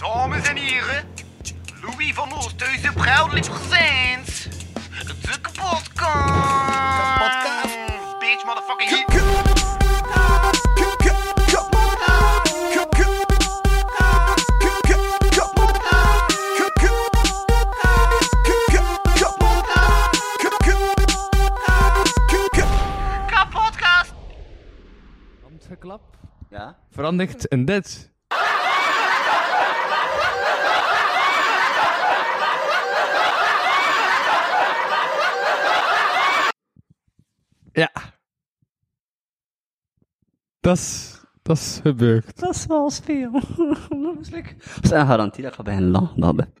Dames 0.00 0.48
en 0.48 0.56
heren, 0.56 1.04
Louis 1.82 2.14
van 2.14 2.32
Oosthuizen 2.32 2.94
proudly 2.94 3.40
presents 3.40 4.48
de 5.06 5.40
kapotkast. 5.40 5.90
Kapotkast. 6.96 7.76
Bitch, 8.18 8.44
motherfucking 8.44 8.90
hit. 8.90 9.20
Kapotkast. 23.26 24.14
Handgeklap 25.42 26.00
Ja? 26.50 26.76
verandert 26.90 27.44
in 27.44 27.64
dit. 27.64 28.09
Dat 40.70 40.78
is, 40.78 41.20
dat 41.42 41.56
is 41.56 41.80
gebeurd. 41.82 42.40
Dat 42.40 42.54
is 42.54 42.66
wel 42.66 42.90
veel. 42.90 43.30
dat 43.90 44.16
is 44.82 44.90
een 44.90 45.06
garantie 45.06 45.42
dat 45.42 45.52
ik 45.52 45.56
ga 45.58 45.62
beginnen 45.62 45.90
lachen. 45.90 46.36
Ben. 46.36 46.52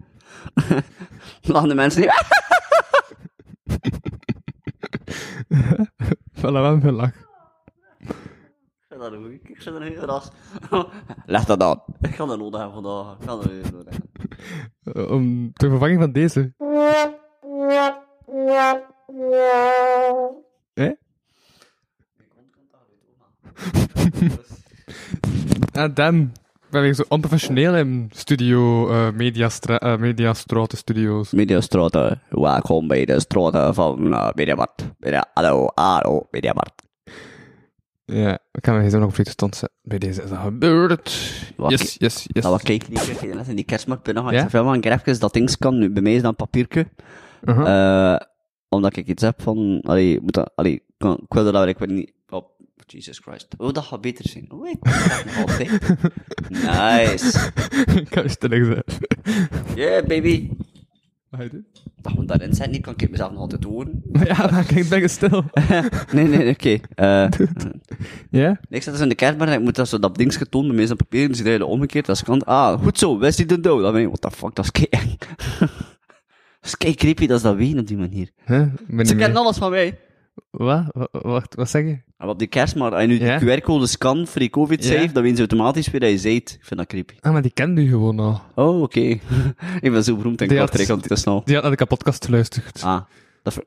lachen 1.42 1.68
de 1.68 1.74
mensen 1.74 2.00
niet. 2.00 2.12
Voilà, 6.32 6.40
wel 6.40 6.80
veel 6.80 6.92
lach. 6.92 7.14
Ik 7.98 8.86
vind 8.88 9.00
dat 9.00 9.12
een 9.12 9.22
goeie. 9.22 9.40
Ik 9.42 9.64
dat 9.64 9.74
een 9.74 9.82
heel 9.82 10.04
ras. 10.04 10.30
Leg 11.26 11.44
dat 11.44 11.62
aan. 11.62 11.82
Ik 12.00 12.14
ga 12.14 12.26
dat 12.26 12.38
nodig 12.38 12.60
hebben 12.60 12.82
vandaag. 12.82 13.16
Ik 13.18 13.28
ga 13.28 13.36
dat 13.36 13.72
nodig 13.72 13.94
hebben. 14.82 15.10
Om 15.10 15.52
ter 15.52 15.70
vervanging 15.70 16.00
van 16.00 16.12
deze. 16.12 16.52
Hè? 17.58 18.79
Ah, 25.80 25.94
Dan. 25.94 26.32
Ik 26.54 26.70
ben 26.76 26.82
weer 26.82 26.94
zo 26.94 27.02
onprofessioneel 27.08 27.74
in 27.76 28.10
studio 28.14 28.90
eh 28.90 29.10
Mediastra 29.12 29.78
eh, 29.78 29.96
Mediastraten 29.98 30.78
Studios. 30.78 31.30
Mediastraten, 31.32 32.22
welkom 32.28 32.88
bij 32.88 33.04
de 33.04 33.20
straten 33.20 33.74
van 33.74 34.06
uh, 34.06 34.28
Mediamarkt. 34.34 34.90
Media, 34.98 35.30
hallo, 35.34 35.70
hallo, 35.74 36.26
Mediamarkt. 36.30 36.82
Ja, 38.04 38.38
ik 38.52 38.62
kan 38.62 38.76
me 38.78 38.90
zo 38.90 38.98
nog 38.98 39.08
op 39.08 39.14
vliegtuig 39.14 39.32
stand 39.32 39.56
zetten. 39.56 39.78
Bij 39.82 39.98
deze 39.98 40.22
is 40.22 40.28
dat 40.28 40.38
gebeurd. 40.38 41.32
Wat 41.56 41.70
Yes, 41.70 41.96
yes, 41.98 42.26
yes. 42.32 42.42
Nou, 42.42 42.54
wat 42.54 42.62
kijk 42.62 42.88
niet? 42.88 43.22
In 43.48 43.56
die 43.56 43.64
kerstmarkt 43.64 44.02
binnen 44.02 44.22
ga 44.22 44.28
ik 44.30 44.34
Ja? 44.36 44.42
zoveel 44.42 44.64
van 44.64 44.80
even 44.80 45.20
dat 45.20 45.32
ding 45.32 45.56
kan. 45.58 45.78
Nu, 45.78 45.90
bij 45.90 46.02
mij 46.02 46.14
is 46.14 46.22
dat 46.22 46.30
een 46.30 46.36
papiertje. 46.36 46.86
Uh-huh. 47.44 48.12
Eh, 48.12 48.20
omdat 48.68 48.96
ik 48.96 49.06
iets 49.06 49.22
heb 49.22 49.42
van, 49.42 49.80
allee, 49.82 50.20
moet 50.20 50.32
dat, 50.32 50.52
allee, 50.54 50.72
ik, 50.74 50.82
kan- 50.98 51.20
ik 51.22 51.32
wil 51.34 51.52
dat, 51.52 51.66
ik 51.66 51.78
weet 51.78 51.90
niet, 51.90 52.12
oh, 52.30 52.44
Jesus 52.86 53.18
Christ. 53.18 53.46
Oh, 53.56 53.72
dat 53.72 53.84
gaat 53.84 54.00
beter 54.00 54.28
zijn. 54.28 54.52
Oh, 54.52 54.68
ik 54.68 54.78
dat 54.80 55.36
altijd. 55.36 55.70
Nice. 56.48 57.50
ik 58.22 58.30
stellig 58.30 58.64
zijn. 58.66 58.82
Yeah, 59.74 60.06
baby. 60.06 60.48
Wat 61.28 61.40
ga 61.40 61.42
je 61.42 61.50
doen? 61.50 61.66
Dat 62.02 62.14
moet 62.14 62.28
daarin 62.28 62.54
zijn, 62.54 62.70
niet 62.70 62.82
kan 62.82 62.94
ik 62.96 63.10
mezelf 63.10 63.30
nog 63.30 63.40
altijd 63.40 63.64
horen. 63.64 64.02
Ja, 64.24 64.50
maar 64.50 64.64
kijk, 64.64 64.88
ben 64.88 65.00
je 65.00 65.08
stil. 65.08 65.44
nee, 66.12 66.26
nee, 66.26 66.50
oké. 66.50 66.78
Eh, 66.94 67.28
Ja? 68.30 68.60
ik 68.68 68.82
zat 68.82 68.92
dus 68.92 69.02
in 69.02 69.08
de 69.08 69.14
kerstmarkt 69.14 69.52
en 69.52 69.58
ik 69.58 69.64
moet 69.64 69.74
dat 69.74 69.88
zo 69.88 69.98
dat 69.98 70.16
ding 70.16 70.36
getoond, 70.36 70.66
de 70.66 70.72
meeste 70.72 70.96
papieren, 70.96 71.34
zit 71.34 71.46
eigenlijk 71.46 71.74
omgekeerd, 71.74 72.08
als 72.08 72.22
kant. 72.22 72.46
Ah, 72.46 72.82
goed 72.82 72.98
zo, 72.98 73.18
Wesley 73.18 73.46
de 73.46 73.60
Dood. 73.60 73.82
Dan 73.82 73.92
ben 73.92 74.02
ik, 74.02 74.06
what 74.06 74.20
the 74.20 74.30
fuck, 74.30 74.54
dat 74.54 74.64
is 74.64 74.70
kei 74.70 75.16
dat 76.60 76.68
is 76.70 76.76
kei 76.76 76.94
creepy, 76.94 77.26
dat 77.26 77.36
is 77.36 77.42
dat 77.42 77.56
weten 77.56 77.78
op 77.78 77.86
die 77.86 77.96
manier. 77.96 78.30
Huh? 78.46 78.66
Ze 79.06 79.16
kennen 79.16 79.36
alles 79.36 79.56
van 79.56 79.70
mij. 79.70 79.98
Wat? 80.50 80.84
Wa- 80.92 81.08
Wacht, 81.10 81.54
wat 81.54 81.70
zeg 81.70 81.84
je? 81.84 81.98
Maar 82.16 82.28
op 82.28 82.38
die 82.38 82.48
kerstmarkt, 82.48 82.94
als 82.94 83.02
je 83.02 83.08
nu 83.08 83.20
Ja? 83.20 83.38
die 83.38 83.58
QR-code 83.60 83.86
scan 83.86 84.26
voor 84.26 84.40
die 84.40 84.50
covid-safe, 84.50 85.00
Ja? 85.00 85.06
dan 85.06 85.22
weten 85.22 85.36
ze 85.36 85.46
automatisch 85.48 85.88
weer 85.90 86.00
dat 86.00 86.10
je 86.10 86.18
zijt. 86.18 86.50
Ik 86.60 86.64
vind 86.64 86.80
dat 86.80 86.88
creepy. 86.88 87.14
Ah, 87.20 87.32
maar 87.32 87.42
die 87.42 87.50
kende 87.50 87.80
u 87.82 87.88
gewoon 87.88 88.18
al. 88.20 88.40
Oh, 88.54 88.82
oké. 88.82 89.00
ik 89.80 89.92
ben 89.92 90.04
zo 90.04 90.16
beroemd 90.16 90.40
en 90.40 90.48
Die 90.48 90.56
had- 90.58 90.66
kortrijk, 90.66 90.88
want 90.90 91.02
het 91.02 91.12
is 91.12 91.20
snel. 91.20 91.42
Die 91.44 91.54
had 91.54 91.62
naar 91.62 91.72
de 91.72 91.78
kapotkast 91.78 92.24
geluisterd. 92.24 92.82
Ah, 92.82 93.00
dat. 93.42 93.58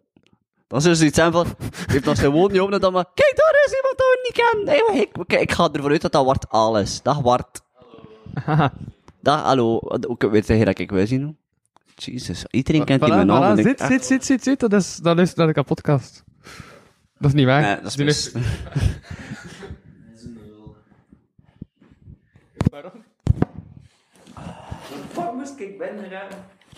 Dan 0.67 0.81
zullen 0.81 0.97
ze 0.97 1.05
iets 1.05 1.19
van, 1.19 1.45
je 1.87 1.93
hebt 1.93 2.05
nog 2.05 2.15
zijn 2.17 2.31
woord 2.31 2.51
niet 2.51 2.61
openen, 2.61 2.81
dan 2.81 2.93
maar, 2.93 3.05
kijk, 3.13 3.33
daar 3.35 3.63
is 3.65 3.73
iemand 3.75 3.97
dat 3.97 4.07
we 4.07 4.19
niet 4.23 4.43
kennen. 4.45 4.65
Nee, 4.93 5.01
ik, 5.01 5.17
ik, 5.33 5.41
ik 5.41 5.51
ga 5.51 5.69
ervan 5.71 5.91
uit 5.91 6.01
dat 6.01 6.11
dat 6.11 6.25
Wart 6.25 6.49
Aal 6.49 6.79
is. 6.79 7.01
Dag 7.01 7.19
Wart. 7.21 7.61
Dag, 9.21 9.41
hallo. 9.41 9.79
Ook 10.07 10.21
weet 10.31 10.47
je 10.47 10.65
dat 10.65 10.79
ik 10.79 10.91
wil 10.91 11.07
zien? 11.07 11.37
Jezus, 11.95 12.45
iedereen 12.49 12.83
kent 12.85 13.01
die 13.01 13.11
Voilà, 13.11 13.15
mijn 13.15 13.27
naam. 13.27 13.41
voilà. 13.57 13.59
en 13.59 13.65
ik- 13.67 13.77
Zit, 13.77 13.81
zit, 13.81 14.05
zit, 14.05 14.25
zit, 14.25 14.43
zit. 14.43 14.59
Dat 14.59 14.73
is, 14.73 14.95
dat 14.95 15.19
is 15.19 15.33
naar 15.33 15.47
de 15.47 15.53
kapotkast. 15.53 16.23
Dat 17.23 17.31
is 17.31 17.37
niet 17.37 17.47
waar. 17.47 17.61
Nee, 17.61 17.75
dat 17.75 17.85
is 17.85 17.95
Die 17.95 18.05
mis. 18.05 18.31
Waarom? 22.71 23.03
Fuck, 25.11 25.33
moest 25.33 25.59
ik 25.59 25.77
binnen 25.77 26.09
gaan? 26.09 26.27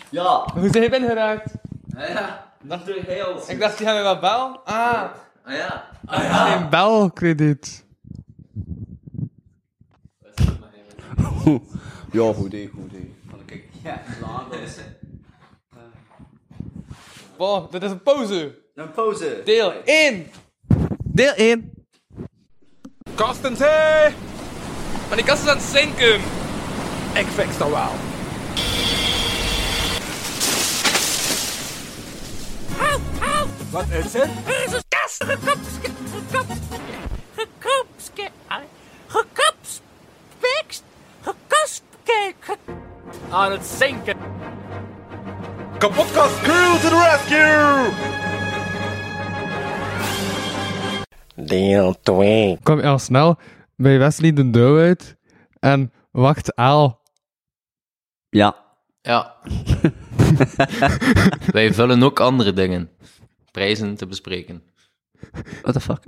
Ja. 0.09 0.47
Hoe 0.53 0.69
zijn 0.69 0.83
je 0.83 0.89
binnengeraakt? 0.89 1.51
Ja, 1.97 2.53
dat 2.61 2.85
doe 2.85 2.95
ik 2.95 3.07
heel 3.07 3.43
Ik 3.47 3.59
dacht, 3.59 3.77
die 3.77 3.85
hebben 3.87 4.03
wel 4.03 4.19
bel. 4.19 4.59
Ah, 4.65 5.03
Ah 5.43 5.53
ja. 5.53 5.89
Ah 6.05 6.51
geen 6.53 6.69
belkrediet. 6.69 7.85
Ja, 12.11 12.33
goed 12.33 12.45
idee, 12.45 12.67
goed 12.67 12.91
idee. 12.91 13.15
Ik 13.45 13.69
ja, 13.83 14.01
later 14.21 14.61
is 14.61 14.77
Wow, 17.37 17.71
dit 17.71 17.83
is 17.83 17.91
een 17.91 18.03
pauze. 18.03 18.63
Een 18.75 18.91
pauze. 18.91 19.41
Deel 19.45 19.73
1. 19.85 20.31
Deel 21.03 21.33
1. 21.33 21.71
Kastens, 23.15 23.59
hé! 23.59 24.09
Maar 25.07 25.17
die 25.17 25.25
kast 25.25 25.43
is 25.43 25.49
aan 25.49 25.57
het 25.57 25.65
zinken. 25.65 26.15
Ik 27.13 27.25
fix 27.27 27.57
dat 27.57 27.69
wel. 27.69 27.91
Wat 33.71 33.85
is 33.89 34.13
het? 34.13 34.29
Er 34.45 34.63
is 34.65 34.71
een 34.71 34.83
kast 34.89 35.23
gekopske, 35.23 35.89
gekop, 36.29 36.45
gekopske, 37.35 38.29
gekopspekst, 39.07 40.83
gekaspke, 41.21 42.33
ge- 42.39 42.57
aan 43.31 43.51
het 43.51 43.65
zinken. 43.77 44.17
Kapotkast 45.77 46.41
crew 46.41 46.79
to 46.81 46.89
the 46.89 47.09
rescue. 47.09 48.34
Deel 51.35 51.95
2. 52.01 52.57
Kom 52.63 52.77
je 52.77 52.85
al 52.85 52.99
snel 52.99 53.37
bij 53.75 53.97
Wesley 53.97 54.33
de 54.33 54.49
Douw 54.49 54.77
uit 54.77 55.15
en 55.59 55.91
wacht 56.11 56.55
Aal. 56.55 57.01
Ja. 58.29 58.55
Ja. 59.01 59.35
Wij 61.51 61.73
vullen 61.73 62.03
ook 62.03 62.19
andere 62.19 62.53
dingen. 62.53 62.89
Prijzen 63.51 63.95
te 63.95 64.07
bespreken. 64.07 64.63
What 65.61 65.73
the 65.73 65.79
fuck? 65.79 66.03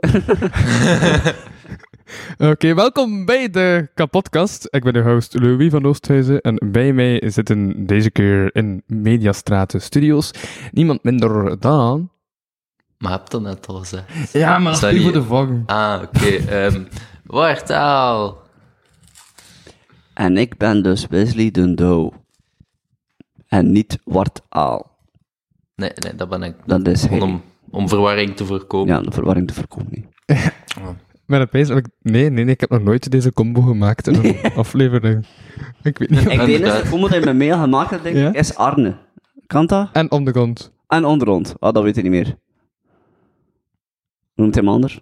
Oké, 2.52 2.74
welkom 2.74 3.26
bij 3.26 3.50
de 3.50 3.90
kapotkast. 3.94 4.68
Ik 4.70 4.84
ben 4.84 4.94
de 4.94 5.02
host 5.02 5.40
Louis 5.40 5.72
van 5.72 5.86
Oosthuizen 5.86 6.42
en 6.42 6.72
bij 6.72 6.94
mij 6.94 7.24
zitten 7.26 7.86
deze 7.86 8.12
keer 8.12 8.56
in 8.56 8.84
Mediastraten 8.86 9.82
Studios 9.82 10.32
niemand 10.72 11.04
minder 11.04 11.60
dan... 11.60 12.12
Maar 12.98 13.12
heb 13.12 13.30
dat 13.30 13.42
net 13.42 13.68
al 13.68 13.76
gezegd. 13.76 14.32
Ja, 14.32 14.60
maar 14.60 14.76
Sorry. 14.76 15.02
voor 15.02 15.12
de 15.12 15.24
volgende. 15.24 15.64
Ah, 15.66 16.02
oké. 16.04 16.26
ehm 16.28 16.84
Wartaal. 17.26 18.42
en 20.14 20.38
ik 20.38 20.58
ben 20.58 20.84
dus 20.84 21.08
Wesley 21.08 21.52
Douw. 21.52 22.14
En 23.48 23.72
niet 23.72 24.00
Wart 24.04 24.42
Aal. 24.50 24.96
Nee, 25.76 25.92
nee, 25.96 26.16
dat 26.16 26.30
ben 26.30 26.44
ik. 26.44 26.56
Dat 26.66 26.88
is. 26.88 27.02
Gewoon 27.02 27.22
om, 27.22 27.42
om 27.70 27.90
verwarring 27.90 28.36
te 28.36 28.46
voorkomen. 28.46 28.96
Ja, 28.96 29.02
de 29.02 29.12
verwarring 29.12 29.48
te 29.48 29.54
voorkomen. 29.54 30.10
Met 31.26 31.40
het 31.40 31.50
pees 31.50 31.68
heb 31.68 31.78
ik... 31.78 31.88
Nee, 32.02 32.30
nee, 32.30 32.44
nee, 32.46 32.54
ik 32.54 32.60
heb 32.60 32.70
nog 32.70 32.82
nooit 32.82 33.12
deze 33.12 33.34
combo 33.34 33.62
gemaakt 33.62 34.08
in 34.08 34.16
een 34.26 34.54
aflevering. 34.64 35.26
Ik 35.84 35.98
weet 35.98 36.10
niet. 36.10 36.20
Ik 36.20 36.26
de 36.40 36.54
enige 36.58 36.90
combo 36.90 37.08
dat 37.08 37.20
je 37.20 37.26
met 37.26 37.36
mail 37.38 37.60
gemaakt 37.60 37.90
denk 37.90 38.04
ik, 38.06 38.16
Ja? 38.16 38.34
is 38.34 38.56
Arne. 38.56 38.96
Kan 39.48 39.66
dat? 39.66 39.90
En 39.94 40.12
om 40.12 40.24
de 40.26 40.32
grond. 40.32 40.72
En 40.88 41.06
onderhand. 41.06 41.56
Ah, 41.60 41.74
dat 41.74 41.84
weet 41.84 41.98
ik 41.98 42.04
niet 42.04 42.12
meer. 42.12 42.38
Noemt 44.38 44.56
hij 44.56 44.64
hem 44.64 44.74
anders? 44.74 45.00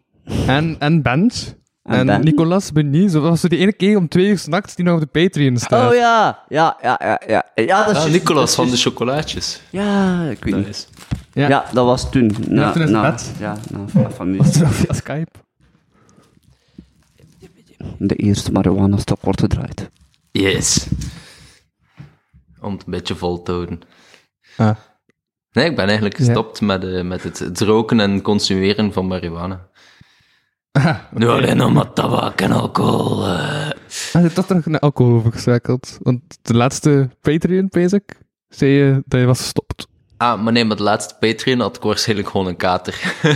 En, 0.48 0.76
en 0.80 1.02
Bent. 1.02 1.56
En 1.84 1.94
En, 2.00 2.06
Ben? 2.06 2.24
Nicolas 2.24 2.72
Benies. 2.72 3.12
Dat 3.12 3.22
was 3.22 3.40
zo 3.40 3.48
die 3.48 3.60
ene 3.60 3.74
keer 3.74 3.98
om 3.98 4.08
twee 4.08 4.28
uur 4.28 4.38
s'nachts 4.38 4.76
die 4.76 4.86
nog 4.86 4.94
op 4.94 5.00
de 5.00 5.22
Patreon 5.22 5.58
staat. 5.58 5.90
Oh 5.92 5.96
ja, 5.96 6.44
ja, 6.48 6.78
ja, 6.82 7.00
ja, 7.04 7.22
ja. 7.28 7.44
Ja, 7.66 7.86
dat 7.86 7.96
is 7.96 8.04
Ah, 8.04 8.10
Nicolas 8.12 8.40
dat 8.42 8.50
is 8.50 8.56
van 8.56 8.70
de 8.70 8.78
chocolaatjes. 8.78 9.62
Ja, 9.70 10.24
ik 10.24 10.44
weet 10.44 10.56
niet. 10.56 10.66
Nice. 10.66 10.86
Ja. 11.34 11.48
Ja. 11.48 11.66
dat 11.74 11.86
was 11.86 12.12
toen. 12.12 12.36
Na, 12.50 12.72
toen 12.72 12.82
is 12.82 12.90
het 12.90 12.98
na, 13.02 13.10
bed. 13.12 13.32
Ja, 13.40 13.58
na, 13.72 13.88
van, 13.88 14.12
van 14.12 14.38
Was 14.38 14.58
wel 14.58 14.70
via 14.70 14.94
Skype? 14.94 15.32
De 17.98 18.16
eerste 18.16 18.52
marijuana-stap 18.52 19.22
wordt 19.24 19.40
gedraaid. 19.40 19.90
Yes. 20.32 20.88
om 22.62 22.72
het 22.72 22.84
een 22.86 22.92
beetje 22.92 23.16
vol 23.16 23.42
te 23.44 23.52
houden. 23.52 23.80
Ah. 24.58 24.76
Nee, 25.56 25.70
ik 25.70 25.76
ben 25.76 25.86
eigenlijk 25.86 26.18
Ja. 26.18 26.26
gestopt 26.26 26.62
met, 26.62 26.84
eh, 26.84 27.02
met 27.02 27.24
het, 27.24 27.40
het 27.40 27.60
roken 27.62 28.00
en 28.00 28.22
consumeren 28.22 28.94
van 28.94 29.08
marihuana. 29.08 29.68
Ah, 30.72 30.98
Nu 31.12 31.28
alleen 31.28 31.58
nog 31.58 31.74
maar 31.74 31.94
tabak 31.94 32.42
en 32.42 32.52
alcohol. 32.52 33.26
eh. 33.26 33.70
Hij 34.12 34.24
is 34.24 34.34
toch 34.34 34.46
terug 34.46 34.66
naar 34.66 34.80
alcohol 34.80 35.14
overgeschakeld. 35.16 35.98
Want 36.02 36.22
de 36.42 36.54
laatste 36.54 37.10
Patreon, 37.22 37.68
basic, 37.70 38.18
zei 38.50 38.72
je 38.72 39.02
dat 39.06 39.20
je 39.20 39.26
was 39.26 39.40
gestopt. 39.40 39.88
Ah, 40.18 40.42
maar 40.44 40.54
nee, 40.54 40.66
met 40.66 40.78
de 40.78 40.84
laatste 40.84 41.16
Patreon 41.20 41.60
had 41.60 41.76
ik 41.76 41.82
waarschijnlijk 41.84 42.30
gewoon 42.30 42.48
een 42.48 42.56
kater. 42.58 43.14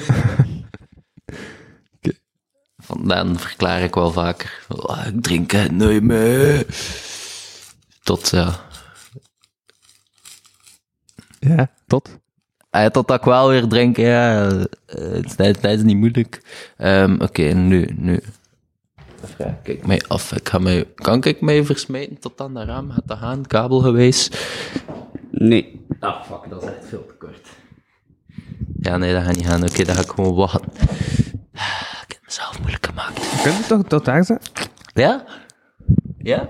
Oké. 1.96 2.12
Vandaar 2.78 3.26
verklaar 3.36 3.82
ik 3.82 3.96
wel 3.96 4.12
vaker. 4.12 4.66
"Oh, 4.68 5.06
ik 5.08 5.22
drink 5.24 5.52
het 5.52 5.72
nooit 5.72 6.04
meer. 6.04 6.66
Tot, 8.04 8.30
ja. 8.30 8.60
Ja, 11.40 11.70
tot. 11.88 12.20
Ah, 12.70 12.86
tot 12.86 13.08
dat 13.08 13.18
ik 13.20 13.24
wel 13.26 13.50
weer 13.50 13.68
drink, 13.68 13.98
ja. 13.98 14.48
eh, 14.48 14.62
Het 14.86 15.40
is, 15.40 15.46
het 15.56 15.64
is 15.64 15.82
niet 15.84 15.98
moeilijk. 15.98 16.42
Ehm, 16.78 17.22
Oké, 17.22 17.42
nu, 17.42 17.90
nu. 17.98 18.20
Vraag 19.24 19.54
ik 19.64 19.88
mij 19.88 20.02
af. 20.08 20.32
Ik 20.32 20.50
ga 20.50 20.58
mij, 20.60 20.86
kan 20.96 21.24
ik 21.24 21.42
mij 21.42 21.64
versmijten 21.66 22.20
tot 22.20 22.42
aan 22.42 22.54
de 22.54 22.64
raam? 22.66 22.92
Gaat 22.92 23.08
dat 23.08 23.18
gaan? 23.18 23.46
Kabel 23.48 23.80
geweest? 23.80 24.48
Nee. 25.32 25.86
Ah, 26.00 26.24
fuck, 26.24 26.50
dat 26.50 26.64
is 26.64 26.70
echt 26.70 26.86
veel 26.88 27.06
te 27.08 27.14
kort. 27.14 27.48
Ja, 28.80 28.98
nee, 28.98 29.14
dat 29.14 29.24
gaat 29.24 29.36
niet 29.36 29.48
gaan. 29.48 29.64
Oké, 29.64 29.84
dan 29.84 29.96
ga 29.96 30.02
ik 30.02 30.10
gewoon 30.10 30.36
wachten. 30.36 30.72
Ah, 31.54 32.04
Ik 32.08 32.12
heb 32.14 32.20
mezelf 32.26 32.60
moeilijk 32.60 32.86
gemaakt. 32.86 33.42
Kun 33.44 33.52
je 33.52 33.64
toch 33.68 33.84
tot 33.88 34.06
daar 34.06 34.26
zijn? 34.26 34.40
Ja? 34.94 35.24
Ja? 36.18 36.50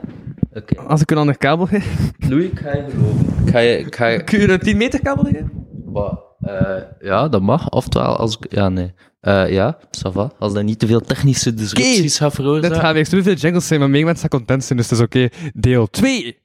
Oké. 0.53 0.81
Als 0.81 1.01
ik 1.01 1.11
een 1.11 1.17
ander 1.17 1.37
kabel 1.37 1.65
geef. 1.65 2.11
Louis, 2.29 2.45
ik 2.45 2.59
ga 2.59 2.75
je 2.75 2.85
geloven. 2.89 3.45
Ik 3.45 3.51
ga 3.51 3.59
je... 3.59 3.77
Ik 3.77 3.95
ga 3.95 4.05
je 4.05 4.23
Kun 4.23 4.39
je 4.39 4.49
een 4.51 4.59
10 4.59 4.77
meter 4.77 5.01
kabel 5.01 5.23
geven? 5.23 5.51
Wat, 5.85 6.21
eh, 6.41 6.77
ja, 6.99 7.27
dat 7.27 7.41
mag. 7.41 7.69
Oftewel, 7.69 8.15
als 8.17 8.37
ik... 8.37 8.53
Ja, 8.53 8.69
nee. 8.69 8.93
Eh, 9.19 9.51
ja, 9.51 9.77
ça 9.97 10.11
va. 10.11 10.31
Als 10.39 10.53
dat 10.53 10.63
niet 10.63 10.79
te 10.79 10.87
veel 10.87 11.01
technische 11.01 11.53
disrupties 11.53 12.17
gaat 12.17 12.27
Dit 12.35 12.35
veroorzaken. 12.35 12.79
gaan 12.79 12.93
weer 12.93 13.05
zoveel 13.05 13.33
jingles 13.33 13.67
zijn, 13.67 13.79
maar 13.79 13.89
meer 13.89 14.05
mensen 14.05 14.29
gaan 14.29 14.39
content 14.39 14.63
zijn, 14.63 14.79
dus 14.79 14.89
het 14.89 14.99
is 14.99 15.05
oké. 15.05 15.29
Deel 15.53 15.87
2. 15.87 16.37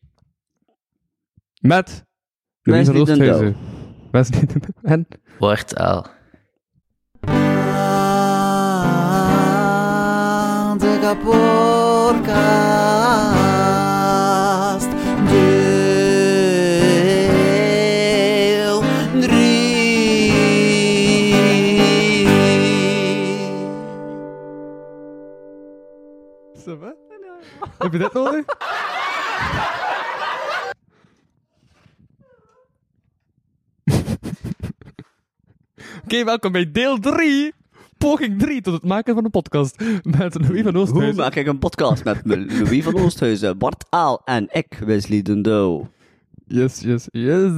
Met... 1.61 2.05
Louise 2.63 2.93
Wesley 2.93 3.05
den 3.05 3.27
Roosthuizen. 3.27 3.57
Wesley 4.11 4.47
den 4.47 4.63
En... 4.83 5.07
Wordt 5.39 5.77
al. 5.77 6.07
De 10.79 10.99
Heb 27.85 27.93
je 27.93 27.99
dit 27.99 28.13
nodig? 28.13 28.45
Oké, 36.05 36.25
welkom 36.25 36.53
bij 36.53 36.71
deel 36.73 36.99
3. 36.99 37.53
Poging 37.99 38.39
3 38.39 38.61
tot 38.61 38.73
het 38.75 38.85
maken 38.85 39.15
van 39.15 39.25
een 39.25 39.31
podcast. 39.31 39.79
Met 40.03 40.41
Louis 40.41 40.63
van 40.63 40.73
Hoe 40.75 40.83
Oosthuizen. 40.83 41.17
maak 41.17 41.35
ik 41.35 41.47
een 41.47 41.59
podcast 41.59 42.05
met 42.05 42.25
me, 42.25 42.47
Louis 42.47 42.85
van 42.85 42.99
Oosthuizen, 42.99 43.59
Bart 43.59 43.85
Aal 43.91 44.23
en 44.25 44.49
ik, 44.53 44.79
Wesley 44.85 45.23
den 45.23 45.43
Douw? 45.43 45.89
Yes, 46.47 46.81
yes, 46.81 47.07
yes. 47.11 47.53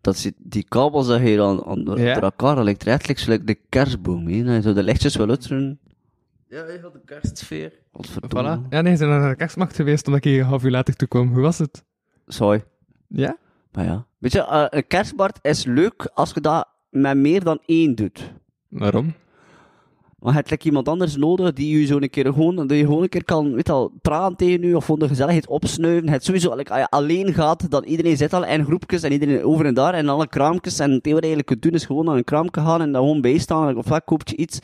Dat 0.00 0.16
zit, 0.16 0.34
die 0.38 0.64
kabels 0.68 1.06
dat 1.06 1.20
hier 1.20 1.42
aan, 1.42 1.64
aan 1.64 1.78
Ja. 1.96 2.14
door 2.14 2.22
elkaar, 2.22 2.54
dat 2.54 2.64
lijkt 2.64 3.18
zo 3.18 3.30
like 3.30 3.44
de 3.44 3.58
kerstboom, 3.68 4.26
hè. 4.28 4.42
Dat 4.44 4.54
je 4.54 4.62
zo 4.62 4.72
de 4.72 4.82
lichtjes 4.82 5.16
wil 5.16 5.28
uiteren. 5.28 5.78
Ja, 6.48 6.64
je 6.66 6.78
had 6.82 6.92
de 6.92 7.00
kerstsfeer. 7.04 7.72
Voilà. 8.10 8.68
Ja, 8.70 8.80
nee, 8.80 8.92
ze 8.92 8.96
zijn 8.96 9.10
naar 9.10 9.30
de 9.30 9.36
kerstmarkt 9.36 9.76
geweest 9.76 10.06
omdat 10.06 10.24
ik 10.24 10.30
hier 10.30 10.40
een 10.40 10.46
half 10.46 10.64
uur 10.64 10.70
later 10.70 10.94
toe 10.96 11.08
kwam. 11.08 11.32
Hoe 11.32 11.42
was 11.42 11.58
het? 11.58 11.84
Sorry. 12.26 12.64
Ja? 13.08 13.36
Maar 13.72 13.84
ja. 13.84 14.06
Weet 14.18 14.32
je, 14.32 14.46
eh, 14.46 14.66
een 14.70 14.86
kerstbart 14.86 15.38
is 15.42 15.64
leuk 15.64 16.10
als 16.14 16.32
je 16.32 16.40
dat 16.40 16.68
met 16.90 17.16
meer 17.16 17.44
dan 17.44 17.60
één 17.66 17.94
doet. 17.94 18.32
Waarom? 18.68 19.14
Maar 20.18 20.32
je 20.32 20.42
hebt 20.48 20.64
iemand 20.64 20.88
anders 20.88 21.16
nodig 21.16 21.52
die 21.52 21.78
je 21.78 21.86
zo 21.86 21.96
een 21.96 22.10
keer 22.10 22.24
gewoon, 22.24 22.56
dat 22.56 22.70
je 22.70 22.84
gewoon 22.84 23.02
een 23.02 23.08
keer 23.08 23.24
kan, 23.24 23.54
weet 23.54 23.68
al, 23.68 23.92
praten 24.02 24.36
tegen 24.36 24.68
je 24.68 24.76
of 24.76 24.84
voor 24.84 24.98
de 24.98 25.08
gezelligheid 25.08 25.46
opsnuiven. 25.46 26.08
Het 26.08 26.24
sowieso, 26.24 26.50
als 26.50 26.62
je 26.62 26.88
alleen 26.88 27.34
gaat, 27.34 27.70
dan 27.70 27.84
iedereen 27.84 28.16
zit 28.16 28.32
al 28.32 28.44
in 28.44 28.64
groepjes 28.64 29.02
en 29.02 29.12
iedereen 29.12 29.44
over 29.44 29.66
en 29.66 29.74
daar 29.74 29.94
en 29.94 30.08
alle 30.08 30.28
kraampjes. 30.28 30.78
En 30.78 30.90
het 30.90 31.06
enige 31.06 31.14
wat 31.14 31.24
je 31.24 31.34
eigenlijk 31.34 31.62
doen 31.62 31.72
is 31.72 31.84
gewoon 31.84 32.04
naar 32.04 32.16
een 32.16 32.24
kraamje 32.24 32.50
gaan 32.52 32.80
en 32.80 32.92
daar 32.92 33.00
gewoon 33.00 33.20
bijstaan. 33.20 33.76
Of 33.76 33.88
wat 33.88 34.04
koopt 34.04 34.30
je 34.30 34.36
iets. 34.36 34.58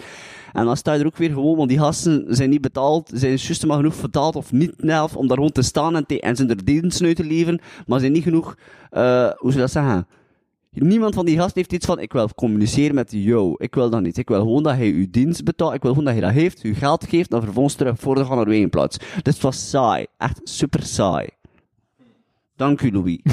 En 0.53 0.65
dan 0.65 0.77
sta 0.77 0.93
je 0.93 1.01
er 1.01 1.07
ook 1.07 1.17
weer 1.17 1.33
gewoon, 1.33 1.57
want 1.57 1.69
die 1.69 1.79
gasten 1.79 2.25
zijn 2.29 2.51
niet 2.51 2.61
betaald, 2.61 3.11
zijn 3.15 3.37
juist 3.37 3.67
maar 3.67 3.77
genoeg 3.77 4.01
betaald 4.01 4.37
of 4.37 4.53
niet 4.53 4.73
zelf 4.77 5.17
om 5.17 5.27
daar 5.27 5.37
gewoon 5.37 5.53
te 5.53 5.63
staan 5.63 5.97
en, 5.97 6.07
te, 6.07 6.21
en 6.21 6.37
zijn 6.37 6.51
er 6.51 6.65
diensten 6.65 7.07
uit 7.07 7.17
te 7.17 7.25
leveren, 7.25 7.61
maar 7.87 8.01
zijn 8.01 8.13
niet 8.13 8.23
genoeg, 8.23 8.57
eh 8.91 9.31
hoe 9.37 9.51
zou 9.51 9.61
dat 9.61 9.71
zeggen? 9.71 10.07
Niemand 10.75 11.15
van 11.15 11.27
die 11.27 11.37
gasten 11.37 11.57
heeft 11.57 11.73
iets 11.73 11.87
van, 11.87 11.99
ik 11.99 12.13
wil 12.13 12.29
communiceren 12.35 12.95
met 12.95 13.11
jou. 13.11 13.55
Ik 13.59 13.75
wil 13.75 13.91
dat 13.91 14.01
niet. 14.01 14.19
Ik 14.19 14.29
wil 14.29 14.41
gewoon 14.41 14.63
dat 14.63 14.75
hij 14.75 14.91
uw 14.91 15.07
dienst 15.11 15.45
betaalt. 15.45 15.75
Ik 15.75 15.83
wil 15.83 15.91
gewoon 15.91 16.05
dat 16.05 16.15
hij 16.15 16.23
dat 16.23 16.33
heeft, 16.33 16.63
uw 16.63 16.75
geld 16.75 17.07
geeft, 17.09 17.31
dan 17.31 17.43
vervolgens 17.43 17.75
terug 17.75 17.99
voor 17.99 18.17
te 18.17 18.25
gaan 18.25 18.37
naar 18.37 18.47
uw 18.47 18.69
plaats. 18.69 18.99
Dus 18.99 19.35
het 19.35 19.43
was 19.43 19.71
saai. 19.71 20.07
Echt 20.19 20.41
super 20.45 20.83
saai. 20.83 21.29
Dank 22.57 22.81
u, 22.81 22.93
Louis. 22.93 23.19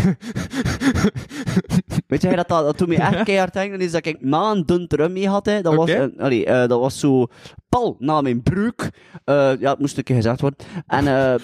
Weet 2.08 2.22
jij 2.22 2.36
dat, 2.36 2.48
dat, 2.48 2.66
dat 2.66 2.78
toen 2.78 2.90
me 2.90 2.96
echt 2.96 3.24
keihard 3.24 3.54
denken 3.54 3.80
is 3.80 3.92
dat 3.92 4.06
ik 4.06 4.22
maanden 4.22 4.88
terug 4.88 5.10
mee 5.10 5.28
had. 5.28 5.46
Hè. 5.46 5.62
Dat, 5.62 5.76
was, 5.76 5.90
eh, 5.90 6.06
allee, 6.18 6.46
dat 6.46 6.80
was 6.80 7.00
zo 7.00 7.28
pal 7.70 7.96
na 8.00 8.22
mijn 8.22 8.44
broek. 8.44 8.90
Eh, 9.24 9.52
ja, 9.60 9.70
het 9.70 9.80
moest 9.80 9.98
een 9.98 10.04
keer 10.04 10.16
gezegd 10.16 10.42
worden. 10.42 10.60
En, 10.88 11.08
eh 11.08 11.36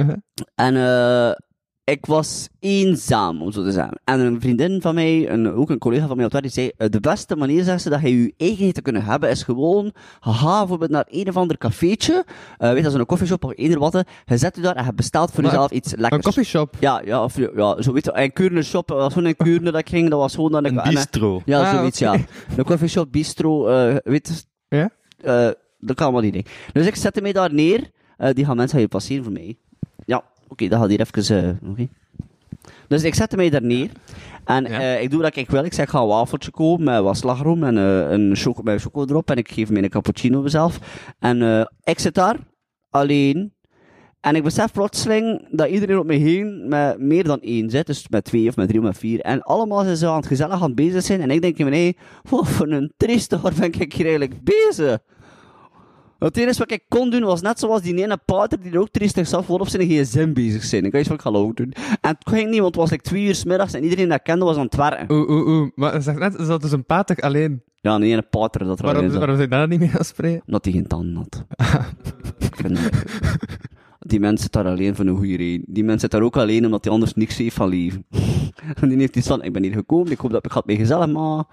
en 0.66 0.76
eh 0.76 1.32
ik 1.88 2.06
was 2.06 2.48
eenzaam, 2.60 3.42
om 3.42 3.52
zo 3.52 3.62
te 3.64 3.72
zeggen. 3.72 4.00
En 4.04 4.20
een 4.20 4.40
vriendin 4.40 4.80
van 4.82 4.94
mij, 4.94 5.30
een, 5.30 5.52
ook 5.52 5.70
een 5.70 5.78
collega 5.78 6.06
van 6.06 6.16
mij 6.16 6.24
op 6.26 6.40
die 6.40 6.50
zei, 6.50 6.70
eh, 6.76 6.88
de 6.90 7.00
beste 7.00 7.36
manier, 7.36 7.64
zegt 7.64 7.82
ze, 7.82 7.90
dat 7.90 8.00
je 8.00 8.22
je 8.22 8.34
eigen 8.36 8.72
te 8.72 8.82
kunnen 8.82 9.04
hebben, 9.04 9.30
is 9.30 9.42
gewoon, 9.42 9.92
ga 10.20 10.58
bijvoorbeeld 10.58 10.90
naar 10.90 11.06
een 11.10 11.28
of 11.28 11.36
ander 11.36 11.58
cafeetje, 11.58 12.24
eh 12.58 12.72
weet 12.72 12.84
je, 12.84 12.90
zo'n 12.90 13.06
koffieshop 13.06 13.44
of 13.44 13.52
eender 13.56 13.78
wat, 13.78 14.04
je 14.24 14.36
zet 14.36 14.56
je 14.56 14.62
daar 14.62 14.76
en 14.76 14.84
je 14.84 14.92
bestelt 14.94 15.30
voor 15.30 15.42
Maar 15.42 15.52
jezelf 15.52 15.70
iets 15.70 15.92
Een 15.92 16.00
lekkers. 16.00 16.24
coffeeshop. 16.24 16.74
Ja, 16.80 17.02
ja, 17.04 17.24
of, 17.24 17.36
ja, 17.56 17.82
zo 17.82 17.92
weet 17.92 18.04
je, 18.04 18.10
een 18.14 18.32
Kuurne 18.32 18.62
shop, 18.62 18.88
was 18.88 19.12
zo'n 19.12 19.34
Kuurne 19.36 19.70
dat 19.70 19.80
ik 19.80 19.88
ging, 19.88 20.10
dat 20.10 20.18
was 20.18 20.34
gewoon 20.34 20.52
dat 20.52 20.64
ik... 20.66 20.70
Een 20.72 20.78
en, 20.80 20.94
bistro. 20.94 21.42
ja, 21.44 21.60
Ah, 21.60 21.74
zoiets, 21.76 21.98
ja. 21.98 22.16
Een 22.56 22.64
coffeeshop, 22.64 23.12
bistro, 23.12 23.66
eh 23.68 23.96
weet 24.04 24.28
je, 24.28 24.76
Ja? 24.76 24.90
eh, 25.20 25.50
dat 25.80 25.96
kan 25.96 26.06
allemaal 26.06 26.30
niet. 26.30 26.48
Dus 26.72 26.86
ik 26.86 26.94
zette 26.96 27.20
mij 27.20 27.32
daar 27.32 27.54
neer. 27.54 27.90
Eh, 28.16 28.34
die 28.34 28.44
gaan 28.44 28.56
mensen 28.56 28.78
hier 28.78 28.88
passeren 28.88 29.24
voor 29.24 29.32
mij. 29.32 29.56
Oké, 30.48 30.68
dat 30.68 30.80
gaat 30.80 30.88
hier 30.88 31.00
even... 31.00 31.36
eh, 31.62 31.70
oké. 31.70 31.88
Dus 32.88 33.02
ik 33.04 33.14
zette 33.14 33.36
mij 33.36 33.50
daar 33.50 33.62
neer. 33.62 33.90
En 34.44 34.64
Ja. 34.64 34.80
eh, 34.80 35.02
ik 35.02 35.10
doe 35.10 35.22
dat 35.22 35.36
ik 35.36 35.50
wil. 35.50 35.64
Ik 35.64 35.72
zeg, 35.72 35.84
ik 35.84 35.90
ga 35.90 36.00
een 36.00 36.06
wafeltje 36.06 36.50
kopen 36.50 36.84
met 36.84 37.02
wat 37.02 37.16
slagroom 37.16 37.64
en 37.64 37.78
eh, 37.78 38.10
een 38.10 38.36
choco, 38.36 38.62
met 38.62 38.80
choco 38.82 39.04
erop. 39.04 39.30
En 39.30 39.36
ik 39.36 39.50
geef 39.50 39.70
mij 39.70 39.82
een 39.82 39.88
cappuccino 39.88 40.42
mezelf. 40.42 40.78
En 41.18 41.68
ik 41.84 41.98
zit 41.98 42.14
daar, 42.14 42.36
alleen. 42.90 43.52
En 44.20 44.36
ik 44.36 44.42
besef 44.42 44.72
plotseling 44.72 45.48
dat 45.50 45.68
iedereen 45.68 45.98
op 45.98 46.06
me 46.06 46.14
heen 46.14 46.68
met 46.68 46.98
meer 47.00 47.24
dan 47.24 47.40
één 47.40 47.70
zit. 47.70 47.86
Dus 47.86 48.08
met 48.08 48.24
twee 48.24 48.48
of 48.48 48.56
met 48.56 48.68
drie 48.68 48.80
of 48.80 48.86
met 48.86 48.98
vier. 48.98 49.20
En 49.20 49.42
allemaal 49.42 49.82
zijn 49.82 49.96
ze 49.96 50.06
aan 50.08 50.16
het 50.16 50.26
gezellig 50.26 50.54
aan 50.54 50.62
het 50.62 50.74
bezig 50.74 51.02
zijn. 51.02 51.20
En 51.20 51.30
ik 51.30 51.42
denk 51.42 51.58
in 51.58 51.68
mijn 51.68 51.96
wat 52.30 52.48
voor 52.48 52.68
een 52.68 52.92
trieste 52.96 53.38
ben 53.58 53.72
ik 53.80 53.92
hier 53.92 54.06
eigenlijk 54.06 54.34
bezig? 54.42 54.98
Het 56.18 56.36
enige 56.36 56.58
wat 56.58 56.70
ik 56.70 56.82
kon 56.88 57.10
doen 57.10 57.22
was 57.22 57.40
net 57.40 57.58
zoals 57.58 57.82
die 57.82 58.02
ene 58.02 58.16
pater 58.24 58.60
die 58.60 58.72
er 58.72 58.78
ook 58.80 58.88
triestig 58.90 59.26
zat 59.28 59.44
voor 59.44 59.60
op 59.60 59.68
zijn 59.68 59.88
gsm 59.88 60.32
bezig 60.32 60.64
zijn. 60.64 60.84
Ik 60.84 60.92
weet 60.92 61.06
wat 61.08 61.16
ik 61.16 61.22
ga 61.22 61.30
doen. 61.30 61.54
En 62.00 62.10
het 62.18 62.28
ging 62.28 62.50
niet, 62.50 62.60
want 62.60 62.66
het 62.74 62.76
was 62.76 62.90
like 62.90 63.02
twee 63.02 63.24
uur 63.26 63.34
's 63.34 63.44
middags 63.44 63.72
en 63.72 63.82
iedereen 63.82 64.08
dat 64.08 64.22
kende 64.22 64.44
was 64.44 64.56
aan 64.56 64.64
het 64.64 64.76
werken. 64.76 65.10
Oeh, 65.16 65.28
oeh, 65.30 65.46
oeh. 65.46 65.70
Maar 65.74 66.02
zeg 66.02 66.18
net, 66.18 66.38
is 66.38 66.46
dat 66.46 66.60
dus 66.62 66.72
een 66.72 66.84
pater 66.84 67.16
alleen? 67.16 67.62
Ja, 67.80 67.94
een 67.94 68.02
ene 68.02 68.22
pater 68.22 68.64
dat 68.64 68.78
er 68.78 68.84
alleen 68.84 68.94
Waarom, 69.00 69.18
waarom 69.18 69.36
zijn 69.36 69.48
daar 69.50 69.68
niet 69.68 69.78
mee 69.78 69.88
gaan 69.88 70.04
spreken? 70.04 70.42
Omdat 70.46 70.64
hij 70.64 70.74
geen 70.74 70.86
tanden 70.86 71.16
had. 71.16 71.44
ik 72.50 72.56
vind 72.56 72.74
dat- 72.82 72.90
Die 73.98 74.20
mens 74.20 74.42
zit 74.42 74.52
daar 74.52 74.66
alleen 74.66 74.94
voor 74.94 75.06
een 75.06 75.16
goede 75.16 75.36
reden. 75.36 75.64
Die 75.68 75.84
mens 75.84 76.00
zit 76.00 76.10
daar 76.10 76.22
ook 76.22 76.36
alleen 76.36 76.64
omdat 76.64 76.84
hij 76.84 76.92
anders 76.92 77.14
niks 77.14 77.36
heeft 77.36 77.54
van 77.56 77.68
leven. 77.68 78.06
en 78.80 78.88
die 78.88 78.98
heeft 78.98 79.16
iets 79.16 79.26
van, 79.26 79.42
ik 79.42 79.52
ben 79.52 79.62
hier 79.62 79.72
gekomen, 79.72 80.12
ik 80.12 80.18
hoop 80.18 80.30
dat 80.30 80.44
ik 80.44 80.52
het 80.52 80.66
mee 80.66 80.76
gezellig 80.76 81.08
maar 81.08 81.44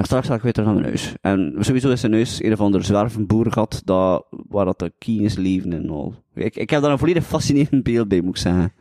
En 0.00 0.06
straks 0.06 0.26
ga 0.26 0.34
ik 0.34 0.42
weer 0.42 0.52
terug 0.52 0.68
naar 0.68 0.78
mijn 0.78 0.88
huis. 0.88 1.14
En 1.20 1.56
sowieso 1.58 1.90
is 1.90 2.00
zijn 2.00 2.12
huis 2.12 2.42
een 2.42 2.52
of 2.52 2.60
ander 2.60 2.84
zwervenboer 2.84 3.52
gehad, 3.52 3.82
dat, 3.84 4.26
waar 4.48 4.64
dat 4.64 4.78
de 4.78 4.92
kines 4.98 5.36
leven 5.36 5.72
en 5.72 5.90
al. 5.90 6.14
Ik, 6.34 6.56
ik 6.56 6.70
heb 6.70 6.82
daar 6.82 6.90
een 6.90 6.98
volledig 6.98 7.24
fascinerend 7.24 7.82
beeld 7.82 8.08
bij, 8.08 8.20
moet 8.20 8.36
ik 8.36 8.36
zeggen. 8.36 8.72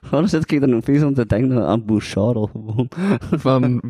Waarom 0.10 0.28
zit 0.28 0.52
ik 0.52 0.62
er 0.62 0.68
nog 0.68 0.82
steeds 0.82 1.02
aan 1.02 1.14
te 1.14 1.26
denken 1.26 1.66
aan 1.66 1.84
boer 1.84 2.00
Charles 2.00 2.50
gewoon? 2.50 2.88
Van 3.44 3.80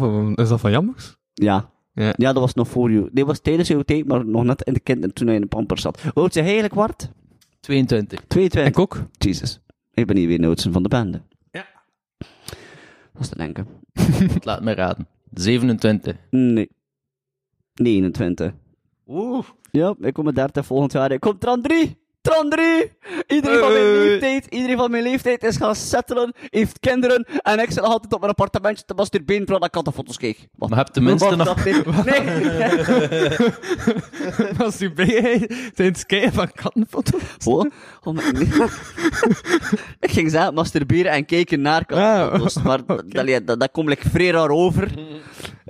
van, 0.00 0.34
is 0.34 0.48
dat 0.48 0.60
van 0.60 0.70
Jammers? 0.70 1.16
Ja. 1.32 1.70
Ja. 1.92 2.14
Ja, 2.16 2.32
dat 2.32 2.42
was 2.42 2.54
nog 2.54 2.68
voor 2.68 2.90
jou. 2.90 3.02
Nee, 3.02 3.10
dat 3.12 3.26
was 3.26 3.40
tijdens 3.40 3.68
jouw 3.68 3.82
tijd, 3.82 4.06
maar 4.06 4.26
nog 4.26 4.44
net 4.44 4.62
in 4.62 4.72
de 4.72 4.80
kind 4.80 5.02
en 5.02 5.12
toen 5.12 5.26
hij 5.26 5.36
in 5.36 5.42
de 5.42 5.46
pamper 5.46 5.78
zat. 5.78 6.02
Hoe 6.02 6.12
oud 6.22 6.34
jij 6.34 6.42
eigenlijk, 6.42 6.74
Wart? 6.74 7.10
22. 7.60 8.20
22. 8.26 8.72
Ik 8.72 8.78
ook. 8.78 9.02
Jesus. 9.18 9.60
Ik 9.94 10.06
ben 10.06 10.16
hier 10.16 10.28
weer 10.28 10.46
oudste 10.46 10.72
van 10.72 10.82
de 10.82 10.88
bende. 10.88 11.22
Dat 13.12 13.22
is 13.22 13.28
te 13.28 13.36
denken. 13.36 13.66
Laat 14.44 14.62
me 14.62 14.74
raden. 14.74 15.06
27. 15.30 16.16
Nee. 16.30 16.70
29. 17.74 18.52
Oeh. 19.06 19.46
Ja, 19.70 19.94
ik 20.00 20.12
kom 20.12 20.24
met 20.24 20.34
30 20.34 20.66
volgend 20.66 20.92
jaar. 20.92 21.12
Ik 21.12 21.20
kom 21.20 21.38
Tran 21.38 21.62
3! 21.62 22.01
Tran 22.22 22.50
3! 22.50 22.90
Iedereen 23.26 23.58
van 23.60 23.72
mijn 23.72 23.92
leeftijd, 23.92 24.46
iedereen 24.50 24.76
van 24.76 24.90
mijn 24.90 25.02
leeftijd 25.02 25.42
is 25.44 25.56
gaan 25.56 25.74
settelen, 25.74 26.34
heeft 26.50 26.80
kinderen, 26.80 27.26
en 27.42 27.58
ik 27.58 27.70
zit 27.70 27.82
nog 27.82 27.92
altijd 27.92 28.12
op 28.12 28.18
mijn 28.18 28.30
appartementje 28.32 28.84
te 28.84 28.94
masturberen 28.94 29.40
terwijl 29.44 29.64
ik 29.64 29.70
kattenfoto's 29.70 30.16
keek. 30.16 30.48
Wat? 30.56 30.68
Maar 30.68 30.78
heb 30.78 30.86
tenminste 30.86 31.36
Wat 31.36 31.46
nog... 31.46 31.64
Nee! 32.04 33.32
Was 34.56 34.80
u 34.80 34.92
bij 34.92 35.46
zijn 35.74 35.88
het 35.88 36.06
kijken 36.06 36.32
van 36.32 36.52
kattenfoto's? 36.54 37.20
Oh, 37.44 37.64
oh 38.02 38.14
mijn- 38.14 38.50
ik 40.00 40.10
ging 40.10 40.30
zelf 40.30 40.54
masturberen 40.54 41.12
en 41.12 41.24
kijken 41.24 41.60
naar 41.60 41.84
kattenfoto's, 41.86 42.56
Ah, 42.56 42.64
maar 42.64 42.80
dat, 42.86 43.46
dat, 43.46 43.60
dat 43.60 43.70
komt 43.72 43.88
like 43.88 44.08
vrij 44.08 44.30
raar 44.30 44.50
over. 44.50 44.90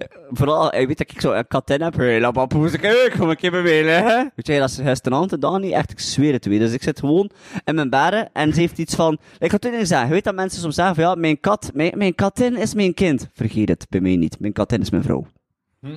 Eh, 0.08 0.18
Vooral, 0.30 0.74
ik 0.74 0.86
weet 0.86 0.98
dat 0.98 1.10
ik 1.10 1.20
zo 1.20 1.32
een 1.32 1.46
kat 1.48 1.70
in 1.70 1.82
heb. 1.82 1.96
Hé, 1.96 2.18
laat 2.20 2.34
maar 2.34 2.46
poes, 2.46 2.72
ik 2.72 3.14
kom 3.18 3.28
een 3.28 3.36
keer 3.36 3.50
bij 3.50 3.62
mij 3.62 3.84
liggen. 3.84 4.32
Weet 4.34 4.46
jij, 4.46 4.58
dat 4.58 4.68
is 4.68 4.78
gisteravond 4.82 5.30
gedaan 5.30 5.60
niet. 5.60 5.72
Echt, 5.72 5.90
ik 5.90 6.00
zweer 6.00 6.32
het 6.32 6.46
weer. 6.46 6.58
Dus 6.58 6.72
ik 6.72 6.82
zit 6.82 6.98
gewoon 6.98 7.30
in 7.64 7.74
mijn 7.74 7.90
bedden 7.90 8.32
en 8.32 8.52
ze 8.54 8.60
heeft 8.60 8.78
iets 8.78 8.94
van... 8.94 9.18
Ik 9.38 9.50
ga 9.50 9.56
het 9.60 9.72
niet 9.78 9.88
zeggen. 9.88 10.06
Je 10.06 10.12
weet 10.12 10.24
dat 10.24 10.34
mensen 10.34 10.60
soms 10.60 10.74
zeggen 10.74 10.94
van, 10.94 11.04
ja, 11.04 11.14
mijn 11.14 11.40
kat, 11.40 11.70
mijn, 11.74 11.92
mijn 11.98 12.14
katin 12.14 12.56
is 12.56 12.74
mijn 12.74 12.94
kind. 12.94 13.28
Vergeet 13.32 13.68
het, 13.68 13.86
bij 13.88 14.00
mij 14.00 14.16
niet. 14.16 14.40
Mijn 14.40 14.52
katin 14.52 14.80
is 14.80 14.90
mijn 14.90 15.02
vrouw. 15.02 15.26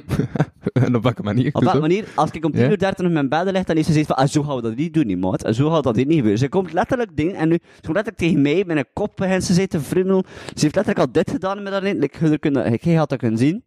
En 0.73 0.95
op 0.95 1.03
welke 1.03 1.23
manier? 1.23 1.49
Op 1.53 1.63
welke 1.63 1.79
manier, 1.79 2.05
als 2.15 2.31
ik 2.31 2.45
om 2.45 2.51
10 2.51 2.61
Ja? 2.61 2.69
uur 2.69 2.77
30 2.77 3.05
in 3.05 3.13
mijn 3.13 3.29
bed 3.29 3.51
lig, 3.51 3.63
dan 3.63 3.75
heeft 3.75 3.87
ze 3.87 3.93
zoiets 3.93 4.11
van, 4.13 4.23
ah, 4.23 4.27
zo 4.27 4.43
gaan 4.43 4.55
we 4.55 4.61
dat 4.61 4.75
niet 4.75 4.93
doen, 4.93 5.07
niet, 5.07 5.19
maat. 5.19 5.43
En 5.43 5.55
zo 5.55 5.69
gaat 5.69 5.83
dat 5.83 5.95
niet 5.95 6.13
gebeuren. 6.13 6.37
Ze 6.37 6.49
komt 6.49 6.73
letterlijk 6.73 7.17
dingen, 7.17 7.35
en 7.35 7.47
nu, 7.49 7.59
ze 7.75 7.81
komt 7.81 7.95
letterlijk 7.95 8.17
tegen 8.17 8.41
mij, 8.41 8.63
met 8.67 8.77
een 8.77 8.85
kop 8.93 9.11
begint 9.15 9.43
ze 9.43 9.53
zitten 9.53 9.81
vrienden. 9.81 10.23
Ze 10.45 10.61
heeft 10.61 10.75
letterlijk 10.75 10.99
al 10.99 11.11
dit 11.11 11.31
gedaan 11.31 11.63
met 11.63 11.71
daarin. 11.71 12.03
Ik, 12.03 12.19
je 12.19 12.39
kunnen, 12.39 12.73
ik, 12.73 12.83
had 12.83 13.09
dat 13.09 13.19
kunnen 13.19 13.37
zien. 13.37 13.63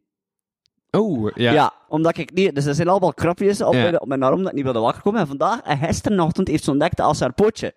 Oh, 0.90 1.30
ja. 1.34 1.52
Ja. 1.52 1.72
omdat 1.88 2.18
ik 2.18 2.34
niet... 2.34 2.54
Dus 2.54 2.64
er 2.64 2.74
zijn 2.74 2.88
allemaal 2.88 3.14
krapjes 3.14 3.62
op, 3.62 3.72
Ja. 3.74 3.82
mijn, 3.82 4.00
op 4.00 4.08
mijn 4.08 4.22
arm 4.22 4.38
dat 4.38 4.48
ik 4.48 4.54
niet 4.54 4.64
wilde 4.64 4.78
wakker 4.78 5.02
komen. 5.02 5.20
En 5.20 5.26
vandaag, 5.26 5.60
en 5.60 5.78
gisterochtend, 5.78 6.48
heeft 6.48 6.64
ze 6.64 6.70
ontdekt 6.70 7.00
als 7.00 7.20
haar 7.20 7.32
pootje 7.32 7.74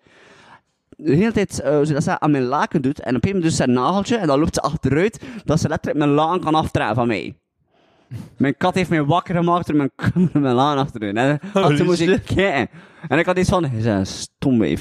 de 0.96 1.14
hele 1.14 1.32
tijd, 1.32 1.60
eh, 1.60 1.78
zodat 1.82 2.02
ze 2.02 2.20
aan 2.20 2.30
mijn 2.30 2.44
laken 2.44 2.82
doet, 2.82 3.00
en 3.00 3.16
op 3.16 3.24
een 3.24 3.30
gegeven 3.30 3.36
moment 3.36 3.44
doet 3.44 3.52
ze 3.52 3.62
haar 3.62 3.84
nageltje, 3.84 4.16
en 4.16 4.26
dan 4.26 4.38
loopt 4.38 4.54
ze 4.54 4.60
achteruit, 4.60 5.20
dat 5.44 5.60
ze 5.60 5.68
letterlijk 5.68 6.04
mijn 6.04 6.10
laan 6.16 6.40
kan 6.40 6.54
aftrekken 6.54 6.94
van 6.94 7.06
mij. 7.06 7.36
Mijn 8.36 8.56
kat 8.56 8.74
heeft 8.74 8.90
mij 8.90 9.04
wakker 9.04 9.34
gemaakt 9.34 9.66
door 9.66 9.76
mijn, 9.76 9.90
mijn 10.42 10.54
laan 10.54 10.78
achteruit. 10.78 11.16
En 11.16 11.40
had 11.52 11.76
ze 11.76 11.84
moest 11.84 12.00
ik 12.00 12.22
kijken. 12.24 12.68
En 13.08 13.18
ik 13.18 13.26
had 13.26 13.38
iets 13.38 13.48
van, 13.48 13.62
bent 13.62 13.84
een 13.84 14.06
stomweef. 14.06 14.80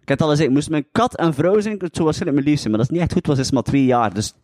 Ik 0.00 0.08
heb 0.08 0.18
het 0.18 0.20
al 0.22 0.28
gezegd, 0.28 0.50
moest 0.50 0.70
mijn 0.70 0.86
kat 0.92 1.20
een 1.20 1.34
vrouw 1.34 1.60
zijn, 1.60 1.74
het 1.78 1.94
zou 1.94 2.04
waarschijnlijk 2.04 2.40
mijn 2.42 2.50
lief 2.50 2.60
zijn, 2.60 2.70
maar 2.70 2.80
dat 2.80 2.90
is 2.90 2.94
niet 2.96 3.04
echt 3.04 3.12
goed, 3.12 3.26
want 3.26 3.38
ze 3.38 3.44
is 3.44 3.50
maar 3.50 3.62
twee 3.62 3.84
jaar, 3.84 4.14
dus 4.14 4.34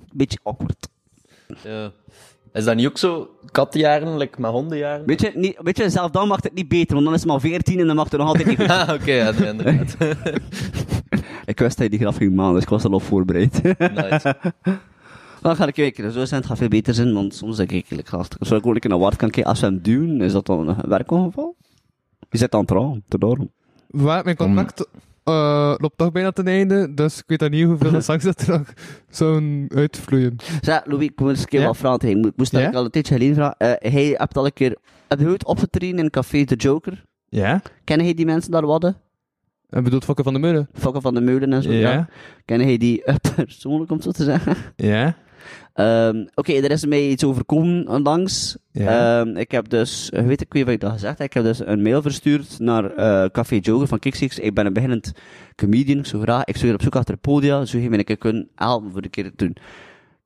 een 0.00 0.08
beetje 0.12 0.38
awkward. 0.42 0.88
Ja. 1.62 1.90
Is 2.52 2.64
dat 2.64 2.76
niet 2.76 2.86
ook 2.86 2.98
zo 2.98 3.30
kattenjaren, 3.50 4.16
like 4.16 4.40
met 4.40 4.50
hondenjaren? 4.50 5.06
Weet 5.06 5.20
je, 5.20 5.32
niet, 5.34 5.56
weet 5.62 5.76
je, 5.76 5.90
zelf 5.90 6.10
dan 6.10 6.28
mag 6.28 6.42
het 6.42 6.54
niet 6.54 6.68
beter, 6.68 6.94
want 6.94 7.04
dan 7.04 7.14
is 7.14 7.20
het 7.20 7.30
maar 7.30 7.40
14 7.40 7.80
en 7.80 7.86
dan 7.86 7.96
mag 7.96 8.10
het 8.10 8.18
nog 8.18 8.28
altijd 8.28 8.46
niet 8.46 8.56
goed. 8.56 8.70
Ah, 8.76 8.92
oké, 8.92 9.12
ja, 9.12 9.32
inderdaad. 9.50 9.96
ik 11.44 11.58
wist 11.58 11.76
dat 11.76 11.86
je 11.86 11.90
die 11.90 11.98
graf 11.98 12.16
ging 12.16 12.34
maken, 12.34 12.54
dus 12.54 12.62
ik 12.62 12.68
was 12.68 12.84
al 12.84 12.92
op 12.92 13.02
voorbereid. 13.02 13.62
nice. 13.78 14.36
dan 15.42 15.56
ga 15.56 15.66
ik 15.66 15.74
kijken, 15.74 16.12
zo 16.12 16.24
zijn 16.24 16.40
het 16.40 16.48
gaat 16.48 16.58
veel 16.58 16.68
beter 16.68 16.94
zijn, 16.94 17.14
want 17.14 17.34
soms 17.34 17.56
denk 17.56 17.70
ik, 17.70 17.90
ik 17.90 18.08
ga, 18.08 18.16
als 18.16 18.50
ik 18.50 18.60
gewoon 18.60 18.76
naar 18.80 18.98
Wart 18.98 19.16
kan 19.16 19.30
kijken, 19.30 19.50
als 19.50 19.60
we 19.60 19.66
hem 19.66 19.82
duwen, 19.82 20.20
is 20.20 20.32
dat 20.32 20.46
dan 20.46 20.68
een 20.68 20.88
werkongeval? 20.88 21.56
Je 22.30 22.38
zit 22.38 22.54
aan 22.54 22.60
het 22.60 22.70
raam, 22.70 23.02
daarom. 23.08 23.50
Waar, 23.86 24.24
mijn 24.24 24.36
contract 24.36 24.88
eh, 25.26 25.74
loopt 25.76 25.96
toch 25.98 26.12
bijna 26.12 26.30
ten 26.30 26.46
einde, 26.46 26.94
dus 26.94 27.18
ik 27.18 27.24
weet 27.26 27.38
dan 27.38 27.50
niet 27.50 27.64
hoeveel 27.66 28.00
straks 28.02 28.24
dat 28.24 28.40
er 28.40 28.58
nog 28.58 28.72
zo'n 29.10 29.70
uitvloeien. 29.74 30.36
Zeg, 30.60 30.82
Louis, 30.86 31.04
ik 31.06 31.20
moet 31.20 31.28
eens 31.28 31.40
een 31.40 31.46
keer 31.46 31.60
Ja? 31.60 31.66
wat 31.66 31.76
vragen. 31.76 31.98
tegen 31.98 32.20
je. 32.20 32.26
Ik 32.26 32.36
moest 32.36 32.52
dat 32.52 32.60
Ja? 32.60 32.68
ik 32.68 32.74
al 32.74 32.84
een 32.84 32.90
tijdje 32.90 33.14
geleden 33.14 33.34
vragen. 33.34 33.56
Eh, 33.58 33.92
hij 33.92 34.14
hebt 34.18 34.36
al 34.36 34.44
een 34.44 34.52
keer, 34.52 34.76
heb 35.08 35.18
je 35.20 35.28
ooit 35.28 35.44
opgetreden 35.44 35.98
in 35.98 36.10
Café 36.10 36.44
de 36.44 36.54
Joker? 36.54 37.04
Ja? 37.28 37.62
Kennen 37.84 38.06
hij 38.06 38.14
die 38.14 38.26
mensen 38.26 38.50
daar 38.50 38.66
wadden? 38.66 38.96
En 39.70 39.84
bedoelt 39.84 40.04
Fokke 40.04 40.22
van 40.22 40.32
de 40.32 40.38
Meulen? 40.38 40.68
Fokken 40.72 41.02
van 41.02 41.14
de 41.14 41.20
Meulen 41.20 41.52
en 41.52 41.62
zo? 41.62 41.72
Ja? 41.72 42.08
Kennen 42.44 42.66
hij 42.66 42.76
die 42.76 43.04
eh, 43.04 43.14
persoonlijk, 43.34 43.90
om 43.90 44.00
zo 44.00 44.10
te 44.10 44.24
zeggen? 44.24 44.56
Ja? 44.76 45.16
Ehm, 45.72 46.24
Oké, 46.34 46.52
er 46.52 46.70
is 46.70 46.86
mij 46.86 47.08
iets 47.08 47.24
overkomen 47.24 47.88
onlangs. 47.88 48.56
Ja. 48.72 49.20
Ehm, 49.20 49.36
ik 49.36 49.50
heb 49.50 49.68
dus, 49.68 50.10
eh, 50.10 50.26
weet 50.26 50.40
ik 50.40 50.52
weet 50.52 50.64
wat 50.64 50.74
ik 50.74 50.80
dat 50.80 50.92
gezegd 50.92 51.18
heb, 51.18 51.26
ik 51.26 51.32
heb 51.34 51.44
dus 51.44 51.66
een 51.66 51.82
mail 51.82 52.02
verstuurd 52.02 52.58
naar 52.58 52.90
eh, 52.94 53.30
Café 53.30 53.56
Joker 53.56 53.86
van 53.86 53.98
Kicksix. 53.98 54.38
Ik 54.38 54.54
ben 54.54 54.66
een 54.66 54.72
beginnend 54.72 55.12
comedian, 55.56 55.98
ik 55.98 56.06
zou 56.06 56.22
graag, 56.22 56.44
ik 56.44 56.54
zou 56.54 56.66
hier 56.66 56.74
op 56.74 56.82
zoek 56.82 56.96
achter 56.96 57.12
het 57.14 57.22
podia, 57.22 57.64
zou 57.64 57.82
je 57.82 57.88
mij 57.88 57.98
een 57.98 58.04
keer 58.04 58.16
kunnen 58.18 58.48
helpen 58.54 58.92
voor 58.92 59.02
de 59.02 59.08
keer 59.08 59.24
te 59.24 59.32
doen. 59.36 59.54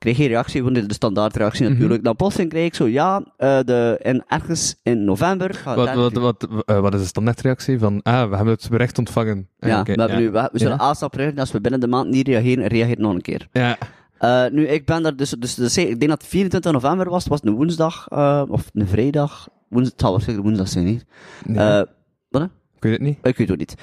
Ik 0.00 0.07
kreeg 0.07 0.17
geen 0.17 0.29
reactie, 0.29 0.62
want 0.62 0.75
dit 0.75 0.83
is 0.83 0.89
de 0.89 0.95
standaardreactie 0.95 1.65
Mhm. 1.65 1.73
natuurlijk. 1.73 2.05
Dan 2.05 2.17
plotseling 2.17 2.50
kreeg 2.50 2.67
ik 2.67 2.75
zo, 2.75 2.87
ja, 2.89 3.25
eh, 3.37 3.59
de, 3.65 3.99
en 4.03 4.25
ergens 4.29 4.77
in 4.83 5.05
november 5.05 5.55
gaat 5.55 5.77
Wat, 5.77 5.95
wat, 5.95 6.12
wat, 6.12 6.47
wat 6.67 6.95
is 6.95 7.00
de 7.00 7.07
standaardreactie 7.07 7.79
van, 7.79 8.03
ah, 8.03 8.29
we 8.31 8.37
hebben 8.37 8.55
het 8.55 8.69
bericht 8.71 8.99
ontvangen. 8.99 9.49
Ja, 9.59 9.83
we, 9.83 9.91
hebben 9.91 10.09
ja. 10.09 10.19
Nu, 10.19 10.31
we, 10.31 10.49
we 10.53 10.59
zullen 10.59 10.77
Ja. 10.77 10.83
aanstap 10.83 11.21
als 11.37 11.53
we 11.53 11.61
binnen 11.61 11.81
de 11.81 11.87
maand 11.87 12.09
niet 12.11 12.27
reageren, 12.29 12.67
reageer 12.67 13.00
nog 13.00 13.15
een 13.15 13.21
keer. 13.21 13.49
Ja. 13.53 13.79
Eh, 14.21 14.45
nu, 14.50 14.67
ik 14.67 14.87
ben 14.87 15.03
daar 15.03 15.17
dus, 15.17 15.31
dus, 15.39 15.55
dus 15.55 15.79
ik 15.79 15.87
denk 15.87 16.11
dat 16.11 16.21
het 16.21 16.31
24 16.31 16.73
november 16.73 17.11
was, 17.11 17.23
het 17.25 17.33
was 17.33 17.41
een 17.43 17.55
woensdag, 17.55 18.07
eh, 18.09 18.43
of 18.49 18.71
een 18.73 18.89
vrijdag, 18.89 19.49
woensdag, 19.69 19.93
het 19.93 20.00
zal 20.00 20.11
waarschijnlijk 20.11 20.47
woensdag 20.49 20.69
zijn, 20.69 20.85
niet? 20.85 21.05
Nee, 21.45 21.59
Eh, 21.59 21.83
wat? 22.29 22.43
hè? 22.43 22.47
ik 22.77 22.83
weet 22.83 22.93
het 22.93 23.00
niet. 23.00 23.17
Ik 23.23 23.37
weet 23.37 23.49
het 23.49 23.50
ook 23.50 23.57
niet. 23.57 23.75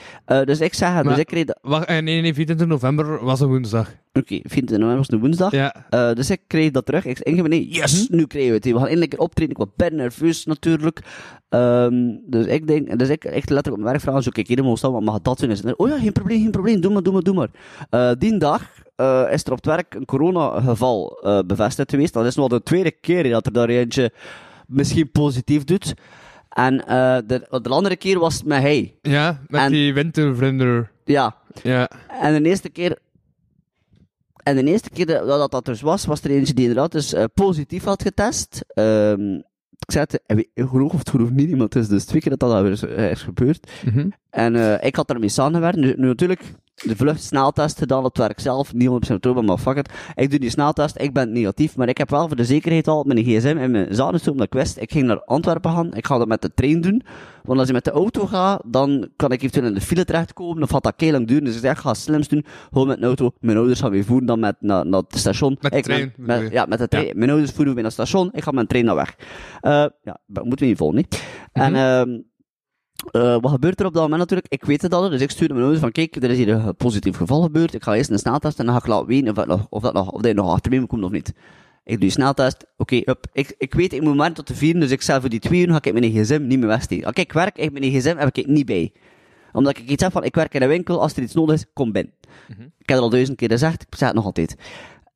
Dus 0.47 0.59
ik 0.59 0.73
zeg, 0.73 1.01
dus 1.03 1.17
ik 1.17 1.25
kreeg, 1.25 1.45
Wacht, 1.61 1.87
nee, 1.87 2.01
nee, 2.01 2.33
24 2.33 2.67
november 2.67 3.23
was 3.25 3.39
een 3.39 3.47
woensdag. 3.47 3.87
oké, 4.13 4.39
24 4.43 4.69
november 4.77 4.97
was 4.97 5.11
een 5.11 5.19
woensdag, 5.19 5.51
Ja. 5.51 6.13
Dus 6.13 6.29
ik 6.29 6.41
kreeg 6.47 6.71
dat 6.71 6.85
terug, 6.85 7.05
ik 7.05 7.17
zei, 7.17 7.41
nee, 7.41 7.67
yes, 7.67 8.07
nu 8.09 8.25
krijgen 8.27 8.49
we 8.51 8.55
het, 8.55 8.65
we 8.65 8.73
gaan 8.73 8.81
eindelijk 8.85 9.13
een 9.13 9.19
optreden, 9.19 9.51
ik 9.51 9.57
was 9.57 9.67
ben 9.75 9.95
nerveus 9.95 10.45
natuurlijk, 10.45 10.99
Ehm, 11.49 11.93
dus 12.25 12.45
ik 12.45 12.67
denk, 12.67 12.99
dus 12.99 13.09
ik 13.09 13.23
echt 13.23 13.49
letterlijk 13.49 13.67
op 13.67 13.77
mijn 13.77 13.85
werk 13.91 14.01
vragen, 14.01 14.23
zo 14.23 14.29
kijk, 14.31 14.47
helemaal 14.47 14.77
staan, 14.77 14.91
wat 14.91 15.01
mag 15.01 15.21
dat 15.21 15.39
zeiden, 15.39 15.79
oh 15.79 15.87
ja, 15.89 15.99
geen 15.99 16.11
probleem, 16.11 16.41
geen 16.41 16.51
probleem, 16.51 16.81
doe 16.81 16.93
maar, 16.93 17.03
doe 17.03 17.13
maar, 17.13 17.21
doe 17.23 17.49
maar. 17.89 18.15
Die 18.17 18.37
dag 18.37 18.69
eh, 18.97 19.27
is 19.31 19.43
er 19.43 19.51
op 19.51 19.57
het 19.57 19.65
werk 19.65 19.95
een 19.95 20.05
coronageval 20.05 21.19
eh 21.23 21.39
bevestigd 21.45 21.89
geweest. 21.89 22.13
Dat 22.13 22.25
is 22.25 22.35
nog 22.35 22.47
de 22.49 22.63
tweede 22.63 22.91
keer 22.91 23.29
dat 23.29 23.45
er 23.45 23.51
daar 23.53 23.69
eentje 23.69 24.11
misschien 24.67 25.11
positief 25.11 25.63
doet. 25.63 25.93
En 26.49 26.85
eh, 26.87 27.17
de, 27.27 27.59
de 27.61 27.69
andere 27.69 27.95
keer 27.95 28.19
was 28.19 28.33
het 28.33 28.45
met 28.45 28.61
hij. 28.61 28.95
Ja, 29.01 29.41
met 29.47 29.61
En- 29.61 29.71
die 29.71 29.93
wintervlinder. 29.93 30.91
Ja. 31.05 31.35
Ja. 31.63 31.89
En 32.21 32.43
de 32.43 32.49
eerste 32.49 32.69
keer... 32.69 32.97
En 34.43 34.55
de 34.55 34.63
eerste 34.63 34.89
keer 34.89 35.05
dat 35.05 35.51
dat, 35.51 35.65
dus 35.65 35.81
was, 35.81 36.05
was 36.05 36.21
er 36.21 36.29
eentje 36.29 36.53
die 36.53 36.67
inderdaad 36.67 36.91
dus 36.91 37.15
positief 37.33 37.83
had 37.83 38.01
getest. 38.01 38.65
Ehm, 38.67 39.33
ik 39.79 39.91
zei 39.91 40.05
het, 40.07 40.47
gelooft 40.55 40.93
of 40.93 41.19
het 41.21 41.33
niet, 41.33 41.49
iemand 41.49 41.75
is 41.75 41.87
dus 41.87 42.05
twee 42.05 42.21
keer 42.21 42.29
dat 42.29 42.39
dat 42.39 42.51
alweer 42.51 43.09
is, 43.11 43.21
gebeurd. 43.21 43.71
Mhm. 43.85 44.09
En 44.29 44.83
ik 44.83 44.95
had 44.95 45.07
daarmee 45.07 45.29
samengewerkt. 45.29 45.77
Nu, 45.77 45.93
nu 45.97 46.07
natuurlijk, 46.07 46.41
de 46.85 46.95
vluchtsneltest 46.95 47.77
gedaan 47.77 48.03
op 48.03 48.05
het 48.05 48.17
werk 48.17 48.39
zelf. 48.39 48.73
Niet 48.73 48.89
100% 48.89 49.13
oktober, 49.13 49.43
maar 49.43 49.57
fuck 49.57 49.77
it. 49.77 49.89
Ik 50.15 50.29
doe 50.29 50.39
die 50.39 50.49
sneltest, 50.49 50.99
ik 50.99 51.13
ben 51.13 51.31
negatief. 51.31 51.75
Maar 51.75 51.87
ik 51.87 51.97
heb 51.97 52.09
wel 52.09 52.27
voor 52.27 52.35
de 52.35 52.45
zekerheid 52.45 52.87
al 52.87 53.03
mijn 53.03 53.23
gsm 53.23 53.57
en 53.57 53.71
mijn 53.71 53.95
zaden 53.95 54.31
omdat 54.31 54.45
ik 54.45 54.53
wist. 54.53 54.77
Ik 54.77 54.91
ging 54.91 55.05
naar 55.05 55.23
Antwerpen 55.23 55.71
gaan. 55.71 55.93
Ik 55.93 56.05
ga 56.05 56.17
dat 56.17 56.27
met 56.27 56.41
de 56.41 56.53
trein 56.53 56.81
doen. 56.81 57.03
Want 57.43 57.59
als 57.59 57.67
je 57.67 57.73
met 57.73 57.83
de 57.83 57.91
auto 57.91 58.25
gaat, 58.25 58.61
dan 58.65 59.09
kan 59.15 59.31
ik 59.31 59.41
eventueel 59.41 59.67
in 59.67 59.73
de 59.73 59.81
file 59.81 60.05
terechtkomen. 60.05 60.63
Of 60.63 60.69
gaat 60.69 60.83
dat 60.83 60.93
heel 60.97 61.11
lang 61.11 61.27
duren. 61.27 61.43
Dus 61.43 61.55
ik 61.55 61.61
zeg, 61.61 61.71
ik 61.71 61.77
ga 61.77 61.89
het 61.89 61.97
slimst 61.97 62.29
doen. 62.29 62.45
Gewoon 62.71 62.87
met 62.87 62.97
een 62.97 63.03
auto. 63.03 63.31
Mijn 63.39 63.57
ouders 63.57 63.79
gaan 63.79 63.91
weer 63.91 64.05
voeren 64.05 64.27
dan 64.27 64.39
met, 64.39 64.55
naar, 64.59 64.85
naar 64.85 65.01
het 65.07 65.17
station. 65.17 65.57
Met 65.61 65.71
de 65.71 65.77
ik 65.77 65.83
trein, 65.83 66.13
met, 66.17 66.51
ja, 66.51 66.65
met 66.65 66.79
de 66.79 66.87
trein. 66.87 67.17
Mijn 67.17 67.29
ouders 67.29 67.51
voeren 67.51 67.73
weer 67.73 67.83
naar 67.83 67.91
het 67.91 68.07
station. 68.07 68.29
Ik 68.33 68.43
ga 68.43 68.51
met 68.51 68.61
een 68.61 68.67
trein 68.67 68.85
naar 68.85 68.95
weg. 68.95 69.15
Eh, 69.61 69.71
ja, 70.03 70.19
dat 70.25 70.45
moeten 70.45 70.59
we 70.59 70.65
niet 70.65 70.77
vol, 70.77 70.91
niet? 70.91 71.23
En, 71.51 71.75
ehm 71.75 72.17
eh, 73.11 73.37
wat 73.39 73.51
gebeurt 73.51 73.79
er 73.79 73.85
op 73.85 73.93
dat 73.93 74.01
moment 74.01 74.19
natuurlijk? 74.19 74.53
Ik 74.53 74.65
weet 74.65 74.81
het 74.81 74.93
al, 74.93 75.09
dus 75.09 75.21
ik 75.21 75.29
stuurde 75.29 75.53
mijn 75.53 75.65
ouders 75.65 75.83
van, 75.83 75.91
kijk, 75.91 76.15
er 76.15 76.29
is 76.29 76.37
hier 76.37 76.49
een 76.49 76.75
positief 76.75 77.17
geval 77.17 77.41
gebeurd. 77.41 77.73
Ik 77.73 77.83
ga 77.83 77.95
eerst 77.95 78.09
een 78.09 78.19
sneltest 78.19 78.59
en 78.59 78.65
dan 78.65 78.73
ga 78.73 78.79
ik 78.79 78.87
laten 78.87 79.07
weten 79.07 79.29
of, 79.29 79.35
dat 79.35 79.47
nog, 79.47 79.67
of, 79.69 79.81
dat 79.81 79.93
nog, 79.93 80.11
of 80.11 80.21
dat 80.21 80.35
nog 80.35 80.51
achter 80.51 80.71
me 80.71 80.85
komen 80.85 81.05
of 81.05 81.11
niet. 81.11 81.33
Ik 81.83 81.93
doe 81.93 81.97
die 81.97 82.09
sneltest, 82.09 82.65
oké, 82.77 83.01
hup. 83.05 83.25
Ik, 83.33 83.55
ik 83.57 83.73
weet, 83.73 83.93
ik 83.93 84.01
moet 84.01 84.15
maar 84.15 84.33
tot 84.33 84.47
de 84.47 84.55
vieren, 84.55 84.81
dus 84.81 84.91
ik 84.91 85.01
zeg 85.01 85.19
voor 85.19 85.29
die 85.29 85.39
twee 85.39 85.65
uur 85.65 85.71
ga 85.71 85.79
ik 85.81 85.93
mijn 85.93 86.11
gsm 86.11 86.47
niet 86.47 86.59
meer 86.59 86.67
wegsteken. 86.67 87.05
Als 87.05 87.15
ik 87.15 87.33
werk, 87.33 87.57
ik 87.57 87.71
mijn 87.71 87.91
gsm 87.91 88.17
heb 88.17 88.37
ik 88.37 88.47
niet 88.47 88.65
bij. 88.65 88.93
Omdat 89.53 89.77
ik 89.77 89.89
iets 89.89 90.03
heb 90.03 90.11
van, 90.11 90.23
ik 90.23 90.35
werk 90.35 90.53
in 90.53 90.61
een 90.61 90.67
winkel, 90.67 91.01
als 91.01 91.15
er 91.15 91.23
iets 91.23 91.33
nodig 91.33 91.55
is, 91.55 91.65
kom 91.73 91.91
binnen. 91.91 92.13
Ik 92.57 92.89
heb 92.93 92.97
het 92.97 92.99
al 92.99 93.09
duizend 93.09 93.37
keer 93.37 93.49
gezegd, 93.49 93.81
ik 93.81 93.95
zeg 93.97 94.07
het 94.07 94.17
nog 94.17 94.25
altijd. 94.25 94.55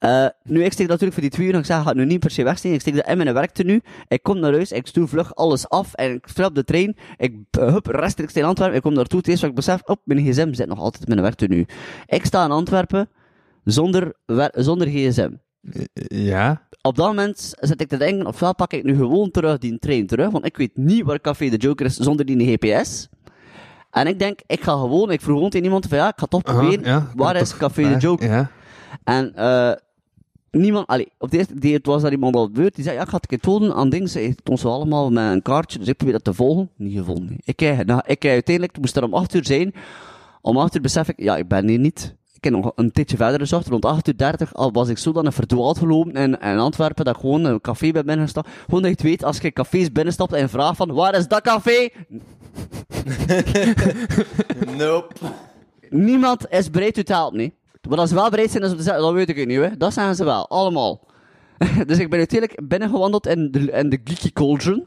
Eh, 0.01 0.25
nu, 0.43 0.63
ik 0.63 0.71
steek 0.71 0.87
natuurlijk 0.87 1.13
voor 1.13 1.21
die 1.21 1.31
twee 1.31 1.47
uur, 1.47 1.55
ik 1.55 1.65
zeg, 1.65 1.77
ik 1.77 1.83
ga 1.83 1.89
het 1.89 1.97
nu 1.97 2.05
niet 2.05 2.19
per 2.19 2.31
se 2.31 2.43
wegsteken. 2.43 2.75
Ik 2.75 2.81
steek 2.81 2.95
dat 2.95 3.07
in 3.07 3.17
mijn 3.17 3.33
werktenu. 3.33 3.81
Ik 4.07 4.23
kom 4.23 4.39
naar 4.39 4.51
huis, 4.51 4.71
ik 4.71 4.87
stuur 4.87 5.07
vlug 5.07 5.35
alles 5.35 5.69
af, 5.69 5.93
en 5.93 6.13
ik 6.13 6.45
op 6.45 6.55
de 6.55 6.63
trein. 6.63 6.97
Ik, 7.17 7.35
uh, 7.59 7.73
hup, 7.73 7.85
rechtstreeks 7.85 8.33
in 8.33 8.43
Antwerpen, 8.43 8.77
ik 8.77 8.81
kom 8.81 8.93
naartoe. 8.93 9.19
Het 9.19 9.27
eerste 9.27 9.41
wat 9.41 9.49
ik 9.49 9.65
besef, 9.65 9.81
op, 9.85 10.01
mijn 10.03 10.25
gsm 10.25 10.53
zit 10.53 10.67
nog 10.67 10.79
altijd 10.79 11.03
in 11.03 11.09
mijn 11.09 11.21
werktenu. 11.21 11.65
Ik 12.05 12.25
sta 12.25 12.45
in 12.45 12.51
Antwerpen, 12.51 13.09
zonder, 13.63 14.13
zonder 14.51 14.87
gsm. 14.87 15.31
Ja. 16.07 16.67
Op 16.81 16.95
dat 16.95 17.07
moment 17.07 17.53
zit 17.59 17.81
ik 17.81 17.87
te 17.87 17.97
denken, 17.97 18.25
ofwel 18.25 18.55
pak 18.55 18.73
ik 18.73 18.83
nu 18.83 18.95
gewoon 18.95 19.31
terug 19.31 19.57
die 19.57 19.79
trein 19.79 20.07
terug, 20.07 20.29
want 20.29 20.45
ik 20.45 20.57
weet 20.57 20.77
niet 20.77 21.03
waar 21.03 21.21
Café 21.21 21.49
de 21.49 21.57
Joker 21.57 21.85
is 21.85 21.95
zonder 21.95 22.25
die 22.25 22.57
GPS. 22.57 23.09
En 23.91 24.07
ik 24.07 24.19
denk, 24.19 24.39
ik 24.47 24.61
ga 24.61 24.71
gewoon, 24.71 25.11
ik 25.11 25.21
vroeg 25.21 25.35
gewoon 25.35 25.49
tegen 25.49 25.65
iemand 25.65 25.85
van 25.85 25.97
ja, 25.97 26.07
ik 26.07 26.19
ga 26.19 26.25
toch 26.25 26.41
proberen, 26.41 26.85
ja. 26.85 27.11
waar 27.15 27.35
is 27.35 27.57
Café 27.57 27.93
de 27.93 27.97
Joker? 27.97 28.29
Ja. 28.29 28.51
En 29.03 29.35
eh 29.35 29.71
niemand, 30.51 30.87
allee, 30.87 31.11
op 31.17 31.31
de 31.31 31.37
eerste 31.37 31.67
het 31.67 31.85
was 31.85 32.01
daar 32.01 32.11
iemand 32.11 32.35
al 32.35 32.49
beurt, 32.49 32.75
die 32.75 32.83
zei, 32.83 32.95
ja, 32.95 33.01
ik 33.01 33.09
ga 33.09 33.15
het 33.15 33.23
een 33.23 33.37
keer 33.37 33.51
tonen 33.51 33.75
aan 33.75 33.89
dingen, 33.89 34.09
ze 34.09 34.19
heeft 34.19 34.49
ons 34.49 34.65
allemaal 34.65 35.11
met 35.11 35.31
een 35.31 35.41
kaartje, 35.41 35.79
dus 35.79 35.87
ik 35.87 35.95
probeer 35.97 36.13
dat 36.13 36.23
te 36.23 36.33
volgen. 36.33 36.69
Niet 36.75 36.97
gevonden. 36.97 37.37
Ik, 37.43 37.59
nou, 37.85 38.01
ik 38.05 38.25
uiteindelijk, 38.25 38.71
het 38.71 38.81
moest 38.81 38.95
er 38.95 39.03
om 39.03 39.13
8 39.13 39.33
uur 39.33 39.45
zijn, 39.45 39.73
om 40.41 40.57
8 40.57 40.75
uur 40.75 40.81
besef 40.81 41.07
ik, 41.09 41.19
ja, 41.21 41.37
ik 41.37 41.47
ben 41.47 41.67
hier 41.67 41.79
niet. 41.79 42.15
Ik 42.33 42.43
heb 42.43 42.61
nog 42.61 42.71
een 42.75 42.91
tijdje 42.91 43.17
verder 43.17 43.39
gezocht, 43.39 43.67
rond 43.67 43.85
8 43.85 44.07
uur 44.07 44.17
30 44.17 44.53
al 44.53 44.71
was 44.71 44.89
ik 44.89 44.97
zo 44.97 45.11
dan 45.11 45.33
verdwaald 45.33 45.77
gelopen 45.77 46.13
in, 46.13 46.39
in 46.39 46.59
Antwerpen, 46.59 47.05
dat 47.05 47.15
ik 47.15 47.21
gewoon 47.21 47.43
een 47.43 47.61
café 47.61 47.91
ben 47.91 48.05
binnengestapt. 48.05 48.49
Gewoon 48.65 48.81
dat 48.81 49.01
je 49.01 49.07
weet, 49.07 49.23
als 49.23 49.37
je 49.37 49.51
cafés 49.51 49.91
binnenstapt 49.91 50.33
en 50.33 50.49
vraagt 50.49 50.77
van, 50.77 50.93
waar 50.93 51.15
is 51.15 51.27
dat 51.27 51.41
café? 51.41 51.89
Nope. 54.77 55.15
Niemand 55.89 56.45
is 56.49 56.69
bereid 56.69 56.97
u 56.97 57.03
te 57.03 57.13
helpen, 57.13 57.37
nee. 57.37 57.53
Maar 57.89 57.97
als 57.97 58.09
ze 58.09 58.15
wel 58.15 58.29
bereid 58.29 58.51
zijn, 58.51 58.63
is 58.63 58.71
om 58.71 58.77
te 58.77 58.83
zeggen, 58.83 59.01
dat 59.01 59.13
weet 59.13 59.29
ik 59.29 59.47
niet, 59.47 59.59
hè. 59.59 59.77
Dat 59.77 59.93
zijn 59.93 60.15
ze 60.15 60.23
wel, 60.23 60.49
allemaal. 60.49 61.07
dus 61.87 61.99
ik 61.99 62.09
ben 62.09 62.19
uiteindelijk 62.19 62.67
binnengewandeld 62.67 63.27
in 63.27 63.51
de, 63.51 63.59
in 63.59 63.89
de 63.89 63.99
Geeky 64.03 64.31
Cauldron. 64.31 64.85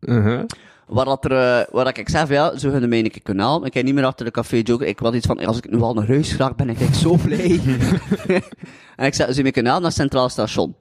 Uh-huh. 0.00 0.42
Waar, 0.86 1.04
dat 1.04 1.24
er, 1.24 1.30
eh, 1.30 1.72
waar 1.72 1.84
dat 1.84 1.96
ik 1.96 2.10
van, 2.10 2.26
ja, 2.28 2.58
zo 2.58 2.70
hun 2.70 2.88
mij 2.88 2.98
een 2.98 3.10
keer 3.10 3.22
kunnen 3.22 3.44
halen. 3.44 3.66
Ik 3.66 3.74
heb 3.74 3.84
niet 3.84 3.94
meer 3.94 4.04
achter 4.04 4.24
de 4.24 4.30
café 4.30 4.56
joker. 4.56 4.86
Ik 4.86 4.98
had 4.98 5.14
iets 5.14 5.26
van, 5.26 5.44
als 5.46 5.56
ik 5.56 5.70
nu 5.70 5.80
al 5.80 5.94
naar 5.94 6.06
huis 6.06 6.32
graag 6.32 6.54
ben, 6.54 6.68
ik 6.68 6.80
echt 6.80 6.96
zo 6.96 7.16
blij. 7.24 7.60
en 8.96 9.06
ik 9.06 9.14
zei, 9.14 9.32
ze 9.32 9.42
mij 9.42 9.50
kunnen 9.50 9.72
halen 9.72 9.88
naar 9.88 9.92
het 9.92 10.00
Centraal 10.00 10.28
Station. 10.28 10.76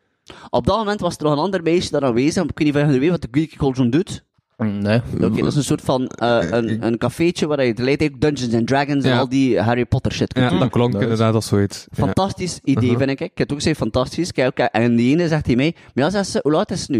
Op 0.49 0.65
dat 0.65 0.77
moment 0.77 0.99
was 0.99 1.17
er 1.17 1.23
nog 1.23 1.31
een 1.31 1.39
ander 1.39 1.63
meisje 1.63 1.91
daar 1.91 2.03
aanwezig. 2.03 2.43
Ik 2.43 2.57
weet 2.57 2.73
niet 2.73 2.83
of 2.83 2.93
je 2.93 2.99
weet 2.99 3.09
wat 3.09 3.21
de 3.21 3.27
Geeky 3.31 3.55
Cauldron 3.55 3.89
doet. 3.89 4.23
Nee. 4.71 5.01
Oké, 5.21 5.35
dat 5.41 5.47
is 5.47 5.55
een 5.55 5.63
soort 5.63 5.81
van, 5.81 6.07
eh, 6.07 6.37
een, 6.49 6.85
een 6.85 6.97
cafeetje 6.97 7.47
waar 7.47 7.65
je 7.65 7.73
tegelijk 7.73 8.01
ook 8.03 8.21
Dungeons 8.21 8.53
and 8.53 8.67
Dragons 8.67 9.03
en 9.03 9.11
Ja. 9.11 9.19
al 9.19 9.29
die 9.29 9.59
Harry 9.59 9.85
Potter 9.85 10.11
shit 10.11 10.33
kunt 10.33 10.45
Ja, 10.45 10.51
doen. 10.51 10.59
dat 10.59 10.69
klonk 10.69 10.93
inderdaad 10.93 11.33
als 11.33 11.47
zoiets. 11.47 11.87
Ja. 11.91 12.03
Fantastisch 12.05 12.59
idee, 12.63 12.83
Uh-huh. 12.83 12.97
vind 12.97 13.09
ik. 13.11 13.19
Ik 13.19 13.27
heb 13.27 13.37
het 13.37 13.51
ook 13.51 13.57
gezegd, 13.57 13.77
fantastisch. 13.77 14.31
Kijk, 14.31 14.59
en 14.59 14.95
die 14.95 15.11
ene 15.13 15.27
zegt 15.27 15.45
hij 15.45 15.55
mij, 15.55 15.75
maar 15.93 16.03
ja, 16.03 16.09
zegt 16.09 16.27
ze, 16.29 16.39
hoe 16.41 16.51
laat 16.51 16.71
is 16.71 16.79
het 16.81 16.89
nu? 16.89 16.99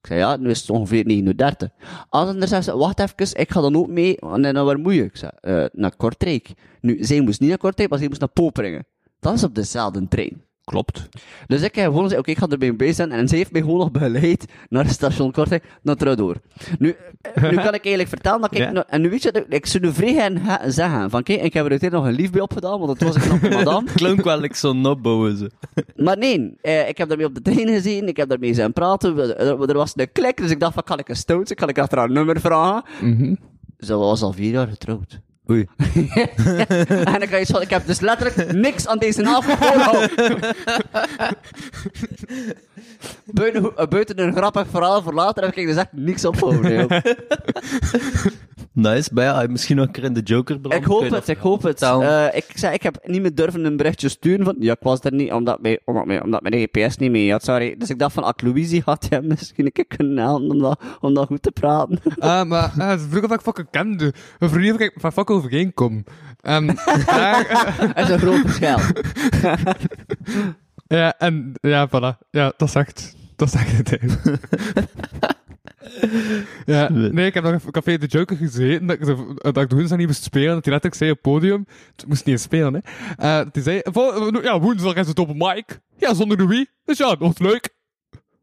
Ik 0.00 0.06
zei, 0.06 0.18
ja, 0.18 0.36
nu 0.36 0.50
is 0.50 0.60
het 0.60 0.70
ongeveer 0.70 1.04
9.30 1.04 1.62
uur. 1.62 1.70
Ander 2.08 2.48
zegt 2.48 2.64
ze, 2.64 2.76
wacht 2.76 2.98
even, 3.00 3.40
ik 3.40 3.50
ga 3.50 3.60
dan 3.60 3.76
ook 3.76 3.88
mee. 3.88 4.16
En 4.20 4.42
dan 4.42 4.64
waar 4.64 4.78
moet 4.78 4.94
je? 4.94 5.04
Ik 5.04 5.16
zei, 5.16 5.30
eh, 5.40 5.64
naar 5.72 5.96
Kortrijk. 5.96 6.48
Nu, 6.80 6.96
zij 7.04 7.20
moest 7.20 7.40
niet 7.40 7.48
naar 7.48 7.58
Kortrijk, 7.58 7.90
maar 7.90 7.98
zij 7.98 8.08
moest 8.08 8.20
naar 8.20 8.28
Poperingen. 8.28 8.86
Dat 9.20 9.34
is 9.34 9.44
op 9.44 9.54
dezelfde 9.54 10.08
trein. 10.08 10.42
Klopt. 10.70 11.08
Dus 11.46 11.62
ik 11.62 11.74
heb 11.74 11.84
gewoon 11.84 12.02
gezegd, 12.02 12.20
oké, 12.20 12.30
ik 12.30 12.38
ga 12.38 12.46
erbij 12.48 12.76
bij 12.76 12.92
zijn. 12.92 13.12
En 13.12 13.28
zij 13.28 13.38
heeft 13.38 13.52
mij 13.52 13.60
gewoon 13.60 13.78
nog 13.78 13.90
begeleid 13.90 14.44
naar 14.68 14.84
het 14.84 14.92
station 14.92 15.32
Kortrijk, 15.32 15.64
naar 15.82 15.96
terug 15.96 16.14
door. 16.14 16.36
Nu, 16.78 16.96
eh, 17.20 17.42
nu 17.42 17.56
kan 17.56 17.74
ik 17.74 17.84
eigenlijk 17.84 18.08
vertellen 18.08 18.40
dat 18.40 18.52
ik... 18.52 18.58
Ja. 18.58 18.70
nou- 18.70 18.86
en 18.88 19.00
nu 19.00 19.10
weet 19.10 19.22
je, 19.22 19.46
ik 19.48 19.66
zou 19.66 19.84
nu 19.84 19.92
vrij 19.92 20.14
gaan 20.14 20.72
zeggen, 20.72 21.10
van 21.10 21.22
kijk, 21.22 21.42
ik 21.42 21.52
heb 21.52 21.64
er 21.64 21.70
uiteindelijk 21.70 21.92
nog 21.92 22.04
een 22.04 22.20
lief 22.20 22.30
bij 22.32 22.40
opgedaan, 22.40 22.80
want 22.80 22.98
dat 22.98 23.08
was 23.08 23.14
een 23.14 23.38
knappe 23.38 23.48
madame. 23.64 23.88
Klonk 23.94 24.24
wel 24.24 24.40
like 24.40 24.56
zo'n 24.56 24.86
opbouwen, 24.86 25.36
ze. 25.36 25.50
Maar 26.04 26.18
nee, 26.18 26.56
eh, 26.62 26.88
ik 26.88 26.98
heb 26.98 27.08
daarmee 27.08 27.26
op 27.26 27.34
de 27.34 27.42
trein 27.42 27.68
gezien, 27.68 28.08
ik 28.08 28.16
heb 28.16 28.28
daarmee 28.28 28.54
zijn 28.54 28.72
praten, 28.72 29.38
er, 29.38 29.74
was 29.74 29.92
een 29.96 30.12
klik, 30.12 30.36
dus 30.36 30.50
ik 30.50 30.60
dacht 30.60 30.74
van, 30.74 30.82
kan 30.82 30.98
ik 30.98 31.08
een 31.08 31.16
zijn, 31.16 31.44
kan 31.44 31.68
ik 31.68 31.78
achter 31.78 31.98
haar 31.98 32.10
nummer 32.10 32.40
vragen? 32.40 32.82
Mhm. 33.00 33.34
Ze 33.78 33.96
was 33.96 34.22
al 34.22 34.32
vier 34.32 34.50
jaar 34.50 34.68
getrouwd. 34.68 35.20
Oei. 35.50 35.66
en 37.14 37.22
ik 37.22 37.28
ga 37.28 37.38
iets 37.38 37.50
van, 37.50 37.62
ik 37.62 37.70
heb 37.70 37.86
dus 37.86 38.00
letterlijk 38.00 38.52
niks 38.52 38.86
aan 38.86 38.98
deze 38.98 39.22
naam 39.22 39.42
buiten, 43.24 43.76
eh, 43.76 43.86
buiten 43.86 44.20
een 44.20 44.36
grappig 44.36 44.66
verhaal 44.70 45.02
voor 45.02 45.14
later 45.14 45.44
heb 45.44 45.56
ik 45.56 45.66
dus 45.66 45.76
echt 45.76 45.92
niks 45.92 46.24
opgehouden. 46.24 46.88
Nice, 48.72 49.14
bij 49.14 49.24
ja, 49.24 49.46
misschien 49.48 49.76
nog 49.76 49.86
een 49.86 49.92
keer 49.92 50.04
in 50.04 50.12
de 50.12 50.20
Joker 50.20 50.60
beland. 50.60 50.80
Ik 50.82 50.86
hoop 50.88 51.00
het, 51.02 51.10
dat 51.10 51.28
ik 51.28 51.38
hoop 51.38 51.62
het. 51.62 51.82
Eh, 51.82 52.26
ik 52.32 52.44
zei, 52.54 52.74
ik 52.74 52.82
heb 52.82 52.98
niet 53.02 53.20
meer 53.22 53.34
durven 53.34 53.64
een 53.64 53.76
berichtje 53.76 54.08
sturen 54.08 54.44
van, 54.44 54.56
ja, 54.58 54.72
ik 54.72 54.78
was 54.80 55.00
er 55.00 55.12
niet, 55.12 55.32
omdat, 55.32 55.60
mijn, 55.62 55.78
omdat, 55.84 56.06
mijn, 56.06 56.22
omdat 56.22 56.42
mijn 56.42 56.68
GPS 56.72 56.96
niet 56.96 57.10
mee 57.10 57.30
had, 57.30 57.44
sorry. 57.44 57.74
Dus 57.78 57.90
ik 57.90 57.98
dacht 57.98 58.12
van, 58.14 58.34
Louise 58.36 58.82
had, 58.84 59.06
ja, 59.10 59.20
misschien 59.20 59.64
een 59.66 59.72
keer 59.72 59.86
kunnen 59.86 60.18
helpen 60.18 60.50
om 60.50 60.58
dat, 60.58 60.80
om 61.00 61.14
dat 61.14 61.26
goed 61.26 61.42
te 61.42 61.50
praten. 61.52 61.98
Ah, 62.18 62.48
maar 62.48 62.72
uh, 62.78 62.90
ze 62.90 63.06
vroeg 63.10 63.24
of 63.24 63.32
ik 63.32 63.40
fucking 63.40 63.70
kende. 63.70 64.12
Een 64.38 64.48
vriendin 64.48 64.74
of 64.74 64.80
ik 64.80 64.92
van 64.96 65.12
fuck 65.12 65.30
overheen 65.30 65.74
kom. 65.74 66.04
Ehm, 66.40 66.66
daar- 67.06 67.48
Dat 67.94 68.04
is 68.04 68.08
een 68.08 68.18
groot 68.18 68.40
verschil. 68.40 68.78
ja, 70.86 71.14
en 71.18 71.52
ja, 71.60 71.88
voilà. 71.88 72.18
Ja, 72.30 72.52
dat 72.56 72.68
is 72.68 72.74
echt... 72.74 73.14
Dat 73.36 73.48
is 73.48 73.54
echt 73.54 73.90
het. 73.90 74.00
Ja, 76.66 76.88
nee, 77.12 77.26
ik 77.26 77.34
heb 77.34 77.44
nog 77.44 77.64
een 77.64 77.70
café 77.70 77.98
de 77.98 78.06
Joker 78.06 78.36
gezeten, 78.36 78.86
dat 78.86 78.96
ik, 79.00 79.06
dat 79.42 79.56
ik 79.56 79.68
de 79.68 79.76
woensdag 79.76 79.98
niet 79.98 80.06
moest 80.06 80.22
spelen, 80.22 80.54
dat 80.54 80.64
hij 80.64 80.72
letterlijk 80.72 80.94
zei 80.94 81.10
op 81.10 81.16
het 81.22 81.32
podium, 81.32 81.66
het 81.96 82.06
moest 82.06 82.24
niet 82.24 82.34
eens 82.34 82.42
spelen, 82.42 82.74
hè. 82.74 82.80
Eh, 83.16 83.44
dat 83.44 83.54
hij 83.54 83.62
zei, 83.62 83.80
vol- 83.82 84.42
ja, 84.42 84.60
woensdag 84.60 84.94
is 84.94 85.08
het 85.08 85.18
op 85.18 85.28
een 85.28 85.36
mic. 85.36 85.80
Ja, 85.96 86.14
zonder 86.14 86.38
Louis. 86.38 86.66
Dus 86.84 86.98
ja, 86.98 87.08
dat 87.08 87.18
was 87.18 87.38
leuk. 87.38 87.68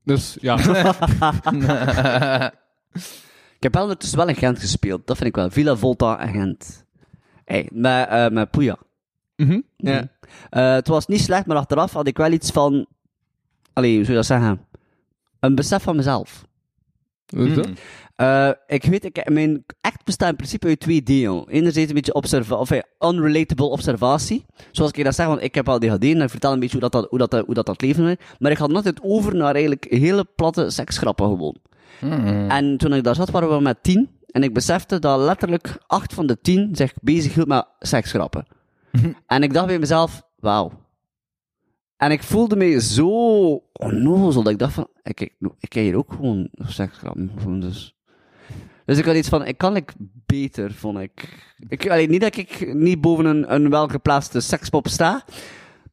Dus, 0.04 0.38
ja. 0.42 0.58
Ik 3.58 3.64
heb 3.64 3.74
wel 3.74 3.84
ondertussen 3.84 4.18
wel 4.18 4.28
in 4.28 4.36
Gent 4.36 4.60
gespeeld, 4.60 5.08
dat 5.08 5.18
vind 5.18 5.30
ik 5.30 5.36
wel. 5.36 5.50
Villa 5.50 5.76
Volta 5.76 6.20
en 6.20 6.30
Gent. 6.30 6.86
Hey, 7.46 7.70
met, 7.74 8.08
eh 8.08 8.28
met 8.30 8.52
Puya. 8.52 8.78
Mhm, 9.36 9.62
ja. 9.78 10.08
Eh, 10.50 10.74
het 10.74 10.88
was 10.88 11.08
niet 11.08 11.22
slecht, 11.22 11.46
maar 11.46 11.58
achteraf 11.58 11.94
had 11.94 12.08
ik 12.08 12.18
wel 12.18 12.32
iets 12.32 12.52
van... 12.52 12.86
Allee, 13.74 13.96
hoe 13.96 14.06
zou 14.06 14.12
je 14.12 14.18
dat 14.18 14.26
zeggen? 14.26 14.66
Een 15.40 15.56
besef 15.56 15.84
van 15.84 15.96
mezelf. 15.96 16.47
Mm. 17.36 17.76
Ik 18.68 18.84
weet, 18.84 19.06
ik, 19.06 19.30
mijn 19.30 19.66
act 19.82 20.04
bestaat 20.04 20.30
in 20.30 20.36
principe 20.36 20.68
uit 20.68 20.80
twee 20.80 21.04
delen. 21.04 21.48
Enerzijds 21.48 21.90
een 21.90 21.96
beetje 21.96 22.14
observa 22.14 22.56
of, 22.56 22.72
eh, 22.72 22.82
unrelatable 23.00 23.66
observatie. 23.66 24.46
Zoals 24.72 24.92
ik 24.92 25.04
dat 25.04 25.16
zeg, 25.16 25.26
want 25.26 25.42
ik 25.42 25.56
heb 25.56 25.70
al 25.70 25.80
die 25.80 25.90
gedaan 25.90 26.12
en 26.12 26.22
ik 26.22 26.30
vertel 26.30 26.54
een 26.54 26.60
beetje 26.60 26.80
hoe 26.80 26.90
dat, 26.90 26.92
dat, 26.92 27.10
hoe 27.10 27.20
dat, 27.28 27.46
hoe 27.46 27.54
dat, 27.54 27.66
dat 27.66 27.82
leven 27.82 28.08
is. 28.08 28.16
Maar 28.40 28.52
ik 28.52 28.58
had 28.58 28.74
altijd 28.74 29.00
over 29.02 29.36
naar 29.36 29.54
eigenlijk 29.54 29.86
hele 29.90 30.26
platte 30.36 30.70
seksgrappen 30.70 31.26
gewoon. 31.26 31.58
Mm. 32.02 32.50
En 32.50 32.78
toen 32.78 32.94
ik 32.94 33.04
daar 33.04 33.16
zat, 33.16 33.30
waren 33.30 33.50
we 33.50 33.62
met 33.62 33.84
tien. 33.84 34.10
En 34.28 34.44
ik 34.44 34.54
besefte 34.54 35.00
dat 35.00 35.20
letterlijk 35.20 35.78
acht 35.88 36.14
van 36.14 36.28
de 36.28 36.42
tien 36.42 36.76
zich 36.76 36.94
bezig 37.02 37.34
hield 37.34 37.48
met 37.48 37.68
seksgrappen. 37.80 38.46
en 39.28 39.44
ik 39.44 39.54
dacht 39.54 39.68
bij 39.68 39.80
mezelf, 39.80 40.22
wauw. 40.40 40.72
En 41.98 42.12
ik 42.12 42.24
voelde 42.24 42.56
me 42.56 42.82
zo 42.82 43.10
onnozel, 43.74 44.44
dat 44.44 44.52
ik 44.52 44.60
dacht 44.60 44.74
van, 44.74 44.88
ik, 45.04 45.22
ik, 45.22 45.34
ik 45.60 45.70
kijk 45.70 45.86
hier 45.86 45.98
ook 45.98 46.14
gewoon 46.14 46.50
seksgrappen. 46.58 47.32
gewoon 47.38 47.60
Dus. 47.60 47.96
dus 48.86 48.98
ik 48.98 49.06
had 49.06 49.16
iets 49.16 49.30
van, 49.30 49.46
ik 49.46 49.58
kan 49.58 49.76
ik 49.76 49.94
beter, 50.26 50.74
vond 50.74 51.00
ik. 51.00 51.44
ik 51.68 51.90
allee, 51.90 52.10
niet 52.10 52.22
dat 52.22 52.38
ik 52.38 52.74
niet 52.74 53.02
boven 53.02 53.26
een, 53.26 53.54
een 53.54 53.70
welgeplaatste 53.70 54.40
sekspop 54.40 54.88
sta, 54.88 55.24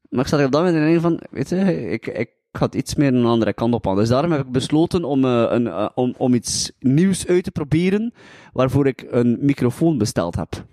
maar 0.09 0.21
ik 0.21 0.27
zat 0.27 0.41
er 0.41 0.51
dat 0.51 0.63
moment 0.63 0.83
in 0.83 0.95
een 0.95 1.01
van, 1.01 1.21
weet 1.31 1.49
je, 1.49 1.91
ik, 1.91 2.07
ik 2.07 2.31
het 2.59 2.75
iets 2.75 2.95
meer 2.95 3.15
een 3.15 3.25
andere 3.25 3.53
kant 3.53 3.75
op 3.75 3.87
aan. 3.87 3.97
Dus 3.97 4.09
daarom 4.09 4.33
heb 4.33 4.41
ik 4.41 4.53
besloten 4.53 5.05
om, 5.05 5.25
eh, 5.25 5.45
een, 5.49 5.67
eh, 5.67 5.89
om, 5.95 6.15
om 6.17 6.35
iets 6.35 6.73
nieuws 6.79 7.27
uit 7.27 7.45
te 7.45 7.51
proberen, 7.51 8.15
waarvoor 8.53 8.87
ik 8.87 9.07
een 9.11 9.39
microfoon 9.41 9.99
besteld 9.99 10.35
heb. 10.35 10.65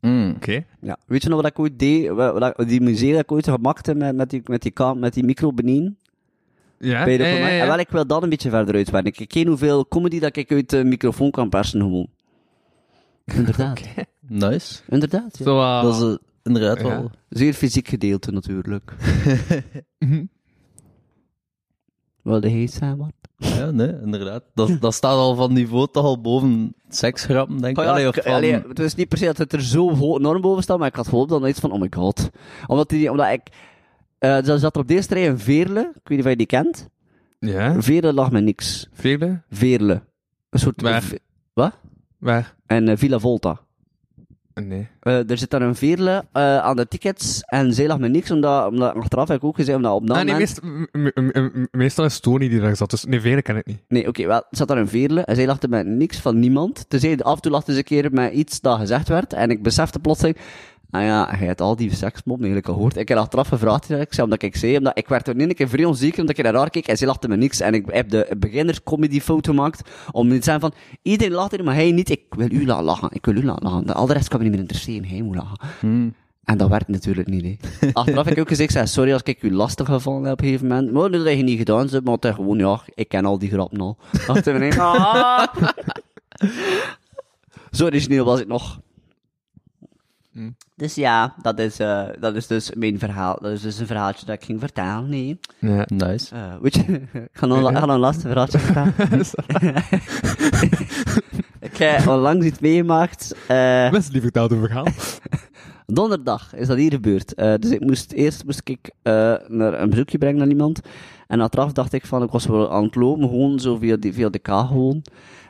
Mm. 0.00 0.32
Oké. 0.36 0.64
Ja. 0.80 0.98
Weet 1.06 1.22
je 1.22 1.28
nog 1.28 1.40
wat 1.40 1.50
ik 1.50 1.58
ooit 1.58 1.78
deed, 1.78 2.08
wat, 2.08 2.54
die 2.66 2.80
museum 2.80 3.12
dat 3.12 3.20
ik 3.22 3.32
ooit 3.32 3.48
gemaakt 3.48 3.86
heb 3.86 3.96
met, 3.96 4.16
met, 4.16 4.30
die, 4.30 4.42
met, 4.44 4.62
die, 4.62 4.72
met 4.96 5.14
die 5.14 5.24
micro 5.24 5.52
beneden? 5.52 5.98
Ja, 6.78 7.04
Bij 7.04 7.16
de 7.16 7.22
ja, 7.22 7.28
ja, 7.28 7.34
formaat? 7.34 7.52
ja. 7.52 7.60
En 7.60 7.66
wel, 7.66 7.78
ik 7.78 7.88
wil 7.88 8.06
dat 8.06 8.22
een 8.22 8.28
beetje 8.28 8.50
verder 8.50 8.74
uitwerken. 8.74 9.12
Ik 9.22 9.28
ken 9.28 9.46
hoeveel 9.46 9.88
comedy 9.88 10.18
dat 10.18 10.36
ik 10.36 10.52
uit 10.52 10.70
de 10.70 10.84
microfoon 10.84 11.30
kan 11.30 11.48
persen 11.48 11.80
gewoon. 11.80 12.08
Inderdaad. 13.24 13.80
Nice. 14.28 14.80
Inderdaad, 14.88 15.38
ja. 15.38 15.44
Uh, 15.44 15.82
Dat 15.82 15.94
is 15.94 16.02
eh, 16.02 16.14
inderdaad 16.42 16.82
wel... 16.82 17.10
Zeer 17.28 17.52
fysiek 17.52 17.88
gedeelte 17.88 18.30
natuurlijk. 18.30 18.94
mhm. 19.98 20.24
Wilde 22.22 22.48
heet 22.48 22.72
zijn, 22.72 22.96
wat? 22.96 23.12
Ja, 23.38 23.70
nee, 23.70 23.94
inderdaad. 24.04 24.42
Dat, 24.54 24.80
dat 24.80 24.94
staat 24.94 25.12
al 25.14 25.34
van 25.34 25.52
niveau 25.52 25.88
toch 25.92 26.04
al 26.04 26.20
boven 26.20 26.74
seksgrappen, 26.88 27.58
denk 27.60 27.76
ik. 27.76 27.78
Oh 27.78 27.84
ja, 27.84 27.90
Allee, 27.90 28.08
of 28.08 28.14
van- 28.14 28.32
allee, 28.32 28.52
het 28.68 28.78
is 28.78 28.94
niet 28.94 29.08
per 29.08 29.18
se 29.18 29.24
dat 29.24 29.38
het 29.38 29.52
er 29.52 29.62
zo 29.62 29.90
enorm 30.16 30.40
boven 30.40 30.62
staat, 30.62 30.78
maar 30.78 30.88
ik 30.88 30.94
had 30.96 31.08
gehoopt 31.08 31.28
dan 31.30 31.46
iets 31.46 31.60
van, 31.60 31.72
oh 31.72 31.80
my 31.80 31.86
god. 31.90 32.30
Omdat, 32.66 32.88
die, 32.88 33.10
omdat 33.10 33.30
ik... 33.32 33.40
eh 34.18 34.48
er 34.48 34.58
zat 34.58 34.74
er 34.74 34.80
op 34.80 34.88
deze 34.88 35.14
rij 35.14 35.28
een 35.28 35.38
Veerle, 35.38 35.80
ik 35.80 36.08
weet 36.08 36.08
niet 36.08 36.20
of 36.24 36.30
je 36.30 36.36
die 36.36 36.46
kent. 36.46 36.88
Ja, 37.40 37.82
Veerle 37.82 38.12
lag 38.12 38.30
me 38.30 38.40
niks. 38.40 38.88
vele. 38.92 39.42
Veerle. 39.50 40.02
Een 40.50 40.58
soort... 40.58 40.82
Waar? 40.82 41.02
ve- 41.02 41.18
Wat? 41.52 41.72
Waar? 42.18 42.54
En 42.66 42.88
eh, 42.88 42.96
Villa 42.96 43.18
Volta. 43.18 43.60
Nee. 44.66 44.88
Eh, 45.00 45.30
er 45.30 45.38
zit 45.38 45.50
daar 45.50 45.62
een 45.62 45.74
Veerle 45.74 46.24
eh, 46.32 46.58
aan 46.58 46.76
de 46.76 46.88
tickets 46.88 47.40
en 47.42 47.74
zij 47.74 47.86
lag 47.86 47.98
me 47.98 48.08
niks, 48.08 48.30
omdat, 48.30 48.66
omdat 48.66 48.94
achteraf 48.94 49.28
heb 49.28 49.36
ik 49.36 49.44
ook 49.44 49.56
gezegd, 49.56 49.76
omdat 49.76 49.92
op 49.94 50.06
dat 50.06 50.16
Ah, 50.16 50.22
nee, 50.24 50.32
moment... 50.32 50.92
meest, 50.92 51.68
meestal 51.70 52.04
is 52.04 52.20
Tony 52.20 52.48
die 52.48 52.60
daar 52.60 52.76
zat, 52.76 52.90
dus 52.90 53.04
nee, 53.04 53.20
vele 53.20 53.42
ken 53.42 53.56
ik 53.56 53.66
niet. 53.66 53.78
Nee, 53.88 54.08
oké, 54.08 54.26
wel, 54.26 54.36
er 54.50 54.56
zat 54.56 54.68
daar 54.68 54.78
een 54.78 54.88
Veerle 54.88 55.20
en 55.20 55.36
zij 55.36 55.46
lachte 55.46 55.68
met 55.68 55.86
niks 55.86 56.18
van 56.18 56.38
niemand. 56.38 56.84
Tenzij 56.88 57.18
af 57.18 57.34
en 57.34 57.40
toe 57.42 57.52
lachte 57.52 57.72
ze 57.72 57.78
een 57.78 57.84
keer 57.84 58.12
met 58.12 58.32
iets 58.32 58.60
dat 58.60 58.78
gezegd 58.78 59.08
werd 59.08 59.32
en 59.32 59.50
ik 59.50 59.62
besefte 59.62 59.98
plotseling, 59.98 60.36
Ah 60.90 61.02
ja, 61.02 61.28
hij 61.30 61.46
had 61.46 61.60
al 61.60 61.76
die 61.76 61.94
seksmop 61.94 62.36
eigenlijk 62.36 62.66
gehoord. 62.66 62.96
Ik 62.96 63.08
heb 63.08 63.18
achteraf 63.18 63.48
gevraagd, 63.48 63.90
ik 63.90 64.12
zei, 64.14 64.22
omdat 64.22 64.42
ik 64.42 64.56
zei, 64.56 64.76
omdat 64.76 64.98
ik 64.98 65.08
werd 65.08 65.24
toen 65.24 65.40
een 65.40 65.54
keer 65.54 65.68
vrij 65.68 65.84
onzeker, 65.84 66.20
omdat 66.20 66.38
ik 66.38 66.44
naar 66.44 66.54
haar 66.54 66.70
keek 66.70 66.86
en 66.86 66.96
ze 66.96 67.06
lachte 67.06 67.28
me 67.28 67.36
niks. 67.36 67.60
En 67.60 67.74
ik 67.74 67.84
heb 67.86 68.10
de 68.10 68.36
beginnerscomedy 68.38 69.20
foto 69.20 69.52
gemaakt, 69.52 69.90
om 70.10 70.28
niet 70.28 70.38
te 70.38 70.44
zeggen 70.44 70.60
van, 70.60 70.72
iedereen 71.02 71.32
lacht 71.32 71.50
hier, 71.50 71.64
maar 71.64 71.74
hij 71.74 71.90
niet. 71.90 72.10
Ik 72.10 72.22
wil 72.28 72.50
u 72.50 72.66
laten 72.66 72.84
lachen, 72.84 73.08
ik 73.12 73.24
wil 73.24 73.36
u 73.36 73.44
laten 73.44 73.70
lachen. 73.70 73.94
Al 73.94 74.06
de 74.06 74.12
rest 74.12 74.28
kan 74.28 74.38
me 74.38 74.44
niet 74.44 74.52
meer 74.52 74.62
interesseren, 74.62 75.08
hij 75.08 75.22
moet 75.22 75.34
lachen. 75.34 75.58
En 76.44 76.58
dat 76.58 76.68
werkt 76.68 76.88
natuurlijk 76.88 77.28
niet, 77.28 77.44
hè. 77.44 77.56
Achteraf 77.92 78.24
heb 78.24 78.34
ik 78.34 78.40
ook 78.40 78.48
gezegd, 78.48 78.72
zei, 78.72 78.86
sorry 78.86 79.12
als 79.12 79.22
ik 79.22 79.42
u 79.42 79.52
lastig 79.52 79.86
gevallen 79.86 80.22
heb 80.22 80.32
op 80.32 80.40
een 80.40 80.46
gegeven 80.46 80.66
moment. 80.66 80.92
Maar 80.92 81.10
dat 81.10 81.24
heb 81.24 81.36
je 81.36 81.42
niet 81.42 81.58
gedaan, 81.58 81.88
ze, 81.88 82.00
maar 82.04 82.14
het 82.14 82.24
is 82.24 82.34
gewoon, 82.34 82.58
ja, 82.58 82.80
ik 82.94 83.08
ken 83.08 83.24
al 83.24 83.38
die 83.38 83.50
grappen 83.50 83.80
al. 83.80 83.98
Nee, 84.44 84.80
ah. 84.80 85.46
Zo 87.70 87.84
origineel 87.84 88.24
was 88.24 88.40
ik 88.40 88.46
nog. 88.46 88.80
Dus 90.74 90.94
ja, 90.94 91.34
dat 91.42 91.58
is, 91.58 91.78
eh, 91.78 92.04
dat 92.20 92.36
is 92.36 92.46
dus 92.46 92.74
mijn 92.74 92.98
verhaal. 92.98 93.38
Dat 93.40 93.52
is 93.52 93.60
dus 93.60 93.78
een 93.78 93.86
verhaaltje 93.86 94.26
dat 94.26 94.34
ik 94.34 94.44
ging 94.44 94.60
vertellen, 94.60 95.08
nee. 95.08 95.38
Ja. 95.58 95.84
Nice. 95.86 96.34
Eh, 96.34 96.54
weet 96.60 96.74
je, 96.74 96.82
ik 97.12 97.28
ga 97.32 97.46
nog, 97.46 97.72
een 97.72 97.98
laatste 97.98 98.26
verhaaltje 98.28 98.58
vertellen. 98.58 98.94
ik 101.70 101.76
heb 101.76 102.06
onlangs 102.06 102.46
iets 102.46 102.58
meegemaakt. 102.58 103.34
eh, 103.48 103.90
Best 103.90 104.12
lief 104.12 104.22
verteld 104.22 104.52
over 104.52 104.66
verhaal. 104.66 104.86
donderdag 105.86 106.54
is 106.54 106.66
dat 106.66 106.76
hier 106.76 106.90
gebeurd. 106.92 107.34
Eh, 107.34 107.54
dus 107.58 107.70
ik 107.70 107.80
moest, 107.80 108.12
eerst 108.12 108.44
moest 108.44 108.60
ik 108.64 108.90
eh, 109.02 109.12
naar 109.46 109.80
een 109.80 109.90
bezoekje 109.90 110.18
brengen 110.18 110.38
naar 110.38 110.48
iemand. 110.48 110.80
En 111.26 111.40
achteraf 111.40 111.72
dacht 111.72 111.92
ik 111.92 112.06
van, 112.06 112.22
ik 112.22 112.30
was 112.30 112.46
wel 112.46 112.72
aan 112.72 112.84
het 112.84 112.94
lopen, 112.94 113.28
gewoon 113.28 113.58
zo 113.58 113.76
via, 113.76 113.96
die, 113.96 114.12
via 114.12 114.28
de 114.28 114.38
K 114.38 114.48
gewoon. 114.48 115.02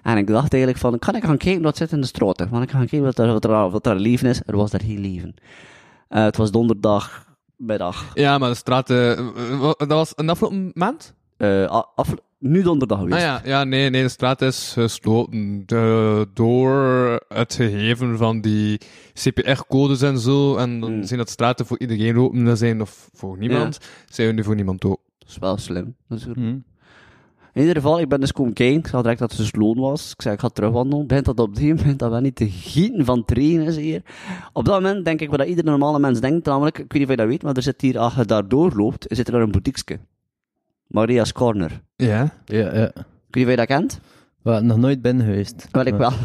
En 0.09 0.17
ik 0.17 0.27
dacht 0.27 0.53
eigenlijk 0.53 0.83
van, 0.83 0.99
kan 0.99 1.15
ik 1.15 1.25
gaan 1.25 1.37
kijken 1.37 1.63
wat 1.63 1.77
zit 1.77 1.93
in 1.93 2.01
de 2.01 2.07
straten? 2.07 2.49
Want 2.51 2.63
ik 2.65 2.71
ga 2.71 2.79
gaan 2.79 2.87
kijken 2.87 3.07
wat 3.07 3.19
er, 3.19 3.33
wat 3.33 3.45
er, 3.45 3.71
wat 3.71 3.87
er 3.87 3.97
leven 3.97 4.29
is. 4.29 4.41
Er 4.47 4.57
was 4.57 4.71
daar 4.71 4.81
geen 4.85 5.01
leven. 5.01 5.35
Eh, 6.09 6.23
het 6.25 6.37
was 6.37 6.51
donderdag 6.51 7.27
middag. 7.57 8.11
Ja, 8.15 8.39
maar 8.39 8.49
de 8.49 8.55
straat, 8.55 8.91
eh, 8.91 9.17
dat 9.77 9.89
was 9.89 10.13
een 10.15 10.29
afgelopen 10.29 10.71
maand? 10.75 11.15
Eh, 11.37 11.83
af, 11.95 12.15
nu 12.39 12.63
donderdag 12.63 12.99
geweest. 12.99 13.17
Ah 13.17 13.23
ja, 13.23 13.41
ja 13.45 13.65
nee, 13.65 13.91
nee, 13.91 14.03
de 14.03 14.09
straat 14.09 14.43
is 14.43 14.73
gesloten 14.73 15.63
eh, 15.67 16.21
door 16.35 16.75
het 17.29 17.55
gegeven 17.55 18.17
van 18.17 18.41
die 18.41 18.81
CPR-codes 19.13 20.03
en 20.03 20.19
zo. 20.19 20.57
En 20.57 20.81
dan 20.81 20.91
Hmm. 20.91 21.03
zijn 21.05 21.19
dat 21.19 21.31
straten 21.31 21.67
voor 21.67 21.79
iedereen 21.79 22.17
open 22.19 22.57
zijn 22.57 22.81
of 22.81 23.11
voor 23.13 23.39
niemand. 23.39 23.79
Zijn 24.09 24.29
we 24.29 24.35
nu 24.35 24.45
voor 24.45 24.55
niemand 24.55 24.85
open. 24.85 25.03
Dat 25.19 25.29
is 25.29 25.39
wel 25.39 25.57
slim. 25.57 25.95
natuurlijk. 26.09 26.39
Hm. 26.41 26.59
In 27.53 27.61
ieder 27.61 27.77
geval, 27.77 28.01
ik 28.01 28.09
ben 28.09 28.21
dus 28.21 28.33
komen 28.33 28.53
kijken. 28.53 28.79
Ik 28.79 28.87
zag 28.87 29.03
direct 29.03 29.19
dat 29.19 29.31
het 29.31 29.39
dus 29.39 29.55
loon 29.55 29.79
was. 29.79 30.13
Ik 30.13 30.23
zei, 30.23 30.35
ik 30.35 30.41
ga 30.41 30.49
terugwandelen. 30.49 31.07
Begint 31.07 31.27
dat 31.27 31.41
op 31.41 31.57
die 31.57 31.75
moment 31.75 31.99
dat 31.99 32.13
we 32.13 32.21
niet 32.21 32.37
te 32.37 32.51
gieten 32.51 33.05
van 33.05 33.25
trainen 33.25 33.67
is 33.67 33.77
hier. 33.77 34.03
Op 34.53 34.65
dat 34.65 34.81
moment 34.81 35.05
denk 35.05 35.21
ik 35.21 35.31
wat 35.31 35.39
dat 35.39 35.49
iedere 35.49 35.71
normale 35.71 35.99
mens 35.99 36.21
denkt. 36.21 36.47
Namelijk, 36.47 36.79
ik 36.79 36.93
weet 36.93 37.01
niet 37.01 37.03
of 37.03 37.11
je 37.11 37.17
dat 37.17 37.27
weet, 37.27 37.43
maar 37.43 37.57
er 37.57 37.63
zit 37.63 37.81
hier, 37.81 37.99
als 37.99 38.15
je 38.15 38.25
daar 38.25 38.49
doorloopt, 38.49 39.07
zit 39.09 39.27
er 39.27 39.33
daar 39.33 39.43
een 39.43 39.51
boutiqueske. 39.51 39.99
Maria's 40.87 41.33
Corner. 41.33 41.81
Ja. 41.97 42.33
Ja, 42.45 42.75
ja. 42.75 42.87
Ik 42.89 42.95
weet 42.95 43.05
niet 43.31 43.45
of 43.45 43.51
je 43.51 43.57
dat 43.57 43.67
kent. 43.67 44.01
Hadden 44.43 44.67
nog 44.67 44.77
nooit 44.77 45.03
binnen 45.03 45.27
geweest. 45.27 45.69
Wel, 45.71 45.85
ik 45.85 45.95
wel. 45.95 46.13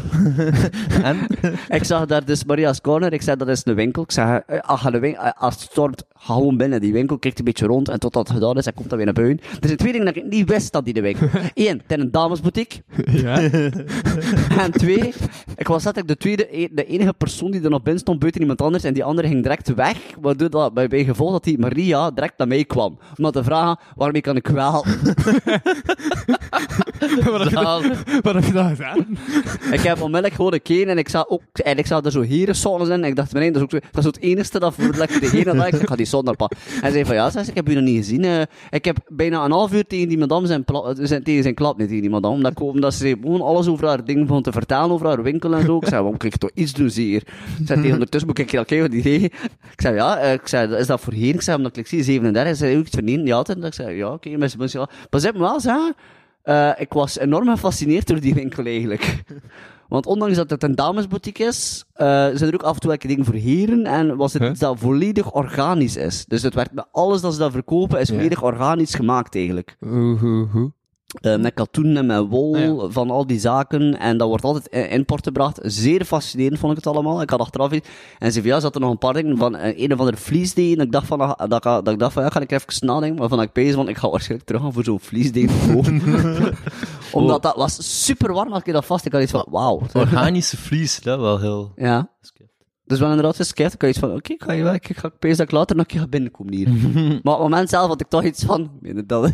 En? 1.02 1.26
ik 1.68 1.84
zag 1.84 2.06
daar 2.06 2.24
dus 2.24 2.44
Maria's 2.44 2.80
Corner. 2.80 3.12
Ik 3.12 3.22
zei, 3.22 3.36
dat 3.36 3.48
is 3.48 3.64
een 3.64 3.74
winkel. 3.74 4.02
Ik 4.02 4.10
zei, 4.10 4.40
eh, 4.46 4.60
als, 4.60 4.82
de 4.82 5.16
eh, 5.16 5.30
als 5.36 5.54
het 5.54 5.62
stormt, 5.62 6.04
ga 6.14 6.34
gewoon 6.34 6.56
binnen 6.56 6.80
die 6.80 6.92
winkel. 6.92 7.18
Kijkt 7.18 7.38
een 7.38 7.44
beetje 7.44 7.66
rond. 7.66 7.88
En 7.88 7.98
totdat 7.98 8.28
het 8.28 8.36
gedaan 8.36 8.56
is, 8.56 8.64
hij 8.64 8.72
komt 8.72 8.88
dan 8.88 8.96
weer 8.96 9.06
naar 9.06 9.14
buiten. 9.14 9.46
Er 9.60 9.66
zijn 9.66 9.76
twee 9.76 9.92
dingen 9.92 10.06
dat 10.06 10.16
ik 10.16 10.24
niet 10.24 10.48
wist 10.48 10.72
dat 10.72 10.84
die 10.84 10.94
de 10.94 11.00
winkel. 11.00 11.28
Eén, 11.54 11.82
het 11.86 11.98
is 11.98 12.04
een 12.04 12.10
damesboutique. 12.10 12.82
Ja. 13.10 13.38
En 14.64 14.70
twee, 14.70 15.14
ik 15.56 15.68
was 15.68 15.84
letterlijk 15.84 16.08
de 16.08 16.16
tweede, 16.16 16.58
e- 16.62 16.68
de 16.70 16.84
enige 16.84 17.12
persoon 17.12 17.50
die 17.50 17.62
er 17.62 17.70
nog 17.70 17.82
binnen 17.82 18.00
stond 18.02 18.18
buiten 18.18 18.40
iemand 18.40 18.62
anders. 18.62 18.84
En 18.84 18.94
die 18.94 19.04
andere 19.04 19.28
ging 19.28 19.42
direct 19.42 19.74
weg. 19.74 19.98
Waardoor 20.20 20.50
dat, 20.50 20.74
bij, 20.74 20.88
bij 20.88 21.04
gevolg 21.04 21.32
dat 21.32 21.44
die 21.44 21.58
Maria 21.58 22.10
direct 22.10 22.38
naar 22.38 22.48
mij 22.48 22.64
kwam. 22.64 22.98
Om 23.16 23.30
te 23.30 23.44
vragen, 23.44 23.78
waarmee 23.96 24.20
kan 24.20 24.36
ik 24.36 24.46
wel? 24.48 24.84
Wat, 28.22 28.34
heb 28.34 28.44
je 28.44 28.52
dan, 28.52 28.68
je 28.68 28.74
gedaan? 28.74 29.06
ik 29.72 29.80
heb 29.80 29.96
onmiddellijk 30.00 30.34
gewoon 30.34 30.52
gekeken 30.52 30.88
en 30.88 30.98
ik 30.98 31.08
zag 31.08 31.28
ook, 31.28 31.42
en 31.52 31.78
ik 31.78 31.86
zag 31.86 32.04
er 32.04 32.10
zo 32.10 32.20
hier 32.22 32.54
zones 32.54 32.88
in. 32.88 32.92
En 32.94 33.04
ik 33.04 33.16
dacht, 33.16 33.32
nee, 33.32 33.46
dat 33.52 33.56
is 33.56 33.62
ook 33.62 33.70
zo, 33.70 33.78
dat 33.90 33.98
is 34.00 34.04
het 34.04 34.20
enige 34.20 34.58
dat 34.58 34.74
voor 34.74 34.94
lekker 34.96 35.20
de 35.20 35.30
ene 35.32 35.44
dat 35.44 35.54
ik 35.54 35.62
zeg, 35.72 35.80
ik 35.80 35.88
ga 35.88 35.96
die 35.96 36.06
zon 36.06 36.36
pa. 36.36 36.50
Hij 36.80 36.90
zei 36.90 37.04
van, 37.04 37.14
ja, 37.14 37.30
zei 37.30 37.44
ze, 37.44 37.50
ik 37.50 37.56
heb 37.56 37.68
u 37.68 37.74
nog 37.74 37.82
niet 37.84 37.96
gezien. 37.96 38.24
eh. 38.24 38.40
ik 38.70 38.84
heb 38.84 38.96
bijna 39.08 39.44
een 39.44 39.50
half 39.50 39.72
uur 39.72 39.86
tegen 39.86 40.08
die 40.08 40.18
madame 40.18 40.46
zijn, 40.46 40.64
pla- 40.64 40.94
zijn, 40.98 41.22
tegen 41.22 41.42
zijn 41.42 41.54
klap, 41.54 41.78
niet 41.78 41.86
tegen 41.88 42.02
die 42.02 42.10
madame. 42.10 42.34
Omdat, 42.34 42.52
ik, 42.52 42.60
omdat 42.60 42.94
ze 42.94 43.16
gewoon 43.20 43.40
alles 43.40 43.66
over 43.68 43.86
haar 43.86 44.04
ding 44.04 44.26
begon 44.26 44.42
te 44.42 44.52
vertellen, 44.52 44.90
over 44.90 45.06
haar 45.06 45.22
winkel 45.22 45.54
en 45.54 45.64
zo. 45.64 45.76
Ik 45.76 45.88
zei, 45.88 46.00
waarom 46.00 46.16
kan 46.16 46.28
ik 46.28 46.36
toch 46.36 46.50
iets 46.54 46.72
doen 46.72 46.88
hier? 46.88 47.22
Ik 47.60 47.66
zei, 47.66 47.78
tegen 47.80 47.92
ondertussen 47.92 48.28
moet 48.28 48.38
ik 48.38 48.50
hier 48.50 48.58
al 48.60 48.64
kijken 48.66 48.90
wat 48.92 49.02
die. 49.02 49.22
Ik 49.24 49.80
zei, 49.80 49.94
ja, 49.94 50.18
eh, 50.18 50.32
ik 50.32 50.48
zei, 50.48 50.74
is 50.76 50.86
dat 50.86 51.00
voor 51.00 51.12
hier? 51.12 51.34
Ik 51.34 51.42
zei, 51.42 51.56
omdat 51.56 51.76
ik 51.76 51.86
zie 51.86 52.02
37. 52.02 52.42
Hij 52.42 52.54
zei, 52.54 52.78
ook 52.78 52.86
iets 52.86 52.94
verdienen? 52.94 53.26
Ja, 53.26 53.34
altijd. 53.36 53.64
Ik 53.64 53.74
zei, 53.74 53.96
ja, 53.96 54.06
oké, 54.12 54.28
okay, 54.28 54.38
mensen, 54.38 54.80
ja. 54.80 54.88
Pas 55.10 55.26
op, 55.26 55.36
wel 55.36 55.60
zeggen, 55.60 55.94
eh, 56.44 56.70
ik 56.78 56.92
was 56.92 57.18
enorm 57.18 57.48
gefascineerd 57.48 58.06
door 58.06 58.20
die 58.20 58.34
winkel 58.34 58.64
eigenlijk. 58.64 59.22
Want 59.88 60.06
ondanks 60.06 60.36
dat 60.36 60.50
het 60.50 60.62
een 60.62 60.74
damesboutique 60.74 61.44
is, 61.44 61.84
eh, 61.92 62.06
zijn 62.06 62.40
er 62.42 62.54
ook 62.54 62.62
af 62.62 62.74
en 62.74 62.80
toe 62.80 62.88
welke 62.90 63.06
dingen 63.06 63.24
voor 63.24 63.34
heren. 63.34 63.86
En 63.86 64.16
was 64.16 64.32
het 64.32 64.42
Huh? 64.42 64.50
iets 64.50 64.60
dat 64.60 64.78
volledig 64.78 65.32
organisch 65.32 65.96
is. 65.96 66.24
Dus 66.24 66.42
het 66.42 66.54
werd 66.54 66.72
met 66.72 66.86
alles 66.92 67.20
dat 67.20 67.32
ze 67.32 67.38
daar 67.38 67.50
verkopen, 67.50 68.00
is 68.00 68.08
volledig 68.08 68.42
organisch 68.42 68.94
gemaakt 68.94 69.34
eigenlijk. 69.34 69.76
Hoe, 69.80 70.18
hoe, 70.18 70.46
hoe? 70.52 70.72
Eh, 71.20 71.36
met 71.36 71.54
katoen 71.54 71.96
en 71.96 72.06
met 72.06 72.28
wol, 72.28 72.54
Ah, 72.54 72.60
ja. 72.60 72.88
van 72.88 73.10
al 73.10 73.26
die 73.26 73.38
zaken. 73.40 73.98
En 73.98 74.18
dat 74.18 74.28
wordt 74.28 74.44
altijd 74.44 74.66
in 74.66 74.88
import 74.90 75.24
gebracht. 75.26 75.58
Zeer 75.62 76.04
fascinerend 76.04 76.58
vond 76.58 76.78
ik 76.78 76.84
het 76.84 76.94
allemaal. 76.94 77.22
Ik 77.22 77.30
had 77.30 77.40
achteraf 77.40 77.72
iets. 77.72 77.88
En 78.18 78.42
ja, 78.42 78.60
zat 78.60 78.74
er 78.74 78.80
nog 78.80 78.90
een 78.90 78.98
paar 78.98 79.12
dingen 79.12 79.36
van 79.36 79.56
eh, 79.56 79.78
een 79.82 79.92
of 79.92 79.98
andere 79.98 80.16
vliesdeen. 80.16 80.78
En 80.78 80.84
ik 80.84 80.92
dacht 80.92 81.06
van, 81.06 81.20
ah, 81.20 81.48
dat, 81.48 81.64
ik- 81.64 81.84
dat 81.84 81.88
ik 81.88 81.98
dacht 81.98 82.12
van, 82.12 82.22
ja, 82.22 82.28
ga 82.30 82.40
ik 82.40 82.52
even 82.52 82.86
nadenken. 82.86 83.18
Maar 83.18 83.28
van 83.28 83.42
ik 83.42 83.52
bezig, 83.52 83.76
want 83.76 83.88
ik 83.88 83.96
ga 83.96 84.08
waarschijnlijk 84.10 84.46
terug 84.48 84.62
gaan 84.62 84.72
voor 84.72 84.84
zo'n 84.84 85.00
vliesdeen. 85.00 85.50
Omdat 87.12 87.42
dat 87.42 87.56
was 87.56 88.04
super 88.04 88.32
warm 88.32 88.52
als 88.52 88.62
ik 88.64 88.72
dat 88.72 88.84
vast. 88.84 89.06
Ik 89.06 89.12
had 89.12 89.22
iets 89.22 89.30
van, 89.30 89.46
wauw. 89.50 89.80
Organische 89.92 90.56
vlies, 90.56 91.00
dat 91.00 91.18
wel 91.20 91.38
heel... 91.40 91.72
Ja. 91.76 92.08
Dus 92.86 92.98
wel 92.98 93.08
inderdaad 93.08 93.36
geskipt. 93.36 93.74
Ik 93.74 93.80
had 93.80 93.90
iets 93.90 93.98
van, 93.98 94.12
oké, 94.12 94.32
ik 94.32 94.42
ga 94.42 94.52
je 94.52 94.62
wel, 94.62 94.74
ik 94.74 94.90
ga 94.96 95.08
ik 95.08 95.18
pees 95.18 95.36
dat 95.36 95.46
ik 95.46 95.52
later 95.52 95.76
nog 95.76 95.84
een 95.84 95.90
keer 95.90 96.00
ga 96.00 96.06
binnenkomen 96.06 96.54
hier. 96.54 96.68
maar 97.22 97.34
op 97.34 97.40
het 97.40 97.48
moment 97.48 97.68
zelf 97.68 97.88
had 97.88 98.00
ik 98.00 98.08
toch 98.08 98.24
iets 98.24 98.44
van, 98.44 98.78
meen 98.80 99.06
dat? 99.06 99.32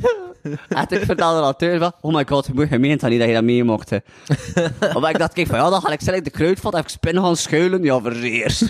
en 0.69 0.87
ik 0.89 1.05
vertelde 1.05 1.41
dat 1.41 1.59
thuis 1.59 1.79
van, 1.79 1.93
oh 2.01 2.15
my 2.15 2.27
god, 2.27 2.47
je 2.47 2.53
moet 2.55 2.69
gemeend 2.69 3.01
dat 3.01 3.11
niet 3.11 3.19
dat 3.19 3.29
je 3.29 3.35
dat 3.35 3.45
mee 3.45 3.65
mocht. 3.65 3.91
maar 5.01 5.11
ik 5.11 5.19
dacht, 5.19 5.33
kijk 5.33 5.47
van, 5.47 5.59
ja, 5.59 5.71
dan 5.71 5.81
ga 5.81 5.93
ik 5.93 6.01
zelf 6.01 6.21
de 6.21 6.31
kruidvat 6.31 6.75
even 6.75 6.91
spinnen 6.91 7.23
gaan 7.23 7.37
schuilen. 7.37 7.83
Ja, 7.83 8.01
verzeers. 8.01 8.65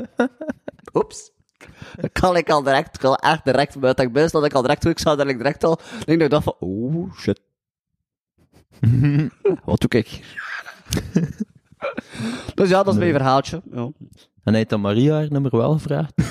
Oeps. 0.94 1.30
Dan 1.96 2.10
kan 2.12 2.36
ik 2.36 2.50
al 2.50 2.62
direct, 2.62 2.94
ik 2.94 3.00
kan 3.00 3.14
echt 3.14 3.44
direct, 3.44 3.78
buiten 3.78 4.04
ik 4.04 4.12
best 4.12 4.32
dat 4.32 4.44
ik 4.44 4.52
al 4.52 4.62
direct 4.62 4.84
ik 4.84 4.98
zou 4.98 5.16
dat 5.16 5.28
ik 5.28 5.36
direct 5.36 5.64
al, 5.64 5.72
ik 5.72 6.06
denk 6.06 6.20
dat 6.20 6.20
ik 6.20 6.30
dacht 6.30 6.44
van, 6.44 6.56
oh 6.58 7.14
shit. 7.16 7.40
Wat 9.64 9.80
doe 9.80 10.00
ik? 10.00 10.20
dus 12.54 12.68
ja, 12.68 12.82
dat 12.82 12.92
is 12.92 12.98
mijn 12.98 13.12
verhaaltje. 13.12 13.62
Ja. 13.72 13.82
En 14.42 14.56
hij 14.56 14.56
heeft 14.56 14.68
dan 14.70 14.80
Maria 14.80 15.14
haar 15.14 15.30
nummer 15.30 15.56
wel 15.56 15.72
gevraagd. 15.72 16.12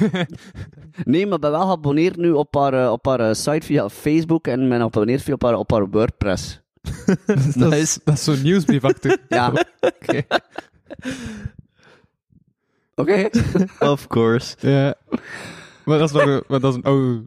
Nee, 1.03 1.27
maar 1.27 1.39
ben 1.39 1.51
wel 1.51 1.65
geabonneerd 1.65 2.17
nu 2.17 2.31
op 2.31 2.55
haar, 2.55 2.73
eh, 2.73 2.91
op 2.91 3.05
haar 3.05 3.19
eh, 3.19 3.33
site 3.33 3.65
via 3.65 3.89
Facebook 3.89 4.47
en 4.47 4.69
ben 4.69 4.77
geabonneerd 4.79 5.21
via 5.21 5.33
op 5.33 5.41
haar, 5.43 5.55
op 5.55 5.71
haar 5.71 5.89
WordPress. 5.89 6.61
Dat 7.25 7.37
is, 7.37 7.55
Nice. 7.55 7.99
dat 8.03 8.13
is 8.13 8.23
zo'n 8.23 8.41
nieuwsbrief 8.41 8.83
achter. 8.83 9.17
Ja. 9.27 9.53
Oké. 9.79 10.21
Oké. 12.95 13.29
Of 13.79 14.07
course. 14.07 14.55
Ja. 14.59 14.95
Maar 15.85 15.97
dat 15.97 16.09
is 16.09 16.15
nog 16.15 16.25
een, 16.25 16.43
maar 16.47 16.59
dat 16.59 16.71
is 16.71 16.75
een 16.77 16.83
oude... 16.83 17.25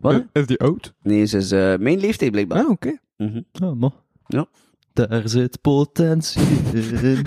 Wat? 0.00 0.24
Is 0.32 0.46
die 0.46 0.60
oud? 0.60 0.94
Nee, 1.02 1.24
ze 1.24 1.36
is 1.36 1.50
eh, 1.52 1.74
mijn 1.76 1.98
leeftijd 1.98 2.30
blijkbaar. 2.30 2.58
Ah, 2.64 2.70
oké. 2.70 2.98
Mhm. 3.16 3.40
Oh, 3.62 3.76
maar. 3.80 3.90
Ja. 4.26 4.46
Daar 4.94 5.28
zit 5.28 5.60
potentie 5.60 6.42
in. 6.72 6.82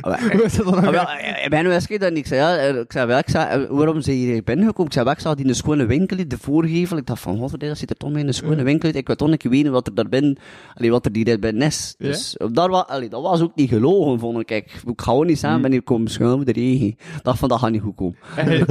Hoe 0.00 0.42
is 0.44 0.56
dat 0.56 0.64
dan 0.64 0.94
Ik 1.42 1.46
ben 1.48 1.64
nu 1.64 1.72
eens 1.72 1.86
dat 1.86 2.16
ik 2.16 2.26
zei, 2.26 2.40
ja, 2.40 2.78
ik 2.80 2.92
zei, 2.92 3.06
wel, 3.06 3.18
ik 3.18 3.28
zei, 3.28 3.62
eh, 3.62 3.68
waarom 3.70 4.00
zijn 4.00 4.16
hier 4.16 4.42
binnengekomen? 4.42 4.86
Ik 4.86 4.92
zei, 4.92 5.04
wel, 5.04 5.14
ik 5.14 5.20
zag 5.20 5.34
die 5.34 5.44
in 5.44 5.50
een 5.50 5.56
schone 5.56 5.86
winkel, 5.86 6.18
in 6.18 6.28
de 6.28 6.38
voorgevel. 6.38 6.96
Ik 6.96 7.06
dacht 7.06 7.20
van, 7.20 7.38
wat 7.38 7.60
dat 7.60 7.78
ziet 7.78 7.90
er 7.90 7.96
toch 7.96 8.10
mee 8.10 8.22
in 8.22 8.26
een 8.26 8.34
schone 8.34 8.62
winkel. 8.62 8.88
Ik 8.88 9.06
wil 9.06 9.16
toch 9.16 9.28
niet 9.28 9.42
weten 9.42 9.72
wat 9.72 9.86
er 9.86 9.94
daar 9.94 10.08
binnen, 10.08 10.38
allee, 10.74 10.90
wat 10.90 11.06
er 11.06 11.12
die 11.12 11.24
daar 11.24 11.38
binnen 11.38 11.66
is. 11.66 11.94
Dus 11.98 12.36
eh, 12.36 12.48
daar 12.52 12.70
allee, 12.70 13.08
dat 13.08 13.22
was 13.22 13.40
ook 13.40 13.54
niet 13.54 13.68
gelogen, 13.68 14.18
vond 14.18 14.40
ik. 14.40 14.50
Ik, 14.50 14.64
ik 14.86 15.00
ga 15.00 15.10
gewoon 15.10 15.26
niet 15.26 15.38
samen, 15.38 15.62
ben 15.62 15.70
hier 15.70 15.82
komen 15.82 16.10
schuilen 16.10 16.38
met 16.38 16.46
de 16.46 16.52
regen. 16.60 16.86
Ik 16.86 17.20
dacht 17.22 17.38
van, 17.38 17.48
dat 17.48 17.58
gaat 17.58 17.70
niet 17.70 17.82
goed 17.82 17.96
komen. 17.96 18.16
Hij 18.34 18.64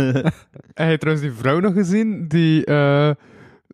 heeft 0.87 0.99
trouwens 0.99 1.27
die 1.27 1.37
vrouw 1.37 1.59
nog 1.59 1.73
gezien, 1.73 2.27
die 2.27 2.65
eh, 2.65 3.11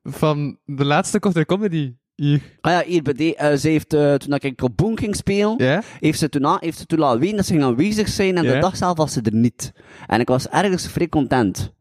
van 0.03 0.57
de 0.65 0.85
laatste 0.85 1.19
Korte 1.19 1.45
Comedy 1.45 1.93
hier. 2.15 2.41
Ah 2.61 2.71
ja, 2.71 2.83
hier 2.85 3.01
bij 3.01 3.13
die, 3.13 3.35
eh, 3.35 3.57
ze 3.57 3.67
heeft, 3.69 3.93
eh, 3.93 4.13
toen 4.13 4.33
ik 4.33 4.61
op 4.61 4.77
ging 4.95 5.15
spelen, 5.15 5.55
heeft 5.99 6.19
ze 6.19 6.29
toen, 6.29 6.45
aan- 6.45 6.57
heeft 6.59 6.77
ze 6.77 6.85
toen 6.85 6.99
laten 6.99 7.19
weten 7.19 7.35
dat 7.35 7.45
ze 7.45 7.51
ging 7.51 7.63
aanwezig 7.65 8.07
zijn 8.07 8.37
en 8.37 8.43
de 8.53 8.59
dag 8.59 8.77
zelf 8.77 8.97
was 8.97 9.13
ze 9.13 9.21
er 9.21 9.33
niet. 9.35 9.73
En 10.07 10.19
ik 10.19 10.27
was 10.27 10.47
ergens 10.49 10.87
vrij 10.87 11.09
content. 11.09 11.73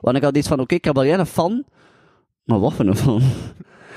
Want 0.00 0.16
ik 0.16 0.22
had 0.22 0.36
iets 0.36 0.48
van, 0.48 0.60
oké, 0.60 0.74
ik 0.74 0.84
heb 0.84 0.96
al 0.96 1.04
jij 1.06 1.18
een 1.18 1.26
fan, 1.26 1.64
maar 2.44 2.58
wat 2.60 2.72
voor 2.72 2.86
een 2.86 2.96
fan? 2.96 3.22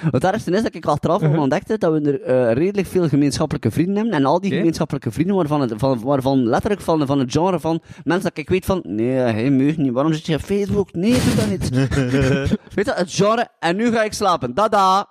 Want 0.09 0.23
daar 0.23 0.35
is 0.35 0.43
dat 0.43 0.75
ik 0.75 0.85
achteraf 0.85 1.21
uh 1.21 1.39
ontdekte 1.39 1.77
dat 1.77 1.91
we 1.93 2.11
er 2.11 2.21
eh, 2.21 2.53
redelijk 2.53 2.87
veel 2.87 3.07
gemeenschappelijke 3.07 3.71
vrienden 3.71 3.95
hebben. 3.95 4.13
En 4.13 4.25
al 4.25 4.39
die 4.41 4.51
gemeenschappelijke 4.51 5.11
vrienden 5.11 5.35
waarvan, 5.35 5.61
het, 5.61 5.73
van, 5.77 5.99
waarvan 6.01 6.43
letterlijk 6.43 6.81
van, 6.81 7.05
van 7.05 7.19
het 7.19 7.31
genre 7.31 7.59
van 7.59 7.81
mensen 8.03 8.29
dat 8.29 8.37
ik 8.37 8.49
weet 8.49 8.65
van, 8.65 8.81
nee, 8.83 9.09
hij 9.11 9.49
meurt 9.49 9.77
niet, 9.77 9.91
waarom 9.91 10.13
zit 10.13 10.25
je 10.25 10.35
op 10.35 10.41
Facebook? 10.41 10.93
Nee, 10.93 11.11
doe 11.11 11.35
dat 11.35 11.47
niet. 11.49 11.69
weet 12.75 12.85
je, 12.85 12.91
het 12.95 13.13
genre, 13.13 13.47
en 13.59 13.75
nu 13.75 13.91
ga 13.91 14.03
ik 14.03 14.13
slapen. 14.13 14.53
Dada. 14.53 15.07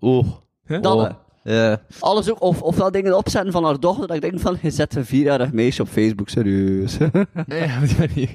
Oh. 0.00 0.26
Dat, 0.66 0.86
Oh. 0.94 1.04
eh, 1.04 1.12
Ja. 1.44 1.80
Alles 2.00 2.30
ook, 2.30 2.42
of, 2.42 2.62
ofwel 2.62 2.90
dingen 2.90 3.16
opzetten 3.16 3.52
van 3.52 3.64
haar 3.64 3.80
dochter, 3.80 4.06
dat 4.06 4.16
ik 4.16 4.22
denk 4.22 4.40
van, 4.40 4.58
je 4.62 4.70
zet 4.70 4.94
een 4.94 5.04
vierjarig 5.06 5.52
meisje 5.52 5.82
op 5.82 5.88
Facebook, 5.88 6.28
serieus. 6.28 6.96
Ja, 7.46 7.80
op 7.82 7.88
die 7.88 7.98
manier. 7.98 8.34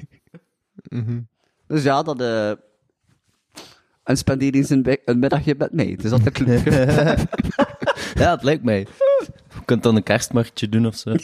dus 1.66 1.82
ja, 1.82 2.02
dat, 2.02 2.20
eh 2.20 2.50
en 4.08 4.16
spendeer 4.16 4.54
eens 4.54 4.70
een, 4.70 4.98
middagje 5.04 5.54
met 5.58 5.72
mij. 5.72 5.86
Het 5.86 6.04
is 6.04 6.12
altijd 6.12 6.38
leuk. 6.38 6.64
ja, 8.22 8.30
het 8.30 8.42
lijkt 8.42 8.64
mij. 8.64 8.86
Je 9.54 9.64
kunt 9.64 9.82
dan 9.82 9.96
een 9.96 10.02
kerstmarktje 10.02 10.68
doen 10.68 10.86
of 10.86 10.96
zo. 10.96 11.14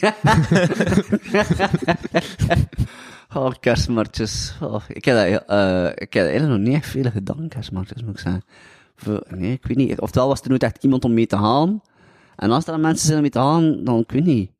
Oh, 3.33 3.51
kerstmarktjes. 3.59 4.57
Oh, 4.61 4.83
ik, 4.87 5.05
heb 5.05 5.15
dat, 5.15 5.43
eh, 5.47 5.85
ik 5.95 6.13
heb 6.13 6.23
eigenlijk 6.25 6.47
nog 6.47 6.67
niet 6.67 6.73
echt 6.75 6.89
veel 6.89 7.11
gedaan, 7.11 7.47
kerstmarktjes, 7.47 8.03
moet 8.03 8.13
ik 8.13 8.19
zeggen. 8.19 8.43
Voor- 8.95 9.23
nee, 9.29 9.51
ik 9.51 9.65
weet 9.65 9.77
niet. 9.77 9.99
Oftewel 9.99 10.27
was 10.27 10.41
er 10.41 10.49
nooit 10.49 10.63
echt 10.63 10.83
iemand 10.83 11.03
om 11.05 11.13
mee 11.13 11.27
te 11.27 11.37
gaan. 11.37 11.81
En 12.35 12.51
als 12.51 12.65
er 12.65 12.71
dan 12.71 12.81
mensen 12.81 13.05
zijn 13.05 13.15
om 13.15 13.21
mee 13.21 13.31
te 13.31 13.39
gaan, 13.39 13.83
dan 13.83 13.99
ik 13.99 14.11
weet 14.11 14.25
niet. 14.25 14.51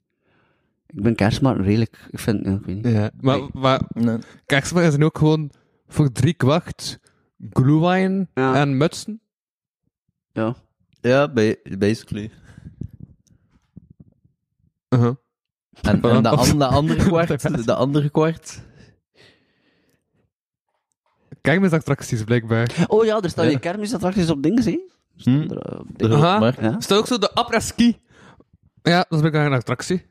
Ik 0.87 1.01
ben 1.01 1.15
kerstmarkt 1.15 1.61
redelijk, 1.61 2.07
ik 2.11 2.19
vind, 2.19 2.45
ik 2.45 2.65
weet 2.65 2.75
niet. 2.75 2.87
Ja, 2.87 3.09
maar, 3.19 3.39
maar 3.53 3.81
Nee. 3.87 4.17
kerstmarkten 4.45 4.91
zijn 4.93 5.05
ook 5.05 5.17
gewoon 5.17 5.51
voor 5.87 6.11
drie 6.11 6.33
kwart 6.33 6.99
glühwein 7.53 8.29
Ja. 8.33 8.55
en 8.55 8.77
mutsen. 8.77 9.21
Ja. 10.33 10.55
Ja, 11.01 11.27
ba- 11.27 11.55
basically. 11.77 12.31
Uh-huh. 14.89 15.15
En, 15.81 16.01
en 16.01 16.23
de, 16.23 16.29
an- 16.37 16.57
de 16.59 16.65
andere 16.65 17.03
kwart, 17.03 17.65
de 17.65 17.73
andere 17.75 18.09
kwart. 18.09 18.61
Kijk 21.41 21.59
met 21.59 21.73
attracties, 21.73 22.23
blijkbaar. 22.23 22.85
Oh 22.87 23.05
ja, 23.05 23.21
er 23.21 23.29
staan 23.29 23.43
Ja. 23.45 23.49
die 23.51 23.59
kermisattracties 23.59 24.29
op 24.29 24.43
dingen, 24.43 24.63
zie. 24.63 24.91
Hm? 25.17 25.29
Er, 25.41 25.57
eh, 25.57 25.79
op 25.79 25.87
De 25.87 25.93
dingen. 25.97 26.17
Aha. 26.17 26.27
grootmarkt. 26.27 26.59
Ja. 26.59 26.77
Is 26.77 26.87
dat 26.87 26.97
ook 26.97 27.07
zo 27.07 27.17
de 27.17 27.31
après-ski? 27.33 27.99
Ja, 28.81 28.97
dat 28.97 29.11
is 29.11 29.17
blijkbaar 29.17 29.45
een 29.45 29.53
attractie. 29.53 30.05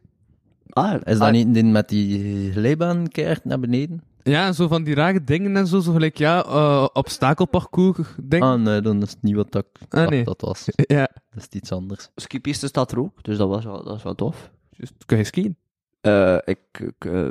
Ah, 0.69 0.95
Is 0.95 1.19
dat 1.19 1.21
ah, 1.21 1.31
niet 1.33 1.65
met 1.73 1.89
die 1.89 2.53
glijbaan 2.53 3.09
keert 3.09 3.45
naar 3.45 3.61
beneden? 3.61 4.03
Ja, 4.27 4.53
zo 4.53 4.69
van 4.69 4.85
die 4.85 4.95
rare 4.95 5.25
dingen 5.25 5.57
en 5.57 5.67
zo, 5.67 5.81
zo 5.81 5.93
gelijk, 5.93 6.19
ja, 6.19 6.45
eh 6.45 6.87
obstakelparcours 6.93 8.09
dingen. 8.23 8.49
Ah, 8.49 8.61
nee, 8.61 8.81
dan 8.81 9.03
is 9.03 9.11
het 9.11 9.23
niet 9.23 9.35
wat 9.35 9.53
dat 9.53 9.67
Ah, 9.89 10.09
nee. 10.09 10.25
dat 10.25 10.41
was. 10.41 10.65
Ja, 10.97 11.09
Dat 11.35 11.43
is 11.51 11.59
iets 11.59 11.73
anders. 11.73 12.09
Skipiste 12.15 12.67
staat 12.67 12.93
er 12.93 12.99
ook, 12.99 13.25
dus 13.25 13.37
dat, 13.37 13.49
was 13.49 13.65
wel, 13.65 13.85
dat 13.85 13.97
is 13.97 14.03
wel 14.03 14.15
tof. 14.15 14.51
juist. 14.71 14.93
Kun 15.07 15.17
je 15.19 15.25
skiën? 15.25 15.57
Eh, 16.01 16.37
ik, 16.45 16.59
ik 16.79 17.05
eh, 17.05 17.29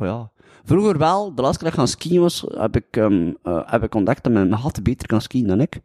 ja. 0.00 0.30
Vroeger 0.64 0.98
wel, 0.98 1.34
de 1.34 1.42
laatste 1.42 1.64
keer 1.64 1.72
dat 1.72 1.78
ik 1.78 1.84
gaan 1.84 2.00
skiën 2.00 2.20
was, 2.20 2.44
heb 2.48 2.76
ik, 2.76 2.96
ehm, 2.96 3.32
eh, 3.42 3.60
heb 3.64 3.82
ik 3.82 3.94
ontdekt 3.94 4.22
dat 4.24 4.32
mijn 4.32 4.58
gat 4.58 4.82
beter 4.82 5.06
kan 5.06 5.20
skiën 5.20 5.46
dan 5.46 5.60
ik. 5.60 5.80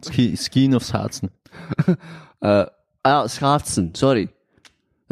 Ski, 0.00 0.36
skiën 0.36 0.74
of 0.74 0.82
schaatsen? 0.82 1.30
Eh, 2.38 2.58
ah 2.60 2.66
ja, 3.02 3.28
schaatsen, 3.28 3.88
sorry. 3.92 4.32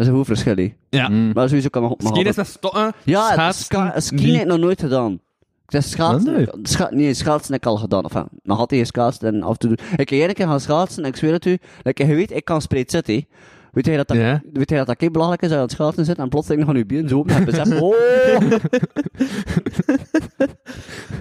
Dat 0.00 0.08
is 0.08 0.14
een 0.14 0.18
goed 0.18 0.26
verschil, 0.28 0.56
hè. 0.56 0.74
Ja. 0.88 1.06
Hm. 1.06 1.32
Maar 1.32 1.48
sowieso 1.48 1.68
kan 1.68 1.82
mijn 1.82 1.94
Skiën 1.98 2.14
gat- 2.16 2.26
is 2.26 2.36
met 2.36 2.46
stokken. 2.46 2.92
Ja, 3.04 3.32
schaatsen 3.32 3.64
ska- 3.64 4.00
skiën 4.00 4.22
niet. 4.26 4.32
heb 4.32 4.42
ik 4.42 4.48
nog 4.48 4.58
nooit 4.58 4.80
gedaan. 4.80 5.12
Ik 5.12 5.20
zeg 5.66 5.84
schaatsen, 5.84 6.32
nee. 6.32 6.46
scha- 6.62 6.88
nee, 6.90 7.14
schaatsen 7.14 7.52
heb 7.52 7.62
ik 7.62 7.68
al 7.68 7.76
gedaan. 7.76 8.02
Enfin, 8.02 8.26
nog 8.42 8.58
altijd 8.58 8.80
geschaatst 8.80 9.22
en 9.22 9.42
af 9.42 9.52
en 9.52 9.58
toe. 9.58 9.72
Ik 9.72 10.08
heb 10.08 10.10
één 10.20 10.34
keer 10.34 10.46
gaan 10.46 10.60
schaatsen 10.60 11.02
en 11.02 11.08
ik 11.08 11.16
zweer 11.16 11.32
het 11.32 11.44
u, 11.44 11.58
like, 11.82 12.06
je 12.06 12.14
weet, 12.14 12.30
ik 12.30 12.44
kan 12.44 12.60
spreid 12.60 12.90
zitten. 12.90 13.26
Weet 13.72 13.86
jij 13.86 13.96
dat 13.96 14.08
dat, 14.08 14.16
Ja. 14.16 14.42
weet 14.52 14.68
jij 14.68 14.78
dat 14.78 14.86
dat 14.86 14.96
kei 14.96 15.10
belangrijk 15.10 15.42
is 15.42 15.48
dat 15.48 15.56
je 15.56 15.62
aan 15.62 15.68
het 15.70 15.76
schaatsen 15.78 16.04
zit 16.04 16.18
en 16.18 16.28
plotseling 16.28 16.64
gaan 16.66 16.76
je 16.76 16.86
benen 16.86 17.08
zo 17.08 17.18
open 17.18 17.34
en 17.34 17.40
je 17.40 17.46
beseft, 17.46 17.80
oh! 17.80 17.94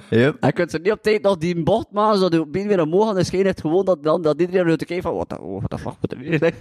Yep. 0.09 0.35
En 0.39 0.47
je 0.47 0.53
kunt 0.53 0.71
ze 0.71 0.77
niet 0.77 0.91
op 0.91 1.01
tijd 1.01 1.21
nog 1.21 1.37
die 1.37 1.63
bocht 1.63 1.87
maken, 1.91 2.19
zodat 2.19 2.39
je 2.39 2.47
been 2.47 2.67
weer 2.67 2.81
omhoog 2.81 3.07
gaat. 3.07 3.17
En 3.17 3.25
schijnt 3.25 3.45
het 3.45 3.61
gewoon 3.61 3.85
dat, 3.85 4.03
dan, 4.03 4.21
dat 4.21 4.41
iedereen 4.41 4.67
uit 4.69 4.79
de 4.79 4.85
kijkt 4.85 5.03
van, 5.03 5.15
wat 5.15 5.29
de, 5.29 5.41
oh, 5.41 5.57
what 5.57 5.69
the 5.69 5.77
fuck, 5.77 5.93
wat 6.01 6.09
de 6.09 6.17
weer. 6.17 6.53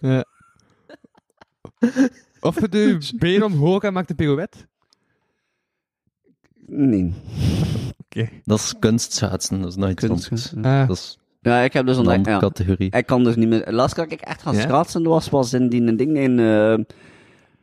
Ja. 0.00 0.24
Of 2.40 2.60
je 2.60 2.68
de 2.68 2.98
been 3.18 3.42
omhoog 3.44 3.82
en 3.82 3.92
maakt 3.92 4.10
een 4.10 4.16
pirouette. 4.16 4.58
Nee. 6.66 7.12
Dat 8.44 8.58
is 8.58 8.74
kunstschaatsen, 8.78 9.60
dat 9.60 9.68
is 9.70 9.76
nog 9.76 9.90
iets 9.90 10.02
anders. 10.02 10.28
Kunst- 10.28 10.54
Ah. 10.62 10.86
Dat 10.88 10.96
is 10.96 11.18
Ja, 11.40 11.60
ik 11.60 11.72
heb 11.72 11.86
dus 11.86 11.96
een 11.96 12.00
ontdekt, 12.00 12.26
andere 12.26 12.34
ja. 12.46 12.48
categorie. 12.52 12.90
Ik 12.90 13.06
kan 13.06 13.24
dus 13.24 13.36
niet 13.36 13.48
meer... 13.48 13.64
De 13.64 13.72
laatste 13.72 14.00
keer 14.00 14.08
dat 14.08 14.18
ik 14.20 14.26
echt 14.26 14.42
gaan 14.42 14.54
Ja? 14.54 14.60
schaatsen 14.60 15.02
was, 15.02 15.28
was 15.28 15.52
in 15.52 15.68
die 15.68 15.94
ding 15.96 16.16
in... 16.18 16.38
eh 16.38 16.78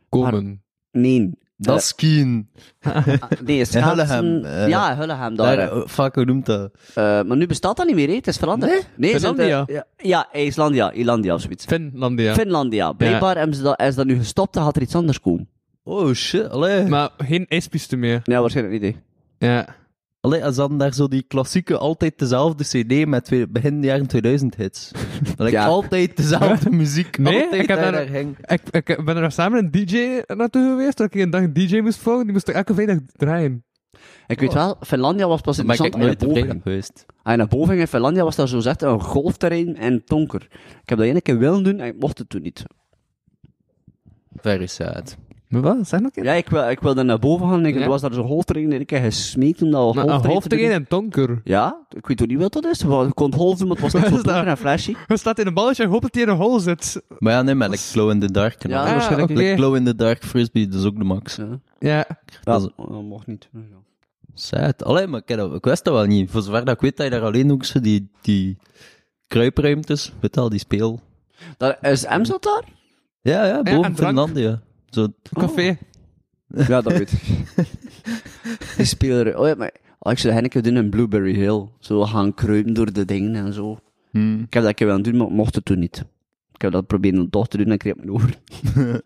Komen. 0.08 0.62
nee. 0.92 1.32
Dat 1.60 1.78
is 1.78 1.86
skiën. 1.86 2.48
Ah, 2.80 3.06
nee, 3.44 3.64
schaatsen... 3.64 3.88
Hullegem, 3.88 4.44
eh, 4.44 4.68
ja, 4.68 4.96
Hullegem, 4.96 5.36
daar. 5.36 5.56
Daar, 5.56 5.76
oh, 5.76 5.86
fuck, 5.86 6.14
hoe 6.14 6.24
noemt 6.24 6.46
dat? 6.46 6.70
Eh, 6.94 7.22
maar 7.22 7.36
nu 7.36 7.46
bestaat 7.46 7.76
dat 7.76 7.86
niet 7.86 7.94
meer, 7.94 8.08
hè. 8.08 8.14
Het 8.14 8.26
is 8.26 8.36
veranderd. 8.36 8.88
Nee? 8.96 9.10
Finlandia? 9.10 9.64
ja, 9.66 9.84
ja, 9.96 10.32
Islandia, 10.32 10.90
Islandia 10.90 11.34
of 11.34 11.40
zoiets. 11.40 11.64
Finlandia. 11.64 12.34
Finlandia. 12.34 12.92
Blijkbaar 12.92 13.36
hebben 13.36 13.56
ze 13.56 13.62
dat, 13.62 13.80
is 13.80 13.94
dat 13.94 14.06
nu 14.06 14.16
gestopt 14.16 14.56
en 14.56 14.62
gaat 14.62 14.76
er 14.76 14.82
iets 14.82 14.94
anders 14.94 15.20
komen. 15.20 15.48
Oh 15.82 16.12
shit, 16.12 16.50
allee. 16.50 16.86
Maar 16.86 17.10
geen 17.18 17.46
ijspiste 17.48 17.96
meer. 17.96 18.20
Ja, 18.24 18.40
waarschijnlijk 18.40 18.82
niet, 18.82 18.94
hè. 19.38 19.46
Ja. 19.46 19.66
Allee, 20.20 20.44
als 20.44 20.56
dan 20.56 20.78
daar 20.78 20.94
zo 20.94 21.08
die 21.08 21.22
klassieke, 21.22 21.78
altijd 21.78 22.18
dezelfde 22.18 22.64
cd 22.64 23.06
met 23.06 23.24
twee, 23.24 23.48
begin 23.48 23.82
jaren 23.82 24.06
2000 24.06 24.54
hits. 24.56 24.90
Dat 25.36 25.50
Ja. 25.50 25.66
altijd 25.66 26.16
dezelfde 26.16 26.70
muziek. 26.82 27.18
Nee, 27.18 27.42
altijd 27.42 27.62
ik 27.62 27.68
heb 27.68 27.78
daar. 27.78 28.10
Ik, 28.10 28.88
ik 28.88 29.04
ben 29.04 29.16
er 29.16 29.32
samen 29.32 29.58
een 29.58 29.70
DJ 29.70 30.22
naartoe 30.26 30.62
geweest, 30.70 30.96
dat 30.96 31.14
ik 31.14 31.20
een 31.20 31.30
dag 31.30 31.42
een 31.42 31.52
DJ 31.52 31.78
moest 31.80 31.98
volgen. 31.98 32.24
Die 32.24 32.32
moest 32.32 32.48
er 32.48 32.54
elke 32.54 32.74
vrijdag 32.74 32.96
draaien. 33.16 33.64
Ik 34.26 34.40
weet 34.40 34.52
wel, 34.52 34.76
Finlandia 34.80 35.28
was 35.28 35.40
pas 35.40 35.58
ik 35.58 35.64
interessant 35.68 36.02
nooit 36.02 36.18
tevreden 36.18 36.46
boven 36.46 36.62
geweest. 36.62 37.04
Je 37.24 37.36
naar 37.36 37.48
boven 37.48 37.78
in 37.78 37.86
Finlandia, 37.86 38.24
was 38.24 38.36
daar 38.36 38.48
zo 38.48 38.60
zegt 38.60 38.82
een 38.82 39.00
golfterrein 39.00 39.76
en 39.76 40.02
donker. 40.04 40.42
Ik 40.82 40.88
heb 40.88 40.98
dat 40.98 41.06
ene 41.06 41.20
keer 41.20 41.38
willen 41.38 41.62
doen 41.64 41.78
en 41.78 41.86
ik 41.86 42.00
mocht 42.00 42.18
het 42.18 42.28
toen 42.28 42.42
niet. 42.42 42.64
Very 44.34 44.66
sad. 44.66 45.16
Maar 45.50 45.60
wat? 45.60 45.88
Zeg 45.88 46.00
nog 46.00 46.10
een 46.14 46.24
Ja, 46.24 46.32
ik, 46.32 46.48
wil, 46.48 46.68
ik 46.70 46.80
wilde 46.80 47.02
naar 47.02 47.18
boven 47.18 47.48
gaan 47.48 47.66
ik 47.66 47.78
Ja. 47.78 47.86
was 47.88 48.00
daar 48.00 48.12
zo'n 48.12 48.26
golfterrein 48.26 48.72
en 48.72 48.80
ik 48.80 48.90
heb 48.90 49.02
gesmeekt 49.02 49.62
om 49.62 49.70
dat 49.70 49.96
Een 49.96 50.08
half 50.08 50.42
te 50.42 50.48
tegen 50.48 50.64
doen. 50.64 50.74
en 50.74 50.86
donker. 50.88 51.40
Ja, 51.44 51.86
ik 51.96 52.06
weet 52.06 52.22
ook 52.22 52.28
niet 52.28 52.38
wat 52.38 52.52
dat 52.52 52.64
is. 52.64 52.84
maar 52.84 53.04
Je 53.06 53.12
kon 53.14 53.30
doen, 53.30 53.38
maar 53.68 53.68
het 53.76 53.80
was 53.80 53.92
Wat 53.92 54.02
is 54.04 54.08
zo 54.08 54.14
dat? 54.14 54.24
donker 54.24 54.46
en 54.46 54.56
flashy. 54.56 54.94
Je 55.06 55.16
staat 55.24 55.38
in 55.38 55.46
een 55.46 55.54
balletje 55.54 55.82
en 55.82 55.88
hoopt 55.88 56.02
dat 56.02 56.14
hij 56.14 56.22
in 56.22 56.28
een 56.28 56.36
hol 56.36 56.60
zit. 56.60 57.02
Maar 57.18 57.32
ja, 57.32 57.42
nee, 57.42 57.54
maar 57.54 57.68
like 57.70 57.82
glow 57.82 58.10
in 58.10 58.20
the 58.20 58.30
dark. 58.32 58.66
Ja, 58.68 58.78
al. 58.80 58.84
Ah, 58.86 58.90
waarschijnlijk. 58.92 59.30
Like 59.30 59.42
oké. 59.44 59.54
glow 59.56 59.74
in 59.76 59.84
the 59.84 59.94
dark 59.94 60.24
frisbee, 60.24 60.68
dat 60.68 60.80
is 60.80 60.86
ook 60.86 60.98
de 60.98 61.04
max. 61.04 61.36
Ja, 61.36 61.58
Ja. 61.78 62.04
Dat 62.42 62.62
is 62.62 62.68
dat 62.76 63.02
mocht 63.02 63.26
niet. 63.26 63.48
Ja. 63.52 63.60
sad. 64.34 64.84
Allee, 64.84 65.06
maar 65.06 65.20
ik, 65.20 65.28
heb 65.28 65.38
dat- 65.38 65.54
ik 65.54 65.64
wist 65.64 65.84
dat 65.84 65.94
wel 65.94 66.04
niet. 66.04 66.30
Voor 66.30 66.42
zover 66.42 66.64
dat 66.64 66.74
ik 66.74 66.80
weet, 66.80 66.96
dat 66.96 67.06
je 67.06 67.12
daar 67.12 67.22
alleen 67.22 67.52
ook 67.52 67.64
zo 67.64 67.80
die, 67.80 68.10
die 68.20 68.56
kruipruimtes, 69.26 70.12
weet 70.20 70.36
al, 70.36 70.48
die 70.48 70.58
speel... 70.58 71.00
Dat, 71.56 71.76
is 71.80 72.06
M 72.06 72.24
zat 72.24 72.42
daar? 72.42 72.62
Ja, 73.20 73.44
ja, 73.46 73.62
en 73.62 73.64
boven 73.76 73.94
drank. 73.94 73.96
Finlandia. 73.96 74.60
Zo, 74.90 75.08
Café. 75.32 75.78
Ja, 76.46 76.80
dat 76.80 76.92
weet 76.92 77.12
ik. 77.12 77.22
Die 78.76 78.86
speler. 78.86 79.38
Oh 79.38 79.46
ja, 79.46 79.54
maar 79.54 79.72
oh, 79.98 80.12
ik 80.12 80.18
zou 80.18 80.34
Henneke 80.34 80.60
doen 80.60 80.76
in 80.76 80.90
Blueberry 80.90 81.34
Hill. 81.34 81.68
Zo 81.78 82.04
gaan 82.04 82.34
kruipen 82.34 82.74
door 82.74 82.92
de 82.92 83.04
dingen 83.04 83.34
en 83.34 83.52
zo. 83.52 83.78
hmm. 84.10 84.34
Ik 84.40 84.52
heb 84.52 84.62
dat 84.62 84.64
een 84.64 84.74
keer 84.74 84.86
willen 84.86 85.02
doen, 85.02 85.16
maar 85.16 85.26
ik 85.26 85.32
mocht 85.32 85.54
het 85.54 85.64
toen 85.64 85.78
niet. 85.78 86.04
Ik 86.52 86.62
heb 86.62 86.72
dat 86.72 86.86
proberen 86.86 87.30
toch 87.30 87.48
te 87.48 87.56
doen 87.56 87.66
en 87.66 87.72
ik 87.72 87.78
kreeg 87.78 87.94
het 87.94 88.04
me 88.04 88.12
over. 88.12 88.34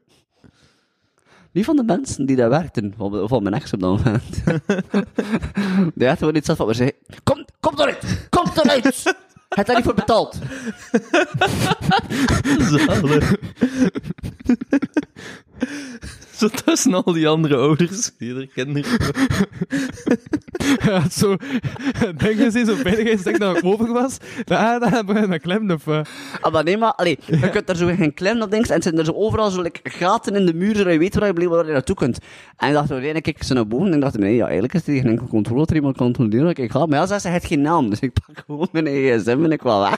Wie 1.53 1.65
van 1.65 1.77
de 1.77 1.85
mensen 1.85 2.27
die 2.27 2.37
daar 2.37 2.49
werkten, 2.51 2.95
van, 2.97 3.29
van 3.29 3.43
mijn 3.43 3.55
ex 3.55 3.73
op 3.73 3.81
dat 3.81 3.97
moment, 4.05 4.45
die 5.95 6.09
had 6.09 6.19
gewoon 6.19 6.35
iets 6.37 6.51
van 6.53 6.67
me 6.67 6.75
zeggen, 6.75 6.97
kom, 7.23 7.45
kom 7.61 7.73
eruit, 7.81 8.27
kom 8.31 8.45
eruit! 8.55 9.15
Het 9.49 9.67
daar 9.67 9.77
niet 9.77 9.85
voor 9.85 9.95
betaald. 9.95 10.39
Zalig. 12.59 13.37
Zo 16.39 16.49
tussen 16.49 17.05
al 17.05 17.13
die 17.13 17.29
andere 17.29 17.57
ouders, 17.57 18.11
die 18.19 18.35
er 18.35 18.47
kinderen. 18.47 18.91
Ja, 20.85 21.09
zo. 21.11 21.37
Denk 22.17 22.37
je 22.37 22.45
eens 22.45 22.69
zo 22.69 22.75
veiligheidsdek 22.75 23.39
dat 23.39 23.57
ik 23.57 23.65
over 23.65 23.93
was? 23.93 24.17
Ja, 24.45 24.79
dan 24.79 25.07
begin 25.07 25.23
je 25.23 25.29
met 25.29 25.43
klemmen 25.43 25.75
of... 25.75 25.89
Ah, 26.41 26.53
maar 26.53 26.65
nee, 26.65 26.77
maar, 26.77 26.93
allee, 26.93 27.19
je 27.27 27.51
kunt 27.51 27.67
daar 27.67 27.77
zo 27.77 27.87
geen 27.87 28.15
klem 28.15 28.43
op 28.43 28.51
dings 28.51 28.69
en 28.69 28.83
zijn 28.83 28.99
er 28.99 29.05
zo 29.05 29.13
overal 29.13 29.51
zo 29.51 29.63
like, 29.63 29.81
gaten 29.83 30.37
in 30.37 30.47
de 30.47 30.55
muur, 30.55 30.77
zodat 30.77 30.93
je 30.93 30.99
weet 30.99 31.15
waar 31.15 31.27
je, 31.27 31.33
blijft, 31.33 31.53
waar 31.53 31.67
je 31.67 31.73
naartoe 31.73 31.97
kunt. 31.97 32.19
En 32.57 32.69
ik 32.69 32.75
dacht, 32.75 32.91
oh, 32.91 32.99
nee, 32.99 33.13
dan 33.13 33.23
kijk 33.23 33.37
ik 33.37 33.43
zo 33.43 33.55
naar 33.55 33.67
boven 33.67 33.87
en 33.87 33.95
ik 33.95 34.01
dacht, 34.01 34.19
nee, 34.19 34.35
ja, 34.35 34.45
eigenlijk 34.45 34.75
is 34.75 34.87
het 34.87 34.97
geen 34.97 35.07
enkel 35.07 35.27
controle 35.27 35.59
dat 35.59 35.71
er 35.71 35.77
iemand 35.77 35.97
kan 35.97 36.13
controleren 36.13 36.47
dat 36.47 36.59
ik 36.59 36.71
ga. 36.71 36.87
Maar 36.87 36.99
ja, 36.99 37.07
zei 37.07 37.21
ze, 37.21 37.29
het 37.29 37.45
geen 37.45 37.61
naam, 37.61 37.91
dus 37.91 38.01
ik 38.01 38.13
pak 38.13 38.45
gewoon 38.47 38.69
mijn 38.73 38.87
gsm 38.87 39.45
en 39.45 39.53
ik 39.53 39.63
wel 39.63 39.81
weg. 39.81 39.97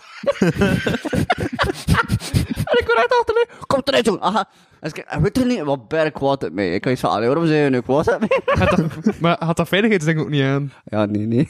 En 2.96 3.02
ik 3.02 3.08
word 3.08 3.10
echt 3.10 3.18
achter 3.18 3.34
me, 3.34 3.46
kom 3.66 3.80
eruit, 3.84 4.04
jongen. 4.04 4.20
Aha. 4.20 4.48
En 4.80 4.88
ik 4.88 5.06
weet 5.20 5.36
er 5.36 5.46
niet 5.46 5.60
wat 5.60 5.88
berg 5.88 6.12
kwaad 6.12 6.44
op 6.44 6.52
mij. 6.52 6.74
Ik 6.74 6.80
kan 6.80 6.92
iets 6.92 7.00
van, 7.00 7.10
allee, 7.10 7.26
waarom 7.26 7.46
zijn 7.46 7.64
je 7.64 7.70
nu 7.70 7.80
kwaad 7.80 8.14
op 8.14 8.20
mij? 8.20 8.40
Had 8.44 8.70
dat, 8.70 9.20
maar 9.20 9.36
had 9.38 9.56
dat 9.56 9.68
veiligheidsding 9.68 10.20
ook 10.20 10.28
niet 10.28 10.42
aan? 10.42 10.72
Ja, 10.84 11.04
nee, 11.04 11.26
nee. 11.26 11.48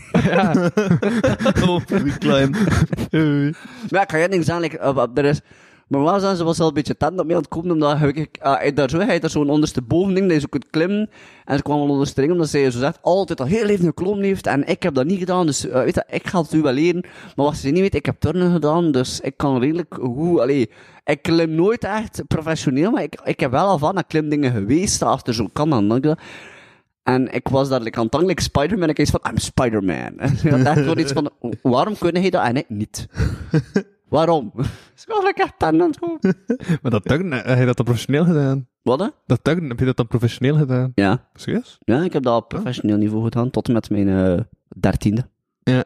Oh, 1.68 1.80
recline. 1.87 2.50
Maar 3.90 4.02
ik 4.02 4.11
ga 4.11 4.16
je 4.16 4.28
niet 4.28 4.44
zeggen, 4.44 4.62
like, 4.62 4.78
uh, 4.78 5.06
er 5.14 5.24
is... 5.24 5.40
Maar 5.87 6.03
wel 6.03 6.20
zijn 6.20 6.37
ze 6.37 6.44
was 6.44 6.59
een 6.59 6.72
beetje 6.72 6.96
tent 6.96 7.20
op 7.20 7.27
mij 7.27 7.37
aan 7.37 7.42
het 7.42 7.57
omdat 7.57 8.01
uh, 8.01 8.31
hij 8.40 8.72
daar 8.72 8.90
zo, 8.90 8.99
hij 8.99 9.18
daar 9.18 9.31
zo'n 9.31 9.51
ondersteboven 9.51 10.14
ding, 10.14 10.29
dat 10.31 10.40
je 10.40 10.49
kunt 10.49 10.70
klimmen. 10.70 11.11
En 11.44 11.57
ze 11.57 11.62
kwam 11.62 11.79
al 11.79 11.88
onder 11.88 12.07
string, 12.07 12.33
omdat 12.33 12.49
zij 12.49 12.70
zo 12.70 12.79
zegt, 12.79 12.99
altijd 13.03 13.40
al 13.40 13.46
heel 13.46 13.64
leven 13.64 13.87
een 13.87 13.94
klom 13.94 14.20
heeft. 14.20 14.46
En 14.46 14.66
ik 14.66 14.83
heb 14.83 14.94
dat 14.94 15.07
niet 15.07 15.18
gedaan, 15.18 15.46
dus 15.46 15.66
uh, 15.66 15.72
weet 15.72 15.94
je, 15.94 16.05
ik 16.09 16.27
ga 16.27 16.40
het 16.40 16.53
u 16.53 16.62
wel 16.62 16.72
leren. 16.72 17.05
Maar 17.37 17.46
wat 17.46 17.57
ze 17.57 17.68
niet 17.68 17.81
weet, 17.81 17.94
ik 17.94 18.07
heb 18.07 18.16
turnen 18.18 18.53
gedaan, 18.53 18.92
dus 18.92 19.20
ik 19.20 19.37
kan 19.37 19.61
redelijk 19.61 19.94
goed, 20.01 20.40
allee, 20.40 20.70
ik 21.05 21.22
klim 21.22 21.51
nooit 21.55 21.85
echt 21.85 22.22
professioneel, 22.27 22.90
maar 22.90 23.03
ik, 23.03 23.20
ik 23.25 23.40
heb 23.40 23.51
wel 23.51 23.66
al 23.66 23.79
van 23.79 23.96
aan 23.96 24.07
klimdingen 24.07 24.53
geweest, 24.53 25.03
als 25.03 25.22
er 25.22 25.35
zo 25.35 25.49
kan, 25.53 25.70
dan. 25.70 26.16
En 27.03 27.33
ik 27.33 27.49
was 27.49 27.68
daar 27.68 27.81
like, 27.81 27.99
aan 27.99 28.07
het 28.11 28.22
like 28.22 28.42
Spider-Man. 28.42 28.88
Ik 28.88 28.96
zei 28.96 29.18
van, 29.22 29.33
I'm 29.33 29.38
Spider-Man. 29.38 30.18
En 30.18 30.38
ik 30.42 30.51
had 30.51 30.77
echt 30.77 30.99
iets 30.99 31.12
van, 31.12 31.31
waarom 31.62 31.99
kunnen 31.99 32.22
hij 32.22 32.31
dat 32.31 32.44
en 32.44 32.57
ik 32.57 32.68
niet? 32.68 33.07
waarom? 34.09 34.53
Is 34.97 35.07
echt 35.35 35.62
aan 35.62 35.81
het 35.81 35.99
doen. 36.01 36.19
Maar 36.83 36.90
dat 36.90 37.05
tuggen, 37.05 37.33
heb 37.33 37.59
je 37.59 37.64
dat 37.66 37.77
dan 37.77 37.85
professioneel 37.87 38.25
gedaan? 38.25 38.69
Wat 38.83 39.01
hè? 39.01 39.07
Dat 39.27 39.45
tuggen, 39.45 39.69
heb 39.69 39.79
je 39.79 39.85
dat 39.85 39.97
dan 39.97 40.07
professioneel 40.07 40.57
gedaan? 40.57 40.92
Ja. 40.95 41.29
Serieus? 41.35 41.77
Ja, 41.81 42.03
ik 42.03 42.12
heb 42.12 42.23
dat 42.23 42.37
op 42.42 42.49
professioneel 42.49 42.97
niveau 42.97 43.25
gedaan, 43.25 43.51
tot 43.51 43.66
en 43.69 43.73
met 43.75 43.90
mijn 43.90 44.09
eh, 44.09 44.40
dertiende. 44.81 45.29
Ja. 45.62 45.85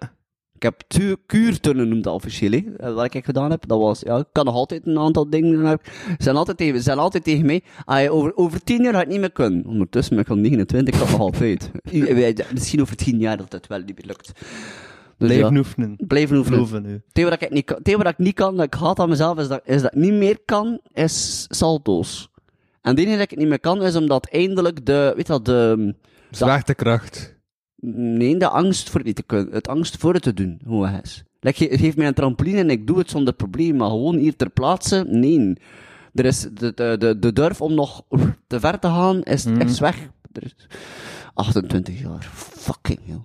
Ik 0.55 0.67
heb 0.67 0.81
tu- 0.87 1.17
kuurturnen 1.27 1.89
noemd 1.89 2.05
dat 2.05 2.15
officieel, 2.15 2.51
hè, 2.51 2.77
eh, 2.77 2.95
wat 2.95 3.15
ik 3.15 3.25
gedaan 3.25 3.51
heb. 3.51 3.67
Dat 3.67 3.79
was, 3.81 4.01
ja, 4.01 4.17
ik 4.19 4.27
kan 4.33 4.45
nog 4.45 4.55
altijd 4.55 4.87
een 4.87 4.99
aantal 4.99 5.31
dingen 5.31 5.65
hebben. 5.65 5.87
Ze 6.07 6.15
zijn 6.19 6.37
altijd 6.37 6.57
tegen, 6.57 6.77
ze 6.77 6.83
zijn 6.83 6.99
altijd 6.99 7.25
tegen 7.25 7.47
mij, 7.47 7.63
ah, 7.85 8.13
over, 8.13 8.37
over 8.37 8.65
tien 8.65 8.83
jaar 8.83 8.95
ga 8.95 9.01
ik 9.01 9.09
niet 9.09 9.21
meer 9.21 9.33
kunnen. 9.33 9.67
Ondertussen 9.67 10.15
ben 10.15 10.25
ik 10.25 10.31
al 10.31 10.37
29, 10.37 10.95
ik 10.95 11.01
had 11.01 11.11
nog 11.11 11.21
altijd. 11.21 11.71
Misschien 12.53 12.81
over 12.81 12.97
tien 12.97 13.19
jaar 13.19 13.37
dat 13.37 13.53
het 13.53 13.67
wel 13.67 13.79
niet 13.79 13.97
meer 13.97 14.07
lukt. 14.07 14.33
Dus 15.21 15.29
Blijven 15.29 15.53
ja, 15.53 15.59
oefenen. 15.59 15.97
blijven 16.07 16.37
oefenen. 16.37 16.59
Oefenen 16.61 16.83
nu. 16.83 16.93
Het 16.93 17.19
enige 17.19 17.31
wat 17.31 17.43
ik 17.43 17.51
niet 17.51 17.65
kan, 17.65 17.97
wat 17.97 18.07
ik 18.13 18.19
niet 18.19 18.35
kan, 18.35 18.57
dat 18.57 18.65
ik 18.65 18.75
haat 18.75 18.99
aan 18.99 19.09
mezelf, 19.09 19.39
is 19.39 19.49
dat, 19.49 19.61
is 19.65 19.83
dat 19.83 19.95
ik 19.95 19.99
niet 20.01 20.13
meer 20.13 20.39
kan, 20.45 20.81
is 20.93 21.47
salto's. 21.49 22.29
En 22.83 22.91
het 22.91 22.99
enige 22.99 23.17
dat 23.19 23.31
ik 23.33 23.39
niet 23.39 23.49
meer 23.49 23.61
kan, 23.61 23.83
is 23.83 23.97
omdat 23.97 24.27
eindelijk 24.29 24.87
de, 24.87 25.13
weet 25.17 25.27
je 25.27 25.33
wel, 25.33 25.43
de, 25.43 25.95
Zwaartekracht. 26.31 27.39
Nee, 27.83 28.37
de 28.37 28.49
angst 28.49 28.89
voor 28.89 28.99
het 28.99 29.07
niet 29.07 29.17
te 29.17 29.23
kunnen. 29.23 29.53
Het 29.53 29.69
angst 29.69 29.97
voor 29.97 30.13
het 30.15 30.23
te 30.23 30.35
doen, 30.35 30.61
hoe 30.67 30.87
het 30.89 31.05
is. 31.05 31.25
Like, 31.41 31.69
ge- 31.69 31.79
geef 31.79 31.97
mij 31.97 32.07
een 32.07 32.15
trampoline 32.15 32.59
en 32.59 32.71
ik 32.71 32.87
doe 32.87 32.99
het 32.99 33.11
zonder 33.11 33.35
probleem, 33.35 33.77
maar 33.77 33.89
gewoon 33.91 34.17
hier 34.17 34.37
ter 34.37 34.51
plaatse, 34.51 35.05
nee. 35.09 35.53
Er 36.15 36.25
is 36.25 36.41
de, 36.55 36.73
de, 36.75 36.97
de, 36.99 37.19
de 37.19 37.33
durf 37.33 37.61
om 37.61 37.75
nog 37.75 38.03
te 38.47 38.61
ver 38.61 38.79
te 38.79 38.87
gaan, 38.87 39.23
is, 39.23 39.47
is 39.47 39.79
weg. 39.81 40.09
Er 40.33 40.43
is 40.45 40.55
28 41.35 42.01
jaar. 42.01 42.29
Fucking 42.33 42.99
hell. 43.07 43.21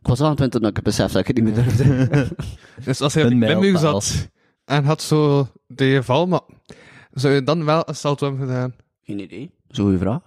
Ik 0.00 0.06
was 0.06 0.20
28 0.20 0.60
toen 0.60 0.68
ik 0.68 0.82
besef 0.82 1.12
dat 1.12 1.20
ik 1.20 1.26
het 1.26 1.36
niet 1.36 1.44
meer 1.44 1.54
durfde. 1.64 2.28
Dus 2.84 3.00
als 3.00 3.12
je 3.12 3.20
klimmuur 3.20 3.58
mijlpaal. 3.58 4.00
zat 4.00 4.28
en 4.64 4.84
had 4.84 5.02
zo 5.02 5.48
de 5.66 6.02
val, 6.02 6.26
maar 6.26 6.40
zou 7.12 7.34
je 7.34 7.42
dan 7.42 7.64
wel 7.64 7.88
een 7.88 7.94
salto 7.94 8.26
hebben 8.28 8.46
gedaan? 8.46 8.74
Geen 9.02 9.18
idee. 9.18 9.50
Zo'n 9.68 9.98
vraag. 9.98 10.22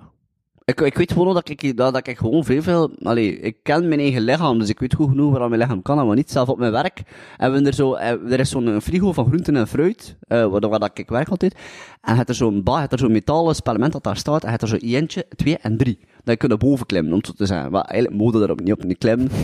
Ik, 0.65 0.81
ik 0.81 0.97
weet 0.97 1.11
gewoon 1.11 1.33
dat 1.33 1.49
ik, 1.49 1.77
dat, 1.77 1.93
dat 1.93 2.07
ik 2.07 2.17
gewoon 2.17 2.43
veel, 2.45 2.61
veel... 2.61 2.91
Allee, 3.01 3.39
ik 3.39 3.57
ken 3.63 3.87
mijn 3.87 3.99
eigen 3.99 4.21
lichaam, 4.21 4.59
dus 4.59 4.69
ik 4.69 4.79
weet 4.79 4.93
goed 4.95 5.09
genoeg 5.09 5.37
waar 5.37 5.49
mijn 5.49 5.61
lichaam 5.61 5.81
kan 5.81 5.99
en 5.99 6.05
wat 6.05 6.15
niet. 6.15 6.31
Zelf 6.31 6.49
op 6.49 6.57
mijn 6.57 6.71
werk 6.71 7.01
hebben 7.37 7.61
we 7.61 7.67
er 7.67 7.73
zo... 7.73 7.93
eh, 7.93 8.31
Er 8.31 8.39
is 8.39 8.49
zo'n 8.49 8.81
frigo 8.81 9.11
van 9.13 9.25
groenten 9.25 9.55
en 9.55 9.67
fruit, 9.67 10.17
eh 10.27 10.45
waar, 10.45 10.69
waar 10.69 10.79
dat 10.79 10.91
ik 10.99 11.09
werk 11.09 11.29
altijd. 11.29 11.53
En 12.01 12.11
je 12.11 12.15
hebt 12.17 12.29
er 12.29 12.35
zo'n 12.35 12.63
ba, 12.63 12.73
je 12.73 12.79
hebt 12.79 12.91
er 12.91 12.99
zo'n 12.99 13.11
metalen 13.11 13.55
spellement 13.55 13.91
dat 13.93 14.03
daar 14.03 14.17
staat, 14.17 14.39
en 14.43 14.51
je 14.51 14.57
hebt 14.57 14.61
er 14.61 14.67
zo 14.67 14.75
eentje, 14.75 15.25
twee 15.35 15.57
en 15.57 15.77
drie. 15.77 15.99
Dat 15.99 16.33
je 16.33 16.35
kunt 16.37 16.51
naar 16.51 16.69
boven 16.69 16.85
klimmen, 16.85 17.11
om 17.11 17.17
het 17.17 17.27
zo 17.27 17.33
te 17.33 17.45
zeggen. 17.45 17.71
Maar 17.71 17.83
eigenlijk 17.83 18.23
mode 18.23 18.37
daarop 18.39 18.59
niet 18.59 18.71
op 18.73 18.83
niet 18.83 18.97
klimmen. 18.97 19.29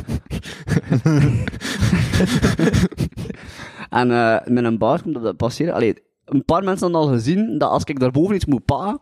en 3.89 4.11
eh 4.11 4.37
met 4.45 4.63
een 4.63 4.77
baas 4.77 5.01
komt 5.01 5.23
dat 5.23 5.37
passeren. 5.37 5.73
Allee, 5.73 5.93
een 6.25 6.45
paar 6.45 6.63
mensen 6.63 6.91
hadden 6.91 7.09
al 7.09 7.15
gezien 7.17 7.57
dat 7.57 7.69
als 7.69 7.83
ik 7.83 7.99
daarboven 7.99 8.35
iets 8.35 8.45
moet 8.45 8.65
pakken, 8.65 8.99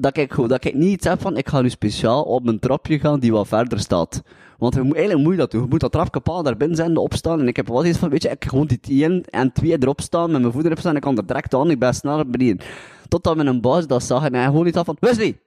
dat 0.00 0.16
ik, 0.16 0.34
dat 0.48 0.64
ik 0.64 0.74
niet 0.74 0.92
iets 0.92 1.06
heb 1.06 1.20
van, 1.20 1.36
ik 1.36 1.48
ga 1.48 1.60
nu 1.60 1.70
speciaal 1.70 2.22
op 2.22 2.46
een 2.46 2.58
trapje 2.58 2.98
gaan 2.98 3.20
die 3.20 3.32
wat 3.32 3.48
verder 3.48 3.80
staat. 3.80 4.22
Want 4.58 4.74
je 4.74 4.82
moet, 4.82 4.94
eigenlijk 4.94 5.24
moet 5.24 5.32
je 5.32 5.38
dat 5.38 5.50
doen. 5.50 5.62
Je 5.62 5.68
moet 5.68 5.80
dat 5.80 5.92
trapje 5.92 6.20
paal 6.20 6.42
daar 6.42 6.56
binnen 6.56 6.76
zijn, 6.76 6.96
opstaan. 6.96 7.40
En 7.40 7.48
ik 7.48 7.56
heb 7.56 7.68
wel 7.68 7.84
iets 7.84 7.98
van, 7.98 8.10
weet 8.10 8.22
je, 8.22 8.28
ik 8.28 8.44
gewoon 8.44 8.66
die 8.66 9.04
1 9.04 9.24
en 9.24 9.52
2 9.52 9.76
erop 9.78 10.00
staan, 10.00 10.30
met 10.30 10.40
mijn 10.40 10.52
voeten 10.52 10.70
erop 10.70 10.78
staan, 10.78 10.90
en 10.90 10.96
ik 10.96 11.02
kan 11.02 11.16
er 11.16 11.26
direct 11.26 11.54
aan, 11.54 11.70
ik 11.70 11.78
ben 11.78 11.94
snel 11.94 12.16
naar 12.16 12.26
beneden. 12.26 12.60
Totdat 13.08 13.36
mijn 13.36 13.60
baas 13.60 13.86
dat 13.86 14.02
zag, 14.02 14.24
en 14.24 14.34
hij 14.34 14.44
gewoon 14.44 14.66
iets 14.66 14.76
af 14.76 14.84
van, 14.84 14.96
Wesley! 15.00 15.38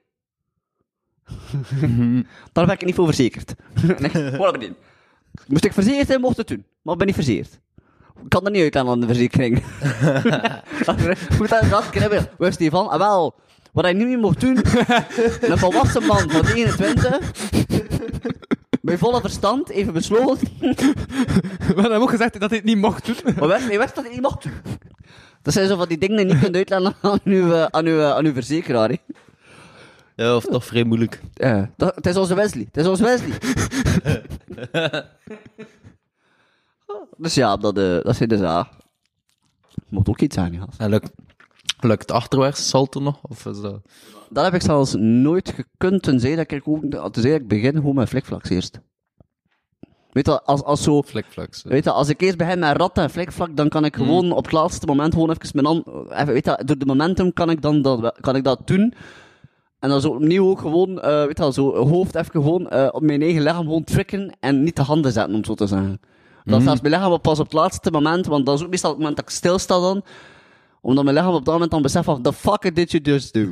Daar 2.52 2.66
ben 2.66 2.74
ik 2.74 2.84
niet 2.84 2.94
voor 2.94 3.06
verzekerd. 3.06 3.54
naar 4.38 4.52
beneden. 4.52 4.76
Moest 5.46 5.64
ik 5.64 5.72
verzekerd 5.72 6.06
zijn, 6.06 6.20
mocht 6.20 6.36
het 6.36 6.48
doen. 6.48 6.64
Maar 6.82 6.92
ik 6.92 6.98
ben 6.98 7.06
niet 7.06 7.16
verzekerd. 7.16 7.60
Ik 8.22 8.28
kan 8.28 8.44
er 8.44 8.50
niet 8.50 8.62
uit 8.62 8.76
aan 8.76 9.00
de 9.00 9.06
verzekering. 9.06 9.62
Goed 11.38 11.52
aan 11.52 11.68
dat 11.68 11.90
kribben. 11.90 12.28
Wesley 12.38 12.70
van, 12.70 12.88
ah 12.88 12.98
wel, 12.98 13.34
wat 13.74 13.84
hij 13.84 13.92
niet 13.92 14.18
mocht 14.18 14.40
doen, 14.40 14.56
een 15.50 15.58
volwassen 15.58 16.06
man 16.06 16.30
van 16.30 16.46
21, 16.46 17.18
bij 18.82 18.98
volle 18.98 19.20
verstand, 19.20 19.68
even 19.68 19.92
besloten, 19.92 20.48
Maar 20.60 21.84
hij 21.84 21.90
heeft 21.90 21.94
ook 21.94 22.10
gezegd 22.10 22.40
dat 22.40 22.50
hij 22.50 22.58
het 22.58 22.66
niet 22.66 22.76
mocht 22.76 23.06
doen. 23.06 23.34
maar 23.38 23.66
wist 23.68 23.94
dat 23.94 24.04
hij 24.04 24.12
niet 24.12 24.20
mocht 24.20 24.42
doen. 24.42 24.52
Dat 25.42 25.52
zijn 25.52 25.68
zo 25.68 25.76
van 25.76 25.88
die 25.88 25.98
dingen 25.98 26.16
die 26.16 26.26
je 26.26 26.32
niet 26.32 26.42
kunt 26.42 26.56
uitleggen 26.56 26.94
aan 27.10 27.18
uw, 27.24 27.52
eh, 27.52 27.64
aan 27.70 27.86
uw, 27.86 28.02
aan 28.02 28.24
uw 28.24 28.32
verzekeraar. 28.32 28.88
hè. 28.88 28.96
Ja, 30.16 30.36
of 30.36 30.44
toch 30.44 30.64
vrij 30.64 30.84
moeilijk. 30.84 31.20
Ja, 31.34 31.70
dat, 31.76 31.94
het 31.94 32.06
is 32.06 32.16
onze 32.16 32.34
Wesley. 32.34 32.64
Het 32.72 32.76
is 32.76 32.86
onze 32.86 33.02
Wesley. 33.02 33.38
dus 37.16 37.34
ja, 37.34 37.56
dat, 37.56 37.78
eh 37.78 37.84
dat 38.02 38.20
is 38.20 38.28
dus 38.28 38.40
ja. 38.40 38.68
Mocht 39.88 40.08
ook 40.08 40.20
iets 40.20 40.36
aan, 40.36 40.58
gast. 40.58 40.80
En 40.80 40.90
lukt, 40.90 41.10
lukt 41.84 42.12
achterwaarts 42.12 42.68
salto 42.68 43.00
nog? 43.00 43.18
Of 43.22 43.46
is 43.46 43.60
dat... 43.60 43.80
Dat 44.30 44.44
heb 44.44 44.54
ik 44.54 44.62
zelfs 44.62 44.94
nooit 44.98 45.54
gekund, 45.54 46.02
tenzij 46.02 46.36
dat 46.36 46.50
ik 46.50 46.68
ook, 46.68 46.80
tenzij 46.80 47.30
dat 47.30 47.40
ik 47.40 47.48
begin 47.48 47.74
gewoon 47.74 47.94
met 47.94 48.08
flikvlaks 48.08 48.48
eerst. 48.48 48.80
Weet 50.14 50.26
je, 50.26 50.42
als, 50.42 50.62
als 50.62 50.82
zo, 50.82 51.02
Flikflaks. 51.02 51.62
weet 51.62 51.84
je, 51.84 51.90
als 51.90 52.08
ik 52.08 52.20
eerst 52.20 52.36
begin 52.36 52.58
met 52.58 52.76
ratten 52.76 53.02
en 53.02 53.10
flikvlak, 53.10 53.56
dan 53.56 53.68
kan 53.68 53.84
ik 53.84 53.96
gewoon 53.96 54.32
op 54.32 54.44
het 54.44 54.52
laatste 54.52 54.86
moment 54.86 55.12
gewoon 55.12 55.30
even 55.30 55.50
mijn 55.52 55.66
hand, 55.66 55.86
even, 56.10 56.32
weet 56.32 56.44
je, 56.44 56.62
door 56.64 56.78
de 56.78 56.86
momentum 56.86 57.32
kan 57.32 57.50
ik 57.50 57.62
dan 57.62 57.82
dat, 57.82 58.18
kan 58.20 58.36
ik 58.36 58.44
dat 58.44 58.60
doen. 58.64 58.94
En 59.78 59.88
dan 59.88 60.00
zo 60.00 60.08
opnieuw 60.08 60.48
ook 60.48 60.60
gewoon, 60.60 61.00
eh 61.00 61.24
weet 61.24 61.38
je 61.38 61.52
zo 61.52 61.86
hoofd 61.88 62.14
even 62.14 62.30
gewoon 62.30 62.68
eh, 62.68 62.88
op 62.90 63.02
mijn 63.02 63.22
eigen 63.22 63.42
lichaam 63.42 63.64
gewoon 63.64 63.84
trikken 63.84 64.36
en 64.40 64.62
niet 64.62 64.76
de 64.76 64.82
handen 64.82 65.12
zetten, 65.12 65.32
om 65.32 65.38
het 65.38 65.46
zo 65.46 65.54
te 65.54 65.66
zeggen. 65.66 66.00
Dan 66.44 66.60
staat 66.60 66.82
mijn 66.82 66.94
lichaam 66.94 67.20
pas 67.20 67.38
op 67.38 67.44
het 67.44 67.54
laatste 67.54 67.90
moment, 67.90 68.26
want 68.26 68.46
dat 68.46 68.58
is 68.58 68.64
ook 68.64 68.70
meestal 68.70 68.90
het 68.90 68.98
moment 68.98 69.16
dat 69.16 69.24
ik 69.24 69.30
stilsta 69.30 69.80
dan. 69.80 70.02
Omdat 70.84 71.04
mijn 71.04 71.16
lichaam 71.16 71.34
op 71.34 71.44
dat 71.44 71.52
moment 71.54 71.70
dan 71.70 71.82
beseft 71.82 72.04
van, 72.04 72.22
the 72.22 72.32
fuck 72.32 72.74
did 72.74 72.90
you 72.90 73.02
just 73.02 73.32
do? 73.32 73.40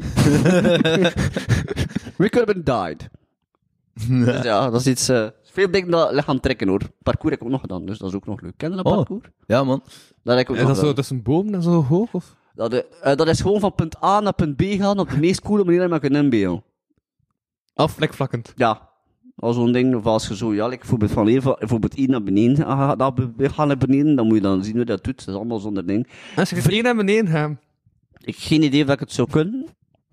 We 2.17 2.29
could 2.29 2.47
have 2.49 2.53
been 2.55 2.65
died. 2.65 3.09
Dus 4.25 4.43
ja, 4.43 4.71
dat 4.71 4.81
is 4.81 4.87
iets, 4.87 5.09
eh, 5.09 5.27
veel 5.43 5.71
dingen 5.71 5.91
dat 5.91 6.13
lichaam 6.13 6.41
trekken 6.41 6.69
hoor. 6.69 6.81
Parcours 7.03 7.31
heb 7.31 7.41
ik 7.41 7.45
ook 7.47 7.53
nog 7.53 7.61
gedaan, 7.61 7.85
dus 7.87 7.99
dat 7.99 8.09
is 8.09 8.15
ook 8.15 8.27
nog 8.27 8.41
leuk. 8.41 8.53
Ken 8.57 8.71
je 8.71 8.77
dat 8.77 8.85
Oh. 8.85 8.93
parcours? 8.95 9.25
Ja, 9.47 9.65
man. 9.65 9.83
Dat 10.23 10.37
heb 10.37 10.45
ik 10.45 10.51
ook 10.51 10.57
Is 10.57 10.63
nog 10.63 10.73
dat 10.77 10.85
zo 10.85 10.93
tussen 10.93 11.17
een 11.17 11.23
boom 11.23 11.55
en 11.55 11.63
zo 11.63 11.83
hoog? 11.85 12.13
Of? 12.15 12.37
Dat, 12.55 12.73
eh, 12.73 13.17
dat 13.17 13.29
is 13.29 13.41
gewoon 13.41 13.61
van 13.61 13.75
punt 13.75 14.03
A 14.05 14.21
naar 14.21 14.33
punt 14.35 14.57
B 14.57 14.63
gaan 14.63 14.99
op 14.99 15.11
de 15.11 15.19
meest 15.19 15.41
coole 15.41 15.65
manier 15.65 15.81
dat 15.89 15.93
je 15.93 16.09
kunt 16.09 16.23
inbeelden. 16.23 16.63
Afvlekvlakkend. 17.75 18.53
Ja. 18.57 18.89
Al 19.37 19.53
zo'n 19.53 19.73
ding, 19.73 19.95
of 19.95 20.05
als 20.05 20.29
je 20.29 20.37
zo, 20.37 20.55
ja, 20.55 20.67
like, 20.67 20.79
bijvoorbeeld 20.79 21.11
van 21.11 21.27
hier, 21.27 21.43
bijvoorbeeld 21.59 21.95
hier 21.95 22.09
naar 22.09 22.23
beneden 22.23 22.57
gaat, 22.57 23.13
gaan 23.39 23.69
naar 23.69 23.79
beneden, 23.79 24.15
dan 24.17 24.27
moet 24.27 24.37
je 24.37 24.43
dan 24.43 24.65
zien 24.65 24.77
hoe 24.77 24.85
dat 24.85 25.05
doet. 25.05 25.19
Dat 25.19 25.29
is 25.29 25.35
allemaal 25.35 25.59
zonder 25.59 25.87
ding. 25.87 26.09
Als 26.37 26.51
je 26.51 26.63
van 26.63 26.71
één 26.71 26.83
naar 26.83 26.97
beneden 26.97 27.27
gaat. 27.27 27.51
Ik 28.21 28.37
geen 28.37 28.63
idee 28.63 28.85
of 28.85 28.91
ik 28.91 29.01
het 29.01 29.13
zou 29.13 29.31
kunnen. 29.31 29.67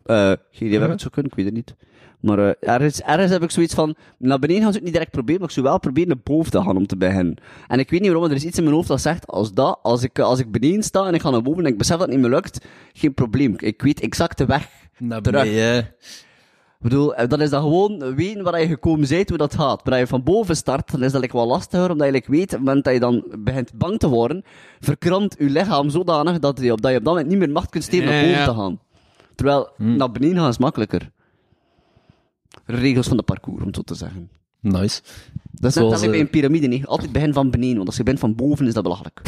Eh, 0.06 0.32
geen 0.52 0.68
idee 0.68 0.78
of 0.78 0.86
ik 0.86 0.92
het 0.92 1.02
zou 1.02 1.14
kunnen, 1.14 1.32
ik 1.32 1.38
weet 1.38 1.46
het 1.46 1.56
niet. 1.56 1.76
Maar 2.20 2.40
eh, 2.40 2.70
ergens, 2.74 3.02
ergens 3.02 3.32
heb 3.32 3.44
ik 3.44 3.52
zoiets 3.52 3.74
van, 3.74 3.96
naar 4.18 4.40
beneden 4.40 4.62
gaan 4.62 4.72
ze 4.72 4.76
het 4.78 4.86
niet 4.86 4.94
direct 4.94 5.12
proberen, 5.12 5.40
maar 5.40 5.50
ik 5.50 5.56
zou 5.56 5.66
wel 5.66 5.80
proberen 5.80 6.10
naar 6.10 6.20
boven 6.24 6.52
te 6.52 6.62
gaan 6.62 6.78
om 6.78 6.88
te 6.88 6.98
beginnen. 6.98 7.36
En 7.68 7.80
ik 7.80 7.90
weet 7.90 8.00
niet 8.00 8.10
waarom, 8.10 8.22
maar 8.22 8.32
er 8.32 8.38
is 8.38 8.46
iets 8.46 8.58
in 8.58 8.64
mijn 8.64 8.76
hoofd 8.76 8.88
dat 8.88 9.02
zegt, 9.02 9.28
als 9.28 9.54
dat, 9.54 9.80
als 9.82 10.04
ik, 10.04 10.20
als 10.20 10.40
ik 10.40 10.52
beneden 10.52 10.84
sta 10.84 11.06
en 11.06 11.14
ik 11.14 11.22
ga 11.22 11.30
naar 11.30 11.42
boven 11.42 11.66
en 11.66 11.72
ik 11.72 11.78
besef 11.78 11.98
dat 11.98 12.08
het 12.08 12.10
niet 12.16 12.20
meer 12.20 12.36
lukt, 12.36 12.66
geen 12.94 13.14
probleem. 13.14 13.56
Ik 13.58 13.82
weet 13.82 14.00
exact 14.00 14.38
de 14.38 14.46
weg. 14.46 14.70
Naar 14.98 15.22
Terug. 15.22 15.44
beneden. 15.44 15.96
Ik 16.80 16.90
bedoel, 16.90 17.16
eh, 17.16 17.28
dat 17.28 17.40
is 17.40 17.50
dan 17.50 17.62
gewoon 17.62 18.16
weten 18.16 18.44
waar 18.44 18.62
je 18.62 18.68
gekomen 18.68 19.08
bent, 19.10 19.30
hoe 19.30 19.38
dat 19.38 19.56
gaat. 19.56 19.84
Maar 19.84 19.94
als 19.94 20.02
je 20.02 20.08
van 20.08 20.24
boven 20.24 20.56
start, 20.56 20.92
dan 20.92 21.04
is 21.04 21.12
dat 21.12 21.22
like 21.22 21.38
wel 21.38 21.48
lastiger, 21.48 21.92
omdat 21.92 22.08
je 22.08 22.14
like 22.14 22.32
weet, 22.32 22.44
op 22.44 22.50
het 22.50 22.60
moment 22.60 22.84
dat 22.84 22.94
je 22.94 23.00
dan 23.00 23.24
begint 23.40 23.74
bang 23.74 24.00
te 24.00 24.08
worden, 24.08 24.44
verkrampt 24.80 25.36
je 25.40 25.50
lichaam 25.50 25.90
zodanig 25.90 26.40
dat 26.40 26.60
je 26.62 26.72
op 26.72 26.82
dat, 26.82 26.92
je 26.92 26.98
op 26.98 27.04
dat 27.04 27.14
moment 27.14 27.30
niet 27.32 27.40
meer 27.40 27.50
macht 27.50 27.70
kunt 27.70 27.84
steken 27.84 28.06
Ja, 28.06 28.12
naar 28.12 28.22
boven 28.22 28.38
ja. 28.38 28.46
te 28.46 28.54
gaan. 28.54 28.80
Terwijl, 29.36 29.70
naar 29.78 30.12
beneden 30.12 30.38
gaan 30.38 30.50
is 30.50 30.58
makkelijker. 30.58 31.12
Regels 32.66 33.08
van 33.08 33.18
de 33.18 33.24
parcours, 33.24 33.60
om 33.60 33.68
het 33.68 33.76
zo 33.76 33.82
te 33.82 33.96
zeggen. 33.96 34.30
Nice. 34.60 35.02
Dat 35.52 35.70
is 35.70 35.76
net 35.76 35.92
als 35.92 36.02
bij 36.02 36.10
eh, 36.12 36.20
een 36.20 36.30
piramide, 36.30 36.68
niet. 36.68 36.86
Altijd 36.86 37.12
begin 37.12 37.34
van 37.34 37.50
beneden, 37.50 37.76
want 37.76 37.88
als 37.88 37.98
je 37.98 38.04
bent 38.04 38.20
van 38.20 38.36
boven, 38.36 38.68
is 38.68 38.74
dat 38.74 38.84
belachelijk. 38.84 39.22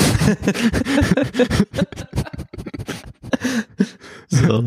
Zo. 4.28 4.64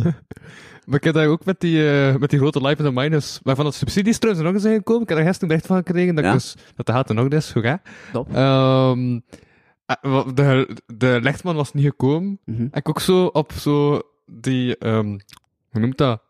Maar 0.86 0.98
ik 0.98 1.04
heb 1.04 1.14
daar 1.14 1.26
ook 1.26 1.44
met 1.44 1.60
die, 1.60 1.90
eh, 1.90 2.16
met 2.16 2.30
die 2.30 2.38
grote 2.38 2.60
live 2.60 2.84
en 2.84 2.94
minus, 2.94 3.40
waarvan 3.42 3.64
dat 3.64 3.74
subsidies 3.74 4.18
trouwens 4.18 4.44
nog 4.46 4.54
eens 4.54 4.62
zijn 4.64 4.76
gekomen. 4.76 5.02
Ik 5.02 5.08
heb 5.08 5.16
daar 5.16 5.26
gisteren 5.26 5.48
bericht 5.48 5.66
van 5.66 5.76
gekregen, 5.76 6.14
dat, 6.14 6.24
Ja. 6.24 6.32
dus, 6.32 6.56
dat 6.76 6.86
de 6.86 6.92
gaat 6.92 7.08
er 7.08 7.14
nog 7.14 7.28
eens. 7.30 7.52
Hoe. 8.12 8.26
Ehm, 8.32 9.20
eh, 9.86 9.96
wa- 10.02 10.32
de, 10.32 10.76
de 10.96 11.18
lichtman 11.22 11.56
was 11.56 11.72
niet 11.72 11.84
gekomen. 11.84 12.38
Mhm. 12.44 12.66
Ik 12.72 12.88
ook 12.88 13.00
zo 13.00 13.24
op 13.26 13.52
zo 13.52 14.00
die, 14.26 14.78
ehm, 14.78 15.18
hoe 15.70 15.80
noemt 15.80 15.98
dat? 15.98 16.22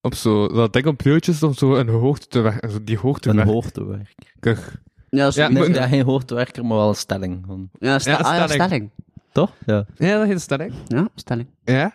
Op 0.00 0.14
zo, 0.14 0.48
dat 0.48 0.72
ding 0.72 0.86
op 0.86 0.96
pleurtjes 0.96 1.42
om 1.42 1.54
zo 1.54 1.74
een 1.74 1.88
hoogte 1.88 2.52
zo 2.70 2.78
die 2.84 2.98
hoogte 2.98 3.28
Een 3.30 3.38
hoogtewerker. 3.38 4.82
Ja, 5.08 5.30
zo, 5.30 5.40
Ja, 5.40 5.48
Nee, 5.48 5.58
maar- 5.68 5.78
ja, 5.78 5.86
geen 5.88 6.04
hoogtewerker, 6.04 6.64
maar 6.66 6.76
wel 6.76 6.88
een 6.88 6.94
stelling. 6.94 7.44
Ja, 7.78 7.98
Ja, 8.04 8.14
ah, 8.16 8.36
ja, 8.36 8.46
stelling. 8.46 8.90
Toch? 9.32 9.52
Ja. 9.66 9.86
Ja, 9.96 10.16
dat 10.18 10.24
heet 10.24 10.34
een 10.34 10.40
stelling. 10.40 10.72
Ja, 10.86 11.08
stelling. 11.14 11.48
Ja. 11.64 11.92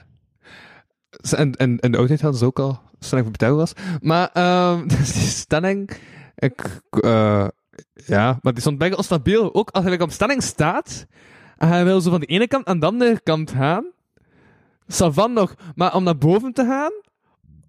En, 1.19 1.55
en, 1.55 1.79
en 1.79 1.91
de 1.91 1.97
oudheid 1.97 2.21
hadden 2.21 2.39
ze 2.39 2.45
ook 2.45 2.59
al 2.59 2.79
stelling 2.99 3.27
voor 3.27 3.37
betalen 3.37 3.57
was. 3.57 3.73
Maar, 4.01 4.29
ehm 4.33 4.87
dus 4.97 5.13
die 5.13 5.21
stelling, 5.21 5.91
ik, 6.35 6.81
eh 6.91 7.47
ja, 7.93 8.39
maar 8.41 8.53
die 8.53 8.61
stond 8.61 8.77
bijna 8.77 8.95
onstabiel. 8.95 9.53
Ook 9.53 9.69
als 9.69 9.85
hij 9.85 9.99
op 9.99 10.11
stelling 10.11 10.43
staat, 10.43 11.05
en 11.57 11.67
hij 11.67 11.83
wil 11.83 12.01
zo 12.01 12.09
van 12.09 12.19
de 12.19 12.25
ene 12.25 12.47
kant 12.47 12.65
aan 12.65 12.79
de 12.79 12.85
andere 12.85 13.19
kant 13.23 13.51
gaan, 13.51 13.85
savan 14.87 15.33
nog, 15.33 15.55
maar 15.75 15.95
om 15.95 16.03
naar 16.03 16.17
boven 16.17 16.53
te 16.53 16.65
gaan, 16.65 16.91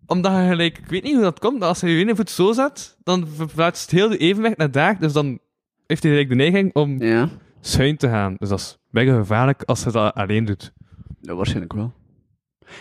omdat 0.06 0.32
hij 0.32 0.48
gelijk, 0.48 0.78
ik 0.78 0.86
weet 0.86 1.02
niet 1.02 1.14
hoe 1.14 1.22
dat 1.22 1.38
komt, 1.38 1.58
maar 1.58 1.68
als 1.68 1.80
hij 1.80 1.90
je 1.90 1.98
ene 1.98 2.16
voet 2.16 2.30
zo 2.30 2.52
zet, 2.52 2.96
dan 3.04 3.26
verplaatst 3.26 3.90
heel 3.90 4.08
de 4.08 4.16
evenwicht 4.16 4.56
naar 4.56 4.70
daar, 4.70 4.98
dus 4.98 5.12
dan 5.12 5.38
heeft 5.86 6.02
hij 6.02 6.12
gelijk 6.12 6.28
de 6.28 6.34
neiging 6.34 6.74
om 6.74 7.02
Ja, 7.02 7.28
schuin 7.60 7.96
te 7.96 8.08
gaan. 8.08 8.34
Dus 8.38 8.48
dat 8.48 8.58
is 8.58 8.78
bijna 8.90 9.16
gevaarlijk 9.16 9.62
als 9.62 9.84
hij 9.84 9.92
dat 9.92 10.14
alleen 10.14 10.44
doet. 10.44 10.72
dat 11.20 11.36
waarschijnlijk 11.36 11.72
wel. 11.72 11.92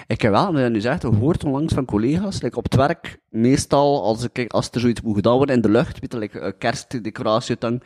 Ik 0.08 0.22
heb 0.22 0.32
wel, 0.32 0.60
je 0.60 0.70
nu 0.70 0.82
zegt, 0.82 1.02
gehoord 1.02 1.44
onlangs 1.44 1.74
van 1.74 1.86
collega's, 1.86 2.42
like 2.42 2.58
op 2.58 2.64
het 2.64 2.76
werk, 2.76 3.20
meestal 3.30 4.04
als, 4.04 4.28
ik, 4.32 4.52
als 4.52 4.70
er 4.72 4.80
zoiets 4.80 5.02
moet 5.02 5.16
gedaan 5.16 5.36
worden 5.36 5.56
in 5.56 5.62
de 5.62 5.70
lucht, 5.70 6.00
weet 6.00 6.12
je, 6.12 6.20
like, 6.20 6.40
eh, 6.40 6.52
kerstdecoratie, 6.58 7.56
dan, 7.60 7.82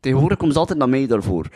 tegenwoordig 0.00 0.38
komen 0.38 0.54
ze 0.54 0.60
altijd 0.60 0.78
naar 0.78 0.88
mij 0.88 1.06
daarvoor. 1.06 1.48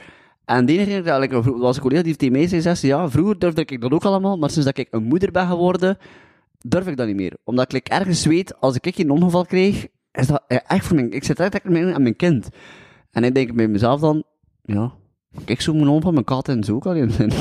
En 0.45 0.67
de 0.67 0.73
enige 0.73 1.03
dat 1.03 1.23
ik, 1.23 1.33
er 1.33 1.59
was 1.59 1.77
een 1.77 1.83
collega 1.83 2.03
die 2.03 2.17
tegen 2.17 2.35
mij 2.35 2.49
zei, 2.49 2.61
zei 2.61 2.75
ze, 2.75 2.87
ja, 2.87 3.11
vroeger 3.11 3.39
durfde 3.39 3.65
ik 3.65 3.81
dat 3.81 3.93
ook 3.93 4.05
allemaal, 4.05 4.37
maar 4.37 4.51
sinds 4.51 4.67
dat 4.67 4.79
ik 4.79 4.89
een 4.91 5.05
moeder 5.05 5.31
ben 5.31 5.47
geworden, 5.47 5.99
durf 6.61 6.87
ik 6.87 6.97
dat 6.97 7.07
niet 7.07 7.17
meer. 7.17 7.37
Omdat 7.45 7.65
ik 7.65 7.73
like, 7.73 7.91
ergens 7.91 8.27
weet, 8.27 8.61
als 8.61 8.77
ik 8.77 8.99
een 8.99 9.11
ongeval 9.11 9.45
krijg, 9.45 9.87
is 10.13 10.27
dat 10.27 10.43
eh, 10.47 10.59
echt 10.67 10.87
voor 10.87 10.97
mijn, 10.97 11.13
ik 11.13 11.25
zit 11.25 11.41
echt 11.41 11.65
aan 11.65 12.03
mijn 12.03 12.17
kind. 12.17 12.49
En 13.11 13.25
ik 13.25 13.35
denk 13.35 13.55
bij 13.55 13.69
mezelf 13.69 14.01
dan, 14.01 14.25
ja, 14.63 14.93
kijk 15.45 15.61
zo 15.61 15.75
mijn 15.75 16.03
van 16.03 16.13
mijn 16.13 16.25
kat 16.25 16.49
en 16.49 16.65
zo 16.65 16.79
kan 16.79 16.97
je 16.97 17.11
zijn. 17.11 17.33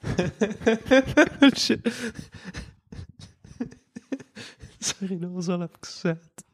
Sorry, 4.78 5.18
dat 5.18 5.30
was 5.30 5.46
wel 5.46 5.62
even 5.62 5.76
gezegd. 5.80 6.44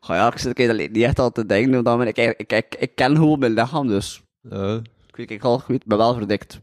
ja, 0.16 0.32
ik 0.32 0.38
zit 0.38 0.58
ik 0.58 0.92
niet 0.92 1.02
echt 1.02 1.18
al 1.18 1.32
te 1.32 1.46
denken, 1.46 1.78
omdat 1.78 2.06
ik, 2.06 2.16
ik, 2.16 2.38
ik, 2.38 2.52
ik, 2.52 2.74
ik 2.74 2.94
ken 2.94 3.16
gewoon 3.16 3.38
mijn 3.38 3.52
lichaam, 3.52 3.86
dus 3.86 4.22
Ja. 4.40 4.80
ik 5.06 5.16
weet, 5.16 5.30
ik, 5.30 5.42
al, 5.44 5.58
ik 5.58 5.64
weet, 5.66 5.86
ben 5.86 5.98
wel 5.98 6.14
verdekt. 6.14 6.58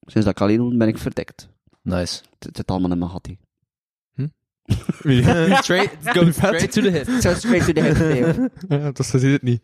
Sinds 0.00 0.26
dat 0.26 0.34
ik 0.36 0.40
alleen 0.40 0.60
woon, 0.60 0.78
ben 0.78 0.88
ik 0.88 0.98
verdekt. 0.98 1.48
Nice. 1.82 2.22
Het, 2.30 2.44
het 2.44 2.56
zit 2.56 2.70
allemaal 2.70 2.90
in 2.90 2.98
mijn 2.98 3.10
gattie. 3.10 3.38
Wie? 5.02 5.22
straight, 5.62 5.96
go 6.02 6.30
straight 6.30 6.72
to 6.72 6.82
the 6.82 6.90
hip. 6.90 7.08
Zo 7.20 7.34
straight 7.34 7.66
to 7.66 7.72
the 7.72 7.80
hip. 7.82 8.50
ja, 8.68 8.92
ze 9.02 9.18
ziet 9.18 9.32
het 9.32 9.42
niet. 9.42 9.62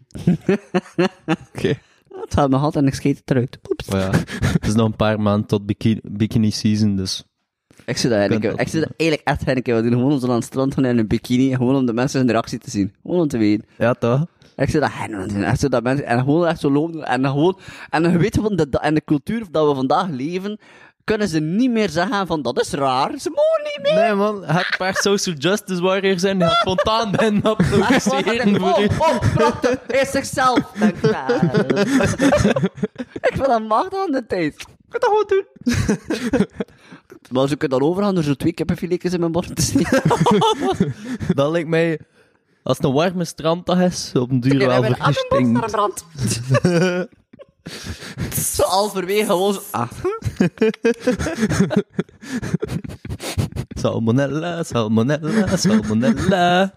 Oké. 1.55 1.79
Het 2.27 2.35
gaat 2.35 2.51
mijn 2.51 2.63
gat 2.63 2.77
en 2.77 2.87
ik 2.87 2.95
scheet 2.95 3.19
het 3.19 3.31
eruit. 3.31 3.59
Oeps. 3.71 3.89
Maar 3.89 4.01
ja, 4.01 4.11
het 4.53 4.67
is 4.67 4.75
nog 4.75 4.87
een 4.87 4.97
paar 4.97 5.21
maanden 5.21 5.47
tot 5.47 5.67
bikini, 5.67 6.01
bikini 6.03 6.51
season, 6.51 6.97
dus... 6.97 7.25
Ik 7.85 7.97
zit 7.97 8.11
daar 8.11 8.19
eigenlijk, 8.19 8.51
dat 8.51 8.61
ik 8.61 8.69
zit 8.69 8.83
er 8.83 8.91
eigenlijk 8.97 9.29
echt 9.29 9.49
een 9.49 9.63
keer 9.63 9.75
wat 9.75 9.83
doen, 9.83 9.93
gewoon 9.93 10.13
om 10.13 10.21
zo 10.21 10.29
aan 10.29 10.35
het 10.35 10.45
strand 10.45 10.75
gaan 10.75 10.85
in 10.85 10.99
een 10.99 11.07
bikini, 11.07 11.55
gewoon 11.55 11.77
om 11.77 11.87
de 11.87 11.93
mensen 11.93 12.21
hun 12.21 12.31
reactie 12.31 12.59
te 12.59 12.71
zien. 12.71 12.95
Gewoon 13.03 13.21
om 13.21 13.29
te 13.29 13.39
weten. 13.39 13.67
Ja, 13.79 13.95
toch? 13.95 14.27
Ik 14.57 14.71
zit 14.71 14.81
daar 14.81 15.07
aan 15.11 15.21
het 15.21 15.31
doen, 15.31 15.43
echt 15.43 15.61
zo 15.61 15.69
dat 15.69 15.83
mensen, 15.83 16.07
en 16.07 16.19
gewoon 16.19 16.47
echt 16.47 16.61
zo 16.61 16.71
lopen, 16.71 17.05
en 17.05 17.25
gewoon, 17.25 17.59
en 17.91 18.11
je 18.11 18.19
weet 18.19 18.39
van 18.43 18.57
de, 18.57 18.79
en 18.81 18.95
de 18.95 19.05
cultuur 19.05 19.45
dat 19.51 19.69
we 19.69 19.75
vandaag 19.75 20.09
leven, 20.09 20.59
kunnen 21.07 21.29
ze 21.29 21.41
niet 21.41 21.71
meer 21.71 21.89
zeggen 21.89 22.27
van, 22.27 22.43
dat 22.43 22.61
is 22.61 22.71
raar, 22.71 23.19
ze 23.19 23.31
mogen 23.31 23.63
niet 23.63 23.79
meer. 23.83 23.95
Nee, 24.05 24.15
man. 24.15 24.45
Het 24.45 24.75
paar 24.79 24.95
social 24.95 25.37
justice 25.37 25.83
warriors 25.83 26.21
zijn 26.21 26.39
die 26.39 26.51
spontaan 26.51 27.11
ben 27.11 27.41
voor 27.43 27.61
u. 28.81 28.89
Oh, 28.99 29.17
oh, 29.37 29.63
is 29.87 30.11
zichzelf. 30.11 30.73
Dankjewel. 30.79 31.27
ik 33.29 33.33
vind 33.33 33.47
dat 33.47 33.63
macht 33.63 33.95
aan 33.95 34.11
de 34.11 34.27
tijd. 34.27 34.55
Ik 34.55 34.67
kan 34.89 35.01
dat 35.01 35.11
gewoon 35.11 35.25
doen. 35.27 35.45
maar 37.33 37.49
ze 37.49 37.57
kunnen 37.57 37.79
dan 37.79 37.89
overgaan 37.89 38.15
door 38.15 38.25
zo 38.25 38.35
twee 38.35 38.53
kippenfiletjes 38.53 39.13
in 39.13 39.21
mijn 39.21 39.33
bord 39.33 39.57
te 39.57 39.63
steken. 39.63 40.03
Dat 41.35 41.51
lijkt 41.51 41.69
mij... 41.69 42.01
Als 42.63 42.77
het 42.77 42.87
een 42.87 42.93
warme 42.93 43.25
stranddag 43.25 43.81
is, 43.81 44.13
op 44.15 44.31
een 44.31 44.41
duur 44.41 44.67
wel 44.67 44.83
vergistinkt. 44.83 46.05
Zo 48.35 48.63
halverwege 48.63 49.27
gewoon 49.27 49.55
zo... 49.55 49.61
Ah. 49.71 49.91
Salmonella, 53.81 54.63
salmonella, 54.63 55.57
salmonella. 55.57 56.75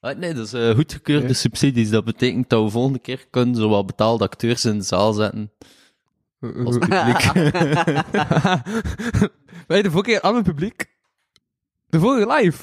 Ah, 0.00 0.16
nee, 0.16 0.34
dat 0.34 0.46
is 0.46 0.52
eh, 0.52 0.74
goedgekeurde 0.74 1.32
subsidies. 1.32 1.90
Dat 1.90 2.04
betekent 2.04 2.48
dat 2.48 2.62
we 2.62 2.70
volgende 2.70 2.98
keer 2.98 3.26
kunnen 3.30 3.54
zowel 3.54 3.84
betaalde 3.84 4.24
acteurs 4.24 4.64
in 4.64 4.78
de 4.78 4.84
zaal 4.84 5.12
zetten 5.12 5.52
als 6.40 6.78
publiek. 6.78 7.22
Wij 9.66 9.82
de 9.82 9.90
vorige 9.90 10.10
keer 10.10 10.22
aan 10.22 10.32
mijn 10.32 10.44
publiek. 10.44 10.94
De 11.86 11.98
vorige 11.98 12.32
live. 12.32 12.62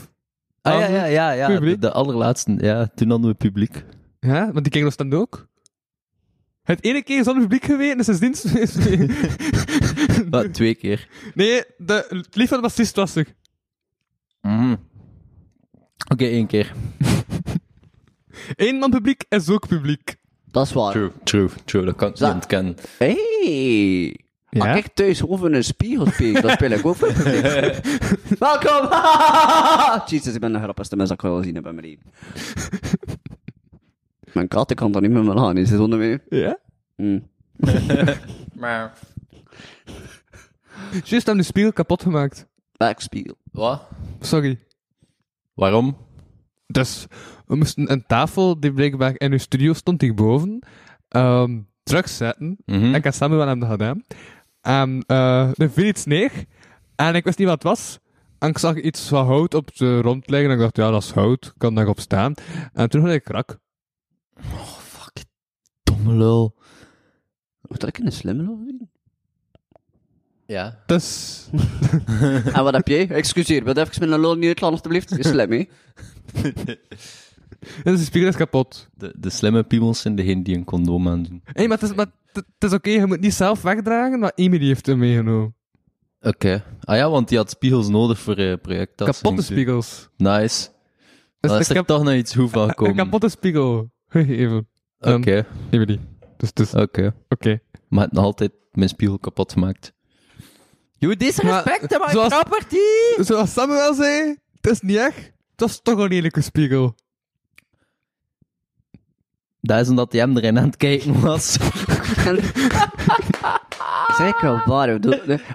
ah 0.62 0.80
ja, 0.80 0.88
ja, 0.88 1.06
ja, 1.06 1.32
ja. 1.32 1.76
De 1.76 1.92
allerlaatste, 1.92 2.56
ja, 2.58 2.88
toen 2.96 3.10
hadden 3.10 3.30
we 3.30 3.36
publiek. 3.36 3.86
Ja, 4.24 4.52
want 4.52 4.72
die 4.72 4.86
ons 4.86 4.96
dan 4.96 5.14
ook. 5.14 5.48
Het 6.64 6.84
ene 6.84 7.04
keer 7.04 7.24
zonder 7.24 7.42
publiek 7.42 7.66
geweest, 7.66 8.06
dus 8.06 8.18
sindsdien 8.18 8.62
is 8.62 8.76
Ah, 10.32 10.52
twee 10.52 10.76
keer. 10.76 11.08
Nee, 11.34 11.64
de, 11.78 12.06
het 12.10 12.36
lief 12.36 12.48
van 12.50 12.58
de 12.58 12.64
bassist 12.64 12.96
was 12.96 13.16
er. 13.16 13.28
Mhm. 14.42 14.76
Oké, 16.12 16.26
één 16.26 16.48
keer. 16.48 16.74
Eén 18.56 18.76
man 18.76 18.90
publiek 18.90 19.24
is 19.30 19.50
ook 19.50 19.68
publiek. 19.68 20.16
Dat 20.52 20.66
is 20.66 20.74
waar. 20.74 20.92
True, 20.92 21.12
true, 21.24 21.50
true. 21.66 21.86
Dat 21.86 21.96
kan 21.96 22.10
ik 22.10 22.20
niet 22.20 22.30
ontkennen. 22.30 22.76
Hey. 22.98 24.20
Ja? 24.50 24.68
Als 24.70 24.78
ik 24.78 24.88
thuis 24.94 25.20
gewoon 25.20 25.38
voor 25.38 25.52
een 25.52 25.64
spiegel 25.64 26.06
speel, 26.06 26.42
dan 26.42 26.52
speel 26.52 26.72
ik 26.72 26.86
ook 26.86 26.96
voor 26.96 27.08
het 27.08 27.24
publiek. 27.24 28.00
Welkom! 28.40 28.90
Jezus, 30.10 30.34
ik 30.34 30.40
ben 30.40 30.54
de 30.54 30.60
grappigste 30.60 30.96
mens 30.96 31.10
dat 31.10 31.18
ik 31.18 31.24
wel 31.24 31.38
gezien 31.38 31.56
heb 31.56 31.68
in 31.68 31.76
mijn 31.76 31.88
leven. 31.88 32.12
Mijn 34.34 34.48
kat 34.48 34.72
ik 34.72 34.78
kan 34.78 34.92
daar 34.92 35.02
niet 35.02 35.12
meer 35.12 35.24
mee 35.24 35.36
aan, 35.36 35.58
is 35.58 35.70
het 35.70 35.80
onder 35.80 36.00
mij? 36.00 36.20
Ja? 36.30 36.60
Mm. 36.96 37.28
Maar... 38.54 38.94
Juist 40.92 41.12
hebben 41.12 41.38
de 41.38 41.44
spiegel 41.44 41.74
kapot 41.74 42.02
gemaakt. 42.02 42.48
Backspiegel. 42.78 43.36
Wat? 43.52 43.88
Sorry. 44.20 44.60
Waarom? 45.54 45.98
Dus, 46.68 47.06
we 47.46 47.56
moesten 47.56 47.92
een 47.92 48.06
tafel 48.08 48.60
die 48.60 48.74
blijkbaar 48.74 49.14
in 49.18 49.32
uw 49.32 49.38
studio 49.38 49.74
stond 49.74 50.02
hierboven, 50.02 50.60
ehm 51.08 51.60
terugzetten. 51.84 52.58
Mhm. 52.66 52.96
Ik 52.96 53.06
en 53.06 53.14
Samuel 53.14 53.40
hebben 53.40 53.60
dat 53.60 53.70
gedaan. 53.70 54.04
En 54.62 55.04
eh 55.08 55.60
er 55.60 55.72
viel 55.72 55.86
iets 55.86 56.06
neer. 56.06 56.32
En 56.96 57.16
ik 57.16 57.24
wist 57.24 57.38
niet 57.38 57.48
wat 57.48 57.64
het 57.64 57.72
was. 57.72 58.00
En 58.40 58.50
ik 58.50 58.58
zag 58.58 58.76
iets 58.82 59.08
van 59.08 59.26
hout 59.26 59.54
op 59.54 59.76
de 59.76 60.02
rond 60.02 60.30
liggen. 60.30 60.50
En 60.50 60.56
ik 60.56 60.62
dacht, 60.62 60.78
ja, 60.78 60.92
dat 60.92 61.04
is 61.04 61.12
hout. 61.12 61.46
Ik 61.46 61.54
kan 61.58 61.76
daarop 61.76 62.00
staan. 62.00 62.34
En 62.74 62.90
toen 62.90 63.02
had 63.02 63.12
ik 63.12 63.24
krak. 63.24 63.60
Fuck, 64.80 65.24
domme 65.84 66.14
lul. 66.14 66.56
Moet 67.62 67.80
dat 67.80 67.90
ik 67.90 67.98
in 67.98 68.06
een 68.06 68.12
slimme 68.12 68.44
loop 68.44 68.60
zien? 68.66 68.90
Ja. 70.46 70.84
Dus... 70.86 71.48
En 72.54 72.64
wat 72.64 72.74
heb 72.74 72.88
jij? 72.88 73.10
Excuseer, 73.10 73.64
wat 73.64 73.78
even 73.78 74.00
met 74.00 74.12
een 74.12 74.20
lol 74.20 74.36
niet 74.36 74.48
uitlaan, 74.48 74.72
alstublieft. 74.72 75.18
Is 75.18 75.28
slim, 75.28 75.52
hè? 75.52 75.66
Dus 77.84 78.00
de 78.00 78.06
spiegel 78.06 78.30
is 78.30 78.36
kapot. 78.36 78.90
De, 78.94 79.14
de 79.18 79.30
slimme 79.30 79.64
piemels 79.64 80.02
zijn 80.02 80.16
degene 80.16 80.42
die 80.44 80.56
een 80.56 80.64
condoom 80.64 81.08
aandoen. 81.08 81.42
Hé, 81.44 81.52
hey, 81.54 81.68
maar 81.68 81.80
het 81.80 81.90
is, 81.90 81.96
maar 81.96 82.06
het, 82.32 82.46
het 82.60 82.72
is 82.72 82.74
oké. 82.78 82.90
je 82.90 83.06
moet 83.06 83.20
niet 83.20 83.34
zelf 83.34 83.62
wegdragen, 83.62 84.20
maar 84.20 84.32
Emily 84.36 84.66
heeft 84.66 84.86
hem 84.86 84.98
meegenomen. 84.98 85.56
Oké. 86.22 86.64
Ah 86.80 86.96
ja, 86.96 87.10
want 87.10 87.28
die 87.28 87.38
had 87.38 87.50
spiegels 87.50 87.88
nodig 87.90 88.20
voor 88.20 88.40
uh, 88.40 88.54
projecttas. 88.62 89.08
Kapotte 89.08 89.28
Ging 89.28 89.40
ze- 89.40 89.54
spiegels. 89.54 90.10
Nice. 90.18 90.70
Dus 91.40 91.52
de 91.52 91.58
is 91.60 91.70
er 91.70 91.76
kap- 91.76 91.88
toch 91.88 92.04
nog 92.04 92.14
iets 92.14 92.34
hoe 92.34 92.50
van 92.50 92.74
een 92.76 92.96
kapotte 92.96 93.30
spiegel. 93.30 93.92
Gegeven. 94.14 94.68
Oké, 95.00 95.46
Emily. 95.70 96.00
Dus, 96.38 96.54
dus, 96.54 96.74
oké. 96.74 97.14
oké. 97.30 97.60
Maar 97.88 98.04
het 98.04 98.14
nog 98.14 98.24
altijd 98.24 98.52
mijn 98.72 98.90
spiegel 98.90 99.20
kapot 99.20 99.52
gemaakt. 99.52 99.94
Je 100.98 101.16
disrespect 101.18 101.90
Maar, 101.90 102.00
my 102.00 102.12
zoals- 102.12 102.28
property! 102.34 103.24
Zoals 103.24 103.54
Samuel 103.54 103.94
zei, 103.94 104.38
het 104.62 104.72
is 104.72 104.82
niet 104.82 104.98
echt. 104.98 105.18
Het 105.52 105.60
was 105.62 105.82
toch 105.82 106.00
een 106.00 106.08
lelijke 106.08 106.42
spiegel. 106.42 106.96
Dat 109.62 109.80
is 109.80 109.90
omdat 109.90 110.12
hij 110.12 110.22
hem 110.22 110.38
erin 110.38 110.58
aan 110.58 110.66
het 110.66 110.78
kijken 110.78 111.22
was. 111.22 111.54
Zeg 114.18 114.42
wel 114.42 114.62
waar. 114.66 114.90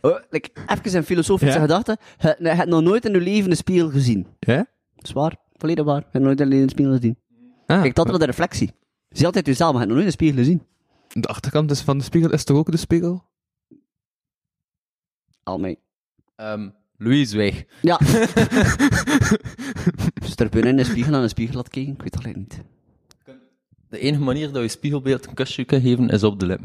oh, 0.01 0.17
like, 0.31 0.51
even 0.67 0.97
een 0.97 1.05
filosofische 1.05 1.55
Ja? 1.55 1.61
gedachte. 1.61 1.99
Je 2.19 2.37
je 2.39 2.49
hebt 2.49 2.69
nog 2.69 2.83
nooit 2.83 3.05
in 3.05 3.13
je 3.13 3.21
leven 3.21 3.51
een 3.51 3.57
spiegel 3.57 3.91
gezien. 3.91 4.27
Ja? 4.39 4.67
Zwaar, 4.97 5.37
volledig 5.57 5.85
waar. 5.85 6.01
Je 6.01 6.07
hebt 6.13 6.25
nooit 6.25 6.41
in 6.41 6.45
je 6.45 6.51
leven 6.51 6.65
een 6.65 6.71
spiegel 6.71 6.93
gezien. 6.95 7.19
Ah, 7.69 7.83
Kijk, 7.83 7.95
dat 7.95 8.11
is 8.11 8.19
de 8.19 8.25
reflectie. 8.25 8.73
Zie 9.09 9.27
altijd 9.27 9.47
jezelf, 9.47 9.73
maar 9.73 9.81
je 9.81 9.87
hebt 9.87 9.89
nog 9.89 9.97
nooit 9.97 10.07
een 10.07 10.13
spiegel 10.27 10.37
gezien. 10.37 10.67
De 11.23 11.29
achterkant 11.29 11.71
is 11.71 11.81
van 11.81 11.99
de 11.99 12.05
spiegel 12.05 12.33
is 12.33 12.45
toch 12.45 12.57
ook 12.57 12.71
de 12.71 12.77
spiegel? 12.77 13.25
Al 15.43 15.59
mee. 15.59 15.79
Ehm 16.37 16.69
Louis 16.97 17.21
is 17.21 17.33
weg. 17.33 17.65
Ja. 17.83 17.99
Dus 20.21 20.37
er 20.37 20.49
binnen 20.49 20.71
in 20.71 20.77
de 20.77 20.85
spiegel 20.85 21.15
aan 21.15 21.23
een 21.23 21.29
spiegel 21.29 21.57
laat 21.57 21.69
kijken, 21.69 21.93
ik 21.93 22.03
weet 22.03 22.15
het 22.15 22.25
alleen 22.25 22.39
niet. 22.39 22.61
De 23.89 23.99
enige 23.99 24.23
manier 24.23 24.53
dat 24.53 24.63
je 24.63 24.69
spiegelbeeld 24.69 25.27
een 25.27 25.35
kusje 25.35 25.65
kan 25.65 25.81
geven, 25.81 26.09
is 26.09 26.23
op 26.23 26.41
de 26.41 26.47
lip. 26.47 26.61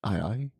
Ai, 0.00 0.20
ai. 0.20 0.50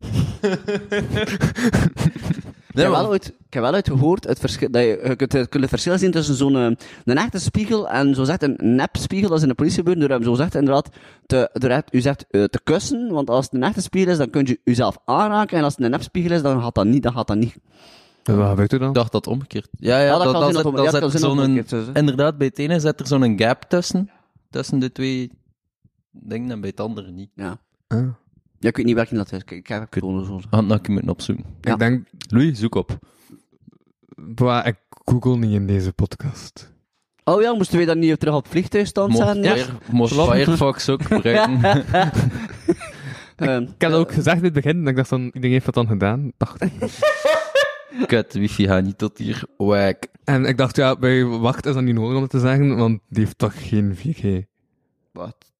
Heb, 2.72 2.90
wel 2.90 3.08
ooit, 3.08 3.26
ik 3.26 3.54
heb 3.54 3.62
wel 3.62 3.72
ooit 3.72 3.88
gehoord 3.88 4.26
het 4.26 4.38
verschil, 4.38 4.70
dat 4.70 4.82
je, 4.82 5.00
je 5.04 5.16
kunt, 5.16 5.32
je 5.32 5.46
kunt 5.46 5.62
het 5.62 5.68
verschil 5.68 5.98
zien 5.98 6.10
tussen 6.10 6.34
zo'n 6.34 6.56
eh, 6.56 6.70
een 7.04 7.16
echte 7.16 7.38
spiegel 7.38 7.88
en 7.88 8.14
zo 8.14 8.24
zegt 8.24 8.42
een 8.42 8.56
nepspiegel. 8.60 9.28
Dat 9.28 9.36
is 9.36 9.42
in 9.42 9.48
de 9.48 9.54
politie 9.54 9.78
gebeurd 9.78 10.00
door 10.00 10.08
hem 10.08 10.22
zo 10.22 10.34
zegt 10.34 10.54
inderdaad 10.54 10.88
te, 11.26 11.50
door 11.52 11.70
het, 11.70 11.88
u 11.90 12.00
zegt 12.00 12.26
eh, 12.30 12.44
te 12.44 12.60
kussen. 12.64 13.12
Want 13.12 13.30
als 13.30 13.44
het 13.44 13.54
een 13.54 13.62
echte 13.62 13.80
spiegel 13.80 14.12
is, 14.12 14.18
dan 14.18 14.30
kun 14.30 14.46
je 14.46 14.60
jezelf 14.64 14.98
aanraken. 15.04 15.58
En 15.58 15.64
als 15.64 15.74
het 15.76 15.84
een 15.84 15.90
nepspiegel 15.90 16.32
is, 16.32 16.42
dan 16.42 16.62
gaat 16.62 16.74
dat 16.74 16.86
niet. 16.86 17.02
Dan 17.02 17.12
gaat 17.12 17.26
dat 17.26 17.36
niet. 17.36 17.56
En 18.22 18.36
wat 18.36 18.48
gebeurt 18.48 18.72
er 18.72 18.78
dan? 18.78 18.88
Ik 18.88 18.94
dacht 18.94 19.12
dat 19.12 19.26
omgekeerd. 19.26 19.68
Ja, 19.78 19.98
ja, 19.98 20.04
Ja, 20.04 20.18
dat, 20.18 20.32
kan 20.32 20.32
dat, 20.32 20.62
dat 20.62 20.84
ja, 20.84 20.90
zin 20.90 21.02
op 21.04 21.38
zo'n... 21.38 21.64
dus. 21.66 21.86
Inderdaad, 21.92 22.38
bij 22.38 22.46
het 22.46 22.58
ene 22.58 22.80
zit 22.80 23.00
er 23.00 23.06
zo'n 23.06 23.38
gap 23.38 23.62
tussen. 23.62 24.10
Tussen 24.50 24.78
de 24.78 24.92
twee 24.92 25.30
dingen 26.10 26.50
en 26.50 26.60
bij 26.60 26.70
het 26.70 26.80
andere 26.80 27.10
niet. 27.10 27.30
Ja. 27.34 27.58
Ah. 27.88 28.08
Ja, 28.62 28.68
ik 28.68 28.76
weet 28.76 28.86
niet 28.86 28.94
welke 28.94 29.14
dat 29.14 29.32
is. 29.32 29.44
Kijk, 29.44 29.60
Ik 29.60 29.66
heb 29.66 29.80
het. 29.94 30.44
Had 30.50 30.66
nog 30.66 30.88
moeten 30.88 31.10
opzoeken. 31.10 31.44
Ja. 31.60 31.72
Ik 31.72 31.78
denk, 31.78 32.06
Louis, 32.28 32.58
zoek 32.58 32.74
op. 32.74 32.98
bah, 34.16 34.66
ik 34.66 34.76
google 35.04 35.36
niet 35.36 35.52
in 35.52 35.66
deze 35.66 35.92
podcast. 35.92 36.72
Oh 37.24 37.42
ja, 37.42 37.54
moesten 37.54 37.78
we 37.78 37.84
dan 37.84 37.98
niet 37.98 38.20
terug 38.20 38.34
op 38.34 38.42
het 38.42 38.52
vliegtuigstand? 38.52 39.12
Fire- 39.16 39.66
mocht 39.90 40.12
Klopt. 40.12 40.32
Firefox 40.32 40.88
ook 40.88 41.02
gebruiken. 41.02 41.60
Ehm, 43.36 43.62
Ik 43.62 43.82
had 43.82 43.92
ook 43.92 44.12
gezegd 44.12 44.36
in 44.36 44.44
het 44.44 44.52
begin, 44.52 44.76
en 44.78 44.86
ik 44.86 44.96
dacht 44.96 45.10
dan, 45.10 45.22
iedereen 45.24 45.50
heeft 45.50 45.64
dat 45.64 45.74
dan 45.74 45.86
gedaan. 45.86 46.32
Dacht 46.36 46.62
ik. 46.62 46.72
Kut, 48.06 48.32
wifi 48.32 48.66
gaat 48.66 48.84
niet 48.84 48.98
tot 48.98 49.18
hier. 49.18 49.42
Wack. 49.56 50.04
En 50.24 50.44
ik 50.44 50.56
dacht, 50.56 50.76
ja, 50.76 50.96
bij 50.96 51.24
Wacht 51.24 51.66
is 51.66 51.74
dat 51.74 51.82
niet 51.82 51.94
nodig 51.94 52.16
om 52.16 52.22
het 52.22 52.30
te 52.30 52.40
zeggen, 52.40 52.76
want 52.76 53.00
die 53.08 53.24
heeft 53.24 53.38
toch 53.38 53.68
geen 53.68 53.96
4G. 53.96 54.50
Wat? 55.12 55.52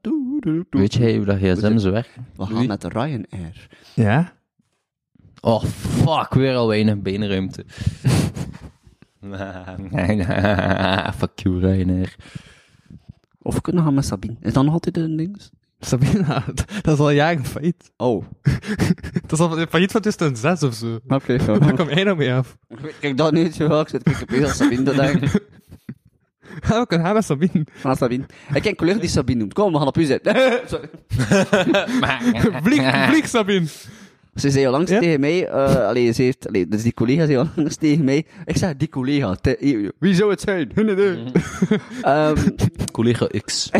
Doe, 0.00 0.40
doe, 0.40 0.66
doe. 0.70 0.80
Weet 0.80 0.94
jij 0.94 1.16
hoe 1.16 1.24
dat 1.24 1.36
gsm 1.36 1.78
zo 1.78 1.90
werkt? 1.90 2.10
We 2.36 2.46
gaan 2.46 2.66
met 2.66 2.80
de 2.80 2.88
Ryanair. 2.88 3.68
Ja? 3.94 4.32
Oh, 5.40 5.64
fuck, 5.64 6.34
weer 6.34 6.54
al 6.54 6.68
weinig 6.68 6.98
beenruimte. 6.98 7.64
fuck 11.18 11.38
you, 11.38 11.58
Ryanair. 11.58 12.16
Of 13.42 13.54
we 13.54 13.60
kunnen 13.60 13.84
gaan 13.84 13.94
met 13.94 14.04
Sabine. 14.04 14.36
Is 14.40 14.52
dat 14.52 14.64
nog 14.64 14.72
altijd 14.72 14.96
een 14.96 15.16
ding? 15.16 15.42
Sabina, 15.80 16.44
dat 16.82 16.94
is 16.94 16.98
al 16.98 17.10
jaren 17.10 17.44
failliet. 17.44 17.92
Oh. 17.96 18.24
Dat 19.26 19.32
is 19.32 19.38
al 19.38 19.66
failliet 19.66 19.92
van 19.92 20.00
2006 20.00 20.62
of 20.62 20.74
zo. 20.74 20.98
Oké, 21.08 21.36
Daar 21.36 21.74
kwam 21.74 21.88
jij 21.88 22.04
nou 22.04 22.16
mee 22.16 22.32
af. 22.32 22.56
Kijk, 23.00 23.16
dat 23.16 23.32
niet 23.32 23.54
zo 23.54 23.80
Ik 23.80 23.88
zit 23.88 24.02
kijk 24.02 24.22
op 24.22 24.32
aan 24.32 24.54
Sabine 24.54 24.82
te 24.82 24.94
denken. 24.94 25.30
Ja, 26.68 26.80
we 26.80 26.86
kunnen 26.86 27.06
gaan 27.06 27.14
met 27.14 27.24
Sabine. 27.24 27.64
Van 27.72 27.96
Sabine. 27.96 28.24
Ik 28.54 28.62
ken 28.62 28.70
een 28.70 28.76
collega 28.76 28.98
die 28.98 29.08
Sabine 29.08 29.38
noemt. 29.38 29.52
Kom, 29.52 29.72
we 29.72 29.78
gaan 29.78 29.86
op 29.86 29.96
u 29.98 30.04
zitten. 30.04 30.34
Sorry. 30.70 30.88
Vlieg, 32.62 33.06
vlieg 33.08 33.28
Sabine. 33.28 33.66
Ze 34.34 34.50
zei 34.50 34.66
al 34.66 34.72
langs 34.72 34.90
Ja? 34.90 34.98
tegen 34.98 35.20
mij, 35.20 35.46
eh 35.48 35.86
allee, 35.86 36.12
ze 36.12 36.22
heeft, 36.22 36.48
allee, 36.48 36.68
dus 36.68 36.82
die 36.82 36.94
collega 36.94 37.24
zei 37.26 37.38
al 37.38 37.48
langs 37.56 37.76
tegen 37.76 38.04
mij, 38.04 38.24
ik 38.44 38.56
zeg 38.56 38.76
die 38.76 38.88
collega, 38.88 39.34
te- 39.34 39.92
wie 39.98 40.14
zou 40.14 40.30
het 40.30 40.40
zijn? 40.40 40.70
Hun 40.74 40.88
idee. 40.88 41.22
Ehm, 42.02 42.36
Collega 42.92 43.26
X. 43.44 43.70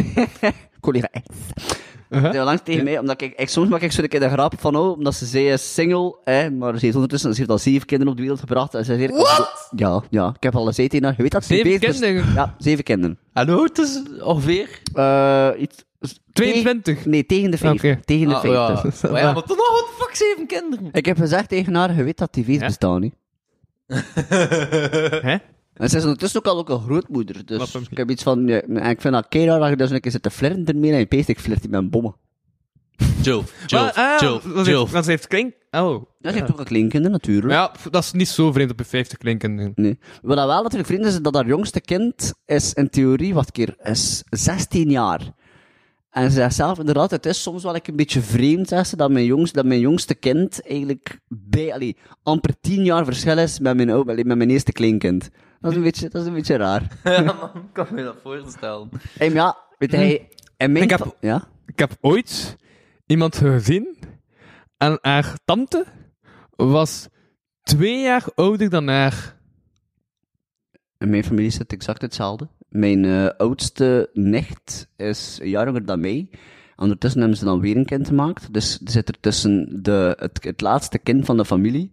collega 0.80 1.08
X. 1.08 1.74
Uh-huh. 2.14 2.32
Ze 2.32 2.38
al 2.38 2.44
langs 2.44 2.62
tegen 2.64 2.84
mij, 2.84 2.98
omdat 2.98 3.20
ik, 3.20 3.32
ik, 3.36 3.48
soms 3.48 3.68
maak 3.68 3.80
ik 3.80 3.92
zo 3.92 4.02
een 4.02 4.08
keer 4.08 4.20
de 4.20 4.28
grap 4.28 4.54
van, 4.58 4.76
oh, 4.76 4.90
omdat 4.96 5.14
ze 5.14 5.26
zei 5.26 5.58
single, 5.58 6.16
hè, 6.24 6.50
maar 6.50 6.74
ze 6.78 6.84
heeft 6.84 6.94
ondertussen, 6.94 7.30
ze 7.32 7.38
heeft 7.38 7.50
al 7.50 7.58
zeven 7.58 7.86
kinderen 7.86 8.10
op 8.12 8.16
de 8.16 8.22
wereld 8.22 8.40
gebracht, 8.40 8.74
en 8.74 8.84
ze 8.84 8.94
zei, 8.96 9.08
Wat? 9.08 9.68
Ja, 9.76 10.02
ja, 10.10 10.32
ik 10.36 10.42
heb 10.42 10.54
al 10.56 10.64
gezegd 10.64 10.90
tegen 10.90 11.04
haar, 11.06 11.14
je 11.16 11.22
weet 11.22 11.32
dat 11.32 11.44
ze 11.44 11.54
Zeven 11.54 11.78
kinderen? 11.80 12.32
Ja, 12.34 12.54
zeven 12.58 12.84
kinderen. 12.84 13.18
Hallo, 13.32 13.62
het 13.64 13.78
is 13.78 14.02
ongeveer. 14.22 14.68
Eh, 14.94 15.48
iets... 15.58 15.84
22. 16.32 17.04
Nee, 17.06 17.26
tegen 17.26 17.50
de 17.50 17.58
50. 17.58 17.92
Oké. 17.92 18.00
Tegen 18.04 18.28
de 18.28 18.34
Ah, 18.34 18.40
50. 18.40 19.02
ja. 19.02 19.10
Maar 19.10 19.20
ja, 19.20 19.32
maar 19.32 19.42
toch 19.42 19.56
nog 19.56 19.70
wat 19.70 20.06
fuck 20.06 20.14
zeven 20.16 20.46
kinderen. 20.46 20.88
Ik 20.92 21.06
heb 21.06 21.16
gezegd 21.18 21.48
tegen 21.48 21.74
haar, 21.74 21.94
je 21.96 22.02
weet 22.02 22.18
dat 22.18 22.32
tv's 22.32 22.46
Ja? 22.46 22.66
bestaan, 22.66 23.00
niet? 23.00 23.14
Hè? 25.28 25.36
En 25.74 25.88
ze 25.90 25.96
is 25.96 26.02
ondertussen 26.02 26.40
ook 26.40 26.46
al 26.52 26.58
ook 26.58 26.68
een 26.68 26.80
grootmoeder. 26.80 27.46
Dus 27.46 27.72
hem- 27.72 27.82
ik 27.90 27.96
heb 27.96 28.10
iets 28.10 28.22
van, 28.22 28.46
ja, 28.46 28.60
en 28.60 28.76
ik 28.90 29.00
vind 29.00 29.14
dat 29.14 29.28
keer 29.28 29.46
raar 29.46 29.58
dat 29.60 29.68
je 29.68 29.76
dus 29.76 29.90
een 29.90 30.00
keer 30.00 30.10
zit 30.10 30.22
te 30.22 30.30
flirten 30.30 30.66
ermee 30.66 30.92
en 30.92 30.98
je 30.98 31.06
peest, 31.06 31.28
ik 31.28 31.40
flirt 31.40 31.60
die 31.60 31.70
met 31.70 31.80
een 31.80 31.90
bommen. 31.90 32.14
Jill, 33.22 33.42
Jill, 33.66 33.80
Maar, 33.80 33.92
ah, 33.92 34.20
Jill, 34.20 34.40
want 34.54 34.66
ze 34.66 34.70
Jill. 34.72 34.86
heeft- 34.92 35.06
heeft 35.06 35.26
klink... 35.26 35.54
Oh. 35.70 36.02
Ja, 36.18 36.30
ze 36.32 36.38
heeft 36.38 36.50
ook 36.52 36.58
een 36.58 36.64
kleinkinderen, 36.64 37.10
natuurlijk. 37.12 37.46
Maar 37.46 37.56
ja, 37.56 37.66
pff, 37.68 37.88
dat 37.90 38.02
is 38.02 38.12
niet 38.12 38.28
zo 38.28 38.52
vreemd 38.52 38.70
op 38.70 38.78
je 38.78 38.84
50 38.84 39.18
klinken. 39.18 39.72
Nee. 39.74 39.98
Wat 40.22 40.36
dat 40.36 40.46
wel 40.46 40.62
natuurlijk 40.62 40.88
vrienden 40.88 41.10
is, 41.10 41.20
dat 41.20 41.34
haar 41.34 41.46
jongste 41.46 41.80
kind 41.80 42.32
is 42.46 42.72
in 42.72 42.88
theorie, 42.90 43.34
wat 43.34 43.50
keer, 43.52 43.74
is 43.82 44.22
16 44.30 44.90
jaar. 44.90 45.32
En 46.10 46.30
ze 46.30 46.36
zegt 46.36 46.54
zelf 46.54 46.78
inderdaad, 46.78 47.10
het 47.10 47.26
is 47.26 47.42
soms 47.42 47.62
wel 47.62 47.74
een 47.74 47.96
beetje 47.96 48.20
vreemd, 48.20 48.68
zegt 48.68 48.88
ze, 48.88 48.96
dat 48.96 49.10
mijn, 49.10 49.24
jongste, 49.24 49.56
dat 49.56 49.64
mijn 49.66 49.80
jongste 49.80 50.14
kind 50.14 50.66
eigenlijk 50.68 51.20
bij, 51.28 51.72
allee, 51.74 51.96
amper 52.22 52.54
10 52.60 52.84
jaar 52.84 53.04
verschil 53.04 53.38
is 53.38 53.58
met 53.58 53.76
mijn, 53.76 53.90
allee, 53.90 54.24
met 54.24 54.36
mijn 54.36 54.50
eerste 54.50 54.72
kleinkind. 54.72 55.30
Dat 55.64 55.72
is 55.72 55.78
een 55.78 55.84
beetje, 55.84 56.08
dat 56.08 56.22
is 56.22 56.28
een 56.28 56.34
beetje 56.34 56.56
raar. 56.56 56.82
Ja, 57.04 57.22
man, 57.22 57.50
ik 57.54 57.72
kan 57.72 57.86
me 57.90 58.02
dat 58.02 58.16
voorstellen. 58.22 58.88
En 59.18 59.32
ja, 59.32 59.56
weet 59.78 59.92
hij, 59.92 60.28
en 60.56 60.72
mijn 60.72 60.84
Ik 60.84 60.90
heb- 60.90 61.16
ja? 61.20 61.48
Ik 61.66 61.78
heb 61.78 61.96
ooit 62.00 62.56
iemand 63.06 63.36
gezien 63.36 63.98
en 64.76 64.98
haar 65.00 65.34
tante 65.44 65.84
was 66.56 67.08
twee 67.62 68.02
jaar 68.02 68.24
ouder 68.34 68.70
dan 68.70 68.88
haar. 68.88 69.36
In 70.98 71.10
mijn 71.10 71.24
familie 71.24 71.46
is 71.46 71.58
het 71.58 71.72
exact 71.72 72.02
hetzelfde. 72.02 72.48
Mijn 72.68 73.04
eh, 73.04 73.26
oudste 73.36 74.10
nicht 74.12 74.88
is 74.96 75.38
een 75.42 75.48
jaar 75.48 75.66
jonger 75.66 75.84
dan 75.86 76.00
mij. 76.00 76.28
Ondertussen 76.76 77.20
hebben 77.20 77.38
ze 77.38 77.44
dan 77.44 77.60
weer 77.60 77.76
een 77.76 77.84
kind 77.84 78.06
gemaakt. 78.06 78.52
Dus 78.52 78.80
er 78.84 78.90
zit 78.90 79.08
er 79.08 79.20
tussen 79.20 79.82
de, 79.82 80.16
het, 80.20 80.44
het 80.44 80.60
laatste 80.60 80.98
kind 80.98 81.24
van 81.24 81.36
de 81.36 81.44
familie 81.44 81.90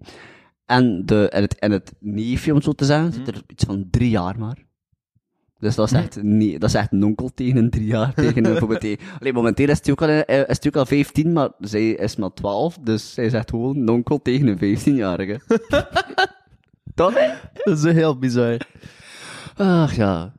en, 0.78 1.05
de, 1.05 1.30
en, 1.30 1.41
het, 1.41 1.59
en 1.59 1.72
het 1.72 1.93
neefje, 1.99 2.49
om 2.49 2.55
het 2.55 2.65
zo 2.65 2.72
te 2.72 2.86
zeggen, 2.86 3.13
zit 3.13 3.28
er 3.28 3.41
iets 3.47 3.63
van 3.63 3.88
drie 3.91 4.09
jaar 4.09 4.39
maar. 4.39 4.57
Dus 5.59 5.76
dat 5.76 5.91
is 5.91 5.97
echt, 5.97 6.22
niet, 6.24 6.61
dat 6.61 6.69
is 6.69 6.76
echt 6.76 6.91
een 6.91 7.03
onkel 7.03 7.32
tegen 7.34 7.57
een 7.57 7.69
drie 7.69 7.86
jaar. 7.86 8.13
Tegen 8.24 8.38
een, 8.38 8.51
bijvoorbeeld 8.51 8.82
die- 8.82 8.99
Allee, 9.19 9.34
momenteel 9.34 9.69
is 9.69 9.80
hij 9.82 9.91
ook 9.91 10.01
al, 10.01 10.07
eh, 10.07 10.49
is 10.49 10.67
ook 10.67 10.76
al 10.76 10.86
15, 10.86 11.34
maar 11.34 11.49
zij 11.59 11.89
is 11.89 12.15
maar 12.15 12.34
12. 12.34 12.78
Dus 12.78 13.13
zij 13.13 13.30
zegt 13.30 13.49
gewoon 13.49 13.78
een 13.78 13.89
onkel 13.89 14.22
tegen 14.22 14.47
een 14.47 14.78
15-jarige. 14.80 15.39
dat 16.95 17.13
hè? 17.13 17.34
Dat 17.63 17.78
is 17.78 17.84
heel 17.93 18.17
bizar. 18.17 18.57
Ach 19.55 19.95
ja, 19.95 20.34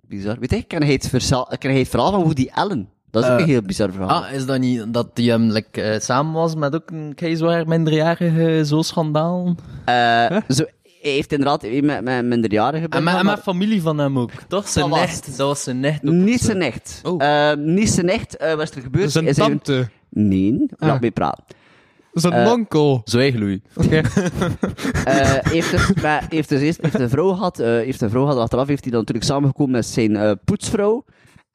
bizar. 0.00 0.38
Weet 0.38 0.50
je, 0.50 0.62
ken 0.62 0.82
hij 0.82 0.92
het, 0.92 1.08
verza- 1.08 1.56
ken 1.58 1.70
hij 1.70 1.78
het 1.78 1.88
verhaal 1.88 2.10
van 2.10 2.22
Woody 2.22 2.48
Allen? 2.52 2.88
Dat 3.20 3.24
is 3.30 3.30
ook 3.34 3.38
Eh, 3.38 3.44
een 3.44 3.50
heel 3.52 3.62
bizar 3.62 3.92
verhaal. 3.92 4.24
Ah, 4.24 4.32
is 4.32 4.46
dat 4.46 4.58
niet 4.58 4.84
dat 4.92 5.08
die 5.16 5.30
hem 5.30 5.42
like, 5.50 5.82
eh, 5.82 6.00
samen 6.00 6.32
was 6.32 6.54
met 6.54 6.74
ook 6.74 6.90
een 6.90 7.12
keizwaar 7.14 7.68
minderjarige 7.68 8.62
zo 8.66 8.82
schandaal? 8.82 9.54
Eh, 9.84 10.36
zo, 10.48 10.64
hij 11.00 11.10
heeft 11.10 11.32
inderdaad 11.32 11.62
met, 11.82 12.04
met 12.04 12.24
minderjarigen 12.24 12.88
En 12.88 13.04
met, 13.04 13.14
en 13.14 13.24
maar 13.24 13.34
met 13.34 13.42
familie 13.42 13.82
van 13.82 13.98
hem 13.98 14.18
ook, 14.18 14.30
toch? 14.48 14.68
Zijn 14.68 14.88
Dat 14.90 14.98
was 14.98 15.08
nicht, 15.08 15.36
dat 15.36 15.46
was 15.46 15.62
zijn 15.62 15.80
nicht 15.80 16.04
ook. 16.06 16.12
niet 16.12 16.38
zo. 16.40 16.44
zijn 16.46 16.62
echt. 16.62 17.00
Oh. 17.04 17.22
Eh, 17.50 17.56
niet 17.56 17.90
zijn 17.90 18.08
echt. 18.08 18.36
Eh, 18.36 18.54
wat 18.54 18.68
is 18.68 18.76
er 18.76 18.82
gebeurd? 18.82 19.10
Zijn 19.10 19.26
Is 19.26 19.36
hij- 19.36 19.46
tante. 19.48 19.88
Nee, 20.08 20.66
laat 20.76 20.90
Ah. 20.90 21.00
me 21.00 21.10
praten. 21.10 21.44
Zijn 22.12 22.32
Eh, 22.32 22.52
onkel. 22.52 23.00
Zwijg, 23.04 23.34
Louis. 23.34 23.58
Oké. 23.84 23.96
Eh, 25.04 25.34
heeft, 25.40 25.70
dus, 25.70 25.92
maar 26.02 26.26
heeft 26.28 26.48
dus 26.48 26.60
eerst 26.60 26.82
heeft 26.82 26.98
een 26.98 27.08
vrouw 27.08 27.28
gehad, 27.32 27.58
eh, 27.58 27.66
heeft 27.66 28.00
een 28.00 28.10
vrouw 28.10 28.22
gehad, 28.24 28.38
achteraf 28.38 28.66
heeft 28.68 28.82
hij 28.82 28.90
dan 28.90 29.00
natuurlijk 29.00 29.26
samengekomen 29.26 29.72
met 29.72 29.86
zijn 29.86 30.16
eh, 30.16 30.32
poetsvrouw. 30.44 31.04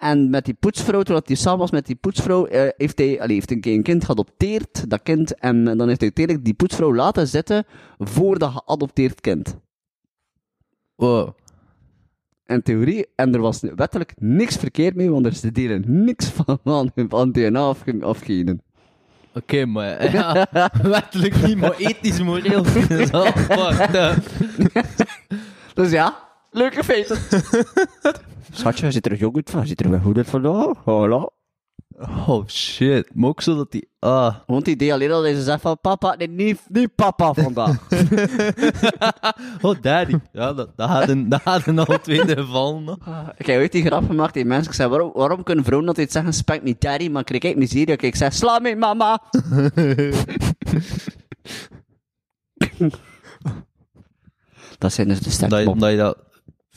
En 0.04 0.30
met 0.30 0.46
die 0.46 0.54
poetsvrouw, 0.54 1.02
toen 1.02 1.22
hij 1.26 1.36
samen 1.36 1.60
was 1.60 1.72
met 1.72 1.86
die 1.86 1.96
poetsvrouw, 1.96 2.46
eh, 2.46 2.70
heeft 2.78 2.98
hij 2.98 3.22
allee, 3.22 3.36
heeft 3.36 3.52
een 3.52 3.62
keer 3.62 3.74
een 3.74 3.84
kind 3.84 4.06
geadopteerd, 4.06 4.90
dat 4.90 5.04
kind, 5.04 5.40
en 5.40 5.64
dan 5.64 5.88
heeft 5.88 6.00
hij 6.00 6.12
uiteindelijk 6.16 6.46
die 6.46 6.54
poetsvrouw 6.54 6.94
laten 6.94 7.28
zitten 7.28 7.66
voor 8.00 8.40
dat 8.40 8.52
geadopteerd 8.52 9.22
kind. 9.22 9.58
Wow. 10.96 11.30
In 12.46 12.62
theorie, 12.62 13.08
en 13.16 13.34
er 13.34 13.40
was 13.42 13.62
wettelijk 13.76 14.14
niks 14.18 14.56
verkeerd 14.56 14.96
mee, 14.96 15.12
want 15.12 15.26
er 15.26 15.54
deden 15.54 15.84
niks 15.86 16.30
van, 16.46 16.60
van, 16.64 16.92
van 17.10 17.32
DNA 17.32 17.60
afge-. 17.60 18.58
Oké, 19.34 19.66
maar 19.66 20.12
ja, 20.12 20.48
wettelijk 20.82 21.42
niet, 21.48 21.58
maar 21.58 21.76
ethisch 21.90 22.22
moreel 22.22 22.64
fucked 22.64 23.96
up. 23.96 24.24
Dus 25.74 25.92
ja, 25.92 26.33
leuke 26.54 26.84
feiten. 26.84 27.18
Schatje, 28.52 28.92
ziet 28.92 29.06
er 29.06 29.32
uit 29.36 29.50
van, 29.50 29.68
ziet 29.68 29.80
er 29.84 29.90
wel 29.90 30.00
goed 30.00 30.18
uit 30.18 30.30
vandaag. 30.30 30.78
Hallo. 30.86 31.30
Oh 32.28 32.48
shit. 32.48 33.16
Maar 33.16 33.30
ook 33.30 33.42
zo 33.42 33.56
dat 33.56 33.72
die... 33.72 33.90
Ah. 34.00 34.36
Want 34.46 34.66
het 34.66 34.76
idee 34.76 34.94
alleen 34.94 35.12
al 35.12 35.22
dat 35.22 35.32
ze 35.32 35.42
zegt 35.42 35.62
van, 35.62 35.78
papa, 35.82 36.16
nee, 36.16 36.28
niet, 36.28 36.60
niet 36.68 36.96
papa 36.96 37.34
vandaag. 37.34 37.78
Oh, 39.62 39.82
daddy. 39.82 40.16
Ja, 40.32 40.54
dat, 40.54 40.70
dat 40.76 40.90
hadden, 40.90 41.30
dat 41.30 41.42
hadden 41.44 41.80
al 41.80 42.02
tweede 42.02 42.36
gevallen. 42.36 42.84
nog. 42.84 42.98
Ik 43.38 43.46
heb 43.46 43.60
ooit 43.60 43.72
die 43.72 43.86
grap 43.86 44.06
gemaakt 44.08 44.34
die 44.34 44.46
mensen. 44.46 44.68
Ik 44.72 44.74
zei, 44.74 44.90
waarom, 44.90 45.12
waarom 45.14 45.44
kunnen 45.44 45.64
vrouwen 45.64 45.90
altijd 45.90 46.12
zeggen, 46.12 46.34
spank 46.34 46.64
me 46.64 46.76
daddy, 46.80 47.10
maar 47.10 47.24
ik 47.32 47.40
kijk 47.40 47.56
miserie. 47.56 47.98
Ik 47.98 48.16
zeg, 48.16 48.34
sla 48.34 48.60
me 48.60 48.76
mama. 48.76 49.22
dat 54.78 54.94
zijn 54.94 55.08
dus 55.08 55.18
de 55.18 55.24
Dat 55.24 55.34
sterke 55.34 55.56
je, 55.56 55.66
mop. 55.66 55.80
dat 55.80 56.18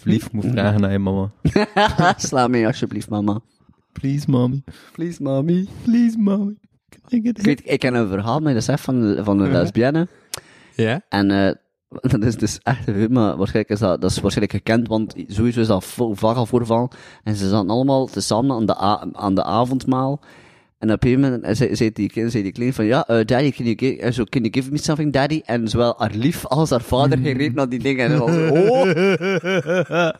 lief 0.06 0.32
moet 0.32 0.44
vragen 0.44 0.80
naar 0.80 0.92
je 0.92 0.98
mama. 0.98 1.30
sla 2.16 2.46
me 2.46 2.66
alsjeblieft, 2.66 3.10
mama. 3.10 3.40
Please, 3.92 4.30
mommy. 4.30 4.62
Please, 4.92 5.22
mommy. 5.22 5.66
Please, 5.84 6.18
mommy. 6.18 6.56
Ik, 7.08 7.38
weet, 7.42 7.62
ik 7.64 7.78
ken 7.78 7.94
een 7.94 8.08
verhaal 8.08 8.40
met 8.40 8.54
de 8.54 8.60
chef 8.60 8.82
van, 8.82 9.16
van 9.20 9.40
een 9.40 9.52
lesbienne. 9.52 10.08
Ja? 10.74 11.00
En 11.08 11.30
eh, 11.30 11.52
dat 12.12 12.22
is 12.22 12.36
dus 12.36 12.58
echt 12.62 12.88
een 12.88 13.12
maar 13.12 13.36
waarschijnlijk 13.36 13.74
is 13.74 13.78
dat, 13.78 14.00
dat 14.00 14.10
is 14.10 14.20
waarschijnlijk 14.20 14.56
gekend, 14.56 14.88
want 14.88 15.14
sowieso 15.26 15.60
is 15.60 15.66
dat 15.66 15.84
vaak 16.12 16.36
al 16.36 16.46
voorval. 16.46 16.90
En 17.22 17.36
ze 17.36 17.48
zaten 17.48 17.70
allemaal 17.70 18.06
tezamen 18.06 18.56
aan 18.56 18.66
de, 18.66 18.76
aan 19.12 19.34
de 19.34 19.44
avondmaal. 19.44 20.20
En 20.78 20.92
op 20.92 21.02
een 21.02 21.08
gegeven 21.08 21.30
moment 21.32 21.56
zei, 21.56 21.76
zei, 21.76 21.92
die, 21.92 22.08
kind- 22.08 22.30
zei 22.30 22.42
die 22.42 22.52
klein 22.52 22.74
van, 22.74 22.84
ja, 22.84 23.06
eh, 23.06 23.24
daddy, 23.24 23.52
can 23.52 23.64
you, 23.64 23.76
give, 23.78 24.12
so, 24.12 24.24
can 24.24 24.42
you 24.42 24.52
give 24.52 24.70
me 24.70 24.78
something, 24.78 25.12
daddy? 25.12 25.42
En 25.44 25.68
zowel 25.68 25.94
haar 25.98 26.10
lief 26.14 26.46
als 26.46 26.70
haar 26.70 26.82
vader 26.82 27.18
ging 27.18 27.38
reed 27.38 27.54
naar 27.54 27.68
die 27.68 27.78
dingen. 27.78 28.10
En 28.10 28.18
was, 28.18 28.30
oh, 28.50 28.88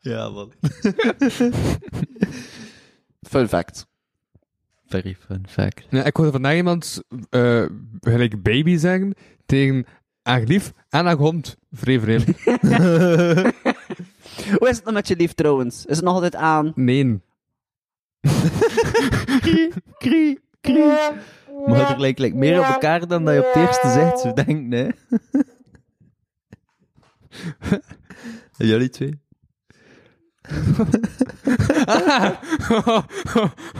Ja, 0.00 0.28
man. 0.28 0.52
fun 3.30 3.48
fact. 3.48 3.86
Very 4.86 5.16
fun 5.26 5.44
fact. 5.48 5.86
Ja, 5.90 6.04
ik 6.04 6.16
hoorde 6.16 6.32
vandaag 6.32 6.54
iemand 6.56 7.02
eh 7.30 7.64
gelijk 8.00 8.42
baby 8.42 8.76
zeggen 8.76 9.14
tegen 9.46 9.86
haar 10.22 10.42
lief 10.42 10.72
en 10.88 11.04
haar 11.04 11.16
hond. 11.16 11.56
Vrij 11.70 12.00
vreemd. 12.00 12.24
Hoe 14.58 14.68
is 14.68 14.76
het 14.76 14.82
nou 14.84 14.92
met 14.94 15.08
je 15.08 15.16
lief 15.16 15.32
trouwens? 15.32 15.86
Is 15.86 15.96
het 15.96 16.04
nog 16.04 16.14
altijd 16.14 16.34
aan? 16.34 16.72
Nee. 16.74 17.20
Krie, 19.98 20.40
krie. 20.60 20.92
Maar 21.66 21.90
er 21.90 22.00
lijkt 22.00 22.18
lijkt 22.18 22.36
meer 22.36 22.58
op 22.58 22.64
elkaar 22.64 23.06
dan 23.08 23.24
dat 23.24 23.34
je 23.34 23.40
op 23.40 23.46
het 23.52 23.66
eerste 23.66 23.88
zegt, 23.90 24.20
zo 24.20 24.32
denkt, 24.32 24.68
nee. 24.68 24.90
En 28.56 28.66
Jullie 28.70 28.88
twee? 28.88 29.20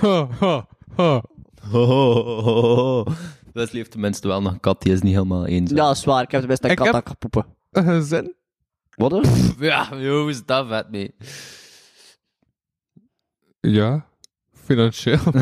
Ho, 0.00 0.28
ho, 0.38 0.64
ho, 0.96 1.22
ho. 1.70 3.04
Wesley 3.52 3.76
heeft 3.78 3.90
tenminste 3.90 4.28
wel 4.28 4.42
nog 4.42 4.52
een 4.52 4.60
kat, 4.60 4.82
die 4.82 4.92
is 4.92 5.02
niet 5.02 5.12
helemaal 5.12 5.46
eens. 5.46 5.70
Ja, 5.70 5.94
zwaar. 5.94 6.22
Ik 6.22 6.30
heb 6.30 6.40
de 6.40 6.46
beste 6.46 6.68
Ik 6.68 6.76
kat 6.76 6.86
heb- 6.86 6.94
aan 7.08 7.16
poepen. 7.18 7.46
Eh, 7.70 8.00
Zin? 8.00 8.34
Wat? 8.94 9.28
Ja, 9.58 9.88
hoe 9.90 10.30
is 10.30 10.44
dat 10.44 10.66
vet 10.68 10.90
mee? 10.90 11.14
Ja. 13.60 14.06
Financieel. 14.68 15.18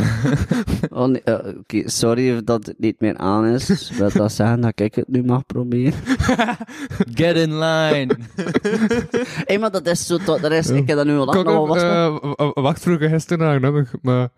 Oh, 0.90 1.06
nee, 1.06 1.22
eh, 1.22 1.56
Oké, 1.58 1.88
sorry 1.90 2.44
dat 2.44 2.66
het 2.66 2.78
niet 2.78 3.00
meer 3.00 3.16
aan 3.16 3.46
is. 3.46 3.90
Wil 3.90 4.10
dat 4.12 4.32
zeggen 4.32 4.60
dat 4.60 4.80
ik 4.80 4.94
het 4.94 5.08
nu 5.08 5.22
mag 5.24 5.46
proberen? 5.46 5.98
Get 7.20 7.36
in 7.36 7.58
line. 7.58 8.16
Hé, 9.48 9.58
maar 9.58 9.70
dat 9.70 9.86
is 9.86 10.06
zo... 10.06 10.16
tot- 10.18 10.40
Dat 10.42 10.52
is, 10.52 10.70
ik 10.70 10.86
heb 10.88 10.96
dat 10.96 11.06
nu 11.06 11.16
al 11.16 11.24
lang 11.26 11.66
was. 11.66 11.80
dat? 11.80 12.36
eh, 12.38 12.50
wacht 12.54 12.80
vroeger 12.82 13.08
gisteren 13.08 13.60
nummer, 13.60 13.90
maar... 14.02 14.28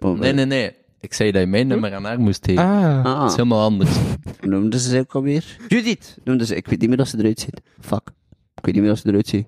Nee, 0.00 0.32
nee, 0.32 0.44
nee. 0.44 0.72
Ik 1.00 1.14
zei 1.14 1.30
dat 1.30 1.40
je 1.42 1.46
mijn 1.46 1.66
nummer 1.66 1.94
aan 1.94 2.04
haar 2.04 2.20
moest 2.20 2.44
geven. 2.46 2.62
Ah. 2.64 3.04
Dat 3.04 3.14
is 3.16 3.30
Ah, 3.30 3.36
helemaal 3.36 3.62
anders. 3.62 3.96
noemde 4.40 4.78
ze 4.78 4.88
ze 4.88 4.98
ook 4.98 5.14
alweer? 5.14 5.56
Judith! 5.68 6.18
Noemde 6.24 6.46
ze... 6.46 6.56
Ik 6.56 6.66
weet 6.66 6.80
niet 6.80 6.88
meer 6.88 6.98
hoe 6.98 7.06
ze 7.06 7.18
eruit 7.18 7.40
ziet. 7.40 7.60
Fuck. 7.80 8.10
Ik 8.54 8.64
weet 8.64 8.74
niet 8.74 8.82
meer 8.82 8.92
hoe 8.92 9.00
ze 9.00 9.08
eruit 9.08 9.26
ziet. 9.28 9.46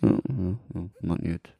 Oh, 0.00 0.10
oh, 0.10 0.46
oh, 0.74 0.82
maakt 1.00 1.22
niet 1.22 1.30
uit. 1.30 1.54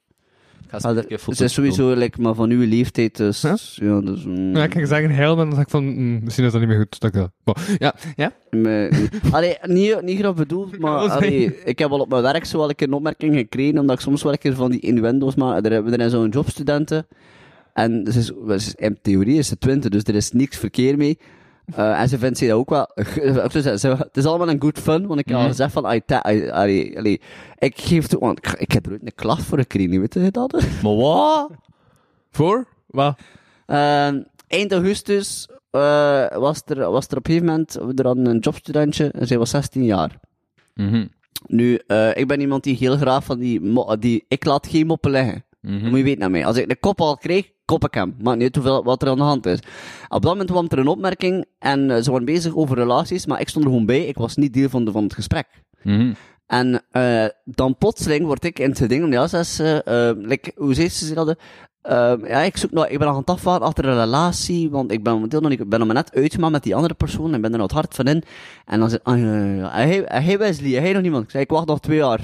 Ga 0.69 0.89
een 0.89 1.07
keer 1.07 1.19
foto's 1.19 1.41
is 1.41 1.53
sowieso 1.53 1.93
like, 1.95 2.21
maar 2.21 2.35
van 2.35 2.51
uw 2.51 2.69
leeftijd, 2.69 3.17
dus... 3.17 3.41
Ja, 3.41 4.01
dus... 4.01 4.25
mm, 4.25 4.57
Ja, 4.57 4.65
ik 4.65 4.73
ging 4.73 4.87
zeggen 4.89 5.11
heel, 5.11 5.37
maar 5.37 5.45
dan 5.45 5.51
dacht 5.51 5.63
ik 5.63 5.71
van, 5.71 5.85
mm, 5.85 6.21
misschien 6.25 6.45
is 6.45 6.53
dat 6.53 6.61
niet 6.61 6.71
meer 6.71 6.79
goed. 6.79 7.01
Dat 7.01 7.15
ik 7.15 7.21
dat- 7.21 7.31
maar, 7.45 7.77
ja, 7.79 7.95
ja. 8.17 8.33
Me- 8.51 9.09
Allee, 9.31 9.57
niet, 9.63 10.03
niet 10.03 10.19
graag 10.19 10.35
bedoeld, 10.35 10.79
maar 10.81 10.99
allee, 10.99 11.63
ik 11.65 11.79
heb 11.79 11.89
wel 11.91 12.01
op 12.01 12.09
mijn 12.09 12.23
werk 12.23 12.45
zo 12.45 12.59
wel 12.59 12.69
een 12.69 12.75
keer 12.75 12.87
een 12.87 12.93
opmerking 12.93 13.35
gekregen, 13.37 13.79
omdat 13.79 13.97
ik 13.97 14.03
soms 14.03 14.23
wel 14.23 14.33
een 14.33 14.39
keer 14.39 14.55
van 14.55 14.71
die 14.71 14.81
innuendo's 14.81 15.35
maak. 15.35 15.65
Er 15.65 15.73
hebben 15.73 15.93
we 15.93 15.99
er 15.99 16.11
zo'n 16.11 16.29
jobstudenten. 16.29 17.07
En 17.73 18.07
ze 18.13 18.19
is, 18.55 18.75
in 18.75 18.99
theorie 19.03 19.39
is 19.39 19.49
ze 19.49 19.59
twintig, 19.59 19.91
dus 19.91 20.03
er 20.03 20.15
is 20.15 20.31
niks 20.33 20.57
verkeer 20.59 20.97
mee. 20.97 21.19
Eh, 21.75 22.01
en 22.01 22.09
ze 22.09 22.19
vindt 22.19 22.41
dat 22.41 22.51
ook 22.51 22.71
wel... 22.71 22.91
zeggen, 23.49 23.79
ze- 23.79 23.89
Het 23.89 24.17
is 24.17 24.25
allemaal 24.25 24.49
een 24.49 24.61
good 24.61 24.79
fun, 24.79 25.07
want 25.07 25.21
ik 25.21 25.29
heb 25.29 25.37
al 25.37 25.69
van... 25.71 26.03
ta- 26.07 26.23
ai, 26.23 26.49
allee, 26.51 26.99
allee, 26.99 27.21
ik 27.59 27.79
geef 27.81 28.07
toe... 28.07 28.21
Want 28.21 28.39
ik, 28.39 28.53
ik 28.53 28.73
heb 28.73 28.87
er 28.87 28.93
ooit 28.93 29.03
een 29.05 29.15
klacht 29.15 29.43
voor 29.45 29.59
gekregen, 29.59 30.01
weet 30.01 30.15
je 30.15 30.31
dat? 30.31 30.53
Maar 30.83 30.97
wat? 30.97 31.51
Voor? 32.31 32.67
Wat? 32.87 33.19
Eh, 33.67 34.07
eind 34.49 34.73
augustus 34.73 35.49
eh, 35.71 36.37
was, 36.37 36.63
er, 36.67 36.91
was 36.91 37.07
er 37.07 37.17
op 37.17 37.27
een 37.29 37.33
gegeven 37.35 37.47
moment... 37.47 37.75
Er 37.99 38.07
hadden 38.07 38.27
een 38.27 38.39
jobstudentje 38.39 39.11
en 39.11 39.27
zij 39.27 39.39
was 39.39 39.51
16 39.51 39.85
jaar. 39.85 40.21
Mhm. 40.75 41.07
Nu, 41.47 41.79
eh, 41.87 42.17
ik 42.17 42.27
ben 42.27 42.41
iemand 42.41 42.65
die 42.65 42.77
heel 42.77 42.97
graag 42.97 43.25
van 43.25 43.39
die, 43.39 43.73
die 43.99 44.25
ik 44.29 44.45
laat 44.45 44.67
geen 44.67 44.87
moppen 44.87 45.11
liggen. 45.11 45.45
Mhm. 45.61 45.73
Dat 45.81 45.89
moet 45.91 45.99
je 45.99 46.05
weten 46.05 46.21
naar 46.21 46.31
mij. 46.31 46.47
Als 46.47 46.57
ik 46.57 46.69
de 46.69 46.77
kop 46.77 47.01
al 47.01 47.17
kreeg, 47.17 47.51
kop 47.67 47.85
ik 47.85 47.95
hem. 47.95 48.15
Maakt 48.19 48.37
niet 48.37 48.45
uit 48.45 48.55
hoeveel, 48.55 48.85
wat 48.85 49.03
er 49.03 49.09
aan 49.09 49.17
de 49.17 49.23
hand 49.23 49.47
is. 49.47 49.59
Op 50.09 50.23
dat 50.23 50.33
moment 50.33 50.51
kwam 50.51 50.67
er 50.69 50.79
een 50.79 50.87
opmerking 50.87 51.45
en 51.59 51.91
eh, 51.91 52.03
ze 52.03 52.11
waren 52.11 52.27
bezig 52.27 52.57
over 52.57 52.77
relaties, 52.77 53.27
maar 53.27 53.41
ik 53.41 53.49
stond 53.49 53.65
er 53.65 53.71
gewoon 53.71 53.87
bij. 53.87 54.07
Ik 54.07 54.17
was 54.17 54.37
niet 54.37 54.53
deel 54.53 54.69
van, 54.69 54.85
de, 54.85 54.91
van 54.91 55.03
het 55.03 55.15
gesprek. 55.15 55.47
Mhm. 55.83 56.13
En 56.47 56.83
eh, 56.91 57.27
dan 57.45 57.77
plotseling 57.79 58.25
word 58.25 58.45
ik 58.45 58.59
in 58.59 58.71
het 58.71 58.89
ding, 58.89 59.13
ja, 59.13 59.27
ze 59.27 59.83
eh, 59.85 60.09
eh, 60.09 60.17
like, 60.19 60.53
hoe 60.57 60.75
zei 60.75 60.89
ze 60.89 61.15
dat? 61.15 61.37
Eh, 61.87 62.13
ja, 62.29 62.41
ik, 62.41 62.57
zoek 62.57 62.71
nog, 62.71 62.87
ik 62.87 62.99
ben 62.99 63.07
nog 63.07 63.17
aan 63.17 63.21
het 63.21 63.31
afwachten 63.31 63.67
achter 63.67 63.85
een 63.85 63.99
relatie, 63.99 64.71
want 64.71 64.93
ik 64.93 65.03
ben 65.03 65.13
momenteel 65.13 65.41
nog 65.41 65.51
niet, 65.51 65.61
ik 65.61 65.69
ben 65.69 65.79
nog 65.79 65.89
maar 65.89 65.97
net 65.97 66.15
uitgemaakt 66.15 66.53
met 66.53 66.63
die 66.63 66.75
andere 66.75 66.95
persoon 66.95 67.35
en 67.35 67.41
ben 67.41 67.53
er 67.53 67.59
nog 67.59 67.67
het 67.67 67.77
hard 67.77 67.95
van 67.95 68.07
in. 68.07 68.23
En 68.65 68.81
dan 68.81 68.91
zei 68.91 69.01
ja, 69.05 69.45
ja. 69.45 69.71
Hey, 69.71 70.05
hey 70.07 70.39
Wesley, 70.39 70.71
hey 70.71 70.93
nog 70.93 71.03
niemand? 71.03 71.25
Ik 71.25 71.31
zei, 71.31 71.43
ik 71.43 71.51
wacht 71.51 71.67
nog 71.67 71.81
twee 71.81 71.97
jaar. 71.97 72.21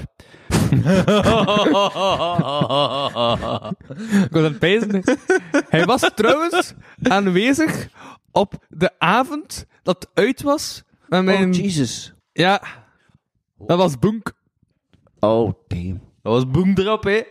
Ik 4.23 4.29
was 4.31 4.43
aan 4.43 4.43
het 4.43 4.59
pijzen. 4.59 5.01
Hij 5.69 5.85
was 5.85 6.11
trouwens 6.15 6.73
aanwezig 7.03 7.87
op 8.31 8.65
de 8.69 8.91
avond 8.99 9.65
dat 9.83 10.09
uit 10.13 10.41
was. 10.41 10.83
Met 11.07 11.23
mijn... 11.23 11.49
Oh, 11.49 11.55
Jesus. 11.55 12.13
ja, 12.31 12.61
dat 13.57 13.77
was 13.77 13.99
Boenk. 13.99 14.31
Oh, 15.19 15.51
damn. 15.67 16.01
Dat 16.21 16.33
was 16.33 16.47
boem 16.47 16.73
erop, 16.75 17.03
hè? 17.03 17.21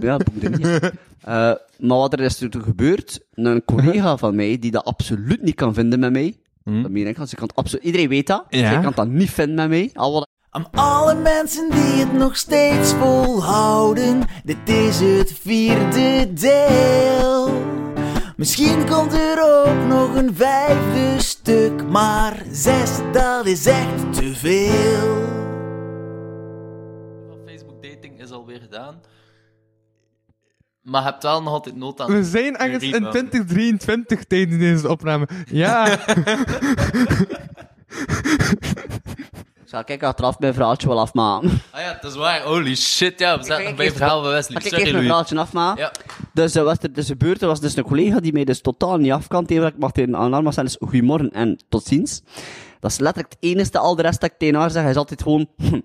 Ja, 0.00 0.18
er 0.40 0.50
niet. 0.50 0.80
Eh, 1.18 1.52
maar 1.78 1.96
wat 1.98 2.12
er 2.12 2.20
is 2.20 2.38
toen 2.38 2.62
gebeurd, 2.62 3.20
een 3.32 3.64
collega 3.64 4.16
van 4.16 4.34
mij, 4.36 4.58
die 4.58 4.70
dat 4.70 4.84
absoluut 4.84 5.42
niet 5.42 5.54
kan 5.54 5.74
vinden 5.74 5.98
met 5.98 6.12
mij, 6.12 6.36
dat 6.64 6.90
meen 6.90 7.06
ik, 7.06 7.16
want 7.16 7.28
ze 7.28 7.36
kan 7.36 7.46
het 7.46 7.56
absoluut, 7.56 7.84
iedereen 7.84 8.08
weet 8.08 8.26
dat, 8.26 8.44
Ja. 8.48 8.72
zij 8.72 8.80
kan 8.80 8.92
dat 8.94 9.08
niet 9.08 9.30
vinden 9.30 9.56
met 9.56 9.68
mij, 9.68 9.90
al 9.94 10.12
wat 10.12 10.28
Aan 10.50 10.70
alle 10.70 11.14
mensen 11.14 11.70
die 11.70 12.04
het 12.04 12.12
nog 12.12 12.36
steeds 12.36 12.92
volhouden, 12.92 14.22
dit 14.44 14.68
is 14.68 15.00
het 15.00 15.32
vierde 15.40 16.32
deel. 16.32 17.62
Misschien 18.36 18.88
komt 18.88 19.12
er 19.12 19.42
ook 19.42 19.86
nog 19.88 20.14
een 20.14 20.34
vijfde 20.34 21.14
stuk, 21.22 21.88
maar 21.88 22.42
zes, 22.50 22.90
dat 23.12 23.46
is 23.46 23.66
echt 23.66 24.12
te 24.12 24.34
veel. 24.34 25.26
Facebook 27.46 27.82
dating 27.82 28.20
is 28.20 28.30
alweer 28.30 28.60
gedaan. 28.60 29.00
Maar 30.82 31.02
je 31.02 31.08
hebt 31.08 31.22
wel 31.22 31.42
nog 31.42 31.52
altijd 31.52 31.76
nood 31.76 32.00
aan... 32.00 32.12
We 32.12 32.24
zijn 32.24 32.56
ergens 32.56 32.84
in 32.84 32.92
rebound. 32.92 33.12
2023 33.12 34.24
tijdens 34.24 34.58
deze 34.58 34.88
opname. 34.88 35.28
Ja, 35.46 35.86
Zal 39.68 39.82
ik 39.86 40.02
achteraf 40.02 40.38
mijn 40.38 40.54
verhaaltje 40.54 40.88
wel 40.88 41.00
afmaken? 41.00 41.50
Ah 41.70 41.80
ja, 41.80 41.98
dat 42.00 42.10
is 42.10 42.16
waar. 42.16 42.42
Holy 42.42 42.76
shit, 42.76 43.18
ja. 43.18 43.38
We 43.38 43.44
zaten 43.44 43.64
nog 43.64 43.74
bij 43.74 43.92
verhaal 43.92 44.22
van 44.22 44.30
Wesley. 44.30 44.60
Zal 44.60 44.60
ik 44.60 44.62
Sorry, 44.62 44.82
even 44.82 44.92
mijn 44.92 45.04
verhaaltje 45.04 45.38
afmaken? 45.38 45.82
Ja. 45.82 45.92
Dus 46.34 46.54
er 46.54 46.64
was 46.64 46.76
er 46.80 46.92
dus 46.92 47.06
gebeurd, 47.06 47.42
er 47.42 47.48
was 47.48 47.60
dus 47.60 47.76
een 47.76 47.84
collega 47.84 48.20
die 48.20 48.32
mij 48.32 48.44
dus 48.44 48.60
totaal 48.60 48.96
niet 48.96 49.12
af 49.12 49.26
kan 49.28 49.46
tegen. 49.46 49.66
Ik 49.66 49.78
mag 49.78 49.92
tegen 49.92 50.42
zeggen, 50.42 50.64
dus 50.64 50.76
goedemorgen 50.80 51.30
en 51.30 51.58
tot 51.68 51.84
ziens. 51.84 52.22
Dat 52.80 52.90
is 52.90 52.98
letterlijk 52.98 53.34
het 53.34 53.50
enige, 53.50 53.78
al 53.78 53.96
de 53.96 54.02
rest 54.02 54.20
dat 54.20 54.30
ik 54.30 54.38
tegen 54.38 54.54
haar 54.54 54.70
zeg, 54.70 54.82
hij 54.82 54.90
is 54.90 54.96
altijd 54.96 55.22
gewoon... 55.22 55.48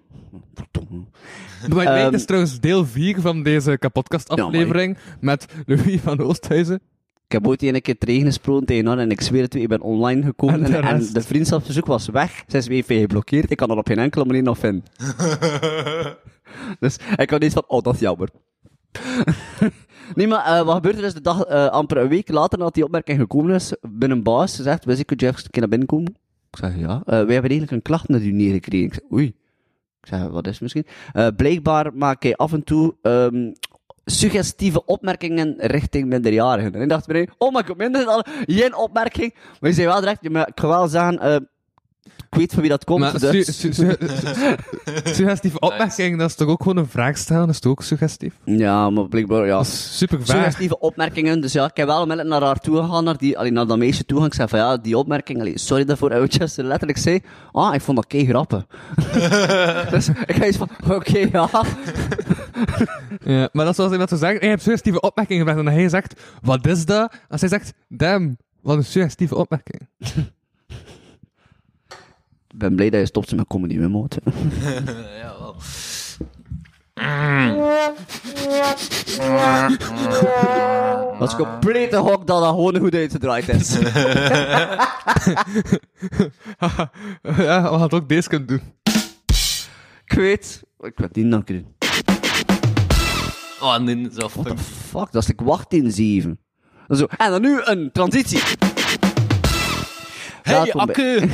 Way, 1.67 1.85
Ehm, 1.85 2.11
dit 2.11 2.19
is 2.19 2.25
trouwens 2.25 2.59
deel 2.59 2.85
4 2.85 3.21
van 3.21 3.43
deze 3.43 3.77
kapotkast 3.77 4.29
aflevering 4.29 4.97
met 5.19 5.45
Louis 5.65 6.01
van 6.01 6.19
Oosthuizen. 6.19 6.81
Ik 7.25 7.31
heb 7.39 7.47
ooit 7.47 7.63
een 7.63 7.81
keer 7.81 7.97
tegengesproken 7.97 8.65
tegen 8.65 8.85
haar 8.85 8.97
en 8.97 9.11
ik 9.11 9.21
zweer 9.21 9.41
het 9.41 9.55
ik 9.55 9.67
ben 9.67 9.81
online 9.81 10.23
gekomen 10.23 10.63
En 10.63 10.65
en, 10.65 10.81
de 10.81 10.87
en 10.87 11.13
de 11.13 11.21
vriendschapsverzoek 11.21 11.85
was 11.85 12.07
weg. 12.07 12.43
Ze 12.47 12.57
is 12.57 12.83
geblokkeerd. 12.85 13.51
Ik 13.51 13.57
kan 13.57 13.69
er 13.69 13.77
op 13.77 13.87
geen 13.87 13.99
enkele 13.99 14.25
manier 14.25 14.43
nog 14.43 14.57
vinden. 14.57 14.83
dus 16.79 16.97
ik 17.15 17.29
had 17.29 17.43
iets 17.43 17.53
van, 17.53 17.63
oh, 17.67 17.81
dat 17.81 17.93
is 17.93 17.99
jammer. 17.99 18.29
nee, 20.15 20.27
maar 20.27 20.45
eh, 20.45 20.65
wat 20.65 20.75
gebeurt 20.75 20.97
er 20.97 21.03
is 21.03 21.13
de 21.13 21.21
dag, 21.21 21.43
eh, 21.43 21.67
amper 21.67 21.97
een 21.97 22.07
week 22.07 22.29
later 22.29 22.57
nadat 22.57 22.73
die 22.73 22.83
opmerking 22.83 23.19
gekomen 23.19 23.55
is, 23.55 23.75
binnen 23.81 24.23
baas, 24.23 24.55
ze 24.55 24.63
zegt, 24.63 24.85
Wizzy, 24.85 25.03
kun 25.03 25.17
je 25.19 25.25
even 25.25 25.43
een 25.43 25.49
keer 25.49 25.61
naar 25.61 25.69
binnen 25.69 25.87
komen? 25.87 26.15
Ik 26.51 26.57
zeg, 26.57 26.77
ja. 26.77 26.95
Eh, 26.95 27.03
wij 27.05 27.17
hebben 27.17 27.33
eigenlijk 27.49 27.71
een 27.71 27.81
klacht 27.81 28.07
naar 28.07 28.21
u 28.21 28.31
neergekregen. 28.31 28.85
Ik 28.85 28.93
zeg, 28.93 29.11
oei. 29.11 29.25
Ik 30.01 30.09
zeg, 30.09 30.27
wat 30.27 30.47
is 30.47 30.59
het 30.59 30.61
misschien? 30.61 30.85
Blijkbaar 31.35 31.93
maak 31.93 32.23
hij 32.23 32.35
af 32.35 32.53
en 32.53 32.63
toe 32.63 32.95
ehm, 33.01 33.51
suggestieve 34.05 34.85
opmerkingen 34.85 35.55
richting 35.57 36.07
minderjarigen. 36.07 36.73
En 36.73 36.81
ik 36.81 36.89
dacht 36.89 37.07
bij 37.07 37.29
oh, 37.37 37.59
ik 37.59 37.67
heb 37.67 37.77
minder 37.77 38.05
dan 38.05 38.25
geen 38.45 38.75
opmerking. 38.75 39.33
Maar 39.33 39.69
je 39.69 39.75
zei 39.75 39.87
wel 39.87 39.99
direct, 39.99 40.19
ja, 40.21 40.29
maar 40.29 40.47
ik 40.47 40.59
ga 40.59 40.67
wel 40.67 40.87
zeggen, 40.87 41.19
eh, 41.19 41.35
ik 42.33 42.39
weet 42.39 42.51
van 42.53 42.61
wie 42.61 42.69
dat 42.69 42.83
komt. 42.83 42.99
Maar 42.99 43.19
su- 43.19 43.31
dus... 43.31 43.59
su- 43.59 43.71
su- 43.73 43.73
su- 43.73 43.95
suggestieve 45.13 45.59
opmerking, 45.59 46.17
dat 46.17 46.29
is 46.29 46.35
toch 46.35 46.47
ook 46.47 46.61
gewoon 46.63 46.77
een 46.77 46.89
vraag 46.89 47.17
stellen? 47.17 47.45
Dat 47.45 47.53
is 47.55 47.59
toch 47.59 47.71
ook 47.71 47.83
suggestief? 47.83 48.33
Ja, 48.43 48.89
maar 48.89 49.07
blijkbaar, 49.07 49.45
ja. 49.45 49.63
Super 49.63 50.17
vaag. 50.17 50.27
Suggestieve 50.35 50.79
opmerkingen. 50.79 51.41
Dus 51.41 51.53
ja, 51.53 51.65
ik 51.65 51.77
heb 51.77 51.87
wel 51.87 52.01
onmiddellijk 52.01 52.39
naar 52.39 52.47
haar 52.47 52.59
toe 52.59 52.77
gegaan, 52.77 53.03
naar, 53.03 53.17
die, 53.17 53.37
allee, 53.37 53.51
naar 53.51 53.67
dat 53.67 53.77
meisje 53.77 54.05
toe 54.05 54.17
gaan. 54.17 54.25
Ik 54.25 54.33
zei 54.33 54.47
van 54.47 54.59
ja, 54.59 54.77
die 54.77 54.97
opmerking, 54.97 55.39
allee, 55.39 55.59
sorry 55.59 55.85
daarvoor. 55.85 56.09
En 56.09 56.19
wat 56.19 56.33
je 56.33 56.63
letterlijk 56.63 56.99
zei, 56.99 57.21
ah, 57.51 57.73
ik 57.73 57.81
vond 57.81 57.97
dat 57.97 58.07
kei 58.07 58.25
grappig. 58.25 58.65
dus 59.91 60.07
ik 60.07 60.35
ga 60.35 60.45
iets 60.45 60.57
van, 60.57 60.69
oké, 60.89 61.17
ja. 61.31 61.49
Ja, 63.25 63.49
maar 63.51 63.65
dat 63.65 63.69
is 63.69 63.75
zoals 63.75 63.91
iemand 63.91 64.09
zou 64.09 64.21
zeggen, 64.21 64.37
hey, 64.39 64.47
je 64.47 64.53
hebt 64.53 64.61
suggestieve 64.61 65.01
opmerkingen 65.01 65.47
gebracht. 65.47 65.67
En 65.67 65.73
hij 65.73 65.89
zegt, 65.89 66.21
wat 66.41 66.67
is 66.67 66.85
dat? 66.85 67.13
En 67.29 67.39
zij 67.39 67.47
zegt, 67.47 67.73
damn, 67.87 68.37
wat 68.61 68.77
een 68.77 68.85
suggestieve 68.85 69.35
opmerking. 69.35 69.87
Ik 72.53 72.59
ben 72.59 72.75
blij 72.75 72.89
dat 72.89 72.99
je 72.99 73.05
stopt 73.05 73.35
met 73.35 73.47
comedy, 73.47 73.77
mijn 73.77 73.91
moot. 73.91 74.17
ja, 75.21 75.35
wel. 75.39 75.55
Dat 81.19 81.29
is 81.29 81.35
complete 81.35 81.97
hok 81.97 82.27
dat 82.27 82.41
dat 82.41 82.49
gewoon 82.49 82.77
goed 82.77 82.93
uitgedraaid 82.93 83.49
is. 83.49 83.73
ja, 83.79 83.91
we 87.21 87.67
gaan 87.69 87.81
het 87.81 87.93
ook 87.93 88.09
deze 88.09 88.29
kunnen 88.29 88.47
doen. 88.47 88.61
ik 90.05 90.13
weet, 90.13 90.63
ik 90.79 90.93
weet 90.95 91.15
niet 91.15 91.25
nog 91.25 91.43
doen. 91.43 91.75
Oh, 93.59 93.77
nee, 93.77 94.09
zo 94.19 94.29
What 94.33 94.45
the 94.45 94.57
fuck, 94.57 95.11
dat 95.11 95.23
is 95.23 95.29
ik 95.29 95.41
wacht 95.41 95.73
in 95.73 95.91
7. 95.91 96.39
Zo, 96.89 97.05
en 97.17 97.31
dan 97.31 97.41
nu 97.41 97.61
een 97.63 97.91
transitie. 97.91 98.41
Hey, 100.43 100.71
Akke! 100.73 101.27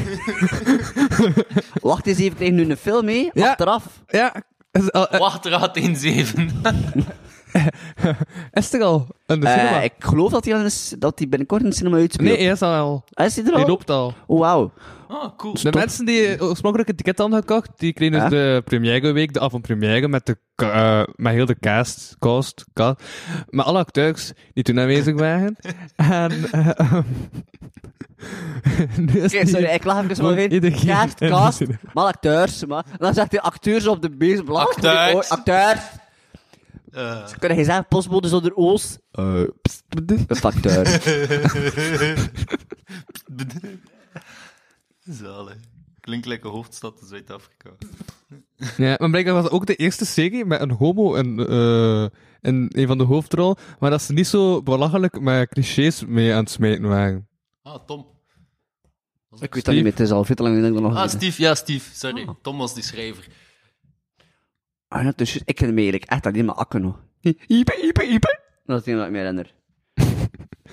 Wacht 1.82 2.08
eens 2.08 2.18
even, 2.20 2.36
krijg 2.36 2.52
je 2.52 2.58
nu 2.58 2.70
een 2.70 2.78
film 2.78 3.06
mee? 3.06 3.30
Ja. 3.34 3.50
Achteraf. 3.50 4.04
Ja, 4.08 4.36
is, 4.72 4.92
al- 4.92 5.08
eh, 5.10 5.20
Wachtraad 5.20 5.78
in 5.78 5.96
7. 5.96 6.50
is 8.52 8.74
er 8.74 8.82
al 8.82 9.08
in 9.28 9.40
de 9.40 9.48
Eh, 9.48 9.54
cinema? 9.58 9.82
ik 9.82 9.94
geloof 10.00 10.32
dat 10.32 10.46
hij, 10.46 10.56
al 10.56 10.70
dat 11.00 11.20
hij 11.20 11.28
binnenkort 11.30 11.64
in 11.64 11.70
de 11.70 11.76
cinema 11.76 11.98
uitspeelt. 11.98 12.30
Nee, 12.30 12.38
hij 12.44 12.52
is 12.54 12.62
al 12.62 12.74
al. 12.74 13.04
Ah, 13.14 13.26
is 13.26 13.36
hij 13.36 13.46
er 13.46 13.52
al? 13.52 13.58
Die 13.58 13.68
loopt 13.68 13.90
al. 13.90 14.14
Oh, 14.28 14.40
wauw. 14.40 14.72
Oh, 15.08 15.38
cool. 15.38 15.54
De 15.54 15.72
mensen 15.72 16.06
die 16.06 16.42
oorspronkelijk 16.42 16.90
een 16.90 16.96
ticket 16.96 17.18
hadden 17.18 17.40
gekocht, 17.40 17.70
die 17.78 17.94
kregen 17.94 18.20
dus 18.20 18.30
de 18.30 18.62
première 18.66 19.12
week, 19.12 19.34
de 19.34 19.40
avant-première, 19.40 20.08
met, 20.08 20.26
de, 20.26 20.38
eh, 20.56 21.04
met 21.16 21.34
heel 21.34 21.46
de 21.46 21.60
cast, 21.60 22.16
cast, 22.20 22.66
cast, 22.74 23.04
met 23.50 23.66
alle 23.66 23.78
acteurs 23.80 24.32
die 24.54 24.64
toen 24.64 24.80
aanwezig 24.80 25.16
waren. 25.16 25.56
en, 25.96 26.32
eh, 26.52 27.00
Oké, 29.26 29.46
sorry, 29.48 29.66
ik 29.66 29.84
lach 29.84 30.04
even 30.04 30.16
Gewoon 30.16 30.30
maar 30.36 30.40
weer. 30.40 30.52
iedereen 30.62 30.86
Cast, 30.88 31.22
in 31.22 31.30
cast, 31.30 31.58
cinema. 31.58 31.78
maar 31.94 32.06
acteurs, 32.06 32.66
maar. 32.66 32.86
En 32.90 32.98
dan 32.98 33.14
zegt 33.14 33.32
hij 33.32 33.42
acteurs 33.42 33.88
op 33.88 34.02
de 34.02 34.10
beestblad. 34.10 34.68
Acteurs. 34.68 35.30
Acteurs. 35.30 35.80
Eh, 36.92 37.28
Ze 37.28 37.38
kunnen 37.40 37.58
geen 37.58 37.66
zeggen, 37.66 37.86
postbode 37.88 38.28
zonder 38.28 38.56
oos. 38.56 38.98
Eh, 39.12 39.42
pst, 39.62 39.84
een 40.28 40.36
facteur. 40.36 40.86
Zalig. 45.04 45.56
Klinkt 46.00 46.26
like 46.26 46.46
een 46.48 46.52
hoofdstad 46.54 46.98
in 47.02 47.08
Zuid-Afrika. 47.08 47.70
Ja, 48.78 48.96
maar 49.00 49.10
blijkbaar 49.10 49.34
was 49.34 49.50
ook 49.50 49.66
de 49.66 49.76
eerste 49.76 50.06
serie 50.06 50.46
met 50.46 50.62
een 50.62 50.72
homo 50.72 51.14
in, 51.16 51.46
eh, 51.48 52.04
in 52.42 52.70
een 52.76 52.88
van 52.88 52.98
de 52.98 53.04
hoofdrollen, 53.04 53.56
maar 53.80 53.90
dat 53.90 54.02
ze 54.02 54.14
niet 54.14 54.28
zo 54.28 54.62
belachelijk 54.64 55.20
met 55.20 55.50
clichés 55.50 56.06
mee 56.06 56.34
aan 56.34 56.40
het 56.40 56.50
smijten 56.50 56.88
waren. 56.88 57.28
Ah, 57.70 57.86
Tom. 57.86 58.06
Ik 59.40 59.54
weet 59.54 59.66
dat 59.66 59.74
niet 59.74 59.84
meer, 59.84 59.92
het 59.92 60.02
is 60.02 60.12
al 60.12 60.24
veel 60.24 60.36
te 60.36 60.44
lang 60.44 60.56
geleden 60.56 60.74
dat 60.76 60.84
ik 60.84 60.96
dat 60.96 61.04
nog 61.04 61.12
Ah. 61.12 61.18
Steve, 61.20 61.42
ja, 61.42 61.56
Steve. 61.56 61.96
Sorry. 61.96 62.28
Tom 62.42 62.58
was 62.58 62.74
die 62.74 62.84
schrijver. 62.84 63.28
Ah 64.88 65.04
ja, 65.04 65.14
dus 65.16 65.38
ik 65.46 65.56
ken 65.56 65.68
hem 65.68 65.78
eigenlijk 65.78 66.06
echt 66.12 66.26
alleen 66.26 66.46
maar 66.46 66.56
akken 66.56 66.82
nog. 66.82 67.00
Ipe, 67.48 67.82
ipe, 67.82 68.04
ipe. 68.08 68.40
Dat 68.66 68.80
is 68.80 68.86
het 68.86 68.88
enige 68.88 68.98
wat 68.98 69.06
ik 69.06 69.12
me 69.12 69.18
herinner. 69.18 69.54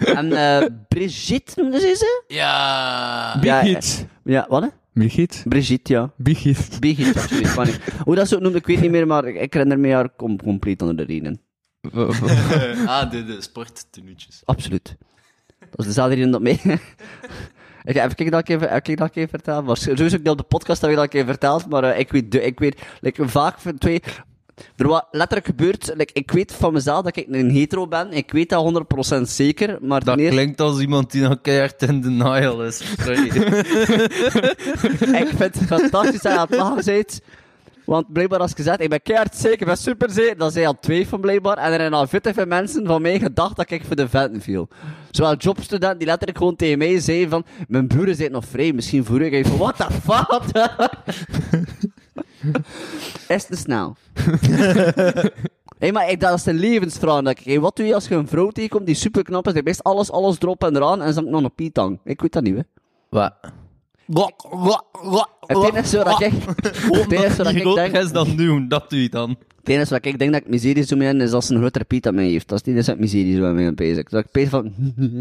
en 0.18 0.32
eh 0.32 0.66
Brigitte 0.88 1.60
noemde 1.62 1.80
ze 1.80 1.94
ze? 1.94 2.22
Ja. 2.26 3.38
Ja, 3.42 3.60
Bigiet. 3.62 4.06
Ja, 4.24 4.46
wat 4.48 4.62
hè? 4.62 4.68
Bigiet. 4.92 5.44
Brigitte, 5.48 5.92
ja. 5.92 6.12
Bigiet. 6.16 6.76
Brigitte, 6.80 7.20
absoluut. 7.20 7.54
maar 7.56 7.66
niet. 7.66 7.80
Hoe 8.04 8.14
dat 8.14 8.28
ze 8.28 8.34
het 8.34 8.42
noemde, 8.42 8.58
ik 8.58 8.66
weet 8.66 8.80
niet 8.80 8.90
meer, 8.90 9.06
maar 9.06 9.24
ik, 9.24 9.40
ik 9.40 9.52
herinner 9.52 9.78
me 9.78 9.92
haar 9.92 10.16
com 10.16 10.36
compleet 10.42 10.80
onder 10.82 10.96
de 10.96 11.02
reden. 11.02 11.40
ah, 12.86 13.10
de, 13.10 13.24
de 13.24 13.40
sporttenuutjes. 13.40 14.42
Absoluut. 14.44 14.96
Dat 15.76 15.86
is 15.86 15.94
dezelfde 15.94 16.14
reden 16.14 16.30
dat 16.30 16.40
mij... 16.40 16.60
ik 17.84 17.94
heb 17.94 18.12
ik 18.12 18.30
dat 18.30 18.42
keer, 18.42 18.60
heb 18.60 18.88
ik 18.88 18.96
dat 18.96 19.06
een 19.06 19.12
keer 19.12 19.28
verteld? 19.28 19.64
Maar 19.64 19.76
sowieso 19.76 20.16
op 20.16 20.38
de 20.38 20.42
podcast 20.42 20.80
heb 20.80 20.90
ik 20.90 20.96
dat 20.96 21.04
een 21.04 21.10
keer 21.10 21.24
verteld, 21.24 21.68
maar 21.68 21.84
eh, 21.84 21.98
ik 21.98 22.10
weet, 22.10 22.32
de, 22.32 22.42
ik 22.42 22.58
weet 22.58 22.80
like, 23.00 23.28
vaak 23.28 23.60
van 23.60 23.78
twee... 23.78 24.02
Er 24.76 24.88
wat 24.88 25.06
letterlijk 25.10 25.46
gebeurt, 25.46 25.92
like, 25.94 26.12
ik 26.12 26.30
weet 26.30 26.52
van 26.52 26.72
mezelf 26.72 27.04
dat 27.04 27.16
ik 27.16 27.26
een 27.28 27.50
hetero 27.50 27.88
ben, 27.88 28.12
ik 28.12 28.32
weet 28.32 28.48
dat 28.48 28.86
100% 29.18 29.20
zeker, 29.22 29.78
maar 29.80 30.04
Dat 30.04 30.16
klinkt 30.16 30.60
als 30.60 30.80
iemand 30.80 31.10
die 31.10 31.22
nog 31.22 31.40
keihard 31.42 31.82
in 31.82 32.00
denial 32.00 32.64
is. 32.64 32.76
Sorry. 33.04 33.26
ik 35.20 35.28
vind 35.36 35.38
het 35.38 35.58
fantastisch 35.66 36.20
dat 36.20 36.32
je 36.32 36.38
aan 36.38 36.46
het 36.48 36.56
lachen 36.56 36.84
bent. 36.84 37.20
Want 37.86 38.12
blijkbaar 38.12 38.40
als 38.40 38.52
gezegd, 38.52 38.80
ik 38.80 38.88
ben 38.88 39.02
keihard 39.02 39.36
zeker, 39.36 39.60
ik 39.60 39.66
ben 39.66 39.76
super 39.76 40.10
zeker, 40.10 40.36
dat 40.36 40.52
zij 40.52 40.66
al 40.66 40.78
twee 40.80 41.08
van 41.08 41.20
blijkbaar. 41.20 41.56
En 41.56 41.72
er 41.72 41.78
zijn 41.78 41.92
al 41.92 42.06
veel 42.06 42.20
veel 42.22 42.46
mensen 42.46 42.86
van 42.86 43.02
mij 43.02 43.18
gedacht 43.18 43.56
dat 43.56 43.70
ik 43.70 43.84
voor 43.84 43.96
de 43.96 44.08
venten 44.08 44.40
viel. 44.40 44.68
Zowel 45.10 45.36
jobstudenten 45.36 45.98
die 45.98 46.06
letterlijk 46.06 46.38
gewoon 46.38 46.56
tegen 46.56 46.78
mij 46.78 47.00
zeiden 47.00 47.30
van, 47.30 47.44
mijn 47.68 47.86
broer 47.86 48.08
is 48.08 48.28
nog 48.28 48.44
vrij, 48.44 48.72
misschien 48.72 49.04
voor 49.04 49.20
u. 49.20 49.24
Ik 49.24 49.46
van, 49.46 49.58
what 49.58 49.76
the 49.76 49.86
fuck? 50.04 50.42
is 53.36 53.44
te 53.44 53.56
snel. 53.56 53.96
Hé, 55.78 55.92
maar 55.92 56.10
ik, 56.10 56.20
dat 56.20 56.34
is 56.34 56.42
de 56.42 56.54
levensvraag. 56.54 57.22
Dat 57.22 57.38
ik, 57.38 57.44
hey, 57.44 57.60
wat 57.60 57.76
doe 57.76 57.86
je 57.86 57.94
als 57.94 58.08
je 58.08 58.14
een 58.14 58.28
vrouw 58.28 58.50
tegenkomt 58.50 58.86
die 58.86 58.94
super 58.94 59.22
knap 59.22 59.46
is? 59.46 59.52
Die 59.52 59.62
best 59.62 59.82
alles, 59.82 60.10
alles 60.10 60.36
erop 60.40 60.64
en 60.64 60.76
eraan 60.76 61.02
en 61.02 61.12
ze 61.12 61.18
hangt 61.18 61.30
nog 61.30 61.42
een 61.42 61.54
pietang. 61.54 62.00
Ik 62.04 62.20
weet 62.20 62.32
dat 62.32 62.42
niet, 62.42 62.56
hè. 62.56 62.62
Wat? 63.08 63.32
Het 64.06 65.70
enige 65.70 66.04
wat 66.04 66.22
ik... 66.22 66.32
Het 66.62 67.12
enige 67.12 67.42
wat 67.42 67.54
ik 67.54 67.74
denk... 67.74 67.96
is 67.96 68.12
dan 68.12 68.36
doen, 68.36 68.68
dat 68.68 68.90
doe 68.90 69.02
je 69.02 69.08
dan. 69.08 69.36
Het 69.58 69.68
enige 69.68 69.90
wat 69.90 70.04
ik 70.04 70.18
denk 70.18 70.32
dat 70.32 70.40
ik 70.40 70.48
miserie 70.48 70.84
zo 70.84 70.96
mee 70.96 71.06
heb, 71.06 71.16
is 71.16 71.32
als 71.32 71.48
een 71.48 71.58
grotere 71.58 71.84
piet 71.84 72.06
aan 72.06 72.14
mij 72.14 72.28
heeft. 72.28 72.48
Dat 72.48 72.58
is 72.58 72.64
niet 72.64 72.76
eens 72.76 72.86
dat 72.86 72.98
miserie 72.98 73.36
zo 73.36 73.46
aan 73.46 73.54
mij 73.54 73.74
bezig. 73.74 74.08
Dat 74.08 74.24
ik 74.24 74.30
bezig 74.32 74.50
van, 74.50 74.72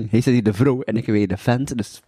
hij 0.10 0.22
zit 0.22 0.34
hier 0.34 0.44
de 0.44 0.54
vrouw 0.54 0.82
en 0.82 0.98
ik 0.98 1.06
weet 1.06 1.30
de 1.30 1.38
vent, 1.38 1.78
dus... 1.78 2.02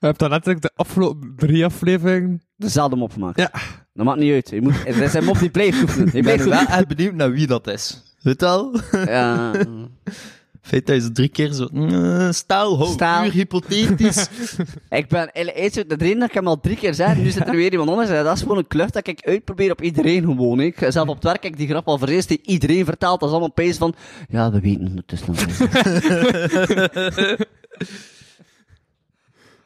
Je 0.00 0.06
hebt 0.06 0.18
dan 0.18 0.30
letterlijk 0.30 0.62
de 0.62 0.70
afgelopen 0.74 1.34
drie 1.36 1.64
afleveringen. 1.64 2.42
Dezelfde 2.56 2.96
mop 2.96 3.12
gemaakt. 3.12 3.38
Ja. 3.38 3.50
Dat 3.92 4.06
maakt 4.06 4.18
niet 4.18 4.32
uit. 4.32 4.50
Je 4.50 4.60
moet, 4.60 4.84
het 4.84 4.96
is 4.96 5.14
een 5.14 5.24
mop 5.24 5.38
die 5.38 5.50
blijft 5.50 5.82
oefenen. 5.82 6.08
Je 6.12 6.18
Ik 6.18 6.24
ben 6.24 6.48
wel 6.48 6.58
echt 6.58 6.88
benieuwd 6.88 7.14
naar 7.14 7.30
wie 7.30 7.46
dat 7.46 7.66
is. 7.66 8.14
Weet 8.22 8.42
al? 8.42 8.80
Ja. 8.92 9.52
Feit 10.68 10.86
dat 10.86 11.02
je 11.02 11.12
drie 11.12 11.28
keer 11.28 11.52
zo... 11.52 11.68
mm, 11.72 11.90
ho, 11.90 12.32
Stel. 12.32 12.76
puur 12.96 13.32
hypothetisch. 13.32 14.28
Ik 14.90 15.08
ben, 15.08 15.30
eerst 15.32 15.74
de 15.74 15.94
reden 15.98 16.18
dat 16.18 16.28
ik 16.28 16.34
hem 16.34 16.46
al 16.46 16.60
drie 16.60 16.76
keer 16.76 16.94
zei, 16.94 17.22
nu 17.22 17.30
zit 17.30 17.46
er 17.46 17.56
weer 17.56 17.70
iemand 17.72 17.90
anders. 17.90 18.10
en 18.10 18.24
Dat 18.24 18.36
is 18.36 18.42
gewoon 18.42 18.58
een 18.58 18.66
klucht 18.66 18.92
dat 18.92 19.06
ik 19.06 19.26
uitprobeer 19.26 19.70
op 19.70 19.82
iedereen 19.82 20.24
gewoon. 20.24 20.60
Ik, 20.60 20.86
zelf 20.88 21.08
op 21.08 21.14
het 21.14 21.24
werk 21.24 21.42
heb 21.42 21.52
ik 21.52 21.58
die 21.58 21.68
grap 21.68 21.86
al 21.88 21.98
voor 21.98 22.08
eerst 22.08 22.28
die 22.28 22.40
iedereen 22.42 22.84
vertaalt. 22.84 23.20
Dat 23.20 23.28
is 23.28 23.34
allemaal 23.34 23.52
pees 23.52 23.76
van, 23.76 23.94
ja, 24.28 24.50
we 24.50 24.60
weten 24.60 24.86
ondertussen 24.86 25.28
nog 25.32 25.46
niet. 25.46 25.58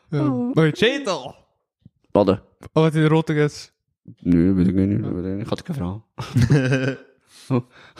Ja. 0.08 0.22
Maar 0.22 0.64
weet 0.64 0.80
het 0.80 1.08
al? 1.08 1.34
Wat 2.10 2.26
de? 2.26 2.38
Of 2.60 2.68
wat 2.72 2.94
in 2.94 3.04
rotig 3.04 3.36
is? 3.36 3.72
Nee, 4.18 4.52
weet 4.52 4.66
ik 4.66 4.74
niet. 4.74 5.00
Weet 5.00 5.24
ik 5.24 5.36
niet. 5.36 5.48
Gaat 5.48 5.58
ik 5.58 5.68
een 5.68 6.02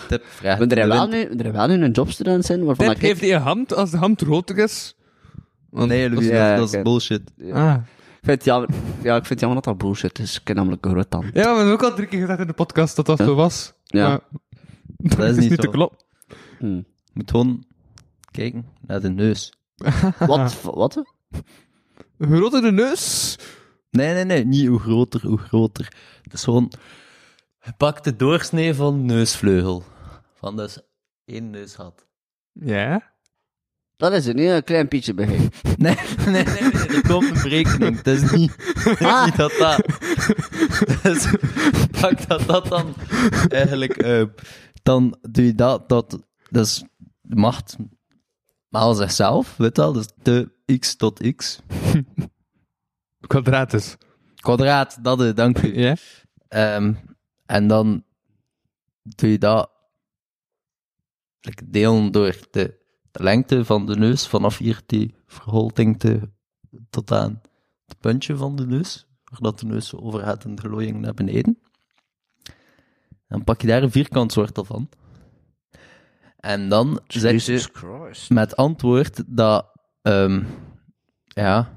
Tip, 0.09 0.24
vraag. 0.24 0.59
Maar 0.59 0.68
er 0.68 0.88
wel 0.88 1.07
nu, 1.07 1.22
er 1.22 1.53
wel 1.53 1.66
nu 1.66 1.84
een 1.84 1.90
jobstudent 1.90 2.44
zijn 2.44 2.64
waarvan 2.64 2.86
Tip 2.86 2.96
ik... 2.96 3.03
heeft 3.03 3.20
hij 3.20 3.34
een 3.34 3.40
hand 3.40 3.74
als 3.74 3.90
de 3.90 3.96
hand 3.96 4.20
rotig 4.20 4.57
is. 4.57 4.96
Nee, 5.70 6.11
Louis, 6.11 6.26
Ja, 6.26 6.57
dat, 6.57 6.74
is 6.74 6.82
bullshit. 6.82 7.22
Ah. 7.53 7.74
Ik 7.74 8.28
vind 8.28 8.36
het 8.38 8.44
jammer, 8.44 8.68
ja, 9.03 9.16
ik 9.16 9.26
vind 9.26 9.28
het 9.28 9.40
jammer 9.40 9.62
dat 9.62 9.64
dat 9.64 9.78
bullshit 9.86 10.18
is. 10.18 10.40
Ik 10.40 10.48
heb 10.48 10.57
namelijk 10.57 10.84
een 10.84 10.90
groot 10.90 11.11
tand. 11.11 11.24
Ja, 11.24 11.30
we 11.32 11.57
hebben 11.57 11.72
ook 11.72 11.82
al 11.82 11.94
drie 11.94 12.07
keer 12.07 12.20
gezegd 12.20 12.40
in 12.40 12.46
de 12.46 12.53
podcast 12.53 12.96
dat 12.96 13.07
dat 13.07 13.18
Ja. 13.18 13.24
zo 13.24 13.34
was. 13.34 13.72
Ja. 13.84 14.09
Maar 14.09 14.20
Dat 15.16 15.36
is 15.36 15.36
niet 15.36 15.57
te 15.57 15.62
zo. 15.62 15.70
kloppen. 15.70 15.98
Hm. 16.59 16.80
Moet 17.12 17.30
gewoon 17.30 17.64
kijken 18.30 18.66
naar 18.86 19.00
de 19.00 19.11
neus. 19.11 19.53
Wat? 20.18 20.62
Wat? 20.62 21.03
Hoe 22.16 22.36
groter 22.36 22.62
de 22.62 22.72
neus? 22.72 23.36
Nee, 23.90 24.14
nee, 24.14 24.24
nee, 24.24 24.44
niet 24.44 24.66
hoe 24.66 24.78
groter, 24.80 25.26
hoe 25.26 25.38
groter. 25.38 25.92
Het 26.22 26.32
is 26.32 26.44
gewoon, 26.44 26.72
je 27.62 27.72
pakt 27.76 28.04
de 28.04 28.16
doorsnee 28.16 28.74
van 28.74 29.04
neusvleugel. 29.04 29.84
Van 30.34 30.56
dus 30.56 30.78
één 31.24 31.50
neusgat. 31.50 32.06
Ja. 32.52 33.12
Dat 33.96 34.12
is 34.12 34.26
het, 34.26 34.36
niet 34.36 34.48
een 34.48 34.64
klein 34.64 34.88
pietje 34.88 35.14
begin. 35.14 35.50
Nee, 35.76 35.96
nee, 36.26 36.44
nee, 36.44 36.44
nee, 36.44 36.72
er 36.72 37.06
komt 37.08 37.24
een 37.24 37.42
berekening. 37.42 37.96
Het 37.96 38.06
is 38.06 38.30
niet, 38.30 38.74
Ah. 39.00 39.24
niet 39.24 39.36
dat 39.36 39.52
dat. 39.58 39.86
Dus, 41.02 41.26
pak 42.00 42.28
dat 42.28 42.46
dat 42.46 42.66
dan 42.66 42.94
eigenlijk, 43.48 43.96
eh, 43.96 44.24
dan 44.82 45.18
doe 45.30 45.44
je 45.44 45.54
dat, 45.54 45.88
dat, 45.88 46.18
dat 46.50 46.66
is 46.66 46.84
de 47.20 47.36
macht 47.36 47.76
maal 48.68 48.94
zichzelf, 48.94 49.56
weet 49.56 49.76
je 49.76 49.82
wel, 49.82 49.92
dus 49.92 50.08
de 50.22 50.52
x 50.78 50.96
tot 50.96 51.34
x. 51.36 51.60
Kwadratus. 53.26 53.96
Kwadraat, 54.36 54.98
dat 55.04 55.20
is, 55.20 55.34
dank 55.34 55.62
u. 55.62 55.78
Ja. 55.80 55.96
Ehm, 56.48 56.94
en 57.53 57.66
dan 57.66 58.05
doe 59.03 59.30
je 59.30 59.38
dat 59.38 59.70
like, 61.40 61.70
delen 61.70 62.12
door 62.12 62.36
de, 62.50 62.78
de 63.11 63.22
lengte 63.22 63.64
van 63.64 63.86
de 63.86 63.96
neus, 63.96 64.26
vanaf 64.26 64.59
hier 64.59 64.80
die 64.86 65.14
verholting 65.26 65.98
te, 65.98 66.20
tot 66.90 67.12
aan 67.12 67.40
het 67.86 67.98
puntje 67.98 68.36
van 68.36 68.57
de 68.57 68.66
neus, 68.66 69.07
waar 69.24 69.40
dat 69.40 69.59
de 69.59 69.66
neus 69.66 69.88
zo 69.88 69.96
overgaat 69.96 70.44
en 70.44 70.55
de 70.55 70.62
glooiing 70.62 71.00
naar 71.00 71.14
beneden. 71.14 71.59
Dan 73.28 73.44
pak 73.44 73.61
je 73.61 73.66
daar 73.66 73.82
een 73.82 73.90
vierkant 73.90 74.34
wortel 74.34 74.64
van. 74.64 74.88
En 76.36 76.68
dan 76.68 77.00
zet 77.07 77.44
je 77.44 77.68
met 78.28 78.57
antwoord 78.57 79.22
dat, 79.26 79.66
ehm, 80.03 80.44
ja, 81.24 81.74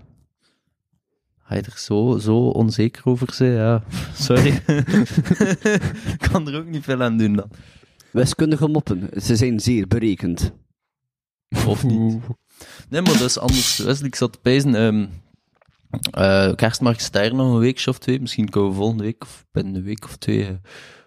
je 1.50 1.62
er 1.62 1.74
zo, 1.78 2.18
zo 2.18 2.38
onzeker 2.38 3.02
over 3.06 3.34
zijn, 3.34 3.52
ja, 3.52 3.84
sorry. 4.28 4.62
Ik 4.66 6.28
kan 6.32 6.48
er 6.48 6.58
ook 6.58 6.66
niet 6.66 6.84
veel 6.84 7.04
aan 7.04 7.18
doen 7.18 7.34
dan. 7.36 7.50
Wiskundige 8.12 8.68
moppen, 8.68 9.10
ze 9.22 9.36
zijn 9.36 9.60
zeer 9.60 9.88
berekend. 9.88 10.52
Of 11.68 11.84
niet. 11.84 12.18
Nee, 12.90 13.02
maar 13.02 13.12
dat 13.14 13.22
is 13.22 13.40
anders. 13.40 13.78
Wesley, 13.78 14.08
ik 14.08 14.16
zat 14.16 14.32
te 14.32 14.40
pijzen, 14.40 14.76
ehm 14.76 15.06
eh, 16.12 16.56
kerstmarkt 16.56 17.00
is 17.02 17.12
daar 17.12 17.36
nog 17.36 17.54
een 17.54 17.60
weekje 17.60 17.90
of 17.90 17.98
twee, 18.00 18.20
misschien 18.22 18.50
kunnen 18.50 18.70
we 18.70 18.76
volgende 18.76 19.04
week, 19.04 19.24
of 19.24 19.46
binnen 19.52 19.76
een 19.76 19.84
week 19.84 20.04
of 20.06 20.16
twee, 20.16 20.44
eh, 20.48 20.54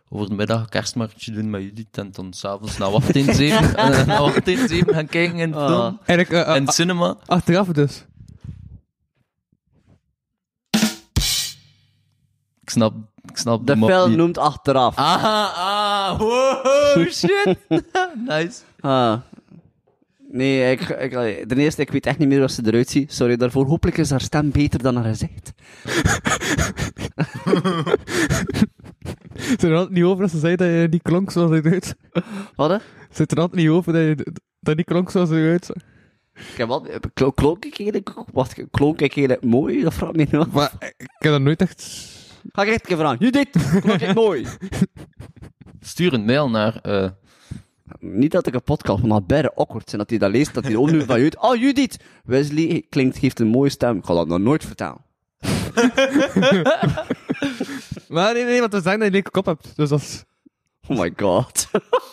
over 0.09 0.29
de 0.29 0.35
middag 0.35 0.61
een 0.61 0.69
kerstmarktje 0.69 1.33
doen 1.33 1.51
met 1.51 1.63
jullie, 1.63 1.89
en 1.93 2.11
dan 2.13 2.33
s'avonds 2.33 2.79
naar 2.79 2.91
wacht 2.91 3.17
in 3.17 3.35
zeven, 3.35 3.77
eh, 3.77 4.07
naar 4.07 4.21
wacht 4.23 4.49
in 4.49 4.69
zeven 4.69 4.95
gaan 4.95 5.07
kijken 5.07 5.39
in 5.39 5.51
de 5.51 5.57
Ah. 5.57 5.93
film, 6.05 6.19
eh, 6.29 6.55
en 6.57 6.67
eh, 6.67 6.73
cinema. 6.73 7.17
achteraf 7.27 7.67
dus. 7.69 8.05
Ik 12.69 12.75
snap, 12.75 12.95
ik 13.31 13.37
snap 13.37 13.67
De 13.67 13.77
film 13.77 14.09
niet. 14.09 14.19
noemt 14.19 14.39
achteraf. 14.39 14.97
Ah, 14.97 15.25
ah, 15.25 16.19
wow, 16.19 17.09
shit. 17.11 17.57
nice. 18.29 18.61
Ah. 18.81 19.17
Nee, 20.31 20.71
ik, 20.71 20.81
ik, 20.89 21.11
ten 21.49 21.59
eerste, 21.59 21.83
ik 21.83 21.91
weet 21.91 22.07
echt 22.07 22.19
niet 22.19 22.29
meer 22.29 22.39
hoe 22.39 22.51
ze 22.51 22.63
eruit 22.67 22.89
ziet. 22.89 23.13
Sorry 23.13 23.37
daarvoor. 23.37 23.67
Hopelijk 23.67 23.99
is 23.99 24.11
haar 24.11 24.21
stem 24.21 24.51
beter 24.51 24.83
dan 24.83 24.97
haar 24.97 25.05
gezicht. 25.05 25.53
Zit 29.35 29.63
er 29.63 29.75
altijd 29.75 29.95
niet 29.95 30.05
over 30.05 30.23
als 30.23 30.33
ze 30.33 30.39
zei 30.39 30.57
dat 30.57 30.67
je 30.67 30.87
niet 30.91 31.03
klonk 31.03 31.31
zoals 31.31 31.51
je 31.51 31.61
eruit? 31.65 31.97
Wat, 32.57 32.71
hè? 32.71 32.77
Zit 33.11 33.33
er 33.33 33.39
altijd 33.41 33.61
niet 33.61 33.71
over 33.71 33.93
dat 33.93 34.03
je 34.03 34.33
dat 34.61 34.77
niet 34.77 34.87
klonk 34.87 35.11
zoals 35.11 35.29
je 35.29 35.35
eruit? 35.35 35.71
Ik 36.35 36.57
heb 36.57 36.69
wat, 36.69 36.89
klo- 37.15 37.31
klonk 37.33 37.65
ik 37.65 37.79
eigenlijk, 37.79 38.15
wat, 38.33 38.55
klonk 38.71 39.01
ik 39.01 39.17
eigenlijk 39.17 39.45
mooi? 39.45 39.83
Dat 39.83 39.95
vraagt 39.95 40.17
me 40.17 40.27
nu 40.31 40.39
af. 40.39 40.51
Maar 40.51 40.73
ik 40.79 41.07
heb 41.19 41.33
dat 41.33 41.41
nooit 41.41 41.61
echt... 41.61 42.17
Ga 42.53 42.63
ik 42.63 42.69
echt 42.69 42.81
een 42.81 42.87
keer 42.87 42.97
vragen. 42.97 43.19
Judith, 43.19 43.81
klonk 43.81 44.01
ik 44.01 44.15
mooi? 44.15 44.47
Stuur 45.81 46.13
een 46.13 46.25
mail 46.25 46.51
naar, 46.51 46.77
eh, 46.83 47.11
Niet 48.01 48.33
dat 48.33 48.47
ik 48.47 48.55
een 48.55 48.63
podcast 48.63 49.01
van 49.07 49.25
berre 49.27 49.55
awkward 49.55 49.89
zijn, 49.89 50.01
dat 50.01 50.11
hij 50.11 50.19
dat 50.19 50.31
leest, 50.31 50.55
dat 50.55 50.65
hij 50.65 50.75
opnieuw 50.75 51.05
van 51.05 51.19
Judith. 51.19 51.41
Oh, 51.41 51.57
Judith! 51.57 51.97
Wesley 52.25 52.87
klinkt, 52.89 53.17
heeft 53.17 53.41
een 53.41 53.47
mooie 53.47 53.71
stem. 53.71 53.97
Ik 53.97 54.05
ga 54.05 54.15
dat 54.15 54.29
nog 54.29 54.39
nooit 54.39 54.65
vertellen. 54.65 55.07
Maar 58.09 58.35
nee, 58.35 58.45
nee, 58.45 58.61
want 58.61 58.73
we 58.73 58.81
zeggen 58.81 58.99
dat 58.99 59.01
je 59.01 59.05
een 59.07 59.13
leuke 59.13 59.31
kop 59.31 59.47
hebt. 59.47 59.77
Dus 59.77 59.89
dat 59.89 60.01
is... 60.01 60.25
Oh 60.87 60.99
my 60.99 61.13
god. 61.17 61.71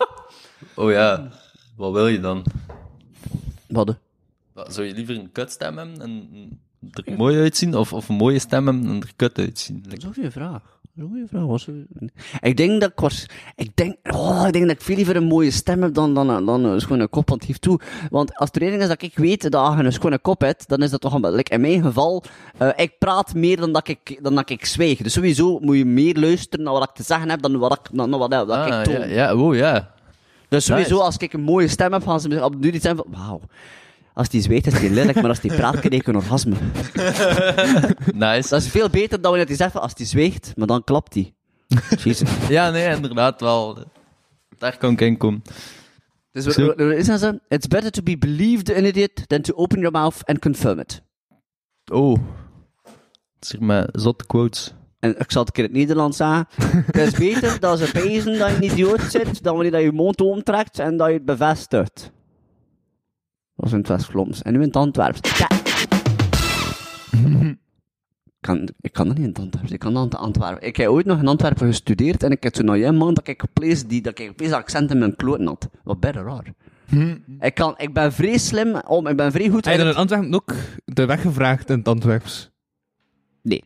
oh 0.76 0.92
ja, 0.92 1.32
wat 1.76 1.92
wil 1.92 2.08
je 2.08 2.20
dan? 2.20 2.46
Wat, 3.68 3.88
hè? 3.88 3.94
Wat, 4.54 4.74
Zou 4.74 4.88
je 4.88 4.94
liever 4.94 5.16
een 5.16 5.32
kutstem 5.32 5.78
hebben 5.78 6.02
en 6.02 6.60
er 6.94 7.14
mooi 7.18 7.38
uitzien, 7.40 7.76
of, 7.76 7.94
of 7.94 8.10
een 8.10 8.16
mooie 8.16 8.40
stem 8.40 8.68
en 8.68 8.86
er 9.02 9.12
kut 9.16 9.38
uitzien? 9.38 9.84
Dat 9.88 9.98
is 9.98 10.04
een 10.04 10.14
goede 10.14 10.32
vraag. 10.32 10.62
Dat 10.94 11.06
is 11.06 11.12
een 11.12 11.28
goede 11.28 11.28
vraag. 11.28 11.60
Zou- 11.60 12.10
Ik 12.42 12.58
denk 12.58 12.82
dat 12.82 12.90
ik 12.92 13.00
was, 13.00 13.26
ik 13.56 13.72
denk, 13.76 13.96
oh, 14.04 14.44
ik 14.48 14.54
denk 14.54 14.66
dat 14.68 14.76
ik 14.76 14.82
veel 14.82 14.96
liever 14.96 15.16
een 15.16 15.24
mooie 15.28 15.52
stem 15.52 15.82
heb 15.82 15.94
dan, 15.94 16.14
dan, 16.14 16.46
dan 16.46 16.66
een 16.66 16.82
schone 16.82 17.08
kop. 17.08 17.30
Want 17.30 17.46
geef 17.46 17.58
toe, 17.58 17.80
want 18.10 18.36
als 18.36 18.52
de 18.52 18.60
reden 18.60 18.80
is 18.80 18.88
dat 18.88 19.02
ik 19.02 19.18
weet 19.18 19.52
dat 19.52 19.78
je 19.78 19.84
een 19.84 19.94
schone 19.94 20.20
kop 20.20 20.42
hebt, 20.42 20.68
dan 20.68 20.82
is 20.84 20.90
dat 20.90 21.02
toch 21.02 21.14
een 21.14 21.32
like, 21.32 21.54
in 21.54 21.62
mijn 21.62 21.82
geval, 21.82 22.24
eh, 22.58 22.70
ik 22.76 22.98
praat 23.00 23.34
meer 23.34 23.58
dan 23.58 23.72
dat 23.72 23.88
ik, 23.88 24.20
dan 24.22 24.36
dat 24.36 24.50
ik 24.50 24.66
zwijg. 24.66 24.98
Dus 24.98 25.14
sowieso 25.14 25.60
moet 25.60 25.78
je 25.78 25.86
meer 25.86 26.16
luisteren 26.20 26.66
naar 26.66 26.74
wat 26.74 26.84
ik 26.90 26.96
te 26.96 27.04
zeggen 27.04 27.30
heb 27.30 27.42
dan 27.42 27.58
wat 27.58 27.74
ik, 27.74 27.98
dan 27.98 28.10
wat, 28.10 28.30
wat 28.34 28.50
Ah, 28.50 28.68
ik 28.68 28.84
toon. 28.84 28.94
ja, 29.00 29.06
ja, 29.06 29.36
oh 29.36 29.56
ja. 29.56 29.94
Dus 30.50 30.66
sowieso, 30.66 30.94
Nice. 30.94 31.04
als 31.06 31.18
ik 31.18 31.34
een 31.34 31.42
mooie 31.42 31.68
stem 31.68 31.94
heb, 31.94 32.04
gaan 32.08 32.20
ze 32.20 32.44
op 32.44 32.56
nu 32.56 32.72
iets 32.72 32.84
zijn 32.84 32.96
van, 32.96 33.06
wauw. 33.10 33.42
Als 34.16 34.30
die 34.30 34.41
zweet 34.41 34.68
is 34.68 34.80
die 34.80 34.89
lelijk, 34.89 35.22
maar 35.22 35.30
als 35.30 35.39
die 35.39 35.55
praat, 35.55 35.80
krijg 35.80 36.01
ik 36.01 36.07
een 36.07 36.16
orgasme. 36.16 36.55
Nice. 38.13 38.49
Dat 38.49 38.61
is 38.61 38.68
veel 38.68 38.89
beter 38.89 39.22
dan 39.22 39.30
wanneer 39.30 39.47
hij 39.47 39.55
zegt 39.55 39.72
van, 39.72 39.82
als 39.82 39.93
die 39.93 40.05
zweegt, 40.05 40.53
maar 40.55 40.68
dan 40.68 40.84
klapt 40.84 41.13
hij. 41.13 41.34
Jezus. 42.03 42.30
Ja, 42.49 42.70
nee, 42.70 42.95
inderdaad 42.95 43.41
wel. 43.41 43.78
Daar 44.57 44.78
kan 44.78 44.91
ik 44.91 45.01
in 45.01 45.18
komen. 45.18 45.41
Dus 46.32 46.43
Zo. 46.43 46.66
wat 46.66 46.80
is 46.80 47.05
dat 47.05 47.20
zo? 47.20 47.39
It's 47.47 47.68
better 47.68 47.91
to 47.91 48.01
be 48.01 48.18
believed 48.18 48.70
in 48.70 48.86
it 48.86 49.24
than 49.28 49.41
to 49.41 49.53
open 49.55 49.80
your 49.80 49.91
mouth 49.91 50.26
and 50.26 50.39
confirm 50.39 50.80
it. 50.80 51.01
Oh. 51.91 52.18
Zeg 53.39 53.59
maar, 53.59 53.88
zotte 53.91 54.26
quotes. 54.26 54.74
En 54.99 55.20
ik 55.20 55.32
zal 55.32 55.43
het 55.43 55.47
een 55.47 55.53
keer 55.53 55.63
in 55.63 55.70
het 55.70 55.80
Nederlands 55.80 56.18
zeggen. 56.18 56.47
het 56.86 56.97
is 56.97 57.13
beter 57.13 57.59
dat 57.59 57.80
ze 57.80 57.91
pezen 57.91 58.38
dat 58.38 58.49
je 58.49 58.55
een 58.55 58.63
idioot 58.63 59.01
zit, 59.01 59.43
dan 59.43 59.53
wanneer 59.53 59.72
dat 59.72 59.80
je 59.80 59.86
je 59.86 59.91
mond 59.91 60.22
omtrekt 60.22 60.80
en 60.80 60.97
dat 60.97 61.07
je 61.07 61.13
het 61.13 61.26
bevestigt. 61.26 62.11
Dat 63.56 63.66
is 63.66 63.72
in 63.72 63.78
het 63.78 63.88
West-Vlaams. 63.88 64.41
En 64.41 64.53
nu 64.53 64.60
in 64.60 64.68
het 64.68 64.76
Antwerps. 64.76 65.38
Ja. 65.38 65.47
Kan, 68.39 68.70
ik 68.82 68.93
kan 68.93 69.08
dat 69.08 69.18
niet 69.18 69.26
in 69.26 69.32
het 69.32 69.39
Antwerps. 69.39 69.72
Ik 69.72 69.80
kan 69.80 69.93
dat 69.93 70.03
in 70.03 70.10
het 70.10 70.20
Antwerpen. 70.20 70.68
Ik 70.68 70.76
heb 70.76 70.88
ooit 70.88 71.06
nog 71.06 71.20
in 71.20 71.28
Antwerpen 71.28 71.68
gestudeerd 71.68 72.24
en 72.24 72.32
ik 72.32 72.43
heb 72.43 72.53
toen 72.53 72.66
nog 72.66 72.76
een 72.76 72.95
man 72.95 73.14
dat 73.14 73.28
ik 73.28 73.41
gepleesd 73.41 73.89
die 73.89 74.01
dat 74.01 74.20
ik 74.20 74.30
opeens 74.30 74.51
accent 74.51 74.91
in 74.91 74.97
mijn 74.97 75.16
kloten 75.16 75.45
had. 75.47 75.70
Wat 75.84 75.99
beter 75.99 76.24
raar. 76.24 76.53
Ik, 77.39 77.53
kan, 77.53 77.74
ik 77.78 77.93
ben 77.93 78.14
vrij 78.14 78.38
slim 78.38 78.76
om, 78.76 79.08
ik 79.08 79.16
ben 79.16 79.32
vrij 79.32 79.49
goed. 79.49 79.66
Heb 79.66 79.74
je 79.74 79.80
dan 79.80 79.88
in 79.88 79.93
in 79.93 79.99
Antwerpen 79.99 80.34
ook 80.34 80.53
de 80.86 81.06
weg 81.06 81.22
gevraagd 81.22 81.70
in 81.70 81.78
het 81.78 81.88
Antwerps? 81.88 82.51
Nee. 83.41 83.64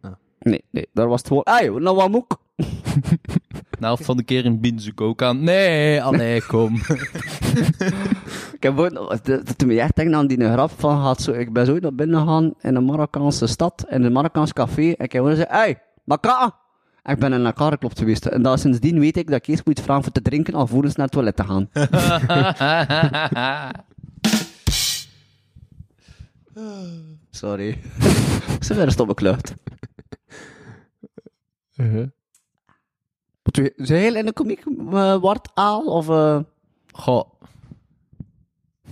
Ah. 0.00 0.12
Nee, 0.38 0.64
nee, 0.70 0.86
daar 0.92 1.08
was 1.08 1.18
het 1.18 1.28
gewoon. 1.28 1.46
Ai, 1.46 1.70
nou 1.70 1.96
wat 1.96 2.10
moet 2.10 2.24
helft 3.82 4.04
van 4.04 4.16
de 4.16 4.22
keer 4.22 4.44
in 4.44 4.92
ook 4.94 5.22
aan. 5.22 5.44
Nee, 5.44 6.02
allee, 6.02 6.42
kom. 6.42 6.74
Ik 8.52 8.68
heb 8.68 8.78
ooit, 8.78 9.24
toen 9.56 9.68
me 9.68 9.80
echt 9.80 9.96
denk 9.96 10.14
aan 10.14 10.26
die 10.26 10.50
grap 10.50 10.70
van, 10.76 10.96
had 10.96 11.22
zo, 11.22 11.32
ik 11.32 11.52
ben 11.52 11.66
zo 11.66 11.78
naar 11.78 11.94
binnen 11.94 12.20
gegaan 12.20 12.54
in 12.60 12.74
een 12.74 12.84
Marokkaanse 12.84 13.46
stad, 13.46 13.84
in 13.88 14.02
een 14.02 14.12
Marokkaans 14.12 14.52
café, 14.52 14.82
en 14.82 14.90
ik 14.90 14.98
heb 14.98 15.10
gewoon 15.10 15.30
gezegd, 15.30 15.50
hey, 15.50 15.82
Maka! 16.04 16.60
En 17.02 17.14
ik 17.14 17.20
ben 17.20 17.32
in 17.32 17.44
elkaar 17.44 17.72
geklopt 17.72 17.98
geweest. 17.98 18.26
En 18.26 18.42
dat, 18.42 18.60
sindsdien 18.60 18.98
weet 18.98 19.16
ik 19.16 19.26
dat 19.26 19.36
ik 19.36 19.46
eerst 19.46 19.66
moet 19.66 19.80
vragen 19.80 20.02
voor 20.02 20.12
te 20.12 20.22
drinken, 20.22 20.54
alvorens 20.54 20.96
naar 20.96 21.06
het 21.06 21.14
toilet 21.14 21.36
te 21.36 21.44
gaan. 21.44 21.68
Sorry. 27.30 27.78
Ze 28.66 28.74
werden 28.74 28.92
stomme 28.92 29.14
klucht. 29.14 29.54
Uh-huh. 31.76 32.00
Wat 32.00 32.10
je? 33.42 33.72
Zijn 33.76 34.00
heel 34.00 34.14
in 34.14 34.26
de 34.26 34.32
komiek 34.32 34.64
uh, 34.66 35.16
Wart 35.20 35.48
Aal? 35.54 35.84
Of, 35.84 36.08
eh 36.08 36.38
Goh. 36.92 37.24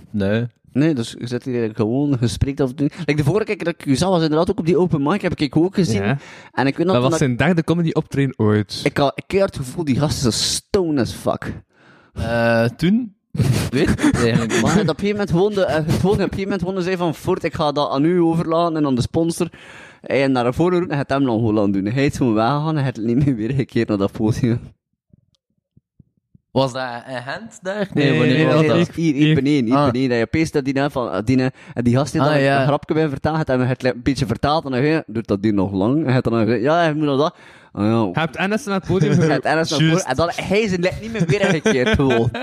Nee. 0.09 0.47
Nee, 0.73 0.93
dus 0.93 1.15
je 1.19 1.27
zit 1.27 1.43
hier 1.43 1.71
gewoon 1.75 2.17
gesprek 2.17 2.59
of 2.59 2.73
doen. 2.73 2.91
Like 2.97 3.15
de 3.15 3.23
vorige 3.23 3.45
keer 3.45 3.63
dat 3.63 3.73
ik 3.73 3.85
u 3.85 3.95
zag, 3.95 4.09
was 4.09 4.21
inderdaad 4.21 4.49
ook 4.49 4.59
op 4.59 4.65
die 4.65 4.77
open 4.77 5.03
mic, 5.03 5.21
heb 5.21 5.39
ik 5.39 5.55
ook 5.55 5.75
gezien. 5.75 6.03
Ja. 6.03 6.17
En 6.51 6.67
ik 6.67 6.77
weet 6.77 6.85
nog 6.85 6.95
Dat 6.95 7.09
was 7.09 7.17
zijn 7.17 7.35
derde 7.35 7.63
comedy 7.63 7.91
optreden 7.91 8.33
ooit. 8.37 8.81
ik 8.83 8.97
had 8.97 9.21
ik 9.25 9.39
had 9.39 9.41
het 9.41 9.55
gevoel, 9.55 9.83
die 9.83 9.99
gast 9.99 10.17
is 10.17 10.23
een 10.23 10.31
stone 10.31 11.01
as 11.01 11.11
fuck. 11.11 11.61
Eh, 12.13 12.63
toen? 12.63 13.15
Weet 13.69 14.11
eigenlijk. 14.13 14.61
Maar 14.61 14.79
op 14.79 14.87
een 14.87 14.95
gegeven 14.95 15.09
moment 15.09 15.29
gewoon, 15.29 15.53
de, 15.53 15.65
eh, 15.65 15.75
het 15.75 15.91
gewoon 15.91 16.15
op 16.15 16.19
een 16.19 16.29
gegeven 16.29 16.43
moment 16.43 16.61
gewoon 16.61 16.81
zei 16.81 16.97
van, 16.97 17.15
voort, 17.15 17.43
ik 17.43 17.53
ga 17.53 17.71
dat 17.71 17.89
aan 17.89 18.05
u 18.05 18.21
overlaten 18.21 18.75
en 18.75 18.85
aan 18.85 18.95
de 18.95 19.01
sponsor. 19.01 19.49
En 20.01 20.31
naar 20.31 20.53
voren 20.53 20.71
roepen 20.79 20.89
en 20.89 20.95
hij 20.97 21.05
het 21.07 21.09
hem 21.09 21.23
dan 21.25 21.39
gewoon 21.39 21.59
aan 21.59 21.71
doen. 21.71 21.85
Hij 21.85 22.05
is 22.05 22.17
gewoon 22.17 22.33
weggegaan 22.33 22.67
en 22.69 22.75
hij 22.75 22.83
heeft 22.83 22.97
niet 23.01 23.25
meer 23.25 23.35
weer 23.35 23.51
gekeerd 23.53 23.87
naar 23.87 23.97
dat 23.97 24.11
podium. 24.11 24.59
Was 26.51 26.73
dat 26.73 26.83
een 27.07 27.21
hand 27.23 27.59
daar? 27.61 27.87
Nee, 27.93 28.09
Nee, 28.09 28.17
wanneer 28.19 28.37
nee, 28.37 28.45
was 28.45 28.59
nee, 28.59 28.67
dat? 28.67 28.95
hier, 28.95 29.35
beneden, 29.35 29.65
hier 29.65 29.75
Ah. 29.75 29.91
beneden. 29.91 30.17
Je 30.17 30.25
peest 30.25 30.53
dat 30.53 30.65
die 30.65 30.73
nou 30.73 30.91
van, 30.91 31.21
die, 31.25 31.35
nou- 31.37 31.49
en 31.73 31.83
die 31.83 31.95
gast 31.95 32.11
die 32.11 32.21
Ah, 32.21 32.27
dan 32.27 32.39
ja. 32.41 32.59
een 32.61 32.67
grapje 32.67 32.93
bij 32.93 33.09
vertaald 33.09 33.35
heeft 33.37 33.49
en 33.49 33.67
het 33.67 33.83
een 33.83 34.01
beetje 34.03 34.25
vertaald 34.25 34.65
en 34.65 34.71
dan 34.71 35.03
doet 35.07 35.27
dat 35.27 35.41
die 35.41 35.53
nog 35.53 35.71
lang? 35.71 35.97
En 35.97 36.03
hij 36.03 36.11
heeft 36.13 36.23
dan 36.23 36.39
gezegd, 36.43 36.61
ja, 36.61 36.75
hij 36.75 36.93
moet 36.93 37.05
nog 37.05 37.19
dat. 37.19 37.35
Ah, 37.71 37.83
ja. 37.83 37.89
Je 38.13 38.19
hebt 38.19 38.35
Ennis 38.35 38.65
naar 38.65 38.75
het 38.75 38.85
podium 38.87 39.11
geroepen. 39.13 39.43
naar 39.43 39.55
en 40.05 40.15
dan 40.15 40.31
hij 40.35 40.67
zijn 40.67 40.81
niet 41.01 41.11
meer 41.11 41.25
weer 41.25 41.41
ingekeerd 41.41 41.87
gewoon. 41.89 42.31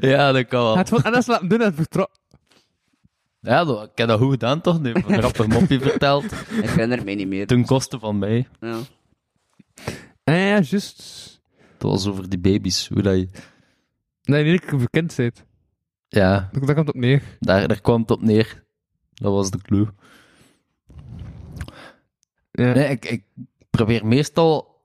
Ja, 0.00 0.32
dat 0.32 0.46
kan 0.46 0.60
Hij 0.60 0.66
wel. 0.66 0.76
had 0.76 0.88
gewoon 0.88 1.04
Ennis 1.04 1.26
laten 1.26 1.48
doen 1.48 1.58
en 1.60 1.64
het 1.66 1.74
vertrouwen. 1.74 2.14
Ja, 3.44 3.64
dat, 3.64 3.82
ik 3.82 3.98
heb 3.98 4.08
dat 4.08 4.20
goed 4.20 4.30
gedaan 4.30 4.60
toch? 4.60 4.78
Die 4.80 4.92
heeft 4.92 5.08
een 5.08 5.18
grappig 5.18 5.46
mopje 5.46 5.80
verteld. 5.80 6.24
Ik 6.24 6.40
herinner 6.50 7.04
me 7.04 7.12
niet 7.12 7.28
meer. 7.28 7.46
Ten 7.46 7.64
koste 7.64 7.98
van 7.98 8.18
mij. 8.18 8.48
Ja. 8.60 8.78
Ah, 10.24 10.34
ja, 10.34 10.60
juist. 10.60 11.40
Het 11.72 11.82
was 11.82 12.06
over 12.06 12.28
die 12.28 12.38
baby's. 12.38 12.88
Hoe 12.88 13.02
dat 13.02 13.14
je... 13.16 13.28
Nee, 14.22 14.44
niet 14.52 14.60
dat 14.62 14.72
ik 14.72 14.78
bekend 14.78 15.16
bent. 15.16 15.44
Ja, 16.08 16.48
Dat 16.52 16.74
komt 16.74 16.88
op 16.88 16.94
neer. 16.94 17.22
daar, 17.40 17.68
daar 17.68 17.80
kwam 17.80 18.00
het 18.00 18.10
op 18.10 18.22
neer. 18.22 18.64
Dat 19.14 19.32
was 19.32 19.50
de 19.50 19.58
clue. 19.58 19.88
Ja. 22.50 22.72
Nee, 22.72 22.88
ik, 22.88 23.04
ik 23.04 23.24
probeer 23.70 24.06
meestal 24.06 24.80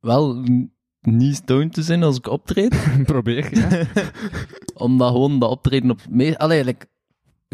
wel 0.00 0.34
n- 0.36 0.72
niet 1.00 1.34
stoned 1.36 1.72
te 1.72 1.82
zijn 1.82 2.02
als 2.02 2.16
ik 2.16 2.26
optreed. 2.26 2.84
Probeer, 3.04 3.58
ja. 3.58 3.86
Omdat 4.84 5.10
gewoon 5.10 5.38
dat 5.38 5.50
optreden 5.50 5.90
op... 5.90 6.00
Me 6.10 6.38
Allee, 6.38 6.64
like, 6.64 6.86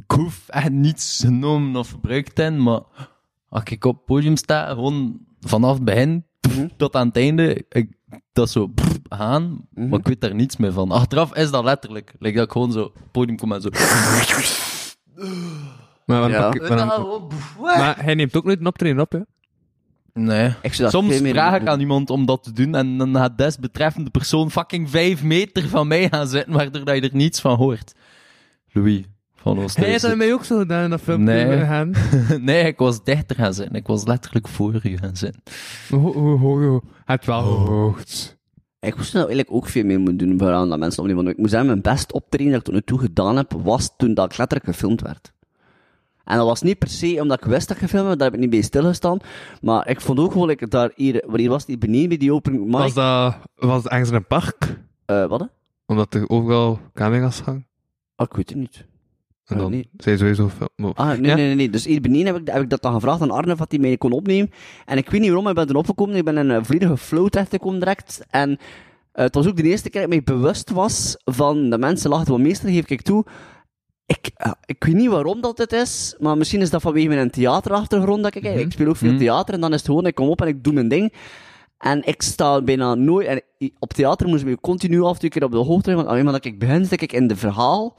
ik 0.06 0.10
hoef 0.10 0.48
echt 0.48 0.70
niets 0.70 1.22
genomen 1.24 1.76
of 1.76 1.90
gebruikt 1.90 2.34
te 2.34 2.42
hebben, 2.42 2.62
maar 2.62 2.80
als 3.48 3.62
ik 3.64 3.84
op 3.84 3.96
het 3.96 4.04
podium 4.04 4.36
sta, 4.36 4.68
gewoon 4.68 5.18
vanaf 5.40 5.74
het 5.74 5.84
begin 5.84 6.24
tot 6.76 6.94
aan 6.96 7.06
het 7.06 7.16
einde, 7.16 7.64
ik, 7.68 7.92
dat 8.32 8.50
zo 8.50 8.66
pff, 8.66 8.98
gaan, 9.08 9.66
maar 9.74 9.98
ik 9.98 10.06
weet 10.06 10.20
daar 10.20 10.34
niets 10.34 10.56
meer 10.56 10.72
van. 10.72 10.90
Achteraf 10.90 11.34
is 11.34 11.50
dat 11.50 11.64
letterlijk. 11.64 12.12
Like 12.18 12.36
dat 12.36 12.44
ik 12.46 12.52
gewoon 12.52 12.72
zo 12.72 12.82
op 12.82 12.94
het 12.94 13.10
podium 13.10 13.36
kom 13.36 13.52
en 13.52 13.60
zo... 13.60 13.68
Maar, 16.06 16.20
dan 16.20 16.30
Ja. 16.30 16.40
pak 16.42 16.54
ik- 16.54 16.68
maar, 16.68 16.78
dan- 16.78 17.28
maar 17.58 18.02
hij 18.04 18.14
neemt 18.14 18.36
ook 18.36 18.44
nooit 18.44 18.60
een 18.60 18.66
optreden 18.66 19.00
op, 19.00 19.12
hè. 19.12 19.18
Nee. 20.12 20.54
Ik 20.62 20.74
zou 20.74 20.90
dat 20.90 21.02
Soms 21.02 21.16
vraag 21.16 21.54
ik 21.54 21.60
doen. 21.60 21.68
aan 21.68 21.80
iemand 21.80 22.10
om 22.10 22.26
dat 22.26 22.42
te 22.42 22.52
doen 22.52 22.74
en 22.74 22.98
dan 22.98 23.14
gaat 23.14 23.38
desbetreffende 23.38 24.10
persoon 24.10 24.50
fucking 24.50 24.90
vijf 24.90 25.22
meter 25.22 25.68
van 25.68 25.88
mij 25.88 26.08
gaan 26.08 26.26
zitten, 26.28 26.52
waardoor 26.52 26.84
dat 26.84 26.94
je 26.94 27.00
er 27.00 27.16
niets 27.16 27.40
van 27.40 27.56
hoort. 27.56 27.94
Louis 28.72 29.04
Hij 29.56 29.88
heeft 29.88 30.02
dat 30.02 30.16
mij 30.16 30.32
ook 30.32 30.44
zo 30.44 30.58
gedaan 30.58 30.84
in 30.84 30.90
dat 30.90 31.00
filmpje. 31.00 31.34
Nee. 31.34 31.86
met 31.86 32.40
nee, 32.42 32.64
ik 32.64 32.78
was 32.78 33.04
dichter 33.04 33.36
gaan 33.36 33.54
zitten. 33.54 33.74
Ik 33.74 33.86
was 33.86 34.04
letterlijk 34.04 34.48
voor 34.48 34.80
u 34.82 34.96
gaan 34.96 35.16
zitten. 35.16 35.42
Ho, 35.88 36.12
ho, 36.12 36.38
ho, 36.38 36.80
heeft 37.04 37.26
wel 37.26 37.42
gehoogd. 37.42 38.38
Ik 38.80 38.96
moest 38.96 39.12
nou 39.12 39.26
eigenlijk 39.26 39.56
ook 39.56 39.66
veel 39.66 39.84
meer 39.84 40.00
moeten 40.00 40.28
doen 40.28 40.38
voor 40.38 40.52
aan 40.52 40.68
dat 40.68 40.78
mensen 40.78 41.02
opnemen. 41.02 41.24
Want 41.24 41.34
ik 41.34 41.40
moet 41.40 41.50
zeggen, 41.50 41.68
mijn 41.68 41.82
best 41.82 42.12
optreden 42.12 42.50
dat 42.50 42.58
ik 42.60 42.64
tot 42.64 42.74
nu 42.74 42.80
toe 42.80 42.98
gedaan 42.98 43.36
heb, 43.36 43.52
was 43.62 43.90
toen 43.96 44.14
dat 44.14 44.32
ik 44.32 44.38
letterlijk 44.38 44.70
gefilmd 44.70 45.00
werd. 45.00 45.32
En 46.24 46.36
dat 46.36 46.46
was 46.46 46.62
niet 46.62 46.78
per 46.78 46.88
se 46.88 47.18
omdat 47.20 47.38
ik 47.38 47.50
wist 47.50 47.68
dat 47.68 47.76
ik 47.76 47.82
gefilmd 47.82 48.06
werd, 48.06 48.18
daar 48.18 48.28
heb 48.28 48.36
ik 48.36 48.42
niet 48.42 48.54
bij 48.54 48.62
stilgestaan. 48.62 49.18
Maar 49.60 49.88
ik 49.88 50.00
vond 50.00 50.18
ook 50.18 50.32
gewoon, 50.32 50.48
like, 50.48 50.68
daar 50.68 50.90
hier, 50.94 51.24
waar 51.26 51.38
hier 51.38 51.48
was 51.48 51.64
die 51.64 51.78
beneden 51.78 52.08
bij 52.08 52.16
die 52.16 52.32
open 52.32 52.64
mic. 52.64 52.70
Was 52.70 52.94
dat, 52.94 53.36
was 53.54 53.82
het 53.82 53.92
ergens 53.92 54.08
in 54.08 54.14
een 54.14 54.26
park? 54.26 54.78
Eh, 55.04 55.26
wat? 55.26 55.40
hè? 55.40 55.46
Omdat 55.86 56.14
er 56.14 56.28
overal 56.28 56.80
camera's 56.94 57.40
hangen? 57.40 57.66
Ah, 58.14 58.26
ik 58.30 58.36
weet 58.36 58.48
het 58.48 58.58
niet. 58.58 58.86
En 59.48 59.58
dan 59.58 59.70
nee. 59.70 59.88
zei 59.96 60.18
sowieso 60.18 60.48
film. 60.48 60.92
Ah, 60.94 61.06
nee, 61.08 61.20
Ja? 61.30 61.34
nee, 61.34 61.46
nee, 61.46 61.54
nee. 61.54 61.70
Dus 61.70 61.84
hier 61.84 62.00
beneden 62.00 62.26
heb 62.26 62.36
ik, 62.36 62.48
heb 62.52 62.62
ik 62.62 62.70
dat 62.70 62.82
dan 62.82 62.92
gevraagd 62.92 63.20
aan 63.20 63.30
Arne 63.30 63.52
of 63.52 63.58
hij 63.68 63.78
mij 63.78 63.96
kon 63.96 64.12
opnemen. 64.12 64.50
En 64.86 64.96
ik 64.98 65.10
weet 65.10 65.20
niet 65.20 65.30
waarom, 65.30 65.48
ik 65.48 65.54
ben 65.54 65.68
erop 65.68 65.86
gekomen. 65.86 66.16
Ik 66.16 66.24
ben 66.24 66.36
in 66.38 66.48
een 66.48 66.64
volledige 66.64 66.96
flow 66.96 67.28
terechtgekomen 67.28 67.78
direct. 67.78 68.20
En 68.30 68.50
eh, 69.12 69.24
het 69.24 69.34
was 69.34 69.46
ook 69.48 69.56
de 69.56 69.62
eerste 69.62 69.90
keer 69.90 70.00
dat 70.06 70.12
ik 70.12 70.24
mij 70.26 70.36
bewust 70.36 70.70
was 70.70 71.16
van 71.24 71.70
de 71.70 71.78
mensen 71.78 72.10
lachten. 72.10 72.32
Want 72.32 72.42
meestal 72.44 72.70
geef 72.70 72.88
ik 72.88 73.02
toe, 73.02 73.24
ik, 74.06 74.30
eh, 74.34 74.52
ik 74.64 74.84
weet 74.84 74.94
niet 74.94 75.08
waarom 75.10 75.40
dat 75.40 75.58
het 75.58 75.72
is, 75.72 76.16
maar 76.18 76.36
misschien 76.36 76.60
is 76.60 76.70
dat 76.70 76.82
vanwege 76.82 77.08
mijn 77.08 77.30
theaterachtergrond 77.30 78.22
dat 78.22 78.34
ik, 78.34 78.44
ik 78.44 78.72
speel 78.72 78.88
ook 78.88 78.96
veel 78.96 79.10
Mhm. 79.10 79.18
theater 79.18 79.54
en 79.54 79.60
dan 79.60 79.70
is 79.72 79.76
het 79.78 79.86
gewoon, 79.86 80.06
ik 80.06 80.14
kom 80.14 80.28
op 80.28 80.40
en 80.40 80.48
ik 80.48 80.64
doe 80.64 80.72
mijn 80.72 80.88
ding. 80.88 81.12
En 81.78 82.06
ik 82.06 82.22
sta 82.22 82.62
bijna 82.62 82.94
nooit, 82.94 83.26
en 83.26 83.42
op 83.78 83.92
theater 83.92 84.28
moest 84.28 84.42
ik 84.42 84.48
me 84.48 84.60
continu 84.60 85.02
af 85.02 85.14
en 85.14 85.20
toe 85.20 85.28
keer 85.28 85.44
op 85.44 85.50
de 85.50 85.56
hoogte, 85.56 85.94
want 85.94 86.06
alleen 86.08 86.24
maar 86.24 86.32
dat 86.32 86.44
ik 86.44 86.58
begin, 86.58 86.84
zit 86.84 87.02
ik 87.02 87.12
in 87.12 87.26
de 87.26 87.36
verhaal. 87.36 87.94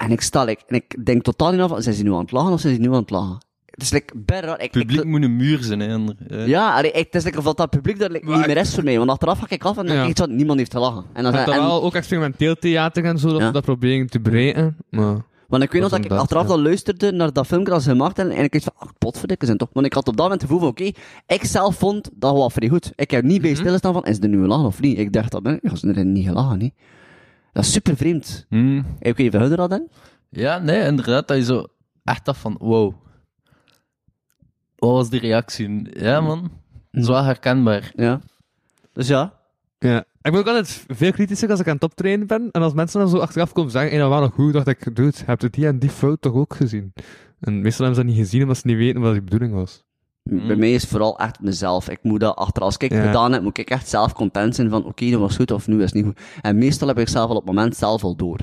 En 0.00 0.10
ik 0.10 0.20
sta, 0.20 0.44
like, 0.44 0.62
en 0.66 0.74
ik 0.74 1.04
denk 1.06 1.22
totaal 1.22 1.50
niet 1.52 1.60
af, 1.60 1.68
van, 1.68 1.82
zijn 1.82 1.94
ze 1.94 2.02
nu 2.02 2.12
aan 2.12 2.18
het 2.20 2.30
lachen 2.32 2.52
of 2.52 2.60
zijn 2.60 2.74
ze 2.74 2.80
nu 2.80 2.88
aan 2.88 2.94
het 3.00 3.10
lachen? 3.10 3.38
Het 3.66 3.82
is 3.82 3.90
like, 3.90 4.12
bijna 4.16 4.46
raar. 4.46 4.54
Ik, 4.60 4.62
Het 4.62 4.70
publiek 4.82 4.98
ik, 5.00 5.04
moet 5.06 5.22
een 5.22 5.36
muur 5.36 5.62
zijn, 5.62 5.80
hè. 5.80 5.94
Ander- 5.94 6.16
eh. 6.28 6.46
ja, 6.46 6.74
allee, 6.76 6.90
ik, 6.90 7.04
het 7.04 7.14
is 7.14 7.24
like, 7.24 7.38
of 7.38 7.54
dat 7.54 7.70
publiek 7.70 7.98
dat 7.98 8.10
like, 8.10 8.26
niet 8.36 8.46
meer 8.46 8.56
is 8.56 8.74
voor 8.74 8.84
mij. 8.84 8.98
Want 8.98 9.10
achteraf 9.10 9.38
ga 9.38 9.46
ik 9.48 9.64
af 9.64 9.76
en 9.78 9.86
dan 9.86 9.94
Ja. 9.94 10.00
denk 10.04 10.18
ik 10.18 10.24
zo, 10.24 10.32
niemand 10.32 10.58
heeft 10.58 10.72
gelachen. 10.72 11.04
En 11.12 11.22
dan, 11.22 11.34
en, 11.34 11.46
dat 11.46 11.54
wel 11.54 11.82
ook 11.82 11.94
experimenteel 11.94 12.54
theater 12.54 13.04
en 13.04 13.18
zo, 13.18 13.28
dat, 13.28 13.40
Ja. 13.40 13.50
dat 13.50 13.64
proberen 13.64 14.06
te 14.06 14.20
breken. 14.20 14.76
Maar... 14.90 15.16
Want 15.48 15.62
ik 15.62 15.72
weet 15.72 15.82
nog 15.82 15.90
Dat 15.90 16.04
ik 16.04 16.10
achteraf 16.10 16.42
ja. 16.42 16.48
dan 16.48 16.62
luisterde 16.62 17.12
naar 17.12 17.32
dat 17.32 17.46
filmpje 17.46 17.72
dat 17.72 17.82
ze 17.82 17.90
gemaakt 17.90 18.16
hebben. 18.16 18.36
En 18.36 18.44
ik 18.44 18.52
dacht 18.52 18.64
van, 18.64 18.72
ach, 18.76 18.92
potverdikke 18.98 19.46
zijn 19.46 19.58
toch. 19.58 19.68
Want 19.72 19.86
ik 19.86 19.92
had 19.92 20.08
op 20.08 20.16
dat 20.16 20.22
moment 20.24 20.40
het 20.42 20.50
gevoel 20.50 20.72
van, 20.74 20.86
oké, 20.86 20.98
ik 21.34 21.44
zelf 21.44 21.76
vond 21.76 22.10
dat 22.14 22.32
wel 22.32 22.50
vrij 22.50 22.68
goed. 22.68 22.92
Ik 22.94 23.10
heb 23.10 23.24
niet 23.24 23.42
bij 23.42 23.50
Mhm. 23.50 23.60
stilstaan 23.60 23.92
van, 23.92 24.04
is 24.04 24.18
er 24.18 24.28
nu 24.28 24.38
een 24.38 24.46
lachen 24.46 24.66
of 24.66 24.80
niet? 24.80 24.98
Ik 24.98 25.12
dacht 25.12 25.30
dat, 25.30 25.42
ben 25.42 25.58
ja, 25.62 25.74
ze 25.76 25.92
er 25.92 26.04
niet 26.04 26.26
gelachen, 26.26 26.58
niet. 26.58 26.72
Dat 27.52 27.64
is 27.64 27.72
super 27.72 27.96
vreemd. 27.96 28.46
Hmm. 28.48 28.78
Ik 28.78 29.16
weet 29.16 29.32
niet 29.32 29.42
of 29.42 29.48
je 29.48 29.56
dat 29.56 29.70
dan? 29.70 29.88
Ja, 30.28 30.58
nee, 30.58 30.86
inderdaad, 30.86 31.28
dat 31.28 31.36
je 31.36 31.44
zo 31.44 31.66
echt 32.04 32.24
dacht 32.24 32.38
van, 32.38 32.56
wow. 32.58 32.94
Wat 34.76 34.90
was 34.90 35.10
die 35.10 35.20
reactie? 35.20 35.98
Ja, 36.00 36.20
man. 36.20 36.50
Dat 36.90 37.02
is 37.02 37.08
wel 37.08 37.22
herkenbaar. 37.22 37.92
Ja. 37.96 38.20
Dus 38.92 39.08
ja. 39.08 39.32
Ja. 39.78 39.98
Ik 39.98 40.30
ben 40.30 40.40
ook 40.40 40.46
altijd 40.46 40.84
veel 40.88 41.12
kritischer 41.12 41.50
als 41.50 41.60
ik 41.60 41.68
aan 41.68 41.74
het 41.74 41.82
optreden 41.82 42.26
ben. 42.26 42.48
En 42.50 42.62
als 42.62 42.72
mensen 42.72 43.00
dan 43.00 43.08
zo 43.08 43.18
achteraf 43.18 43.52
komen 43.52 43.70
zeggen, 43.70 43.90
hey, 43.90 44.00
dat 44.00 44.08
was 44.08 44.20
nog 44.20 44.34
goed, 44.34 44.52
dacht 44.52 44.66
ik, 44.66 44.96
dude, 44.96 45.16
heb 45.24 45.40
je 45.40 45.50
die 45.50 45.66
en 45.66 45.78
die 45.78 45.90
fout 45.90 46.20
toch 46.20 46.34
ook 46.34 46.54
gezien? 46.54 46.92
En 47.40 47.60
meestal 47.60 47.86
hebben 47.86 48.02
ze 48.02 48.08
dat 48.08 48.16
niet 48.16 48.24
gezien, 48.26 48.42
omdat 48.42 48.56
ze 48.56 48.66
niet 48.66 48.76
weten 48.76 49.00
wat 49.00 49.12
die 49.12 49.22
bedoeling 49.22 49.52
was. 49.52 49.84
Bij 50.22 50.56
mij 50.56 50.72
is 50.72 50.80
het 50.82 50.90
vooral 50.90 51.18
echt 51.18 51.40
mezelf. 51.40 51.88
Ik 51.88 51.98
moet 52.02 52.20
dat 52.20 52.36
achter, 52.36 52.62
als 52.62 52.74
ik 52.74 52.80
het 52.80 52.92
Ja. 52.92 53.06
gedaan 53.06 53.32
heb, 53.32 53.42
moet 53.42 53.58
ik 53.58 53.70
echt 53.70 53.88
zelf 53.88 54.12
content 54.12 54.54
zijn 54.54 54.70
van, 54.70 54.84
oké, 54.84 55.10
dat 55.10 55.20
was 55.20 55.36
goed 55.36 55.50
of 55.50 55.66
nu 55.66 55.76
is 55.78 55.84
het 55.84 55.94
niet 55.94 56.04
goed. 56.04 56.20
En 56.40 56.58
meestal 56.58 56.88
heb 56.88 56.98
ik 56.98 57.08
zelf 57.08 57.30
al 57.30 57.36
op 57.36 57.46
het 57.46 57.54
moment 57.54 57.76
zelf 57.76 58.04
al 58.04 58.16
door. 58.16 58.38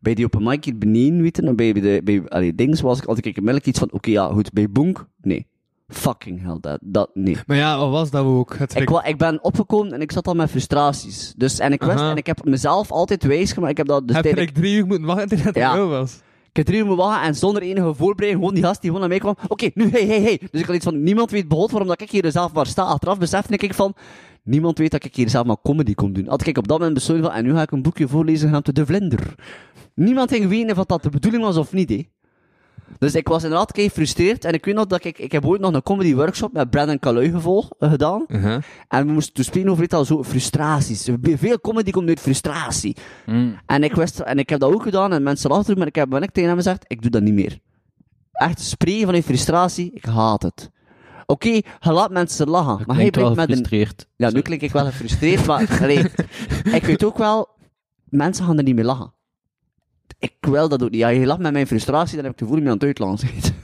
Bij 0.00 0.14
die 0.14 0.24
open 0.24 0.42
mic 0.42 0.64
hier 0.64 0.78
beneden, 0.78 1.22
weet 1.22 1.36
je, 1.36 1.54
bij 1.54 1.72
de, 1.72 2.00
bij, 2.04 2.22
allee, 2.28 2.54
dings 2.54 2.80
was 2.80 2.98
ik 2.98 3.04
altijd 3.04 3.26
ik 3.26 3.36
onmiddellijk 3.36 3.66
iets 3.66 3.78
van, 3.78 3.92
oké, 3.92 4.10
ja, 4.10 4.26
goed, 4.28 4.52
bij 4.52 4.70
Bonk, 4.70 5.06
nee. 5.22 5.46
Fucking 5.88 6.42
hell, 6.42 6.56
dat, 6.60 6.78
dat, 6.82 7.10
nee. 7.14 7.36
Maar 7.46 7.56
ja, 7.56 7.78
wat 7.78 7.90
was 7.90 8.10
dat 8.10 8.24
ook? 8.24 8.56
Het 8.56 8.76
Ik, 8.76 8.90
ik 8.90 9.18
ben 9.18 9.44
opgekomen 9.44 9.92
en 9.92 10.00
ik 10.00 10.12
zat 10.12 10.26
al 10.26 10.34
met 10.34 10.50
frustraties. 10.50 11.34
Dus, 11.36 11.58
en 11.58 11.72
ik 11.72 11.82
wist, 11.82 12.00
en 12.00 12.16
ik 12.16 12.26
heb 12.26 12.44
mezelf 12.44 12.90
altijd 12.90 13.24
wijs 13.24 13.52
gemaakt, 13.52 13.70
ik 13.70 13.76
heb 13.76 13.86
dat 13.86 14.06
dus 14.08 14.16
heb 14.16 14.36
like 14.36 14.52
drie 14.52 14.74
uur 14.76 14.86
moeten 14.86 15.06
wachten 15.06 15.28
tot 15.28 15.42
het 15.44 15.54
Ja. 15.54 15.74
ja. 15.74 15.86
was? 15.86 16.20
Ik 16.50 16.56
heb 16.56 16.66
drie 16.66 16.84
uur 16.84 16.94
wachten 16.94 17.26
en 17.26 17.34
zonder 17.34 17.62
enige 17.62 17.94
voorbereiding, 17.94 18.38
gewoon 18.38 18.54
die 18.54 18.64
gast 18.64 18.80
die 18.80 18.90
gewoon 18.90 19.08
naar 19.08 19.18
mij 19.18 19.18
kwam. 19.18 19.36
Oké, 19.48 19.70
nu, 19.74 19.90
hey, 19.90 20.06
hey, 20.06 20.20
hey. 20.20 20.40
Dus 20.50 20.60
ik 20.60 20.66
had 20.66 20.76
iets 20.76 20.84
van, 20.84 21.02
niemand 21.02 21.30
weet 21.30 21.48
behoud 21.48 21.70
waarom 21.70 21.88
dat 21.88 22.00
ik 22.00 22.10
hier 22.10 22.30
zelf 22.30 22.52
maar 22.52 22.66
sta. 22.66 22.82
Achteraf 22.82 23.18
besefte 23.18 23.56
ik 23.56 23.74
van, 23.74 23.94
niemand 24.42 24.78
weet 24.78 24.90
dat 24.90 25.04
ik 25.04 25.16
hier 25.16 25.28
zelf 25.28 25.46
maar 25.46 25.60
comedy 25.62 25.94
kon 25.94 26.12
doen. 26.12 26.28
Had 26.28 26.46
ik 26.46 26.58
op 26.58 26.68
dat 26.68 26.78
moment 26.78 26.94
besloten 26.94 27.24
van, 27.24 27.32
en 27.32 27.44
nu 27.44 27.52
ga 27.52 27.62
ik 27.62 27.70
een 27.70 27.82
boekje 27.82 28.08
voorlezen 28.08 28.46
genaamd 28.46 28.74
De 28.74 28.86
Vlinder. 28.86 29.34
Niemand 29.94 30.30
ging 30.30 30.48
weten 30.48 30.78
of 30.78 30.84
dat 30.84 31.02
de 31.02 31.10
bedoeling 31.10 31.42
was 31.42 31.56
of 31.56 31.72
niet, 31.72 31.90
hè. 31.90 32.08
Dus 32.98 33.14
ik 33.14 33.28
was 33.28 33.42
inderdaad 33.42 33.72
kei 33.72 33.88
gefrustreerd. 33.88 34.44
En 34.44 34.52
ik 34.52 34.64
weet 34.64 34.74
nog 34.74 34.86
dat 34.86 35.04
ik, 35.04 35.18
ik 35.18 35.32
heb 35.32 35.46
ooit 35.46 35.60
nog 35.60 35.74
een 35.74 35.82
comedy 35.82 36.14
workshop 36.14 36.52
met 36.52 36.70
Brandon 36.70 36.98
Calui 36.98 37.30
gevolgd, 37.30 37.74
eh, 37.78 37.90
gedaan. 37.90 38.24
Uh-huh. 38.28 38.62
En 38.88 39.06
we 39.06 39.12
moesten 39.12 39.34
toen 39.34 39.44
spelen 39.44 39.72
over 39.72 39.88
al 39.88 40.04
zo 40.04 40.24
frustraties. 40.24 41.08
Veel 41.22 41.60
comedy 41.60 41.90
komt 41.90 42.08
uit 42.08 42.20
frustratie. 42.20 42.96
Hmm. 43.24 43.58
En 43.66 43.84
ik 43.84 43.94
wist, 43.94 44.18
en 44.18 44.38
ik 44.38 44.48
heb 44.48 44.60
dat 44.60 44.72
ook 44.72 44.82
gedaan 44.82 45.12
en 45.12 45.22
mensen 45.22 45.50
lachen 45.50 45.64
erom, 45.64 45.78
maar 45.78 45.86
ik 45.86 45.94
heb 45.94 46.08
ben 46.08 46.22
ik 46.22 46.30
tegen 46.30 46.48
hem 46.48 46.58
gezegd, 46.58 46.84
ik 46.86 47.02
doe 47.02 47.10
dat 47.10 47.22
niet 47.22 47.34
meer. 47.34 47.58
Echt 48.32 48.60
spreken 48.60 49.06
vanuit 49.06 49.24
frustratie, 49.24 49.90
ik 49.92 50.04
haat 50.04 50.42
het. 50.42 50.70
Oké, 51.26 51.48
je 51.48 51.92
laat 51.92 52.10
mensen 52.10 52.48
lachen, 52.48 52.82
maar 52.86 52.96
hij 52.96 53.10
brengt 53.10 53.36
met 53.36 53.72
een... 53.72 53.88
Ja, 54.16 54.30
nu 54.30 54.40
klink 54.40 54.60
ik 54.60 54.72
wel 54.72 54.84
gefrustreerd, 54.84 55.46
maar 55.46 55.68
allee, 55.82 56.04
ik 56.72 56.84
weet 56.84 57.04
ook 57.04 57.18
wel, 57.18 57.48
mensen 58.04 58.44
gaan 58.44 58.58
er 58.58 58.62
niet 58.64 58.74
meer 58.74 58.84
lachen. 58.84 59.12
Ik 60.20 60.34
wil 60.40 60.68
dat 60.68 60.82
ook 60.82 60.90
niet. 60.90 61.00
Ja, 61.00 61.08
je 61.08 61.26
lacht 61.26 61.40
met 61.40 61.52
mijn 61.52 61.66
frustratie, 61.66 62.14
dan 62.14 62.24
heb 62.24 62.32
ik 62.32 62.38
de 62.38 62.46
voering 62.46 62.66
aan 62.66 62.74
het 62.74 62.82
uitlachen. 62.84 63.18
zit. 63.18 63.52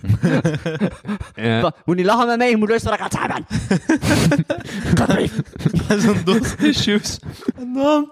Ja. 1.35 1.61
Maar, 1.61 1.73
Moet 1.85 1.97
niet 1.97 2.07
lachen 2.07 2.27
met 2.27 2.39
mij, 2.39 2.51
je 2.51 2.57
moet 2.57 2.69
luisteren 2.69 2.99
wat 2.99 3.13
ik 3.13 3.23
aan 3.23 3.31
het 3.31 3.47
zeggen 3.49 5.27
ben. 5.89 6.01
Zo'n 6.01 6.25
dos 6.25 6.55
issues. 6.55 7.19
En 7.57 7.73
dan? 7.75 8.11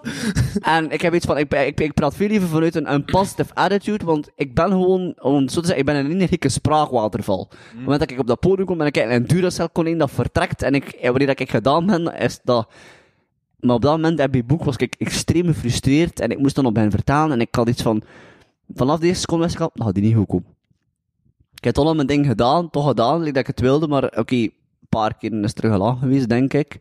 En 0.61 0.91
ik 0.91 1.01
heb 1.01 1.13
iets 1.13 1.25
van, 1.25 1.37
ik, 1.37 1.53
ik, 1.53 1.79
ik 1.79 1.93
praat 1.93 2.15
veel 2.15 2.27
liever 2.27 2.49
vanuit 2.49 2.75
een, 2.75 2.93
een 2.93 3.05
positive 3.05 3.53
attitude, 3.53 4.05
want 4.05 4.29
ik 4.35 4.53
ben 4.53 4.69
gewoon, 4.69 5.15
om 5.21 5.49
zo 5.49 5.59
te 5.61 5.67
zeggen, 5.67 5.77
ik 5.77 5.85
ben 5.85 5.95
een 5.95 6.11
energieke 6.11 6.49
spraakwaterval. 6.49 7.39
Op 7.39 7.49
het 7.49 7.79
moment 7.79 7.99
dat 7.99 8.11
ik 8.11 8.19
op 8.19 8.27
dat 8.27 8.39
podium 8.39 8.65
kom 8.65 8.81
en 8.81 8.87
ik 8.87 8.93
kijk 8.93 9.07
naar 9.07 9.15
een 9.15 9.27
Duracell 9.27 9.69
konijn 9.71 9.97
dat 9.97 10.11
vertrekt, 10.11 10.61
en 10.61 10.73
ik, 10.73 10.87
en 10.87 11.09
wanneer 11.09 11.27
dat 11.27 11.39
ik 11.39 11.49
gedaan 11.49 11.85
ben, 11.85 12.17
is 12.17 12.39
dat... 12.43 12.67
Maar 13.59 13.75
op 13.75 13.81
dat 13.81 13.91
moment, 13.91 14.15
bij 14.15 14.27
het 14.31 14.47
boek, 14.47 14.63
was 14.63 14.75
ik 14.75 14.95
extreem 14.97 15.45
gefrustreerd, 15.45 16.19
en 16.19 16.31
ik 16.31 16.39
moest 16.39 16.55
dan 16.55 16.65
op 16.65 16.75
hen 16.75 16.91
vertalen, 16.91 17.31
en 17.31 17.41
ik 17.41 17.55
had 17.55 17.69
iets 17.69 17.81
van, 17.81 18.03
vanaf 18.73 18.99
deze 18.99 19.19
seconde 19.19 19.43
wist 19.43 19.55
ik 19.55 19.61
al, 19.61 19.71
dat 19.73 19.85
had 19.85 19.93
die 19.95 20.03
niet 20.03 20.15
goed 20.15 20.27
komen. 20.27 20.53
Ik 21.55 21.63
heb 21.63 21.77
al 21.77 21.95
mijn 21.95 22.07
ding 22.07 22.25
gedaan, 22.25 22.69
toch 22.69 22.87
gedaan, 22.87 23.19
like 23.19 23.31
dat 23.31 23.41
ik 23.41 23.47
het 23.47 23.59
wilde, 23.59 23.87
maar 23.87 24.03
oké, 24.17 24.47
paar 24.89 25.17
keer 25.17 25.43
is 25.43 25.53
terug 25.53 25.71
gelachen 25.71 25.97
geweest, 25.99 26.29
denk 26.29 26.53
ik. 26.53 26.77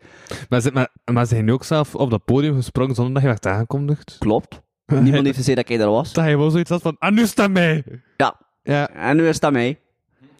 Maar, 0.48 0.60
ze- 0.60 0.70
maar, 0.72 0.88
maar 1.12 1.26
zijn 1.26 1.50
ook 1.52 1.64
zelf 1.64 1.94
op 1.94 2.10
dat 2.10 2.24
podium 2.24 2.54
gesprongen 2.54 2.94
zonder 2.94 3.14
dat 3.14 3.22
je 3.22 3.28
werd 3.28 3.46
aangekondigd? 3.46 4.16
Klopt. 4.18 4.60
Niemand 4.86 5.24
heeft 5.24 5.36
gezegd 5.36 5.56
dat 5.56 5.68
ik 5.68 5.80
er 5.80 5.90
was. 5.90 6.12
Dat 6.12 6.28
je 6.28 6.38
wel 6.38 6.50
zoiets 6.50 6.70
had 6.70 6.82
van, 6.82 6.96
ah, 6.98 7.12
nu 7.12 7.26
staat 7.26 7.50
mij! 7.50 7.84
Ja. 8.16 8.36
Ja. 8.62 8.88
En 8.90 9.16
nu 9.16 9.28
is 9.28 9.40
dat 9.40 9.52
mee. 9.52 9.78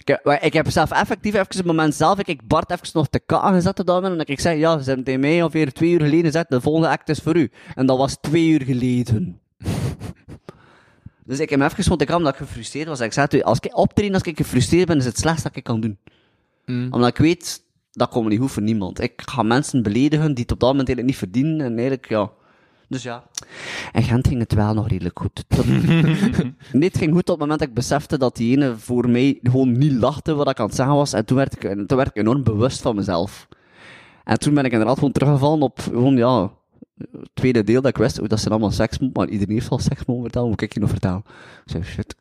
Ik 0.05 0.21
ik 0.41 0.53
heb 0.53 0.71
zelf 0.71 0.91
effectief 0.91 1.33
even 1.35 1.47
op 1.47 1.53
het 1.53 1.65
moment 1.65 1.95
zelf, 1.95 2.19
ik 2.19 2.27
heb 2.27 2.41
Bart 2.45 2.71
even 2.71 2.87
nog 2.93 3.09
te 3.09 3.21
katten 3.27 3.53
gezet 3.55 3.81
op 3.81 3.87
dat 3.87 4.03
moment, 4.03 4.21
en 4.21 4.33
ik 4.33 4.41
zei, 4.41 4.59
ja, 4.59 4.79
ze 4.79 4.85
hebben 4.85 5.05
tegen 5.05 5.21
mij 5.21 5.43
ongeveer 5.43 5.73
twee 5.73 5.91
uur 5.91 6.01
geleden 6.01 6.25
gezegd, 6.25 6.51
de 6.51 6.61
volgende 6.61 6.89
act 6.89 7.09
is 7.09 7.19
voor 7.19 7.37
u. 7.37 7.51
En 7.75 7.87
dat 7.87 7.99
was 7.99 8.17
twee 8.21 8.49
uur 8.49 8.63
geleden. 8.63 9.41
Dus 11.25 11.39
ik 11.41 11.51
heb 11.51 11.61
even 11.61 11.83
gewoon 11.83 11.99
te 11.99 12.05
kammen 12.05 12.25
dat 12.25 12.41
ik 12.41 12.47
gefrustreerd 12.47 12.89
was. 12.89 13.01
Ik 13.01 13.13
zei, 13.13 13.43
als 13.43 13.59
ik 13.61 13.77
optreden, 13.77 14.15
als 14.15 14.23
ik 14.23 14.37
gefrustreerd 14.37 14.87
ben, 14.87 14.97
is 14.97 15.05
het 15.05 15.19
slechtste 15.19 15.49
dat 15.49 15.57
ik 15.57 15.65
kan 15.65 15.81
doen. 15.81 15.99
Omdat 16.93 17.09
ik 17.09 17.17
weet, 17.17 17.63
dat 17.93 18.09
komt 18.09 18.29
niet 18.29 18.41
goed 18.41 18.51
voor 18.51 18.63
niemand. 18.63 19.01
Ik 19.01 19.23
ga 19.25 19.43
mensen 19.43 19.83
beledigen 19.83 20.35
die 20.35 20.43
het 20.43 20.53
op 20.53 20.61
dat 20.61 20.69
moment 20.71 20.89
eigenlijk 20.89 21.07
niet 21.07 21.17
verdienen, 21.17 21.67
en 21.67 21.73
eigenlijk, 21.73 22.09
ja... 22.09 22.31
Dus 22.89 23.03
ja. 23.03 23.25
En 23.93 24.03
Gent 24.03 24.29
ging 24.29 24.41
het 24.41 24.55
wel 24.55 24.75
nog 24.75 24.89
redelijk 24.89 25.19
goed. 25.19 25.45
Tot- 25.49 25.67
Nee, 26.73 26.89
het 26.89 26.99
ging 26.99 27.13
goed 27.13 27.21
op 27.21 27.27
het 27.27 27.39
moment 27.39 27.59
dat 27.59 27.69
ik 27.69 27.75
besefte 27.75 28.19
dat 28.19 28.37
die 28.37 28.57
ene 28.57 28.77
voor 28.77 29.09
mij 29.09 29.39
gewoon 29.43 29.79
niet 29.79 29.93
lachte 29.93 30.35
wat 30.35 30.51
ik 30.51 30.61
aan 30.61 30.67
het 30.67 30.75
zeggen 30.75 30.95
was. 30.95 31.13
En 31.13 31.25
toen 31.25 31.37
werd 31.37 31.53
ik, 31.53 31.61
toen 31.89 31.97
werd 31.97 32.09
ik 32.09 32.17
enorm 32.17 32.43
bewust 32.43 32.81
van 32.81 32.95
mezelf. 32.97 33.49
En 34.25 34.39
toen 34.39 34.55
ben 34.55 34.65
ik 34.65 34.73
inderdaad 34.73 34.99
gewoon 34.99 35.13
teruggevallen 35.13 35.63
op 35.63 35.81
gewoon, 35.81 36.17
ja, 36.17 36.51
het 36.99 37.31
tweede 37.35 37.65
deel 37.65 37.81
dat 37.81 37.91
ik 37.91 37.97
wist, 37.97 38.21
oh, 38.21 38.29
dat 38.29 38.39
zijn 38.41 38.51
allemaal 38.51 38.71
seksmop, 38.71 39.17
maar 39.17 39.29
iedereen 39.29 39.55
heeft 39.55 39.69
al 39.71 39.79
seksmop 39.79 40.21
vertellen, 40.23 40.49
moet 40.49 40.61
ik 40.63 40.75
je 40.75 40.81
nog 40.81 40.91
vertellen? 40.91 41.23
Ik 41.65 41.71
zei, 41.71 41.83
shit. 41.83 42.15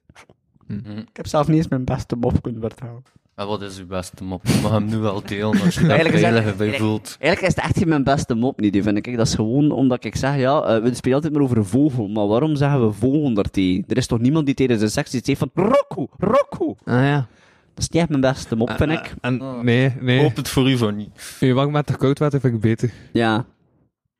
Ik 0.96 1.10
heb 1.16 1.28
zelf 1.28 1.48
niet 1.48 1.58
eens 1.58 1.68
mijn 1.68 1.84
beste 1.84 2.16
mop 2.16 2.42
kunnen 2.42 2.62
vertellen. 2.62 3.04
En 3.36 3.48
wat 3.48 3.62
is 3.62 3.80
uw 3.80 3.86
beste 3.88 4.24
mop? 4.24 4.46
Je 4.48 4.60
mag 4.62 4.72
hem 4.72 4.86
nu 4.86 4.98
wel 4.98 5.22
delen 5.26 5.62
als 5.62 5.74
je 5.76 5.82
daar 5.82 5.90
Eigenlijk 5.90 6.16
is 6.16 6.22
dat- 6.22 6.32
veilig 6.32 6.56
bij 6.58 6.68
eigenlijk- 6.68 6.78
voelt. 6.92 7.18
Eigenlijk 7.20 7.42
is 7.56 7.56
het 7.62 7.66
echt 7.70 7.78
geen 7.78 7.88
mijn 7.88 8.04
beste 8.04 8.34
mop 8.36 8.60
niet, 8.60 8.74
die 8.74 8.84
vind 8.84 8.98
ik. 9.08 9.18
Dat 9.18 9.28
is 9.28 9.36
gewoon 9.36 9.72
omdat 9.72 10.04
ik 10.06 10.16
zeg, 10.16 10.38
ja, 10.38 10.62
eh, 10.64 10.82
we 10.84 10.94
spelen 10.96 11.16
altijd 11.16 11.34
maar 11.34 11.42
over 11.42 11.58
een 11.58 11.66
vogel, 11.66 12.08
maar 12.08 12.28
waarom 12.28 12.56
zeggen 12.56 12.88
we 12.88 12.94
vogel 12.94 13.34
daartegen? 13.34 13.84
Er 13.88 13.98
is 13.98 14.08
toch 14.08 14.20
niemand 14.20 14.46
die 14.46 14.56
tijdens 14.56 14.82
een 14.82 14.90
seks 14.92 15.14
iets 15.14 15.28
heeft 15.28 15.40
van, 15.40 15.50
Roku, 15.54 16.06
Roku! 16.18 16.74
Ah 16.84 17.04
ja. 17.04 17.28
Dat 17.74 17.84
is 17.84 17.90
niet 17.90 18.02
echt 18.02 18.10
mijn 18.10 18.22
beste 18.22 18.56
mop, 18.56 18.72
vind 18.72 18.92
ik. 18.92 19.14
En, 19.22 19.42
nee, 19.64 19.94
nee. 20.00 20.22
Hoop 20.22 20.36
het 20.36 20.50
voor 20.50 20.70
u 20.70 20.78
van 20.78 20.96
niet. 20.96 21.38
Je 21.40 21.54
warm 21.54 21.72
met 21.72 21.98
koud 21.98 22.20
water 22.20 22.40
vind 22.40 22.54
ik 22.54 22.60
beter. 22.62 22.92
Ja. 23.14 23.46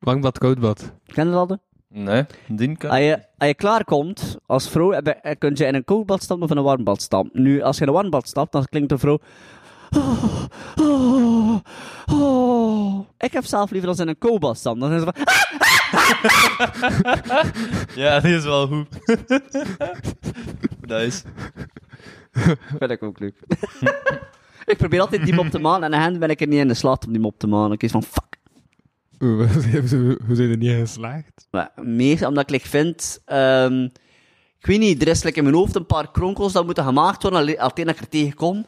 Warm 0.04 0.20
bad, 0.20 0.38
koud 0.38 0.60
bad. 0.60 0.92
Ken 1.06 1.26
je 1.26 1.32
dat? 1.32 1.58
Nee, 1.88 2.26
die 2.48 2.76
kan. 2.76 2.90
Als 2.90 2.98
je, 2.98 3.18
als 3.38 3.48
je 3.48 3.54
klaarkomt, 3.54 4.36
als 4.46 4.68
vrouw, 4.68 4.92
eh, 4.92 5.34
kun 5.38 5.54
je 5.54 5.64
in 5.64 5.74
een 5.74 5.84
koud 5.84 6.06
bad 6.06 6.22
stappen 6.22 6.44
of 6.44 6.50
in 6.52 6.56
een 6.56 6.64
warm 6.64 6.84
bad 6.84 7.02
stappen. 7.02 7.42
Nu, 7.42 7.62
als 7.62 7.76
je 7.76 7.82
in 7.82 7.88
een 7.88 7.94
warm 7.94 8.10
bad 8.10 8.28
stapt, 8.28 8.52
dan 8.52 8.64
klinkt 8.64 8.92
een 8.92 8.98
vrouw... 8.98 9.18
Oh, 9.96 10.44
oh, 10.80 11.56
oh. 12.12 13.06
Ik 13.18 13.32
heb 13.32 13.44
zelf 13.44 13.70
liever 13.70 13.88
als 13.88 13.98
in 13.98 14.08
een 14.08 14.18
koud 14.18 14.40
bad 14.40 14.58
stappen. 14.58 14.80
Dan 14.80 14.90
zijn 14.90 15.00
ze 15.00 15.12
van... 15.12 15.24
Ja, 18.02 18.20
die 18.20 18.34
is 18.34 18.44
wel 18.44 18.66
goed. 18.66 18.88
nice. 20.92 21.22
Vind 22.78 22.90
ik 22.90 23.02
ook 23.02 23.18
leuk. 23.18 23.34
ik 24.72 24.76
probeer 24.76 25.00
altijd 25.00 25.24
die 25.24 25.34
mop 25.34 25.46
te 25.46 25.58
maken 25.58 25.82
en 25.82 25.94
aan 25.94 26.00
hen 26.00 26.18
ben 26.18 26.30
ik 26.30 26.40
er 26.40 26.46
niet 26.46 26.60
in 26.60 26.68
de 26.68 26.74
slaat 26.74 27.06
om 27.06 27.12
die 27.12 27.20
mop 27.20 27.38
te 27.38 27.46
maken. 27.46 27.72
Ik 27.72 27.82
is 27.82 27.90
van, 27.90 28.02
fuck. 28.02 28.42
Hoe, 29.18 29.46
zijn 30.36 30.50
er 30.50 30.56
niet 30.56 30.70
geslaagd? 30.70 31.46
Maar 31.50 31.70
meer 31.82 32.26
omdat 32.26 32.42
ik 32.42 32.50
like, 32.50 32.68
vind... 32.68 33.20
ehm, 33.24 33.82
ik 34.58 34.66
weet 34.66 34.78
niet, 34.78 35.02
er 35.02 35.08
is 35.08 35.22
like, 35.22 35.38
in 35.38 35.44
mijn 35.44 35.56
hoofd 35.56 35.74
een 35.74 35.86
paar 35.86 36.10
kronkels 36.10 36.52
dat 36.52 36.64
moeten 36.64 36.84
gemaakt 36.84 37.22
worden 37.22 37.40
alleen 37.40 37.56
dat 37.56 37.78
ik 37.78 38.00
er 38.00 38.08
tegenkom. 38.08 38.66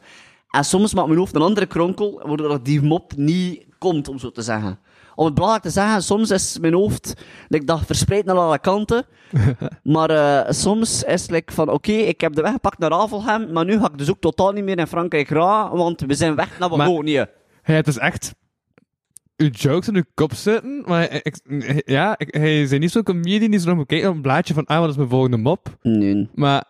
En 0.49 0.63
soms 0.65 0.93
maakt 0.93 1.07
mijn 1.07 1.19
hoofd 1.19 1.35
een 1.35 1.41
andere 1.41 1.65
kronkel, 1.65 2.21
waardoor 2.25 2.63
die 2.63 2.81
mop 2.81 3.15
niet 3.15 3.65
komt, 3.77 4.07
om 4.07 4.19
zo 4.19 4.31
te 4.31 4.41
zeggen. 4.41 4.79
Om 5.15 5.25
het 5.25 5.33
belangrijk 5.33 5.63
te 5.65 5.69
zeggen, 5.71 6.03
soms 6.03 6.31
is 6.31 6.59
mijn 6.59 6.73
hoofd 6.73 7.13
like, 7.47 7.65
dat 7.65 7.81
verspreid 7.85 8.25
naar 8.25 8.35
alle 8.37 8.59
kanten. 8.59 9.05
maar 9.83 10.09
eh, 10.09 10.51
soms 10.51 11.03
is 11.03 11.21
het 11.21 11.31
like, 11.31 11.53
van, 11.53 11.69
oké, 11.69 11.91
ik 11.91 12.21
heb 12.21 12.33
de 12.33 12.41
weg 12.41 12.51
gepakt 12.51 12.79
naar 12.79 12.91
Avelgem, 12.91 13.51
maar 13.51 13.65
nu 13.65 13.79
ga 13.79 13.85
ik 13.85 13.97
dus 13.97 14.09
ook 14.09 14.19
totaal 14.19 14.51
niet 14.51 14.63
meer 14.63 14.77
in 14.77 14.87
Frankrijk 14.87 15.29
raar, 15.29 15.75
want 15.77 16.01
we 16.01 16.13
zijn 16.13 16.35
weg 16.35 16.59
naar 16.59 16.69
Maar- 16.69 16.77
Wallonië. 16.77 17.25
Had 17.63 17.85
dus 17.85 17.97
echt 17.97 18.35
uw 19.37 19.49
jokes 19.49 19.87
in 19.87 19.95
uw 19.95 20.03
kop 20.13 20.33
zitten, 20.33 20.83
maar 20.85 21.11
ik, 21.23 21.39
ja, 21.85 22.17
ik, 22.17 22.33
hij 22.35 22.61
is 22.61 22.71
niet 22.71 22.91
zo'n 22.91 23.03
comedian 23.03 23.51
die 23.51 23.59
zo 23.59 23.67
nog 23.67 23.75
moet 23.77 23.87
kijken 23.87 24.09
op 24.09 24.15
een 24.15 24.21
blaadje 24.21 24.53
van, 24.53 24.65
ah, 24.65 24.79
wat 24.79 24.89
is 24.89 24.95
mijn 24.95 25.09
volgende 25.09 25.37
mop? 25.37 25.77
Nee. 25.81 26.29
Maar 26.35 26.63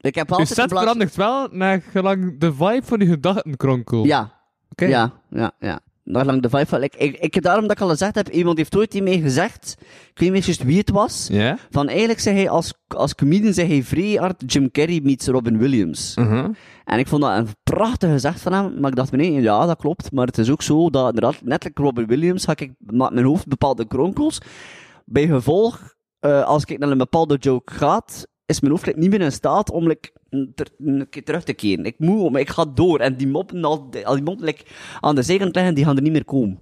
Ik 0.00 0.14
heb 0.14 0.28
uw 0.30 0.36
altijd 0.36 0.58
een 0.58 0.62
set 0.62 0.78
verandert 0.78 1.14
wel 1.14 1.48
naar 1.50 1.82
gelang 1.90 2.38
de 2.38 2.52
vibe 2.54 2.82
van 2.82 3.00
uw 3.00 3.06
gedachtenkronkel. 3.08 4.04
Ja, 4.04 4.40
Oké. 4.70 4.84
Ja, 4.84 5.12
ja, 5.30 5.52
ja. 5.58 5.80
Nog 6.12 6.24
lang 6.24 6.42
de 6.42 6.48
vibe 6.48 6.66
van... 6.66 6.82
Ik, 6.82 6.94
ik, 6.96 7.16
ik, 7.16 7.42
daarom 7.42 7.62
dat 7.66 7.76
ik 7.76 7.82
al 7.82 7.88
gezegd 7.88 8.14
heb, 8.14 8.28
iemand 8.28 8.56
heeft 8.56 8.76
ooit 8.76 8.90
die 8.92 9.02
mij 9.02 9.20
gezegd, 9.20 9.76
ik 10.14 10.18
weet 10.18 10.32
niet 10.32 10.62
wie 10.62 10.78
het 10.78 10.90
was, 10.90 11.30
van 11.70 11.88
eigenlijk 11.88 12.20
zei 12.20 12.36
hij 12.36 12.48
als, 12.48 12.74
als 12.86 13.14
comedian 13.14 13.52
zei 13.52 13.68
hij 13.68 13.82
vrij 13.82 14.14
hard 14.14 14.52
Jim 14.52 14.70
Carrey 14.70 15.00
meets 15.02 15.26
Robin 15.26 15.58
Williams. 15.58 16.16
Mhm. 16.16 16.50
En 16.84 16.98
ik 16.98 17.06
vond 17.06 17.22
dat 17.22 17.36
een 17.36 17.48
prachtig 17.62 18.10
gezegd 18.10 18.40
van 18.40 18.52
hem, 18.52 18.80
maar 18.80 18.90
ik 18.90 18.96
dacht, 18.96 19.12
nee, 19.12 19.40
ja, 19.40 19.66
dat 19.66 19.78
klopt, 19.78 20.12
maar 20.12 20.26
het 20.26 20.38
is 20.38 20.50
ook 20.50 20.62
zo 20.62 20.90
dat 20.90 21.06
inderdaad, 21.06 21.42
net 21.42 21.64
like 21.64 21.82
Robin 21.82 22.06
Williams, 22.06 22.44
ga 22.44 22.52
ik 22.56 22.72
maakt 22.78 23.12
mijn 23.12 23.26
hoofd 23.26 23.46
bepaalde 23.46 23.86
kronkels. 23.86 24.38
Bij 25.04 25.26
gevolg, 25.26 25.94
eh, 26.18 26.44
als 26.44 26.64
ik 26.64 26.78
naar 26.78 26.90
een 26.90 26.98
bepaalde 26.98 27.36
joke 27.36 27.72
ga, 27.74 28.02
is 28.54 28.60
mijn 28.60 28.72
hoofd 28.72 28.86
like, 28.86 28.98
niet 28.98 29.10
meer 29.10 29.20
in 29.20 29.32
staat 29.32 29.70
om 29.70 29.86
like, 29.86 30.10
ter- 30.54 30.68
een 30.78 31.06
keer 31.10 31.24
terug 31.24 31.44
te 31.44 31.52
keren. 31.52 31.84
Ik 31.84 31.98
moet, 31.98 32.30
maar 32.32 32.40
ik 32.40 32.50
ga 32.50 32.64
door. 32.64 32.98
En 33.00 33.16
die 33.16 33.26
moppen, 33.26 33.64
al, 33.64 33.88
al 34.04 34.14
die 34.14 34.24
moppen 34.24 34.44
like, 34.44 34.64
aan 35.00 35.14
de 35.14 35.22
zijkant 35.22 35.54
liggen, 35.54 35.74
die 35.74 35.84
gaan 35.84 35.96
er 35.96 36.02
niet 36.02 36.12
meer 36.12 36.24
komen. 36.24 36.60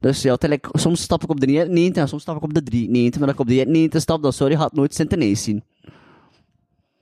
Dus 0.00 0.22
ja, 0.22 0.36
tel 0.36 0.58
soms 0.72 1.02
stap 1.02 1.22
ik 1.22 1.28
op 1.30 1.40
de 1.40 1.46
99 1.46 2.02
en 2.02 2.08
soms 2.08 2.22
stap 2.22 2.36
ik 2.36 2.42
op 2.42 2.54
de 2.54 2.62
93. 2.62 3.20
Maar 3.20 3.28
als 3.28 3.36
ik 3.36 3.42
op 3.42 3.48
de 3.48 3.54
99 3.54 4.00
stap, 4.00 4.22
dan 4.22 4.32
sorry, 4.32 4.56
gaat 4.56 4.72
nooit 4.72 4.94
Sint-Inees 4.94 5.42
zien. 5.42 5.64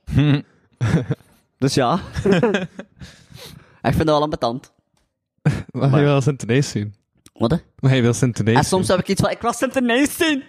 dus 1.57 1.73
ja. 1.73 1.99
ik 3.81 3.93
vind 3.93 3.97
dat 3.97 4.05
wel 4.05 4.21
ambetant. 4.21 4.73
Maar 5.71 5.91
hij 5.91 6.03
wil 6.03 6.21
Sint-Inees 6.21 6.69
zien. 6.69 6.93
Wat 7.33 7.51
hè? 7.51 7.57
Maar 7.79 7.91
hij 7.91 8.01
wil 8.01 8.13
Sint-Inees 8.13 8.55
En 8.55 8.63
soms 8.63 8.87
heb 8.87 8.99
ik 8.99 9.07
iets 9.07 9.21
van, 9.21 9.31
ik 9.31 9.41
was 9.41 9.57
Sint-Inees 9.57 10.17
zien. 10.17 10.43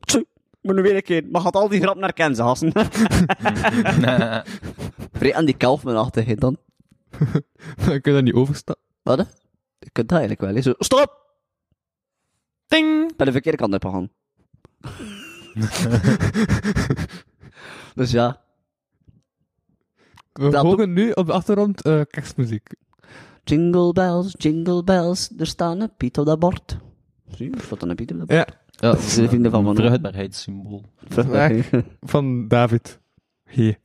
Tjoe, 0.00 0.26
moet 0.66 0.74
nu 0.74 0.82
weer 0.82 0.96
een 0.96 1.02
keer. 1.02 1.24
Maar 1.30 1.40
gaat 1.40 1.56
al 1.56 1.68
die 1.68 1.80
grap 1.80 1.96
naar 1.96 2.32
hassen. 2.36 2.72
Vrij 5.12 5.34
aan 5.34 5.44
die 5.44 5.56
kalf 5.56 5.84
me 5.84 5.94
achter 5.94 6.38
dan. 6.38 6.56
Dan 7.86 8.00
kun 8.00 8.02
je 8.02 8.12
dat 8.12 8.22
niet 8.22 8.34
overstappen. 8.34 8.84
Wat 9.02 9.18
hè? 9.18 9.24
Je 9.78 9.90
kunt 9.90 10.08
dat 10.08 10.18
eigenlijk 10.18 10.40
wel, 10.40 10.54
hè. 10.54 10.62
Zo, 10.62 10.74
stop! 10.78 11.24
Ding! 12.66 13.16
Bij 13.16 13.26
de 13.26 13.32
verkeerde 13.32 13.58
kant 13.58 13.74
op 13.74 13.84
gaan. 13.84 14.10
dus 17.94 18.10
ja. 18.10 18.40
We 20.32 20.48
Dat 20.48 20.64
horen 20.64 20.92
nu 20.92 21.10
op 21.10 21.26
de 21.26 21.32
achtergrond 21.32 21.82
eh, 21.82 22.00
kerstmuziek. 22.10 22.68
Jingle 23.44 23.92
bells, 23.92 24.34
jingle 24.38 24.84
bells, 24.84 25.30
er 25.38 25.46
staan 25.46 25.80
een 25.80 25.96
Piet 25.96 26.18
op 26.18 26.26
dat 26.26 26.38
bord. 26.38 26.78
Zie 27.28 27.50
je, 27.50 27.56
er 27.56 27.62
staat 27.62 27.82
een 27.82 27.94
Piet 27.94 28.12
op 28.12 28.18
dat 28.18 28.26
bord. 28.26 28.48
Ja, 28.48 28.60
Ja, 28.76 28.90
Dat 28.90 28.98
is 28.98 29.14
de 29.14 29.28
vrienden 29.28 29.50
van 29.50 29.64
Van 29.64 29.74
vruchtbaarheidssymbool. 29.76 30.84
van 32.00 32.48
David. 32.48 33.00
Hier. 33.48 33.78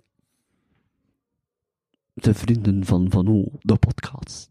De 2.13 2.33
vrienden 2.33 2.85
van 2.85 3.11
Van 3.11 3.27
Oel, 3.27 3.51
de 3.59 3.75
podcast. 3.75 4.49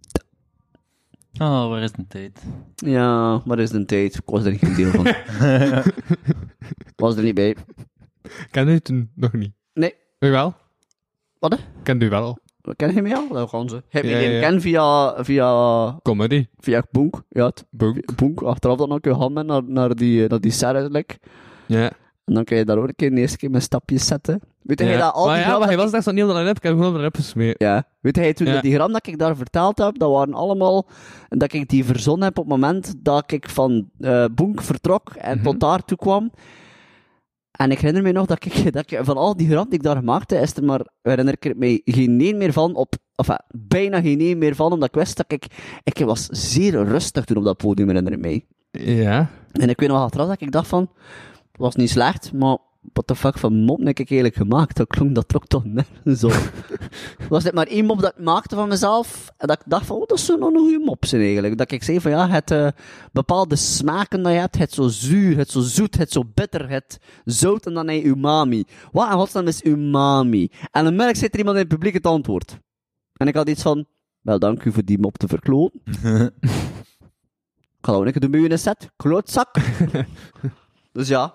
Ah, 1.33 1.69
waar 1.69 1.83
is 1.83 1.93
de 1.93 2.07
tijd? 2.07 2.43
Ja, 2.75 3.43
maar 3.45 3.59
is 3.59 3.71
de 3.71 3.85
tijd. 3.85 4.15
Ik 4.15 4.23
was 4.25 4.45
er 4.45 4.59
geen 4.59 4.75
deel 4.75 4.91
van. 4.91 5.05
was 6.97 7.17
er 7.17 7.23
niet 7.23 7.35
bij. 7.35 7.57
Ken 8.51 8.67
je 8.67 8.73
het 8.73 8.93
nog 9.15 9.33
niet? 9.33 9.53
Nee. 9.75 9.95
U 10.19 10.31
wel? 10.31 10.55
Wat? 11.39 11.59
Kent 11.83 12.03
u 12.03 12.09
wel 12.09 12.23
al? 12.23 12.39
Ken 12.77 12.95
je 12.95 13.03
mij 13.03 13.15
al? 13.17 13.29
Dat 13.29 13.49
gaan 13.49 13.69
ze. 13.69 13.83
Heb 13.89 14.05
je 14.05 14.11
Ja, 14.11 14.19
die 14.19 14.29
ja, 14.29 14.35
ja. 14.35 14.41
ken 14.49 14.61
via, 14.61 15.15
via, 15.25 15.99
Comedy. 16.03 16.47
via 16.59 16.83
Boek? 16.91 17.23
Ja, 17.29 17.47
het 17.47 17.65
Boek. 17.71 18.15
Boek. 18.17 18.43
Achteraf 18.43 18.77
dan 18.77 18.93
ook 18.93 19.05
je 19.05 19.13
handen 19.13 19.47
naar, 19.47 19.63
naar 19.67 19.95
die, 19.95 20.29
naar 20.29 20.41
die 20.41 20.53
like. 20.91 21.19
Ja. 21.67 21.91
En 22.25 22.35
dan 22.35 22.45
kun 22.45 22.57
je 22.57 22.65
daar 22.65 22.79
ook 22.79 22.89
een 22.89 22.95
keer 22.97 23.11
de 23.11 23.21
eerste 23.21 23.37
keer 23.37 23.51
met 23.51 23.63
stapjes 23.63 24.07
zetten. 24.07 24.41
Weet 24.63 24.79
je 24.81 24.85
ja. 24.87 24.99
dat 24.99 25.13
al 25.15 25.25
maar 25.27 25.35
die 25.35 25.43
ja, 25.43 25.47
grap 25.49 25.59
maar 25.59 25.69
hij 25.69 25.77
dat 25.77 25.85
was 25.85 25.93
daar 25.93 26.03
zo 26.03 26.11
niet 26.11 26.23
op 26.25 26.29
de 26.31 26.37
line-up. 26.37 26.57
Ik 26.57 26.63
heb 26.63 26.73
gewoon 26.73 26.87
op 26.87 26.93
de 26.93 26.99
line-up 26.99 27.17
gesmeerd. 27.17 27.59
Ja. 27.59 27.85
Weet 28.01 28.17
hij 28.17 28.33
toen 28.33 28.47
Ja. 28.47 28.61
die 28.61 28.75
gram 28.75 28.93
dat 28.93 29.07
ik 29.07 29.19
daar 29.19 29.37
verteld 29.37 29.79
heb, 29.79 29.99
dat 29.99 30.11
waren 30.11 30.35
allemaal 30.35 30.87
dat 31.29 31.53
ik 31.53 31.69
die 31.69 31.85
verzonnen 31.85 32.25
heb 32.29 32.39
op 32.39 32.45
het 32.45 32.53
moment 32.53 32.95
dat 33.05 33.33
ik 33.33 33.49
van 33.49 33.91
eh 34.01 34.25
Boek 34.35 34.63
vertrok 34.63 35.11
en 35.11 35.35
Mhm. 35.37 35.45
tot 35.45 35.61
daar 35.61 35.85
toe 35.85 35.99
kwam. 35.99 36.31
En 37.61 37.71
ik 37.71 37.79
herinner 37.79 38.03
me 38.03 38.13
nog 38.13 38.27
dat 38.27 38.45
ik, 38.45 38.65
dat 38.73 38.91
ik 38.91 39.01
van 39.03 39.17
al 39.17 39.37
die 39.37 39.49
gram 39.49 39.65
die 39.65 39.79
ik 39.79 39.83
daar 39.83 39.97
gemaakt 39.97 40.31
heb, 40.31 40.43
is 40.43 40.57
er 40.57 40.65
maar, 40.65 40.87
herinner 41.03 41.35
ik 41.35 41.45
er 41.45 41.57
mij 41.57 41.81
geen 41.85 42.21
één 42.21 42.37
meer 42.37 42.53
van, 42.53 42.75
op, 42.75 42.95
enfin, 43.15 43.39
bijna 43.49 44.01
geen 44.01 44.21
één 44.21 44.39
meer 44.39 44.55
van, 44.55 44.73
omdat 44.73 44.89
ik 44.89 44.95
wist 44.95 45.17
dat 45.17 45.33
ik, 45.33 45.47
ik 45.83 45.99
was 45.99 46.27
zeer 46.27 46.85
rustig 46.85 47.25
toen 47.25 47.37
op 47.37 47.45
dat 47.45 47.57
podium, 47.57 47.89
herinner 47.89 48.13
ik 48.13 48.21
mij. 48.21 48.47
Ja. 48.71 49.31
En 49.53 49.69
ik 49.69 49.81
weet 49.81 49.89
nog 49.89 49.99
achteraf 49.99 50.29
dat 50.29 50.41
ik 50.41 50.53
dacht 50.53 50.69
van, 50.69 50.91
het 51.53 51.61
was 51.61 51.75
niet 51.75 51.91
slecht, 51.91 52.33
maar 52.33 52.59
what 52.81 53.07
the 53.07 53.17
fuck 53.17 53.39
van 53.39 53.55
mop 53.55 53.79
heb 53.79 53.89
ik 53.89 54.11
eigenlijk 54.11 54.35
gemaakt? 54.35 54.77
Dat 54.77 54.87
klonk 54.87 55.15
dat 55.15 55.29
trok 55.29 55.47
toch 55.47 55.65
net 55.65 55.87
zo. 56.19 56.31
Was 57.29 57.45
dit 57.45 57.55
maar 57.55 57.67
één 57.67 57.85
mop 57.85 58.01
dat 58.01 58.13
ik 58.17 58.25
maakte 58.25 58.55
van 58.55 58.69
mezelf? 58.69 59.33
En 59.37 59.47
dat 59.47 59.61
ik 59.61 59.71
dacht 59.71 59.87
van, 59.87 59.97
oh, 59.97 60.07
dat 60.07 60.37
nog 60.39 60.53
een 60.53 60.59
goede 60.59 60.85
mop 60.85 61.05
zijn 61.05 61.23
eigenlijk. 61.23 61.59
Dat 61.59 61.73
ik 61.73 61.83
zei 61.83 62.01
van, 62.01 62.11
ja, 62.11 62.29
het 62.29 62.51
eh, 62.51 62.69
bepaalde 63.13 63.57
smaken 63.57 64.23
dat 64.23 64.33
je 64.33 64.39
hebt, 64.39 64.59
het 64.59 64.73
zo 64.73 64.89
zuur, 64.89 65.37
het 65.37 65.51
zo 65.51 65.61
zoet, 65.61 65.97
het 65.97 66.13
zo 66.13 66.23
bitter, 66.35 66.69
het 66.69 67.01
zout 67.25 67.67
en 67.67 67.75
dan 67.75 67.95
je 67.95 68.05
umami. 68.05 68.65
Wat 68.93 69.11
in 69.11 69.17
godsnaam 69.17 69.47
is 69.47 69.65
umami? 69.65 70.51
En 70.71 70.83
onmiddellijk 70.83 71.19
zit 71.19 71.33
er 71.33 71.39
iemand 71.39 71.57
in 71.57 71.63
het 71.63 71.73
publiek 71.73 71.95
het 71.95 72.07
antwoord. 72.07 72.59
En 73.13 73.27
ik 73.27 73.35
had 73.35 73.49
iets 73.49 73.63
van, 73.63 73.87
wel, 74.21 74.39
dank 74.39 74.65
u 74.65 74.73
voor 74.73 74.85
die 74.85 74.99
mop 74.99 75.19
te 75.19 75.29
verkloten. 75.29 75.81
ik 77.81 77.87
ga 77.87 77.93
dat 77.93 78.01
ook 78.01 78.07
een 78.07 78.13
keer 78.13 78.21
doen 78.21 78.31
bij 78.31 78.41
u 78.41 78.45
in 78.45 78.53
een 78.53 78.59
set. 78.59 78.91
Klootzak. 78.97 79.55
dus 80.93 81.09
ja, 81.09 81.35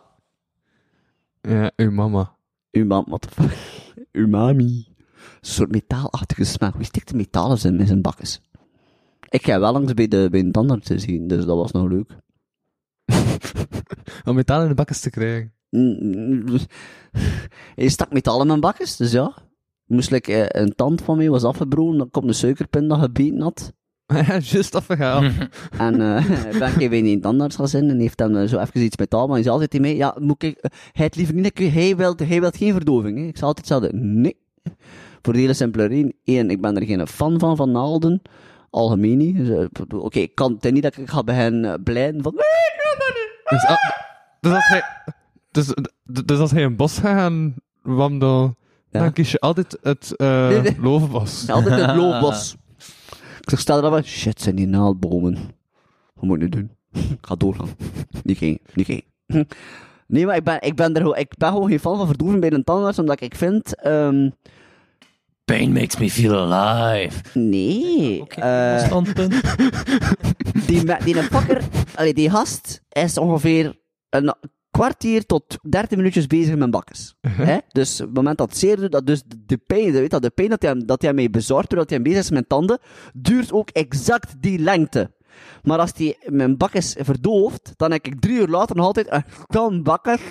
Ja, 1.47 1.71
uw 1.75 1.91
mama. 1.91 2.37
umami, 2.71 3.05
what 3.07 3.21
the 3.21 3.29
fuck? 3.29 3.53
Umami. 4.11 4.87
Een 5.41 5.51
soort 5.51 5.71
metaalachtige 5.71 6.43
smaak. 6.43 6.75
Wie 6.75 6.85
stikt 6.85 7.09
de 7.09 7.15
metalen 7.15 7.63
in, 7.63 7.79
in 7.79 7.87
zijn 7.87 8.01
bakkes? 8.01 8.41
Ik 9.29 9.45
ga 9.45 9.59
wel 9.59 9.71
langs 9.71 9.93
bij 9.93 10.07
de, 10.07 10.27
bij 10.31 10.39
een 10.39 10.51
tandarts 10.51 10.87
te 10.87 10.99
zien, 10.99 11.27
dus 11.27 11.45
dat 11.45 11.57
was 11.57 11.71
nog 11.71 11.87
leuk. 11.89 12.17
Om 14.27 14.35
metaal 14.35 14.61
in 14.61 14.67
de 14.67 14.73
bakkes 14.73 14.99
te 14.99 15.09
krijgen. 15.09 15.53
Mm, 15.69 16.45
Hij 17.75 17.87
stak 17.89 18.13
metaal 18.13 18.41
in 18.41 18.47
mijn 18.47 18.59
bakkes, 18.59 18.95
dus 18.95 19.11
ja. 19.11 19.33
Moest 19.85 20.11
ik, 20.11 20.27
eh, 20.27 20.45
een 20.47 20.75
tand 20.75 21.01
van 21.01 21.17
mij 21.17 21.29
was 21.29 21.43
afgebroken, 21.43 21.97
dan 21.97 22.09
komt 22.09 22.27
een 22.27 22.33
suikerpin 22.33 22.87
dat 22.87 22.99
gebeten 22.99 23.41
had. 23.41 23.73
Juist 24.51 24.75
afgehaald. 24.75 25.31
En 25.77 26.01
eh 26.01 26.25
ben 26.59 26.79
ik 26.79 26.89
bij 26.89 26.99
een 26.99 27.21
tandarts 27.21 27.55
gaan 27.55 27.67
zitten 27.67 27.89
en 27.89 27.99
heeft 27.99 28.19
hem 28.19 28.35
eh, 28.37 28.47
zo 28.47 28.59
even 28.59 28.81
iets 28.81 28.97
metaal, 28.97 29.25
maar 29.25 29.33
hij 29.35 29.43
zei 29.43 29.55
altijd 29.55 29.81
mij, 29.81 29.95
ja, 29.95 30.15
moet 30.19 30.43
ik, 30.43 30.57
eh, 30.57 30.71
hij 30.91 31.05
het 31.05 31.15
liever 31.15 31.35
niet, 31.35 31.57
hij 31.57 31.95
wil, 31.95 32.15
hij 32.23 32.39
wil 32.39 32.49
geen 32.49 32.71
verdoving. 32.73 33.17
Hè. 33.17 33.23
Ik 33.23 33.37
zei 33.37 33.45
altijd 33.47 33.67
hetzelfde, 33.69 33.97
nee. 33.97 34.37
Voor 35.21 35.33
de 35.33 35.39
hele 35.39 35.53
simpele 35.53 35.85
reden, 35.85 36.13
één, 36.23 36.49
ik 36.49 36.61
ben 36.61 36.75
er 36.75 36.85
geen 36.85 37.07
fan 37.07 37.39
van, 37.39 37.55
van 37.55 37.71
naalden. 37.71 38.21
Algemeen 38.69 39.17
niet. 39.17 39.37
Dus, 39.37 39.67
Oké, 39.93 40.19
ik 40.19 40.35
kan 40.35 40.57
het 40.59 40.73
niet 40.73 40.83
dat 40.83 40.97
ik 40.97 41.09
ga 41.09 41.23
bij 41.23 41.35
hen 41.35 41.81
blijden 41.83 42.21
van, 42.23 42.33
nee, 42.33 42.43
ik 42.43 42.81
wil 42.83 43.05
dat 43.07 43.15
niet. 43.15 43.49
Dus, 43.49 43.65
ah, 43.65 43.77
dus 44.39 44.51
als 44.53 44.67
hij... 44.67 44.83
Dus, 45.51 45.73
dus 46.25 46.39
als 46.39 46.51
hij 46.51 46.63
een 46.63 46.75
bos 46.75 46.97
gaat 46.99 47.17
gaan 47.17 47.53
wandelen, 47.81 48.55
Ja. 48.89 48.99
dan 48.99 49.13
kies 49.13 49.31
je 49.31 49.39
altijd 49.39 49.77
het 49.81 50.13
Nee, 50.17 50.61
nee. 50.61 50.77
lovenbos. 50.81 51.49
Altijd 51.49 51.81
het 51.81 51.95
loofbos. 52.01 52.55
Ik 53.45 53.51
zeg, 53.51 53.59
stel 53.59 53.83
er 53.83 53.89
van, 53.89 54.03
shit, 54.03 54.41
zijn 54.41 54.55
die 54.55 54.67
naaldbomen. 54.67 55.33
Wat 56.13 56.23
moet 56.23 56.35
ik 56.35 56.41
nu 56.41 56.49
doen? 56.49 56.71
Ik 56.93 57.17
ga 57.27 57.35
doorgaan. 57.35 57.69
Niet 58.23 58.37
geen, 58.37 58.59
niet 58.73 58.85
geen. 58.85 59.03
Nee, 60.07 60.25
maar 60.25 60.35
ik 60.35 60.43
ben, 60.43 60.61
ik 60.61 60.75
ben, 60.75 60.93
er, 60.93 61.01
gewoon- 61.01 61.17
ik 61.17 61.37
ben 61.37 61.49
gewoon 61.49 61.69
geen 61.69 61.79
fan 61.79 61.97
van 61.97 62.07
verdoving 62.07 62.39
bij 62.41 62.51
een 62.51 62.63
tandarts, 62.63 62.99
omdat 62.99 63.21
ik 63.21 63.35
vind, 63.35 63.75
ehm 63.81 64.29
Pain 65.45 65.71
makes 65.73 65.97
me 65.97 66.09
feel 66.09 66.53
alive. 66.53 67.39
nee, 67.39 68.27
eh, 68.27 68.79
Standpunt. 68.79 69.31
die, 70.67 70.83
die 71.03 71.17
een 71.17 71.23
fucker, 71.23 71.61
allee, 71.95 72.13
die 72.13 72.29
gast 72.29 72.81
is 72.89 73.17
ongeveer 73.17 73.79
een 74.09 74.33
kwartier 74.75 75.25
tot 75.25 75.57
30 75.61 75.97
minuutjes 75.97 76.27
bezig 76.27 76.55
met 76.55 76.71
bakkes. 76.71 77.15
Hè? 77.27 77.57
Dus 77.71 78.01
op 78.01 78.07
het 78.07 78.15
moment 78.15 78.37
dat 78.37 78.49
het 78.49 78.57
zeer 78.57 78.75
doet, 78.75 78.91
dat 78.91 79.07
dus 79.07 79.23
de, 79.45 79.57
pijn, 79.57 79.91
weet 79.91 80.09
dat, 80.09 80.21
de 80.21 80.29
pijn 80.29 80.49
dat 80.49 80.61
hij, 80.61 80.83
dat 80.85 81.01
hij 81.01 81.13
mij 81.13 81.29
bezorgt, 81.29 81.69
doordat 81.69 81.89
hij 81.89 82.01
bezig 82.01 82.19
is 82.19 82.29
met 82.29 82.49
tanden, 82.49 82.79
duurt 83.13 83.51
ook 83.51 83.69
exact 83.69 84.41
die 84.41 84.59
lengte. 84.59 85.11
Maar 85.63 85.79
als 85.79 85.93
die 85.93 86.17
mijn 86.25 86.57
bakkes 86.57 86.95
verdooft, 86.99 87.73
dan 87.75 87.91
heb 87.91 88.05
ik 88.05 88.19
drie 88.19 88.35
uur 88.35 88.47
later 88.47 88.75
nog 88.75 88.85
altijd 88.85 89.11
een 89.11 89.23
stam 89.49 89.83
bakkes. 89.83 90.21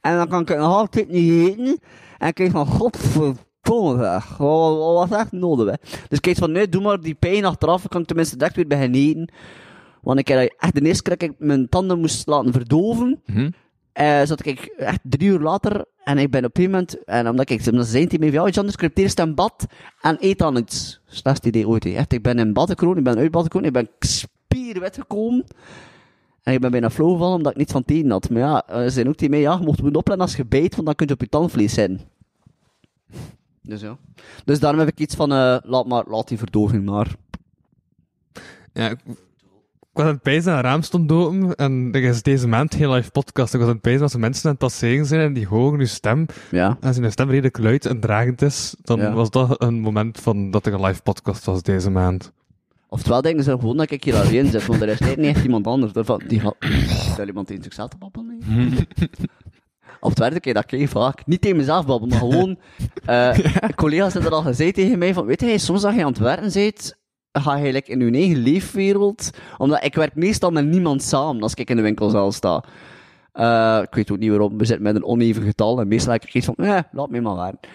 En 0.00 0.16
dan 0.16 0.28
kan 0.28 0.40
ik 0.40 0.48
het 0.48 0.58
nog 0.58 0.74
altijd 0.74 1.08
niet 1.08 1.48
eten. 1.48 1.78
En 2.18 2.28
ik 2.28 2.36
denk 2.36 2.50
van, 2.50 2.66
godverdomme 2.66 3.98
zeg. 3.98 4.36
Wat, 4.36 4.78
wat 4.78 5.08
was 5.08 5.18
echt 5.18 5.32
nodig, 5.32 5.66
hè. 5.66 5.76
Dus 6.08 6.18
ik 6.18 6.22
denk 6.22 6.36
van, 6.36 6.52
nee, 6.52 6.68
doe 6.68 6.82
maar 6.82 7.00
die 7.00 7.14
pijn 7.14 7.44
achteraf. 7.44 7.80
Dan 7.80 7.88
kan 7.88 8.00
ik 8.00 8.06
tenminste 8.06 8.36
direct 8.36 8.56
weer 8.56 8.66
beginnen 8.66 9.00
eten. 9.00 9.32
Want 10.02 10.18
ik 10.18 10.28
heb 10.28 10.54
echt 10.58 10.74
de 10.74 10.80
eerste 10.80 11.02
keer 11.02 11.18
dat 11.18 11.28
ik 11.28 11.34
mijn 11.38 11.68
tanden 11.68 12.00
moest 12.00 12.26
laten 12.26 12.52
verdoven. 12.52 13.22
Mhm. 13.26 13.50
Eh, 13.94 14.22
zat 14.24 14.46
ik 14.46 14.60
echt 14.76 15.00
drie 15.02 15.28
uur 15.28 15.40
later 15.40 15.84
en 16.04 16.18
ik 16.18 16.30
ben 16.30 16.44
op 16.44 16.58
een 16.58 16.64
moment, 16.64 17.04
en 17.04 17.28
omdat 17.28 17.50
ik, 17.50 17.66
omdat 17.66 17.90
tegen 17.90 18.20
mij, 18.20 18.32
van, 18.32 18.46
ja, 18.46 18.58
anders, 18.58 18.76
ik 18.76 18.90
eerst 18.98 19.18
een 19.18 19.34
bad 19.34 19.66
en 20.00 20.16
eet 20.20 20.38
dan 20.38 20.56
iets. 20.56 21.00
Slechtste 21.06 21.48
idee 21.48 21.68
ooit, 21.68 21.84
echt, 21.84 22.12
ik 22.12 22.22
ben 22.22 22.38
in 22.38 22.52
bad 22.52 22.70
ik 22.70 23.02
ben 23.02 23.18
uit 23.18 23.30
bad 23.30 23.54
ik 23.54 23.72
ben 23.72 23.88
spierwit 23.98 24.96
gekomen. 24.96 25.44
En 26.42 26.54
ik 26.54 26.60
ben 26.60 26.70
bijna 26.70 26.90
flauw 26.90 27.12
gevallen 27.12 27.36
omdat 27.36 27.52
ik 27.52 27.58
niets 27.58 27.72
van 27.72 27.84
tenen 27.84 28.10
had. 28.10 28.30
Maar 28.30 28.40
ja, 28.40 28.64
ze 28.82 28.90
zijn 28.90 29.08
ook 29.08 29.14
tegen 29.14 29.30
mij, 29.30 29.40
ja, 29.40 29.56
je 29.58 29.64
mocht 29.64 29.82
moeten 29.82 30.00
opletten 30.00 30.26
als 30.26 30.36
je 30.36 30.46
bijt, 30.46 30.74
want 30.74 30.86
dan 30.86 30.94
kun 30.94 31.06
je 31.06 31.12
op 31.12 31.20
je 31.20 31.28
tandvlees 31.28 31.74
zitten. 31.74 32.00
Dus 33.62 33.80
ja. 33.80 33.96
Dus 34.44 34.60
daarom 34.60 34.80
heb 34.80 34.88
ik 34.88 34.98
iets 34.98 35.14
van, 35.14 35.32
eh, 35.32 35.56
laat 35.62 35.86
maar, 35.86 36.04
laat 36.06 36.28
die 36.28 36.38
verdoving 36.38 36.84
maar. 36.84 37.14
Ja, 38.72 38.94
ik, 39.94 40.00
ik 40.00 40.02
was 40.02 40.04
aan 40.04 40.12
het 40.12 40.22
pijzen 40.22 40.50
en 40.52 40.56
een 40.58 40.64
raam 40.64 40.82
stond 40.82 41.12
open 41.12 41.54
en 41.54 41.88
er 41.92 42.02
is 42.02 42.22
deze 42.22 42.48
maand 42.48 42.74
geen 42.74 42.90
live 42.90 43.10
podcast. 43.10 43.54
Ik 43.54 43.60
was 43.60 43.68
aan 43.68 43.74
het 43.74 43.82
pijzen 43.82 44.02
als 44.02 44.12
er 44.12 44.20
mensen 44.20 44.44
aan 44.44 44.50
het 44.50 44.58
passeren 44.58 45.06
zijn 45.06 45.20
en 45.20 45.32
die 45.32 45.46
horen 45.46 45.78
uw 45.80 45.86
stem. 45.86 46.26
Ja. 46.50 46.76
En 46.80 46.88
als 46.88 46.96
je 46.96 47.10
stem 47.10 47.30
redelijk 47.30 47.58
luid 47.58 47.86
en 47.86 48.00
dragend 48.00 48.42
is, 48.42 48.74
dan 48.82 48.98
Ja. 49.00 49.12
was 49.12 49.30
dat 49.30 49.62
een 49.62 49.80
moment 49.80 50.20
van 50.20 50.50
dat 50.50 50.66
er 50.66 50.72
een 50.72 50.80
live 50.84 51.02
podcast 51.02 51.44
was 51.44 51.62
deze 51.62 51.90
maand. 51.90 52.32
Oftewel 52.88 53.22
denken 53.22 53.44
ze 53.44 53.50
gewoon 53.50 53.76
dat 53.76 53.90
ik 53.90 54.04
hier 54.04 54.16
alleen 54.16 54.50
zit, 54.50 54.66
want 54.66 54.82
er 54.82 54.88
is 54.88 55.00
niet 55.00 55.18
echt 55.18 55.44
iemand 55.44 55.66
anders. 55.66 55.92
Daarvan, 55.92 56.22
die 56.28 56.40
gaat... 56.40 56.56
Stel 57.12 57.26
iemand 57.26 57.46
tegen 57.46 57.62
zichzelf 57.62 57.88
te 57.88 57.96
babbelen? 57.98 58.38
nee? 58.46 58.88
Of 60.00 60.10
het 60.10 60.18
werd 60.18 60.46
ik 60.46 60.54
dat 60.54 60.66
keer 60.66 60.88
vaak. 60.88 61.26
Niet 61.26 61.40
tegen 61.40 61.56
mezelf 61.56 61.86
babbelen, 61.86 62.18
maar 62.18 62.30
gewoon... 62.30 62.58
eh 63.04 63.38
Collega's 63.76 64.12
hebben 64.12 64.30
er 64.30 64.36
al 64.36 64.42
gezegd 64.42 64.74
tegen 64.74 64.98
mij 64.98 65.14
van, 65.14 65.26
weet 65.26 65.40
je, 65.40 65.58
soms 65.58 65.84
als 65.84 65.94
je 65.94 66.00
aan 66.00 66.08
het 66.12 66.18
werken 66.18 66.52
bent, 66.52 66.96
ga 67.42 67.54
like, 67.54 67.90
in 67.90 68.00
je 68.00 68.10
eigen 68.10 68.36
leefwereld. 68.36 69.30
Omdat 69.58 69.84
ik 69.84 69.94
werk 69.94 70.14
meestal 70.14 70.50
met 70.50 70.66
niemand 70.66 71.02
samen 71.02 71.42
als 71.42 71.54
ik 71.54 71.70
in 71.70 71.76
de 71.76 71.82
winkelzaal 71.82 72.32
sta. 72.32 72.64
Eh, 73.32 73.80
ik 73.82 73.94
weet 73.94 74.10
ook 74.10 74.18
niet 74.18 74.30
waarom, 74.30 74.58
we 74.58 74.64
zitten 74.64 74.84
met 74.84 74.94
een 74.94 75.04
oneven 75.04 75.42
getal 75.42 75.80
en 75.80 75.88
meestal 75.88 76.12
heb 76.12 76.24
ik 76.24 76.34
iets 76.34 76.46
van, 76.46 76.54
eh, 76.56 76.78
laat 76.92 77.10
me 77.10 77.20
maar 77.20 77.36
werken. 77.36 77.68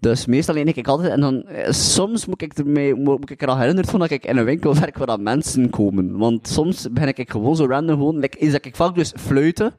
Dus 0.00 0.26
meestal 0.26 0.54
leen 0.54 0.66
ik 0.66 0.88
altijd, 0.88 1.12
en 1.12 1.20
dan, 1.20 1.42
eh, 1.42 1.70
soms 1.70 2.26
moet 2.26 2.42
ik, 2.42 2.52
ermee, 2.52 2.94
moet, 2.94 3.30
ik 3.30 3.42
er 3.42 3.48
al 3.48 3.58
herinnerd 3.58 3.90
van 3.90 4.00
dat 4.00 4.10
ik 4.10 4.26
in 4.26 4.36
een 4.36 4.44
winkel 4.44 4.74
werk 4.74 4.98
waar 4.98 5.06
dat 5.06 5.20
mensen 5.20 5.70
komen. 5.70 6.18
Want 6.18 6.48
soms 6.48 6.88
ben 6.92 7.08
ik 7.08 7.30
gewoon 7.30 7.56
zo 7.56 7.66
random 7.66 7.96
gewoon, 7.96 8.22
is 8.22 8.52
dat 8.52 8.64
ik 8.64 8.76
vaak 8.76 8.94
dus 8.94 9.12
fluiten. 9.16 9.74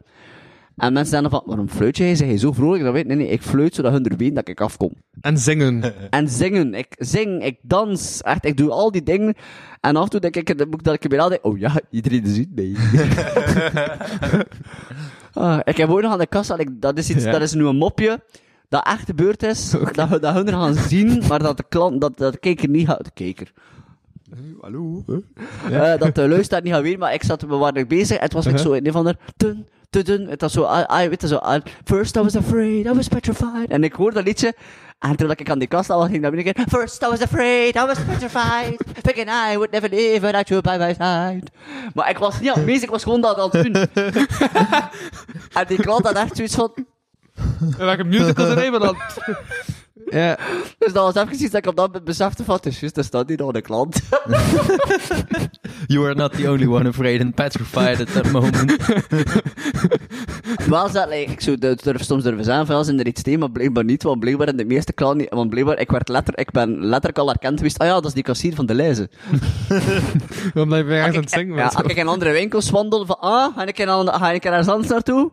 En 0.78 0.94
mensen 0.94 1.12
zeggen 1.12 1.30
dan 1.30 1.40
van, 1.40 1.49
waarom 1.49 1.70
fluit 1.70 1.98
jij? 1.98 2.16
Zeg 2.16 2.30
je 2.30 2.38
zo 2.38 2.52
vrolijk? 2.52 2.84
Dat 2.84 2.94
weet 2.94 3.02
ik. 3.02 3.08
Nee, 3.08 3.18
nee, 3.18 3.28
ik 3.28 3.41
fluit 3.41 3.76
zodat 3.76 3.91
hun 3.91 4.06
er 4.06 4.18
weten 4.18 4.36
dat 4.36 4.48
ik 4.48 4.62
afkom. 4.62 4.94
En 5.22 5.38
zingen. 5.38 5.94
En 6.10 6.30
zingen. 6.30 6.74
Ik 6.74 6.88
zing, 6.98 7.44
ik 7.44 7.58
dans. 7.62 8.22
Echt, 8.22 8.45
ik 8.45 8.58
doe 8.58 8.70
al 8.72 8.91
die 8.91 9.04
dingen. 9.04 9.36
En 9.82 9.95
af 9.95 10.04
en 10.04 10.10
toe 10.10 10.20
denk 10.20 10.36
ik 10.36 10.58
dat 10.58 10.68
ik- 10.68 10.84
dat 10.84 10.94
ik 11.04 11.10
denk, 11.10 11.40
oh 11.41 11.60
ja, 11.60 11.72
iedereen 11.90 12.28
ziet 12.28 12.56
mij. 12.56 12.76
Ah, 15.34 15.60
ik 15.64 15.78
heb 15.78 15.90
ook 15.90 16.02
nog 16.02 16.12
aan 16.12 16.18
de 16.20 16.28
kassa, 16.28 16.58
ik- 16.58 16.82
dat 16.82 16.98
is, 16.98 17.10
iets, 17.10 17.24
Ja. 17.24 17.32
dat 17.32 17.41
is 17.41 17.54
nu 17.54 17.66
een 17.66 17.76
mopje, 17.78 18.24
dat 18.70 18.86
echt 18.88 19.06
gebeurd 19.06 19.44
is, 19.44 19.70
dat, 19.91 20.10
we- 20.10 20.20
dat 20.20 20.34
hun 20.34 20.48
er 20.48 20.54
gaan 20.54 20.74
zien, 20.76 21.24
maar 21.28 21.40
dat 21.40 21.58
de 21.58 21.66
klant, 21.70 22.02
dat, 22.02 22.18
dat 22.18 22.34
de 22.34 22.40
kijker 22.40 22.70
niet 22.70 22.88
gaat, 22.88 23.04
de 23.04 23.12
kijker. 23.14 23.52
Hallo? 24.62 25.04
Eh, 25.72 25.98
dat 25.98 26.16
de 26.16 26.28
luisteraar 26.28 26.64
niet 26.64 26.74
gaat 26.74 26.82
weten, 26.82 26.99
maar 26.99 27.14
ik 27.14 27.24
zat, 27.24 27.41
waren 27.41 27.74
er 27.76 27.88
bezig, 27.88 28.18
en 28.18 28.24
het 28.24 28.34
was 28.34 28.45
Uh-huh. 28.45 28.62
zo 28.62 28.72
in 28.72 28.86
een 28.86 28.91
van 28.91 29.06
de, 29.06 29.16
dun, 29.38 29.68
dun, 29.90 30.04
dun, 30.04 30.28
het 30.28 30.42
was 30.42 30.54
zo, 30.54 30.64
I, 30.64 31.04
I, 31.04 31.10
weet 31.10 31.22
je 31.22 31.28
zo, 31.28 31.36
I- 31.56 31.62
first 31.84 32.16
I 32.16 32.20
was 32.22 32.36
afraid, 32.36 32.86
I 32.86 32.94
was 32.94 33.08
petrified, 33.08 33.70
en 33.70 33.84
ik 33.84 33.94
hoorde 33.94 34.16
dat 34.16 34.26
liedje, 34.26 34.54
en 35.00 35.16
toen 35.16 35.32
ik 35.32 35.50
aan 35.50 35.60
die 35.60 35.68
kast 35.68 35.90
al 35.90 35.96
was, 35.98 36.06
ging 36.06 36.16
ik 36.18 36.22
naar 36.22 36.32
binnen 36.32 36.54
kijken, 36.54 36.80
first 36.80 37.02
I 37.02 37.06
was 37.08 37.22
afraid, 37.22 37.76
I 37.76 37.86
was 37.86 37.98
petrified, 38.04 38.78
thinking 39.06 39.30
I 39.30 39.54
would 39.56 39.72
never 39.72 39.90
live 39.90 40.20
without 40.20 40.48
you 40.48 40.62
by 40.62 40.76
my 40.80 40.94
side. 40.94 41.44
Maar 41.94 42.10
ik 42.10 42.18
was 42.18 42.40
niet 42.40 42.50
aan 42.50 42.56
het 42.56 42.66
bezig, 42.66 42.84
ik 42.84 42.90
was 42.90 43.04
gewoon 43.04 43.22
dat 43.22 43.38
aan 43.38 43.50
het 43.52 43.64
doen. 43.74 43.74
en 45.62 45.66
die 45.68 45.82
klant 45.82 46.06
had 46.06 46.16
echt 46.16 46.36
zoiets 46.36 46.56
van, 46.56 46.72
En 47.78 47.86
welke 47.86 48.04
musical 48.04 48.46
zijn 48.46 48.72
we 48.72 48.80
dan? 48.80 48.98
Ja. 50.10 50.38
dus 50.80 50.94
dat 50.94 51.14
was 51.14 51.24
even 51.24 51.34
iets 51.44 51.52
dat 51.52 51.54
ik 51.66 51.68
op 51.68 51.76
dat 51.76 51.86
moment 51.88 52.04
besefte 52.06 52.44
van, 52.44 52.56
het 52.56 52.66
is 52.66 52.80
juist, 52.80 52.98
er 52.98 53.04
staat 53.04 53.28
niet 53.28 53.40
nog 53.40 53.54
een 53.54 53.62
klant. 53.62 54.00
You 55.88 56.06
are 56.06 56.16
not 56.16 56.34
the 56.34 56.50
only 56.52 56.66
one 56.68 56.88
afraid 56.88 57.22
and 57.22 57.36
petrified 57.36 58.00
at 58.00 58.14
that 58.14 58.32
moment. 58.32 58.76
Wel 60.70 60.90
zat, 60.90 61.10
like, 61.10 61.32
ik 61.32 61.42
zou 61.42 61.58
durf, 61.58 62.04
soms 62.04 62.24
durven 62.24 62.44
zijn 62.44 62.66
van, 62.66 62.76
ja, 62.76 62.84
zijn 62.84 63.00
er 63.00 63.08
iets 63.08 63.22
tegen, 63.22 63.40
maar 63.40 63.52
blijkbaar 63.52 63.84
niet, 63.84 64.04
want 64.04 64.20
blijkbaar 64.20 64.48
in 64.48 64.58
de 64.58 64.66
meeste 64.66 64.94
klanten 64.94 65.18
niet, 65.18 65.30
want 65.30 65.50
blijkbaar, 65.50 65.80
ik 65.80 65.92
werd 65.92 66.08
letter, 66.10 66.38
ik 66.38 66.52
ben 66.52 66.80
letterlijk 66.86 67.18
al 67.18 67.28
herkend 67.28 67.58
geweest, 67.58 67.80
ah 67.80 67.88
ja, 67.88 67.94
dat 67.94 68.06
is 68.06 68.14
die 68.14 68.24
kassier 68.24 68.56
van 68.56 68.66
de 68.66 68.74
lijzen. 68.74 69.10
Omdat 70.54 70.78
je 70.86 70.94
ergens 70.94 71.16
aan 71.16 71.22
het 71.22 71.30
zingen 71.32 71.56
Ja, 71.56 71.64
als 71.66 71.76
ik 71.86 71.96
in 71.98 72.08
andere 72.08 72.32
winkels 72.32 72.70
wandel, 72.70 73.06
van, 73.06 73.20
ah, 73.20 73.56
ga 73.56 73.66
ik, 73.66 73.80
in, 73.80 73.88
een- 73.88 74.08
ga 74.14 74.32
ik 74.32 74.46
ergens 74.46 74.68
anders 74.68 74.88
naartoe? 74.90 75.32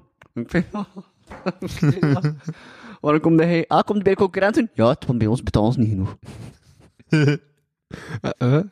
Waarom 3.05 3.21
komt 3.21 3.41
hij? 3.41 3.65
Ah, 3.69 3.77
komt 3.83 3.93
hij 3.93 4.03
bij 4.03 4.13
de 4.13 4.19
concurrent 4.19 4.55
doen? 4.55 4.71
Ja, 4.75 4.89
het, 4.89 5.07
want 5.07 5.19
bij 5.19 5.27
ons 5.29 5.43
betalen 5.43 5.73
ze 5.73 5.79
niet 5.81 5.89
genoeg. 5.89 6.17
Eh, 8.21 8.31
eh. 8.39 8.65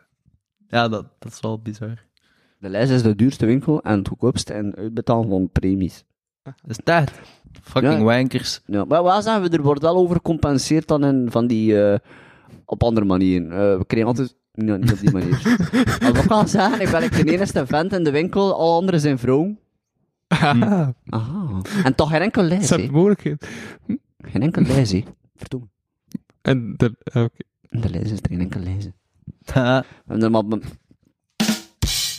Ja, 0.68 0.88
dat, 0.88 1.06
dat 1.18 1.32
is 1.32 1.40
wel 1.40 1.58
bizar. 1.58 2.04
De 2.58 2.68
lijst 2.68 2.90
is 2.90 3.02
de 3.02 3.14
duurste 3.16 3.46
winkel 3.46 3.82
en 3.82 3.98
het 3.98 4.08
goedkoopste 4.08 4.52
en 4.52 4.74
uitbetalen 4.76 5.28
van 5.28 5.50
premies. 5.52 6.04
Is 6.66 6.76
dat? 6.84 7.10
Fucking 7.62 7.92
Ja. 7.92 8.02
wankers. 8.02 8.60
Ja, 8.66 8.84
maar 8.84 9.02
wel 9.02 9.22
zeggen 9.22 9.42
we, 9.42 9.56
er 9.56 9.62
wordt 9.62 9.82
wel 9.82 9.96
over 9.96 10.16
gecompenseerd 10.16 10.88
dan 10.88 11.04
in, 11.04 11.30
van 11.30 11.46
die, 11.46 11.82
eh, 11.82 11.98
op 12.64 12.82
andere 12.82 13.06
manieren. 13.06 13.52
Eh, 13.52 13.78
we 13.78 13.84
kregen 13.86 14.06
altijd, 14.06 14.34
nee, 14.52 14.78
niet 14.78 14.92
op 14.92 14.98
die 15.00 15.12
manier. 15.12 15.42
maar 16.02 16.26
wat 16.26 16.42
ik 16.42 16.48
zeggen, 16.48 16.80
ik 16.80 16.90
ben 16.90 17.02
ik 17.02 17.26
de 17.26 17.32
enige 17.32 17.66
vent 17.66 17.92
in 17.92 18.04
de 18.04 18.10
winkel, 18.10 18.54
alle 18.58 18.76
anderen 18.76 19.00
zijn 19.00 19.18
vrouwen. 19.18 19.58
Ah, 20.28 20.62
Aha. 21.08 21.60
En 21.84 21.94
toch 21.94 22.10
geen 22.10 22.20
enkel 22.20 22.42
lijst, 22.42 22.68
dat 22.68 22.78
is 22.78 22.90
mogelijkheid. 22.90 23.48
Geen 24.22 24.42
enkel 24.42 24.64
hè. 24.64 25.04
Verdomme. 25.36 25.66
En 26.42 26.74
de, 26.76 26.94
oké. 27.04 27.28
In 27.68 27.80
de 27.80 27.90
lijst 27.90 28.12
is 28.12 28.18
er 28.18 28.28
geen 28.28 28.40
enkel. 28.40 28.60
Ha. 29.44 29.80
We 29.80 29.86
hebben 30.06 30.24
er 30.24 30.30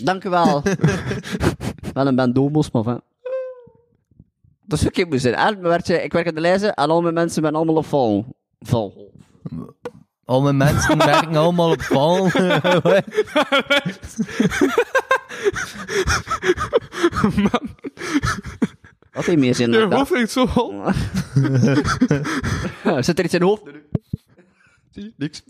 Dank 0.03 0.23
u 0.23 0.29
wel. 0.29 0.61
wel 1.93 2.07
een 2.07 2.15
ben 2.15 2.33
domos, 2.33 2.71
maar 2.71 2.83
van... 2.83 3.01
Dat 4.65 4.79
is 4.79 4.85
ook 4.85 4.95
ik 4.95 5.09
moet 5.09 5.21
je- 5.87 6.03
ik 6.03 6.13
werk 6.13 6.25
in 6.25 6.35
de 6.35 6.41
lijzen 6.41 6.73
en 6.73 6.89
al 6.89 7.01
mijn 7.01 7.13
mensen 7.13 7.41
zijn 7.41 7.55
allemaal 7.55 7.75
op 7.75 7.85
vol. 7.85 8.25
Vol. 8.59 9.11
Al 10.25 10.41
mijn 10.41 10.57
mensen 10.57 10.97
werken 10.97 11.35
allemaal 11.35 11.71
op 11.71 11.81
val. 11.81 12.25
Wat 19.13 19.25
heeft 19.25 19.39
meer 19.39 19.55
zin 19.55 19.71
Je 19.71 19.77
dan 19.79 19.89
dat? 19.89 19.99
hoofd 19.99 20.11
ligt 20.11 20.31
zo 20.31 20.47
hol. 20.47 20.83
Zit 23.03 23.19
er 23.19 23.25
iets 23.25 23.33
in 23.33 23.39
je 23.39 23.45
hoofd? 23.45 23.63
Zie 24.91 25.03
je? 25.03 25.13
Niks. 25.17 25.43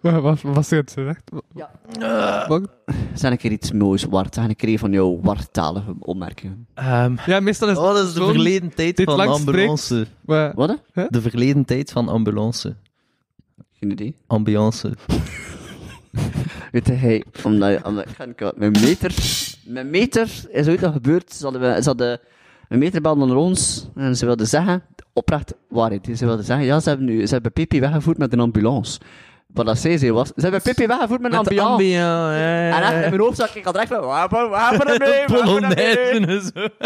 Wat 0.00 0.22
wat- 0.22 0.40
wat 0.42 0.54
was 0.54 0.68
dit 0.68 0.92
gezegd? 0.92 1.30
Wat? 2.48 2.68
Zijn 3.14 3.32
een 3.32 3.38
keer 3.38 3.50
iets 3.52 3.72
moois, 3.72 4.04
Wart. 4.04 4.34
Zijn 4.34 4.48
een 4.48 4.56
keer 4.56 4.78
van 4.78 4.92
jouw 4.92 5.20
wartalige 5.20 5.94
opmerkingen. 5.98 6.66
Ehm, 6.74 7.16
Ja, 7.26 7.40
meestal 7.40 7.68
is 7.68 7.76
oh, 7.76 7.94
dat 7.94 8.06
is 8.06 8.12
de 8.14 8.24
verleden 8.24 8.74
tijd 8.74 8.96
dit 8.96 9.06
van 9.06 9.16
lang 9.16 9.30
ambulance. 9.30 10.06
Wat? 10.54 10.82
De 11.08 11.20
verleden 11.20 11.64
tijd 11.64 11.90
van 11.90 12.08
ambulance. 12.08 12.76
Geen 13.72 13.90
idee. 13.90 14.14
Ambiance. 14.26 14.94
Weet 16.72 16.86
hey, 16.86 17.24
omdat, 17.44 17.82
omdat 17.84 18.04
ik 18.26 18.52
mijn 18.56 18.72
meter, 18.80 19.14
mijn 19.64 19.90
meter 19.90 20.28
is 20.50 20.68
ooit 20.68 20.84
al 20.84 20.92
gebeurd. 20.92 21.32
Ze 21.32 21.42
hadden, 21.42 21.60
we- 21.60 21.82
ze 21.82 21.88
hadden 21.88 22.20
een 22.68 22.78
meter 22.78 23.00
belde 23.00 23.26
naar 23.26 23.36
ons 23.36 23.88
en 23.94 24.16
ze 24.16 24.26
wilden 24.26 24.46
zeggen, 24.46 24.82
oprecht 25.12 25.54
waarheid, 25.68 26.08
ze 26.16 26.26
wilden 26.26 26.44
zeggen, 26.44 26.66
ja, 26.66 26.80
ze 26.80 26.88
hebben 26.88 27.06
nu, 27.06 27.26
ze 27.26 27.32
hebben 27.32 27.52
Pippi 27.52 27.80
weggevoerd 27.80 28.18
met 28.18 28.32
een 28.32 28.40
ambulance. 28.40 29.00
Wat 29.46 29.66
dat 29.66 29.78
zei 29.78 29.98
ze 29.98 30.12
was, 30.12 30.28
ze 30.28 30.40
hebben 30.42 30.62
Pippi 30.62 30.86
weggevoerd 30.86 31.20
met 31.20 31.32
een 31.32 31.38
Met 31.38 31.48
de 31.48 31.60
ambulance. 31.60 32.02
ambiance. 32.02 32.76
En 32.76 32.82
echt 32.82 32.92
in 33.04 33.10
mijn 33.10 33.20
hoofd 33.20 33.36
zag 33.36 33.56
ik 33.56 33.66
al 33.66 33.72
direct 33.72 33.90
van, 33.92 34.00
waar 34.00 34.28
waar- 34.28 34.48
waar 34.48 34.70
hebben 34.70 34.86
we 34.98 35.04
hem 35.04 35.10
mee? 35.10 35.26
Waar 35.26 35.48
hebben 35.48 35.68
we 35.68 35.74
hem 35.74 35.76
mee? 35.76 35.96
Polonaise 36.26 36.52
en 36.54 36.54
zo. 36.54 36.68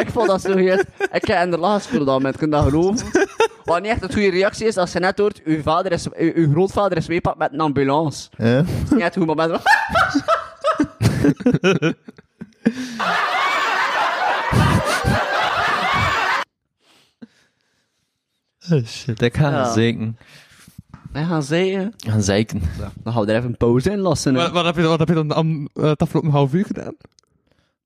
Ik 0.00 0.10
vond 0.10 0.26
dat 0.28 0.40
zo 0.40 0.56
heet. 0.56 0.84
Ik 1.12 1.24
heb 1.24 1.44
in 1.44 1.50
de 1.50 1.58
laatste 1.58 1.88
gespeeld 1.88 2.06
dat 2.08 2.22
met, 2.22 2.36
kun 2.36 2.46
je 2.46 2.52
dat 2.52 2.64
geloven? 2.64 3.06
Wat 3.64 3.82
niet 3.82 3.90
echt 3.90 4.02
een 4.02 4.12
goede 4.12 4.30
reactie 4.30 4.66
is, 4.66 4.76
als 4.76 4.92
je 4.92 4.98
net 4.98 5.18
hoort, 5.18 5.42
uw, 5.44 5.62
vader 5.62 5.92
is, 5.92 6.06
uw, 6.12 6.32
uw 6.34 6.50
grootvader 6.50 6.96
is 6.98 7.06
meepakt 7.08 7.38
met 7.38 7.52
een 7.52 7.60
ambulance. 7.60 8.28
Ja. 8.36 8.56
Dat 8.56 8.66
is 8.84 8.90
niet 8.90 9.00
echt 9.00 9.16
een 9.16 9.22
goed 9.26 9.36
moment. 9.36 9.62
Oh, 18.70 18.84
shit, 18.86 19.22
ik 19.22 19.36
ga 19.36 19.50
Ja. 19.50 19.72
zeiken. 19.72 20.18
Wij 21.12 21.24
gaan 21.24 21.42
zeggen, 21.42 21.94
Ik 21.98 22.10
ga 22.10 22.20
zeiken. 22.20 22.62
dan 23.02 23.12
gaan 23.12 23.24
we 23.24 23.30
er 23.32 23.36
even 23.38 23.48
een 23.50 23.56
pauze 23.56 23.90
in 23.90 23.98
lassen. 23.98 24.34
hè. 24.34 24.40
Wat, 24.42 24.50
wat 24.52 24.64
heb 24.64 24.76
je, 24.76 24.82
wat 24.82 24.98
heb 24.98 25.08
je 25.08 25.14
dan 25.14 25.32
am, 25.32 25.68
eh, 25.74 25.82
het 25.84 26.00
afgelopen 26.02 26.30
half 26.30 26.52
uur 26.54 26.64
gedaan? 26.64 26.94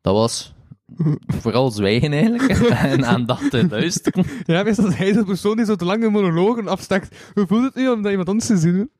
Dat 0.00 0.14
was 0.14 0.54
vooral 1.40 1.70
zwijgen 1.70 2.12
eigenlijk. 2.12 2.60
en 2.92 3.06
aandachtig 3.06 3.70
luisteren. 3.70 4.24
Ja, 4.44 4.62
meestal 4.62 4.86
is 4.86 4.94
hij 4.94 5.12
de 5.12 5.24
persoon 5.24 5.56
die 5.56 5.64
zo 5.64 5.74
te 5.74 5.84
lange 5.84 6.10
monologen 6.10 6.68
afstekt. 6.68 7.16
Hoe 7.34 7.46
voelt 7.46 7.64
het 7.64 7.74
nu 7.74 7.88
om 7.88 8.02
dat 8.02 8.10
iemand 8.10 8.28
anders 8.28 8.46
te 8.46 8.56
zien? 8.56 8.90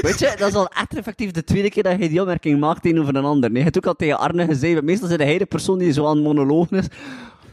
Weet 0.00 0.18
je, 0.18 0.34
dat 0.38 0.48
is 0.48 0.54
al 0.54 0.68
echt 0.68 0.96
effectief 0.96 1.30
de 1.30 1.44
tweede 1.44 1.70
keer 1.70 1.82
dat 1.82 1.98
je 1.98 2.08
die 2.08 2.20
opmerking 2.20 2.60
maakt 2.60 2.82
tegenover 2.82 3.16
een 3.16 3.24
ander. 3.24 3.50
Nee, 3.50 3.58
je 3.58 3.64
hebt 3.64 3.76
ook 3.76 3.86
al 3.86 3.94
tegen 3.94 4.18
Arne 4.18 4.44
gezegd, 4.46 4.82
meestal 4.82 5.08
is 5.08 5.16
hij 5.16 5.38
de 5.38 5.46
persoon 5.46 5.78
die 5.78 5.92
zo 5.92 6.06
aan 6.06 6.16
het 6.16 6.24
monologen 6.24 6.76
is. 6.76 6.86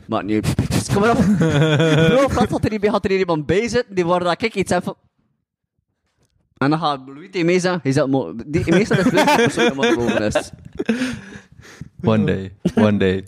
Maar 0.06 0.26
nee, 0.26 0.42
dus 0.42 0.88
kom 0.94 1.02
maar 1.02 1.18
op. 1.18 1.24
Bro, 1.38 2.28
gaat 2.28 2.64
er, 2.64 2.72
niet, 2.72 2.90
gaat 2.90 3.04
er 3.04 3.10
hier 3.10 3.20
iemand 3.20 3.46
bij 3.46 3.68
zitten 3.68 3.96
die 3.96 4.06
waar 4.06 4.20
dat 4.20 4.42
ik 4.42 4.56
iets 4.56 4.72
heb 4.72 4.84
van... 4.84 4.96
En 6.62 6.70
dan 6.70 6.80
gaat 6.80 7.00
Louis 7.06 7.28
tegen 7.32 7.46
mij 7.46 7.60
zeggen, 7.60 7.80
hij 7.84 7.92
zegt, 7.92 8.08
mo- 8.08 8.36
die, 8.46 8.72
meestal 8.72 8.98
is 8.98 9.04
het 9.04 9.14
de 9.14 9.34
persoon 9.36 9.66
die 9.66 9.76
monologen 9.76 10.26
is. 10.26 10.52
One 12.04 12.26
day. 12.26 12.54
One 12.76 12.98
day. 12.98 13.26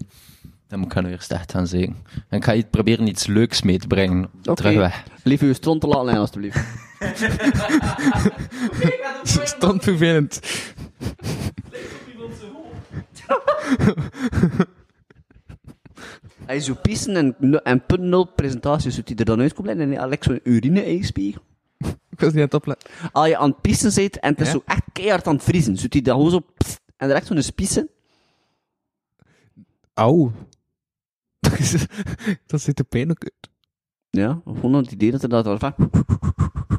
Dan 0.68 0.80
moet 0.80 0.96
ik 0.96 1.02
weer 1.04 1.22
slecht 1.22 1.52
gaan 1.52 1.68
zeiken. 1.68 1.96
En 2.30 2.38
ik 2.38 2.44
ga 2.44 2.54
iets 2.54 2.68
proberen 2.72 3.08
iets 3.08 3.28
leuks 3.28 3.62
mee 3.62 3.78
te 3.78 3.88
brengen. 3.88 4.30
Weg. 4.62 5.04
Lief 5.24 5.42
uw 5.42 5.54
stront 5.54 5.82
te 5.82 5.88
laten 5.88 6.04
liggen, 6.04 6.22
alstublieft. 6.22 6.60
Stand 9.56 9.84
vervelend. 9.84 10.40
Hij 16.46 16.60
zo 16.60 16.74
pissen 16.82 17.16
en, 17.16 17.62
en 17.64 17.86
punt 17.86 18.02
nul 18.02 18.26
presentaties, 18.26 18.94
zodat 18.96 19.10
hij 19.10 19.18
er 19.18 19.26
dan 19.26 19.40
uitkomt 19.40 19.68
en 19.68 20.00
Alex 20.00 20.26
zo'n 20.26 20.40
urine-eispiegel. 20.44 21.42
Ik 22.10 22.20
was 22.20 22.28
niet 22.30 22.38
aan 22.38 22.42
het 22.42 22.54
opletten. 22.54 22.90
Als 23.12 23.28
je 23.28 23.38
aan 23.38 23.50
het 23.50 23.62
pissen 23.62 23.92
zit 23.92 24.20
en 24.20 24.32
het 24.32 24.42
is 24.42 24.48
Ja? 24.48 24.52
zo 24.54 24.62
echt 24.66 24.84
keihard 24.94 25.28
aan 25.28 25.34
het 25.36 25.44
vriezen, 25.44 25.76
zodat 25.78 25.94
hij 25.94 26.02
dan 26.02 26.16
gewoon 26.16 26.32
zo 26.32 26.40
pst, 26.58 26.82
en 26.98 27.08
direct 27.08 27.28
zo'n 27.28 27.42
spissen. 27.42 27.90
Auw. 29.94 30.32
Dat 32.46 32.62
ziet 32.62 32.80
er 32.80 32.86
pijn 32.86 33.10
ook 33.10 33.24
uit. 33.24 33.50
Ja, 34.10 34.42
gewoon 34.46 34.74
het 34.74 34.92
idee 34.92 35.12
dat 35.12 35.24
er 35.24 35.30
dat 35.30 35.60
vaak... 35.60 35.76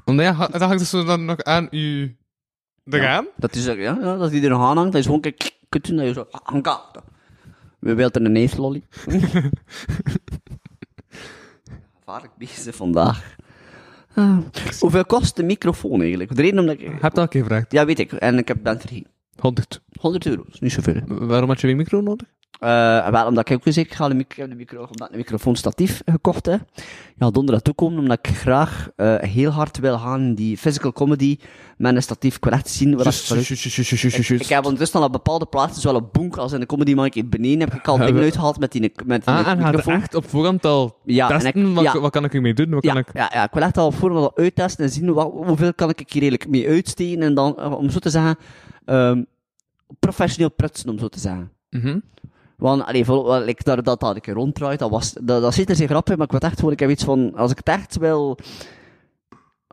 Want 0.05 0.21
ja, 0.21 0.33
ha- 0.33 0.47
dat 0.47 0.61
hangt 0.61 0.79
dus 0.79 0.91
zo 0.91 1.05
dan 1.05 1.25
nog 1.25 1.43
aan 1.43 1.67
uw... 1.71 2.09
De 2.83 2.97
raam? 2.99 3.29
Dat 3.37 3.55
is, 3.55 3.65
ja, 3.65 3.73
ja, 3.73 4.17
dat 4.17 4.31
hij 4.31 4.43
er 4.43 4.49
nog 4.51 4.63
aan 4.63 4.77
hangt, 4.77 4.93
dat 4.93 5.01
is 5.01 5.07
gewoon 5.07 5.21
kijk, 5.21 5.57
kunt 5.69 5.87
doen 5.87 5.97
dat 5.97 6.07
je 6.07 6.13
zo 6.13 6.27
hangt. 6.31 6.69
We 7.79 7.95
wilden 7.95 8.25
een 8.25 8.33
neeflolly. 8.33 8.83
Gevaarlijk 11.99 12.37
bezig 12.37 12.77
vandaag. 12.77 13.37
Ah, 14.15 14.39
hoeveel 14.81 15.05
kost 15.05 15.37
de 15.37 15.43
microfoon 15.43 16.01
eigenlijk? 16.01 16.37
De 16.37 16.43
reden 16.43 16.59
omdat 16.59 16.81
ik... 16.81 16.91
Heb 17.01 17.15
dat 17.15 17.29
keer 17.29 17.43
gevraagd. 17.43 17.73
Ja, 17.73 17.85
weet 17.85 17.99
ik. 17.99 18.13
En 18.13 18.39
ik 18.39 18.49
heb 18.49 18.59
ben 18.63 18.81
vergeten. 18.81 19.11
100. 19.39 19.81
100 20.01 20.27
euro, 20.27 20.45
is 20.53 20.61
niet 20.61 20.73
zoveel. 20.73 21.01
Waarom 21.07 21.49
had 21.49 21.61
je 21.61 21.67
weer 21.67 21.77
micro 21.77 22.01
nodig? 22.01 22.29
Eh, 22.65 23.09
wel, 23.09 23.27
omdat 23.27 23.49
ik 23.51 23.57
ook 23.57 23.63
gezegd, 23.63 23.87
ik 23.87 23.95
ga 23.95 24.09
de, 24.09 24.15
micro, 24.15 24.49
de 24.49 24.55
micro, 24.55 24.79
omdat 24.81 25.07
ik 25.07 25.11
een 25.13 25.19
microfoonstatief 25.19 26.03
gekocht 26.07 26.47
heb. 26.47 26.61
Ja, 27.17 27.31
donderdag 27.31 27.63
toekomen, 27.63 27.99
omdat 27.99 28.19
ik 28.23 28.37
graag 28.37 28.89
eh, 28.97 29.17
heel 29.19 29.51
hard 29.51 29.79
wil 29.79 29.99
gaan 29.99 30.21
in 30.21 30.35
die 30.35 30.59
physical 30.59 30.93
comedy 30.93 31.39
met 31.77 31.95
een 31.95 32.03
statief. 32.03 32.39
Echt 32.41 32.69
zien 32.69 32.97
wat 32.97 33.07
ik, 33.07 34.31
ik 34.41 34.47
heb 34.47 34.65
ondertussen 34.65 35.01
al 35.01 35.07
op 35.07 35.13
bepaalde 35.13 35.47
plaatsen, 35.47 35.83
zowel 35.83 36.01
op 36.01 36.13
Bonk 36.13 36.37
als 36.37 36.53
in 36.53 36.61
de 36.61 36.67
comedy 36.67 36.95
market 36.95 37.31
beneden, 37.31 37.61
heb 37.61 37.75
ik 37.75 37.89
al 37.89 37.97
dingen 38.07 38.23
uitgehaald 38.23 38.59
met 38.59 38.73
die, 38.73 38.93
met 39.07 39.25
die 39.25 39.35
Ah, 39.35 39.47
en 39.49 39.59
microfoon. 39.59 39.95
echt 39.95 40.15
op 40.15 40.29
voorhand 40.29 40.65
al 40.65 40.97
Ja, 41.05 41.31
en 41.41 41.47
ik- 41.47 41.75
wat, 41.75 41.85
ja. 41.85 41.99
wat 42.01 42.11
kan 42.13 42.25
ik 42.25 42.35
ermee 42.35 42.55
doen? 42.55 42.71
Wat 42.71 42.83
Ja, 42.85 42.93
kan 42.93 43.01
ik... 43.01 43.09
ja, 43.15 43.31
ja, 43.33 43.45
ik 43.45 43.53
wil 43.53 43.63
echt 43.63 43.77
al 43.79 43.93
voor 43.93 44.09
me 44.13 44.15
wel 44.19 44.37
uittesten 44.37 44.85
en 44.85 44.91
zien 44.91 45.13
wat, 45.13 45.31
hoeveel 45.33 45.75
kan 45.75 45.89
ik 45.89 45.99
hier 45.99 46.23
eigenlijk 46.23 46.51
mee 46.51 46.69
uitsteken 46.69 47.23
en 47.23 47.35
dan, 47.35 47.59
eh, 47.59 47.73
om 47.73 47.91
zo 47.91 47.99
te 47.99 48.11
zeggen, 48.11 48.37
ehm, 48.85 49.23
professioneel 49.99 50.51
prutsen, 50.51 50.89
om 50.91 50.99
zo 50.99 51.09
te 51.09 51.21
zeggen. 51.21 51.51
Mhm. 51.71 51.99
Want, 52.57 52.83
allee, 52.83 53.05
vol, 53.05 53.41
like, 53.41 53.65
dat, 53.65 53.85
dat 53.85 54.01
had 54.01 54.17
ik 54.17 54.27
ronddraait, 54.27 54.79
dat 54.79 54.91
was, 54.91 55.13
dat, 55.13 55.43
dat 55.43 55.55
zit 55.55 55.71
er 55.71 55.77
zeer 55.77 55.89
grappig, 55.89 56.17
maar 56.17 56.25
ik 56.25 56.31
wil 56.31 56.41
echt 56.41 56.59
gewoon, 56.59 56.73
ik 56.73 56.81
heb 56.81 56.91
iets 56.91 57.05
van, 57.05 57.35
als 57.35 57.51
ik 57.51 57.57
het 57.57 57.69
echt 57.69 57.97
wil, 57.97 58.39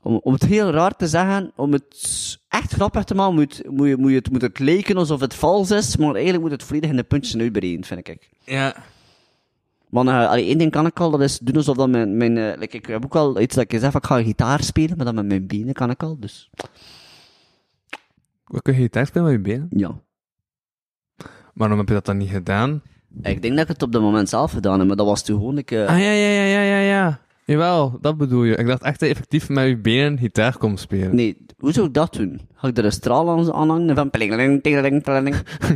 om, 0.02 0.20
om 0.24 0.34
het 0.34 0.46
heel 0.46 0.70
raar 0.70 0.96
te 0.96 1.08
zeggen, 1.08 1.52
om 1.56 1.72
het 1.72 2.40
echt 2.48 2.74
grappig 2.74 3.04
te 3.04 3.16
maken, 3.16 3.36
moet, 3.36 3.62
moet, 3.70 3.88
je, 3.88 3.98
moet, 3.98 4.14
het, 4.14 4.32
moet 4.32 4.42
het 4.42 4.60
lijken 4.60 4.98
alsof 4.98 5.20
het 5.20 5.34
vals 5.34 5.72
is, 5.72 5.98
maar 5.98 6.14
eigenlijk 6.14 6.42
moet 6.42 6.52
het 6.52 6.64
volledig 6.64 6.90
in 6.90 6.96
de 6.96 7.04
puntjes 7.04 7.42
uitbreiden, 7.42 7.84
vind 7.84 8.08
ik. 8.08 8.30
Ja. 8.44 8.76
Want, 9.90 10.10
uh, 10.10 10.30
allee, 10.30 10.46
één 10.46 10.58
ding 10.58 10.72
kan 10.72 10.86
ik 10.86 11.00
al, 11.00 11.12
dat 11.12 11.22
is 11.22 11.40
doen 11.40 11.56
alsof 11.56 11.76
dat 11.76 11.90
mijn, 11.90 12.18
mijn 12.18 12.58
like, 12.60 12.78
ik 12.78 12.86
heb 12.86 13.06
ook 13.06 13.16
al 13.16 13.40
iets 13.40 13.56
dat 13.56 13.72
ik 13.72 13.80
zeg, 13.80 13.94
ik 13.94 14.06
ga 14.06 14.24
gitaar 14.24 14.64
spelen, 14.64 14.98
maar 14.98 15.06
dat 15.06 15.16
met 15.16 15.26
mijn 15.26 15.48
benen 15.48 15.74
kan 15.74 15.90
ik 15.90 16.04
al, 16.04 16.20
dus, 16.20 16.50
Wat 18.46 18.62
kun 18.62 18.74
je 18.74 18.82
gitaar 18.82 19.06
spelen 19.06 19.24
met 19.24 19.34
je 19.34 19.40
benen? 19.40 19.68
ja. 19.70 20.02
Waarom 21.54 21.78
heb 21.78 21.88
je 21.88 21.94
dat 21.94 22.06
dan 22.06 22.18
niet 22.18 22.30
gedaan? 22.30 22.82
Ik 23.22 23.42
denk 23.42 23.54
dat 23.54 23.64
ik 23.64 23.68
het 23.68 23.82
op 23.84 23.92
dat 23.92 24.02
moment 24.02 24.30
zelf 24.30 24.52
gedaan 24.52 24.80
heb, 24.80 24.88
maar 24.88 24.98
dat 24.98 25.06
was 25.06 25.24
toen 25.24 25.38
gewoon, 25.38 25.58
ik, 25.58 25.72
eh, 25.72 25.88
Ah, 25.88 26.00
ja, 26.00 26.12
ja, 26.12 26.30
ja, 26.30 26.44
ja, 26.44 26.62
ja, 26.62 26.80
ja. 26.80 27.20
Jawel, 27.46 27.98
dat 28.02 28.18
bedoel 28.18 28.44
je. 28.44 28.56
Ik 28.56 28.68
dacht 28.68 28.82
echt 28.82 29.00
dat 29.00 29.10
je 29.10 29.16
effectief 29.16 29.50
met 29.50 29.68
je 29.68 29.78
benen 29.78 30.18
gitaar 30.18 30.58
kon 30.58 30.78
spelen. 30.78 31.16
nee, 31.16 31.46
hoe 31.58 31.72
zou 31.72 31.88
ik 31.88 31.94
dat 31.94 32.14
doen? 32.14 32.42
Ga 32.54 32.68
ik 32.68 32.78
er 32.78 32.86
een 32.86 32.92
straal 32.92 33.54
aan 33.54 33.70
hangen 33.70 33.96
van 33.96 34.10
tingeling? 34.10 34.64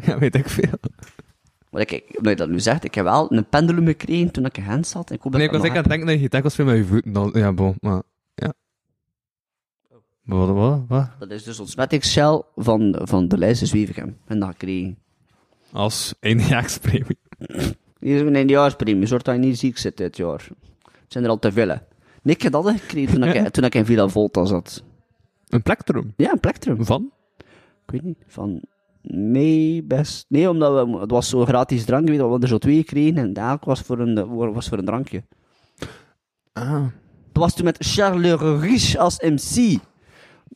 ja, 0.05 0.17
weet 0.19 0.35
ik 0.35 0.49
veel. 0.49 0.79
Maar 1.71 1.81
ik, 1.81 1.91
ik, 1.91 2.03
omdat 2.17 2.31
je 2.31 2.37
dat 2.37 2.49
nu 2.49 2.59
zegt, 2.59 2.83
ik 2.83 2.95
heb 2.95 3.03
wel 3.03 3.31
een 3.31 3.45
pendulum 3.45 3.85
gekregen 3.85 4.31
toen 4.31 4.45
ik 4.45 4.57
in 4.57 4.63
Gent 4.63 4.87
zat. 4.87 5.11
Ik 5.11 5.21
hoop 5.21 5.31
dat 5.31 5.41
Nee, 5.41 5.49
ik 5.49 5.55
was 5.55 5.63
echt 5.63 5.71
aan 5.71 5.77
het 5.77 5.87
denken 5.89 6.07
dat 6.07 6.15
je 6.15 6.21
gitaar 6.21 6.41
kon 6.41 6.49
spelen 6.49 6.73
met 6.73 6.81
je 6.83 6.89
voeten. 6.91 7.13
Dan, 7.13 7.31
ja, 7.33 7.53
bon, 7.53 7.75
maar... 7.81 8.01
Ja. 8.35 8.53
Wat, 10.23 10.49
wat, 10.49 10.81
wat? 10.87 11.09
Dat 11.19 11.31
is 11.31 11.43
dus 11.43 11.59
ontsmettingsgel 11.59 12.45
van, 12.55 12.99
van 13.03 13.27
de 13.27 13.37
lijst 13.37 13.67
Zwevegem. 13.67 14.17
En 14.27 14.39
dat 14.39 14.49
gekregen. 14.49 14.97
Als 15.75 16.13
eindejaarspremie. 16.19 17.17
Hier 17.99 18.15
is 18.15 18.21
een 18.21 18.35
eindejaarspremie. 18.35 19.05
Zorg 19.05 19.21
dat 19.21 19.35
je 19.35 19.41
niet 19.41 19.59
ziek 19.59 19.77
zit 19.77 19.97
dit 19.97 20.17
jaar. 20.17 20.47
Het 20.79 21.07
zijn 21.07 21.23
er 21.23 21.29
al 21.29 21.39
te 21.39 21.51
veel. 21.51 21.65
Nee, 21.65 22.35
ik 22.35 22.41
heb 22.41 22.51
dat 22.51 22.69
gekregen 22.69 23.13
toen, 23.13 23.23
ik, 23.23 23.47
toen 23.53 23.63
ik 23.63 23.75
in 23.75 23.85
Villa 23.85 24.07
Volta 24.07 24.45
zat. 24.45 24.83
Een 25.47 25.61
plektrum. 25.61 26.13
Ja, 26.17 26.31
een 26.31 26.39
plektrum. 26.39 26.85
Van? 26.85 27.11
Ik 27.85 27.91
weet 27.91 28.01
niet, 28.01 28.17
van 28.27 28.61
mee 29.01 29.83
best... 29.83 30.25
Nee, 30.29 30.49
omdat 30.49 30.87
we, 30.87 30.97
het 30.97 31.11
was 31.11 31.29
zo 31.29 31.45
gratis 31.45 31.85
drank, 31.85 32.07
weet 32.07 32.15
je, 32.15 32.23
we 32.23 32.29
hadden 32.29 32.41
er 32.41 32.47
zo 32.47 32.57
twee 32.57 32.77
gekregen 32.77 33.17
en 33.17 33.33
elk 33.33 33.65
was 33.65 33.81
voor 33.81 33.99
een, 33.99 34.35
was 34.53 34.67
voor 34.67 34.77
een 34.77 34.85
drankje. 34.85 35.23
Ah. 36.53 36.85
Dat 37.31 37.43
was 37.43 37.55
toen 37.55 37.65
met 37.65 37.77
Charles 37.79 38.41
Riche 38.61 38.99
als 38.99 39.19
MC. 39.19 39.79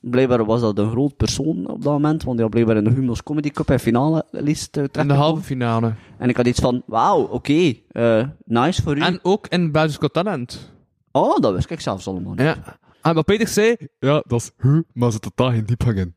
Blijkbaar 0.02 0.46
was 0.46 0.62
dat 0.62 0.78
een 0.78 0.90
groot 0.90 1.18
persoon 1.18 1.68
op 1.68 1.84
dat 1.84 1.94
moment, 1.94 2.24
want 2.24 2.36
hij 2.36 2.42
had 2.42 2.50
blijkbaar 2.50 2.78
in 2.78 2.84
de 2.84 2.90
Humo's 2.90 3.24
Comedy 3.24 3.50
Cup 3.50 3.70
en 3.70 3.80
finale 3.80 4.26
liefst 4.32 4.78
uh, 4.78 4.84
In 4.92 5.08
de 5.08 5.14
halve 5.14 5.42
finale. 5.42 5.94
En 6.18 6.30
ik 6.30 6.38
had 6.38 6.48
iets 6.48 6.60
van, 6.60 6.84
wauw, 6.86 7.22
oké, 7.22 7.74
eh, 7.92 8.28
nice 8.46 8.82
voor 8.82 8.98
u. 8.98 9.02
En 9.02 9.20
ook 9.22 9.48
in 9.48 9.72
Belgisch 9.72 9.98
Got 9.98 10.14
Talent. 10.14 10.72
Oh, 11.12 11.38
dat 11.40 11.54
wist 11.54 11.70
ik 11.70 11.80
zelfs 11.80 12.08
allemaal 12.08 12.34
niet. 12.34 12.42
Ja. 12.42 12.78
En 13.02 13.16
wat 13.16 13.26
Peter 13.26 13.48
zei, 13.48 13.76
ja, 14.00 14.24
dat 14.28 14.42
is 14.42 14.52
huh, 14.58 14.80
maar 14.94 15.12
ze 15.12 15.20
totaal 15.20 15.52
geen 15.52 15.66
diepgang 15.66 15.98
in. 15.98 16.14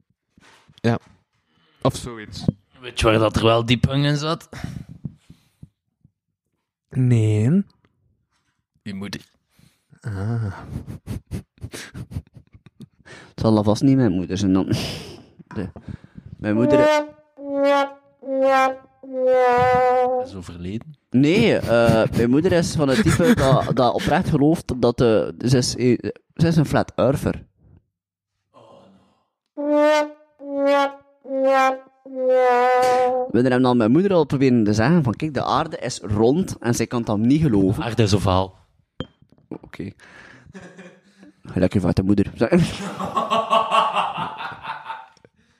Ja. 0.74 0.98
Of 1.82 1.96
zoiets. 1.96 2.44
Weet 2.80 3.00
je 3.00 3.06
waar 3.06 3.18
dat 3.18 3.36
er 3.36 3.44
wel 3.44 3.66
diepgang 3.66 4.04
in 4.04 4.16
zat? 4.16 4.48
Nee. 6.90 7.64
Je 8.82 8.94
moeder. 8.94 9.20
Het 13.28 13.40
zal 13.40 13.56
alvast 13.56 13.82
niet 13.82 13.96
mijn 13.96 14.12
moeder 14.12 14.38
zijn 14.38 14.52
dan. 14.52 14.66
De, 15.54 15.68
mijn 16.38 16.54
moeder... 16.54 17.04
Dat 20.18 20.26
is 20.26 20.34
overleden. 20.34 20.96
Nee, 21.10 21.56
eh, 21.56 22.04
mijn 22.16 22.30
moeder 22.30 22.52
is 22.52 22.74
van 22.74 22.88
het 22.88 23.02
type 23.02 23.34
dat, 23.42 23.76
dat 23.76 23.94
oprecht 23.94 24.28
gelooft 24.28 24.80
dat 24.80 24.98
de, 24.98 25.34
ze, 25.38 25.56
is, 25.56 25.76
eh, 25.76 25.98
ze 26.34 26.46
is 26.46 26.56
een 26.56 26.66
flat 26.66 26.92
earther. 26.94 27.44
We 33.32 33.38
hebben 33.40 33.62
dan 33.62 33.76
mijn 33.76 33.90
moeder 33.90 34.12
al 34.12 34.24
proberen 34.24 34.64
te 34.64 34.74
zeggen 34.74 35.02
van 35.02 35.14
kijk, 35.14 35.34
de 35.34 35.44
aarde 35.44 35.78
is 35.78 36.00
rond 36.00 36.56
en 36.58 36.74
zij 36.74 36.86
kan 36.86 37.02
dat 37.02 37.18
niet 37.18 37.42
geloven. 37.42 37.82
Aarde 37.82 38.02
is 38.02 38.14
ovaal. 38.14 38.58
Oké. 39.48 39.90
Gelukkig 41.52 41.80
van 41.82 41.90
de 41.94 42.02
moeder. 42.02 42.26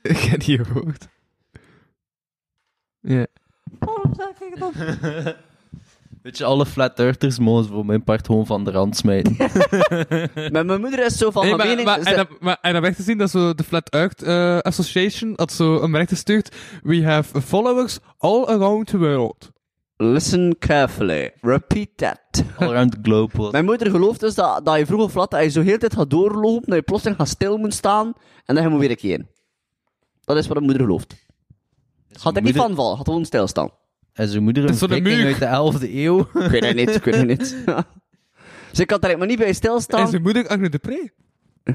Ik 0.03 0.19
heb 0.19 0.41
die 0.41 0.65
gehoord. 0.65 1.09
Ja. 3.01 3.27
Weet 6.23 6.39
je, 6.39 6.45
alle 6.45 6.67
flat 6.67 6.99
earthers 6.99 7.39
mogen 7.39 7.67
voor 7.67 7.87
mijn 7.87 8.05
part 8.05 8.27
gewoon 8.27 8.47
van 8.47 8.65
de 8.65 8.71
rand 8.71 8.97
smijten. 8.97 9.37
Maar 10.53 10.67
mijn 10.67 10.81
moeder 10.81 11.05
is 11.05 11.17
zo 11.19 11.31
van 11.31 11.45
Nee, 11.47 11.57
maar, 11.57 11.67
mening... 11.67 11.87
maar, 11.87 12.03
ze- 12.03 12.09
en, 12.11 12.17
dat, 12.17 12.41
maar, 12.41 12.59
en 12.61 12.73
dat 12.73 12.83
weg 12.83 12.95
te 12.95 13.03
zien 13.03 13.19
dat 13.19 13.31
zo 13.31 13.55
de 13.55 13.65
Flat 13.65 13.89
Earth 13.91 14.23
eh, 14.23 14.59
Association 14.59 15.33
had 15.37 15.53
zo 15.53 15.81
een 15.81 15.91
bericht 15.91 16.09
gestuurd. 16.11 16.57
We 16.83 17.05
have 17.05 17.41
followers 17.43 17.99
all 18.19 18.45
around 18.45 18.87
the 18.87 18.99
world. 18.99 19.51
Listen 20.03 20.59
carefully. 20.59 21.31
Repeat 21.41 21.89
that. 21.97 22.19
All 22.59 22.69
around 22.69 22.91
the 22.91 22.99
globe 23.03 23.37
was. 23.37 23.53
Mijn 23.53 23.65
moeder 23.65 23.91
gelooft 23.91 24.21
dus 24.21 24.35
dat, 24.35 24.65
dat 24.65 24.79
je 24.79 24.87
vroeg 24.87 25.03
of 25.03 25.15
laat, 25.15 25.31
dat 25.31 25.43
je 25.43 25.49
zo 25.51 25.61
heel 25.61 25.73
de 25.73 25.79
tijd 25.79 25.95
gaat 25.95 26.11
doorlopen, 26.11 26.67
dat 26.67 26.75
je 26.77 26.83
plotseling 26.83 27.19
gaat 27.19 27.29
stil 27.29 27.57
moet 27.57 27.75
staan, 27.75 28.13
en 28.45 28.55
dat 28.55 28.65
je 28.65 28.71
moet 28.71 28.81
weer 28.81 28.91
een 28.91 28.97
keer. 28.97 29.27
Dat 30.25 30.37
is 30.37 30.43
wat 30.47 30.55
mijn 30.55 30.65
moeder 30.65 30.83
gelooft. 30.83 31.15
Gaat 32.11 32.37
er 32.37 32.43
niet 32.43 32.53
moeder- 32.55 32.63
van 32.63 32.75
vallen, 32.75 32.97
gaat 32.97 33.07
gewoon 33.07 33.25
stilstaan. 33.25 33.71
En 34.13 34.29
zijn 34.29 34.43
moeder 34.43 34.65
een 34.65 34.71
is 34.71 34.79
zo 34.79 34.87
de 34.87 34.95
viking 34.95 35.17
muur. 35.17 35.27
uit 35.27 35.39
de 35.39 35.47
11e 35.89 35.95
eeuw. 35.95 36.21
Ik 36.21 36.51
weet 36.51 36.65
het 36.65 36.77
niet, 36.77 36.95
ik 36.95 37.05
weet 37.05 37.15
het 37.15 37.27
niet. 37.27 37.57
dus 38.71 38.79
ik 38.81 38.87
kan 38.87 39.01
er 39.01 39.19
maar 39.19 39.27
niet 39.27 39.39
bij 39.39 39.47
En 39.47 39.55
stilstaan. 39.55 40.09
zijn 40.09 40.23
moeder 40.23 40.49
Agne 40.49 40.69
de 40.69 40.79
Pre. 40.79 41.11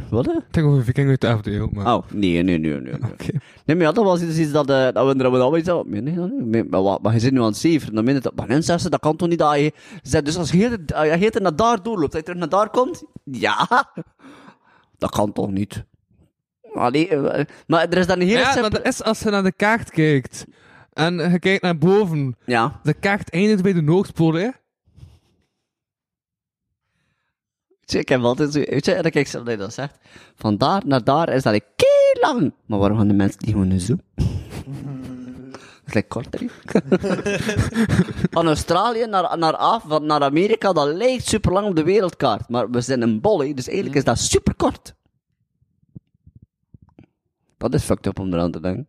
Wat? 0.10 0.28
Ik 0.28 0.42
denk 0.54 0.68
over 0.68 0.84
viking 0.84 1.10
uit 1.10 1.22
de 1.22 1.38
11e 1.38 1.54
eeuw, 1.54 1.70
maar... 1.72 1.96
Oh, 1.96 2.04
nee, 2.14 2.44
nee, 2.44 2.58
nee, 2.58 2.80
nee. 2.80 2.94
Oké. 2.94 3.32
Nee, 3.66 3.76
maar 3.76 3.86
ja, 3.86 3.92
dat 3.92 4.04
was 4.04 4.22
iets 4.22 4.52
dat, 4.52 4.70
eh, 4.70 4.88
dat 4.92 5.16
we 5.16 5.24
er 5.24 5.26
allemaal 5.26 5.58
iets 5.58 5.70
hadden. 5.70 6.04
Nee. 6.50 6.64
Maar, 6.64 6.82
wat- 6.82 7.02
maar 7.02 7.14
je 7.14 7.20
zit 7.20 7.32
nu 7.32 7.40
aan 7.40 7.46
het 7.46 7.58
zeven. 7.58 7.94
Dan 7.96 8.04
meen 8.04 8.20
dat, 8.22 8.36
maar 8.36 8.62
ze, 8.62 8.90
dat 8.90 9.00
kan 9.00 9.16
toch 9.16 9.28
niet 9.30 9.40
dat 9.40 9.60
je... 9.60 9.74
Zegt, 10.02 10.26
dus 10.26 10.38
als 10.38 10.52
je 10.52 10.58
heel 10.58 11.32
de 11.32 11.40
naar 11.42 11.56
daar 11.56 11.84
doorloopt, 11.84 12.12
dat 12.12 12.20
je 12.20 12.26
terug 12.26 12.40
naar 12.40 12.50
daar 12.50 12.70
komt? 12.70 13.04
Ja. 13.24 13.68
Dat 14.98 15.10
kan 15.12 15.34
toch 15.34 15.52
niet? 15.52 15.84
Allee, 16.74 17.08
eh, 17.08 17.46
maar 17.68 17.88
er 17.90 17.98
is 17.98 18.08
dan 18.08 18.20
een 18.22 18.28
hele 18.28 18.40
Ja, 18.40 18.60
maar 18.62 18.70
dat 18.70 18.86
is 18.88 19.04
als 19.04 19.20
je 19.20 19.30
naar 19.30 19.44
de 19.44 19.52
kaart 19.52 19.90
kijkt. 19.92 20.46
En 20.94 21.32
je 21.32 21.40
kijkt 21.40 21.62
naar 21.62 21.78
boven. 21.78 22.36
Ja. 22.46 22.80
De 22.84 22.94
kaart 22.94 23.30
eindigt 23.30 23.62
bij 23.64 23.74
de 23.74 23.82
Noordpool, 23.82 24.34
hè? 24.34 24.42
Weet 24.42 24.54
je, 27.68 27.77
ik 27.96 28.10
heb 28.10 28.22
altijd 28.22 28.54
zo... 28.54 28.60
Weet 28.60 28.86
je, 28.86 28.92
en 28.92 29.02
dan 29.02 29.12
kijk 29.12 29.26
ik 29.26 29.32
zo 29.32 29.44
dat 29.44 29.54
je 29.54 29.60
dat 29.60 29.74
zegt. 29.74 29.98
Van 30.36 30.58
daar 30.58 30.82
naar 30.86 31.04
daar 31.04 31.30
is 31.30 31.44
dat 31.44 31.62
kei 31.76 32.20
lang. 32.22 32.54
Maar 32.66 32.80
waarom 32.80 32.98
gaan 32.98 33.08
de 33.08 33.14
mensen 33.14 33.40
niet 33.46 33.52
gewoon 33.52 33.80
zo? 33.80 33.96
Dat 35.84 35.94
lijkt 35.94 36.10
korter? 36.10 36.52
Van 38.36 38.48
Australië 38.48 39.06
naar, 39.06 39.38
naar, 39.38 39.56
af, 39.56 40.00
naar 40.00 40.22
Amerika, 40.22 40.74
dat 40.74 40.96
lijkt 40.96 41.28
super 41.28 41.52
lang 41.52 41.68
op 41.68 41.76
de 41.76 41.84
wereldkaart. 41.84 42.50
Maar 42.50 42.70
we 42.70 42.82
zijn 42.82 43.02
een 43.02 43.22
bol, 43.22 43.56
dus 43.56 43.68
eigenlijk 43.68 43.98
is 43.98 44.04
dat 44.04 44.20
super 44.20 44.56
kort. 44.56 44.96
Dat 47.58 47.74
is 47.74 47.84
fucked 47.84 48.06
up 48.06 48.20
om 48.20 48.34
eraan 48.34 48.52
te 48.52 48.60
denken. 48.60 48.88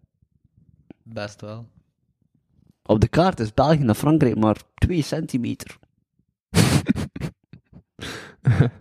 Best 1.02 1.40
wel. 1.40 1.66
Op 2.82 3.00
de 3.00 3.08
kaart 3.08 3.40
is 3.40 3.54
België 3.54 3.78
naar 3.78 3.94
Frankrijk 3.94 4.36
maar 4.36 4.62
2 4.74 5.02
centimeter. 5.02 5.78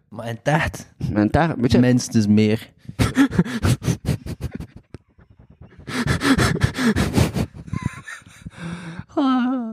Maar 0.09 0.27
in 0.27 0.41
tijd, 0.41 0.93
En 1.13 1.27
daar, 1.27 1.57
weet 1.57 1.71
je, 1.71 1.79
minstens 1.79 2.27
meer. 2.27 2.73
Ah, 9.15 9.69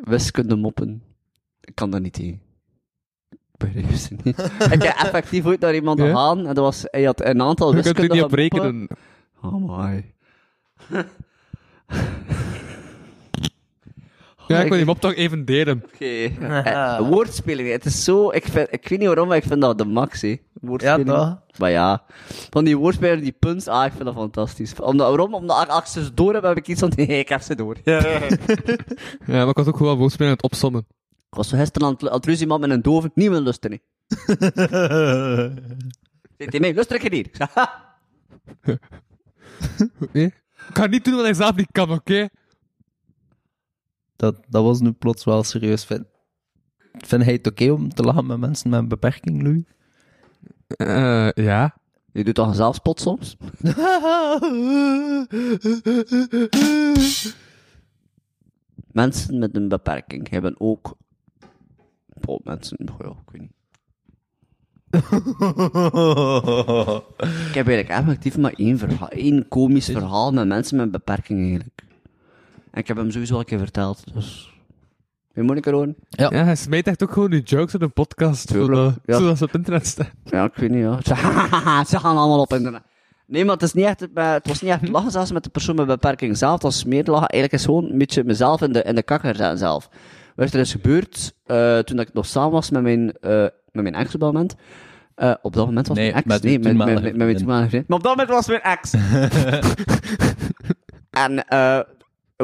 wiskunde 0.00 0.56
moppen. 0.56 1.02
Ik 1.60 1.74
kan 1.74 1.90
dat 1.90 2.00
niet 2.00 2.12
tegen. 2.12 2.40
Ik 3.30 3.38
begrijp 3.56 3.90
ze 3.90 4.16
niet. 4.24 4.38
ik 4.74 4.82
heb 4.82 4.96
effectief 4.96 5.44
ooit 5.44 5.60
naar 5.60 5.74
iemand 5.74 5.98
Ja? 5.98 6.04
gegaan 6.06 6.38
en 6.38 6.44
dat 6.54 6.56
was, 6.64 6.84
hij 6.90 7.02
had 7.04 7.24
een 7.24 7.42
aantal 7.42 7.74
Je 7.76 7.82
kunt 7.82 7.86
er 7.98 8.02
wiskundige 8.02 8.14
niet 8.14 8.22
op 8.22 8.60
moppen. 8.60 8.60
rekenen. 8.72 8.88
Oh 9.42 9.78
my. 9.78 10.14
Ja, 14.48 14.60
ik 14.60 14.68
wil 14.68 14.76
die 14.76 14.86
mop 14.86 15.00
toch 15.00 15.14
even 15.14 15.44
delen. 15.44 15.82
Oké. 15.94 16.04
Eh, 16.04 16.98
woordspeling, 17.08 17.70
het 17.70 17.84
is 17.84 18.04
zo... 18.04 18.30
Ik, 18.30 18.44
vind, 18.44 18.68
ik 18.70 18.88
weet 18.88 18.98
niet 18.98 19.08
waarom, 19.08 19.28
maar 19.28 19.36
ik 19.36 19.44
vind 19.44 19.60
dat 19.60 19.78
de 19.78 19.84
max, 19.84 20.20
hè. 20.20 20.36
Woordspeling. 20.52 21.08
Ja, 21.08 21.14
toch? 21.14 21.58
Maar 21.58 21.70
ja. 21.70 22.02
Van 22.50 22.64
die 22.64 22.76
woordspelingen, 22.76 23.22
die 23.22 23.36
punts, 23.38 23.66
ah, 23.66 23.86
ik 23.86 23.92
vind 23.92 24.04
dat 24.04 24.14
fantastisch. 24.14 24.80
Omdat, 24.80 25.08
waarom? 25.08 25.34
Omdat 25.34 25.78
ik 25.78 25.86
ze 25.86 26.14
door 26.14 26.34
heb, 26.34 26.42
heb 26.42 26.56
ik 26.56 26.68
iets 26.68 26.80
van, 26.80 26.92
nee, 26.96 27.06
ik 27.06 27.28
heb 27.28 27.40
ze 27.40 27.54
door. 27.54 27.76
Ja, 27.84 28.00
maar 29.26 29.48
ik 29.48 29.56
was 29.56 29.66
ook 29.66 29.76
gewoon 29.76 29.98
woordspelen 29.98 30.30
aan 30.30 30.36
het 30.36 30.44
opzommen. 30.44 30.86
Ik 31.08 31.36
was 31.36 31.48
zo 31.48 31.56
gisteren 31.56 31.88
aan 31.88 31.94
het, 31.94 32.08
aan 32.08 32.16
het 32.16 32.26
ruzie 32.26 32.46
man 32.46 32.60
met 32.60 32.70
een 32.70 32.82
dove, 32.82 33.10
niet 33.14 33.30
meer 33.30 33.40
lusten, 33.40 33.70
nee. 33.70 33.82
Zegt 36.38 36.52
hij, 36.52 36.60
nee, 36.60 36.74
luister 36.74 37.04
ik 37.04 37.10
niet. 37.10 37.30
Ik? 40.12 40.46
Ik 40.68 40.74
ga 40.74 40.86
niet 40.86 41.04
doen 41.04 41.14
wat 41.14 41.24
hij 41.24 41.34
zelf 41.34 41.56
niet 41.56 41.72
kan, 41.72 41.90
oké? 41.90 42.28
Dat, 44.18 44.36
dat 44.48 44.64
was 44.64 44.80
nu 44.80 44.92
plots 44.92 45.24
wel 45.24 45.42
serieus. 45.42 45.84
Vind, 45.84 46.04
vind 46.92 47.24
hij 47.24 47.32
het 47.32 47.46
oké 47.46 47.70
om 47.70 47.94
te 47.94 48.02
lachen 48.02 48.26
met 48.26 48.38
mensen 48.38 48.70
met 48.70 48.78
een 48.78 48.88
beperking, 48.88 49.42
Louis? 49.42 49.62
Eh, 50.66 51.44
ja. 51.44 51.76
Je 52.12 52.24
doet 52.24 52.34
toch 52.34 52.48
een 52.48 52.54
zelfspot 52.54 53.00
soms? 53.00 53.36
Mensen 58.92 59.38
met 59.38 59.56
een 59.56 59.68
beperking 59.68 60.28
hebben 60.28 60.60
ook... 60.60 60.96
Oh, 62.26 62.44
mensen... 62.44 62.78
Ja, 62.98 63.06
ik 63.06 63.30
weet 63.30 63.40
niet. 63.40 63.52
Ik 67.48 67.54
heb 67.54 67.68
eigenlijk 67.68 67.88
effectief 67.88 68.38
maar 68.38 68.52
één 68.52 68.78
verhaal, 68.78 69.08
één 69.08 69.48
komisch 69.48 69.86
verhaal 69.86 70.32
met 70.32 70.46
mensen 70.46 70.76
met 70.76 70.84
een 70.84 70.92
beperking 70.92 71.40
eigenlijk. 71.40 71.86
En 72.70 72.80
ik 72.80 72.88
heb 72.88 72.96
hem 72.96 73.10
sowieso 73.10 73.34
al 73.34 73.40
een 73.40 73.46
keer 73.46 73.58
verteld, 73.58 74.14
dus... 74.14 74.56
Je 75.32 75.42
moeilijker 75.44 75.72
horen? 75.72 75.96
Ja, 76.08 76.30
hij 76.30 76.56
smijt 76.56 76.86
echt 76.86 77.02
ook 77.02 77.12
gewoon 77.12 77.30
die 77.30 77.42
jokes 77.42 77.74
in 77.74 77.82
een 77.82 77.92
podcast, 77.92 78.52
ja. 78.52 78.94
zodat 79.06 79.38
ze 79.38 79.44
op 79.44 79.54
internet 79.54 79.86
staan. 79.86 80.08
Ja, 80.24 80.44
ik 80.44 80.54
weet 80.54 80.70
niet, 80.70 80.80
ja. 80.80 80.98
Ze, 81.84 81.98
gaan 81.98 82.16
allemaal 82.16 82.40
op 82.40 82.52
internet. 82.52 82.82
Nee, 83.26 83.44
maar 83.44 83.54
het, 83.54 83.62
is 83.62 83.72
niet 83.72 83.84
echt, 83.84 84.00
het 84.14 84.46
was 84.46 84.62
niet 84.62 84.70
echt 84.70 84.88
lachen 84.88 85.10
zelfs 85.10 85.32
met 85.32 85.44
de 85.44 85.50
persoon 85.50 85.74
met 85.76 85.86
beperking 85.86 86.36
zelf. 86.36 86.52
Het 86.52 86.62
was 86.62 86.84
meer 86.84 87.04
lachen. 87.04 87.28
Eigenlijk 87.28 87.52
is 87.52 87.64
gewoon 87.64 87.90
een 87.90 87.98
beetje 87.98 88.24
mezelf 88.24 88.62
in 88.62 88.72
de, 88.72 88.82
in 88.82 88.94
de 88.94 89.02
kakker 89.02 89.58
zelf. 89.58 89.88
Wat 90.36 90.52
er 90.52 90.60
is 90.60 90.72
gebeurd, 90.72 91.34
eh, 91.46 91.78
toen 91.78 91.98
ik 91.98 92.12
nog 92.12 92.26
samen 92.26 92.50
was 92.50 92.70
met 92.70 92.82
mijn, 92.82 93.12
eh 93.12 93.42
met 93.72 93.82
mijn 93.82 93.94
ex 93.94 94.14
op 94.14 94.20
dat 94.20 94.32
moment. 94.32 94.54
Eh, 95.14 95.34
op 95.42 95.52
dat 95.52 95.66
moment 95.66 95.88
was 95.88 95.96
Nee, 95.96 96.12
mijn 96.12 96.24
ex. 96.24 96.32
met 96.32 96.42
nee, 96.42 96.58
met, 96.58 96.76
met, 96.76 96.86
met, 96.86 97.02
met 97.02 97.16
mijn 97.16 97.36
toenmalige 97.36 97.68
vriend. 97.68 97.88
Maar 97.88 97.98
op 97.98 98.04
dat 98.04 98.16
moment 98.16 98.34
was 98.34 98.46
mijn 98.46 98.62
ex. 98.62 98.92
en 101.26 101.44
eh 101.48 101.80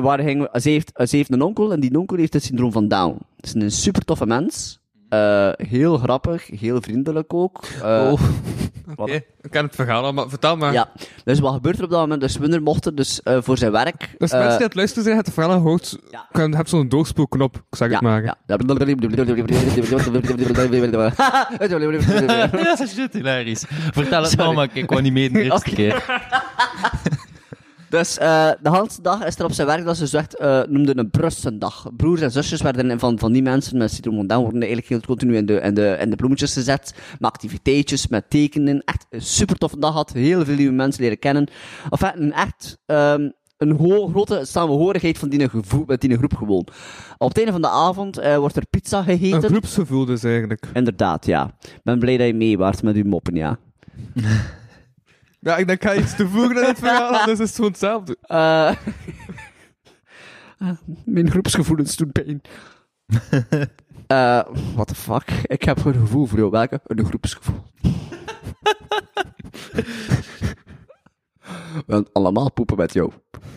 waar 0.03 0.21
gingen 0.21 0.49
we, 0.53 0.61
ze, 0.61 0.71
heeft, 0.71 0.93
ze 1.05 1.17
heeft 1.17 1.33
een 1.33 1.43
onkel 1.43 1.73
en 1.73 1.81
die 1.81 1.99
onkel 1.99 2.17
heeft 2.17 2.33
het 2.33 2.43
syndroom 2.45 2.73
van 2.73 2.89
Down. 2.89 3.19
Het 3.37 3.47
is 3.47 3.55
een 3.55 3.71
super 3.71 4.05
toffe 4.05 4.27
mens. 4.27 4.79
Eh, 5.09 5.49
heel 5.57 5.99
grappig, 5.99 6.47
heel 6.61 6.81
vriendelijk 6.83 7.35
ook. 7.35 7.65
Eh, 7.83 8.13
Oh. 8.13 8.21
Oké, 8.97 9.13
ik 9.15 9.51
ken 9.51 9.65
het 9.65 9.75
verhaal 9.75 10.05
al, 10.05 10.13
maar 10.13 10.29
vertel 10.29 10.57
maar. 10.57 10.73
Ja, 10.73 10.89
dus 11.25 11.39
wat 11.41 11.53
gebeurt 11.55 11.79
er 11.79 11.85
op 11.85 11.91
dat 11.91 12.01
moment? 12.01 12.21
Dus 12.21 12.37
Winder 12.37 12.63
mochten 12.63 12.95
dus 12.95 13.23
eh, 13.23 13.39
voor 13.41 13.59
zijn 13.59 13.73
werk... 13.73 14.15
Dus 14.19 14.31
mensen 14.31 14.49
die 14.49 14.57
aan 14.57 14.63
het 14.63 14.75
luisteren 14.75 15.05
zijn, 15.05 15.17
het 15.17 15.31
verhaal 15.33 15.53
gehoord, 15.53 15.99
Ja. 16.11 16.29
heb 16.51 16.69
zo'n 16.69 16.89
doorspoelknop, 16.89 17.57
ik 17.57 17.63
zeg 17.77 17.91
het 17.91 18.01
maar. 18.01 18.23
ja. 18.25 18.37
Ja, 18.47 18.57
dat 18.57 18.89
is 22.81 22.97
hilarisch. 23.13 23.65
Vertel 23.93 24.21
het 24.23 24.31
Sorry. 24.31 24.45
nog 24.47 24.55
maar, 24.55 24.69
ik 24.73 24.91
wou 24.91 25.03
niet 25.03 25.13
mee 25.13 25.31
de 25.31 25.43
eerste 25.43 25.71
Oké. 25.71 25.75
keer. 25.75 26.05
Dus 27.95 28.19
eh, 28.19 28.51
de 28.63 28.71
hele 28.71 28.89
dag 29.03 29.25
is 29.25 29.39
er 29.39 29.45
op 29.45 29.53
zijn 29.53 29.67
werk 29.67 29.85
dat 29.85 29.97
ze 29.97 30.07
zegt, 30.07 30.37
eh 30.37 30.61
noemde 30.69 30.97
een 30.99 31.11
Brussendag. 31.11 31.87
Broers 31.97 32.21
en 32.21 32.31
zusjes 32.31 32.63
werden 32.63 32.91
in- 32.91 32.99
van, 32.99 33.19
van 33.19 33.33
die 33.33 33.43
mensen 33.43 33.79
met 33.79 33.91
syndroom 33.93 34.17
van 34.17 34.27
Down 34.27 34.43
worden 34.43 34.61
eigenlijk 34.61 34.89
heel 34.91 35.01
continu 35.01 35.37
in 35.37 35.47
de, 35.47 35.61
in, 35.61 35.75
de, 35.75 35.97
in 36.01 36.11
de 36.11 36.17
bloemetjes 36.17 36.53
gezet. 36.53 36.95
Met 37.19 37.31
activiteitjes, 37.31 38.07
met 38.07 38.31
tekenen. 38.31 38.83
Echt 38.85 39.07
een 39.11 39.21
super 39.23 39.57
toffe 39.57 39.79
dag 39.79 39.93
had. 39.95 40.13
Heel 40.13 40.45
veel 40.45 40.55
nieuwe 40.57 40.73
mensen 40.73 41.03
leren 41.03 41.19
kennen. 41.19 41.47
Enfin, 41.91 42.23
een 42.23 42.33
echt 42.33 42.79
ehm, 42.87 43.29
een 43.59 43.71
ho- 43.71 44.09
grote 44.09 44.41
samenhorigheid 44.45 45.19
van 45.19 45.29
die, 45.29 45.49
gevoel, 45.49 45.85
met 45.87 46.01
die 46.01 46.17
groep 46.17 46.35
gewoon. 46.37 46.67
Op 47.19 47.29
het 47.29 47.37
einde 47.37 47.53
van 47.53 47.63
de 47.63 47.69
avond 47.69 48.19
eh, 48.19 48.37
wordt 48.37 48.57
er 48.57 48.67
pizza 48.71 48.99
Een 48.99 49.05
gegeten. 49.05 49.43
groepsgevoel 49.51 50.05
dus 50.05 50.23
eigenlijk. 50.25 50.67
Inderdaad, 50.73 51.27
ja. 51.27 51.55
Ik 51.63 51.81
ben 51.83 51.99
blij 51.99 52.17
dat 52.17 52.27
je 52.27 52.35
mee 52.35 52.59
waart 52.59 52.83
met 52.83 52.97
uw 52.97 53.05
moppen, 53.05 53.35
ja. 53.35 53.59
Ja, 55.45 55.57
ik 55.57 55.67
denk, 55.67 55.83
ik 55.83 55.89
ga 55.89 55.97
iets 55.97 56.17
toevoegen 56.17 56.57
aan 56.57 56.65
het 56.65 56.79
verhaal, 56.89 57.25
dus 57.25 57.39
is 57.39 57.47
het 57.47 57.55
gewoon 57.55 57.71
hetzelfde. 57.71 58.17
Eh, 58.21 58.73
mijn 61.05 61.31
groepsgevoelens 61.31 61.97
doen 61.97 62.13
pijn. 62.13 62.41
Eh, 64.07 64.43
what 64.75 64.87
the 64.87 64.95
fuck? 64.95 65.31
Ik 65.43 65.63
heb 65.63 65.85
een 65.85 65.95
gevoel 65.95 66.27
voor 66.27 66.39
jou. 66.39 66.51
Welke? 66.51 66.81
Een 66.85 67.05
groepsgevoel. 67.05 67.63
We 71.75 71.83
willen 71.87 72.07
allemaal 72.13 72.53
poepen 72.53 72.77
met 72.77 72.93
jou. 72.93 73.11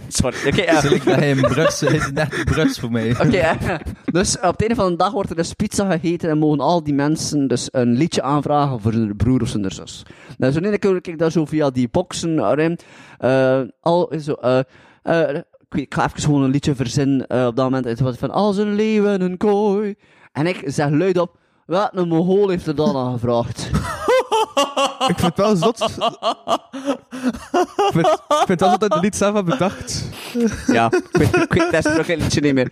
Sorry. 0.08 0.38
Oké, 0.48 0.62
eh, 0.62 0.92
Ik 0.92 1.04
ben 1.04 1.24
in 1.24 1.42
Brussel, 1.42 1.88
het 1.88 2.02
is 2.02 2.12
net 2.12 2.42
Brussel 2.46 2.82
voor 2.82 2.92
mij. 2.92 3.12
Oké, 3.12 3.58
dus 4.06 4.36
op 4.38 4.42
het 4.52 4.60
einde 4.62 4.76
van 4.76 4.90
de 4.92 4.96
dag 4.98 5.12
wordt 5.12 5.30
er 5.30 5.36
dus 5.36 5.54
pizza 5.54 5.92
gegeten 5.92 6.30
en 6.30 6.38
mogen 6.38 6.60
al 6.60 6.84
die 6.84 6.94
mensen 6.94 7.48
dus 7.48 7.68
een 7.72 7.94
liedje 7.94 8.22
aanvragen 8.22 8.80
voor 8.82 8.92
hun 8.92 9.16
broer 9.16 9.42
of 9.42 9.48
zijn 9.48 9.72
zus. 9.72 10.04
Nou, 10.38 10.54
zo 10.54 10.60
ene 10.60 10.78
keer 10.78 11.02
kijk 11.02 11.20
daar 11.20 11.32
zo 11.32 11.46
via 11.46 11.70
die 11.70 11.90
boxen 11.92 12.40
erin. 12.50 12.80
eh 13.18 13.62
al 13.82 14.12
zo, 14.22 14.34
eh, 14.34 14.60
eh, 15.04 15.36
ik, 15.70 15.80
ik 15.80 15.94
ga 15.94 16.06
even 16.06 16.22
gewoon 16.22 16.42
een 16.44 16.52
liedje 16.52 16.76
verzinnen 16.76 17.22
op 17.22 17.56
dat 17.56 17.58
moment. 17.66 17.86
Het 17.86 18.00
was 18.00 18.18
van 18.18 18.32
als 18.32 18.58
een 18.58 18.74
leeuw 18.76 19.06
in 19.14 19.22
een 19.22 19.38
kooi. 19.38 19.96
En 20.32 20.48
ik 20.48 20.62
zeg 20.66 20.90
luid 20.90 21.18
op, 21.18 21.38
wat 21.66 21.90
een 21.94 22.08
Mongool 22.08 22.50
heeft 22.50 22.68
er 22.68 22.76
dan 22.76 22.96
aan 22.96 23.14
gevraagd? 23.14 23.70
Ik 25.08 25.18
vind 25.20 25.22
het 25.22 25.38
wel 25.38 25.56
zot. 25.56 25.82
ik, 25.82 25.90
vind, 27.94 28.08
ik 28.08 28.44
vind 28.46 28.60
wel 28.60 28.78
dat 28.78 28.80
hij 28.80 28.90
het 28.90 29.02
lied 29.02 29.16
zelf 29.16 29.34
had 29.34 29.46
bedacht. 29.46 30.04
ja, 30.68 30.92
ik 30.92 31.08
weet, 31.12 31.36
ik 31.36 31.54
weet 31.54 31.72
dat 31.72 31.86
is 31.86 31.96
nog 31.96 32.06
geen 32.06 32.18
liedje 32.18 32.42
niet 32.42 32.54
meer. 32.54 32.72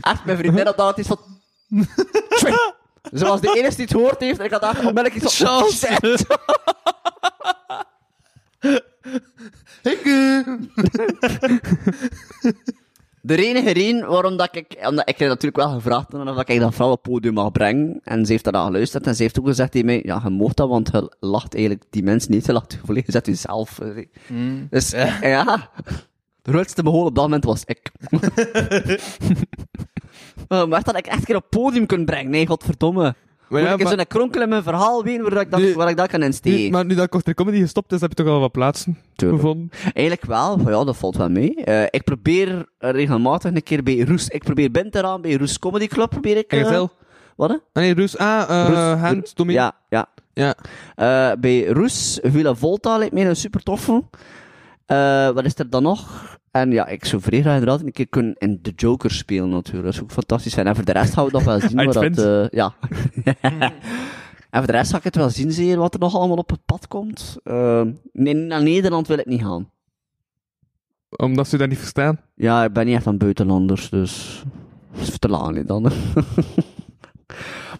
Echt, 0.00 0.24
mijn 0.24 0.38
vriendin 0.38 0.66
had 0.66 0.76
dat 0.76 0.98
iets 0.98 1.08
van... 1.08 1.18
Ze 3.12 3.26
was 3.26 3.40
de 3.40 3.54
enige 3.54 3.76
die 3.76 3.84
het 3.84 3.94
gehoord 3.94 4.20
heeft 4.20 4.38
en 4.38 4.44
ik 4.44 4.50
had 4.50 4.62
echt 4.62 4.78
onmiddellijk 4.78 5.14
iets 5.14 5.36
van... 5.36 5.62
Oh, 5.62 5.70
shit. 5.70 6.26
De 13.26 13.46
enige 13.46 13.70
reden 13.70 14.08
waarom 14.08 14.36
dat 14.36 14.56
ik, 14.56 14.76
omdat 14.88 15.08
ik 15.08 15.18
natuurlijk 15.18 15.56
wel 15.56 15.70
gevraagd 15.70 16.12
heb 16.12 16.26
of 16.26 16.42
ik 16.48 16.60
dat 16.60 16.74
vrouw 16.74 16.90
op 16.90 17.02
het 17.04 17.12
podium 17.12 17.34
mag 17.34 17.52
brengen, 17.52 18.00
en 18.04 18.26
ze 18.26 18.32
heeft 18.32 18.44
daarna 18.44 18.64
geluisterd, 18.64 19.06
en 19.06 19.14
ze 19.14 19.22
heeft 19.22 19.38
ook 19.38 19.46
gezegd 19.46 19.72
tegen 19.72 19.86
mij, 19.86 20.02
ja, 20.04 20.20
je 20.24 20.30
mocht 20.30 20.56
dat, 20.56 20.68
want 20.68 20.88
je 20.92 21.16
lacht 21.20 21.54
eigenlijk 21.54 21.84
die 21.90 22.02
mensen 22.02 22.30
niet, 22.30 22.46
je 22.46 22.52
lacht 22.52 22.78
volledig, 22.84 23.06
je 23.06 23.12
zet 23.12 23.26
jezelf. 23.26 23.78
eh. 23.78 24.06
Dus, 24.70 24.90
ja, 25.20 25.70
de 26.42 26.50
grootste 26.50 26.82
behoorlijk 26.82 27.08
op 27.08 27.14
dat 27.14 27.24
moment 27.24 27.44
was 27.44 27.64
ik. 27.64 27.90
Maar 30.68 30.82
dat 30.82 30.96
ik 30.96 31.06
echt 31.06 31.24
keer 31.24 31.36
op 31.36 31.46
het 31.50 31.60
podium 31.62 31.86
kunnen 31.86 32.06
brengen, 32.06 32.30
nee, 32.30 32.46
godverdomme. 32.46 33.14
Maar 33.48 33.62
ja, 33.62 33.72
ik 33.72 33.82
maar, 33.82 33.92
zo'n 33.96 34.06
kronkel 34.06 34.42
in 34.42 34.48
mijn 34.48 34.62
verhaal 34.62 35.02
weten 35.04 35.30
waar 35.30 35.40
ik 35.40 35.50
dat, 35.50 35.60
Nu- 35.60 35.74
waar 35.74 35.88
ik 35.88 35.96
dat 35.96 36.08
kan 36.08 36.22
insteken? 36.22 36.60
nu, 36.60 36.70
maar 36.70 36.84
nu 36.84 36.94
dat 36.94 37.08
Korte 37.08 37.34
Comedy 37.34 37.60
gestopt 37.60 37.92
is, 37.92 38.00
heb 38.00 38.10
je 38.10 38.16
toch 38.24 38.32
al 38.32 38.40
wat 38.40 38.52
plaatsen 38.52 38.98
Tuurlijk. 39.14 39.40
gevonden. 39.42 39.70
Eigenlijk 39.92 40.26
wel, 40.26 40.60
ja, 40.60 40.84
dat 40.84 40.96
valt 40.96 41.16
wel 41.16 41.28
mee. 41.28 41.54
Eh, 41.64 41.82
ik 41.82 42.04
probeer 42.04 42.66
regelmatig 42.78 43.54
een 43.54 43.62
keer 43.62 43.82
bij 43.82 44.00
Roes, 44.00 44.28
ik 44.28 44.44
probeer 44.44 44.70
binnen 44.70 44.92
te 44.92 44.98
gaan 44.98 45.20
bij 45.20 45.34
Roes 45.36 45.58
Comedy 45.58 45.86
Club, 45.86 46.10
probeer 46.10 46.36
ik... 46.36 46.52
Eh, 46.52 46.84
wat 47.36 47.48
hè? 47.50 47.54
Ah, 47.54 47.60
nee, 47.72 47.94
Roes. 47.94 48.18
Ah, 48.18 48.42
eh 48.48 48.68
Roes- 48.68 49.00
Hand, 49.00 49.36
Tommy. 49.36 49.52
Ja, 49.52 49.72
ja. 49.88 50.06
Ja. 50.32 50.54
Eh, 50.94 51.32
bij 51.40 51.66
Roes, 51.66 52.18
Villa 52.22 52.54
Volta 52.54 52.98
lijkt 52.98 53.14
mij 53.14 53.26
een 53.28 53.36
super 53.36 53.62
toffe. 53.62 54.02
Eh, 54.86 55.28
wat 55.30 55.44
is 55.44 55.58
er 55.58 55.70
dan 55.70 55.82
nog? 55.82 56.24
En 56.60 56.70
ja, 56.70 56.86
ik 56.86 57.04
zou 57.04 57.22
vrij 57.22 57.40
graag 57.40 57.58
inderdaad 57.58 57.80
een 57.86 57.92
keer 57.92 58.08
kunnen 58.08 58.34
in 58.38 58.60
The 58.62 58.72
Joker 58.76 59.10
spelen 59.10 59.48
natuurlijk. 59.48 59.84
Dat 59.84 59.94
is 59.94 60.00
ook 60.02 60.10
fantastisch 60.10 60.52
zijn. 60.52 60.66
En 60.66 60.74
voor 60.74 60.84
de 60.84 60.92
rest 60.92 61.12
gaan 61.12 61.24
we 61.24 61.30
nog 61.30 61.44
wel 61.44 61.60
zien 61.60 61.76
dat... 61.84 61.98
vindt. 61.98 62.18
eh, 62.18 62.48
ja. 62.48 62.74
en 64.50 64.58
voor 64.58 64.66
de 64.66 64.72
rest 64.72 64.90
ga 64.90 64.96
ik 64.96 65.04
het 65.04 65.16
wel 65.16 65.30
zien, 65.30 65.52
zeer 65.52 65.78
wat 65.78 65.94
er 65.94 66.00
nog 66.00 66.14
allemaal 66.14 66.36
op 66.36 66.50
het 66.50 66.64
pad 66.64 66.88
komt. 66.88 67.36
Eh, 67.42 67.82
nee, 68.12 68.34
naar 68.34 68.62
Nederland 68.62 69.06
wil 69.06 69.18
ik 69.18 69.26
niet 69.26 69.42
gaan. 69.42 69.70
Omdat 71.16 71.48
ze 71.48 71.56
dat 71.56 71.68
niet 71.68 71.78
verstaan. 71.78 72.20
Ja, 72.34 72.64
ik 72.64 72.72
ben 72.72 72.86
niet 72.86 72.94
echt 72.94 73.04
van 73.04 73.18
buitenlanders, 73.18 73.88
dus... 73.88 74.42
Dat 74.92 75.08
is 75.08 75.18
te 75.18 75.50
niet 75.52 75.66
dan. 75.66 75.82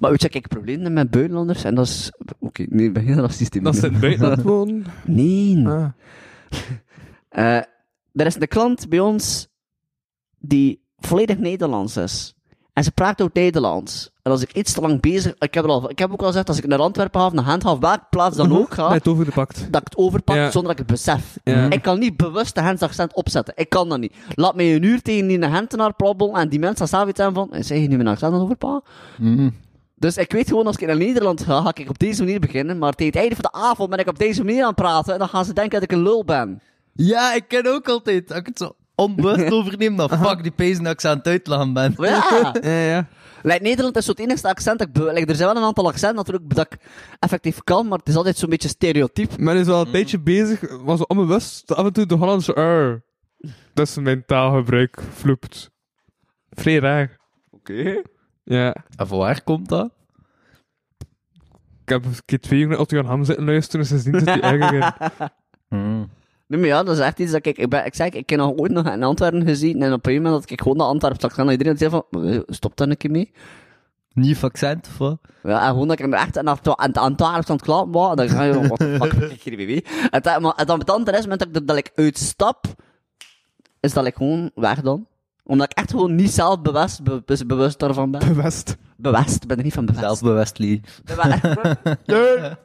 maar 0.01 0.11
weet 0.11 0.23
je, 0.23 0.29
kijk, 0.29 0.49
problemen 0.49 0.93
met 0.93 1.11
buitenlanders, 1.11 1.65
en 1.65 1.75
dat 1.75 1.87
is... 1.87 2.13
Oké, 2.39 2.67
nee, 2.69 2.87
ik 2.87 2.93
ben 2.93 3.05
heel 3.05 3.17
racistisch. 3.17 3.63
Dat 3.63 3.77
ze 3.77 3.87
in 3.87 3.93
het 3.93 4.01
buitenland 4.01 4.43
wonen. 4.43 4.85
Nee. 5.05 5.69
Ah. 5.69 5.89
Eh, 7.29 7.63
er 8.17 8.27
is 8.27 8.35
een 8.35 8.49
klant 8.49 8.89
bij 8.89 9.01
ons 9.01 9.49
die 10.39 10.85
volledig 10.99 11.39
Nederlands 11.39 11.97
is. 11.97 12.35
En 12.73 12.85
ze 12.85 12.91
praat 12.93 13.23
ook 13.23 13.33
Nederlands. 13.33 14.11
En 14.23 14.31
als 14.33 14.43
ik 14.43 14.53
iets 14.53 14.73
te 14.73 14.81
lang 14.81 15.01
bezig... 15.01 15.35
Ik 15.39 15.55
heb, 15.55 15.65
er 15.65 15.71
al, 15.71 15.91
ik 15.91 15.99
heb 15.99 16.13
ook 16.13 16.21
al 16.21 16.27
gezegd, 16.27 16.49
als 16.49 16.59
ik 16.59 16.67
naar 16.67 16.79
Antwerpen 16.79 17.21
ga, 17.21 17.27
of 17.27 17.33
naar 17.33 17.65
of 17.65 17.79
welke 17.79 18.07
plaats 18.11 18.37
dan 18.37 18.57
ook 18.59 18.75
ga, 18.75 18.87
Bij 18.87 18.97
het 18.97 19.09
overgepakt. 19.09 19.57
dat 19.71 19.81
ik 19.81 19.87
het 19.89 19.97
overpak 19.97 20.37
Ja. 20.37 20.51
zonder 20.51 20.63
dat 20.63 20.71
ik 20.71 20.79
het 20.79 20.87
besef. 20.87 21.39
Ja. 21.45 21.71
Ik 21.71 21.83
kan 21.83 21.99
niet 21.99 22.17
bewust 22.17 22.55
de 22.55 22.61
Gentse 22.61 22.85
accent 22.85 23.15
opzetten. 23.15 23.55
Ik 23.57 23.69
kan 23.69 23.89
dat 23.89 23.99
niet. 23.99 24.15
Laat 24.35 24.55
mij 24.55 24.75
een 24.75 24.83
uur 24.83 25.03
tegen 25.03 25.29
die 25.29 25.43
Gentenaar 25.43 25.95
plabbelen 25.95 26.35
en 26.35 26.49
die 26.49 26.59
mensen 26.59 26.89
zelf 26.89 27.09
iets 27.09 27.21
hebben 27.21 27.49
van, 27.51 27.65
zeg 27.65 27.79
je 27.79 27.89
nu 27.89 27.97
mijn 27.97 28.09
accent 28.09 28.35
aan 28.35 28.41
overpakken? 28.41 28.91
Mhm. 29.19 29.51
Dus 29.95 30.17
ik 30.17 30.33
weet 30.33 30.49
gewoon, 30.49 30.67
als 30.67 30.77
ik 30.77 30.87
naar 30.87 30.97
Nederland 30.97 31.43
ga, 31.43 31.63
ga 31.63 31.71
ik 31.75 31.89
op 31.89 31.99
deze 31.99 32.23
manier 32.25 32.41
beginnen. 32.41 32.79
Maar 32.79 32.93
tegen 32.93 33.13
het 33.13 33.21
einde 33.21 33.35
van 33.43 33.51
de 33.53 33.59
avond 33.59 33.91
ben 33.91 33.99
ik 33.99 34.09
op 34.09 34.19
deze 34.19 34.45
manier 34.45 34.61
aan 34.63 34.67
het 34.67 34.77
praten. 34.77 35.13
En 35.13 35.19
dan 35.19 35.29
gaan 35.29 35.45
ze 35.45 35.53
denken 35.53 35.73
dat 35.81 35.83
ik 35.91 35.97
een 35.97 36.03
lul 36.03 36.25
ben. 36.25 36.61
Ja, 36.97 37.35
ik 37.35 37.49
ken 37.49 37.67
ook 37.67 37.89
altijd, 37.89 38.31
als 38.31 38.39
ik 38.41 38.47
het 38.47 38.59
zo 38.59 38.77
onbewust 38.95 39.53
overneem, 39.59 39.97
dan 39.97 40.09
fuck 40.09 40.43
die 40.43 40.53
pezen 40.53 40.85
dat 40.85 40.93
ik 40.93 41.01
ze 41.01 41.09
aan 41.09 41.17
het 41.17 41.27
uitlachen 41.27 41.73
ben. 41.73 41.95
Ja. 41.99 42.55
Ja, 42.63 42.71
ja. 42.81 43.09
Like, 43.43 43.63
Nederland 43.63 43.97
is 43.97 44.05
zo 44.05 44.11
het 44.11 44.21
enigste 44.21 44.49
accent 44.49 44.79
dat 44.79 44.89
ik... 44.89 44.93
be- 44.95 45.13
like, 45.13 45.27
er 45.27 45.35
zijn 45.35 45.49
wel 45.49 45.57
een 45.57 45.67
aantal 45.69 45.87
accenten 45.87 46.17
natuurlijk 46.17 46.55
dat 46.55 46.73
ik 46.73 46.79
effectief 47.19 47.65
kan, 47.65 47.89
maar 47.89 47.99
het 47.99 48.09
is 48.09 48.17
altijd 48.17 48.37
zo'n 48.37 48.49
beetje 48.51 48.69
stereotyp. 48.69 49.37
Men 49.39 49.57
is 49.57 49.69
al 49.69 49.87
een 49.87 49.91
tijdje 49.93 50.21
bezig, 50.21 50.79
was 50.83 51.07
onbewust, 51.07 51.67
dat 51.69 51.77
af 51.77 51.87
en 51.87 51.93
toe 51.93 52.07
de 52.07 52.15
Hollandse 52.15 52.53
R. 52.61 53.05
Dat 53.75 53.87
is 53.89 53.97
mijn 53.97 54.25
taalgebruik 54.27 55.03
vloept. 55.15 55.71
Vrij 56.51 56.79
raar. 56.79 57.17
Oké. 57.51 58.03
Ja. 58.45 58.75
En 58.97 59.07
van 59.07 59.19
waar 59.19 59.43
komt 59.43 59.69
dat? 59.69 59.91
Ik 61.83 61.93
heb 61.93 62.05
een 62.05 62.15
keer 62.25 62.41
twee 62.41 62.67
naar 62.67 62.79
Otto 62.79 62.97
Jan 62.97 63.07
Ham 63.07 63.25
zitten 63.25 63.45
luisteren, 63.45 63.87
sindsdien 63.87 64.19
zit 64.19 64.29
hij 64.29 64.41
erger 64.41 64.75
in. 64.75 64.93
Mm. 65.79 66.11
Nee, 66.47 66.61
maar 66.61 66.69
ja, 66.69 66.83
dat 66.83 66.95
is 66.97 67.03
echt 67.05 67.19
iets 67.19 67.33
dat 67.33 67.47
ik... 67.47 67.59
Ik, 67.59 67.69
ben, 67.69 67.85
ik 67.87 67.95
zeg, 67.95 68.09
ik 68.09 68.31
heb 68.31 68.39
nog 68.39 68.53
ooit 68.57 68.73
nog 68.73 68.87
in 68.87 69.03
Antwerpen 69.03 69.47
gezien, 69.47 69.83
en 69.83 69.93
op 69.93 70.07
een 70.07 70.15
moment 70.15 70.35
dat 70.35 70.51
ik 70.51 70.61
gewoon 70.61 70.77
naar 70.77 70.87
Antwerpen 70.87 71.21
zag 71.21 71.35
gaan, 71.35 71.47
en 71.47 71.53
iedereen 71.53 71.77
zei 71.79 71.91
van, 71.91 72.05
"Eh, 72.25 72.41
stop 72.47 72.77
daar 72.77 72.89
een 72.89 72.97
keer 72.97 73.11
mee. 73.11 73.33
Nieuw 74.13 74.35
accent 74.41 74.87
of 74.87 74.99
wat? 74.99 75.19
Ja, 75.43 75.63
en 75.63 75.69
gewoon 75.69 75.89
dat 75.89 75.99
ik 75.99 76.07
er 76.07 76.13
echt 76.13 76.39
aan 76.39 76.47
het 76.77 76.99
Antwerpen 76.99 77.93
was, 77.93 78.11
en 78.11 78.17
dan 78.17 78.29
ga 78.29 78.43
je, 78.43 78.69
wat 78.69 78.79
de 78.79 78.97
fuck, 79.01 79.13
ik 79.43 79.43
hier? 79.43 79.85
En 80.11 80.23
dat, 80.23 80.41
maar 80.41 80.55
en 80.57 80.67
dan 80.67 80.79
met 80.79 80.89
het 80.89 81.09
rest, 81.09 81.23
moment 81.23 81.41
dat 81.41 81.57
ik, 81.63 81.67
dat 81.67 81.77
ik 81.77 81.91
uitstap, 81.95 82.65
is 83.81 83.93
dat 83.93 84.07
ik 84.07 84.15
gewoon 84.15 84.51
weg 84.55 84.81
dan. 84.81 85.07
Omdat 85.45 85.71
ik 85.71 85.79
echt 85.79 85.91
gewoon 85.91 86.15
niet 86.15 86.31
zelf 86.31 86.63
bewust, 86.63 87.03
be- 87.03 87.23
be- 87.25 87.47
bewust 87.47 87.79
daarvan 87.79 88.11
ben. 88.11 88.35
Bewust. 88.35 88.77
Bewust, 88.97 89.47
ben 89.47 89.57
er 89.57 89.63
niet 89.65 89.73
van 89.75 89.87
bewust. 89.87 90.05
Zelfbewust. 90.05 90.59
Bewust. 92.07 92.57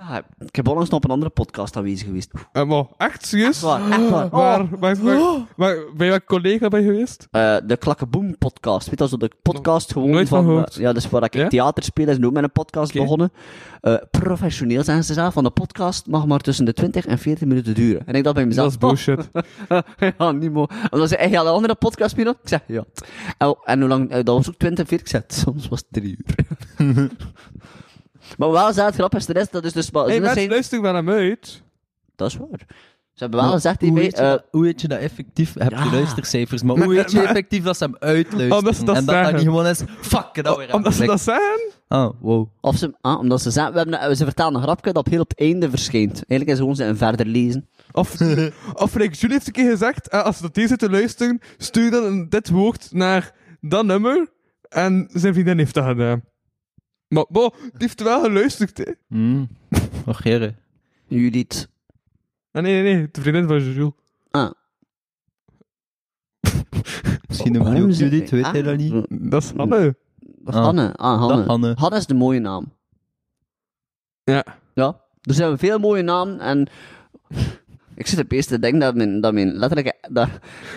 Ah, 0.00 0.16
ik 0.38 0.56
heb 0.56 0.68
onlangs 0.68 0.90
nog 0.90 0.98
op 0.98 1.04
een 1.04 1.10
andere 1.10 1.30
podcast 1.30 1.76
aanwezig 1.76 2.06
geweest. 2.06 2.30
Eh, 2.52 2.64
maar 2.64 2.84
echt 2.96 3.26
serieus? 3.26 3.60
Waar, 3.60 3.90
echt 3.90 4.08
waar. 4.10 4.28
Waar, 4.38 4.68
waar, 4.78 4.96
waar, 5.02 5.38
waar- 5.56 5.76
bij 5.96 6.24
collega 6.24 6.68
ben 6.68 6.80
je 6.82 6.86
geweest? 6.90 7.28
Eh, 7.30 7.56
de 7.66 7.76
Klakkeboom 7.76 8.38
podcast. 8.38 8.88
Weet 8.88 8.98
je, 8.98 9.08
zo 9.08 9.16
de 9.16 9.30
podcast 9.42 9.92
gewoon 9.92 10.10
nooit 10.10 10.28
van 10.28 10.38
van... 10.44 10.46
gehoord. 10.52 10.74
eh, 10.76 10.80
ja, 10.82 10.92
dus 10.92 11.08
waar 11.10 11.22
ik 11.24 11.34
Ja? 11.34 11.48
theater 11.48 11.82
speel, 11.82 12.08
is 12.08 12.18
nu 12.18 12.26
ook 12.26 12.32
met 12.32 12.42
een 12.42 12.52
podcast 12.52 12.90
Oké. 12.90 13.00
begonnen. 13.00 13.32
Eh, 13.80 13.94
professioneel 14.10 14.84
zijn 14.84 15.04
ze 15.04 15.12
zelf, 15.12 15.32
van 15.34 15.44
de 15.44 15.50
podcast 15.50 16.06
mag 16.06 16.26
maar 16.26 16.40
tussen 16.40 16.64
de 16.64 16.72
20 16.72 17.06
en 17.06 17.18
40 17.18 17.48
minuten 17.48 17.74
duren. 17.74 18.06
En 18.06 18.14
ik 18.14 18.22
dacht 18.24 18.34
bij 18.36 18.44
Dat 18.44 18.54
mezelf... 18.54 18.68
is 18.72 18.78
bullshit. 18.78 19.28
oh, 19.68 19.78
ja, 20.18 20.32
niet 20.32 20.52
mooi. 20.52 20.66
Omdat 20.90 21.08
ze 21.08 21.16
echt 21.16 21.32
een 21.32 21.38
andere 21.38 21.74
podcast 21.74 22.10
spelen. 22.10 22.32
Ik 22.42 22.48
zeg, 22.48 22.60
ja. 22.66 22.84
En, 23.38 23.56
en 23.64 23.80
hoe 23.80 23.88
lang... 23.88 24.10
eh, 24.10 24.24
dat 24.24 24.36
was 24.36 24.48
ook 24.48 24.56
20 24.58 24.78
en 24.84 24.86
40. 24.86 25.06
Ik 25.06 25.12
zeg, 25.28 25.40
soms 25.44 25.68
was 25.68 25.78
het 25.78 26.02
drie 26.02 26.16
uur. 26.18 26.34
maar 28.36 28.50
wel 28.50 28.72
zei 28.72 28.86
het 28.86 28.94
grappigste 28.94 29.32
is, 29.32 29.50
dat 29.50 29.64
is 29.64 29.72
dus... 29.72 29.88
Hé, 29.92 30.00
hey, 30.00 30.18
mensen, 30.20 30.34
zijn- 30.34 30.48
luister 30.50 30.80
wel 30.82 30.92
naar 30.92 31.04
me 31.04 31.12
uit. 31.14 31.62
Dat 32.16 32.28
is 32.30 32.36
waar. 32.36 32.66
Ze 33.12 33.24
hebben 33.24 33.42
wel 33.42 33.52
gezegd 33.52 33.80
hoe, 33.80 33.92
weet 33.92 34.16
je 34.16 34.22
eh, 34.22 34.30
dat, 34.30 34.44
hoe 34.50 34.62
weet 34.62 34.80
je 34.80 34.88
dat 34.88 34.98
effectief? 34.98 35.54
Heb 35.58 35.70
Ja. 35.70 35.84
je 35.84 35.90
luistercijfers, 35.90 36.62
maar, 36.62 36.76
Maar- 36.76 36.84
hoe 36.86 36.94
weet 36.94 37.10
je 37.12 37.20
effectief 37.22 37.62
dat 37.64 37.76
ze 37.76 37.84
hem 37.84 37.96
uitluisteren? 37.98 38.56
Omdat 38.58 38.76
ze 38.76 38.84
dat 38.84 38.96
en 38.96 39.04
dat 39.04 39.24
dat 39.24 39.32
niet 39.32 39.42
gewoon 39.42 39.66
is, 39.66 39.82
fuck 40.00 40.28
it, 40.32 40.46
alweer 40.46 40.74
Omdat 40.74 40.94
ze 40.94 41.04
dat 41.04 41.10
afgelegd. 41.10 41.42
zeggen? 41.42 41.70
Ah, 41.88 42.10
wow. 42.20 42.48
Of 42.60 42.76
ze, 42.76 42.94
ah, 43.00 43.18
omdat 43.18 43.42
ze 43.42 43.50
zeggen, 43.50 43.72
we 43.72 43.78
hebben, 43.78 44.16
ze 44.16 44.24
vertellen 44.24 44.54
een 44.54 44.62
grapje 44.62 44.92
dat 44.92 45.06
heel 45.08 45.20
op 45.20 45.28
het 45.28 45.38
einde 45.40 45.70
verschijnt. 45.70 46.12
Eigenlijk 46.14 46.50
is 46.50 46.58
gewoon 46.58 46.76
ze 46.76 46.84
een 46.84 46.96
verder 46.96 47.26
lezen. 47.26 47.68
Of, 47.92 48.16
of 48.84 48.94
like, 48.94 49.14
Julie 49.14 49.34
heeft 49.34 49.46
een 49.46 49.52
keer 49.52 49.70
gezegd, 49.70 50.08
eh, 50.08 50.22
als 50.22 50.36
ze 50.36 50.42
dat 50.42 50.54
deze 50.54 50.76
te 50.76 50.90
luisteren, 50.90 51.40
stuur 51.56 51.90
dan 51.90 52.28
dit 52.28 52.48
woord 52.48 52.88
naar 52.92 53.32
dat 53.60 53.84
nummer. 53.84 54.28
En 54.68 55.08
zijn 55.12 55.32
vriendin 55.34 55.58
heeft 55.58 55.74
dat 55.74 55.84
gedaan. 55.84 56.22
Maar, 57.08 57.24
bo, 57.28 57.50
die 57.60 57.70
heeft 57.78 58.02
wel 58.02 58.20
geluisterd, 58.22 58.78
hè. 58.78 58.92
Hmm. 59.08 59.48
Och, 60.06 60.22
heren. 60.22 60.56
Judith. 61.06 61.68
Ah, 62.52 62.62
nee, 62.62 62.82
nee, 62.82 62.94
nee, 62.94 63.08
de 63.12 63.20
vriendin 63.20 63.46
van 63.46 63.72
Jules. 63.72 63.92
Ah. 64.30 64.50
Misschien 67.28 67.54
een 67.54 67.62
miljoen 67.62 67.92
zeg- 67.92 68.10
Judith, 68.10 68.30
weet 68.30 68.44
Ah. 68.44 68.52
hij 68.52 68.62
dat 68.62 68.76
niet? 68.76 69.06
Dat 69.30 69.42
is 69.42 69.52
Anne. 69.56 69.96
Dat 70.20 70.54
is 70.54 70.54
Ah. 70.54 70.64
Hanne. 70.64 70.94
Ah, 70.96 71.18
Hanne. 71.18 71.36
Dag, 71.36 71.46
Hanne. 71.46 71.74
Hanne 71.78 71.96
is 71.96 72.06
de 72.06 72.14
mooie 72.14 72.40
naam. 72.40 72.72
Ja. 74.24 74.44
Ja. 74.74 75.00
Er 75.22 75.34
zijn 75.34 75.58
veel 75.58 75.78
mooie 75.78 76.02
namen 76.02 76.40
en... 76.40 76.68
Ik 77.98 78.06
zit 78.06 78.18
opeens 78.18 78.46
te 78.46 78.58
denken 78.58 78.80
dat 78.80 78.94
mijn, 78.94 79.20
dat 79.20 79.32
mijn 79.32 79.52
letterlijk... 79.52 79.96
Dat, 80.10 80.28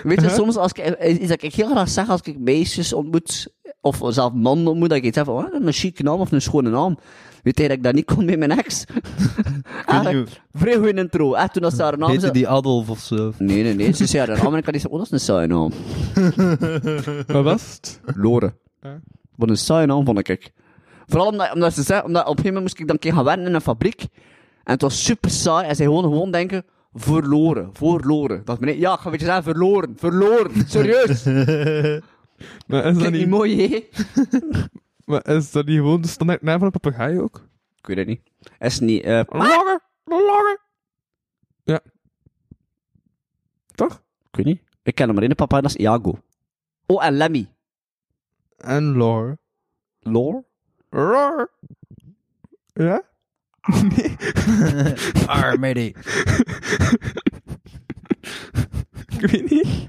weet 0.04 0.22
je, 0.22 0.28
Huh? 0.28 0.36
soms 0.36 0.58
als 0.58 0.72
ik... 0.72 0.98
Iets 1.08 1.28
dat 1.28 1.44
ik 1.44 1.54
heel 1.54 1.70
graag 1.70 1.90
zeg 1.90 2.10
als 2.10 2.22
ik 2.22 2.40
meisjes 2.40 2.94
ontmoet, 2.94 3.48
of 3.82 4.02
zelf 4.08 4.34
mannen 4.34 4.68
ontmoet, 4.68 4.90
dat 4.90 4.98
ik 4.98 5.04
iets 5.04 5.16
heb 5.18 5.26
van, 5.26 5.36
oh, 5.36 5.66
een 5.66 5.74
chique 5.74 6.04
naam 6.04 6.20
of 6.20 6.32
een 6.32 6.42
schone 6.42 6.70
naam. 6.70 6.98
Weet 7.44 7.58
je 7.60 7.68
dat 7.68 7.78
ik 7.78 7.84
dat 7.84 7.94
niet 7.94 8.06
kon 8.06 8.26
met 8.26 8.38
mijn 8.40 8.52
ex? 8.52 8.86
Eigenlijk, 9.86 10.42
vrij 10.52 10.76
goede 10.76 10.94
intro. 10.94 11.34
Echt, 11.34 11.54
toen 11.54 11.62
dat 11.62 11.74
ze 11.74 11.84
haar 11.84 11.98
naam 11.98 12.10
Heette 12.10 12.32
die 12.32 12.48
Adolf 12.48 12.90
of 12.90 13.00
zo? 13.00 13.34
Nee, 13.38 13.64
nee, 13.64 13.74
nee. 13.74 13.92
Ze 13.94 14.06
zei 14.06 14.28
haar 14.28 14.38
naam 14.44 14.54
en 14.54 14.60
ik 14.60 14.66
had 14.66 14.74
zeggen, 14.74 14.92
oh, 14.92 14.98
dat 14.98 15.06
is 15.06 15.12
een 15.12 15.20
saaie 15.20 15.48
naam. 15.48 15.72
Wat 17.36 17.44
was 17.44 17.74
het? 17.76 18.00
Lore. 18.16 18.54
Wat 19.36 19.50
een 19.50 19.58
saaie 19.58 19.86
naam, 19.86 20.06
vond 20.06 20.30
ik. 20.30 20.52
Vooral 21.06 21.28
omdat, 21.28 21.54
omdat 21.54 21.74
ze 21.74 21.84
zei, 21.84 22.02
omdat 22.02 22.22
op 22.22 22.30
een 22.30 22.36
gegeven 22.38 22.54
moment 22.54 22.64
moest 22.64 22.80
ik 22.80 22.88
dan 22.88 22.96
een 22.96 23.02
keer 23.02 23.14
gaan 23.14 23.24
werken 23.24 23.46
in 23.46 23.54
een 23.54 23.62
fabriek. 23.62 24.02
En 24.64 24.74
het 24.74 24.82
was 24.82 25.04
super 25.04 25.30
saai. 25.30 25.68
En 25.68 25.76
zij 25.76 25.86
gewoon, 25.86 26.04
gewoon 26.04 26.32
denken, 26.32 26.64
verloren, 26.94 27.70
verloren. 27.74 28.46
Dat 28.46 28.60
meneer, 28.60 28.78
ja, 28.78 28.94
ik 28.94 29.00
ga 29.00 29.10
beetje 29.10 29.26
zeggen, 29.26 29.44
verloren, 29.44 29.94
verloren. 29.98 30.68
Serieus. 30.68 31.24
Maar 32.68 32.86
is 32.86 32.98
dat 32.98 33.12
niet 33.12 33.22
niet, 33.22 33.30
mooi, 33.30 33.70
hè? 33.70 33.90
maar 35.06 35.28
is 35.28 35.52
dat 35.52 35.66
niet 35.66 35.78
gewoon 35.78 36.02
de 36.02 36.08
standaard 36.08 36.42
naam 36.42 36.58
van 36.58 36.66
een 36.66 36.80
papegaai 36.80 37.20
ook? 37.20 37.48
Ik 37.78 37.88
weet 37.88 37.98
het 37.98 38.08
niet. 38.08 38.22
Is 38.60 38.80
niet, 38.80 39.04
eh, 39.04 39.22
Langer, 39.28 39.80
langer. 40.04 40.60
Ja. 41.64 41.80
Toch? 43.76 44.04
ik 44.30 44.36
weet 44.36 44.46
niet. 44.46 44.62
Ik 44.84 44.96
ken 44.96 45.06
hem 45.06 45.16
maar 45.16 45.24
één 45.24 45.36
papa, 45.36 45.62
dat 45.62 45.70
is 45.70 45.76
Iago. 45.76 46.20
Oh, 46.86 47.06
en 47.06 47.14
Lemmy. 47.14 47.54
En 48.58 48.84
Lore. 48.84 49.38
Lore? 50.00 50.44
Roar. 50.90 51.50
Ja? 52.74 53.04
Nee. 53.96 54.16
Armedy. 55.26 55.94
Ik 59.18 59.32
weet 59.32 59.50
niet. 59.50 59.88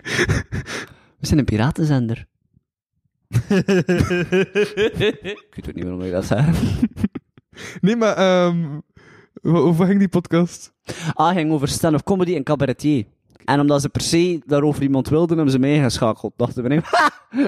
We 1.19 1.27
zijn 1.27 1.39
een 1.39 1.44
piratenzender. 1.44 2.27
ik 3.49 3.49
weet 5.51 5.69
ook 5.69 5.74
niet 5.74 5.85
waarom 5.85 6.03
ik 6.03 6.12
dat 6.12 6.24
zeg. 6.24 6.47
Nee, 7.81 7.97
maar, 7.97 8.16
ehm 8.16 8.81
hoe, 9.43 9.59
hoe 9.59 9.86
ging 9.86 9.99
die 9.99 10.09
podcast? 10.09 10.73
Ah, 11.15 11.35
ging 11.35 11.53
over 11.53 11.69
stand-up 11.69 12.03
comedy 12.05 12.35
en 12.35 12.43
cabaretier. 12.43 13.05
En 13.44 13.60
omdat 13.60 13.81
ze 13.81 13.89
per 13.89 14.01
se 14.01 14.40
daarover 14.47 14.82
iemand 14.82 15.09
wilden, 15.09 15.36
hebben 15.36 15.55
ze 15.55 15.59
mij 15.59 15.74
ingeschakeld. 15.74 16.32
Dachten 16.36 16.62
we, 16.62 16.69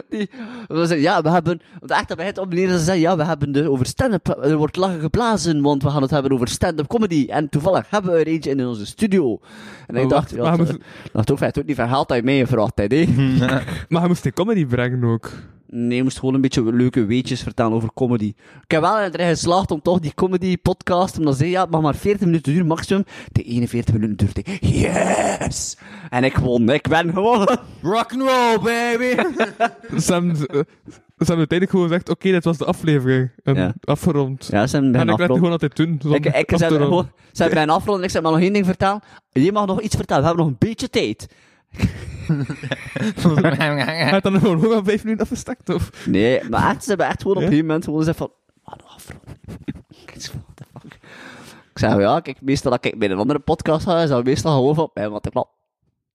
die, 0.09 0.31
we 0.69 0.87
zeiden, 0.87 1.01
ja, 1.01 1.23
we 1.23 1.31
hebben, 1.31 1.61
want 1.79 1.91
echt, 1.91 2.09
dat 2.09 2.17
bij 2.17 2.27
het 2.27 2.39
opnemen, 2.39 2.79
ze 2.79 2.85
zeiden, 2.85 3.11
ja, 3.11 3.17
we 3.17 3.25
hebben 3.25 3.53
de, 3.53 3.71
over 3.71 3.87
stand-up, 3.87 4.29
er 4.43 4.57
wordt 4.57 4.77
lachen 4.77 5.01
geblazen, 5.01 5.63
want 5.63 5.83
we 5.83 5.91
gaan 5.91 6.03
het 6.03 6.11
hebben 6.11 6.33
over 6.33 6.49
stand-up 6.49 6.87
comedy. 6.87 7.27
En 7.29 7.49
toevallig 7.49 7.91
hebben 7.91 8.13
we 8.13 8.19
er 8.19 8.27
eentje 8.27 8.51
in 8.51 8.67
onze 8.67 8.87
studio. 8.87 9.41
En 9.87 9.97
ik 9.97 10.09
dacht, 10.09 10.37
wacht, 10.37 10.59
ja, 10.59 10.65
dat, 10.65 10.79
dat 11.13 11.31
ook, 11.31 11.41
het 11.41 11.59
ook 11.59 11.67
niet 11.67 11.77
verhaald 11.77 12.09
dat 12.09 12.25
je 12.25 12.31
hebt, 12.31 12.93
hè. 12.93 13.07
Maar 13.89 14.01
hij 14.01 14.09
moest 14.09 14.23
die 14.23 14.33
comedy 14.33 14.67
brengen 14.67 15.05
ook. 15.05 15.31
Nee, 15.67 15.97
je 15.97 16.03
moest 16.03 16.19
gewoon 16.19 16.35
een 16.35 16.41
beetje 16.41 16.73
leuke 16.75 17.05
weetjes 17.05 17.43
vertellen 17.43 17.73
over 17.73 17.89
comedy. 17.95 18.33
Ik 18.63 18.71
heb 18.71 18.81
wel 18.81 18.99
erin 19.01 19.27
geslaagd 19.29 19.71
om 19.71 19.83
toch 19.83 19.99
die 19.99 20.15
comedy 20.15 20.57
podcast, 20.57 21.19
omdat 21.19 21.37
ze 21.37 21.51
ja, 21.51 21.61
het 21.61 21.71
mag 21.71 21.81
maar 21.81 21.95
40 21.95 22.27
minuten 22.27 22.53
duren, 22.53 22.67
maximum. 22.67 23.05
De 23.33 23.43
41 23.43 23.95
minuten 23.95 24.17
duurt. 24.17 24.47
hè. 24.47 24.53
Yes! 24.69 25.77
En 26.11 26.25
ik 26.25 26.37
won, 26.37 26.69
ik 26.69 26.89
ben 26.89 27.13
gewonnen. 27.13 27.61
Rock'n'roll, 27.83 28.59
baby! 28.63 29.23
Ze 30.01 30.13
hebben, 30.13 30.31
eh, 30.31 30.61
ze 31.19 31.31
hebben 31.31 31.37
uiteindelijk 31.49 31.71
gewoon 31.71 31.87
gezegd, 31.87 32.09
oké, 32.09 32.31
dit 32.31 32.45
was 32.45 32.59
de 32.59 32.65
aflevering. 32.65 33.31
En 33.43 33.55
Ja. 33.55 33.75
afgerond. 33.85 34.49
Ja, 34.51 34.67
ze 34.67 34.77
hebben 34.77 34.95
en 34.95 35.01
ik 35.01 35.03
het 35.03 35.11
afgerond. 35.11 35.39
gewoon 35.39 35.53
altijd 35.53 35.77
doen. 35.77 36.15
Ik, 36.15 36.25
ik, 36.27 36.51
ze 36.51 36.57
ze 37.33 37.43
hebben 37.43 37.67
mij 37.67 37.75
afgerond 37.75 37.99
en 37.99 38.05
ik 38.05 38.11
zei 38.11 38.23
maar 38.23 38.33
nog 38.33 38.41
één 38.41 38.53
ding 38.53 38.67
vertellen. 38.67 39.03
Je 39.33 39.53
mag 39.53 39.67
nog 39.67 39.81
iets 39.81 39.97
vertellen, 39.97 40.23
we 40.23 40.29
hebben 40.29 40.47
nog 40.47 40.55
een 40.61 40.69
beetje 40.69 40.91
tijd. 40.91 41.27
Hij 43.17 44.11
had 44.11 44.23
dan 44.23 44.39
gewoon 44.41 44.61
nog 44.61 44.73
al 44.73 44.85
vijf 44.85 45.05
minuten 45.05 45.25
afgestakt, 45.25 45.69
of? 45.69 46.07
Nee, 46.07 46.49
maar 46.49 46.71
echt, 46.71 46.83
ze 46.83 46.89
hebben 46.89 47.07
echt 47.07 47.23
gewoon 47.23 47.37
op 47.37 47.43
een 47.43 47.49
gegeven 47.49 47.67
moment 47.67 47.85
gewoon 47.85 47.99
gezegd 47.99 48.19
van, 48.19 48.33
ah, 48.63 48.75
nog 48.79 48.95
afronden. 48.95 49.37
Ik 51.75 51.81
zei, 51.81 51.93
zei, 51.93 52.01
ja, 52.03 52.21
kijk, 52.21 52.41
meestal 52.41 52.71
dat 52.71 52.85
ik 52.85 52.99
bij 52.99 53.11
een 53.11 53.19
andere 53.19 53.39
podcast 53.39 53.85
ga, 53.85 54.03
is 54.03 54.09
dat 54.09 54.25
meestal 54.25 54.57
gewoon 54.57 54.75
van, 54.75 54.91
ja, 54.95 55.11
wat 55.11 55.27
ik 55.27 55.33
wel. 55.33 55.49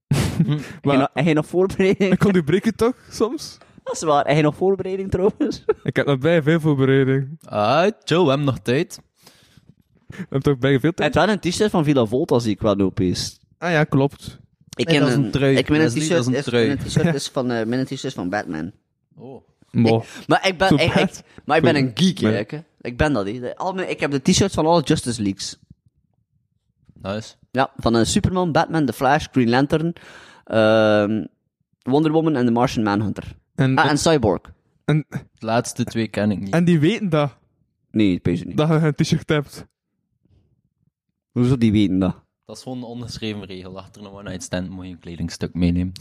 Maar- 0.81 0.95
En 0.99 1.09
heb 1.13 1.25
je 1.25 1.33
nog 1.33 1.45
voorbereiding? 1.45 2.11
Ik 2.11 2.19
kon 2.19 2.31
die 2.33 2.43
breken 2.43 2.75
toch, 2.75 2.93
soms? 3.11 3.57
Dat 3.83 3.93
is 3.93 4.01
waar. 4.01 4.25
Heb 4.27 4.35
je 4.35 4.41
nog 4.41 4.55
voorbereiding 4.55 5.11
trouwens? 5.11 5.63
Ik 5.83 5.95
heb 5.95 6.05
nog 6.05 6.17
bij 6.17 6.41
veel 6.41 6.59
voorbereiding. 6.59 7.37
Ah, 7.45 7.87
Joe, 8.03 8.23
we 8.23 8.29
hebben 8.29 8.45
nog 8.47 8.59
tijd. 8.59 8.99
We 10.07 10.15
hebben 10.17 10.41
toch 10.41 10.57
bij 10.57 10.79
veel 10.79 10.89
Het 10.95 10.97
tijd? 10.97 11.15
wel 11.15 11.29
een 11.29 11.39
t-shirt 11.39 11.71
van 11.71 11.83
Villa 11.83 12.05
Volta, 12.05 12.39
zie 12.39 12.51
ik 12.51 12.61
wel 12.61 12.75
nu 12.75 12.83
opeens. 12.83 13.39
Ah 13.57 13.71
ja, 13.71 13.83
klopt. 13.83 14.39
Ik 14.79 14.85
ken 14.85 15.11
een 15.11 15.31
trui. 15.31 15.55
Ik 15.57 15.65
t-shirt 15.65 16.19
is 16.19 16.25
een 16.25 16.33
is, 16.33 16.49
mijn 16.51 16.77
t-shirt 16.77 17.15
is 17.21 17.27
van, 17.27 17.51
eh, 17.51 17.65
mijn 17.65 17.83
t-shirt 17.85 18.03
is 18.03 18.13
van 18.13 18.29
Batman. 18.29 18.71
Oh. 19.15 19.43
Maar 20.27 20.47
ik 20.47 20.57
ben, 20.57 20.77
ik, 20.77 20.93
ik- 20.95 21.21
maar 21.45 21.57
ik 21.57 21.63
ben 21.63 21.75
een 21.75 21.91
geek, 21.93 22.19
hè. 22.19 22.45
Ik 22.81 22.97
ben 22.97 23.13
dat. 23.13 23.25
De- 23.25 23.55
al 23.57 23.73
mijn- 23.73 23.89
Ik 23.89 23.99
heb 23.99 24.11
de 24.11 24.21
t-shirts 24.21 24.53
van 24.53 24.65
alle 24.65 24.81
Justice 24.81 25.21
Leagues. 25.21 25.59
Nice. 27.01 27.33
Ja, 27.51 27.71
van 27.77 27.93
een 27.93 28.05
Superman, 28.05 28.51
Batman, 28.51 28.85
The 28.85 28.93
Flash, 28.93 29.25
Green 29.31 29.49
Lantern, 29.49 29.93
ehm, 30.45 31.25
Wonder 31.81 32.11
Woman 32.11 32.35
en 32.35 32.45
The 32.45 32.51
Martian 32.51 32.83
Manhunter. 32.83 33.35
En, 33.55 33.75
Ah, 33.75 33.89
en 33.89 33.97
Cyborg. 33.97 34.41
en, 34.85 35.05
De 35.09 35.45
laatste 35.45 35.83
twee 35.83 36.07
ken 36.07 36.31
ik 36.31 36.39
niet. 36.39 36.53
en 36.53 36.65
die 36.65 36.79
weten 36.79 37.09
dat, 37.09 37.37
Nee, 37.91 38.13
ik 38.13 38.25
weet 38.25 38.39
het 38.39 38.47
niet. 38.47 38.57
dat 38.57 38.67
je 38.67 38.73
een 38.75 38.95
t-shirt 38.95 39.29
hebt. 39.29 39.65
Hoezo 41.31 41.57
die 41.57 41.71
weten 41.71 41.99
dat? 41.99 42.15
Dat 42.49 42.57
is 42.57 42.63
gewoon 42.63 42.77
een 42.77 42.83
ongeschreven 42.83 43.43
regel. 43.45 43.77
Achter 43.77 44.01
een 44.01 44.11
one-night 44.11 44.43
stand 44.43 44.69
moet 44.69 44.85
je 44.85 44.91
een 44.91 44.99
kledingstuk 44.99 45.53
meenemen. 45.53 45.93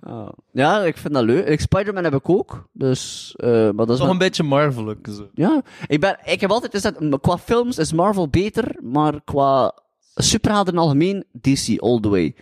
Ah. 0.00 0.28
Ja, 0.52 0.82
ik 0.82 0.96
vind 0.96 1.14
dat 1.14 1.24
leuk. 1.24 1.46
Ik, 1.46 1.60
Spider-Man 1.60 2.04
heb 2.04 2.14
ik 2.14 2.28
ook. 2.28 2.68
Dus, 2.72 3.34
eh, 3.36 3.48
maar 3.50 3.72
dat 3.74 3.90
is 3.90 3.96
Toch 3.96 3.98
wel- 4.02 4.10
een 4.10 4.18
beetje 4.18 4.42
Marvel-ook, 4.42 5.06
zo. 5.06 5.28
Ja, 5.34 5.62
ik, 5.86 6.00
ben, 6.00 6.18
ik 6.24 6.40
heb 6.40 6.50
altijd 6.50 6.72
gezegd, 6.74 7.20
qua 7.20 7.38
films 7.38 7.78
is 7.78 7.92
Marvel 7.92 8.28
beter, 8.28 8.76
maar 8.82 9.20
qua 9.24 9.74
superhelden 10.14 10.72
in 10.74 10.78
het 10.78 10.88
algemeen, 10.88 11.24
DC 11.40 11.80
all 11.80 12.00
the 12.00 12.08
way. 12.08 12.34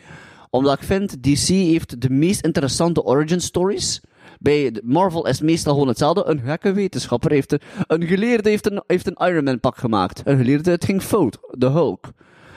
Omdat 0.51 0.81
ik 0.81 0.87
vind, 0.87 1.23
DC 1.23 1.47
heeft 1.49 2.01
de 2.01 2.11
meest 2.11 2.45
interessante 2.45 3.05
origin 3.05 3.41
stories. 3.41 4.01
Bij 4.43 4.81
Marvel 4.85 5.27
is 5.27 5.41
meestal 5.41 5.73
gewoon 5.73 5.89
hetzelfde. 5.89 6.25
Een 6.27 6.41
gekke 6.41 6.73
wetenschapper 6.73 7.31
heeft 7.31 7.53
een, 7.53 7.61
een 7.87 8.07
geleerde 8.07 8.49
heeft 8.49 8.71
een, 8.71 8.83
heeft 8.87 9.07
een 9.07 9.27
Iron 9.29 9.45
Man 9.45 9.61
pak 9.61 9.77
gemaakt. 9.77 10.23
Een 10.25 10.37
geleerde, 10.37 10.71
het 10.71 10.85
ging 10.85 11.03
fout. 11.03 11.39
De 11.51 11.67
Hulk. 11.69 12.11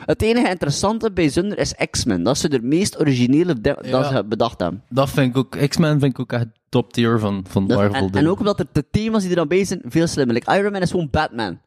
Het 0.06 0.22
enige 0.22 0.50
interessante 0.50 1.12
bij 1.12 1.30
Zunder 1.30 1.58
is 1.58 1.74
X-Men. 1.90 2.24
Dat 2.24 2.36
is 2.36 2.42
de 2.42 2.62
meest 2.62 3.00
originele 3.00 3.54
de- 3.62 3.62
dat 3.82 3.86
Ja. 3.86 4.04
ze 4.04 4.26
bedacht 4.26 4.60
hebben. 4.60 4.84
Dat 4.90 5.10
vind 5.10 5.30
ik 5.30 5.38
ook... 5.38 5.68
X-Men 5.68 6.00
vind 6.00 6.14
ik 6.14 6.20
ook 6.20 6.32
echt 6.32 6.48
top 6.70 6.94
tier 6.94 7.20
van, 7.20 7.46
van 7.50 7.68
Dat- 7.68 7.78
Marvel. 7.78 7.96
en, 8.08 8.10
en 8.12 8.28
ook 8.28 8.40
omdat 8.40 8.60
er 8.60 8.66
de 8.72 8.86
thema's 8.92 9.22
die 9.22 9.30
er 9.30 9.36
dan 9.36 9.48
bij 9.48 9.66
zijn 9.66 9.82
veel 9.86 10.08
slimmer. 10.08 10.36
Like 10.36 10.58
Iron 10.58 10.72
Man 10.72 10.82
is 10.82 10.92
gewoon 10.92 11.10
Batman. 11.12 11.60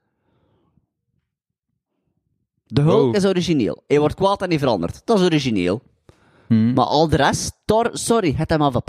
De 2.67 2.81
Hulk 2.83 3.01
Wow. 3.05 3.15
is 3.15 3.25
origineel. 3.27 3.83
Hij 3.87 3.99
wordt 3.99 4.15
kwaad 4.15 4.43
en 4.43 4.49
hij 4.49 4.59
verandert. 4.59 5.01
Dat 5.05 5.19
is 5.19 5.25
origineel. 5.25 5.83
Hm. 6.47 6.73
Maar 6.73 6.85
al 6.85 7.09
de 7.09 7.17
rest, 7.17 7.53
Thor, 7.65 7.89
sorry, 7.93 8.35
het 8.37 8.51
hem 8.51 8.63
al 8.63 8.83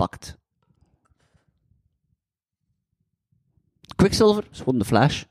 Quicksilver 3.98 4.44
is 4.50 4.58
gewoon 4.58 4.78
de 4.78 4.84
Flash. 4.84 5.22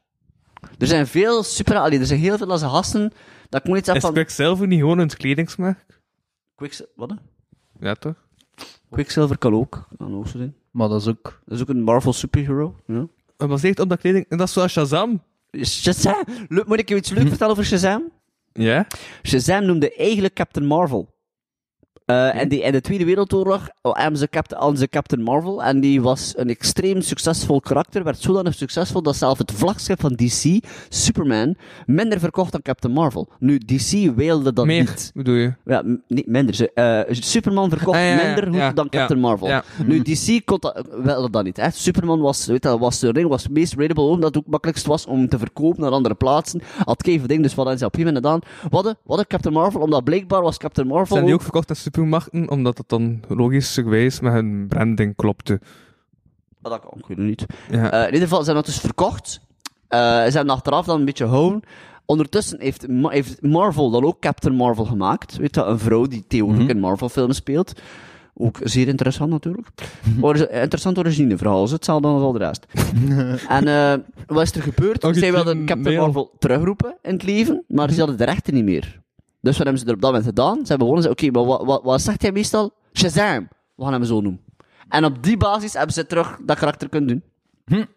Er 0.77 0.87
zijn 0.87 1.07
veel 1.07 1.43
super... 1.43 1.75
Allee, 1.77 1.99
er 1.99 2.05
zijn 2.05 2.19
heel 2.19 2.37
veel 2.37 2.51
als 2.51 2.61
gasten 2.61 3.11
dat 3.49 3.67
ik 3.67 3.75
iets 3.75 3.89
Is 3.89 4.01
van... 4.01 4.13
Quicksilver 4.13 4.67
niet 4.67 4.79
gewoon 4.79 4.97
een 4.99 5.07
kledingsmerk? 5.07 5.85
Quicksilver... 6.55 6.93
Wat? 6.95 7.09
hè? 7.09 7.15
Ja, 7.87 7.95
toch? 7.95 8.15
Quicksilver 8.89 9.37
kan 9.37 9.53
ook. 9.53 9.87
Kan 9.97 10.15
ook 10.15 10.27
zo 10.27 10.37
zijn. 10.37 10.55
Maar 10.71 10.89
dat 10.89 11.01
is 11.01 11.07
ook... 11.07 11.41
Dat 11.45 11.55
is 11.55 11.61
ook 11.61 11.69
een 11.69 11.81
Marvel 11.81 12.13
superhero. 12.13 12.75
Ja. 12.87 13.07
Gebaseerd 13.37 13.79
op 13.79 13.89
dat 13.89 13.99
kleding... 13.99 14.25
En 14.29 14.37
dat 14.37 14.47
is 14.47 14.53
zoals 14.53 14.71
Shazam. 14.71 15.21
Shazam! 15.61 16.23
Moet 16.47 16.79
ik 16.79 16.89
je 16.89 16.95
iets 16.95 17.09
leuk 17.09 17.27
vertellen 17.35 17.53
over 17.53 17.65
Shazam? 17.65 18.11
Ja? 18.53 18.87
Shazam 19.23 19.65
noemde 19.65 19.95
eigenlijk 19.95 20.33
Captain 20.33 20.65
Marvel. 20.65 21.15
Eh, 22.07 22.41
en 22.41 22.49
die, 22.49 22.61
in 22.61 22.71
de 22.71 22.81
Tweede 22.81 23.05
Wereldoorlog 23.05 23.69
oh, 23.81 23.95
hebben 23.95 24.19
ze 24.19 24.29
Captain, 24.29 24.89
Captain 24.89 25.21
Marvel. 25.21 25.63
En 25.63 25.79
die 25.79 26.01
was 26.01 26.33
een 26.35 26.49
extreem 26.49 27.01
succesvol 27.01 27.61
karakter. 27.61 28.03
Werd 28.03 28.21
zodanig 28.21 28.53
succesvol 28.53 29.01
dat 29.01 29.15
zelfs 29.15 29.39
het 29.39 29.51
vlaggenschap 29.51 29.99
van 29.99 30.13
DC, 30.13 30.65
Superman, 30.89 31.55
minder 31.85 32.19
verkocht 32.19 32.51
dan 32.51 32.61
Captain 32.61 32.93
Marvel. 32.93 33.29
Nu, 33.39 33.57
DC 33.57 34.15
wilde 34.15 34.53
dat 34.53 34.65
Meer, 34.65 34.79
niet. 34.79 35.11
bedoel 35.13 35.35
je? 35.35 35.53
Ja, 35.65 35.83
niet 36.07 36.27
minder. 36.27 36.69
Eh, 36.73 37.01
Superman 37.09 37.69
verkocht 37.69 37.97
Ah, 37.97 38.03
ja, 38.03 38.09
ja, 38.09 38.25
minder 38.25 38.47
goed 38.47 38.55
ja, 38.55 38.71
dan 38.71 38.89
Captain 38.89 39.19
Marvel. 39.19 39.61
Nu, 39.85 40.01
DC 40.01 40.45
kon 40.45 40.57
dat, 40.59 40.87
wilde 41.03 41.29
dat 41.29 41.43
niet. 41.43 41.57
Hè. 41.57 41.69
Superman 41.71 42.19
was, 42.19 42.45
weet 42.45 42.63
je, 42.63 42.77
was 42.77 42.99
de 42.99 43.11
ring, 43.11 43.29
was 43.29 43.43
het 43.43 43.51
meest 43.51 43.73
rateable, 43.73 44.03
omdat 44.03 44.35
het 44.35 44.43
ook 44.43 44.51
makkelijkst 44.51 44.85
was 44.85 45.05
om 45.05 45.29
te 45.29 45.37
verkopen 45.37 45.81
naar 45.81 45.91
andere 45.91 46.15
plaatsen. 46.15 46.61
Had 46.85 47.01
Kevin 47.01 47.27
ding, 47.27 47.43
dus 47.43 47.55
wat 47.55 47.79
ze 47.79 47.85
op 47.85 47.97
een 47.97 48.05
gedaan? 48.05 48.39
Wat 48.39 48.71
hadden- 48.71 48.91
wat 48.91 49.01
hadden 49.03 49.27
Captain 49.27 49.53
Marvel, 49.55 49.81
omdat 49.81 50.03
blijkbaar 50.03 50.41
was 50.41 50.57
Captain 50.57 50.87
Marvel... 50.87 51.15
Zijn 51.15 51.25
die 51.25 51.33
ook 51.33 51.41
verkocht 51.41 51.69
aan 51.69 51.75
supermarkten, 51.97 52.49
omdat 52.49 52.77
het 52.77 52.89
dan 52.89 53.19
logischerwijs 53.27 54.19
met 54.19 54.33
hun 54.33 54.67
branding 54.67 55.15
klopte? 55.15 55.59
Ah, 56.61 56.71
dat 56.71 56.79
kan, 56.81 57.01
ik 57.07 57.17
niet. 57.17 57.45
Ja. 57.71 57.91
Eh, 57.91 57.99
in 57.99 58.05
ieder 58.13 58.27
geval, 58.27 58.39
ze 58.39 58.45
hebben 58.45 58.63
dat 58.63 58.73
dus 58.73 58.79
verkocht. 58.81 59.39
Eh, 59.87 59.99
ze 59.99 60.31
hebben 60.37 60.49
achteraf 60.53 60.85
dan 60.85 60.99
een 60.99 61.05
beetje 61.05 61.25
houden. 61.25 61.61
Ondertussen 62.05 62.61
heeft, 62.61 62.87
Ma- 62.87 63.09
heeft 63.09 63.41
Marvel 63.41 63.89
dan 63.89 64.03
ook 64.03 64.19
Captain 64.19 64.55
Marvel 64.55 64.85
gemaakt. 64.85 65.37
Weet 65.37 65.55
je, 65.55 65.63
een 65.63 65.79
vrouw 65.79 66.05
die 66.05 66.25
theoretisch 66.27 66.67
in 66.67 66.79
Marvel-films 66.79 67.35
speelt. 67.35 67.81
Ook 68.39 68.57
zeer 68.63 68.87
interessant 68.87 69.29
natuurlijk. 69.31 69.67
Is 70.21 70.39
een 70.39 70.49
interessant 70.51 70.97
origineverhaal, 70.97 71.63
is 71.63 71.71
hetzelfde 71.71 72.07
als 72.07 72.21
al 72.21 72.31
de 72.31 72.37
rest. 72.37 72.65
en 73.47 73.67
eh, 73.67 73.93
wat 74.27 74.41
is 74.41 74.51
er 74.55 74.61
gebeurd? 74.61 75.07
Zij 75.11 75.31
wilden 75.31 75.57
in 75.57 75.65
Captain. 75.65 75.97
Marvel 75.97 76.35
terugroepen 76.39 76.97
in 77.01 77.13
het 77.13 77.23
leven, 77.23 77.63
maar 77.67 77.91
ze 77.91 77.99
hadden 77.99 78.17
de 78.17 78.23
rechten 78.23 78.53
niet 78.53 78.63
meer. 78.63 79.01
Dus 79.47 79.57
wat 79.57 79.65
hebben 79.65 79.83
ze 79.83 79.85
er 79.89 79.93
op 79.95 80.01
dat 80.01 80.11
moment 80.11 80.29
gedaan? 80.29 80.55
Ze 80.55 80.67
hebben 80.67 80.87
gewoon 80.87 80.95
gezegd, 81.03 81.21
oké, 81.21 81.31
maar 81.31 81.45
wat, 81.45 81.65
wat, 81.65 81.83
wat 81.83 82.01
zegt 82.01 82.21
hij 82.21 82.31
meestal? 82.31 82.73
Shazam! 82.93 83.47
We 83.75 83.83
gaan 83.83 83.93
hem 83.93 84.03
zo 84.03 84.21
noemen. 84.21 84.41
En 84.89 85.05
op 85.05 85.23
die 85.23 85.37
basis 85.37 85.73
hebben 85.73 85.93
ze 85.93 86.05
terug 86.05 86.37
dat 86.45 86.57
karakter 86.57 86.89
kunnen 86.89 87.09
doen. 87.65 87.87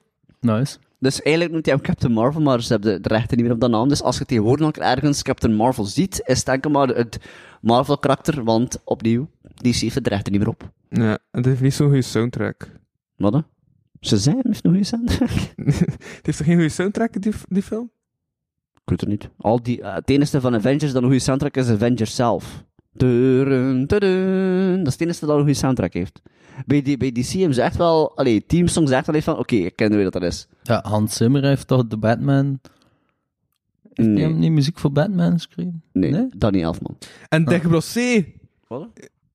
Nice. 0.41 0.79
Dus 0.99 1.23
eigenlijk 1.23 1.53
noemt 1.53 1.67
hij 1.67 1.75
hem 1.75 1.85
Captain 1.85 2.13
Marvel, 2.13 2.41
maar 2.41 2.63
ze 2.63 2.73
hebben 2.73 3.03
de 3.03 3.09
rechten 3.09 3.37
niet 3.37 3.47
meer 3.47 3.55
op 3.55 3.61
dat 3.61 3.71
naam. 3.71 3.89
Dus 3.89 4.03
als 4.03 4.19
je 4.19 4.25
tegenwoordig 4.25 4.67
nog 4.67 4.77
ergens 4.77 5.23
Captain 5.23 5.55
Marvel 5.55 5.85
ziet, 5.85 6.23
is 6.25 6.39
het 6.39 6.49
enkel 6.49 6.71
maar 6.71 6.89
het 6.89 7.19
Marvel-karakter, 7.61 8.45
want 8.45 8.79
opnieuw, 8.85 9.29
die 9.55 9.75
heeft 9.79 10.05
de 10.05 10.11
rechten 10.11 10.33
niet 10.33 10.41
meer 10.41 10.51
op. 10.51 10.71
ja. 10.89 11.11
En 11.11 11.19
het 11.31 11.45
heeft 11.45 11.61
niet 11.61 11.75
zo'n 11.75 11.87
goede 11.87 12.03
soundtrack. 12.03 12.71
Wat 13.17 13.33
hè? 13.33 13.41
Shazam 14.01 14.41
heeft 14.43 14.63
nog 14.63 14.75
eens 14.75 14.93
aan. 14.95 15.05
het 15.07 16.21
heeft 16.23 16.39
toch 16.39 16.47
geen 16.47 16.55
goede 16.55 16.69
soundtrack, 16.69 17.23
die, 17.23 17.33
die 17.49 17.63
film? 17.63 17.91
Ik 18.85 18.91
weet 18.91 19.01
het 19.01 19.09
niet. 19.09 19.29
Al 19.37 19.63
die, 19.63 19.85
het 19.85 20.09
enige 20.11 20.41
van 20.41 20.55
Avengers 20.55 20.93
dat 20.93 20.95
een 21.03 21.09
goede 21.09 21.19
soundtrack 21.19 21.57
is, 21.57 21.69
Avengers 21.69 22.15
zelf. 22.15 22.65
Tudun, 22.97 23.87
tudun. 23.87 24.77
Dat 24.79 24.87
is 24.87 24.93
het 24.93 25.01
enige 25.03 25.21
dat 25.27 25.31
een 25.35 25.37
goede 25.43 25.55
soundtrack 25.55 25.93
heeft. 25.93 26.23
Bij, 26.67 26.83
die, 26.83 26.97
bij 26.97 27.13
DC 27.13 27.27
hebben 27.33 27.55
ze 27.55 27.63
echt 27.63 27.77
wel, 27.77 28.17
allee, 28.17 28.47
teamsongs 28.47 28.91
echt 28.91 29.07
wel 29.07 29.15
even 29.15 29.33
van, 29.33 29.41
oké, 29.43 29.55
ik 29.55 29.77
ken 29.77 29.91
wie 29.95 30.03
dat 30.05 30.13
dat 30.13 30.23
is. 30.23 30.47
Ja, 30.63 30.85
Hans 30.89 31.17
Zimmer 31.17 31.45
heeft 31.45 31.67
toch 31.67 31.87
de 31.87 31.97
Batman... 31.97 32.61
Heeft 33.93 34.09
Nee. 34.09 34.19
hij 34.23 34.31
hem 34.31 34.39
niet 34.39 34.51
muziek 34.53 34.79
voor 34.79 34.93
Batman 34.93 35.33
geschreven? 35.33 35.83
Nee, 35.93 36.11
Nee? 36.11 36.27
Danny 36.37 36.63
Elfman. 36.63 36.97
En 37.29 37.45
Dirk 37.45 37.63
Brossé. 37.69 38.25
Wat? 38.69 38.89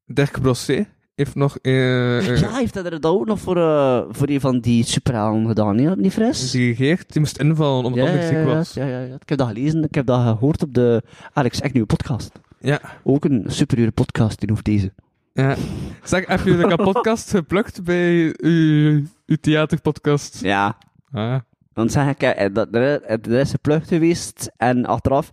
Dirk 0.05 0.41
Brossé 0.41 0.87
heeft 1.15 1.35
nog... 1.35 1.57
eh, 1.61 2.39
Ja, 2.39 2.55
heeft 2.55 2.73
hij 2.73 2.83
er 2.83 2.99
dat 3.01 3.05
ook 3.11 3.25
nog 3.25 3.39
voor, 3.39 3.57
eh, 3.57 4.01
voor 4.09 4.29
een 4.29 4.39
van 4.39 4.59
die 4.59 4.83
superhelden 4.83 5.47
gedaan, 5.47 5.75
niet, 5.75 5.95
niet 5.95 6.13
fris? 6.13 6.51
Dirigeerd. 6.51 7.11
Die 7.11 7.19
moest 7.21 7.37
invallen 7.39 7.85
omdat 7.85 8.07
ja, 8.07 8.13
ja, 8.13 8.27
ziek 8.27 8.43
was. 8.43 8.73
ja, 8.73 8.85
ja, 8.85 8.99
ja. 8.99 9.15
Ik 9.19 9.29
heb 9.29 9.37
dat 9.37 9.47
gelezen, 9.47 9.83
ik 9.83 9.95
heb 9.95 10.05
dat 10.05 10.21
gehoord 10.21 10.63
op 10.63 10.73
de 10.73 11.03
Alex 11.33 11.61
Agnew 11.61 11.85
podcast. 11.85 12.31
Ja. 12.59 12.79
Ook 13.03 13.25
een 13.25 13.43
superieure 13.47 13.91
podcast 13.91 14.41
in 14.43 14.51
over 14.51 14.63
deze. 14.63 14.93
ja. 15.33 15.55
Zeg, 16.03 16.27
heb 16.27 16.39
je 16.45 16.57
de 16.57 16.75
podcast 16.75 17.29
geplukt 17.29 17.83
bij 17.83 18.33
uw, 18.37 19.01
uw 19.25 19.35
theaterpodcast? 19.41 20.39
Ja. 20.41 20.77
Ah. 21.11 21.35
Dan 21.73 21.89
zeg 21.89 22.15
ik, 22.17 22.53
dat, 22.55 22.67
er, 22.71 23.29
is 23.39 23.51
een 23.53 23.59
plug 23.61 23.87
geweest 23.87 24.51
en 24.57 24.85
achteraf. 24.85 25.29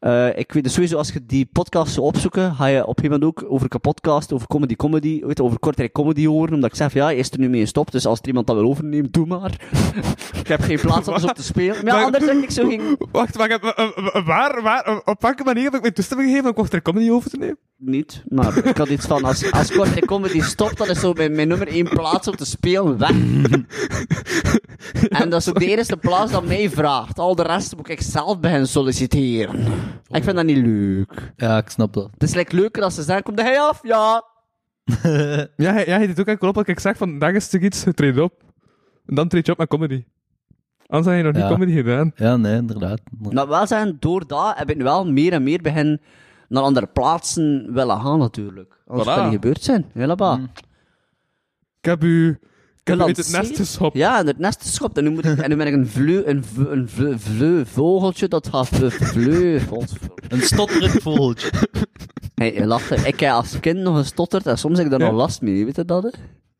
Eh, 0.00 0.38
ik 0.38 0.52
weet 0.52 0.62
dus 0.62 0.72
sowieso, 0.72 0.96
als 0.96 1.12
je 1.12 1.26
die 1.26 1.48
podcast 1.52 1.92
zou 1.92 2.06
opzoeken, 2.06 2.54
ga 2.54 2.66
je 2.66 2.86
op 2.86 2.98
een 2.98 3.04
gegeven 3.04 3.20
moment 3.20 3.44
ook 3.44 3.52
over 3.52 3.66
een 3.70 3.80
podcast, 3.80 4.32
over 4.32 4.46
comedy, 4.46 4.76
comedy, 4.76 5.24
weet 5.24 5.36
je, 5.36 5.44
over 5.44 5.58
kortrijk 5.58 5.92
comedy 5.92 6.26
horen, 6.26 6.54
omdat 6.54 6.70
ik 6.70 6.76
zeg, 6.76 6.92
van, 6.92 7.00
ja, 7.00 7.10
is 7.10 7.30
er 7.30 7.38
nu 7.38 7.48
mee 7.48 7.60
gestopt, 7.60 7.92
dus 7.92 8.06
als 8.06 8.18
er 8.20 8.26
iemand 8.26 8.46
dat 8.46 8.56
wil 8.56 8.68
overnemen, 8.68 9.10
doe 9.10 9.26
maar. 9.26 9.60
ik 10.40 10.46
heb 10.46 10.60
geen 10.60 10.80
plaats 10.80 11.08
om 11.08 11.14
eens 11.14 11.24
op 11.24 11.34
te 11.34 11.42
spelen. 11.42 11.74
Maar 11.74 11.84
ja, 11.84 11.92
Maar- 11.94 12.04
anders 12.04 12.24
denk 12.24 12.42
ik 12.42 12.50
zo 12.50 12.68
ging 12.68 12.82
Wacht, 13.12 13.36
wacht, 13.36 13.50
eh, 13.50 14.26
waar, 14.26 14.62
waar, 14.62 15.02
op 15.04 15.22
welke 15.22 15.44
manier 15.44 15.64
heb 15.64 15.74
ik 15.74 15.80
mijn 15.80 15.94
toestemming 15.94 16.28
gegeven 16.28 16.48
om 16.50 16.56
Kortrijk 16.56 16.84
Comedy 16.84 17.10
over 17.10 17.30
te 17.30 17.36
nemen? 17.36 17.58
niet, 17.80 18.22
maar 18.28 18.66
ik 18.66 18.76
had 18.76 18.88
iets 18.88 19.06
van, 19.06 19.24
als, 19.24 19.52
als 19.52 19.72
kortrijk 19.72 20.06
comedy 20.06 20.40
stopt, 20.40 20.78
dan 20.78 20.88
is 20.88 21.00
zo 21.00 21.12
mijn, 21.12 21.34
mijn 21.34 21.48
nummer 21.48 21.68
één 21.68 21.88
plaats 21.88 22.28
om 22.28 22.36
te 22.36 22.44
spelen 22.44 22.98
weg. 22.98 23.10
en 25.08 25.30
dat 25.30 25.40
is 25.40 25.48
ook 25.48 25.58
de 25.58 25.66
enige 25.70 25.96
plaats 25.96 26.32
dat 26.32 26.44
mij 26.44 26.70
vraagt. 26.70 27.18
Al 27.18 27.34
de 27.34 27.42
rest 27.42 27.76
moet 27.76 27.88
ik 27.88 28.00
zelf 28.00 28.40
beginnen 28.40 28.68
solliciteren. 28.68 29.64
Ik 30.08 30.22
vind 30.24 30.36
dat 30.36 30.44
niet 30.44 30.56
leuk. 30.66 31.32
Ja, 31.36 31.58
ik 31.58 31.68
snap 31.68 31.92
dat. 31.92 32.08
Het 32.12 32.22
is 32.22 32.34
like 32.34 32.54
leuker 32.56 32.82
als 32.82 32.94
ze 32.94 33.02
zeggen, 33.02 33.24
komt 33.24 33.40
hij 33.40 33.60
af? 33.60 33.80
Ja. 33.82 34.24
Ja, 35.56 35.72
hij, 35.72 35.86
ja, 35.86 35.96
hij 35.96 36.06
deed 36.06 36.20
ook 36.20 36.26
enkel 36.26 36.48
op 36.48 36.54
dat 36.54 36.68
ik 36.68 36.80
zeg 36.80 36.96
van, 36.96 37.18
dag 37.18 37.32
is 37.32 37.52
er 37.52 37.62
iets, 37.62 37.84
treed 37.94 38.18
op. 38.18 38.32
En 39.06 39.14
dan 39.14 39.28
treed 39.28 39.46
je 39.46 39.52
op 39.52 39.58
met 39.58 39.68
comedy. 39.68 40.04
Anders 40.86 41.06
heb 41.06 41.16
je 41.16 41.22
nog 41.22 41.32
niet 41.32 41.42
Ja. 41.42 41.48
comedy 41.48 41.72
gedaan. 41.72 42.12
Ja, 42.14 42.36
nee, 42.36 42.56
inderdaad. 42.56 43.00
Nou, 43.18 43.48
wel 43.48 43.66
zijn, 43.66 43.96
door 44.00 44.26
dat 44.26 44.58
heb 44.58 44.70
ik 44.70 44.76
nu 44.76 44.82
wel 44.82 45.10
meer 45.12 45.32
en 45.32 45.42
meer 45.42 45.62
begin 45.62 46.00
naar 46.48 46.62
andere 46.62 46.86
plaatsen 46.86 47.72
willen 47.72 48.00
gaan, 48.00 48.18
natuurlijk. 48.18 48.80
Anders 48.86 49.08
Voilà. 49.08 49.14
kan 49.14 49.24
niet 49.24 49.34
gebeurd 49.34 49.62
zijn. 49.62 49.84
Helemaal. 49.92 50.36
Mm. 50.36 50.48
Ik 51.80 51.84
heb 51.84 52.04
u, 52.04 52.38
ik 52.82 52.86
heb 52.88 52.98
u 52.98 53.02
uit 53.02 53.16
het 53.16 53.30
nest 53.32 53.56
geschopt. 53.56 53.96
Ja, 53.96 54.18
en 54.18 54.26
het 54.26 54.38
nest 54.38 54.62
geschopt. 54.62 54.96
En 54.98 55.04
nu, 55.04 55.10
moet 55.10 55.24
ik, 55.24 55.38
en 55.38 55.50
nu 55.50 55.56
ben 55.56 55.66
ik 55.66 55.74
een 55.74 55.86
vleu, 55.88 56.22
een, 56.26 56.44
vleu, 56.44 56.70
een 56.72 56.88
vleu, 56.88 57.18
vleu- 57.18 57.64
vogeltje 57.66 58.28
dat 58.28 58.48
gaat 58.48 58.68
vleu, 58.68 58.90
vleu, 58.90 59.60
Een 60.28 60.40
stotterend 60.42 61.02
vogeltje. 61.02 61.50
Hey, 62.34 62.54
je 62.54 62.66
lacht, 62.66 62.88
hè. 62.88 63.06
ik 63.06 63.20
heb 63.20 63.32
als 63.32 63.60
kind 63.60 63.78
nog 63.78 63.98
gestotterd 63.98 64.46
en 64.46 64.58
soms 64.58 64.76
heb 64.76 64.84
ik 64.86 64.90
daar 64.92 65.00
Ja. 65.00 65.06
nog 65.06 65.16
last 65.16 65.40
mee, 65.42 65.64
weet 65.64 65.76
je 65.76 65.84
dat? 65.84 66.14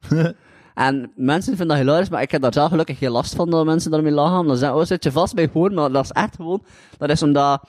Hè? 0.09 0.31
en 0.75 1.13
mensen 1.17 1.57
vinden 1.57 1.77
dat 1.77 1.87
hilarisch, 1.87 2.09
maar 2.09 2.23
ik 2.23 2.31
heb 2.31 2.43
daar 2.43 2.53
zelf 2.53 2.71
gelukkig 2.71 2.99
geen 2.99 3.11
last 3.11 3.35
van 3.35 3.51
dat 3.51 3.65
mensen 3.65 3.91
daarmee 3.91 4.13
lachen. 4.13 4.47
Dan 4.47 4.57
zeggen, 4.57 4.79
oh, 4.79 4.85
zit 4.85 5.05
je 5.05 5.13
vast 5.13 5.35
bij 5.35 5.49
hoor, 5.53 5.73
maar 5.73 5.93
dat 5.93 6.05
is 6.05 6.11
echt 6.11 6.37
gewoon, 6.37 6.63
dat 6.99 7.11
is 7.11 7.23
omdat, 7.23 7.61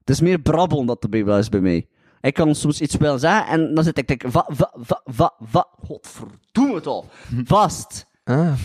het 0.00 0.10
is 0.10 0.20
meer 0.20 0.38
brabbelen 0.38 0.86
dat 0.86 1.02
erbij 1.10 1.38
is 1.38 1.48
bij 1.48 1.60
mij. 1.60 1.86
Ik 2.26 2.34
kan 2.34 2.54
soms 2.54 2.80
iets 2.80 2.96
willen 2.96 3.18
zeggen 3.20 3.46
en 3.46 3.74
dan 3.74 3.84
zit 3.84 3.98
ik 3.98 4.06
te 4.06 4.16
denken, 4.16 4.30
va, 4.30 4.46
va, 4.48 4.72
va, 4.74 5.02
va, 5.04 5.34
va, 5.40 5.66
godverdomme 5.86 6.74
het 6.74 6.86
al, 6.86 7.08
vast. 7.44 8.06
Ah. 8.24 8.58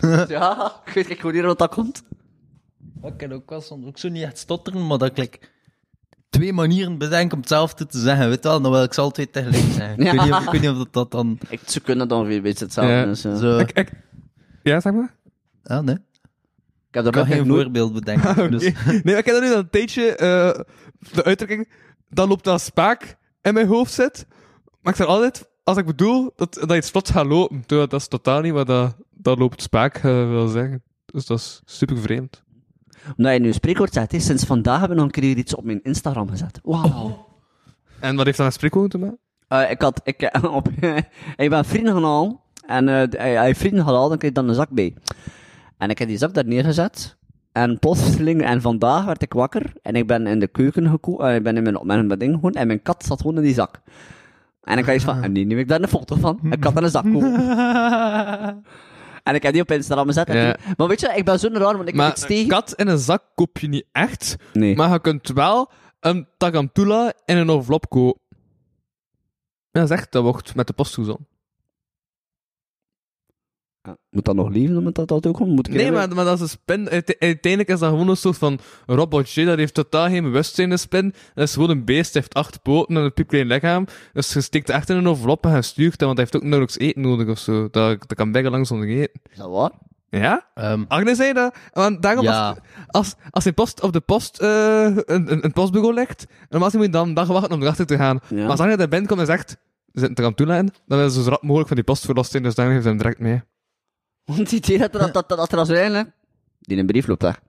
ja, 0.28 0.72
ik 0.84 0.92
weet 0.92 1.10
ik 1.10 1.20
gewoon 1.20 1.34
niet 1.34 1.44
wat 1.44 1.58
dat 1.58 1.74
komt. 1.74 2.02
Ik 3.02 3.16
kan 3.16 3.32
ook 3.32 3.50
wel 3.50 3.60
soms 3.60 3.86
ook 3.86 3.98
zo 3.98 4.08
niet 4.08 4.22
echt 4.22 4.38
stotteren, 4.38 4.86
maar 4.86 4.98
dat 4.98 5.08
ik 5.08 5.16
like, 5.16 5.38
twee 6.30 6.52
manieren 6.52 6.98
bedenk 6.98 7.32
om 7.32 7.38
hetzelfde 7.38 7.86
te 7.86 7.98
zeggen. 7.98 8.28
Weet 8.28 8.42
je 8.42 8.48
wel, 8.48 8.60
dan 8.60 8.72
wil 8.72 8.82
ik 8.82 8.92
ze 8.92 9.10
twee 9.10 9.30
tegelijk 9.30 9.72
zeggen. 9.78 10.04
Ja. 10.04 10.12
Ik, 10.12 10.18
weet 10.18 10.24
niet 10.24 10.34
of, 10.34 10.44
ik 10.44 10.50
weet 10.50 10.60
niet 10.60 10.70
of 10.70 10.76
dat, 10.76 10.92
dat 10.92 11.10
dan 11.10 11.38
Ik, 11.48 11.60
ze 11.66 11.80
kunnen 11.80 12.08
dan 12.08 12.26
weer 12.26 12.36
een 12.36 12.42
beetje 12.42 12.64
hetzelfde. 12.64 12.92
Ja. 12.92 13.04
Dus, 13.04 13.22
ja. 13.22 13.36
zo... 13.36 13.58
Ik, 13.58 13.72
ik, 13.72 13.90
ja, 14.62 14.80
zeg 14.80 14.92
maar. 14.92 15.14
Ja, 15.62 15.80
nee. 15.80 15.96
Ik 16.88 16.98
heb 17.02 17.04
daar 17.04 17.26
nog 17.26 17.34
geen 17.34 17.46
voorbeeld 17.46 17.92
bedenken. 17.92 18.36
Ah, 18.36 18.50
dus, 18.50 18.62
Nee, 19.02 19.16
ik 19.16 19.24
heb 19.24 19.34
dat 19.34 19.42
nu 19.42 19.52
al 19.52 19.58
een 19.58 19.70
tijdje, 19.70 20.16
eh, 20.16 20.60
de 21.12 21.24
uitdrukking, 21.24 21.68
dan 22.12 22.28
loopt 22.28 22.44
dat 22.44 22.60
spaak 22.60 23.16
in 23.42 23.54
mijn 23.54 23.66
hoofd 23.66 23.92
zit. 23.92 24.26
Maar 24.80 24.92
ik 24.92 24.98
zeg 24.98 25.06
altijd, 25.06 25.48
als 25.62 25.76
ik 25.76 25.86
bedoel 25.86 26.32
dat, 26.36 26.54
dat 26.54 26.76
iets 26.76 26.90
plots 26.90 27.10
gaat 27.10 27.26
lopen, 27.26 27.62
dat 27.66 27.92
is 27.92 28.08
totaal 28.08 28.40
niet 28.40 28.52
wat 28.52 28.66
dat, 28.66 28.96
dat 29.10 29.38
loopt 29.38 29.62
spaak 29.62 29.96
eh, 29.96 30.02
wil 30.02 30.48
zeggen. 30.48 30.82
Dus 31.06 31.26
dat 31.26 31.38
is 31.38 31.62
super 31.64 31.98
vreemd. 31.98 32.42
Omdat 33.16 33.32
je 33.32 33.38
nu 33.38 33.46
een 33.46 33.54
spreekwoord 33.54 33.92
zegt, 33.92 34.12
hè, 34.12 34.20
sinds 34.20 34.44
vandaag 34.44 34.78
hebben 34.78 34.96
we 34.96 35.02
nog 35.02 35.14
een 35.14 35.22
keer 35.22 35.36
iets 35.36 35.54
op 35.54 35.64
mijn 35.64 35.82
Instagram 35.82 36.28
gezet. 36.28 36.60
Wauw. 36.62 37.26
En 38.00 38.16
wat 38.16 38.24
heeft 38.24 38.36
dat 38.36 38.46
met 38.46 38.54
spreekwoord 38.54 38.90
te 38.90 38.98
maken? 38.98 39.18
Eh, 39.48 39.70
ik 39.70 39.82
had, 39.82 40.00
ik, 40.04 40.30
op, 40.50 40.68
ik 41.36 41.50
ben 41.50 41.64
vrienden 41.64 41.92
gaan 41.92 42.04
halen. 42.04 42.40
En 42.66 42.88
eh, 42.88 43.20
hij, 43.36 43.54
vrienden 43.54 43.84
halen, 43.84 44.08
dan 44.08 44.18
krijg 44.18 44.34
je 44.34 44.40
dan 44.40 44.48
een 44.48 44.54
zak 44.54 44.70
bij. 44.70 44.94
En 45.78 45.90
ik 45.90 45.98
heb 45.98 46.08
die 46.08 46.18
zak 46.18 46.34
daar 46.34 46.46
neergezet. 46.46 47.16
En 47.52 47.78
plotseling, 47.78 48.42
en 48.42 48.60
vandaag 48.60 49.04
werd 49.04 49.22
ik 49.22 49.32
wakker 49.32 49.72
en 49.82 49.94
ik 49.94 50.06
ben 50.06 50.26
in 50.26 50.38
de 50.38 50.46
keuken 50.48 50.88
gekomen, 50.88 51.34
ik 51.34 51.42
ben 51.42 51.56
in 51.56 51.62
mijn, 51.62 51.78
mijn, 51.82 52.06
mijn 52.06 52.18
ding 52.18 52.34
gewoon 52.34 52.52
en 52.52 52.66
mijn 52.66 52.82
kat 52.82 53.04
zat 53.04 53.20
gewoon 53.20 53.36
in 53.36 53.42
die 53.42 53.54
zak. 53.54 53.80
En 54.62 54.78
ik 54.78 54.84
had 54.84 54.94
iets 54.94 55.04
van, 55.04 55.22
en 55.22 55.32
nu 55.32 55.44
neem 55.44 55.58
ik 55.58 55.68
daar 55.68 55.82
een 55.82 55.88
foto 55.88 56.16
van, 56.16 56.38
een 56.42 56.58
kat 56.58 56.76
in 56.76 56.82
een 56.82 56.90
zak 56.90 57.02
komen. 57.02 57.34
en 59.24 59.34
ik 59.34 59.42
heb 59.42 59.52
die 59.52 59.62
op 59.62 59.70
Instagram 59.70 60.06
gezet. 60.06 60.32
Ja. 60.32 60.56
Maar 60.76 60.88
weet 60.88 61.00
je, 61.00 61.12
ik 61.16 61.24
ben 61.24 61.38
zo'n 61.38 61.56
raar, 61.58 61.76
want 61.76 61.88
ik 61.88 61.94
Maar 61.94 62.06
heb 62.06 62.16
iets 62.16 62.26
tegen... 62.26 62.42
een 62.42 62.48
kat 62.48 62.72
in 62.72 62.88
een 62.88 62.98
zak 62.98 63.22
koop 63.34 63.58
je 63.58 63.68
niet 63.68 63.86
echt, 63.92 64.36
Nee. 64.52 64.76
maar 64.76 64.92
je 64.92 65.00
kunt 65.00 65.28
wel 65.28 65.70
een 66.00 66.28
tarantula 66.36 67.12
in 67.24 67.36
een 67.36 67.48
envelop 67.48 67.88
kopen. 67.88 68.20
Ja, 69.70 69.80
dat 69.80 69.90
is 69.90 69.96
echt, 69.96 70.12
dat 70.12 70.22
wordt 70.22 70.54
met 70.54 70.66
de 70.66 70.72
post. 70.72 70.98
Ja, 73.82 73.96
Moet 74.10 74.24
dat 74.24 74.34
nog 74.34 74.48
leven 74.48 74.76
om 74.76 74.86
het 74.86 74.94
dat, 74.94 75.08
dat 75.08 75.26
ook 75.26 75.36
gewoon? 75.36 75.52
Moet 75.54 75.68
ik 75.68 75.74
Nee, 75.74 75.92
maar, 75.92 76.14
maar 76.14 76.24
dat 76.24 76.34
is 76.34 76.40
een 76.40 76.48
spin. 76.48 76.88
Uite- 76.88 77.16
Uiteindelijk 77.18 77.72
is 77.72 77.78
dat 77.78 77.90
gewoon 77.90 78.08
een 78.08 78.16
soort 78.16 78.38
van 78.38 78.58
robotje. 78.86 79.44
Dat 79.44 79.58
heeft 79.58 79.74
totaal 79.74 80.08
geen 80.08 80.22
bewustzijn, 80.22 80.70
een 80.70 80.78
spin. 80.78 81.14
Dat 81.34 81.48
is 81.48 81.54
gewoon 81.54 81.70
een 81.70 81.84
beest. 81.84 82.04
Dat 82.12 82.22
heeft 82.22 82.34
acht 82.34 82.62
poten 82.62 82.96
en 82.96 83.02
een 83.02 83.12
piepklein 83.12 83.46
lichaam. 83.46 83.86
Dus 84.12 84.32
je 84.32 84.40
steekt 84.40 84.66
het 84.66 84.76
echt 84.76 84.90
in 84.90 84.96
een 84.96 85.06
envelop 85.06 85.44
en 85.46 85.54
je 85.54 85.62
stuurt 85.62 85.92
het, 85.92 86.00
want 86.00 86.12
hij 86.16 86.20
heeft 86.20 86.36
ook 86.36 86.42
nauwelijks 86.42 86.78
eten 86.78 87.00
nodig 87.02 87.28
of 87.28 87.38
zo. 87.38 87.62
Dat, 87.70 87.98
dat 88.08 88.14
kan 88.14 88.32
bijna 88.32 88.50
lang 88.50 88.66
zonder 88.66 88.88
eten. 88.88 89.20
Is 89.30 89.36
dat 89.36 89.50
waar? 89.50 89.70
Ja? 90.10 90.46
Ehm, 90.54 90.84
Agnes 90.88 91.16
zei 91.16 91.32
dat. 91.32 91.54
Want 91.72 92.02
daarom 92.02 92.24
Ja. 92.24 92.48
als, 92.48 92.58
als, 92.86 93.14
als 93.30 93.44
hij 93.44 93.52
post 93.52 93.82
op 93.82 93.92
de 93.92 94.00
post, 94.00 94.40
eh 94.40 94.48
een, 94.84 95.32
een, 95.32 95.44
een 95.44 95.52
postbureau 95.52 95.94
ligt, 95.94 96.26
normaal 96.48 96.70
moet 96.72 96.82
je 96.82 96.88
dan 96.88 97.08
een 97.08 97.14
dag 97.14 97.26
wachten 97.28 97.52
om 97.54 97.62
erachter 97.62 97.86
te 97.86 97.96
gaan. 97.96 98.20
Ja. 98.28 98.36
Maar 98.36 98.50
als 98.50 98.60
Agnes 98.60 98.76
daar 98.76 98.88
binnenkomt 98.88 99.20
en 99.20 99.26
zegt, 99.26 99.50
er 99.92 100.00
zit 100.00 100.08
een 100.08 100.14
tarantula 100.14 100.56
in, 100.58 100.72
dan 100.86 100.98
is 101.00 101.14
ze 101.14 101.22
zo 101.22 101.28
rap 101.28 101.42
mogelijk 101.42 101.66
van 101.68 101.76
die 101.76 101.84
post 101.86 102.04
verlost 102.04 102.34
in, 102.34 102.42
dus 102.42 102.54
dan 102.54 102.68
heeft 102.68 102.82
ze 102.82 102.88
hem 102.88 102.96
direct 102.98 103.18
mee. 103.18 103.42
Want 104.24 104.38
het 104.38 104.52
idee 104.52 104.78
dat 104.78 104.94
er, 104.94 105.12
dat, 105.12 105.28
dat, 105.28 105.50
dat 105.50 105.68
er. 105.68 106.12
Die 106.60 106.78
een 106.78 106.86
brief 106.86 107.06
loopt 107.06 107.22
weg. 107.22 107.40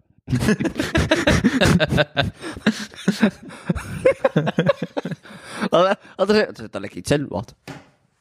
Dat 5.69 5.97
dat 6.15 6.29
er, 6.29 6.35
zit 6.35 6.57
eigenlijk 6.57 6.95
iets 6.95 7.11
in, 7.11 7.27
wat? 7.27 7.55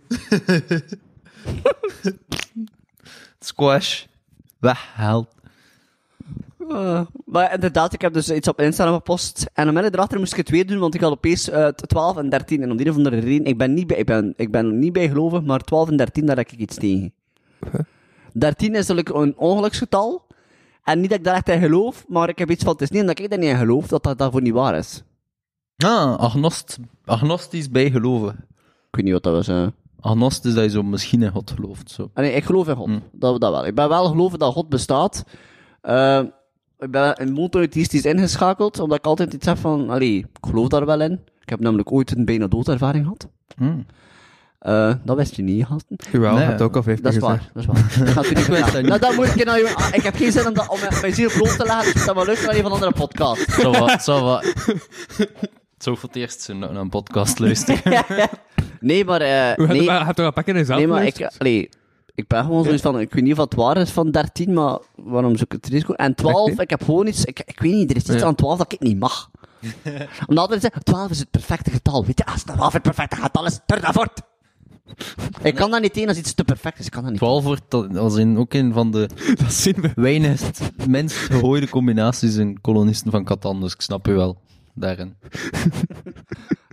squash. 3.39 4.05
Weggehaald. 4.59 5.29
Eh, 6.69 7.01
maar 7.25 7.55
inderdaad, 7.55 7.93
ik 7.93 8.01
heb 8.01 8.13
dus 8.13 8.31
iets 8.31 8.49
op 8.49 8.61
Instagram 8.61 8.95
gepost. 8.95 9.51
En 9.53 9.69
een 9.69 9.85
erachter 9.85 10.19
moest 10.19 10.33
ik 10.33 10.39
het 10.39 10.51
weer 10.51 10.67
doen, 10.67 10.79
want 10.79 10.95
ik 10.95 11.01
had 11.01 11.13
opeens 11.13 11.49
eh 11.49 11.69
12 11.69 12.17
en 12.17 12.29
13. 12.29 12.63
En 12.63 12.71
om 12.71 12.77
die 12.77 12.91
of 12.91 12.97
andere 12.97 13.19
reden, 13.19 13.47
ik 13.47 13.59
ben 13.59 13.75
niet 13.75 13.87
bij, 13.87 13.97
ik 13.97 14.07
ben, 14.07 14.35
ik 14.37 14.51
ben 14.51 14.79
niet 14.79 14.93
bijgelovig, 14.93 15.43
maar 15.43 15.61
12 15.61 15.89
en 15.89 15.97
13, 15.97 16.27
daar 16.27 16.37
heb 16.37 16.51
ik 16.51 16.59
iets 16.59 16.77
tegen. 16.77 17.13
13 18.33 18.75
is 18.75 18.87
natuurlijk 18.87 19.17
een 19.17 19.37
ongeluksgetal. 19.37 20.27
En 20.85 21.01
niet 21.01 21.11
dat 21.11 21.19
ik 21.19 21.25
daar 21.25 21.35
echt 21.35 21.49
in 21.49 21.61
geloof, 21.61 22.05
maar 22.09 22.29
ik 22.29 22.39
heb 22.39 22.51
iets 22.51 22.65
van, 22.65 22.73
het 22.73 22.83
is 22.83 22.91
niet 22.91 23.01
omdat 23.01 23.19
ik 23.19 23.33
er 23.33 23.39
niet 23.39 23.49
in 23.51 23.57
geloof, 23.57 23.87
dat 23.87 24.03
dat 24.03 24.19
daarvoor 24.19 24.43
niet 24.43 24.53
waar 24.53 24.77
is. 24.77 25.03
Ah, 25.77 26.17
agnost, 26.17 26.79
agnostisch 27.05 27.71
bijgeloven. 27.71 28.29
Ik 28.89 28.97
weet 28.97 29.05
niet 29.05 29.13
wat 29.13 29.23
dat 29.23 29.33
was. 29.35 29.49
eh. 29.49 29.67
Agnost 30.01 30.45
is 30.45 30.55
dat 30.55 30.65
je 30.65 30.71
zo 30.71 30.83
misschien 30.83 31.23
in 31.23 31.31
God 31.31 31.51
gelooft. 31.51 31.91
Zo. 31.91 32.03
Ah, 32.15 32.25
nee, 32.25 32.33
ik 32.33 32.45
geloof 32.45 32.69
in 32.69 32.77
God. 32.77 32.87
Hmm. 32.87 33.03
Dat, 33.13 33.41
dat 33.41 33.51
wel. 33.53 33.67
Ik 33.67 33.75
ben 33.75 33.89
wel 33.89 34.07
gelovig 34.07 34.39
dat 34.39 34.53
God 34.53 34.69
bestaat. 34.69 35.25
Eh, 35.81 36.23
ik 36.79 36.91
ben 36.91 37.15
in 37.15 37.33
monotheïstisch 37.33 38.05
ingeschakeld, 38.05 38.79
omdat 38.79 38.99
ik 38.99 39.07
altijd 39.07 39.33
iets 39.35 39.47
heb 39.47 39.59
van, 39.59 39.91
allee, 39.91 40.17
ik 40.19 40.27
geloof 40.41 40.69
daar 40.69 40.87
wel 40.87 41.01
in. 41.01 41.21
Ik 41.41 41.49
heb 41.49 41.61
namelijk 41.61 41.93
ooit 41.93 42.17
een 42.17 42.25
bijna 42.25 42.47
doodervaring 42.47 43.05
gehad. 43.05 43.29
Hmm. 43.57 43.87
Eh, 44.63 44.95
dat 45.05 45.17
wist 45.17 45.37
je 45.37 45.43
niet, 45.43 45.67
gasten. 45.67 45.97
Jawel, 46.13 46.33
Nee. 46.33 46.41
je 46.43 46.47
hebt 46.49 46.61
ook 46.61 46.77
al 46.77 46.83
vijf 46.83 47.01
Dat 47.01 47.13
is 47.13 47.19
waar, 47.19 47.51
dat 47.55 47.63
is 47.63 47.67
waar. 47.69 47.79
Ik 48.25 48.31
Ik 48.31 48.37
wist 48.37 48.47
dat 48.49 48.57
vertellen. 48.59 48.81
niet. 48.81 48.87
Nou, 48.89 48.99
dat 49.01 49.15
moet 49.15 49.27
ik 49.27 49.45
nou... 49.45 49.67
ah, 49.75 49.89
Ik 49.93 50.03
heb 50.03 50.15
geen 50.17 50.33
zin 50.33 50.47
om, 50.47 50.55
dat, 50.55 50.69
om 50.69 50.79
mijn- 51.01 51.15
ziel 51.15 51.31
bloot 51.31 51.57
te 51.59 51.65
leggen, 51.65 51.93
dus 51.93 52.05
dat 52.05 52.15
maar 52.15 52.25
luisteren 52.27 52.55
naar 52.55 52.65
een 52.65 52.71
van 52.71 52.73
andere 52.73 52.93
podcast. 52.93 53.51
Zo 53.53 53.71
wat, 53.71 54.03
zo 54.03 54.23
wat. 54.25 54.45
Zo 55.79 55.95
voor 55.95 56.09
het 56.09 56.17
eerst 56.19 56.41
zo 56.41 56.55
naar 56.55 56.73
naar 56.73 56.81
een 56.83 56.89
podcast 56.89 57.39
luisteren. 57.39 58.05
Nee, 58.81 59.05
maar... 59.05 59.21
eh, 59.21 59.29
Je 59.29 59.35
hebt 59.57 59.69
nee, 59.73 59.91
er- 59.91 60.05
hebt 60.07 60.19
er 60.19 60.25
een 60.25 60.33
pakje 60.33 60.53
in 60.53 60.59
jezelf 60.59 60.79
nee, 60.79 60.89
maar 60.89 61.05
ik... 61.05 61.31
Allee, 61.39 61.69
ik 62.15 62.27
ben 62.29 62.45
gewoon 62.45 62.65
zoiets 62.65 62.83
van... 62.83 63.01
Ik 63.01 63.13
weet 63.15 63.23
niet 63.25 63.33
of 63.33 63.39
het 63.39 63.55
waar 63.55 63.77
is 63.77 63.91
van 63.91 64.11
13, 64.11 64.53
maar 64.53 64.79
waarom 64.97 65.37
zoek 65.37 65.55
ik 65.55 65.63
het 65.65 65.73
risico? 65.73 65.93
En 65.93 66.15
12, 66.15 66.49
Echt, 66.49 66.57
hè? 66.57 66.63
ik 66.63 66.71
heb 66.71 66.83
gewoon 66.85 67.07
iets... 67.07 67.25
Ik, 67.25 67.43
ik 67.47 67.61
weet 67.61 67.73
niet, 67.73 67.91
er 67.91 67.97
is 67.97 68.03
iets 68.03 68.15
Ja. 68.15 68.25
aan 68.27 68.35
12 68.35 68.59
dat 68.59 68.73
ik 68.73 68.81
niet 68.81 68.99
mag. 68.99 69.31
Omdat 70.27 70.39
altijd 70.45 70.61
zeggen, 70.61 70.83
12 70.85 71.11
is 71.11 71.19
het 71.19 71.31
perfecte 71.31 71.71
getal. 71.71 72.05
Weet 72.07 72.19
je, 72.19 72.27
als 72.27 72.43
12 72.43 72.73
het 72.73 72.83
perfecte 72.83 73.17
getal 73.17 73.47
is, 73.47 73.61
turn 73.67 73.81
dat 73.81 73.93
voort. 73.93 74.21
Ik 75.43 75.55
kan 75.55 75.71
dat 75.71 75.81
niet 75.81 75.93
tegen 75.93 76.09
als 76.09 76.19
iets 76.19 76.35
te 76.35 76.45
perfect 76.45 76.79
is. 76.79 76.85
Ik 76.87 76.91
kan 76.93 77.03
dat 77.03 77.11
niet. 77.11 77.21
12 77.21 77.45
wordt 77.45 77.63
dat- 77.69 77.97
als 77.97 78.17
in 78.17 78.39
ook 78.39 78.55
een 78.55 78.73
van 78.73 78.91
de 78.91 79.09
Dat 79.43 79.53
zien 79.53 79.75
we. 79.81 79.91
weinigst 79.95 80.61
minst 80.89 81.17
gehooide 81.17 81.69
combinaties 81.69 82.37
in 82.37 82.61
kolonisten 82.61 83.11
van 83.11 83.25
Catan, 83.25 83.61
dus 83.61 83.73
ik 83.75 83.81
snap 83.81 84.07
je 84.07 84.13
wel 84.13 84.39
daarin. 84.75 85.15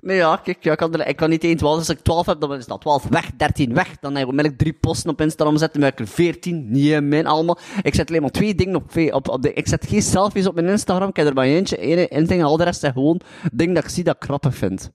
Nee, 0.02 0.18
ja, 0.18 0.36
kijk, 0.44 0.64
ja, 0.64 0.72
ik, 0.72 0.77
kan 0.77 0.94
er, 0.94 1.07
ik 1.07 1.15
kan 1.15 1.30
niet 1.30 1.41
tegen 1.41 1.57
12. 1.57 1.77
Als 1.77 1.90
ik 1.90 1.99
12 1.99 2.26
heb, 2.26 2.40
dan 2.40 2.53
is 2.56 2.65
dat 2.65 2.81
12 2.81 3.03
weg, 3.10 3.30
13 3.38 3.73
weg. 3.73 3.99
Dan 3.99 4.14
heb 4.14 4.22
ik 4.23 4.30
onmiddellijk 4.30 4.61
drie 4.61 4.73
posten 4.73 5.10
op 5.10 5.22
Instagram 5.22 5.57
zetten. 5.57 5.80
Dan 5.80 5.90
heb 5.90 5.99
ik 5.99 6.06
er 6.07 6.14
14, 6.14 6.72
niet 6.72 6.86
in 6.86 7.07
mijn 7.07 7.26
allemaal. 7.27 7.57
Ik 7.81 7.95
zet 7.95 8.10
alleen 8.10 8.22
maar 8.22 8.31
twee 8.31 8.56
dingen 8.56 8.76
op, 8.76 8.98
op, 9.11 9.30
op 9.30 9.41
de, 9.41 9.53
ik 9.53 9.68
zet 9.68 9.86
geen 9.88 10.02
selfies 10.02 10.48
op 10.48 10.56
mijn 10.56 10.68
Instagram. 10.68 11.10
Ik 11.10 11.15
heb 11.15 11.27
er 11.27 11.34
maar 11.34 11.45
eentje, 11.45 11.77
één, 11.77 12.10
één 12.10 12.27
ding, 12.27 12.44
al 12.44 12.57
de 12.57 12.64
rest 12.64 12.80
zijn 12.80 12.94
gewoon 12.94 13.22
dingen 13.53 13.73
dat 13.73 13.84
ik 13.84 13.90
zie 13.90 14.03
dat 14.03 14.15
ik 14.15 14.23
grappig 14.23 14.56
vind. 14.56 14.91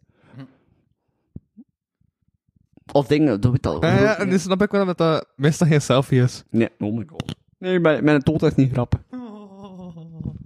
Of 2.93 3.07
dingen, 3.07 3.41
dat 3.41 3.51
weet 3.51 3.67
al. 3.67 3.85
Ja, 3.85 4.01
ja, 4.01 4.19
en 4.19 4.29
nu 4.29 4.39
snap 4.39 4.63
ik 4.63 4.71
wel 4.71 4.87
dat 4.87 4.99
dat 4.99 5.27
meestal 5.37 5.67
geen 5.67 5.81
selfie 5.81 6.23
is. 6.23 6.45
Nee, 6.51 6.69
oh 6.79 6.97
my 6.97 7.05
god. 7.07 7.35
Nee, 7.59 7.81
mijn, 7.81 8.05
mijn 8.05 8.21
dood 8.21 8.43
is 8.43 8.55
niet 8.55 8.73
grappig. 8.73 9.01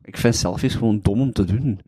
Ik 0.03 0.17
vind 0.17 0.37
selfies 0.37 0.75
gewoon 0.75 1.01
dom 1.03 1.21
om 1.21 1.33
te 1.33 1.45
doen. 1.45 1.81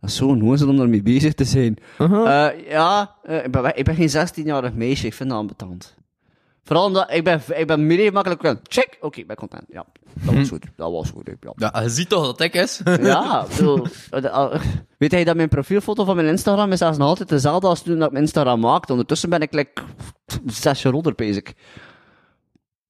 Dat 0.00 0.10
is 0.10 0.16
zo 0.16 0.26
onnozel 0.26 0.68
om 0.68 0.76
daarmee 0.76 1.02
bezig 1.02 1.34
te 1.34 1.44
zijn. 1.44 1.76
Eh, 1.98 2.48
ja, 2.68 3.14
eh, 3.22 3.44
ik, 3.44 3.50
ben, 3.50 3.76
ik 3.76 3.84
ben 3.84 3.94
geen 3.94 4.10
16-jarig 4.10 4.74
meisje, 4.74 5.06
ik 5.06 5.14
vind 5.14 5.28
dat 5.28 5.38
ambetant. 5.38 5.96
Vooral 6.68 6.86
omdat 6.86 7.10
ik 7.12 7.24
ben, 7.24 7.40
ik 7.54 7.66
ben 7.66 7.86
meer 7.86 8.12
makkelijk. 8.12 8.56
Check, 8.62 8.98
oké, 9.00 9.18
ik 9.20 9.26
ben 9.26 9.36
content. 9.36 9.64
Ja, 9.68 9.84
dat 10.14 10.34
was 10.34 10.48
goed. 10.48 10.64
Dat 10.76 10.90
was 10.92 11.10
goed. 11.10 11.30
Ja, 11.40 11.52
Ja, 11.72 11.82
je 11.82 11.88
ziet 11.88 12.08
toch 12.08 12.26
dat 12.26 12.40
ik 12.40 12.54
is? 12.54 12.80
ja 13.00 13.46
bedoel, 13.56 13.86
eh, 14.10 14.22
de- 14.22 14.28
eh, 14.28 14.60
weet 14.98 15.10
hij 15.10 15.24
dat 15.24 15.36
mijn 15.36 15.48
profielfoto 15.48 16.04
van 16.04 16.16
mijn 16.16 16.28
Instagram 16.28 16.72
is 16.72 16.78
zelfs 16.78 16.98
nog 16.98 17.08
altijd 17.08 17.28
dezelfde 17.28 17.66
als 17.66 17.82
toen 17.82 17.96
dat 17.98 18.06
ik 18.06 18.12
mijn 18.12 18.24
Instagram 18.24 18.60
maakte. 18.60 18.92
Ondertussen 18.92 19.30
ben 19.30 19.40
ik 19.40 19.52
like, 19.52 19.82
zes 20.46 20.82
jaar 20.82 20.92
ouder, 20.92 21.14
bezig. 21.14 21.42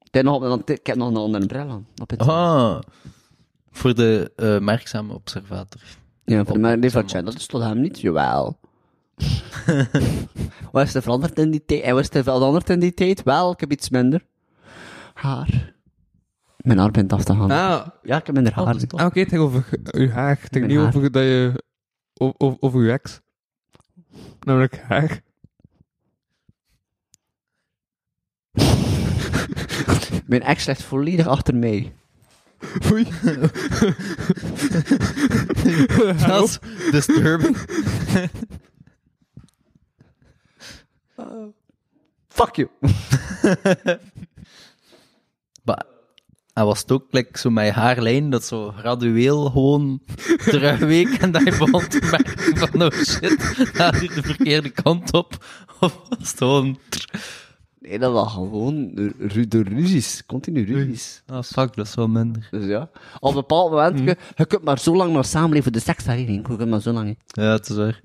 Ik 0.05 0.15
heb 0.15 0.25
nog, 0.25 0.43
een- 0.43 1.17
andere 1.17 1.47
bril 1.47 1.69
aan. 1.71 1.87
op 2.03 2.11
het- 2.11 2.21
Ah, 2.21 2.79
voor 3.71 3.95
de 3.95 4.33
eh 4.37 4.59
merkzame 4.59 5.15
observator. 5.15 5.81
Ja, 6.25 6.45
voor 6.45 6.59
nee, 6.59 6.91
van 6.91 7.09
Channel, 7.09 7.31
dat 7.31 7.41
is 7.41 7.47
tot 7.47 7.63
hem 7.63 7.81
niet. 7.81 8.01
Jawel. 8.01 8.59
Wat 10.73 10.87
is 10.87 10.95
er 10.95 11.03
veranderd 11.03 11.39
in 11.39 11.51
die 11.51 11.65
tijd? 11.65 11.83
En 11.83 11.95
wat 11.95 12.03
is 12.03 12.11
er 12.11 12.23
veranderd 12.23 12.71
in 12.71 12.81
die 12.81 12.95
tijd? 12.95 13.23
Wel, 13.23 13.53
ik 13.53 13.61
heb 13.61 13.73
iets 13.73 13.91
minder. 13.91 14.25
Haar. 15.15 15.75
Mijn 16.57 16.79
haar 16.79 16.91
bent 16.91 17.13
af 17.13 17.25
te 17.25 17.33
gaan. 17.33 17.51
Ah, 17.51 17.87
Ja, 18.03 18.17
ik 18.17 18.27
heb 18.27 18.35
minder 18.35 18.53
haar. 18.53 18.67
ah, 18.67 19.07
oké, 19.07 19.19
het 19.21 19.29
ging 19.29 19.41
over 19.43 19.65
uw 19.91 20.09
haar. 20.11 20.31
Het 20.31 20.39
ging 20.41 20.53
Mijn 20.53 20.67
niet 20.67 20.77
haar. 20.79 20.87
over 20.97 21.13
dat 21.13 21.23
je... 21.23 21.63
o- 22.15 22.35
o- 22.39 22.57
Over 22.61 22.81
uw 22.81 22.89
ex. 22.91 23.21
Namelijk 24.41 24.81
haar. 24.83 25.21
Mijn 30.27 30.43
ex 30.43 30.67
ligt 30.67 30.83
volledig 30.83 31.27
achter 31.27 31.55
mij. 31.57 31.93
Oei. 32.93 33.05
Dat 36.27 36.45
is 36.45 36.59
disturbing. 36.91 37.57
Fuck 42.29 42.57
you. 42.57 42.69
Maar 45.65 45.85
hij 46.53 46.65
was 46.65 46.81
het 46.81 46.93
ook 46.93 47.07
like, 47.11 47.39
zo 47.39 47.51
met 47.51 47.71
haarlijn, 47.71 48.31
dat 48.31 48.45
zo 48.45 48.71
gradueel 48.71 49.51
gewoon 49.51 50.01
terugweek 50.45 51.09
en 51.09 51.31
dat 51.33 51.43
je 51.45 51.57
begon 51.59 51.89
te 51.89 52.09
merken 52.11 52.57
van 52.57 52.83
oh 52.83 52.91
shit, 52.91 53.43
hier 54.01 54.15
de 54.15 54.23
verkeerde 54.23 54.71
kant 54.71 55.13
op. 55.13 55.45
Of 55.81 56.01
was 56.09 56.19
het 56.19 56.39
gewoon... 56.39 56.79
Nee, 57.79 57.99
dat 57.99 58.13
was 58.13 58.33
gewoon 58.33 58.95
de 59.49 59.63
ruzies. 59.63 60.27
Continu 60.27 60.65
ruzies. 60.65 61.23
Ah 61.27 61.43
fuck, 61.43 61.77
dat 61.77 61.87
is 61.87 61.95
wel 61.95 62.09
minder. 62.09 62.49
Dus 62.51 62.65
ja. 62.65 62.91
Op 63.21 63.29
een 63.29 63.35
bepaald 63.35 63.71
moment, 63.71 63.99
je, 63.99 64.17
je 64.37 64.47
kunt 64.47 64.63
maar 64.65 64.79
zo 64.79 64.97
lang 64.97 65.13
maar 65.13 65.25
samenleven. 65.25 65.73
De 65.73 65.81
seks 65.81 66.05
daarin, 66.05 66.33
je 66.33 66.43
kunt 66.43 66.69
maar 66.69 66.81
zo 66.81 66.93
lang. 66.93 67.19
Ja, 67.27 67.53
het 67.53 67.69
is 67.69 67.77
waar. 67.77 68.03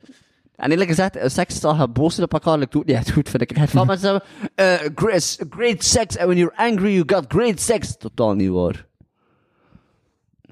En 0.56 0.72
eerlijk 0.72 0.90
gezegd, 0.90 1.16
eh, 1.16 1.30
seks 1.30 1.60
dat 1.60 1.78
je 1.78 1.88
boos 1.88 2.20
op 2.20 2.34
elkaar, 2.34 2.60
dat 2.60 2.72
doet 2.72 2.86
niet 2.86 2.96
echt 2.96 3.12
goed, 3.12 3.30
vind 3.30 3.42
ik. 3.42 3.58
Het 3.58 3.70
van 3.70 3.88
mensen 3.88 4.08
zeggen, 4.08 4.24
eh, 4.56 4.90
great, 4.96 5.38
great 5.50 5.84
sex, 5.84 6.18
and 6.18 6.26
when 6.26 6.38
you're 6.38 6.56
angry, 6.56 6.94
you 6.94 7.04
got 7.06 7.26
great 7.28 7.60
sex. 7.62 7.98
Totaal 7.98 8.34
niet 8.34 8.50
waar. 8.50 8.86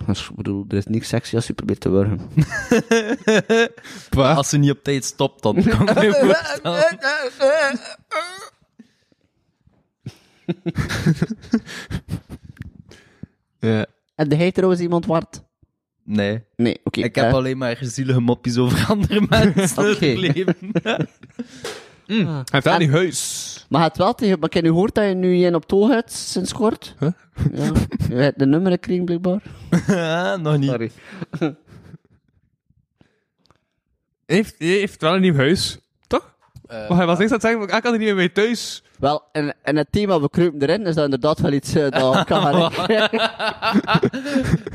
Dus, 0.05 0.29
Ik 0.29 0.35
bedoel, 0.35 0.65
er 0.67 0.77
is 0.77 0.85
niks 0.85 1.07
sexy 1.07 1.35
als 1.35 1.47
je 1.47 1.53
probeert 1.53 1.79
te 1.79 1.89
wurgen. 1.89 2.19
Als 4.37 4.49
ze 4.49 4.57
niet 4.57 4.71
op 4.71 4.83
tijd 4.83 5.05
stopt, 5.05 5.43
dan 5.43 5.63
kan 5.63 5.89
ik 5.89 5.95
me 5.95 6.13
voorstellen. 6.13 6.99
Ja. 13.59 13.85
En 14.15 14.29
de 14.29 14.35
hij 14.35 14.51
trouwens 14.51 14.81
iemand 14.81 15.05
waard? 15.05 15.43
Nee. 16.13 16.43
Nee, 16.55 16.79
oké. 16.83 16.99
Ik 17.01 17.15
heb 17.15 17.25
eh, 17.25 17.33
alleen 17.33 17.57
maar 17.57 17.77
zielige 17.81 18.19
mopjes 18.19 18.57
over 18.57 18.85
andere 18.95 19.25
mensen 19.29 19.89
Oké. 19.91 20.05
in 20.05 20.23
het 20.23 20.35
leven. 20.35 20.55
Hij 22.05 22.43
heeft 22.51 22.63
wel 22.65 22.77
niet 22.77 22.89
huis. 22.89 23.65
Maar 23.69 23.83
het 23.83 23.97
wel 23.97 24.15
tegen... 24.15 24.39
Maar 24.39 24.47
ik 24.47 24.53
heb 24.53 24.63
nu 24.63 24.69
gehoord 24.69 24.95
dat 24.95 25.07
je 25.07 25.13
nu 25.13 25.35
in 25.45 25.55
op 25.55 25.65
toon 25.65 25.91
hebt, 25.91 26.11
sinds 26.11 26.53
kort. 26.53 26.95
Huh? 26.99 27.09
Ja. 27.53 27.71
Je 28.09 28.15
hebt 28.15 28.39
de 28.39 28.45
nummer 28.45 28.71
gekregen, 28.71 29.05
blijkbaar. 29.05 29.41
Ah, 29.87 30.39
Nog 30.41 30.57
niet. 30.57 30.69
Sorry. 30.69 30.91
Hij 34.25 34.45
heeft, 34.59 35.01
wel 35.01 35.15
een 35.15 35.21
nieuw 35.21 35.35
huis. 35.35 35.79
Toch? 36.07 36.35
Eh, 36.67 36.89
Maar 36.89 36.97
hij 36.97 37.05
was 37.05 37.17
niks 37.17 37.29
aan 37.31 37.35
het 37.37 37.45
zeggen, 37.45 37.59
maar 37.65 37.75
ik 37.75 37.81
kan 37.83 37.91
er 37.93 37.97
niet 37.99 38.07
meer 38.07 38.15
mee 38.17 38.31
thuis. 38.31 38.83
Wel, 39.01 39.23
en, 39.31 39.55
en 39.61 39.75
het 39.75 39.87
thema 39.91 40.21
We 40.21 40.29
kruipen 40.29 40.61
erin 40.61 40.85
is 40.85 40.95
dat 40.95 41.03
inderdaad 41.03 41.39
wel 41.39 41.51
iets 41.51 41.75
eh, 41.75 41.89
dat 41.89 42.23
kan 42.25 42.41
gaan 42.41 42.71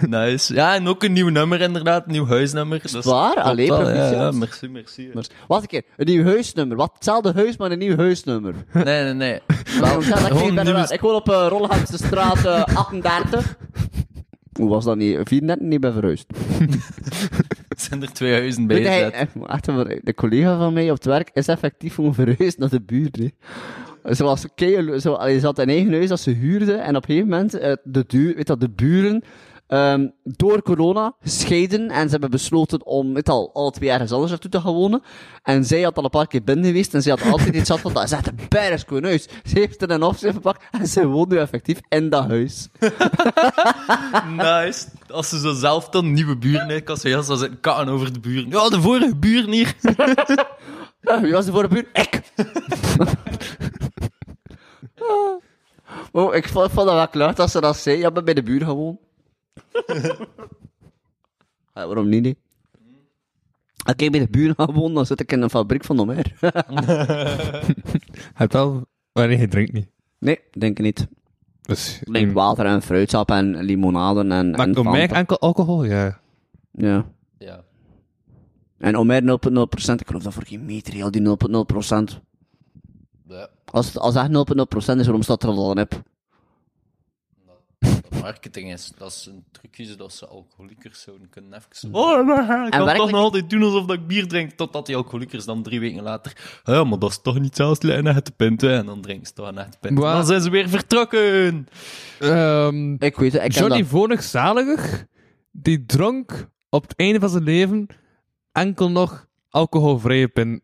nice. 0.20 0.54
Ja, 0.54 0.74
en 0.74 0.88
ook 0.88 1.02
een 1.02 1.12
nieuw 1.12 1.28
nummer 1.28 1.60
inderdaad, 1.60 2.06
een 2.06 2.12
nieuw 2.12 2.26
huisnummer. 2.26 2.80
Dat 2.82 2.94
is 2.94 3.04
waar? 3.04 3.32
klopt 3.32 3.46
Allee, 3.46 3.66
ja, 3.66 4.30
merci, 4.30 4.68
merci. 4.68 5.10
Wacht 5.46 5.62
een 5.62 5.68
keer, 5.68 5.82
een 5.96 6.06
nieuw 6.06 6.24
huisnummer. 6.24 6.76
Wat? 6.76 6.90
Hetzelfde 6.94 7.32
huis, 7.32 7.56
maar 7.56 7.70
een 7.70 7.78
nieuw 7.78 7.96
huisnummer. 7.96 8.54
Nee, 8.72 8.84
nee, 8.84 9.12
nee. 9.12 9.40
Waarom 9.80 10.08
dat 10.08 10.68
uit? 10.68 10.90
Ik 10.90 11.00
woon 11.00 11.14
op 11.14 11.28
uh, 11.28 11.84
straat 11.84 12.44
eh, 12.44 12.62
38. 12.76 13.56
Hoe 14.52 14.68
was 14.68 14.84
dat 14.84 14.96
niet? 14.96 15.18
34 15.22 15.66
niet 15.66 15.80
ben 15.80 15.92
verhuisd. 15.92 16.26
zijn 17.76 18.02
er 18.02 18.12
twee 18.12 18.32
huizen 18.32 18.66
bij 18.66 19.10
eh, 19.10 19.26
maar 19.34 20.00
de 20.02 20.14
collega 20.14 20.58
van 20.58 20.72
mij 20.72 20.90
op 20.90 20.96
het 20.96 21.04
werk 21.04 21.30
is 21.32 21.48
effectief 21.48 21.94
gewoon 21.94 22.14
verhuisd 22.14 22.58
naar 22.58 22.68
de 22.68 22.82
buurt. 22.82 23.16
hè. 23.16 23.28
Ze 24.14 24.24
was 24.24 24.44
kei, 24.54 24.98
zo, 24.98 25.12
allee, 25.12 25.38
ze 25.38 25.46
had 25.46 25.58
een 25.58 25.68
eigen 25.68 25.92
huis 25.92 26.08
dat 26.08 26.20
ze 26.20 26.30
huurde 26.30 26.72
en 26.72 26.96
op 26.96 27.02
een 27.02 27.08
gegeven 27.08 27.28
moment 27.28 27.58
eh, 27.58 27.72
de, 27.84 28.04
duur, 28.06 28.34
weet 28.34 28.46
dat, 28.46 28.60
de 28.60 28.70
buren 28.70 29.22
ehm, 29.66 30.08
door 30.22 30.62
corona 30.62 31.14
gescheiden 31.20 31.90
en 31.90 32.04
ze 32.04 32.10
hebben 32.10 32.30
besloten 32.30 32.86
om 32.86 33.14
weet 33.14 33.28
al, 33.28 33.50
alle 33.54 33.70
twee 33.70 33.90
ergens 33.90 34.12
anders 34.12 34.30
naartoe 34.30 34.50
te 34.50 34.60
gaan 34.60 34.72
wonen. 34.72 35.02
En 35.42 35.64
zij 35.64 35.82
had 35.82 35.96
al 35.96 36.04
een 36.04 36.10
paar 36.10 36.26
keer 36.26 36.44
binnen 36.44 36.64
geweest 36.64 36.94
en 36.94 37.02
ze 37.02 37.10
had 37.10 37.22
altijd 37.22 37.54
iets 37.54 37.66
gehad 37.66 37.80
van 37.80 37.92
dat 37.92 38.04
is 38.04 38.12
echt 38.12 38.26
een 38.26 38.38
bijna 38.48 38.76
huis. 39.00 39.28
Ze 39.44 39.58
heeft 39.58 39.82
er 39.82 39.90
een 39.90 40.02
opschrift 40.02 40.34
gepakt 40.34 40.64
en 40.70 40.86
ze 40.86 41.06
woont 41.06 41.28
nu 41.28 41.36
effectief 41.36 41.80
in 41.88 42.10
dat 42.10 42.26
huis. 42.26 42.68
Nice. 44.36 44.86
Als 45.08 45.28
ze 45.28 45.38
zo 45.38 45.52
zelf 45.52 45.88
dan 45.88 46.12
nieuwe 46.12 46.36
buren 46.36 46.68
heeft, 46.68 46.84
kan 46.84 46.96
ze 46.96 47.08
heel 47.08 47.22
zo 47.22 47.34
zitten 47.34 47.60
katten 47.60 47.88
over 47.88 48.12
de 48.12 48.20
buren. 48.20 48.50
Ja, 48.50 48.68
de 48.68 48.80
vorige 48.80 49.16
buren 49.16 49.52
hier. 49.52 49.74
Ja, 51.06 51.20
wie 51.20 51.32
was 51.32 51.44
de 51.44 51.52
vorige 51.52 51.74
buur? 51.74 51.86
Ik! 51.92 52.20
oh, 56.12 56.34
ik 56.34 56.48
vond, 56.48 56.70
vond 56.70 56.86
dat 56.86 56.94
wel 56.96 57.08
klaar 57.08 57.34
dat 57.34 57.50
ze 57.50 57.60
dat 57.60 57.76
zei. 57.76 57.98
Ja, 57.98 58.10
maar 58.10 58.22
bij 58.22 58.34
de 58.34 58.42
buur 58.42 58.60
gewoon. 58.64 58.98
ja, 61.74 61.86
waarom 61.86 62.08
niet, 62.08 62.22
nee? 62.22 62.36
Als 63.84 63.94
ik 63.96 64.10
bij 64.10 64.20
de 64.20 64.28
buur 64.30 64.54
ga 64.56 64.72
wonen, 64.72 64.94
dan 64.94 65.06
zit 65.06 65.20
ik 65.20 65.32
in 65.32 65.42
een 65.42 65.50
fabriek 65.50 65.84
van 65.84 66.00
Omer. 66.00 66.32
Heeft 68.34 68.52
wel... 68.52 68.86
Maar 69.12 69.26
nee, 69.28 69.36
hij 69.36 69.46
drinkt 69.46 69.72
niet. 69.72 69.88
nee, 70.18 70.40
denk 70.50 70.78
ik 70.78 70.84
niet. 70.84 71.06
Dus, 71.62 72.00
Alleen 72.04 72.32
water 72.32 72.66
en 72.66 72.82
fruitsap 72.82 73.30
en 73.30 73.56
limonade 73.56 74.20
en, 74.20 74.32
en 74.32 74.50
Maar 74.50 74.68
om 74.68 74.84
mij 74.90 75.00
Fanta. 75.00 75.14
enkel 75.14 75.38
alcohol, 75.40 75.84
ja. 75.84 76.20
Ja. 76.70 77.06
Ja. 77.38 77.64
En 78.78 78.96
Omer 78.96 79.22
0,0%. 79.22 79.26
Ik 79.94 80.06
geloof 80.06 80.22
dat 80.22 80.34
voor 80.34 80.46
geen 80.46 80.64
meter, 80.64 80.94
heel 80.94 81.10
die 81.10 81.22
0,0%. 81.22 82.20
Als, 83.72 83.86
het- 83.86 83.98
als 83.98 84.14
het 84.14 84.22
echt 84.22 84.32
0,0% 84.32 84.98
is, 84.98 85.04
waarom 85.04 85.22
staat 85.22 85.42
er 85.42 85.48
al 85.48 85.70
een 85.70 85.78
app? 85.78 86.02
Dat 87.40 88.20
marketing 88.20 88.72
is, 88.72 88.92
dat 88.98 89.10
is 89.10 89.26
een 89.26 89.44
trucje 89.50 89.96
dat 89.96 90.12
ze 90.12 90.26
alcoholiekers 90.26 91.00
zouden 91.02 91.28
kunnen 91.28 91.52
even... 91.52 91.94
Oh, 91.94 92.10
ik 92.20 92.26
kan 92.26 92.26
toch 92.36 92.84
werkelijk- 92.84 93.10
nog 93.10 93.20
altijd 93.20 93.50
doen 93.50 93.62
alsof 93.62 93.86
dat 93.86 93.96
ik 93.96 94.06
bier 94.06 94.28
drink, 94.28 94.50
totdat 94.50 94.86
die 94.86 94.96
alcoholiekers 94.96 95.44
dan 95.44 95.62
drie 95.62 95.80
weken 95.80 96.02
later... 96.02 96.60
Ja, 96.64 96.84
maar 96.84 96.98
dat 96.98 97.10
is 97.10 97.20
toch 97.22 97.38
niet 97.38 97.56
zelfs 97.56 97.82
een 97.82 98.06
echte 98.06 98.32
pint, 98.32 98.60
hè. 98.60 98.76
En 98.76 98.86
dan 98.86 99.00
drinken 99.00 99.26
ze 99.26 99.32
toch 99.32 99.48
een 99.48 99.58
echte 99.58 99.78
pint. 99.80 99.98
Waar- 99.98 100.14
Dan 100.16 100.26
zijn 100.26 100.40
ze 100.40 100.50
weer 100.50 100.68
vertrokken! 100.68 101.56
Ik 102.18 102.22
Ehm 102.22 102.96
weet 102.98 103.32
het, 103.32 103.42
ik 103.44 103.52
Johnny 103.52 103.78
dat. 103.78 103.88
Vonig 103.88 104.22
Zaliger, 104.22 105.06
die 105.50 105.86
dronk 105.86 106.48
op 106.68 106.82
het 106.82 106.96
einde 106.96 107.20
van 107.20 107.28
zijn 107.28 107.42
leven 107.42 107.86
enkel 108.52 108.90
nog 108.90 109.26
alcoholvrije 109.50 110.28
pin. 110.28 110.62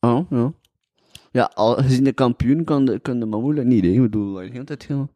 Oh, 0.00 0.30
ja. 0.30 0.52
Ja, 1.38 1.50
al 1.54 1.74
gezien 1.74 2.04
de 2.04 2.12
kampioen 2.12 2.64
kan 2.64 2.84
de, 2.84 2.98
kan 2.98 3.20
de 3.20 3.26
moeilijk 3.26 3.66
niet, 3.66 3.84
hè. 3.84 3.90
Ik 3.90 4.00
bedoel, 4.00 4.38
heel 4.38 4.64
tijd 4.64 4.86
heel... 4.86 5.08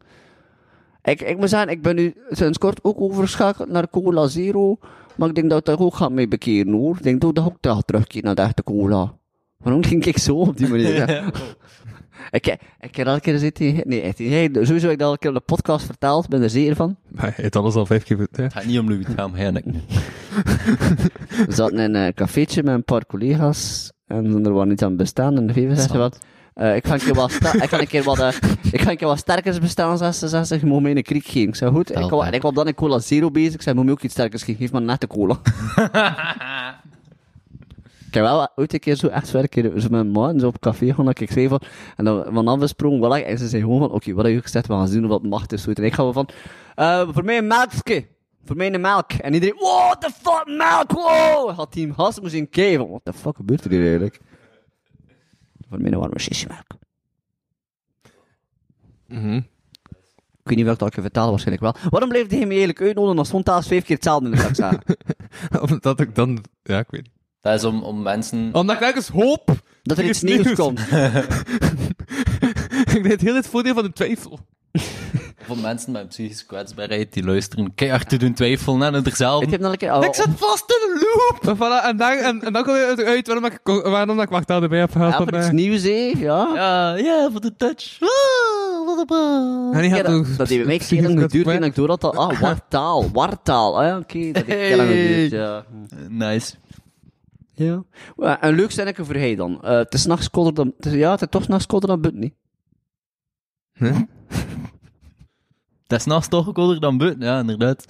Ik, 1.02 1.20
ik 1.20 1.38
moet 1.38 1.48
zeggen, 1.48 1.68
ik 1.68 1.82
ben 1.82 1.94
nu 1.94 2.14
sinds 2.30 2.58
kort 2.58 2.84
ook 2.84 3.00
overgeschakeld 3.00 3.68
naar 3.68 3.90
Cola 3.90 4.26
Zero, 4.26 4.78
maar 5.16 5.28
ik 5.28 5.34
denk 5.34 5.50
dat 5.50 5.58
ik 5.58 5.64
daar 5.64 5.78
ook 5.78 5.94
gaat 5.94 6.12
mee 6.12 6.28
bekeren, 6.28 6.72
hoor. 6.72 6.96
Ik 6.96 7.02
denk 7.02 7.20
dat 7.20 7.38
ik 7.38 7.44
ook 7.44 7.56
daar 7.60 7.82
terugkeer 7.82 8.22
naar 8.22 8.34
de 8.34 8.42
echte 8.42 8.62
cola. 8.62 9.14
Waarom 9.56 9.82
klink 9.88 10.04
ik 10.04 10.18
zo 10.18 10.36
op 10.36 10.56
die 10.56 10.68
manier? 10.68 11.08
ik, 12.30 12.46
ik 12.80 12.96
heb 12.96 13.06
elke 13.06 13.20
keer 13.20 13.38
zitten... 13.38 13.82
Nee, 13.84 14.00
echt, 14.00 14.16
sowieso 14.16 14.72
heb 14.72 14.90
ik 14.90 14.98
dat 14.98 15.08
elke 15.08 15.18
keer 15.18 15.30
op 15.30 15.36
de 15.36 15.54
podcast 15.54 15.86
verteld, 15.86 16.28
ben 16.28 16.42
er 16.42 16.50
zeker 16.50 16.76
van. 16.76 16.96
Maar 17.08 17.24
hij 17.24 17.32
heeft 17.36 17.56
alles 17.56 17.74
al 17.74 17.86
vijf 17.86 18.04
keer... 18.04 18.18
Het 18.18 18.52
gaat 18.52 18.64
niet 18.64 18.78
om 18.78 18.88
Louis 18.88 19.04
Vuitton, 19.04 19.34
hè, 19.34 19.56
ik 19.56 19.64
nu. 19.64 19.80
We 21.46 21.52
zaten 21.52 21.78
in 21.78 21.94
een 21.94 22.14
cafeetje 22.14 22.62
met 22.62 22.74
een 22.74 22.84
paar 22.84 23.06
collega's 23.06 23.92
en 24.12 24.44
er 24.46 24.52
was 24.52 24.66
niet 24.66 24.82
aan 24.82 24.88
het 24.88 24.96
bestaan 24.98 25.36
en 25.36 25.46
de 25.46 25.52
VV 25.52 25.74
zei 25.76 25.88
ze 25.88 25.98
wat. 25.98 26.18
eh, 26.54 26.76
ik 26.76 26.86
ga 26.86 26.92
een 26.94 27.00
keer 27.00 27.14
wat, 27.14 27.32
ik 27.32 27.68
ga 27.68 27.80
een 27.80 27.86
keer 27.86 28.02
wat, 28.02 28.18
eh, 28.18 28.28
ik 28.72 28.80
ga 28.80 28.90
een 28.90 28.96
keer 28.96 29.06
wat 29.08 29.18
sterkers 29.18 29.58
bestaan, 29.58 29.98
zei 29.98 30.12
ze, 30.12 30.28
zei 30.28 30.44
ze, 30.44 30.58
je 30.60 30.66
moet 30.66 30.82
mij 30.82 30.96
een 30.96 31.02
kriek 31.02 31.24
geven. 31.26 31.48
Ik 31.48 31.54
zei, 31.54 31.70
goed, 31.70 31.90
ik, 31.90 31.96
wou- 32.10 32.22
ik 32.34 32.42
was 32.42 32.52
dan 32.54 32.66
in 32.66 32.74
cola 32.74 32.98
zero 32.98 33.30
bezig, 33.30 33.54
ik 33.54 33.62
zei, 33.62 33.74
moet 33.76 33.84
me 33.84 33.90
ook 33.90 34.02
iets 34.02 34.12
sterkers 34.14 34.42
geven, 34.42 34.60
geef 34.60 34.72
maar 34.72 34.82
net 34.82 35.00
de 35.00 35.06
cola. 35.06 35.38
ik 38.08 38.14
heb 38.18 38.22
wel 38.22 38.48
ooit 38.56 38.72
een 38.72 38.80
keer 38.80 38.94
zo 38.96 39.06
echt 39.06 39.28
zo 39.28 39.38
een 39.38 39.48
keer 39.48 39.72
zo 39.80 39.88
met 39.90 40.12
mijn 40.12 40.40
zo 40.40 40.46
op 40.46 40.60
café 40.60 40.94
gaan, 40.94 41.04
dat 41.04 41.20
ik 41.20 41.30
zei 41.30 41.48
van, 41.48 41.60
en 41.96 42.04
dan 42.04 42.24
van 42.32 42.48
afgesprongen, 42.48 43.00
wat 43.00 43.18
en 43.20 43.38
ze 43.38 43.48
zei 43.48 43.62
gewoon 43.62 43.78
van, 43.78 43.90
oké, 43.90 44.12
wat 44.12 44.24
heb 44.24 44.34
je 44.34 44.42
gezegd, 44.42 44.66
we 44.66 44.72
gaan 44.72 44.88
zien 44.88 45.06
wat 45.06 45.22
macht 45.22 45.52
is, 45.52 45.62
zoiets. 45.62 45.80
en 45.80 45.86
ik 45.86 45.94
ga 45.94 46.12
van, 46.12 46.28
eh, 46.74 47.08
voor 47.12 47.24
mij 47.24 47.38
een 47.38 47.46
melkje. 47.46 48.04
Voor 48.44 48.56
mij 48.56 48.74
een 48.74 48.80
melk. 48.80 49.12
En 49.12 49.34
iedereen, 49.34 49.56
what 49.58 50.00
the 50.00 50.10
fuck, 50.10 50.44
melk, 50.46 50.92
wow! 50.92 51.56
Had 51.56 51.72
team 51.72 51.92
Has 51.96 52.20
moest 52.20 52.34
in 52.34 52.48
kijken 52.48 52.78
van, 52.78 52.88
what 52.88 53.04
the 53.04 53.12
fuck 53.12 53.36
gebeurt 53.36 53.64
er 53.64 53.70
hier 53.70 53.80
eigenlijk? 53.80 54.20
Voor 55.68 55.80
mij 55.80 55.92
een 55.92 55.98
warme 55.98 56.18
shishimelk. 56.18 56.66
Mhm. 59.06 59.40
Ik 60.42 60.48
weet 60.48 60.56
niet 60.56 60.64
welke 60.64 60.80
dat 60.80 60.88
ik 60.88 60.94
je 60.94 61.00
vertellen, 61.00 61.30
waarschijnlijk 61.30 61.62
wel. 61.62 61.90
Waarom 61.90 62.08
bleef 62.08 62.28
hij 62.28 62.38
me 62.38 62.46
eigenlijk 62.46 62.80
uitnodigen 62.80 63.18
als 63.18 63.28
zo'n 63.28 63.42
taal 63.42 63.62
vijf 63.62 63.84
keer 63.84 63.94
hetzelfde 63.94 64.30
in 64.30 64.36
de? 64.36 64.78
Omdat 65.70 66.00
ik 66.00 66.14
dan... 66.14 66.44
Ja, 66.62 66.78
ik 66.78 66.90
weet 66.90 67.02
niet. 67.02 67.12
Dat 67.40 67.54
is 67.54 67.64
om, 67.64 67.82
om 67.82 68.02
mensen... 68.02 68.50
Omdat 68.52 68.76
ik 68.76 68.82
ergens 68.82 69.08
hoop 69.08 69.50
Dat 69.82 69.98
er 69.98 70.04
iets 70.04 70.22
nieuws. 70.22 70.52
komt. 70.52 70.80
ik 72.96 73.02
deed 73.02 73.20
heel 73.20 73.34
het 73.34 73.46
voordeel 73.46 73.74
van 73.74 73.82
de 73.82 73.92
twijfel. 73.92 74.38
Voor 75.46 75.58
mensen 75.58 75.92
met 75.92 76.08
psychische 76.08 76.46
kwetsbaarheid 76.46 77.12
die 77.12 77.24
luisteren 77.24 77.74
keihard 77.74 78.08
te 78.08 78.16
doen 78.16 78.32
twijfelen 78.32 78.82
aan 78.84 78.94
er 78.94 79.16
zelf. 79.16 79.42
Ik 79.42 79.50
heb 79.50 79.60
nog 79.60 79.72
een 79.72 79.78
keer... 79.78 79.90
al- 79.90 80.04
Ik 80.04 80.14
zit 80.14 80.26
vast 80.36 80.70
in 80.70 80.90
een 80.90 81.00
loop! 81.00 81.56
Voilà, 81.56 81.86
en 81.86 81.96
dan, 81.96 82.10
en, 82.12 82.42
en 82.42 82.52
dan 82.52 82.62
kom 82.64 82.74
je 82.74 83.04
uit 83.06 83.26
waarom 83.26 83.44
ik, 83.44 83.60
waarom 83.64 84.20
ik 84.20 84.28
wacht 84.28 84.50
erbij 84.50 84.78
heb 84.78 84.92
gehad. 84.92 85.10
Ja, 85.10 85.16
voor 85.16 85.26
iets 85.26 85.36
mij. 85.46 85.52
nieuws, 85.52 85.82
hè? 85.82 86.12
Ja. 86.16 86.50
Ja, 86.54 86.94
ja, 86.96 87.28
voor 87.30 87.40
de 87.40 87.56
touch. 87.56 87.98
Ah, 88.00 88.86
wat 88.86 89.10
een 89.10 89.72
En 89.82 89.90
had 89.90 90.06
ook 90.06 90.36
dat 90.36 90.48
heeft 90.48 90.64
mij 90.64 90.74
een 90.74 90.80
keer 90.86 91.02
lang 91.02 91.20
geduurd 91.20 91.46
en 91.46 91.62
ik 91.62 91.74
door 91.74 91.86
dat 91.88 92.04
al... 92.04 92.14
Ah, 92.14 92.40
wartaal, 92.48 93.10
wartaal. 93.12 93.78
Ah, 93.80 93.86
ja, 93.86 93.98
oké. 93.98 94.30
Dat 94.32 94.44
heeft 94.44 94.60
heel 94.68 94.76
lang 94.76 94.88
geduurd, 94.88 95.30
ja. 95.30 95.64
Nice. 96.08 96.54
Ja. 97.54 97.82
Een 98.40 98.54
leuk 98.54 98.70
zinnetje 98.70 99.04
voor 99.04 99.14
hij 99.14 99.34
dan. 99.34 99.62
Eh, 99.62 99.70
het 99.76 99.94
is 99.94 100.06
nachts 100.06 100.30
kolder 100.30 100.54
dan... 100.54 100.72
het 100.76 100.86
is- 100.86 100.92
ja, 100.92 101.10
het 101.10 101.20
is 101.20 101.26
toch 101.30 101.48
nachts 101.48 101.66
kolder 101.66 101.88
dan 101.88 102.00
buiten, 102.00 102.20
niet? 102.22 102.34
Dat 105.92 106.00
is 106.00 106.06
naast 106.06 106.30
toch 106.30 106.52
kolder 106.52 106.80
dan 106.80 106.98
buiten, 106.98 107.20
ja, 107.22 107.38
inderdaad. 107.40 107.86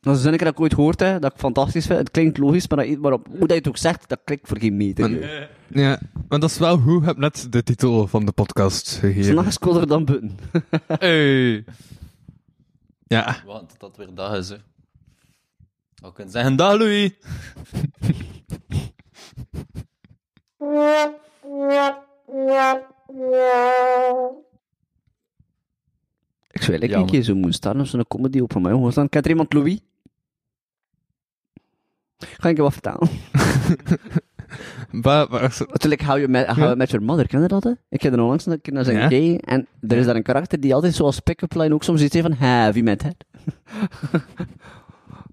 Dat 0.00 0.12
is 0.12 0.18
een 0.18 0.22
zinnetje 0.22 0.44
dat 0.44 0.54
ik 0.54 0.60
ooit 0.60 0.74
gehoord 0.74 1.00
heb, 1.00 1.22
dat 1.22 1.32
ik 1.32 1.38
fantastisch 1.38 1.86
vind. 1.86 1.98
Het 1.98 2.10
klinkt 2.10 2.38
logisch, 2.38 2.68
maar, 2.68 2.86
dat, 2.86 2.98
maar 2.98 3.12
op, 3.12 3.26
hoe 3.26 3.38
dat 3.38 3.48
je 3.50 3.54
het 3.54 3.68
ook 3.68 3.76
zegt, 3.76 4.08
dat 4.08 4.20
klinkt 4.24 4.48
voor 4.48 4.58
geen 4.58 4.76
meter. 4.76 5.10
Ja, 5.68 6.00
maar 6.28 6.40
dat 6.40 6.50
is 6.50 6.58
wel 6.58 6.78
hoe 6.78 7.00
ik 7.00 7.06
heb 7.06 7.16
net 7.16 7.46
de 7.50 7.62
titel 7.62 8.06
van 8.06 8.24
de 8.24 8.32
podcast 8.32 8.86
Het 8.86 9.02
is 9.04 9.14
gegeven. 9.14 9.34
nachts 9.34 9.58
kolder 9.58 9.86
dan 9.86 10.04
buiten. 10.04 10.38
Hey. 10.86 11.64
Ja. 13.06 13.36
Want 13.46 13.74
dat 13.78 13.96
weer 13.96 14.14
dag 14.14 14.36
is, 14.36 14.48
hè. 14.48 14.56
We 15.94 16.12
kunnen 16.12 16.32
zeggen, 16.32 16.56
dag 16.56 16.78
Louis. 16.78 17.10
Ik 26.64 26.70
zou 26.70 26.80
eigenlijk 26.80 27.10
een 27.10 27.18
keer 27.18 27.22
zo 27.22 27.34
moeten 27.34 27.52
staan 27.52 27.80
op 27.80 27.86
zo'n 27.86 28.06
comedy 28.08 28.40
op 28.40 28.60
mij. 28.60 28.72
Hoe 28.72 28.90
staan? 28.90 29.08
Kent 29.08 29.24
er 29.24 29.30
iemand 29.30 29.52
Louis? 29.52 29.78
Ga 32.18 32.48
ik 32.48 32.56
je 32.56 32.62
wat 35.02 35.30
maar, 35.30 35.30
Natuurlijk, 35.68 36.02
hou 36.02 36.20
je 36.20 36.28
met, 36.28 36.56
je 36.56 36.74
met 36.76 36.90
your 36.90 37.06
mother, 37.06 37.26
ken 37.26 37.42
je 37.42 37.48
dat? 37.48 37.64
Hè? 37.64 37.72
Ik 37.88 38.02
heb 38.02 38.12
er 38.12 38.20
onlangs 38.20 38.46
een 38.46 38.60
keer 38.60 38.72
naar 38.72 38.84
zijn 38.84 39.10
gay 39.10 39.36
en 39.36 39.66
er 39.80 39.96
is 39.96 40.06
daar 40.06 40.16
een 40.16 40.22
karakter 40.22 40.60
die 40.60 40.74
altijd 40.74 40.94
zoals 40.94 41.20
pick-up 41.20 41.54
line 41.54 41.74
ook 41.74 41.82
soms 41.82 42.02
iets 42.02 42.14
heeft 42.14 42.26
van 42.26 42.36
heavy 42.36 42.80
met 42.80 43.02
het. 43.02 43.24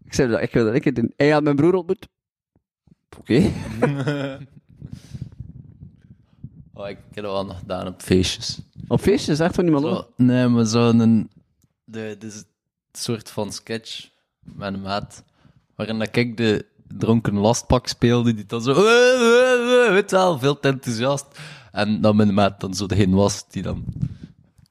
Ik 0.05 0.13
zei 0.13 0.31
dat, 0.31 0.41
ik 0.41 0.51
wil 0.51 0.65
dat 0.65 0.73
ik 0.73 0.83
het 0.83 0.95
doen. 0.95 1.13
En 1.15 1.25
ja, 1.25 1.39
mijn 1.39 1.55
broer 1.55 1.73
ontmoet. 1.73 2.07
Oké. 3.19 3.41
Oh, 6.73 6.89
ik 6.89 6.97
heb 7.11 7.23
dat 7.23 7.33
wel 7.33 7.45
nog 7.45 7.57
gedaan 7.59 7.87
op 7.87 8.01
feestjes. 8.01 8.59
Op 8.87 9.01
feestjes, 9.01 9.39
echt 9.39 9.55
van 9.55 9.63
niemand 9.63 9.85
Zo, 9.85 10.07
nee, 10.17 10.47
maar 10.47 10.65
zo'n... 10.65 11.29
De, 11.83 12.15
de, 12.19 12.43
soort 12.91 13.29
van 13.29 13.51
sketch 13.51 14.09
met 14.39 14.73
een 14.73 14.81
maat, 14.81 15.23
waarin 15.75 15.99
dat 15.99 16.15
ik 16.15 16.37
de 16.37 16.65
dronken 16.97 17.37
lastpak 17.37 17.87
speelde, 17.87 18.33
die 18.33 18.45
dan 18.45 18.61
zo... 18.61 18.73
Weet 19.91 20.09
je 20.09 20.15
wel, 20.15 20.39
veel 20.39 20.59
te 20.59 20.67
enthousiast. 20.67 21.25
En 21.71 22.01
dan 22.01 22.15
mijn 22.15 22.33
maat 22.33 22.59
dan 22.59 22.73
zo 22.73 22.85
degene 22.85 23.15
was 23.15 23.49
die 23.49 23.61
dan... 23.61 23.85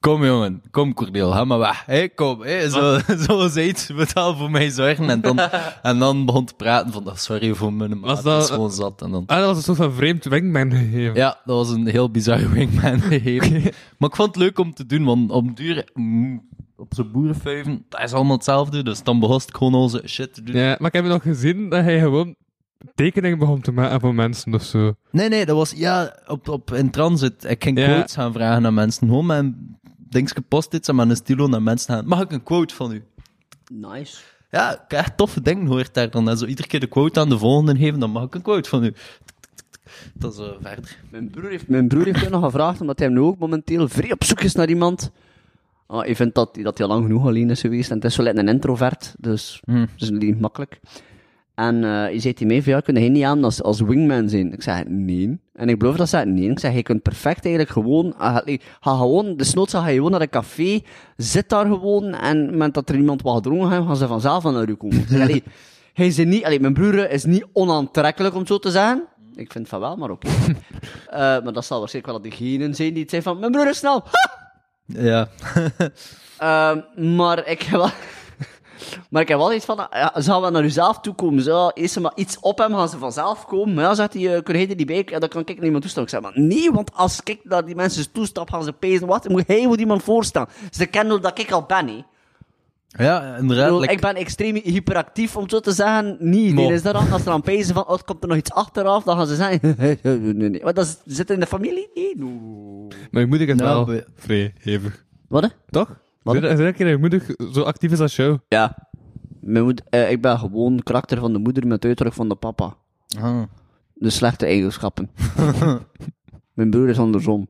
Kom 0.01 0.25
jongen, 0.25 0.61
kom 0.71 0.93
Corneel, 0.93 1.31
ga 1.31 1.45
maar 1.45 1.59
weg. 1.59 1.83
Hé, 1.85 2.07
kom. 2.09 2.43
Zo, 2.69 2.99
zo 3.27 3.47
zoiets, 3.47 3.91
moet 3.91 4.13
wel 4.13 4.35
voor 4.35 4.51
mij 4.51 4.69
zorgen. 4.69 5.09
En 5.09 5.21
dan, 5.21 5.39
en 5.81 5.99
dan 5.99 6.25
begon 6.25 6.45
te 6.45 6.53
praten 6.53 6.91
van, 6.93 7.07
oh, 7.07 7.15
sorry 7.15 7.53
voor 7.53 7.73
mijn 7.73 7.99
maat, 7.99 8.09
Was 8.09 8.23
dat- 8.23 8.43
is 8.43 8.49
gewoon 8.49 8.71
zat. 8.71 9.01
En 9.01 9.11
dan... 9.11 9.23
Ah, 9.25 9.37
dat 9.37 9.45
was 9.45 9.57
een 9.57 9.63
soort 9.63 9.77
van 9.77 9.93
vreemd 9.93 10.23
wingman 10.25 10.71
gegeven. 10.71 11.15
Ja, 11.15 11.39
dat 11.45 11.55
was 11.55 11.69
een 11.69 11.87
heel 11.87 12.11
bizarre 12.11 12.49
wingman 12.55 12.99
gegeven. 13.01 13.61
Maar 13.97 14.09
ik 14.09 14.15
vond 14.15 14.27
het 14.27 14.35
leuk 14.43 14.59
om 14.59 14.73
te 14.73 14.85
doen, 14.85 15.03
want 15.03 15.31
op 15.31 15.55
duur, 15.57 15.89
mm, 15.93 16.47
op 16.75 16.93
zo'n 16.93 17.11
boerenfuiven, 17.11 17.85
dat 17.89 18.03
is 18.03 18.13
allemaal 18.13 18.35
hetzelfde. 18.35 18.83
Dus 18.83 19.03
dan 19.03 19.19
begon 19.19 19.41
ik 19.47 19.55
gewoon 19.55 19.73
onze 19.75 20.03
shit 20.05 20.33
te 20.33 20.43
doen. 20.43 20.55
Ja, 20.55 20.75
maar 20.79 20.87
ik 20.87 20.93
heb 20.93 21.05
nog 21.05 21.21
gezien 21.21 21.69
dat 21.69 21.83
hij 21.83 21.99
gewoon 21.99 22.35
tekeningen 22.95 23.37
begon 23.39 23.61
te 23.61 23.71
maken 23.71 23.99
voor 23.99 24.15
mensen 24.15 24.53
of 24.53 24.63
zo. 24.63 24.93
Nee, 25.11 25.29
nee, 25.29 25.45
dat 25.45 25.55
was, 25.55 25.71
ja, 25.75 26.15
op, 26.27 26.47
op, 26.49 26.73
in 26.73 26.89
transit. 26.91 27.43
Ik 27.49 27.63
ging 27.63 27.79
Ja. 27.79 27.85
quotes 27.85 28.13
gaan 28.13 28.33
vragen 28.33 28.65
aan 28.65 28.73
mensen. 28.73 29.07
Gewoon 29.07 29.25
met 29.25 29.45
een 30.11 30.17
dingetje 30.19 30.41
post-its 30.41 30.87
en 30.87 30.95
met 30.95 31.09
een 31.09 31.15
stilo 31.15 31.47
naar 31.47 31.61
mensen 31.61 31.93
gaan. 31.93 32.07
Mag 32.07 32.21
ik 32.21 32.31
een 32.31 32.43
quote 32.43 32.75
van 32.75 32.91
u? 32.91 33.03
Nice. 33.71 34.17
Ja, 34.51 34.71
ik 34.71 34.79
heb 34.87 34.99
echt 34.99 35.17
toffe 35.17 35.41
dingen 35.41 35.65
hoort 35.65 35.93
daar 35.93 36.09
dan. 36.09 36.29
En 36.29 36.37
zo 36.37 36.45
iedere 36.45 36.67
keer 36.67 36.79
de 36.79 36.87
quote 36.87 37.19
aan 37.19 37.29
de 37.29 37.37
volgende 37.37 37.75
geven, 37.75 37.99
dan 37.99 38.11
mag 38.11 38.23
ik 38.23 38.35
een 38.35 38.41
quote 38.41 38.69
van 38.69 38.83
u. 38.83 38.93
Dat 40.13 40.33
is 40.33 40.39
eh, 40.39 40.49
verder. 40.61 40.97
Mijn 41.09 41.29
broer 41.29 41.49
heeft, 41.49 41.67
mijn 41.67 41.87
broer 41.87 42.05
heeft 42.05 42.21
mij 42.21 42.29
nog 42.29 42.43
gevraagd, 42.43 42.81
omdat 42.81 42.99
hij 42.99 43.07
nu 43.07 43.19
ook 43.19 43.37
momenteel 43.37 43.87
vrij 43.87 44.11
op 44.11 44.23
zoek 44.23 44.41
is 44.41 44.55
naar 44.55 44.69
iemand. 44.69 45.11
Ah, 45.87 45.99
hij 45.99 46.15
vindt 46.15 46.35
dat, 46.35 46.55
dat 46.61 46.77
hij 46.77 46.87
al 46.87 46.93
lang 46.93 47.05
genoeg 47.05 47.25
alleen 47.25 47.49
is 47.49 47.61
geweest. 47.61 47.89
En 47.89 47.95
het 47.95 48.05
is 48.05 48.13
zo 48.13 48.23
net 48.23 48.37
een 48.37 48.47
introvert, 48.47 49.15
dus 49.17 49.61
Hmm. 49.65 49.79
dat 49.97 50.01
is 50.01 50.09
niet 50.09 50.39
makkelijk. 50.39 50.79
En 51.61 51.83
eh 51.83 52.13
je 52.13 52.19
zei 52.19 52.33
hij 52.37 52.47
mee 52.47 52.63
van, 52.63 52.73
ja, 52.73 52.79
kun 52.79 52.95
je 52.95 53.09
niet 53.09 53.23
aan 53.23 53.43
als, 53.43 53.61
als 53.63 53.81
wingman 53.81 54.29
zijn? 54.29 54.53
Ik 54.53 54.61
zei, 54.61 54.83
nee. 54.87 55.39
En 55.53 55.69
ik 55.69 55.79
beloof 55.79 55.95
dat 55.95 56.09
ze 56.09 56.17
nee. 56.17 56.49
Ik 56.49 56.59
zei, 56.59 56.75
je 56.75 56.83
kunt 56.83 57.01
perfect 57.01 57.45
eigenlijk 57.45 57.73
gewoon, 57.73 58.17
allee, 58.17 58.61
ga 58.79 58.97
gewoon, 58.97 59.35
desnoods 59.35 59.73
ga 59.73 59.87
je 59.87 59.95
gewoon 59.95 60.11
naar 60.11 60.21
een 60.21 60.29
café, 60.29 60.81
zit 61.17 61.49
daar 61.49 61.65
gewoon, 61.65 62.03
en 62.13 62.37
op 62.37 62.43
het 62.43 62.51
moment 62.51 62.73
dat 62.73 62.89
er 62.89 62.95
iemand 62.95 63.21
wat 63.21 63.35
gedronken 63.35 63.71
heeft, 63.71 63.85
gaan 63.85 63.95
ze 63.95 64.07
vanzelf 64.07 64.43
naar 64.43 64.69
u 64.69 64.75
komen. 64.75 65.05
Allee, 65.13 65.43
hij 65.93 66.07
is 66.07 66.17
niet, 66.17 66.45
allee, 66.45 66.59
mijn 66.59 66.73
broer 66.73 67.11
is 67.11 67.23
niet 67.23 67.45
onaantrekkelijk, 67.53 68.33
om 68.33 68.39
het 68.39 68.49
zo 68.49 68.57
te 68.57 68.71
zeggen. 68.71 69.03
Ik 69.35 69.51
vind 69.51 69.67
van 69.67 69.79
wel, 69.79 69.95
maar 69.95 70.09
oké. 70.09 70.27
Eh, 71.09 71.17
maar 71.17 71.53
dat 71.53 71.65
zal 71.65 71.79
waarschijnlijk 71.79 72.13
wel 72.13 72.31
degene 72.31 72.73
zijn 72.73 72.93
die 72.93 73.01
het 73.01 73.09
zijn 73.09 73.23
van, 73.23 73.39
mijn 73.39 73.51
broer 73.51 73.69
is 73.69 73.77
snel. 73.77 74.03
Ja. 74.85 75.27
Ehm, 76.37 76.79
maar 77.15 77.47
ik 77.47 77.61
heb 77.61 77.79
wel... 77.79 77.89
maar 79.09 79.21
ik 79.21 79.27
heb 79.27 79.37
wel 79.37 79.53
iets 79.53 79.65
van, 79.65 79.87
ja, 79.91 80.11
ze 80.21 80.31
gaan 80.31 80.41
wel 80.41 80.51
naar 80.51 80.63
uzelf 80.63 80.99
toe 80.99 81.13
komen. 81.15 81.43
Zo, 81.43 81.69
eerst 81.73 81.99
maar 81.99 82.11
iets 82.15 82.39
op 82.39 82.57
hem, 82.57 82.73
gaan 82.75 82.89
ze 82.89 82.97
vanzelf 82.97 83.45
komen. 83.45 83.73
Maar 83.73 83.83
ja, 83.83 83.93
zegt 83.93 84.13
hij, 84.13 84.21
uh, 84.35 84.41
kun 84.43 84.59
je 84.59 84.67
er 84.67 84.75
niet 84.75 84.85
bij? 84.85 85.03
Ja, 85.05 85.19
dan 85.19 85.29
kan 85.29 85.41
ik 85.45 85.55
naar 85.55 85.65
iemand 85.65 85.83
toestaan. 85.83 86.03
Ik 86.03 86.09
zeg, 86.09 86.21
maar 86.21 86.31
nee, 86.35 86.71
want 86.71 86.93
als 86.93 87.19
ik 87.23 87.39
naar 87.43 87.65
die 87.65 87.75
mensen 87.75 88.11
toestap, 88.11 88.49
gaan 88.49 88.63
ze 88.63 88.73
pezen. 88.73 89.07
Wat? 89.07 89.29
Moet 89.29 89.47
hij 89.47 89.67
moet 89.67 89.79
iemand 89.79 90.03
voorstaan? 90.03 90.47
Ze 90.71 90.85
kennen 90.85 91.21
dat 91.21 91.39
ik 91.39 91.51
al 91.51 91.63
ben, 91.63 91.87
hè. 91.87 92.03
Ja, 93.05 93.33
Ik, 93.33 93.39
inderdaad. 93.39 93.65
bedoel, 93.65 93.79
like- 93.79 93.93
ik 93.93 94.01
ben 94.01 94.15
extreem 94.15 94.55
hyperactief, 94.63 95.35
om 95.35 95.41
het 95.41 95.51
zo 95.51 95.59
te 95.59 95.71
zeggen. 95.71 96.17
Niet. 96.19 96.53
Mo. 96.53 96.61
Nee, 96.61 96.73
is 96.73 96.81
dat 96.81 96.93
dan, 96.93 97.11
als 97.11 97.23
ze 97.23 97.29
dan 97.29 97.41
pezen 97.41 97.73
van, 97.73 97.87
oh, 97.87 97.93
er 97.97 98.03
komt 98.03 98.21
er 98.23 98.27
nog 98.29 98.37
iets 98.37 98.51
achteraf, 98.51 99.03
dan 99.03 99.17
gaan 99.17 99.27
ze 99.27 99.35
zeggen, 99.35 99.75
nee, 100.37 100.49
nee. 100.49 100.63
Maar 100.63 100.73
dat 100.73 100.85
is- 100.85 101.15
zit 101.15 101.29
in 101.29 101.39
de 101.39 101.45
familie? 101.45 101.89
Nee, 101.93 102.13
no. 102.17 102.29
Maar 103.11 103.21
je 103.21 103.27
moeder 103.27 103.49
is 103.49 103.55
Nou, 103.55 103.85
wel 103.85 103.95
we- 103.95 104.05
vrij 104.15 104.53
hevig. 104.59 105.03
Wat, 105.27 105.41
hè? 105.43 105.47
Toch? 105.69 105.97
Wat? 106.21 106.35
Is 106.35 106.41
een 106.41 106.57
keer 106.57 106.85
dat 106.85 106.87
je 106.87 106.97
moeder 106.97 107.35
zo 107.53 107.61
actief 107.61 107.91
is 107.91 107.99
als 107.99 108.15
jou? 108.15 108.39
Ja. 108.47 108.89
Mijn 109.39 109.63
moeder, 109.63 109.85
eh, 109.89 110.11
ik 110.11 110.21
ben 110.21 110.39
gewoon 110.39 110.83
karakter 110.83 111.19
van 111.19 111.33
de 111.33 111.39
moeder 111.39 111.67
met 111.67 111.85
uiterlijk 111.85 112.15
van 112.15 112.29
de 112.29 112.35
papa. 112.35 112.75
Ah. 113.19 113.43
De 113.93 114.09
slechte 114.09 114.45
eigenschappen. 114.45 115.09
Mijn 116.53 116.69
broer 116.69 116.89
is 116.89 116.97
andersom. 116.97 117.47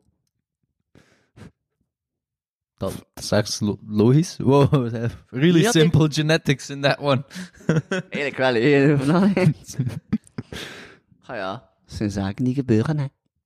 Dat 2.78 3.06
is 3.14 3.32
echt 3.32 3.62
lo- 3.62 3.80
logisch. 3.88 4.38
Wow, 4.38 4.88
really 5.30 5.62
Ja, 5.62 5.72
simple 5.72 6.12
genetics 6.12 6.70
in 6.70 6.82
that 6.82 6.98
one. 6.98 7.24
Eigenlijk 8.10 8.38
wel, 8.38 8.54
hè. 8.54 8.98
Vanuit. 8.98 9.78
Ah 11.26 11.36
ja, 11.36 11.52
dat 11.86 11.96
zijn 11.96 12.12
zaken 12.12 12.44
die 12.44 12.54
gebeuren, 12.54 12.98
hè. 12.98 13.06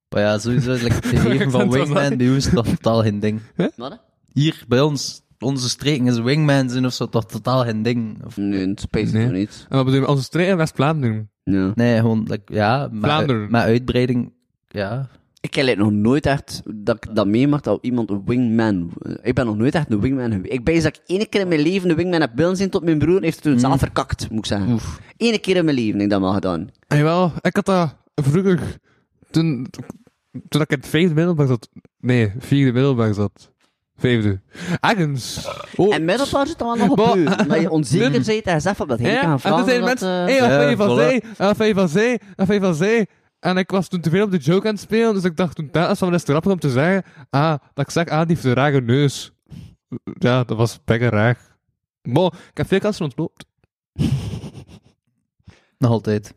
Maar 0.09 0.21
ja, 0.21 0.37
sowieso, 0.37 0.71
like, 0.71 0.93
het 0.93 1.05
gegeven 1.05 1.51
van 1.51 1.69
wingman 1.71 2.17
bij 2.17 2.29
ons 2.29 2.45
is 2.45 2.53
toch 2.53 2.67
totaal 2.67 3.01
geen 3.01 3.19
ding. 3.19 3.41
Wat, 3.55 3.91
hè? 3.91 3.97
Hier, 4.35 4.63
bij 4.67 4.81
ons, 4.81 5.21
onze 5.39 5.69
streken 5.69 6.07
is 6.07 6.19
wingman 6.19 6.69
zijn 6.69 6.85
of 6.85 6.93
zo 6.93 7.09
toch 7.09 7.25
totaal 7.25 7.63
geen 7.63 7.83
ding. 7.83 8.23
Of, 8.25 8.37
Nee, 8.37 8.67
het 8.67 8.79
spijt 8.79 9.13
Nee. 9.13 9.25
me 9.25 9.31
niet. 9.31 9.65
En 9.69 9.75
wat 9.75 9.85
bedoel 9.85 9.99
je? 10.01 10.07
Onze 10.07 10.23
streek 10.23 10.47
in 10.47 10.57
West-Vlaanderen. 10.57 11.29
Ja. 11.43 11.71
nee, 11.75 11.99
gewoon, 11.99 12.23
like, 12.27 12.53
ja, 12.53 12.89
met 12.91 13.61
uitbreiding, 13.61 14.33
ja. 14.67 15.07
Ik 15.39 15.53
heb 15.53 15.77
nog 15.77 15.91
nooit 15.91 16.25
echt 16.25 16.61
dat 16.75 16.95
ik 16.95 17.15
dat 17.15 17.27
meemaak 17.27 17.63
dat 17.63 17.79
iemand 17.81 18.09
een 18.09 18.21
wingman... 18.25 18.91
Ik 19.21 19.33
ben 19.33 19.45
nog 19.45 19.57
nooit 19.57 19.75
echt 19.75 19.91
een 19.91 19.99
wingman 19.99 20.31
geweest. 20.31 20.53
Ik 20.53 20.63
ben 20.63 20.75
dat 20.75 20.85
ik 20.85 21.01
één 21.05 21.29
keer 21.29 21.41
in 21.41 21.47
mijn 21.47 21.59
leven 21.61 21.89
een 21.89 21.95
wingman 21.95 22.21
heb 22.21 22.31
willen 22.35 22.57
zien 22.57 22.69
tot 22.69 22.83
mijn 22.83 22.97
broer 22.97 23.21
heeft 23.21 23.35
het 23.35 23.43
toen 23.43 23.59
zelf 23.59 23.79
verkakt, 23.79 24.29
moet 24.29 24.39
ik 24.39 24.45
zeggen. 24.45 24.71
Oef. 24.71 25.01
Eén 25.17 25.39
keer 25.41 25.55
in 25.55 25.65
mijn 25.65 25.77
leven 25.77 25.93
heb 25.93 26.01
ik 26.01 26.09
dat 26.09 26.21
maar 26.21 26.33
gedaan. 26.33 26.69
En 26.87 26.97
jawel, 26.97 27.31
ik 27.41 27.55
had 27.55 27.65
dat 27.65 27.95
vroeger, 28.15 28.77
toen, 29.31 29.67
toen 30.49 30.61
ik 30.61 30.69
in 30.71 30.77
het 30.77 30.87
vijfde 30.87 31.13
middelbaar 31.13 31.47
zat, 31.47 31.69
nee, 31.99 32.31
vierde 32.39 32.71
middelbaar 32.71 33.13
zat, 33.13 33.51
vijfde, 33.97 34.39
ergens. 34.79 35.47
Oh, 35.75 35.93
En 35.93 36.05
middelbaar 36.05 36.47
zit 36.47 36.57
dan 36.57 36.67
wel 36.67 36.87
nog 36.87 36.89
op 36.89 37.05
Maar- 37.05 37.17
u. 37.17 37.47
Maar 37.47 37.59
je 37.61 37.69
onzeker 37.69 38.11
bent 38.11 38.45
en 38.45 38.61
zegt 38.61 38.77
van 38.77 38.87
dat 38.87 38.99
hij 38.99 39.11
ja, 39.11 39.19
kan 39.21 39.31
en 39.31 39.39
vragen. 39.39 39.57
toen 39.57 39.67
zeiden 39.67 39.87
dat, 39.87 39.99
mensen, 39.99 40.27
eh, 40.27 40.35
hé, 40.35 40.45
hey, 40.55 40.69
Ja, 40.69 40.75
wat 40.75 40.87
van 40.87 40.97
zij, 40.97 41.23
wat 41.37 41.57
van 41.57 41.67
je 41.67 41.73
van 41.73 41.89
zij, 41.89 42.19
wat 42.35 42.45
van 42.47 42.55
je 42.55 42.73
zij. 42.73 43.07
En 43.39 43.57
ik 43.57 43.71
was 43.71 43.87
toen 43.87 44.01
te 44.01 44.09
veel 44.09 44.23
op 44.23 44.31
de 44.31 44.37
joke 44.37 44.67
aan 44.67 44.73
het 44.73 44.81
spelen, 44.83 45.13
dus 45.13 45.23
ik 45.23 45.37
dacht 45.37 45.55
toen 45.55 45.69
tijdens 45.71 45.99
van, 45.99 46.13
is 46.13 46.19
het 46.21 46.29
grappig 46.29 46.51
om 46.51 46.59
te 46.59 46.69
zeggen, 46.69 47.03
ah, 47.29 47.55
dat 47.73 47.85
ik 47.85 47.91
zeg, 47.91 48.07
ah, 48.07 48.17
die 48.27 48.27
heeft 48.35 48.43
een 48.43 48.53
rare 48.53 48.81
neus. 48.81 49.31
Ja, 50.19 50.43
dat 50.43 50.57
was 50.57 50.79
bijna 50.85 51.09
raar. 51.09 51.37
Maar, 52.01 52.25
ik 52.25 52.57
heb 52.57 52.67
veel 52.67 52.79
kansen 52.79 53.05
ontloopt. 53.05 53.45
Nog 55.77 55.91
altijd. 55.91 56.33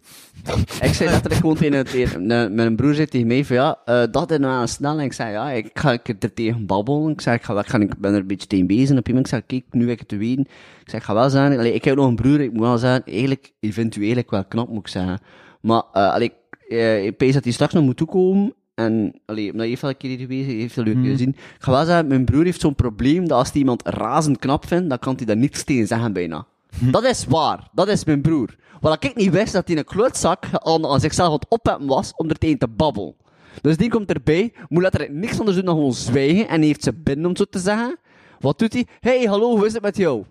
Ik 0.83 0.93
zei 0.95 1.11
dat 1.11 1.25
er 1.25 1.37
gewoon 1.37 1.57
tegen, 1.57 1.85
tegen 1.87 2.27
mijn- 2.55 2.77
broer 2.77 2.95
zei 2.95 3.07
tegen 3.07 3.27
mij 3.27 3.45
van 3.45 3.57
ja, 3.57 3.79
eh, 3.85 4.03
dat 4.11 4.31
is 4.31 4.39
nou 4.39 4.67
snel. 4.67 4.99
En 4.99 5.05
ik 5.05 5.13
zei 5.13 5.33
ja, 5.33 5.51
ik 5.51 5.71
ga 5.75 5.93
ik 5.93 6.09
er 6.23 6.35
tegen 6.35 6.67
babbelen. 6.67 7.11
Ik 7.13 7.21
zei 7.21 7.37
ik, 7.37 7.43
ga, 7.43 7.59
ik, 7.59 7.67
ga, 7.67 7.79
ik 7.79 7.99
ben 7.99 8.13
er 8.13 8.21
een 8.21 8.27
beetje 8.27 8.47
tegen 8.47 8.67
bezig. 8.67 8.99
Op 8.99 9.09
iemand. 9.09 9.27
Ik 9.27 9.33
zei 9.33 9.43
kijk, 9.47 9.65
nu 9.71 9.81
heb 9.83 9.91
ik 9.93 9.99
het 9.99 10.09
te 10.09 10.17
weten. 10.17 10.43
Ik 10.83 10.85
zei 10.91 10.97
ik 10.97 11.03
ga 11.03 11.15
wel 11.15 11.31
zeggen, 11.31 11.59
allee, 11.59 11.75
ik 11.75 11.85
heb 11.85 11.97
nog 11.97 12.07
een 12.07 12.15
broer, 12.17 12.41
ik 12.41 12.53
moet 12.53 12.61
wel 12.61 12.79
zeggen, 12.79 13.03
eigenlijk, 13.05 13.53
je 13.59 13.73
vindt 13.73 13.95
u 13.97 13.99
eigenlijk 13.99 14.31
wel 14.31 14.45
knap, 14.45 14.69
moet 14.69 14.79
ik 14.79 14.89
zeggen. 14.89 15.19
Maar 15.61 15.83
uh, 15.95 16.13
allee, 16.13 16.33
eh, 16.69 17.05
ik 17.05 17.17
pees 17.17 17.35
dat 17.35 17.45
hij 17.45 17.53
straks 17.53 17.73
nog 17.73 17.85
moet 17.85 17.97
toekomen. 17.97 18.53
En, 18.75 19.13
allee, 19.27 19.47
omdat 19.47 19.63
je 19.63 19.69
heeft 19.69 19.81
wel 19.83 19.91
een 19.91 19.97
keer 19.97 20.11
hier 20.11 20.19
geweest, 20.19 20.47
heeft 20.47 20.77
leuk 20.77 20.95
Mhm. 20.97 21.05
gezien. 21.11 21.29
Ik 21.29 21.37
ga 21.59 21.71
wel 21.73 21.85
zeggen, 21.85 22.07
mijn 22.07 22.25
broer 22.25 22.45
heeft 22.45 22.61
zo'n 22.61 22.75
probleem 22.75 23.29
dat 23.29 23.39
als 23.39 23.51
hij 23.51 23.61
iemand 23.61 23.83
razend 23.89 24.39
knap 24.39 24.67
vindt, 24.67 24.89
dan 24.89 24.99
kan 24.99 25.15
hij 25.17 25.27
daar 25.27 25.37
niks 25.37 25.65
tegen 25.65 25.87
zeggen 25.87 26.13
bijna. 26.13 26.47
Dat 26.81 27.05
is 27.05 27.25
waar. 27.27 27.69
Dat 27.73 27.89
is 27.89 28.05
mijn 28.05 28.21
broer. 28.23 28.57
Wat 28.81 29.05
ik 29.05 29.15
niet 29.17 29.31
wist, 29.31 29.53
dat 29.53 29.69
hij 29.69 29.77
een 29.77 29.85
klootzak 29.85 30.45
aan, 30.53 30.87
aan 30.87 31.01
zichzelf 31.01 31.29
aan 31.29 31.35
het 31.35 31.49
opheffen 31.49 31.87
was 31.87 32.13
om 32.17 32.29
er 32.29 32.39
tegen 32.39 32.59
te 32.59 32.69
babbelen. 32.69 33.15
Dus 33.61 33.77
die 33.77 33.91
komt 33.91 34.13
erbij, 34.13 34.53
moet 34.69 34.83
letterlijk 34.83 35.13
niks 35.13 35.39
anders 35.39 35.57
doen 35.57 35.67
dan 35.67 35.75
gewoon 35.75 35.93
zwijgen 35.93 36.49
en 36.49 36.63
heeft 36.63 36.83
ze 36.83 36.93
binnen, 36.95 37.25
om 37.25 37.31
het 37.31 37.39
zo 37.39 37.45
te 37.51 37.59
zeggen. 37.59 37.97
Wat 38.41 38.59
doet 38.59 38.73
hij? 38.73 38.87
Hey, 39.01 39.25
hallo, 39.25 39.57
hoe 39.57 39.67
is 39.67 39.73
het 39.73 39.83
met 39.83 39.97
jou? 39.97 40.19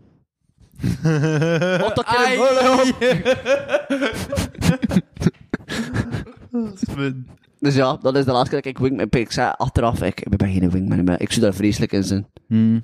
Of 1.88 1.94
dat 1.94 2.06
je 2.10 2.18
hem- 2.18 2.38
Dus 7.60 7.76
ja, 7.76 7.98
dat 8.02 8.16
is 8.16 8.26
de 8.26 8.32
laatste 8.32 8.50
keer 8.50 8.62
dat 8.62 8.72
ik 8.72 8.78
wingman... 8.78 9.08
Ik 9.10 9.32
zei 9.32 9.54
achteraf, 9.58 10.02
ik, 10.02 10.22
ik 10.22 10.38
ben 10.38 10.52
geen 10.52 10.70
wingman 10.70 11.04
meer. 11.04 11.22
Ik 11.22 11.30
zou 11.32 11.42
daar 11.42 11.54
vreselijk 11.54 11.92
in 11.92 12.04
zijn. 12.04 12.28
Hmm. 12.48 12.84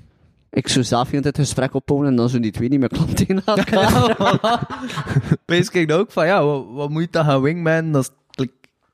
Ik 0.53 0.67
zou 0.67 0.85
zelf 0.85 1.11
in 1.11 1.23
het 1.23 1.37
gesprek 1.37 1.73
opbouwen 1.73 2.09
en 2.09 2.15
dan 2.15 2.29
zouden 2.29 2.51
die 2.51 2.59
twee 2.59 2.69
niet 2.69 2.79
meer 2.79 2.89
klant 2.89 3.17
tegen 3.17 3.45
elkaar. 3.45 4.67
Pees 5.45 5.69
kijkt 5.69 5.91
ook 5.91 6.11
van, 6.11 6.25
ja, 6.25 6.45
wat, 6.45 6.65
wat 6.71 6.89
moet 6.89 7.01
je 7.01 7.07
dan 7.11 7.25
gaan 7.25 7.41
wingman? 7.41 7.91
Dat 7.91 8.03
is 8.03 8.09
klik. 8.29 8.51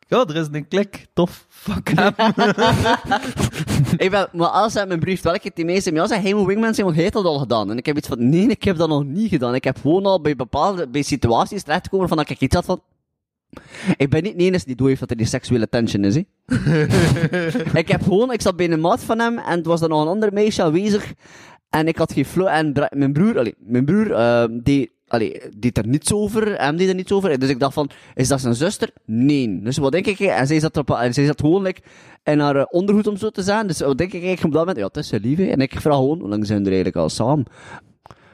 Ja, 0.07 0.25
er 0.25 0.35
is 0.35 0.47
een 0.51 0.67
klik. 0.67 1.05
Tof. 1.13 1.45
Fuck 1.49 1.89
hem. 1.95 2.13
ik 3.97 4.11
ben, 4.11 4.27
maar 4.31 4.47
als 4.47 4.73
hij 4.73 4.87
mijn 4.87 4.99
brief 4.99 5.21
wel, 5.21 5.33
ik 5.33 5.43
heb 5.43 5.55
die 5.55 5.65
meeste, 5.65 5.91
maar 5.91 6.01
als 6.01 6.09
hij 6.09 6.33
moet 6.33 6.45
wingman 6.45 6.73
zijn, 6.73 6.85
want 6.85 6.93
hij 6.97 7.03
heeft 7.03 7.15
dat 7.15 7.25
al 7.25 7.39
gedaan. 7.39 7.71
En 7.71 7.77
ik 7.77 7.85
heb 7.85 7.97
iets 7.97 8.07
van, 8.07 8.29
nee, 8.29 8.47
ik 8.47 8.63
heb 8.63 8.77
dat 8.77 8.89
nog 8.89 9.03
niet 9.03 9.29
gedaan. 9.29 9.55
Ik 9.55 9.63
heb 9.63 9.77
gewoon 9.81 10.05
al 10.05 10.21
bij 10.21 10.35
bepaalde, 10.35 10.87
bij 10.87 11.01
situaties 11.01 11.63
terechtgekomen 11.63 12.07
van 12.07 12.17
dat 12.17 12.29
ik 12.29 12.39
iets 12.39 12.55
had 12.55 12.65
van, 12.65 12.81
ik 13.97 14.09
ben 14.09 14.23
niet 14.23 14.37
de 14.37 14.43
enige 14.43 14.65
die 14.65 14.75
door 14.75 14.87
heeft 14.87 14.99
dat 14.99 15.09
er 15.09 15.17
die 15.17 15.25
seksuele 15.25 15.69
tension 15.69 16.03
is, 16.03 16.15
hè. 16.15 16.23
ik 17.79 17.87
heb 17.87 18.03
gewoon, 18.03 18.31
ik 18.31 18.41
zat 18.41 18.55
bij 18.55 18.71
een 18.71 18.79
maat 18.79 19.03
van 19.03 19.19
hem 19.19 19.37
en 19.37 19.57
het 19.57 19.65
was 19.65 19.81
er 19.81 19.89
nog 19.89 20.01
een 20.01 20.07
ander 20.07 20.33
meisje 20.33 20.63
aanwezig. 20.63 21.13
En 21.69 21.87
ik 21.87 21.97
had 21.97 22.13
geen 22.13 22.25
flow, 22.25 22.47
en 22.47 22.89
mijn 22.89 23.13
broer, 23.13 23.37
allee, 23.37 23.55
mijn 23.57 23.85
broer, 23.85 24.11
eh, 24.11 24.45
die 24.63 24.91
allee, 25.09 25.41
deed 25.57 25.77
er 25.77 25.87
niets 25.87 26.13
over, 26.13 26.61
hem 26.61 26.77
deed 26.77 26.89
er 26.89 26.95
niets 26.95 27.11
over. 27.11 27.39
Dus 27.39 27.49
ik 27.49 27.59
dacht 27.59 27.73
van, 27.73 27.89
is 28.15 28.27
dat 28.27 28.41
zijn 28.41 28.55
zuster? 28.55 28.89
Nee. 29.05 29.61
Dus 29.61 29.77
wat 29.77 29.91
denk 29.91 30.05
ik? 30.05 30.19
En 30.19 30.47
zij 30.47 30.59
zat, 30.59 30.77
op, 30.77 30.89
en 30.91 31.13
zij 31.13 31.25
zat 31.25 31.39
gewoon 31.39 31.61
like, 31.61 31.81
in 32.23 32.39
haar 32.39 32.55
eh, 32.55 32.65
ondergoed 32.69 33.07
om 33.07 33.17
zo 33.17 33.29
te 33.29 33.41
zijn. 33.41 33.67
Dus 33.67 33.79
wat 33.79 33.97
denk 33.97 34.13
ik 34.13 34.23
eigenlijk 34.23 34.45
op 34.45 34.51
dat 34.51 34.59
moment? 34.59 34.77
Ja, 34.77 34.85
het 34.85 34.97
is 34.97 35.07
zijn 35.07 35.21
lieve. 35.21 35.51
En 35.51 35.61
ik 35.61 35.79
vraag 35.79 35.95
gewoon, 35.95 36.19
hoe 36.19 36.29
lang 36.29 36.45
zijn 36.45 36.59
we 36.59 36.65
er 36.65 36.73
eigenlijk 36.73 37.03
al 37.03 37.09
samen? 37.09 37.45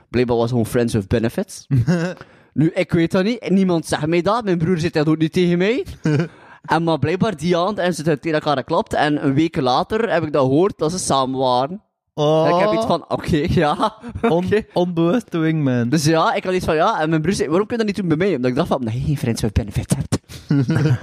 Blijkbaar 0.09 0.37
was 0.37 0.49
gewoon 0.49 0.65
friends 0.65 0.93
with 0.93 1.07
benefits. 1.07 1.67
nu, 2.53 2.71
ik 2.73 2.91
weet 2.91 3.11
dat 3.11 3.23
niet. 3.23 3.49
Niemand 3.49 3.85
zegt 3.85 4.07
mij 4.07 4.21
dat. 4.21 4.43
Mijn 4.43 4.57
broer 4.57 4.77
zit 4.77 4.93
dat 4.93 5.07
ook 5.07 5.17
niet 5.17 5.33
tegen 5.33 5.57
mij. 5.57 5.85
en 6.61 6.83
maar 6.83 6.99
blijkbaar 6.99 7.37
die 7.37 7.57
avond 7.57 7.77
en 7.77 7.93
ze 7.93 8.03
tegen 8.03 8.33
elkaar 8.33 8.57
geklapt. 8.57 8.93
En 8.93 9.25
een 9.25 9.33
week 9.33 9.55
later 9.55 10.11
heb 10.11 10.23
ik 10.23 10.31
dat 10.31 10.45
gehoord 10.45 10.77
dat 10.77 10.91
ze 10.91 10.97
samen 10.97 11.39
waren. 11.39 11.81
Oh, 12.17 12.47
En 12.47 12.53
ik 12.53 12.59
heb 12.59 12.73
iets 12.73 12.85
van, 12.85 13.05
oké, 13.09 13.45
ja. 13.49 13.97
oké. 14.21 14.33
on, 14.33 14.65
onbewust 14.73 15.33
wingman. 15.33 15.89
Dus 15.89 16.05
ja, 16.05 16.33
ik 16.33 16.43
had 16.43 16.53
iets 16.53 16.65
van, 16.65 16.75
ja. 16.75 17.01
En 17.01 17.09
mijn 17.09 17.21
broer 17.21 17.33
zei, 17.33 17.49
waarom 17.49 17.67
kun 17.67 17.77
je 17.77 17.83
dat 17.83 17.95
niet 17.95 18.07
doen 18.07 18.17
bij 18.17 18.27
mij? 18.27 18.35
Omdat 18.35 18.49
ik 18.51 18.55
dacht 18.55 18.67
van, 18.67 18.83
nee, 18.83 19.03
geen 19.05 19.17
friends 19.17 19.41
with 19.41 19.53
benefits 19.53 19.95
hebt. 19.95 20.19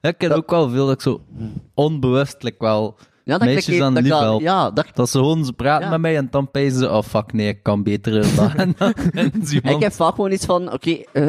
Ja, 0.00 0.12
ik 0.12 0.18
ken 0.18 0.32
ook 0.32 0.50
wel 0.50 0.70
veel 0.70 0.86
dat 0.86 0.94
ik 0.94 1.00
zo 1.00 1.20
onbewustelijk 1.74 2.60
wel... 2.60 2.96
Ja, 3.26 3.38
dat 3.38 3.48
Meisjes 3.48 3.74
ik, 3.74 3.82
aan 3.82 3.94
dat 3.94 4.04
ik 4.04 4.08
lief 4.08 4.18
dat- 4.18 4.22
helpen. 4.28 4.44
Ja, 4.44 4.70
dat 4.70 4.86
Dat 4.94 5.10
ze 5.10 5.18
gewoon, 5.18 5.44
ze 5.44 5.52
praten 5.52 5.84
Ja. 5.84 5.90
met 5.90 6.00
mij 6.00 6.16
en 6.16 6.28
dan 6.30 6.50
pezen 6.50 6.78
ze, 6.78 6.90
oh 6.90 7.02
fuck, 7.02 7.32
nee, 7.32 7.48
ik 7.48 7.62
kan 7.62 7.82
beter 7.82 8.36
dan. 8.36 8.52
En 8.54 8.74
dan. 8.78 8.94
Ik 9.74 9.80
heb 9.82 9.92
vaak 9.92 10.14
gewoon 10.14 10.32
iets 10.32 10.44
van, 10.44 10.72
oké, 10.72 10.90
eh, 11.12 11.26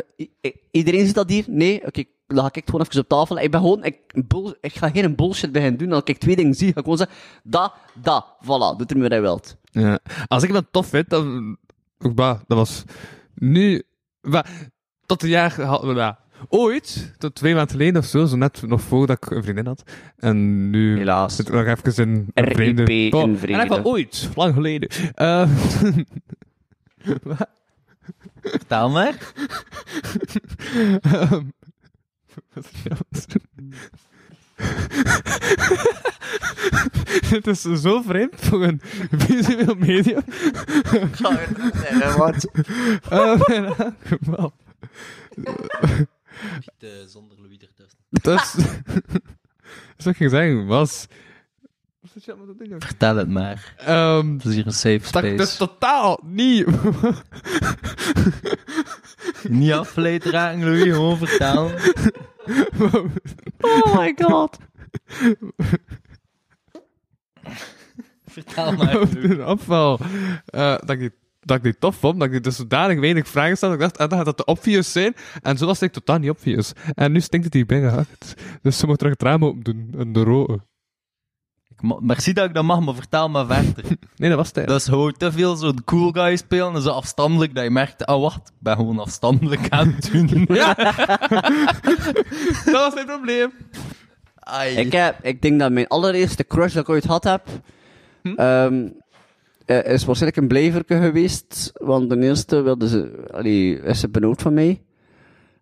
iedereen 0.71 1.05
ziet 1.05 1.15
dat 1.15 1.29
hier? 1.29 1.43
Nee? 1.47 1.85
Oké, 1.85 2.03
dan 2.27 2.37
ga 2.37 2.47
ik 2.47 2.55
het 2.55 2.65
gewoon 2.69 2.81
even 2.85 2.99
op 3.01 3.07
tafel. 3.07 3.39
Ik 3.39 3.51
ben 3.51 3.59
gewoon, 3.59 3.83
ik, 3.83 3.99
bull, 4.27 4.53
ik 4.61 4.73
ga 4.75 4.89
geen 4.89 5.15
bullshit 5.15 5.51
beginnen 5.51 5.79
doen. 5.79 5.91
Als 5.91 6.01
ik 6.03 6.17
twee 6.17 6.35
dingen 6.35 6.53
zie, 6.53 6.67
ga 6.73 6.77
ik 6.79 6.83
gewoon 6.83 6.97
zeggen, 6.97 7.15
dat, 7.43 7.73
dat, 8.01 8.25
voilà, 8.43 8.77
doet 8.77 8.91
er 8.91 8.99
wat 8.99 9.11
hij 9.11 9.21
wilt. 9.21 9.55
Ja. 9.71 9.99
Als 10.27 10.43
ik 10.43 10.53
dat 10.53 10.65
tof 10.71 10.87
vind, 10.87 11.09
dan... 11.09 11.57
Bah, 11.97 12.39
dat 12.47 12.57
was... 12.57 12.83
Nu... 13.35 13.83
Bah, 14.21 14.43
tot 15.05 15.23
een 15.23 15.29
jaar... 15.29 15.61
ha- 15.61 15.81
Ja. 15.93 16.19
Ooit, 16.49 17.13
tot 17.17 17.35
twee 17.35 17.53
maanden 17.53 17.71
geleden 17.71 18.01
of 18.01 18.07
zo, 18.07 18.25
zo 18.25 18.35
net 18.35 18.61
nog 18.67 18.81
voordat 18.81 19.17
ik 19.17 19.31
een 19.31 19.43
vriendin 19.43 19.65
had. 19.65 19.83
En 20.17 20.69
nu 20.69 20.97
Helaas. 20.97 21.35
zit 21.35 21.47
ik 21.47 21.53
nog 21.53 21.65
even 21.65 22.03
in 22.07 22.31
een 22.33 22.43
RIP 22.43 22.55
vreemde... 22.55 22.83
in 22.83 23.13
Oh, 23.13 23.37
vrede. 23.37 23.53
En 23.53 23.63
ik 23.63 23.69
wel 23.69 23.83
ooit, 23.83 24.29
lang 24.35 24.53
geleden. 24.53 24.89
Eh, 25.15 25.49
Vertel 28.41 28.89
maar. 28.89 29.17
Ehm, 31.01 31.43
wat 32.53 32.65
is 33.11 33.25
dat? 33.25 33.37
Het 37.25 37.47
is 37.47 37.61
zo 37.61 38.01
vreemd 38.01 38.35
voor 38.35 38.63
een 38.63 38.81
visueel 39.11 39.75
medium. 39.75 40.21
wat? 42.17 42.49
Eh, 43.09 43.39
in 43.47 43.73
elk 46.41 46.63
geval. 46.79 47.07
zonder 47.07 47.41
Louis 47.41 47.57
ertussen. 47.57 47.99
Dus, 48.09 48.51
dus 49.95 50.05
wat 50.05 50.05
ik 50.05 50.15
ging 50.15 50.29
zeggen 50.29 50.65
was... 50.65 51.07
Is 52.15 52.23
dat 52.25 52.37
dat? 52.69 52.83
Vertel 52.83 53.15
het 53.15 53.29
maar. 53.29 53.73
Ehm, 53.77 54.33
Het 54.33 54.45
is 54.45 54.55
hier 54.55 54.65
een 54.65 54.71
safe 54.71 55.11
dat 55.11 55.23
ik 55.23 55.37
dus 55.37 55.53
space. 55.53 55.57
totaal 55.57 56.19
niet... 56.23 56.67
Niet 59.49 59.71
afgeleid 59.71 60.23
raken, 60.25 60.63
Louis, 60.63 60.83
gewoon 60.83 61.17
vertellen. 61.17 61.75
Oh 63.59 63.95
my 63.97 64.15
god. 64.21 64.57
Vertel 68.25 68.71
maar. 68.71 68.97
over 68.97 69.37
de 69.37 69.43
afval. 69.43 69.99
eh, 70.45 70.77
dat, 70.85 70.89
ik 70.89 71.13
dat 71.47 71.57
ik 71.57 71.63
die 71.63 71.77
tof 71.79 71.95
vond, 71.95 72.19
dat 72.19 72.31
ik 72.31 72.43
dus 72.43 72.55
zodanig 72.55 72.99
weinig 72.99 73.27
vragen 73.27 73.57
stelde. 73.57 73.75
Ik 73.75 73.81
dacht, 73.81 73.97
ah, 73.97 74.09
dat 74.09 74.17
gaat 74.17 74.25
dat 74.25 74.37
de 74.37 74.45
obvious 74.45 74.91
zijn. 74.91 75.15
En 75.41 75.57
zo 75.57 75.65
was 75.65 75.81
ik 75.81 75.91
totaal 75.91 76.17
niet 76.17 76.29
obvious. 76.29 76.71
En 76.93 77.11
nu 77.11 77.21
stinkt 77.21 77.45
het 77.45 77.53
hier 77.53 77.65
binnengehakt. 77.65 78.33
Dus 78.61 78.77
ze 78.77 78.85
moet 78.85 78.97
terug 78.97 79.13
het 79.13 79.21
raam 79.21 79.45
open 79.45 79.63
doen. 79.63 79.93
En 79.97 80.13
de 80.13 80.23
roken. 80.23 80.65
Ik 81.69 81.81
ma- 81.81 81.97
Merci 82.01 82.33
dat 82.33 82.45
ik 82.45 82.53
dat 82.53 82.63
mag, 82.63 82.79
maar 82.79 82.95
vertel 82.95 83.29
maar 83.29 83.45
verder. 83.45 83.83
Nee, 84.15 84.29
dat 84.29 84.37
was 84.37 84.51
het 84.53 84.67
Dat 84.67 84.79
is 84.81 84.85
gewoon 84.87 85.13
te 85.17 85.31
veel 85.31 85.55
zo'n 85.55 85.83
cool 85.83 86.11
guy 86.11 86.35
spelen 86.35 86.73
en 86.75 86.81
zo 86.81 86.89
afstandelijk 86.89 87.55
dat 87.55 87.63
je 87.63 87.69
merkt, 87.69 88.05
ah 88.05 88.21
wacht, 88.21 88.47
ik 88.47 88.53
ben 88.59 88.75
gewoon 88.75 88.99
afstandelijk 88.99 89.69
aan 89.69 89.93
het 89.95 90.11
doen. 90.11 90.45
Ja. 90.55 90.73
dat 92.65 92.71
was 92.71 92.93
mijn 92.93 93.05
probleem. 93.05 93.51
Ai. 94.39 94.75
Ik, 94.75 94.91
heb, 94.91 95.19
ik 95.21 95.41
denk 95.41 95.59
dat 95.59 95.71
mijn 95.71 95.87
allereerste 95.87 96.43
crush 96.47 96.73
dat 96.73 96.83
ik 96.83 96.89
ooit 96.89 97.05
had 97.05 97.23
heb, 97.23 97.47
ehm, 98.35 98.87
eh, 99.67 99.93
is 99.93 100.05
waarschijnlijk 100.05 100.41
een 100.41 100.47
blijverke 100.47 100.99
geweest. 100.99 101.71
Want 101.73 102.09
ten 102.09 102.23
eerste 102.23 102.61
wilde 102.61 102.87
ze, 102.87 103.25
allee, 103.31 103.81
is 103.81 103.99
ze 103.99 104.09
benauwd 104.09 104.41
van 104.41 104.53
mij. 104.53 104.81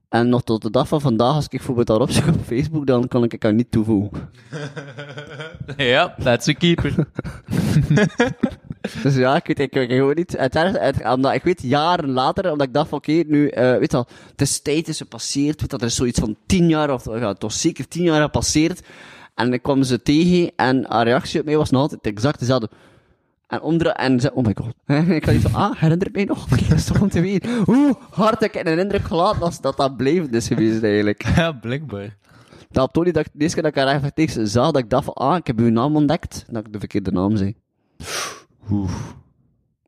En 0.10 0.30
nog 0.30 0.44
tot 0.44 0.62
de 0.62 0.70
dag 0.70 0.88
van 0.88 1.02
vandaag, 1.02 1.36
als 1.36 1.44
ik 1.44 1.50
bijvoorbeeld 1.50 1.88
daarop 1.88 2.10
zoek 2.12 2.28
op 2.28 2.46
Facebook, 2.46 2.88
dan 2.88 3.08
kan 3.08 3.24
ik 3.24 3.44
haar 3.44 3.54
niet 3.54 3.72
toevoegen. 3.72 4.30
Ja, 5.78 6.16
that's 6.24 6.48
a 6.48 6.54
keeper. 6.54 6.96
Dus 9.04 9.16
ja, 9.16 9.36
ik 9.36 9.48
weet, 9.48 9.60
ik, 9.60 9.92
gewoon 9.92 10.16
niet. 10.16 10.38
Uit- 10.38 11.04
omdat, 11.14 11.34
ik 11.34 11.44
weet 11.44 11.62
jaren 11.62 12.10
later, 12.10 12.52
omdat 12.52 12.68
ik 12.68 12.74
dacht 12.74 12.90
van, 12.90 12.98
oké, 12.98 13.12
nu, 13.12 13.48
eh 13.48 13.72
weet 13.72 13.92
je 13.92 13.98
wel, 13.98 14.08
het 14.32 14.42
is 14.42 14.62
tijd 14.62 14.88
is 14.88 14.98
gepasseerd, 14.98 15.62
weet 15.62 15.72
wel, 15.72 15.80
er 15.80 15.86
is 15.86 15.96
zoiets 15.96 16.20
van 16.20 16.36
tien 16.46 16.70
jaar, 16.70 16.94
of 16.94 17.06
ja, 17.06 17.34
toch 17.34 17.52
zeker 17.52 17.88
tien 17.88 18.04
jaar 18.04 18.22
gepasseerd. 18.22 18.82
En 19.36 19.54
ik 19.54 19.62
kwam 19.62 19.84
ze 19.84 20.02
tegen, 20.02 20.52
en 20.56 20.86
haar 20.88 21.06
reactie 21.06 21.40
op 21.40 21.46
mij 21.46 21.58
was 21.58 21.70
nog 21.70 21.82
altijd 21.82 22.02
exact 22.02 22.40
dezelfde. 22.40 22.70
En 23.48 23.62
omdra 23.62 23.96
en 23.96 24.20
ze, 24.20 24.34
oh 24.34 24.46
my 24.46 24.56
god. 24.56 24.74
ik 25.10 25.26
had 25.26 25.36
iets 25.36 25.44
van, 25.44 25.54
ah, 25.54 25.76
herinner 25.76 26.10
mij 26.12 26.24
nog? 26.24 26.48
Dat 26.68 26.78
is 26.78 26.86
toch 26.86 27.02
om 27.02 27.10
te 27.10 27.22
weten 27.22 27.64
hoe 27.64 27.96
hard 28.10 28.44
ik 28.44 28.56
in 28.56 28.68
een 28.68 28.80
indruk 28.80 29.04
gelaten 29.04 29.40
was 29.40 29.62
dat 29.62 29.78
dat 29.78 29.98
blijvend 29.98 30.34
is 30.34 30.48
geweest, 30.48 30.84
eigenlijk. 30.84 31.24
Ja, 31.36 31.52
blijkbaar. 31.52 32.18
Dat 32.72 32.94
Tony, 32.94 33.12
dat 33.12 33.26
ik 33.26 33.32
de 33.34 33.40
eerste 33.40 33.62
keer 33.62 33.72
dat 33.72 33.76
ik 33.76 33.88
haar 33.88 33.96
even 33.96 34.14
tegen 34.14 34.48
zag, 34.48 34.72
dat 34.72 34.82
ik 34.82 34.90
dacht 34.90 35.06
van, 35.06 35.14
ah, 35.14 35.38
ik 35.38 35.48
heb 35.48 35.60
uw 35.60 35.70
naam 35.70 35.96
ontdekt. 35.96 36.46
Dat 36.50 36.66
ik 36.66 36.74
de 36.74 36.80
verkeerde 36.80 37.12
naam 37.12 37.36
zei. 37.36 37.56
Oeh. 38.72 38.92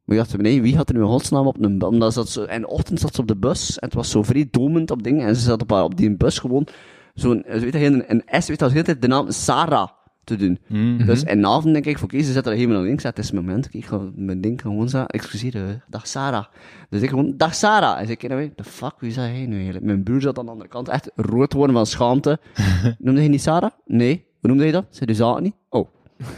Maar 0.04 0.16
je 0.16 0.24
dacht, 0.24 0.38
nee, 0.38 0.62
wie 0.62 0.76
had 0.76 0.90
er 0.90 0.96
nu 0.96 1.02
in 1.02 1.08
godsnaam 1.08 1.48
op 1.48 1.64
een 1.64 1.78
bus? 1.78 1.90
Omdat 1.90 2.14
ze 2.14 2.28
zo, 2.28 2.44
in 2.44 2.62
de 2.62 2.68
ochtend 2.68 3.00
zat 3.00 3.16
ze 3.16 3.22
op 3.22 3.28
de 3.28 3.36
bus, 3.36 3.80
en 3.80 3.86
het 3.88 3.96
was 3.98 4.10
zo 4.12 4.24
vrij 4.24 4.48
domend 4.52 4.92
op 4.92 5.04
dingen, 5.04 5.28
en 5.28 5.36
ze 5.36 5.42
zat 5.42 5.62
op, 5.62 5.70
haar, 5.70 5.84
op 5.84 5.98
die 5.98 6.18
bus 6.18 6.40
gewoon, 6.40 6.68
zo'n, 7.14 7.44
weet 7.48 7.74
je, 7.74 7.86
een, 7.86 8.04
een 8.08 8.24
S, 8.42 8.48
weet 8.48 8.60
je, 8.60 8.66
de 8.66 8.72
hele 8.72 8.84
tijd 8.84 9.02
de 9.02 9.08
naam 9.08 9.32
Sarah 9.32 9.90
te 10.28 10.36
doen. 10.36 10.60
Dus 11.06 11.24
in 11.24 11.42
de 11.42 11.48
avond 11.48 11.74
denk 11.74 11.86
ik, 11.86 11.98
van, 11.98 12.08
oké, 12.08 12.22
ze 12.22 12.42
er 12.42 12.52
helemaal 12.52 12.82
links, 12.82 13.04
het 13.04 13.20
is 13.20 13.32
moment, 13.32 13.68
ik 13.72 13.86
ga 13.86 14.02
mijn 14.16 14.42
ding 14.42 14.62
gewoon 14.62 14.90
zeggen, 14.90 15.10
excuseer, 15.10 15.84
dag 15.90 16.08
Sarah. 16.08 16.46
Dus 16.90 17.02
ik 17.02 17.10
gewoon, 17.10 17.34
dag 17.38 17.56
Sarah. 17.56 18.00
En 18.00 18.08
ze 18.08 18.16
kennen 18.16 18.38
mij, 18.38 18.52
the 18.56 18.64
fuck, 18.64 18.94
wie 19.00 19.14
dat 19.14 19.24
hij 19.24 19.46
nu 19.46 19.56
eigenlijk? 19.56 19.86
Mijn 19.86 20.04
broer 20.04 20.22
zat 20.22 20.40
aan 20.40 20.46
de 20.46 20.52
andere 20.52 20.70
kant, 20.70 20.90
echt 20.90 21.12
rood 21.16 21.54
worden 21.54 21.76
van 21.76 21.86
schaamte. 21.86 22.40
Noemde 23.00 23.20
hij 23.20 23.30
niet 23.30 23.42
Sarah? 23.42 23.72
Nee. 23.86 24.26
Hoe 24.40 24.50
noemde 24.50 24.64
hij 24.64 24.72
dat? 24.72 24.86
Zei 24.90 25.06
de 25.06 25.16
zaak 25.16 25.40
niet? 25.40 25.56
Oh. 25.70 25.90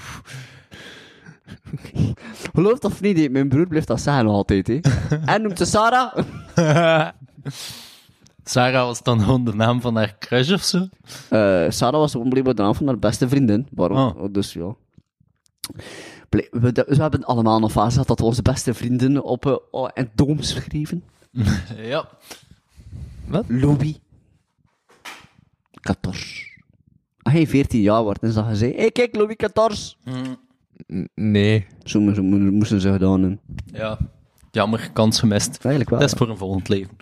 Geloof 2.53 2.73
het 2.73 2.85
of 2.85 3.01
niet, 3.01 3.31
mijn 3.31 3.49
broer 3.49 3.67
blijft 3.67 3.87
dat 3.87 4.01
zeggen 4.01 4.27
altijd, 4.27 4.67
hè. 4.67 4.79
en 5.33 5.41
noemt 5.41 5.57
ze 5.57 5.65
Sarah? 5.65 6.17
Sarah 8.43 8.85
was 8.85 9.03
dan 9.03 9.19
gewoon 9.19 9.45
de 9.45 9.53
naam 9.53 9.81
van 9.81 9.95
haar 9.95 10.15
crush 10.19 10.51
of 10.51 10.61
zo? 10.63 10.87
Eh, 11.29 11.65
Sarah 11.69 11.99
was 11.99 12.15
blijkbaar 12.29 12.55
de 12.55 12.61
naam 12.61 12.75
van 12.75 12.87
haar 12.87 12.99
beste 12.99 13.27
vriendin. 13.29 13.67
Waarom? 13.71 13.97
Oh. 13.97 14.21
Oh, 14.23 14.33
Dus 14.33 14.53
ja. 14.53 14.75
We, 16.29 16.47
we 16.51 16.95
hebben 17.01 17.23
allemaal 17.23 17.59
nog 17.59 17.71
fase 17.71 17.91
gehad 17.91 18.07
dat 18.07 18.19
we 18.19 18.25
onze 18.25 18.41
beste 18.41 18.73
vrienden 18.73 19.23
op 19.23 19.45
uh, 19.45 19.55
oh, 19.71 19.89
en 19.93 20.11
doom 20.15 20.41
schreven. 20.41 21.03
Ja. 21.77 22.09
Louis. 23.47 23.99
14. 25.81 26.11
Als 27.21 27.33
hij 27.33 27.47
14 27.47 27.81
jaar 27.81 28.03
wordt, 28.03 28.21
dan 28.21 28.31
zag 28.31 28.45
hij 28.45 28.55
zeggen, 28.55 28.79
hey, 28.79 28.91
kijk, 28.91 29.15
Louis 29.15 29.35
14. 29.37 30.37
N- 30.93 31.09
Nee. 31.15 31.65
Zo 31.83 31.99
mo- 31.99 32.13
zo 32.13 32.23
mo- 32.23 32.37
moesten 32.51 32.81
ze 32.81 32.91
gedaan 32.91 33.21
hebben. 33.21 33.39
Ja. 33.65 33.97
Jammer, 34.51 34.89
kans 34.93 35.19
gemist. 35.19 35.57
Eigenlijk 35.65 35.89
wel. 35.89 35.99
Dat 35.99 36.11
is 36.11 36.17
voor 36.17 36.29
een 36.29 36.37
volgend 36.37 36.69
leven. 36.69 36.95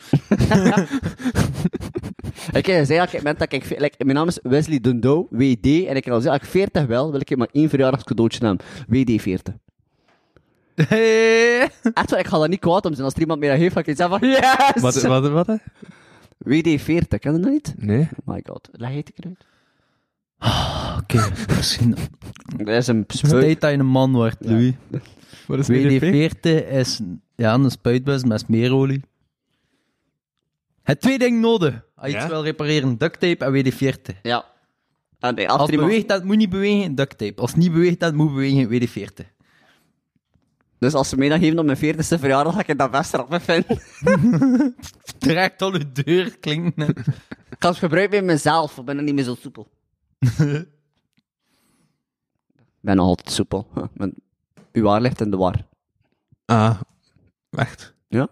Ik 2.52 2.66
heb 2.66 2.78
gezegd, 2.78 3.06
op 3.06 3.12
het 3.12 3.18
moment 3.18 3.40
dat 3.40 3.54
ik... 3.54 3.80
Like, 3.80 4.04
mijn 4.04 4.18
naam 4.18 4.28
is 4.28 4.40
Wesley 4.44 4.80
Dundo, 4.80 5.28
WD, 5.30 5.66
en 5.66 5.96
ik 5.96 6.04
kan 6.04 6.14
al 6.14 6.22
zeggen, 6.22 6.32
als 6.32 6.42
ik 6.42 6.46
40 6.50 6.86
wel, 6.86 7.12
wil 7.12 7.20
ik 7.20 7.38
maar 7.38 7.48
één 7.52 7.70
verjaardagscadeautje 7.70 8.46
hebben. 8.46 8.66
WD 8.88 9.22
40. 9.22 9.54
Echt 11.94 12.10
waar, 12.10 12.20
ik 12.20 12.28
ga 12.28 12.38
dat 12.38 12.50
niet 12.50 12.60
kwaad 12.60 12.86
om 12.86 12.94
zijn. 12.94 13.06
Als 13.06 13.14
er 13.14 13.20
iemand 13.22 13.40
meer 13.40 13.52
heeft, 13.52 13.74
ga 13.74 13.80
ik 13.80 13.88
iets 13.88 13.98
zeggen 13.98 14.20
van, 14.20 14.30
yes! 14.30 14.82
Wat, 14.82 15.02
wat, 15.02 15.30
wat? 15.30 15.48
hè? 15.48 15.56
WD 16.38 16.82
40, 16.82 17.20
ken 17.20 17.34
je 17.34 17.40
dat 17.40 17.52
niet? 17.52 17.74
Nee. 17.78 18.10
Oh 18.26 18.34
my 18.36 18.44
god, 18.46 18.70
leg 18.72 18.94
het 18.94 19.12
eruit. 19.16 19.46
Oké, 21.00 21.32
misschien. 21.56 21.96
Dat 22.58 22.68
is 22.68 22.88
een 22.88 23.00
Het 23.00 23.14
is 23.14 23.20
spuit. 23.20 23.42
tijd 23.42 23.62
dat 23.62 23.72
je 23.72 23.78
een 23.78 23.86
man 23.86 24.14
wordt, 24.14 24.38
Louis. 24.40 24.74
Wat 25.48 25.60
is 25.60 25.68
WD-40 25.68 26.68
is 26.70 27.00
ja, 27.40 27.54
een 27.54 27.72
spuitbus 27.72 28.24
met 28.24 28.40
smeerolie. 28.40 29.02
Het 30.84 31.02
twee 31.02 31.18
dingen 31.20 31.40
nodig. 31.40 31.82
Als 31.96 32.06
je 32.12 32.14
Ja? 32.14 32.20
iets 32.22 32.32
wil 32.32 32.44
repareren, 32.44 32.98
duct 32.98 33.20
tape 33.20 33.46
en 33.46 33.52
WD-40. 33.54 34.22
Ja. 34.22 34.46
Ah, 35.20 35.36
nee, 35.36 35.50
als 35.50 35.60
Als 35.60 35.62
er 35.62 35.62
het 35.66 35.70
iemand... 35.72 35.88
beweegt, 35.90 36.08
dat 36.08 36.24
moet 36.24 36.38
niet 36.38 36.50
bewegen, 36.50 36.96
duct 36.96 37.18
tape. 37.18 37.42
Als 37.42 37.52
het 37.52 37.60
niet 37.60 37.72
beweegt, 37.72 38.00
dat 38.00 38.14
moet 38.14 38.34
bewegen, 38.34 38.70
WD-40. 38.70 39.26
Dus 40.80 40.94
als 40.94 41.10
ze 41.10 41.18
mij 41.18 41.30
dan 41.30 41.40
geven 41.40 41.60
op 41.60 41.66
mijn 41.66 41.78
40ste 41.78 42.20
verjaardag, 42.20 42.54
ga 42.54 42.64
ik 42.68 42.78
dat 42.78 42.92
best 42.92 43.14
erop 43.14 43.42
vinden. 43.42 43.82
Direct 45.20 45.62
al 45.62 45.74
uw 45.74 45.92
deur 46.04 46.38
klinkt. 46.40 46.78
Ik 46.82 46.96
kan 47.60 47.70
het 47.70 47.80
gebruiken 47.80 48.10
bij 48.26 48.34
mezelf, 48.34 48.78
ik 48.78 48.86
ben 48.86 48.96
dan 48.96 49.06
niet 49.06 49.14
meer 49.16 49.24
zo 49.24 49.36
soepel. 49.36 49.68
Ik 52.82 52.86
ben 52.86 52.96
nog 52.96 53.06
altijd 53.08 53.32
soepel. 53.32 53.68
Mijn- 53.94 54.14
Uw 54.72 54.84
waar 54.84 55.02
ligt 55.02 55.22
in 55.22 55.32
de 55.32 55.38
war. 55.38 55.68
Ah, 56.46 56.80
echt? 57.52 57.94
Ja. 58.08 58.28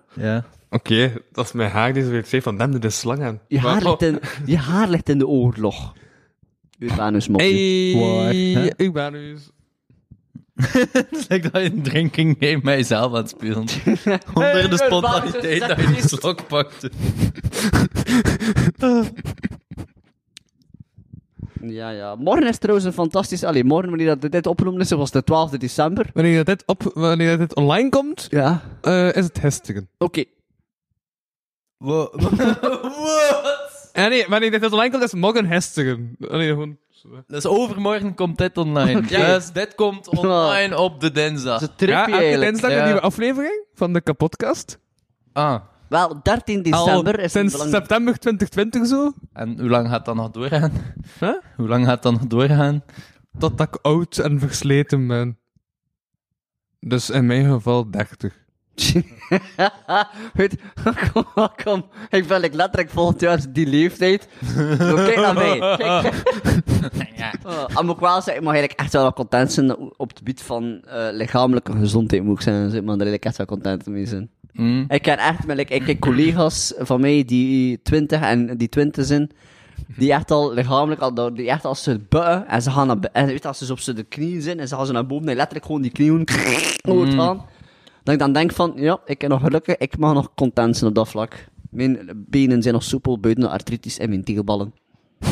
Oké, 0.69 1.13
dat 1.31 1.45
is 1.45 1.51
mijn 1.51 1.71
haar 1.71 1.93
die 1.93 2.03
zo 2.03 2.09
weer 2.09 2.25
zei 2.25 2.41
van, 2.41 2.57
dem, 2.57 2.71
dit 2.71 2.85
is 2.85 2.99
slang 2.99 3.23
aan. 3.23 3.39
Je 3.47 3.59
haar, 3.59 3.83
ligt 3.83 4.01
in, 4.01 4.19
je 4.45 4.57
haar 4.57 4.89
ligt 4.89 5.09
in 5.09 5.17
de 5.17 5.27
oorlog. 5.27 5.93
Urbanus 6.79 7.27
mopje. 7.27 7.45
Hey, 7.97 8.73
ik 8.75 8.93
ben 8.93 9.11
dus... 9.11 9.51
Lijkt 11.27 11.53
dat 11.53 11.61
je 11.61 11.71
een 11.71 11.81
drinking 11.81 12.35
game 12.39 12.59
met 12.63 12.75
jezelf 12.75 13.11
aan 13.11 13.17
het 13.17 13.29
spelen. 13.29 13.65
Onder 14.33 14.69
de 14.69 14.77
spontaniteit 14.85 15.67
dat 15.67 15.79
je 15.79 15.87
die 15.87 16.07
slok 16.07 16.47
pakte. 16.47 16.91
Ja, 21.61 21.89
ja. 21.89 22.15
Morgen 22.15 22.47
is 22.47 22.57
trouwens 22.57 22.85
een 22.87 22.93
fantastisch... 22.93 23.43
Allee, 23.43 23.63
morgen, 23.63 23.89
wanneer 23.89 24.19
dat 24.19 24.31
dit 24.31 24.47
opgenomen 24.47 24.81
is, 24.81 24.89
was 24.91 25.11
de 25.11 25.23
12 25.23 25.51
december. 25.51 26.09
Wanneer 26.13 26.43
dit, 26.43 26.63
op, 26.65 26.91
wanneer 26.93 27.37
dit 27.37 27.55
online 27.55 27.89
komt, 27.89 28.27
Ja. 28.29 28.61
eh, 28.81 29.15
is 29.15 29.25
het 29.25 29.41
Hestigen. 29.41 29.89
Oké. 29.97 30.23
Wat? 31.77 32.15
En 33.93 34.09
nee, 34.09 34.25
wanneer 34.27 34.51
dit 34.51 34.71
online 34.71 34.91
komt, 34.91 35.03
is 35.03 35.11
het 35.11 35.19
morgen 35.21 35.45
Hestigen. 35.45 36.15
Nee, 36.17 36.47
gewoon... 36.47 36.77
Dus 37.27 37.45
overmorgen 37.45 38.15
komt 38.15 38.37
dit 38.37 38.57
online. 38.57 39.01
Dus 39.01 39.51
dit 39.51 39.75
komt 39.75 40.07
online 40.17 40.77
op 40.77 40.99
de 41.01 41.11
dinsdag. 41.11 41.59
Dat 41.59 41.61
is 41.61 41.67
een 41.67 41.75
trippy 41.75 41.93
Ja, 41.95 42.05
elke 42.05 42.17
eigenlijk. 42.17 42.49
dinsdag 42.49 42.71
Ja. 42.71 42.77
een 42.77 42.83
nieuwe 42.85 42.99
aflevering 43.01 43.65
van 43.73 43.93
de 43.93 44.01
kapotkast. 44.01 44.79
Ah. 45.33 45.61
Wel, 45.89 46.19
13 46.23 46.61
december 46.61 47.17
Al 47.17 47.23
is 47.23 47.31
sinds 47.31 47.53
belang- 47.53 47.69
september 47.71 48.19
2020 48.19 48.87
zo. 48.87 49.13
En 49.33 49.59
hoe 49.59 49.69
lang 49.69 49.87
gaat 49.89 50.05
dat 50.05 50.15
nog 50.15 50.31
doorgaan? 50.31 50.71
Huh? 51.19 51.33
Hoe 51.55 51.67
lang 51.67 51.85
gaat 51.85 52.03
dat 52.03 52.11
nog 52.13 52.27
doorgaan? 52.27 52.83
Totdat 53.39 53.67
ik 53.67 53.79
oud 53.81 54.17
en 54.17 54.39
versleten 54.39 55.07
ben. 55.07 55.37
Dus 56.79 57.09
in 57.09 57.25
mijn 57.25 57.45
geval 57.45 57.91
30. 57.91 58.45
Weet, 60.33 60.55
kom, 61.13 61.49
kom. 61.63 61.85
Ik 62.09 62.27
ben 62.27 62.39
like, 62.39 62.55
letterlijk 62.55 62.89
volgend 62.89 63.19
jaar 63.19 63.39
die 63.49 63.67
leeftijd. 63.67 64.27
Zo, 64.79 64.95
Kijk 64.95 65.15
naar 65.15 65.33
mij. 65.33 65.59
Kijk. 65.59 66.13
Uh, 67.45 67.63
en 67.77 67.85
moet 67.85 67.95
ik 67.95 68.01
wel 68.01 68.13
zeggen, 68.21 68.35
ik 68.35 68.41
mag 68.41 68.53
eigenlijk 68.53 68.79
echt 68.79 68.93
wel 68.93 69.03
wat 69.03 69.13
content 69.15 69.51
zijn 69.53 69.77
op 69.77 70.09
het 70.09 70.17
gebied 70.17 70.41
van 70.41 70.81
eh, 70.85 71.07
lichamelijke 71.11 71.71
gezondheid, 71.71 72.23
moet 72.23 72.35
ik 72.35 72.41
zeggen. 72.41 72.63
Dus 72.63 72.73
ik 72.73 72.83
mag 72.83 72.95
er 72.95 73.01
eigenlijk 73.01 73.25
echt 73.25 73.37
wel 73.37 73.45
content 73.45 73.85
mee 73.85 74.05
zijn. 74.05 74.29
Hm? 74.57 74.83
Ik 74.87 75.01
ken 75.01 75.17
echt 75.17 75.45
like, 75.45 75.73
ik 75.73 75.83
ken 75.83 75.99
collega's 75.99 76.73
van 76.77 77.01
mij 77.01 77.23
die 77.25 77.81
20 77.81 78.21
en 78.21 78.57
die 78.57 78.69
20 78.69 79.05
zijn, 79.05 79.29
die 79.97 80.13
echt 80.13 80.31
al 80.31 80.53
lichamelijk, 80.53 81.01
al, 81.01 81.13
door- 81.13 81.33
die 81.33 81.49
echt 81.49 81.65
als 81.65 81.83
ze 81.83 81.99
bukken 82.09 82.47
en 82.47 82.61
ze 82.61 82.71
gaan 82.71 82.87
naar, 82.87 82.97
en 83.11 83.25
weet 83.25 83.45
als 83.45 83.57
ze 83.57 83.71
op 83.71 83.79
ze 83.79 83.93
de 83.93 84.03
knieën 84.03 84.41
zijn 84.41 84.59
en 84.59 84.67
ze 84.67 84.75
gaan 84.75 84.85
ze 84.85 84.91
naar 84.91 85.05
boven 85.07 85.27
en 85.27 85.35
letterlijk 85.35 85.65
gewoon 85.65 85.81
die 85.81 85.91
knieën 85.91 86.27
hoort 86.89 87.13
gaan. 87.13 87.45
Dat 88.03 88.13
ik 88.13 88.19
dan 88.19 88.33
denk 88.33 88.51
van, 88.51 88.73
ja, 88.75 88.99
ik 89.05 89.19
ben 89.19 89.29
nog 89.29 89.41
gelukkig, 89.41 89.77
ik 89.77 89.97
mag 89.97 90.13
nog 90.13 90.33
content 90.35 90.77
zijn 90.77 90.89
op 90.89 90.95
dat 90.95 91.09
vlak. 91.09 91.45
Mijn 91.69 92.25
benen 92.29 92.61
zijn 92.61 92.73
nog 92.73 92.83
soepel 92.83 93.19
buiten 93.19 93.43
de 93.43 93.49
artritis 93.49 93.97
en 93.97 94.09
mijn 94.09 94.23
tegelballen. 94.23 94.73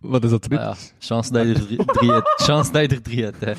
Wat 0.00 0.24
is 0.24 0.30
dat? 0.30 0.44
Ah 0.50 0.58
ja, 0.58 0.74
chance 0.98 1.32
dat 1.32 1.46
je 1.46 1.52
er 1.54 1.66
drie, 1.66 1.84
drie 1.84 2.12
hebt. 2.12 2.28
Chance 2.46 2.72
dat 2.72 2.82
je 2.82 2.88
er 2.88 3.02
drie 3.02 3.22
hebt, 3.24 3.44
hè. 3.44 3.52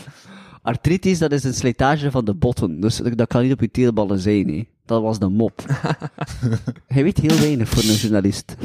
Artritis, 0.66 1.20
dat 1.20 1.32
is 1.32 1.44
een 1.44 1.54
slijtage 1.54 2.12
van 2.12 2.26
de 2.26 2.34
botten, 2.34 2.80
dus 2.80 2.98
dat 2.98 3.28
kan 3.28 3.42
niet 3.44 3.52
op 3.52 3.60
je 3.60 3.72
tegelballen 3.72 4.20
zijn, 4.20 4.48
hè. 4.50 4.66
Dat 4.86 5.02
was 5.02 5.20
de 5.20 5.28
mop. 5.30 5.62
Hij 6.88 7.04
weet 7.04 7.18
heel 7.18 7.40
weinig 7.40 7.70
voor 7.70 7.84
een 7.84 7.96
journalist. 7.96 8.56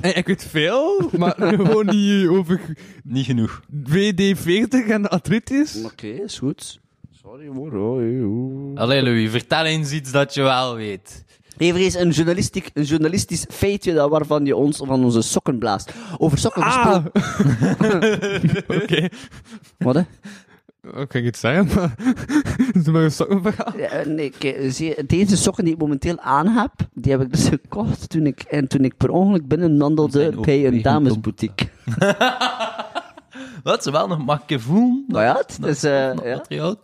Ik 0.00 0.26
weet 0.26 0.44
veel, 0.44 1.10
maar 1.18 1.34
gewoon 1.38 1.86
niet 1.86 2.28
over 2.28 2.60
Niet 3.04 3.24
genoeg. 3.24 3.62
WD-40 3.88 4.88
en 4.88 5.10
artritis. 5.10 5.84
Oké, 5.84 6.06
is 6.06 6.38
goed. 6.38 6.80
Sorry 7.10 7.46
hoor. 7.46 8.72
Allee, 8.74 9.02
Louis, 9.02 9.30
vertel 9.30 9.64
eens 9.64 9.92
iets 9.92 10.12
dat 10.12 10.34
je 10.34 10.42
wel 10.42 10.74
weet. 10.74 11.24
Even 11.58 11.80
eens 11.80 11.94
een, 11.94 12.10
journalistiek, 12.10 12.70
een 12.74 12.84
journalistisch 12.84 13.44
feitje 13.48 13.94
dat 13.94 14.10
waarvan 14.10 14.44
je 14.44 14.56
ons 14.56 14.76
van 14.76 15.04
onze 15.04 15.22
sokken 15.22 15.58
blaast. 15.58 15.92
Over 16.18 16.38
sokken 16.38 16.62
Ah! 16.62 17.04
gesproken. 17.12 18.64
Oké. 18.82 19.08
Wat 19.78 19.94
hè? 19.94 20.02
Ik 20.94 21.08
kan 21.08 21.24
iets 21.24 21.40
zeggen, 21.40 21.94
is 22.72 22.86
maar 22.86 23.02
een 23.02 23.10
sokkenverhaal. 23.10 23.72
Ja, 23.76 24.02
nee, 24.04 24.32
kijk, 24.38 24.72
zie 24.72 24.88
je, 24.88 25.04
deze 25.06 25.36
sokken 25.36 25.64
die 25.64 25.72
ik 25.74 25.80
momenteel 25.80 26.18
aan 26.18 26.46
heb, 26.46 26.72
die 26.92 27.12
heb 27.12 27.20
ik 27.20 27.30
dus 27.30 27.48
gekocht 27.48 28.08
toen 28.10 28.26
ik, 28.26 28.40
en 28.42 28.68
toen 28.68 28.84
ik 28.84 28.96
per 28.96 29.10
ongeluk 29.10 29.48
binnenwandelde 29.48 30.20
Zijn 30.20 30.40
bij 30.40 30.66
een 30.66 30.82
damesboutique. 30.82 31.68
Wat, 33.62 33.82
ze 33.82 33.90
wel 33.90 34.08
nog 34.08 34.24
makkelijk 34.24 34.62
voelen? 34.62 35.04
Nou 35.08 35.24
ja, 35.24 35.36
het 35.36 35.58
is, 35.66 35.84
eh, 35.84 36.06
dat 36.06 36.24
ja. 36.24 36.36
materiaal. 36.36 36.76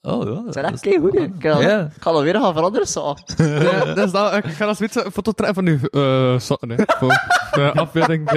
Oh 0.00 0.24
ja. 0.24 0.34
Dat 0.34 0.46
is 0.46 0.54
dat 0.54 0.64
echt 0.64 0.84
hè. 0.84 1.20
Ik 1.20 1.32
kan, 1.38 1.60
Ja. 1.60 1.80
ik 1.80 2.00
kan 2.00 2.14
alweer 2.14 2.34
gaan 2.34 2.52
veranderen, 2.52 2.86
zo. 2.86 3.14
Ja, 3.36 3.84
dat 3.94 4.06
is 4.06 4.12
dat, 4.12 4.34
ik 4.36 4.44
ga 4.44 4.66
als 4.66 4.78
weet 4.78 5.04
een 5.04 5.12
foto 5.12 5.32
trekken 5.32 5.54
van 5.54 5.66
uw 5.66 5.78
eh 5.90 6.38
sokken, 6.38 6.70
hè. 6.70 6.76
Voor 6.86 7.20
de 7.52 7.72
afbeelding. 7.72 8.30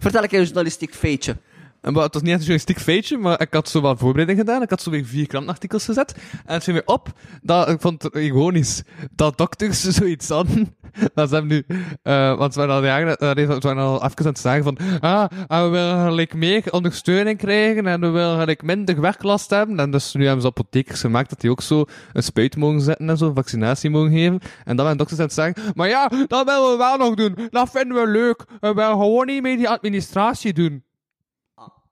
Vertel 0.00 0.22
ik 0.22 0.32
een 0.32 0.42
journalistiek 0.42 0.94
feitje. 0.94 1.36
En, 1.82 1.94
het 1.94 2.14
was 2.14 2.22
niet 2.22 2.32
echt 2.32 2.40
een 2.40 2.46
journalistiek 2.46 2.80
feitje, 2.80 3.18
maar 3.18 3.40
ik 3.40 3.52
had 3.52 3.68
zo 3.68 3.80
wat 3.80 3.98
voorbereiding 3.98 4.38
gedaan. 4.38 4.62
Ik 4.62 4.70
had 4.70 4.82
zo 4.82 4.90
weer 4.90 5.04
vier 5.04 5.26
krantenartikels 5.26 5.84
gezet. 5.84 6.14
En 6.44 6.54
het 6.54 6.64
viel 6.64 6.74
me 6.74 6.82
op 6.84 7.08
dat 7.42 7.68
ik 7.68 7.80
vond 7.80 8.02
het 8.02 8.14
ironisch 8.14 8.82
dat 9.14 9.38
dokters 9.38 9.80
zoiets 9.98 10.28
hadden. 10.28 10.76
Dat 11.14 11.28
ze 11.28 11.34
hebben 11.34 11.52
nu, 11.52 11.76
eh 12.02 12.36
want 12.38 12.52
ze 12.52 12.58
waren 12.58 12.74
al 12.74 12.84
jaren, 12.84 13.34
nee, 13.36 13.46
ze 13.46 13.58
waren 13.58 13.82
al 13.82 14.10
zeggen 14.32 14.62
van, 14.62 14.78
ah, 15.00 15.24
ah, 15.46 15.62
we 15.64 15.68
willen 15.68 16.04
gelijk 16.06 16.34
meer 16.34 16.64
ondersteuning 16.70 17.38
krijgen 17.38 17.86
en 17.86 18.00
we 18.00 18.08
willen 18.08 18.38
gelijk 18.38 18.62
minder 18.62 19.00
werklast 19.00 19.50
hebben. 19.50 19.78
En 19.78 19.90
dus 19.90 20.14
nu 20.14 20.24
hebben 20.24 20.42
ze 20.42 20.48
apothekers 20.48 21.00
gemaakt 21.00 21.30
dat 21.30 21.40
die 21.40 21.50
ook 21.50 21.62
zo 21.62 21.84
een 22.12 22.22
spuit 22.22 22.56
mogen 22.56 22.80
zetten 22.80 23.08
en 23.08 23.16
zo, 23.16 23.26
een 23.28 23.34
vaccinatie 23.34 23.90
mogen 23.90 24.10
geven. 24.10 24.40
En 24.64 24.76
dan 24.76 24.84
waren 24.84 24.98
dokters 24.98 25.20
aan 25.20 25.26
het 25.26 25.34
zeggen, 25.34 25.72
maar 25.74 25.88
ja, 25.88 26.08
dat 26.26 26.44
willen 26.44 26.70
we 26.70 26.76
wel 26.76 26.96
nog 26.96 27.14
doen. 27.14 27.36
Dat 27.50 27.70
vinden 27.70 28.02
we 28.02 28.08
leuk. 28.08 28.44
We 28.60 28.74
willen 28.74 28.90
gewoon 28.90 29.26
niet 29.26 29.42
meer 29.42 29.56
die 29.56 29.68
administratie 29.68 30.52
doen. 30.52 30.82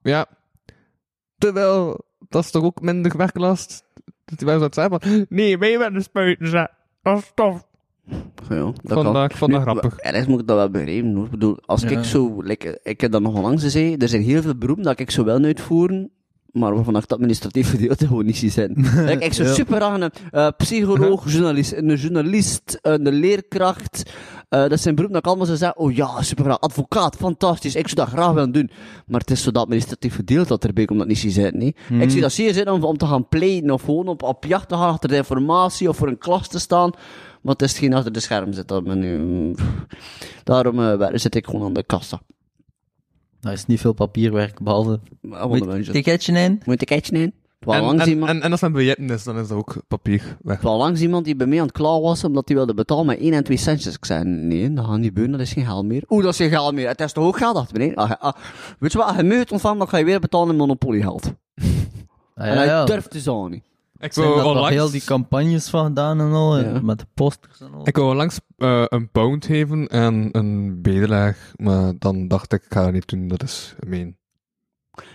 Ja. 0.03 0.27
Terwijl, 1.39 2.05
dat 2.29 2.45
is 2.45 2.51
toch 2.51 2.63
ook 2.65 2.81
minder 2.81 3.17
werklast? 3.17 3.85
Dat 4.25 4.39
die 4.39 4.47
wel 4.47 4.59
zo 4.59 4.69
zeggen 4.71 5.01
van, 5.01 5.27
nee, 5.29 5.59
wij 5.59 5.79
willen 5.79 6.03
spuiten 6.03 6.49
zetten. 6.49 6.77
Dat 7.03 7.19
is 7.19 7.31
tof. 7.35 7.69
Ja, 8.49 8.73
dat 8.83 9.47
Nu, 9.49 9.59
grappig. 9.61 9.99
Ergens 9.99 10.27
moet 10.27 10.41
ik 10.41 10.47
dat 10.47 10.57
wel 10.57 10.71
begrijpen, 10.71 11.15
hoor. 11.15 11.25
Ik 11.25 11.31
bedoel, 11.31 11.59
als 11.67 11.83
Ja. 11.83 11.89
ik 11.89 12.05
zo... 12.05 12.41
Like, 12.43 12.81
ik 12.83 13.01
heb 13.01 13.11
dat 13.13 13.23
nog 13.23 13.35
onlangs 13.35 13.63
gezegd, 13.63 14.03
er 14.03 14.09
zijn 14.09 14.23
heel 14.23 14.43
veel 14.43 14.55
beroepen 14.55 14.85
dat 14.85 14.99
ik 15.01 15.11
zo 15.11 15.25
wel 15.25 15.43
uitvoeren, 15.45 16.11
maar 16.53 16.75
waarvan 16.75 16.95
ik 16.97 17.01
het 17.03 17.13
administratief 17.13 17.71
gedeelte 17.77 18.07
gewoon 18.07 18.25
niet 18.25 18.37
zie 18.37 18.51
zijn. 18.51 18.73
like, 19.07 19.25
ik 19.25 19.33
zou 19.33 19.49
Ja. 19.49 19.55
super 19.55 19.77
graag 19.77 20.01
een 20.01 20.11
eh, 20.31 20.49
psycholoog, 20.57 21.25
journalist, 21.33 21.73
een 21.73 21.95
journalist, 21.95 22.79
een 22.83 23.09
leerkracht, 23.13 24.13
eh, 24.51 24.69
dat 24.69 24.81
zijn 24.81 24.95
beroepen 24.95 25.13
dat 25.13 25.17
ik 25.17 25.27
allemaal 25.27 25.47
zou 25.47 25.59
zeggen, 25.59 25.79
oh 25.79 25.95
ja, 25.95 26.23
super 26.23 26.45
graag, 26.45 26.61
advocaat, 26.61 27.17
fantastisch, 27.17 27.75
ik 27.75 27.89
zou 27.89 28.07
dat 28.07 28.09
graag 28.09 28.33
willen 28.33 28.53
doen. 28.53 28.71
Maar 29.07 29.21
het 29.21 29.31
is 29.31 29.43
zo 29.43 29.51
dat 29.51 29.63
administratief 29.63 30.15
gedeelte 30.15 30.49
dat 30.49 30.65
erbij 30.65 30.85
komt 30.85 30.99
dat 30.99 31.09
niet 31.09 31.19
zie 31.19 31.31
zijn, 31.31 31.59
nee. 31.59 31.75
Ik 32.01 32.11
zie 32.11 32.21
dat 32.21 32.33
zeer 32.33 32.53
zitten 32.55 32.75
om, 32.75 32.85
om 32.85 32.97
te 32.97 33.07
gaan 33.07 33.29
pleiten, 33.29 33.71
of 33.71 33.83
gewoon 33.83 34.09
op, 34.09 34.23
op 34.23 34.45
jacht 34.45 34.69
te 34.69 34.75
gaan 34.75 34.89
achter 34.89 35.09
de 35.09 35.17
informatie, 35.17 35.89
of 35.89 35.97
voor 35.97 36.09
een 36.09 36.19
klas 36.19 36.49
te 36.49 36.59
staan. 36.59 36.91
Maar 37.43 37.53
het 37.53 37.63
is 37.63 37.71
hetgeen 37.71 37.95
achter 37.95 38.13
de 38.13 38.21
scherm 38.21 38.53
zit. 38.53 38.69
Dat 38.69 38.85
nu, 38.85 39.55
daarom 40.45 40.77
wer- 40.77 41.19
zit 41.21 41.35
ik 41.35 41.47
gewoon 41.47 41.63
aan 41.63 41.73
de 41.73 41.83
kassa. 41.83 42.21
Dat 43.41 43.53
is 43.53 43.67
niet 43.67 43.81
veel 43.81 43.93
papierwerk, 43.93 44.61
behalve... 44.61 45.01
Gewoon 45.23 45.69
Moet 45.69 45.87
je 45.87 45.93
ticketje 45.93 46.39
in? 46.39 46.63
Moet 46.65 46.83
ik 46.83 46.91
iets 46.91 47.11
nemen? 47.11 47.33
En, 47.61 47.81
langs 47.83 48.03
en, 48.03 48.09
iemand... 48.09 48.31
en, 48.31 48.43
en 48.43 48.51
als 48.51 48.61
het 48.61 48.71
met 48.71 48.79
biljetten 48.79 49.11
is, 49.11 49.25
dan 49.25 49.39
is 49.39 49.49
dat 49.49 49.59
ook 49.59 49.77
papier 49.89 50.37
weg. 50.43 50.61
Was 50.61 50.79
langs 50.79 51.01
iemand 51.01 51.25
die 51.25 51.37
bij 51.37 51.47
mij 51.47 51.59
aan 51.59 51.67
het 51.67 51.73
klaar 51.73 52.01
was, 52.01 52.25
omdat 52.25 52.49
hij 52.49 52.57
wilde 52.57 52.75
betalen 52.75 53.07
met 53.07 53.19
1 53.19 53.33
en 53.33 53.45
2 53.45 53.57
centjes. 53.57 53.95
Ik 53.95 54.05
zei, 54.05 54.25
nee, 54.25 54.73
dat 54.73 54.85
gaat 54.85 54.99
niet 54.99 55.15
beuren, 55.15 55.33
dat 55.33 55.41
is 55.41 55.53
geen 55.53 55.65
geld 55.65 55.85
meer. 55.85 56.03
Oeh, 56.09 56.23
dat 56.23 56.33
is 56.33 56.39
geen 56.39 56.51
geld 56.51 56.75
meer. 56.75 56.89
Het 56.89 57.01
is 57.01 57.13
toch 57.13 57.25
ook 57.25 57.37
geld 57.37 57.57
achter 57.57 57.79
me, 57.79 57.85
nee? 57.85 57.97
Ah, 57.97 58.11
ah, 58.19 58.33
weet 58.79 58.93
je 58.93 58.99
wat, 58.99 59.17
je 59.17 59.23
mij 59.23 59.47
ontvangt, 59.51 59.79
dan 59.79 59.89
ga 59.89 59.97
je 59.97 60.05
weer 60.05 60.21
betalen 60.21 60.49
in 60.49 60.57
monopoliegeld. 60.57 61.33
Ah, 62.35 62.47
en 62.47 62.57
hij 62.57 62.67
ja. 62.67 62.85
durft 62.85 63.13
dus 63.13 63.29
aan 63.29 63.51
niet. 63.51 63.63
Ik 63.99 64.13
toch 64.13 64.45
onlangs, 64.45 64.69
heel 64.69 64.91
die 64.91 65.05
campagnes 65.05 65.69
van 65.69 65.85
gedaan 65.85 66.21
en 66.21 66.33
al, 66.33 66.59
Ja. 66.59 66.81
met 66.83 66.99
de 66.99 67.07
posters 67.15 67.61
en 67.61 67.73
al. 67.75 67.87
ik 67.89 67.97
wou 67.97 68.11
onlangs 68.11 68.41
eh, 68.57 68.85
een 68.89 69.11
pound 69.11 69.45
geven 69.47 69.87
en 69.87 70.29
een 70.33 70.83
bedelaar, 70.83 71.37
maar 71.57 71.93
dan 71.99 72.29
dacht 72.29 72.53
ik, 72.53 72.63
ik 72.65 72.73
ga 72.73 72.83
dat 72.83 72.93
niet 72.93 73.09
doen, 73.09 73.29
dat 73.29 73.43
is 73.43 73.75
gemeen. 73.81 74.17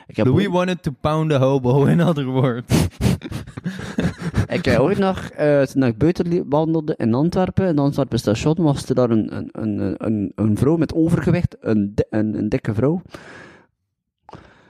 Ik 0.07 0.15
heb, 0.15 0.25
Louis 0.25 0.45
ooit, 0.45 0.53
wanted 0.55 0.83
to 0.83 0.91
pound 1.01 1.31
a 1.31 1.37
hobo, 1.37 1.85
in 1.91 2.01
other 2.01 2.25
words. 2.25 2.87
ik 4.47 4.65
heb 4.65 4.79
ooit 4.79 4.97
nog, 4.97 5.19
eh, 5.19 5.61
toen 5.61 5.83
ik 5.83 5.97
buiten 5.97 6.27
liep- 6.27 6.45
wandelde 6.49 6.93
in 6.97 7.13
Antwerpen, 7.13 7.67
in 7.67 7.79
Antwerpen 7.79 8.19
station, 8.19 8.55
was 8.57 8.89
er 8.89 8.95
daar 8.95 9.09
een, 9.09 9.35
een, 9.35 9.49
een, 9.51 9.95
een, 9.97 10.31
een 10.35 10.57
vrouw 10.57 10.77
met 10.77 10.93
overgewicht, 10.93 11.55
een, 11.59 11.91
di- 11.95 12.03
een, 12.09 12.37
een 12.37 12.49
dikke 12.49 12.73
vrouw. 12.73 13.01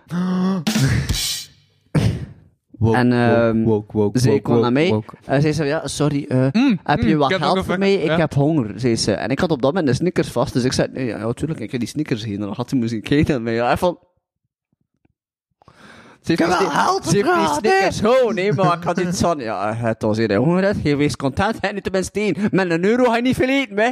Woke, 2.80 2.98
En, 2.98 3.12
ehm, 3.14 3.64
woke, 3.64 3.98
woke, 3.98 4.20
woke, 4.20 4.28
woke, 4.30 4.42
kwam 4.42 4.60
naar 4.62 4.72
mij. 4.72 4.90
woke. 4.90 5.16
En 5.26 5.42
zei 5.42 5.54
ze, 5.54 5.64
ja, 5.66 5.88
sorry, 5.88 6.26
eh, 6.28 6.48
Mm, 6.52 6.80
heb 6.84 7.02
mm, 7.02 7.08
je 7.08 7.16
wat 7.16 7.32
ik 7.32 7.38
heb 7.38 7.46
geld 7.48 7.66
voor 7.66 7.78
mij? 7.78 7.94
Ik 7.94 8.06
ja. 8.06 8.18
heb 8.18 8.34
honger, 8.34 8.80
zei 8.80 8.96
ze. 8.96 9.12
En 9.12 9.30
ik 9.30 9.40
had 9.40 9.52
op 9.52 9.62
dat 9.62 9.72
moment 9.74 9.90
de 9.92 9.96
snickers 9.98 10.28
vast, 10.28 10.54
dus 10.54 10.64
ik 10.64 10.74
zei, 10.74 10.88
nee, 10.94 11.06
ja, 11.06 11.18
natuurlijk, 11.18 11.60
ik 11.60 11.72
heb 11.72 11.80
die 11.80 11.90
snickers 11.90 12.24
heen. 12.24 12.34
En 12.34 12.40
dan 12.40 12.54
had 12.54 12.70
hij 12.70 12.80
moeten 12.80 13.02
kijken 13.02 13.34
naar 13.34 13.42
mij. 13.42 13.54
Ja, 13.54 13.66
hij 13.66 13.78
van... 13.78 13.98
Ze 16.26 16.32
heeft 16.36 16.60
die 16.60 16.68
sni- 16.70 17.10
ze 17.10 17.16
heeft 17.16 17.36
die 17.36 17.48
snickers 17.70 18.00
gewoon, 18.00 18.36
nee, 18.36 18.54
maar 18.54 18.78
ik 18.78 18.84
had 18.84 19.00
iets 19.00 19.20
van, 19.22 19.40
ja, 19.40 19.74
het 19.74 20.02
was 20.02 20.18
hier 20.18 20.36
honger, 20.36 20.64
hebt, 20.64 20.78
je 20.84 20.96
wees 20.96 21.16
content, 21.16 21.60
en 21.60 21.74
niet 21.74 21.84
tenminste 21.84 22.20
één. 22.20 22.36
Met 22.52 22.72
een 22.72 22.84
euro 22.86 23.04
ga 23.04 23.16
je 23.16 23.22
niet 23.22 23.36
veel 23.36 23.50
eten, 23.50 23.78
hè. 23.80 23.92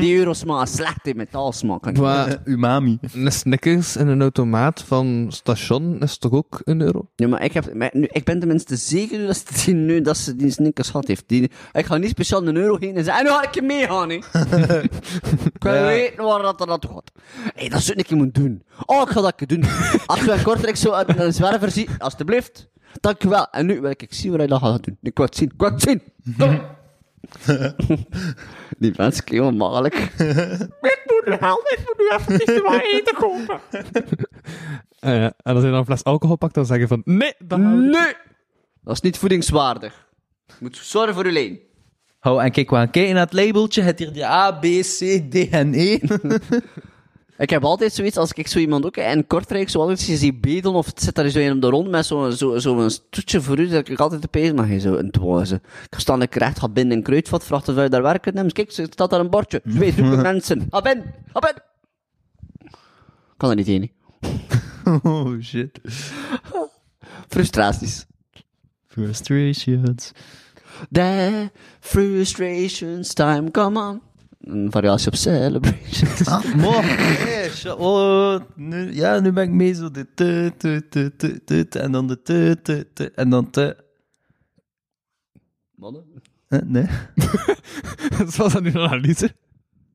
Die 0.00 0.16
euro 0.18 0.32
smaakt 0.32 0.70
slecht 0.70 1.06
in 1.06 1.16
metaalsmaak. 1.16 1.96
Maar 1.98 2.26
Eh, 2.28 2.34
umami. 2.44 2.98
een 3.14 3.32
Snickers 3.32 3.96
in 3.96 4.06
een 4.08 4.20
automaat 4.20 4.82
van 4.86 5.26
station 5.28 6.00
is 6.00 6.18
toch 6.18 6.32
ook 6.32 6.60
een 6.64 6.80
euro? 6.80 7.08
Ja, 7.16 7.28
maar 7.28 7.42
ik, 7.44 7.52
heb, 7.52 7.74
maar 7.74 7.90
nu, 7.92 8.08
ik 8.12 8.24
ben 8.24 8.38
tenminste 8.38 8.76
zeker 8.76 9.26
dat 9.26 9.36
ze 9.36 9.64
die, 9.64 9.74
nu, 9.74 10.00
dat 10.00 10.16
ze 10.16 10.36
die 10.36 10.50
snickers 10.50 10.88
gehad 10.90 11.06
heeft. 11.06 11.24
Die, 11.26 11.50
ik 11.72 11.86
ga 11.86 11.96
niet 11.96 12.10
speciaal 12.10 12.46
een 12.46 12.56
euro 12.56 12.76
heen 12.80 12.96
en 12.96 13.04
zeggen, 13.04 13.24
en 13.26 13.30
nu 13.32 13.36
ga 13.38 13.42
ik 13.48 13.54
je 13.54 13.62
meegaan, 13.62 14.08
hè. 14.10 14.14
ik 15.54 15.62
wil 15.62 15.74
Ja. 15.74 15.84
weten 15.86 16.24
waar 16.24 16.42
dat 16.42 16.60
er 16.60 16.66
naartoe 16.66 16.90
gaat. 16.90 17.12
Hé, 17.54 17.68
dat 17.68 17.82
zou 17.82 17.98
ik 17.98 18.06
je 18.06 18.14
moeten 18.14 18.42
doen. 18.42 18.62
Oh, 18.86 19.02
ik 19.02 19.08
ga 19.08 19.20
dat 19.20 19.42
doen. 19.46 19.64
Als 20.06 20.20
je 20.20 20.32
een 20.32 20.42
kortrijk 20.42 20.76
zo 20.76 20.90
uit 20.90 21.18
een 21.18 21.32
zwerver 21.32 21.70
ziet, 21.70 21.90
alstublieft. 21.98 22.68
Dankjewel. 23.00 23.50
En 23.50 23.66
nu 23.66 23.80
wil 23.80 23.90
ik 23.90 24.06
zien 24.08 24.30
wat 24.30 24.38
hij 24.38 24.48
dat 24.48 24.60
gaat 24.60 24.84
doen. 24.84 24.98
Ik 25.02 25.16
wil 25.16 25.26
het 25.26 25.36
zien. 25.36 25.48
Ik 25.48 25.60
wil 25.60 25.70
het 25.70 25.82
zien. 25.82 26.02
Die 28.78 28.92
mensen 28.96 29.24
klinken 29.24 29.56
makkelijk. 29.56 29.94
Ik 29.94 30.08
moet 31.06 31.40
helpen, 31.40 31.76
ik 31.76 31.82
moet 31.84 31.98
nu 31.98 32.08
even 32.36 32.62
wat 32.62 32.82
eten 32.82 33.14
kopen. 33.14 33.60
Ja. 35.00 35.32
En 35.36 35.54
als 35.54 35.62
je 35.62 35.70
dan 35.70 35.78
een 35.78 35.84
fles 35.84 36.04
alcohol 36.04 36.36
pakt, 36.36 36.54
dan 36.54 36.66
zeg 36.66 36.78
je 36.78 36.86
van, 36.86 37.02
nee, 37.04 37.34
dat 37.38 37.58
we. 37.58 37.64
Nee! 37.64 38.14
Dat 38.82 38.94
is 38.94 39.00
niet 39.00 39.18
voedingswaardig. 39.18 40.06
Je 40.46 40.54
moet 40.58 40.76
zorgen 40.76 41.14
voor 41.14 41.26
je 41.26 41.32
leen. 41.32 41.58
Oh, 42.20 42.44
en 42.44 42.50
kijk, 42.50 42.70
we 42.70 42.76
gaan 42.76 42.90
kijken 42.90 43.14
naar 43.14 43.24
het 43.24 43.32
labeltje. 43.32 43.82
Het 43.82 43.98
hier 43.98 44.12
die 44.12 44.26
A, 44.26 44.52
B, 44.52 44.62
C, 44.62 44.98
D 45.30 45.34
en 45.50 45.74
E. 45.74 45.98
Ik 47.38 47.50
heb 47.50 47.64
altijd 47.64 47.92
zoiets, 47.92 48.16
als 48.16 48.32
ik 48.32 48.46
zo 48.46 48.58
iemand 48.58 48.86
ook 48.86 48.96
in 48.96 49.26
Kortrijk 49.26 49.68
zo 49.68 49.78
altijd 49.80 50.02
je 50.02 50.16
ziet 50.16 50.40
bedelen 50.40 50.76
of 50.76 50.86
het 50.86 51.02
zit 51.02 51.14
daar 51.14 51.28
zo 51.28 51.38
in 51.38 51.52
op 51.52 51.60
de 51.60 51.68
rond 51.68 51.88
met 51.88 52.06
zo'n 52.06 52.32
zo, 52.32 52.58
zo 52.58 52.78
een 52.78 52.90
toetje 53.10 53.40
voor 53.40 53.58
u, 53.58 53.68
dat 53.68 53.88
ik 53.88 54.00
altijd 54.00 54.20
te 54.20 54.28
pezen, 54.28 54.54
maar 54.54 54.68
je 54.68 54.80
zo 54.80 54.94
een 54.94 55.10
dwaze. 55.10 55.60
Ik 55.90 55.98
sta 55.98 56.20
ik 56.20 56.34
recht, 56.34 56.58
ga 56.58 56.68
binnen 56.68 56.96
een 56.96 57.02
kruidvat, 57.02 57.44
vraagt 57.44 57.68
of 57.68 57.76
je 57.76 57.88
daar 57.88 58.02
werken 58.02 58.34
neemt. 58.34 58.52
Kijk, 58.52 58.72
er 58.72 58.86
staat 58.90 59.10
daar 59.10 59.20
een 59.20 59.30
bordje. 59.30 59.62
Twee 59.74 59.92
zoeken 59.92 60.22
mensen. 60.22 60.66
Ga 60.70 60.80
binnen, 60.80 61.14
ga 61.32 61.40
binnen. 61.40 61.62
Kan 63.36 63.50
er 63.50 63.56
niet 63.56 63.66
heen. 63.66 63.90
Oh, 65.02 65.40
shit. 65.40 65.80
Frustraties. 67.28 68.06
Frustrations. 68.86 70.12
The 70.92 71.50
frustrations 71.80 73.14
time, 73.14 73.50
come 73.50 73.78
on. 73.78 74.00
Een 74.44 74.70
variatie 74.70 75.06
op 75.06 75.14
celebrations. 75.14 76.26
Ah, 76.28 76.54
mooi. 76.54 76.82
Hey, 76.82 77.72
oh, 77.78 78.40
nu, 78.54 78.94
ja, 78.94 79.20
nu 79.20 79.32
ben 79.32 79.44
ik 79.44 79.50
mee 79.50 79.72
zo 79.72 79.90
de 79.90 80.06
te, 80.14 80.52
te, 80.58 80.86
te, 80.88 81.16
te, 81.16 81.44
te, 81.44 81.68
te, 81.68 81.78
en 81.78 81.92
dan 81.92 82.06
de 82.06 82.22
te, 82.22 82.58
te, 82.62 82.86
te, 82.92 83.10
en 83.10 83.30
dan 83.30 83.50
te. 83.50 83.76
Mannen. 85.74 86.04
Eh, 86.48 86.58
nee. 86.64 86.86
Zoals 88.32 88.52
dat 88.52 88.62
nu 88.62 88.68
een 88.68 88.80
analyse. 88.80 89.34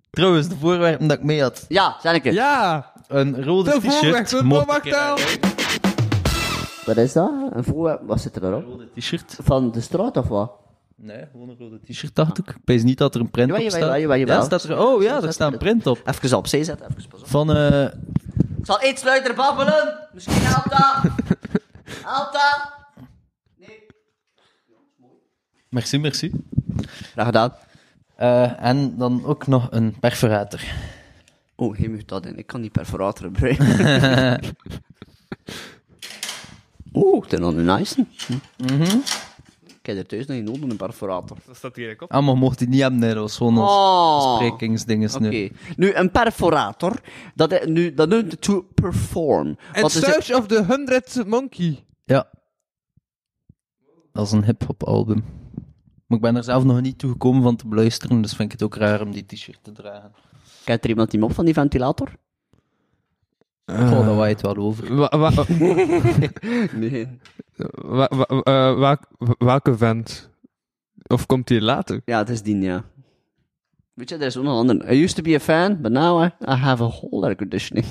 Trouwens, 0.10 0.48
de 0.48 0.56
voorwerpen 0.56 1.08
dat 1.08 1.18
ik 1.18 1.24
mee 1.24 1.42
had. 1.42 1.66
Ja, 1.68 1.98
zijn 2.02 2.16
ik 2.16 2.24
het. 2.24 2.34
Ja! 2.34 2.92
Een 3.08 3.44
rode 3.44 3.72
De 3.72 3.88
t-shirt. 3.88 4.42
mocht 4.42 4.76
ik 4.78 4.86
erin. 4.86 5.40
Wat 6.86 6.98
is 6.98 7.14
dat? 7.14 7.32
Een 7.52 7.64
voorwerp, 7.64 8.02
wat 8.06 8.22
zit 8.22 8.36
er 8.36 8.42
daarop? 8.42 8.64
Een 8.64 8.70
rode 8.70 8.90
t-shirt. 8.96 9.38
Van 9.42 9.72
de 9.72 9.82
straat 9.82 10.18
of 10.18 10.28
wat? 10.28 10.52
Nee, 11.02 11.26
gewoon 11.32 11.50
een 11.50 11.58
rode 11.60 11.80
t-shirt, 11.80 12.16
dacht 12.16 12.38
ik. 12.38 12.50
Ik 12.50 12.56
weet 12.66 12.84
niet 12.84 12.98
dat 12.98 13.16
er 13.16 13.22
een 13.22 13.30
print 13.30 13.50
Jawel, 13.50 13.66
op 13.66 13.72
staat. 13.72 13.82
jawel, 14.00 14.18
jawel. 14.18 14.38
Ja, 14.38 14.44
staat 14.44 14.64
er... 14.64 14.80
Oh 14.80 15.02
ja, 15.02 15.22
er 15.22 15.34
staat 15.34 15.52
een 15.52 15.58
print 15.58 15.88
op. 15.88 16.02
Even 16.06 16.38
opzij 16.38 16.64
zetten, 16.64 16.88
even 16.90 17.10
pas 17.10 17.22
op. 17.22 17.28
Van, 17.28 17.54
eh... 17.56 17.84
Ik 18.60 18.66
zal 18.66 18.84
iets 18.84 19.04
luider 19.04 19.36
babbelen. 19.36 20.08
Misschien 20.14 20.36
helpt 20.38 20.70
dat. 20.70 21.12
helpt 22.12 22.34
dat. 22.34 22.78
Merci, 25.70 25.98
merci. 25.98 26.32
Graag 27.12 27.26
gedaan. 27.26 27.54
Eh, 28.16 28.64
en 28.64 28.98
dan 28.98 29.26
ook 29.26 29.48
nog 29.48 29.68
een 29.72 30.00
perforator. 30.00 30.62
Oh, 31.56 31.76
geef 31.76 31.88
me 31.88 32.04
dat 32.06 32.26
in. 32.26 32.38
Ik 32.38 32.48
kan 32.48 32.62
die 32.62 32.70
perforator 32.70 33.26
gebruiken. 33.26 33.68
Oeh, 36.94 37.22
dat 37.22 37.34
is 37.34 37.40
nog 37.40 37.54
een 37.54 37.66
nice. 37.66 38.06
Mhm. 38.58 38.82
Ik 38.84 39.29
heb 39.96 39.98
er 39.98 40.06
thuis 40.08 40.26
nog 40.26 40.38
niet 40.38 40.46
nodig, 40.46 40.62
een 40.72 40.78
perforator. 40.78 41.38
Dat 41.46 41.56
staat 41.56 41.76
hier 41.76 41.96
op. 42.00 42.12
Ah, 42.12 42.26
maar 42.26 42.38
mocht 42.38 42.60
hij 42.60 42.68
niet 42.68 42.82
hebben, 42.82 43.00
nee, 43.00 43.14
dat 43.14 43.22
was 43.22 43.38
gewoon 43.38 43.58
als 43.58 43.72
Oh. 43.72 44.36
sprekingsdinges 44.36 45.16
Oké. 45.16 45.28
nu. 45.30 45.52
Nu, 45.76 45.94
een 45.94 46.12
perforator, 46.12 47.00
dat, 47.36 47.52
is, 47.52 47.66
nu, 47.66 47.94
dat 47.94 48.10
noemt 48.10 48.32
het 48.32 48.42
to 48.42 48.62
perform. 48.74 49.58
En 49.72 49.82
Wat 49.82 49.90
is 49.92 49.96
het? 49.96 50.06
Search 50.06 50.34
of 50.40 50.48
the 50.48 50.64
Hundredth 50.68 51.26
Monkey. 51.28 51.84
Ja. 52.06 52.30
Dat 54.12 54.26
is 54.26 54.32
een 54.32 54.44
hip-hop 54.46 54.84
album. 54.84 55.24
Maar 56.08 56.18
ik 56.18 56.24
ben 56.24 56.36
er 56.36 56.44
zelf 56.44 56.64
nog 56.64 56.82
niet 56.82 56.98
toe 56.98 57.12
gekomen 57.12 57.42
van 57.44 57.56
te 57.56 57.68
beluisteren, 57.68 58.22
dus 58.22 58.34
vind 58.34 58.54
ik 58.54 58.60
het 58.60 58.64
ook 58.64 58.76
raar 58.76 59.02
om 59.02 59.12
die 59.12 59.26
t-shirt 59.26 59.60
te 59.62 59.72
dragen. 59.72 60.12
Kent 60.64 60.84
er 60.84 60.90
iemand 60.90 61.12
die 61.12 61.24
op 61.24 61.34
van 61.34 61.46
die 61.46 61.54
ventilator? 61.54 62.12
Oh, 63.70 64.06
daar 64.06 64.16
waait 64.16 64.42
wel 64.42 64.56
over. 64.56 64.96
Wa- 64.96 65.18
wa- 65.18 65.32
Nee. 66.74 67.08
wa- 67.72 68.10
wa- 68.16 68.42
eh, 68.44 68.78
welk- 68.80 69.08
welke 69.38 69.78
vent? 69.78 70.30
Of 71.08 71.26
komt 71.26 71.48
die 71.48 71.62
later? 71.62 72.02
Ja, 72.06 72.18
het 72.18 72.30
is 72.30 72.42
die, 72.42 72.58
ja. 72.62 72.84
Weet 73.94 74.10
je, 74.10 74.16
er 74.16 74.22
is 74.22 74.38
ook 74.38 74.44
nog 74.44 74.54
een 74.62 74.70
ander. 74.70 74.92
I 74.94 75.04
used 75.04 75.16
to 75.16 75.22
be 75.22 75.36
a 75.36 75.40
fan, 75.40 75.82
but 75.82 75.92
now 75.92 76.24
I, 76.24 76.26
I 76.52 76.54
have 76.54 76.84
a 76.84 76.88
whole 76.88 77.26
air 77.26 77.36
conditioning. 77.36 77.86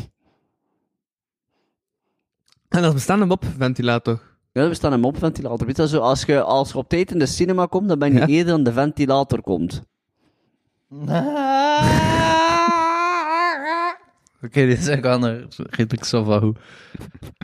En 2.68 2.82
dat 2.82 2.92
bestaat 2.94 3.20
een 3.20 3.28
mop-ventilator. 3.28 4.20
Ja, 4.52 4.68
we 4.68 4.74
staan 4.74 4.92
een 4.92 5.00
mopventilator. 5.00 5.66
Weet 5.66 5.76
je, 5.76 5.88
zo, 5.88 6.00
als 6.00 6.22
je, 6.24 6.42
als 6.42 6.72
je 6.72 6.78
op 6.78 6.88
tijd 6.88 7.10
in 7.12 7.18
de 7.18 7.26
cinema 7.26 7.66
komt, 7.66 7.88
dan 7.88 7.98
ben 7.98 8.12
je 8.12 8.18
Ja. 8.18 8.26
eerder 8.26 8.52
dan 8.52 8.62
de 8.62 8.72
ventilator 8.72 9.42
komt. 9.42 9.82
Oké, 14.42 14.66
dit 14.66 14.78
is 14.78 14.86
echt 14.86 15.06
aan 15.06 15.46
redelijk 15.56 16.04
zo 16.04 16.24
van 16.24 16.42
hoe. 16.42 16.54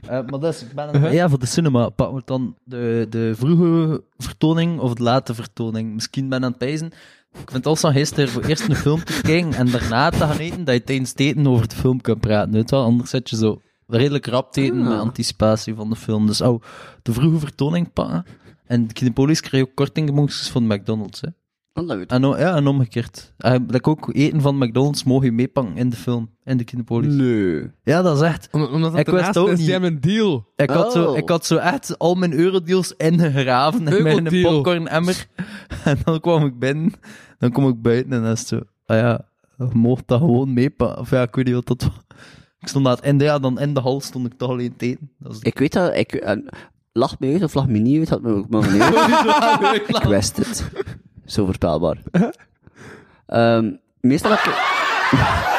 Eh, 0.08 0.20
maar 0.26 0.40
dus, 0.40 0.62
ik 0.62 0.72
ben 0.72 0.86
aan 0.94 1.02
het- 1.02 1.12
Ja, 1.12 1.28
voor 1.28 1.38
de 1.38 1.46
cinema 1.46 1.88
pakken 1.88 2.16
we 2.16 2.22
dan 2.24 2.56
de, 2.64 3.06
de 3.10 3.32
vroege 3.36 4.02
vertoning 4.16 4.78
of 4.80 4.94
de 4.94 5.02
late 5.02 5.34
vertoning. 5.34 5.94
Misschien 5.94 6.28
ben 6.28 6.38
ik 6.38 6.44
aan 6.44 6.50
het 6.50 6.58
pijzen. 6.58 6.86
Ik 7.32 7.38
vind 7.50 7.52
het 7.52 7.66
also 7.66 7.90
gisteren 7.90 8.28
voor 8.28 8.42
eerst 8.44 8.68
een 8.68 8.76
film 8.76 9.04
te 9.04 9.20
kijken 9.22 9.52
en 9.54 9.70
daarna 9.70 10.10
te 10.10 10.16
gaan 10.16 10.36
eten, 10.36 10.64
dat 10.64 10.74
je 10.74 10.84
tijdens 10.84 11.10
het 11.10 11.20
eten 11.20 11.46
over 11.46 11.68
de 11.68 11.74
film 11.76 12.00
kan 12.00 12.18
praten. 12.20 12.52
Weet 12.52 12.70
wel? 12.70 12.82
Anders 12.84 13.10
zit 13.10 13.30
je 13.30 13.36
zo 13.36 13.60
redelijk 13.86 14.26
rap 14.26 14.52
te 14.52 14.60
eten 14.62 14.82
Ah. 14.82 14.88
met 14.88 14.98
anticipatie 14.98 15.74
van 15.74 15.88
de 15.90 15.96
film. 15.96 16.26
Dus 16.26 16.40
oh, 16.40 16.62
de 17.02 17.12
vroege 17.12 17.38
vertoning 17.38 17.92
pakken. 17.92 18.24
En 18.66 18.92
Kinepolis 18.92 19.40
krijg 19.40 19.64
je 19.64 19.70
ook 19.70 19.76
kortingboxjes 19.76 20.48
van 20.48 20.66
McDonald's. 20.66 21.20
Hè. 21.20 21.28
Dat 21.74 21.90
ik. 22.00 22.10
En, 22.10 22.22
ja, 22.22 22.54
en 22.56 22.66
omgekeerd. 22.66 23.32
Uh, 23.38 23.54
dat 23.66 23.84
ook 23.84 24.08
eten 24.14 24.40
van 24.40 24.58
McDonald's 24.58 25.04
mogen 25.04 25.24
je 25.26 25.32
meepakken 25.32 25.76
in 25.76 25.90
de 25.90 25.96
film, 25.96 26.30
in 26.44 26.56
de 26.56 26.64
Kinepolis. 26.64 27.14
Nee. 27.14 27.70
Ja, 27.82 28.02
dat 28.02 28.16
is 28.16 28.22
echt. 28.22 28.48
Om- 28.52 28.62
Omdat 28.62 28.90
dat 28.90 29.00
Ik 29.00 29.06
wist 29.08 29.36
ook 29.36 29.48
is, 29.48 29.58
niet. 29.58 29.68
een 29.82 30.00
deal. 30.00 30.46
Ik 30.56 30.70
had, 30.70 30.92
zo, 30.92 31.04
Oh. 31.04 31.16
ik 31.16 31.28
had 31.28 31.46
zo 31.46 31.56
echt 31.56 31.98
al 31.98 32.14
mijn 32.14 32.32
eurodeals 32.32 32.92
ingegraven 32.96 33.88
in 33.88 34.02
mijn 34.02 34.42
popcorn-emmer. 34.42 35.26
En 35.84 35.98
dan 36.04 36.20
kwam 36.20 36.44
ik 36.46 36.58
binnen, 36.58 36.92
dan 37.38 37.52
kom 37.52 37.68
ik 37.68 37.82
buiten 37.82 38.12
en 38.12 38.22
dan 38.22 38.32
is 38.32 38.38
het 38.38 38.48
zo, 38.48 38.60
ah 38.86 38.96
ja, 38.96 39.28
mocht 39.72 40.02
dat 40.08 40.18
gewoon 40.20 40.52
meepakken. 40.52 40.98
Of 40.98 41.10
ja, 41.10 41.22
ik 41.22 41.34
weet 41.34 41.44
niet 41.44 41.54
wat 41.54 41.66
dat 41.66 41.82
was. 41.82 42.18
Ik 42.58 42.68
stond 42.68 42.84
daar 42.84 42.98
in 43.04 43.18
de, 43.18 43.24
ja, 43.24 43.38
dan 43.38 43.60
in 43.60 43.74
de 43.74 43.80
hal 43.80 44.00
stond 44.00 44.26
ik 44.26 44.32
toch 44.38 44.50
alleen 44.50 44.76
te 44.76 44.86
eten. 44.86 45.10
Dat 45.18 45.32
is 45.32 45.38
Ik 45.40 45.58
weet 45.58 45.72
dat, 45.72 45.96
ik, 45.96 46.12
eh, 46.12 46.36
lach 46.92 47.18
me 47.18 47.32
uit 47.32 47.42
of 47.42 47.54
lach 47.54 47.68
me 47.68 47.78
niet 47.78 47.98
uit, 47.98 48.08
had 48.08 48.22
me 48.22 48.32
ook 48.34 48.48
maar 48.48 48.72
niet 48.72 48.80
uit. 48.82 49.88
Ik 49.96 50.02
wist 50.08 50.36
het. 50.36 50.70
Zo 51.26 51.44
voorspelbaar. 51.44 51.98
Ehm 53.26 53.72
meestal 54.00 54.30
heb 54.30 54.40
ik... 54.40 54.52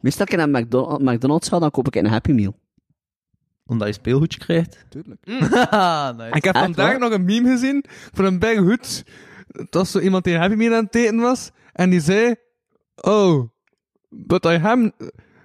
Meestal 0.00 0.26
als 0.26 0.34
ik 0.34 0.36
naar 0.36 0.48
McDo- 0.62 0.98
McDonald's 0.98 1.48
ga, 1.48 1.58
dan 1.58 1.70
koop 1.70 1.86
ik 1.86 1.94
een 1.96 2.06
Happy 2.06 2.32
Meal. 2.32 2.58
Omdat 3.66 3.88
je 3.88 3.94
speelgoedje 3.94 4.38
krijgt. 4.38 4.84
Tuurlijk. 4.88 5.24
Nice. 5.26 6.28
Ik 6.32 6.44
heb 6.44 6.54
Echt 6.54 6.64
vandaag 6.64 6.98
nog 6.98 7.12
een 7.12 7.24
meme 7.24 7.50
gezien 7.50 7.84
van 8.12 8.24
een 8.24 8.38
big 8.38 8.58
hoed. 8.58 9.04
Het 9.52 9.74
was 9.74 9.90
zo 9.90 9.98
iemand 9.98 10.24
die 10.24 10.34
een 10.34 10.40
Happy 10.40 10.54
Meal 10.54 10.74
aan 10.74 10.84
het 10.84 10.94
eten 10.94 11.16
was. 11.20 11.50
En 11.72 11.90
die 11.90 12.00
zei... 12.00 12.34
Oh, 12.94 13.48
but 14.08 14.44
I 14.44 14.58
am... 14.62 14.92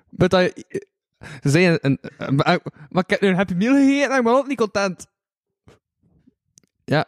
But 0.10 0.34
I... 0.34 0.52
Ze 1.41 1.49
zei 1.49 1.68
een, 1.68 1.78
een, 1.82 1.99
een- 2.18 2.36
maar, 2.36 2.60
maar 2.90 3.03
ik 3.03 3.10
heb 3.10 3.22
nu 3.22 3.28
een 3.28 3.36
Happy 3.36 3.53
Meal 3.53 3.74
gegeten 3.76 4.12
en 4.12 4.18
ik 4.18 4.24
ben 4.24 4.34
ook 4.34 4.48
niet 4.48 4.57
content. 4.57 5.07
Ja. 6.86 7.06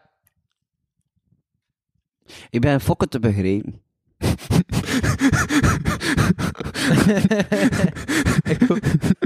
Ik 2.50 2.62
ben 2.62 2.82
fokken 2.82 3.10
te 3.10 3.20
begrijpen. 3.20 3.82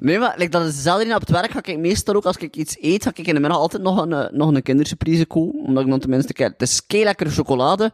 Nee, 0.00 0.18
maar 0.18 0.34
like, 0.36 0.50
dat 0.50 0.66
is 0.66 0.84
niet 0.84 1.14
op 1.14 1.20
het 1.20 1.30
werk. 1.30 1.50
Ga 1.50 1.58
ik 1.62 1.78
meestal 1.78 2.14
ook, 2.14 2.24
als 2.24 2.36
ik 2.36 2.56
iets 2.56 2.76
eet, 2.80 3.02
ga 3.02 3.10
ik 3.14 3.26
in 3.26 3.34
de 3.34 3.40
middag 3.40 3.58
altijd 3.58 3.82
nog 3.82 4.02
een, 4.02 4.12
eh, 4.12 4.30
nog 4.30 4.54
een 4.54 4.62
kindersurprise 4.62 5.26
kopen. 5.26 5.60
Omdat 5.60 5.84
ik 5.84 5.90
dan 5.90 6.00
tenminste, 6.00 6.32
kijk, 6.32 6.52
het 6.52 6.62
is 6.62 6.82
lekkere 6.88 7.30
chocolade. 7.30 7.92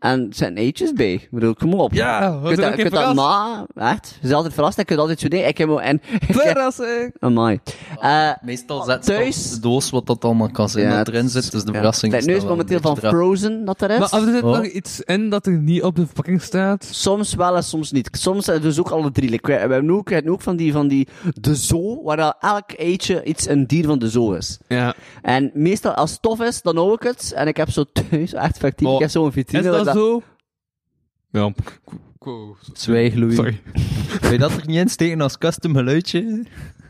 En 0.00 0.26
zijn 0.30 0.56
eitjes 0.56 0.92
bij. 0.92 1.12
Ik 1.12 1.28
bedoel, 1.30 1.54
kom 1.54 1.74
op. 1.74 1.92
Ja, 1.92 2.24
Je 2.26 2.40
kunt 2.46 2.58
zijn 2.58 2.70
ook 2.70 2.76
je 2.76 2.82
kunt 2.82 2.94
dat 2.94 3.14
na, 3.14 3.66
echt. 3.74 4.08
Je 4.14 4.20
bent 4.20 4.34
altijd 4.34 4.54
verrast, 4.54 4.78
ik 4.78 4.86
kunt 4.86 4.98
altijd 4.98 5.20
zo 5.20 5.28
nee, 5.28 5.42
ik 5.42 5.58
heb 5.58 5.70
en, 5.70 6.00
Verrassing! 6.28 7.14
amai. 7.18 7.60
Eh, 8.00 8.30
Meestal 8.42 8.82
zet 8.82 9.04
ze 9.04 9.12
thuis- 9.12 9.50
de 9.50 9.60
doos 9.60 9.90
wat 9.90 10.06
dat 10.06 10.24
allemaal 10.24 10.50
kan 10.50 10.68
zijn 10.68 10.86
Ja, 10.88 10.96
dat 10.96 11.08
erin 11.08 11.28
zit, 11.28 11.50
dus 11.50 11.62
de 11.64 11.72
ja. 11.72 11.76
verrassing 11.78 12.12
Kijk, 12.12 12.24
nu 12.24 12.32
is 12.34 12.42
wel 12.42 12.50
een 12.50 12.56
momenteel 12.56 12.80
van. 12.80 12.96
Frozen 12.96 13.64
dat 13.64 13.80
er 13.80 13.90
is. 13.90 13.98
Maar 13.98 14.22
er 14.22 14.32
zit 14.34 14.42
Oh. 14.42 14.56
nog 14.56 14.66
iets 14.66 15.00
in 15.00 15.30
dat 15.30 15.46
er 15.46 15.52
niet 15.58 15.82
op 15.82 15.96
de 15.96 16.04
verpakking 16.06 16.42
staat. 16.42 16.84
Soms 16.90 17.34
wel 17.34 17.56
en 17.56 17.64
soms 17.64 17.92
niet. 17.92 18.08
Soms 18.12 18.44
zijn 18.44 18.60
dus 18.60 18.78
ook 18.78 18.90
alle 18.90 19.12
drie. 19.12 19.30
Like, 19.30 19.46
we, 19.52 19.58
hebben 19.58 19.90
ook, 19.90 20.12
ook 20.26 20.42
van 20.42 20.56
die, 20.56 20.72
van 20.72 20.88
die 20.88 21.08
de 21.40 21.54
zoo, 21.54 22.02
waar 22.02 22.34
elk 22.40 22.72
eitje 22.76 23.24
iets 23.24 23.48
een 23.48 23.66
dier 23.66 23.84
van 23.84 23.98
de 23.98 24.08
zoo 24.08 24.32
is. 24.32 24.58
Ja. 24.68 24.94
En 25.22 25.50
meestal 25.54 25.92
als 25.92 26.10
het 26.10 26.22
tof 26.22 26.40
is, 26.42 26.62
dan 26.62 26.76
hou 26.76 26.92
ik 26.92 27.02
het. 27.02 27.32
En 27.36 27.46
ik 27.46 27.56
heb 27.56 27.70
zo 27.70 27.84
thuis, 27.92 28.32
echt 28.32 28.54
effectief, 28.54 28.86
Oh, 28.86 28.94
ik 28.94 29.00
heb 29.00 29.10
zo'n 29.10 29.26
Is 29.26 29.32
vitrine. 29.32 29.89
Zo? 29.92 30.22
Ja. 31.30 31.52
Zwijg, 32.72 33.14
Louis. 33.14 33.34
Sorry. 33.34 33.60
Wil 34.20 34.32
je 34.32 34.38
dat 34.38 34.56
er 34.56 34.66
niet 34.66 34.76
in 34.76 34.88
steken 34.88 35.20
als 35.20 35.38
custom 35.38 35.74
geluidje? 35.74 36.44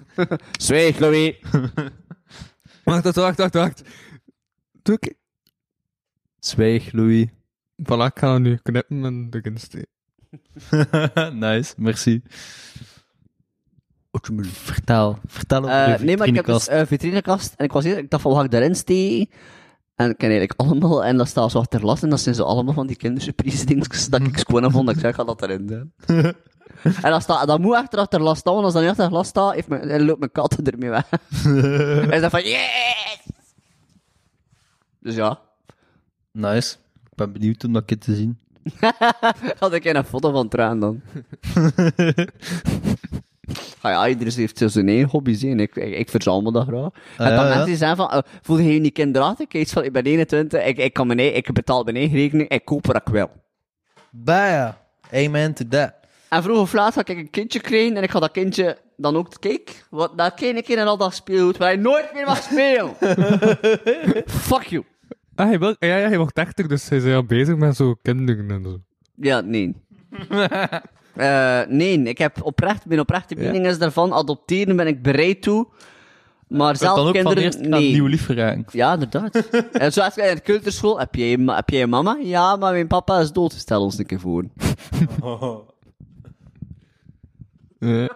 Zwijg, 0.58 0.98
Louis. 0.98 1.34
Wacht, 2.84 3.04
wacht, 3.04 3.16
wacht, 3.16 3.38
wacht, 3.38 3.54
wacht. 3.54 3.82
Doe 4.82 4.96
ik... 5.00 5.14
Zwijg, 6.38 6.92
Louis. 6.92 7.26
Voilà, 7.82 8.06
ik 8.06 8.18
ga 8.18 8.32
hem 8.32 8.42
nu 8.42 8.56
knippen 8.62 9.04
en 9.04 9.28
erin 9.30 9.58
steken. 9.58 9.88
nice, 11.38 11.74
merci. 11.76 12.22
Vertel, 14.42 15.18
vertel 15.26 15.62
over 15.62 15.74
Eh, 15.74 15.98
de 15.98 16.04
nee, 16.04 16.16
maar 16.16 16.26
ik 16.26 16.34
heb 16.34 16.44
dus 16.44 16.70
een 16.70 16.86
vitrinekast. 16.86 17.54
En 17.56 17.64
ik 17.64 17.72
was 17.72 17.84
eerst, 17.84 17.98
ik 17.98 18.10
dacht 18.10 18.22
van, 18.22 18.30
wat 18.30 18.40
ga 18.40 18.46
ik 18.46 18.50
daarin 18.50 18.74
steken? 18.74 19.30
En 20.00 20.10
ik 20.10 20.18
ken 20.18 20.28
eigenlijk 20.30 20.60
allemaal, 20.60 21.04
en 21.04 21.16
dat 21.16 21.28
staat 21.28 21.50
zo 21.50 21.58
achter 21.58 21.84
last. 21.84 22.02
En 22.02 22.10
dat 22.10 22.20
zijn 22.20 22.34
zo 22.34 22.42
allemaal 22.42 22.74
van 22.74 22.86
die 22.86 22.96
kindersurprise 22.96 23.66
dingetjes 23.66 24.08
dat 24.08 24.20
ik 24.20 24.38
gewoon 24.38 24.70
vond. 24.70 24.86
Dat 24.86 24.94
ik 24.94 25.00
zeg, 25.00 25.14
ga 25.14 25.24
dat 25.24 25.42
erin 25.42 25.66
doen. 25.66 25.92
en 27.02 27.10
dat, 27.10 27.22
staat, 27.22 27.46
dat 27.46 27.60
moet 27.60 27.74
echt 27.74 27.96
achter 27.96 28.20
last 28.20 28.40
staan, 28.40 28.52
want 28.52 28.64
als 28.64 28.74
dat 28.74 28.82
niet 28.82 28.90
achter 28.90 29.10
last 29.10 29.30
staat, 29.30 29.54
heeft 29.54 29.68
mijn, 29.68 30.04
loopt 30.04 30.18
mijn 30.18 30.32
kat 30.32 30.58
ermee 30.58 30.90
weg. 30.90 31.08
en 32.02 32.10
is 32.10 32.20
dat 32.20 32.30
van, 32.30 32.42
yes! 32.42 33.26
Dus 35.00 35.14
ja. 35.14 35.40
Nice. 36.32 36.76
Ik 37.04 37.14
ben 37.14 37.32
benieuwd 37.32 37.64
om 37.64 37.72
dat 37.72 37.84
kind 37.84 38.00
te 38.00 38.14
zien. 38.14 38.38
Had 39.58 39.72
ik 39.72 39.84
een 39.84 40.04
foto 40.04 40.32
van 40.32 40.48
Traan 40.48 40.80
dan. 40.80 41.02
Ja, 43.82 44.08
iedereen 44.08 44.32
heeft 44.36 44.62
zijn 44.66 44.88
eigen 44.88 45.08
hobby's, 45.08 45.42
en 45.42 45.60
ik, 45.60 45.76
ik, 45.76 45.96
ik 45.96 46.10
verzamel 46.10 46.52
dat 46.52 46.66
graag. 46.66 46.90
en 47.16 47.36
dan 47.36 47.44
ja. 47.44 47.48
mensen 47.48 47.66
die 47.66 47.76
zeggen 47.76 47.96
van, 47.96 48.10
uh, 48.14 48.18
voel 48.42 48.58
je 48.58 48.72
je 48.72 48.80
niet 48.80 48.92
kinderachtig? 48.92 49.46
Ik, 49.46 49.54
iets 49.54 49.72
van, 49.72 49.84
ik 49.84 49.92
ben 49.92 50.04
21, 50.04 50.64
ik, 50.64 50.76
ik, 50.76 50.92
kan 50.92 51.06
mijn 51.06 51.18
eigen, 51.18 51.36
ik 51.36 51.52
betaal 51.52 51.84
mijn 51.84 51.96
eigen 51.96 52.16
rekening, 52.16 52.48
ik 52.48 52.64
koop 52.64 52.86
wat 52.86 52.96
ik 52.96 53.08
wil. 53.12 53.30
Bah, 54.10 54.68
amen 55.12 55.54
to 55.54 55.64
that. 55.68 55.92
En 56.28 56.42
vroeg 56.42 56.58
of 56.58 56.72
laat 56.72 56.94
ga 56.94 57.00
ik 57.00 57.08
een 57.08 57.30
kindje 57.30 57.60
krijgen, 57.60 57.96
en 57.96 58.02
ik 58.02 58.10
ga 58.10 58.20
dat 58.20 58.30
kindje 58.30 58.78
dan 58.96 59.16
ook, 59.16 59.32
kijk, 59.40 59.84
wat, 59.90 60.18
dat 60.18 60.34
kleine 60.34 60.62
kind 60.62 60.78
en 60.78 60.86
al 60.86 60.96
dat 60.96 61.14
speelgoed, 61.14 61.56
waar 61.56 61.68
hij 61.68 61.76
nooit 61.76 62.10
meer 62.14 62.26
mag 62.26 62.42
spelen. 62.42 62.94
Fuck 64.48 64.66
you. 64.66 64.84
Ah, 65.34 65.46
hij, 65.46 65.58
wil, 65.58 65.76
ja, 65.78 65.96
ja, 65.96 66.08
hij 66.08 66.18
wordt 66.18 66.34
30, 66.34 66.66
dus 66.66 66.88
hij 66.88 66.98
is 66.98 67.14
al 67.14 67.24
bezig 67.24 67.56
met 67.56 67.76
zo 67.76 67.94
kinderen 68.02 68.50
en 68.50 68.62
zo. 68.64 68.78
Ja, 69.14 69.40
nee. 69.40 69.74
Eh, 71.20 71.60
nee, 71.68 72.02
ik 72.02 72.18
heb 72.18 72.42
oprecht, 72.42 72.86
mijn 72.86 73.00
oprechte 73.00 73.34
mening 73.34 73.66
is 73.66 73.78
daarvan, 73.78 74.12
adopteren 74.12 74.76
ben 74.76 74.86
ik 74.86 75.02
bereid 75.02 75.42
toe. 75.42 75.66
Maar 76.46 76.66
dan 76.66 76.76
zelf 76.76 76.98
ook 76.98 77.04
van 77.04 77.12
kinderen, 77.12 77.42
eerst 77.42 77.62
aan 77.62 77.68
nee. 77.68 77.92
nieuw 77.92 78.06
lief 78.06 78.26
geraken. 78.26 78.64
Ja, 78.72 78.92
inderdaad. 78.92 79.36
en 79.72 79.92
zoals 79.92 80.16
in 80.16 80.34
de 80.34 80.40
kleuterschool, 80.40 80.98
heb 80.98 81.14
jij, 81.14 81.38
heb 81.46 81.70
jij 81.70 81.82
een 81.82 81.88
mama? 81.88 82.18
Ja, 82.22 82.56
maar 82.56 82.72
mijn 82.72 82.86
papa 82.86 83.18
is 83.18 83.32
dood. 83.32 83.52
Stel 83.52 83.82
ons 83.82 83.98
een 83.98 84.06
keer 84.06 84.20
voor. 84.20 84.44
Ja. 85.20 85.56
Nee, 87.78 88.08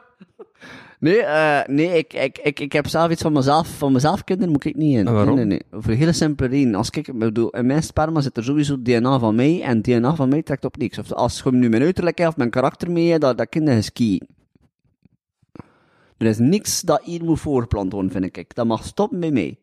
eh, 1.12 1.74
nee 1.74 1.98
ik, 1.98 2.12
ik, 2.12 2.38
ik, 2.38 2.60
ik 2.60 2.72
heb 2.72 2.86
zelf 2.86 3.10
iets 3.10 3.22
van 3.22 3.32
mezelf. 3.32 3.68
Van 3.68 3.92
mezelf 3.92 4.24
kinderen 4.24 4.52
moet 4.52 4.64
ik 4.64 4.76
niet 4.76 4.96
in. 4.96 5.04
Waarom? 5.04 5.34
Nee, 5.34 5.44
nee, 5.44 5.60
nee. 5.70 5.80
Voor 5.80 5.92
een 5.92 5.98
hele 5.98 6.12
simpele 6.12 6.48
reden. 6.48 6.74
Als 6.74 6.90
ik, 6.90 7.08
ik 7.08 7.18
bedoel, 7.18 7.50
in 7.50 7.66
mijn 7.66 7.82
sperma 7.82 8.20
zit 8.20 8.36
er 8.36 8.44
sowieso 8.44 8.82
DNA 8.82 9.18
van 9.18 9.34
mij. 9.34 9.62
En 9.62 9.82
DNA 9.82 10.14
van 10.14 10.28
mij 10.28 10.42
trekt 10.42 10.64
op 10.64 10.76
niks. 10.76 10.98
Of 10.98 11.12
als 11.12 11.40
je 11.44 11.52
nu 11.52 11.68
mijn 11.68 11.82
uiterlijk 11.82 12.18
hebt 12.18 12.30
of 12.30 12.36
mijn 12.36 12.50
karakter 12.50 12.90
mee 12.90 13.18
dat, 13.18 13.38
dat 13.38 13.48
kinderen 13.48 13.84
skiën. 13.84 14.28
Er 16.16 16.26
is 16.26 16.38
niks 16.38 16.80
dat 16.80 17.02
hier 17.04 17.24
moet 17.24 17.40
voorgeplant 17.40 17.92
worden, 17.92 18.10
vind 18.10 18.36
ik. 18.36 18.54
Dat 18.54 18.66
mag 18.66 18.84
stoppen 18.84 19.20
bij 19.20 19.30
mij. 19.30 19.58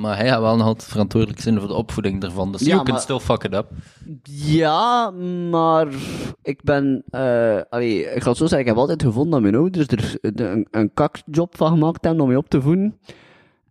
Maar 0.00 0.16
hij 0.16 0.28
gaat 0.28 0.40
wel 0.40 0.56
nog 0.56 0.66
altijd 0.66 0.88
verantwoordelijk 0.90 1.40
zijn 1.40 1.58
voor 1.58 1.68
de 1.68 1.74
opvoeding 1.74 2.20
daarvan. 2.20 2.52
Dus 2.52 2.60
Ja, 2.60 2.66
you 2.66 2.82
can 2.82 2.92
maar- 2.92 3.02
still 3.02 3.18
fuck 3.18 3.44
it 3.44 3.54
up. 3.54 3.66
Ja, 4.32 5.10
maar 5.50 5.88
ik 6.42 6.62
ben, 6.62 7.04
allee, 7.70 8.00
ik 8.14 8.22
ga 8.22 8.28
het 8.28 8.36
zo 8.38 8.46
zeggen, 8.46 8.58
ik 8.58 8.66
heb 8.66 8.76
altijd 8.76 9.02
gevonden 9.02 9.30
dat 9.32 9.40
mijn 9.40 9.54
ouders 9.54 9.86
er 9.86 10.16
een, 10.20 10.66
een 10.70 10.90
kakjob 10.94 11.56
van 11.56 11.68
gemaakt 11.70 12.04
hebben 12.04 12.22
om 12.22 12.28
mij 12.28 12.36
op 12.36 12.48
te 12.48 12.60
voeden. 12.62 12.98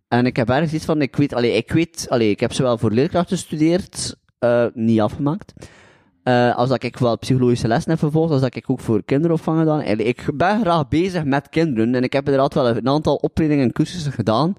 En 0.08 0.26
ik 0.26 0.36
heb 0.36 0.48
ergens 0.48 0.72
iets 0.72 0.84
van, 0.84 1.02
ik 1.02 1.16
weet, 1.16 1.34
allee, 1.34 1.52
ik 1.52 1.72
weet, 1.72 2.06
allee, 2.08 2.30
ik 2.30 2.40
heb 2.40 2.52
zowel 2.52 2.78
voor 2.78 2.90
leerkracht 2.90 3.28
gestudeerd, 3.28 4.16
eh, 4.38 4.64
niet 4.74 5.00
afgemaakt. 5.00 5.52
Eh, 6.22 6.56
als 6.56 6.68
dat 6.68 6.82
ik 6.82 6.96
wel 6.96 7.18
psychologische 7.18 7.68
lessen 7.68 7.90
heb 7.90 7.98
vervolgd, 8.00 8.32
als 8.32 8.40
dat 8.40 8.56
ik 8.56 8.70
ook 8.70 8.80
voor 8.80 9.02
kinderopvang 9.04 9.58
gedaan. 9.58 9.78
Allee, 9.80 9.96
ik 9.96 10.24
ben 10.34 10.60
graag 10.60 10.88
bezig 10.88 11.24
met 11.24 11.48
kinderen 11.48 11.94
en 11.94 12.02
ik 12.02 12.12
heb 12.12 12.24
inderdaad 12.24 12.54
wel 12.54 12.68
een 12.68 12.88
aantal 12.88 13.14
opleidingen 13.14 13.64
en 13.64 13.72
cursussen 13.72 14.12
gedaan. 14.12 14.54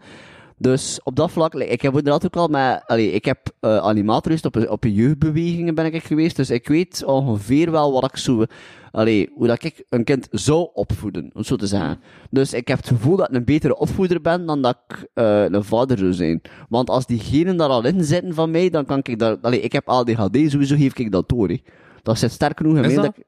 Dus 0.58 1.00
op 1.04 1.16
dat 1.16 1.32
vlak, 1.32 1.54
ik 1.54 1.82
heb 1.82 1.94
inderdaad 1.94 2.26
ook 2.26 2.36
al 2.36 2.48
met, 2.48 2.84
allee, 2.86 3.12
ik 3.12 3.26
heb 3.26 3.40
eh 3.60 3.78
animator 3.78 4.38
op, 4.42 4.68
op 4.70 4.84
jeugdbewegingen 4.84 5.76
ben 5.76 5.94
ik 5.94 6.04
geweest, 6.04 6.36
dus 6.36 6.50
ik 6.50 6.68
weet 6.68 7.04
ongeveer 7.06 7.72
wel 7.72 7.92
wat 7.92 8.04
ik 8.04 8.18
zo, 8.18 8.46
allee, 8.92 9.30
hoe 9.36 9.48
dat 9.48 9.64
ik 9.64 9.84
een 9.90 10.04
kind 10.04 10.28
zou 10.32 10.70
opvoeden, 10.74 11.30
om 11.34 11.44
zo 11.44 11.56
te 11.56 11.68
zeggen. 11.68 12.00
Dus 12.30 12.54
ik 12.54 12.68
heb 12.68 12.78
het 12.78 12.88
gevoel 12.88 13.16
dat 13.16 13.30
ik 13.30 13.36
een 13.36 13.46
betere 13.46 13.78
opvoeder 13.78 14.22
ben 14.22 14.46
dan 14.46 14.62
dat 14.62 14.78
ik 14.88 15.08
eh, 15.14 15.44
een 15.44 15.64
vader 15.64 15.98
zou 15.98 16.14
zijn. 16.14 16.42
Want 16.70 16.90
als 16.90 17.06
die 17.06 17.20
genen 17.20 17.58
daar 17.58 17.70
al 17.70 17.86
in 17.86 18.04
zitten 18.04 18.34
van 18.34 18.52
mij, 18.52 18.70
dan 18.70 18.86
kan 18.86 19.00
ik 19.04 19.20
daar, 19.20 19.38
allee, 19.42 19.62
ik 19.62 19.72
heb 19.72 19.90
ADHD, 19.90 20.38
sowieso 20.52 20.76
geef 20.76 20.98
ik 20.98 21.12
dat 21.12 21.30
door, 21.30 21.50
hè. 21.50 21.62
Dat 22.04 22.18
zit 22.18 22.32
sterk 22.32 22.58
genoeg 22.58 22.76
in 22.76 22.82
mij 22.82 22.96
dat? 22.96 23.04
dat 23.04 23.18
ik, 23.18 23.26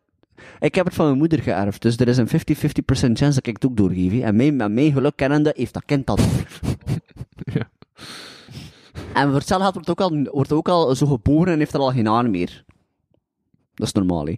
ik 0.59 0.75
heb 0.75 0.85
het 0.85 0.93
van 0.93 1.05
mijn 1.05 1.17
moeder 1.17 1.41
geërfd, 1.41 1.81
dus 1.81 1.97
er 1.97 2.07
is 2.07 2.17
een 2.17 2.27
50-50% 2.27 2.31
chance 2.91 3.33
dat 3.33 3.47
ik 3.47 3.55
het 3.55 3.65
ook 3.65 3.77
doorgeef. 3.77 4.11
hè. 4.11 4.19
En 4.19 4.35
mijn, 4.35 4.55
met 4.55 4.71
mijn 4.71 4.91
geluk 4.91 5.15
kennende 5.15 5.53
heeft 5.55 5.73
dat 5.73 5.85
kind 5.85 6.07
dat. 6.07 6.21
Ja. 7.53 7.69
En 9.13 9.27
voor 9.27 9.33
hetzelfde 9.39 9.63
geld 9.71 9.73
wordt 9.73 9.89
ook, 9.89 10.01
al, 10.01 10.23
wordt 10.31 10.51
ook 10.51 10.69
al 10.69 10.95
zo 10.95 11.05
geboren 11.05 11.53
en 11.53 11.59
heeft 11.59 11.73
er 11.73 11.79
al 11.79 11.91
geen 11.91 12.05
haar 12.07 12.29
meer. 12.29 12.63
Dat 13.73 13.87
is 13.87 13.93
normaal, 13.93 14.25
hè. 14.25 14.35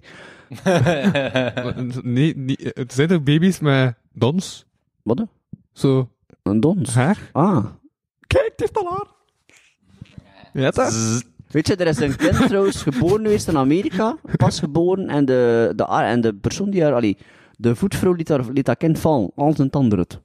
Nee, 2.03 2.55
het 2.57 2.93
zijn 2.93 3.09
er 3.09 3.23
baby's 3.23 3.59
met 3.59 3.95
dons? 4.13 4.65
Wat? 5.03 5.25
Zo, 5.73 6.09
Een 6.43 6.59
dons. 6.59 6.93
haar? 6.95 7.29
Ah. 7.31 7.65
Kijk, 8.27 8.45
het 8.45 8.59
heeft 8.59 8.77
al 8.77 8.89
haar. 8.89 9.07
Ja, 10.53 10.71
dat? 10.71 11.23
Weet 11.47 11.67
je, 11.67 11.75
er 11.75 11.87
is 11.87 11.99
een 11.99 12.15
kind 12.15 12.35
trouwens 12.47 12.81
geboren 12.81 13.21
geweest 13.21 13.47
in 13.47 13.57
Amerika, 13.57 14.17
pas 14.35 14.59
geboren, 14.59 15.07
en 15.09 15.25
de, 15.25 15.73
de, 15.75 15.83
en 15.85 16.21
de 16.21 16.33
persoon 16.35 16.69
die 16.69 16.83
haar, 16.83 16.93
allee, 16.93 17.17
de 17.57 17.75
voetvrouw 17.75 18.13
liet, 18.13 18.29
haar, 18.29 18.45
liet 18.51 18.65
dat 18.65 18.77
kind 18.77 18.99
vallen, 18.99 19.31
al 19.35 19.53
zijn 19.53 19.69
tanden 19.69 19.97
uit. 19.97 20.19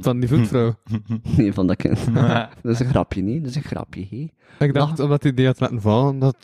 Van 0.00 0.20
die 0.20 0.28
voetvrouw. 0.28 0.74
Nee, 1.36 1.52
van 1.52 1.66
dat 1.66 1.76
kind. 1.76 2.14
dat 2.62 2.72
is 2.72 2.80
een 2.80 2.86
grapje, 2.86 3.22
nee, 3.22 3.40
dat 3.40 3.50
is 3.50 3.56
een 3.56 3.62
grapje, 3.62 4.06
hé. 4.10 4.28
Ik 4.66 4.74
dacht, 4.74 5.00
omdat 5.00 5.22
hij 5.22 5.34
die 5.34 5.46
had 5.46 5.60
laten 5.60 5.80
vallen, 5.80 6.18
dat... 6.18 6.36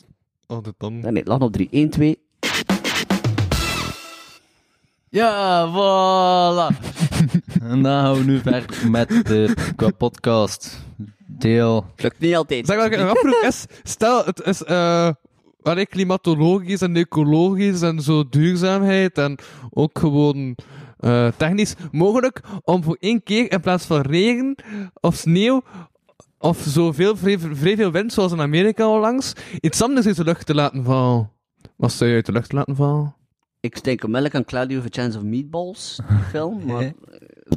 Oh, 0.47 0.63
dat 0.63 0.75
dan... 0.79 1.01
Nee, 1.01 1.13
nee, 1.13 1.41
op 1.41 1.53
3. 1.53 1.69
1, 1.71 1.91
2. 1.91 2.19
Ja, 5.11 5.67
voilà. 5.71 6.77
en 7.61 7.83
dan 7.83 8.03
gaan 8.03 8.15
we 8.15 8.25
nu 8.25 8.39
verder 8.39 8.91
met 8.91 9.09
de 9.09 9.55
podcast. 9.99 10.87
Deel. 11.27 11.87
Lukt 11.97 12.19
niet 12.19 12.35
altijd. 12.37 12.67
Zeg, 12.67 12.77
wat 12.77 12.93
ik 12.93 12.99
nog 12.99 13.11
afvroeg 13.11 13.43
is, 13.43 13.67
stel, 13.83 14.25
het 14.25 14.41
is, 14.45 14.65
eh, 14.65 15.11
allee, 15.63 15.87
klimatologisch 15.87 16.81
en 16.81 16.97
ecologisch 16.97 17.81
en 17.81 18.01
zo 18.01 18.29
duurzaamheid 18.29 19.19
en 19.19 19.39
ook 19.71 19.99
gewoon 19.99 20.57
eh, 20.99 21.29
technisch 21.37 21.75
mogelijk 21.91 22.41
om 22.65 22.83
voor 22.83 22.97
één 23.01 23.23
keer 23.23 23.53
in 23.53 23.61
plaats 23.61 23.85
van 23.85 24.01
regen 24.01 24.55
of 25.01 25.15
sneeuw 25.15 25.62
of 26.39 26.59
zoveel, 26.59 27.16
vrij, 27.16 27.39
vrij 27.39 27.77
veel 27.77 27.91
wind 27.91 28.12
zoals 28.12 28.33
in 28.33 28.41
Amerika 28.41 28.85
al 28.85 29.01
langs, 29.01 29.33
iets 29.61 29.83
anders 29.83 30.07
uit 30.07 30.16
de 30.16 30.25
lucht 30.25 30.47
te 30.47 30.55
laten 30.55 30.85
vallen. 30.85 31.31
Wat 31.77 31.93
zou 31.93 32.11
je 32.11 32.16
uit 32.16 32.27
de 32.27 32.33
lucht 32.33 32.53
laten 32.53 32.77
vallen? 32.77 33.16
Ik 33.61 33.85
denk 33.85 34.05
onmiddellijk 34.05 34.35
aan 34.35 34.45
Cloudy 34.45 34.75
with 34.75 34.85
a 34.85 35.03
Chance 35.03 35.19
of 35.19 35.25
Meatballs, 35.25 36.01
die 36.09 36.19
film, 36.19 36.65
maar... 36.66 36.93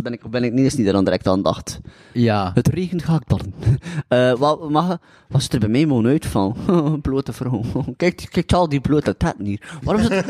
ben 0.02 0.14
ik, 0.14 0.30
ben 0.30 0.44
ik 0.44 0.52
niet 0.54 0.64
eens 0.64 0.76
niet 0.76 0.88
eraan 0.88 1.04
direct 1.04 1.28
aan 1.28 1.42
dacht. 1.42 1.80
Ja. 2.12 2.52
Het 2.54 2.68
regent 2.68 3.04
gehaktballen. 3.04 3.54
Eh 4.08 4.34
wat, 4.34 4.70
mag, 4.70 4.98
wat 5.28 5.42
zit 5.42 5.54
er 5.54 5.60
bij 5.60 5.70
mij 5.70 5.82
gewoon 5.82 6.08
uit 6.08 6.26
van? 6.26 6.56
blote 7.02 7.34
vrouw. 7.34 7.64
kijk, 7.98 8.28
kijk 8.30 8.54
al 8.54 8.70
die 8.70 8.82
blote 8.82 9.18
tenten 9.18 9.46
hier. 9.46 9.80
Waarom 9.84 10.04
zit 10.04 10.26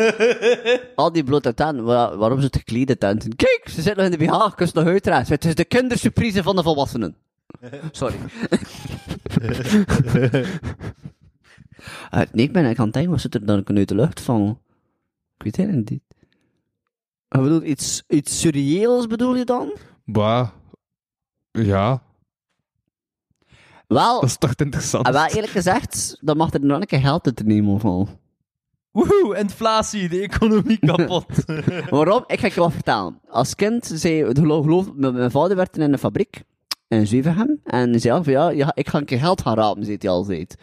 al 0.96 1.12
die 1.12 1.24
blote 1.24 1.54
tenten? 1.54 1.84
Waar, 1.84 2.18
waarom 2.18 2.42
zit 2.42 2.56
geklede 2.56 2.98
tenten? 2.98 3.36
Kijk, 3.36 3.62
ze 3.66 3.82
zitten 3.82 4.04
nog 4.04 4.14
in 4.14 4.20
de 4.20 4.26
BH, 4.26 4.56
kus 4.56 4.72
nog 4.72 4.86
uiteraard. 4.86 5.30
Het 5.30 5.46
is 5.46 5.56
de 5.56 5.66
kindersurprise 5.66 6.44
van 6.44 6.56
de 6.56 6.64
volwassenen. 6.64 7.16
Sorry. 7.92 8.16
Eh, 12.12 12.22
nee, 12.32 12.46
ik 12.46 12.52
ben 12.52 12.64
eigenlijk 12.64 12.80
aan 12.80 12.86
het 12.86 12.94
denken, 12.94 13.12
wat 13.12 13.22
zit 13.22 13.36
er 13.36 13.46
dan 13.46 13.78
uit 13.78 13.88
de 13.88 13.96
lucht 13.96 14.22
van? 14.22 14.60
Ik 15.38 15.44
weet 15.44 15.68
het 15.68 15.90
niet. 15.90 16.02
Ik 17.32 17.42
bedoel, 17.42 17.64
iets, 17.64 18.04
iets 18.08 18.40
surreëels 18.40 19.08
bedoel 19.08 19.36
je 19.36 19.46
dan? 19.46 19.78
Bah. 20.06 20.50
Ja, 21.52 22.02
Wel, 23.88 24.20
dat 24.20 24.30
is 24.30 24.38
toch 24.38 24.54
interessant. 24.56 25.06
Ah, 25.06 25.14
wel 25.14 25.26
eerlijk 25.26 25.52
gezegd, 25.52 26.18
dan 26.22 26.38
mag 26.38 26.54
er 26.54 26.66
nog 26.66 26.80
een 26.80 26.86
keer 26.86 27.00
geld 27.00 27.26
uit 27.26 27.36
te 27.36 27.44
nemen 27.44 27.80
van. 27.80 28.08
Woehoe, 28.92 29.38
inflatie, 29.38 30.10
de 30.10 30.22
economie 30.22 30.80
kapot. 30.90 31.26
Waarom? 31.90 32.24
Ik 32.28 32.40
ga 32.40 32.48
je 32.48 32.54
wat 32.54 32.72
vertellen. 32.72 33.20
Als 33.28 33.56
kind 33.56 33.92
zei, 33.94 34.34
geloof, 34.34 34.64
geloof 34.64 34.94
mijn 34.94 35.14
mijn 35.14 35.32
vader 35.32 35.56
werkte 35.56 35.82
in 35.82 35.94
een 35.94 36.00
fabriek. 36.00 36.44
In. 36.92 37.60
En 37.64 37.90
hij 37.90 38.00
zei 38.00 38.14
al 38.14 38.24
van, 38.24 38.34
ja, 38.34 38.50
ja, 38.50 38.72
ik 38.74 38.90
ga 38.90 38.98
een 38.98 39.06
keer 39.06 39.20
geld 39.20 39.42
gaan 39.42 39.56
rapen, 39.56 39.86
zei 39.86 39.96
hij 40.00 40.10
altijd. 40.10 40.56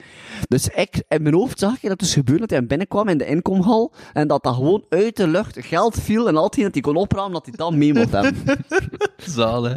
Dus 0.49 0.69
ik, 0.69 1.03
in 1.09 1.23
mijn 1.23 1.35
hoofd 1.35 1.59
zag 1.59 1.75
ik 1.83 1.89
dat 1.89 1.99
dus 1.99 2.13
gebeurde 2.13 2.41
dat 2.41 2.51
hij 2.51 2.67
binnenkwam 2.67 3.09
in 3.09 3.19
de 3.19 3.27
inkomhal. 3.27 3.93
En 4.13 4.29
dat 4.29 4.43
dat 4.43 4.55
gewoon 4.55 4.85
uit 4.89 5.17
de 5.17 5.27
lucht 5.27 5.57
geld 5.61 6.01
viel. 6.01 6.29
En 6.29 6.37
altijd 6.37 6.65
dat 6.65 6.73
hij 6.75 6.83
kon 6.83 6.97
oprapen, 6.97 7.33
dat 7.33 7.47
hij 7.47 7.55
dan 7.57 7.79
mee 7.79 7.95
mocht 7.95 8.13
hebben. 8.13 8.35
Zalig. 9.17 9.77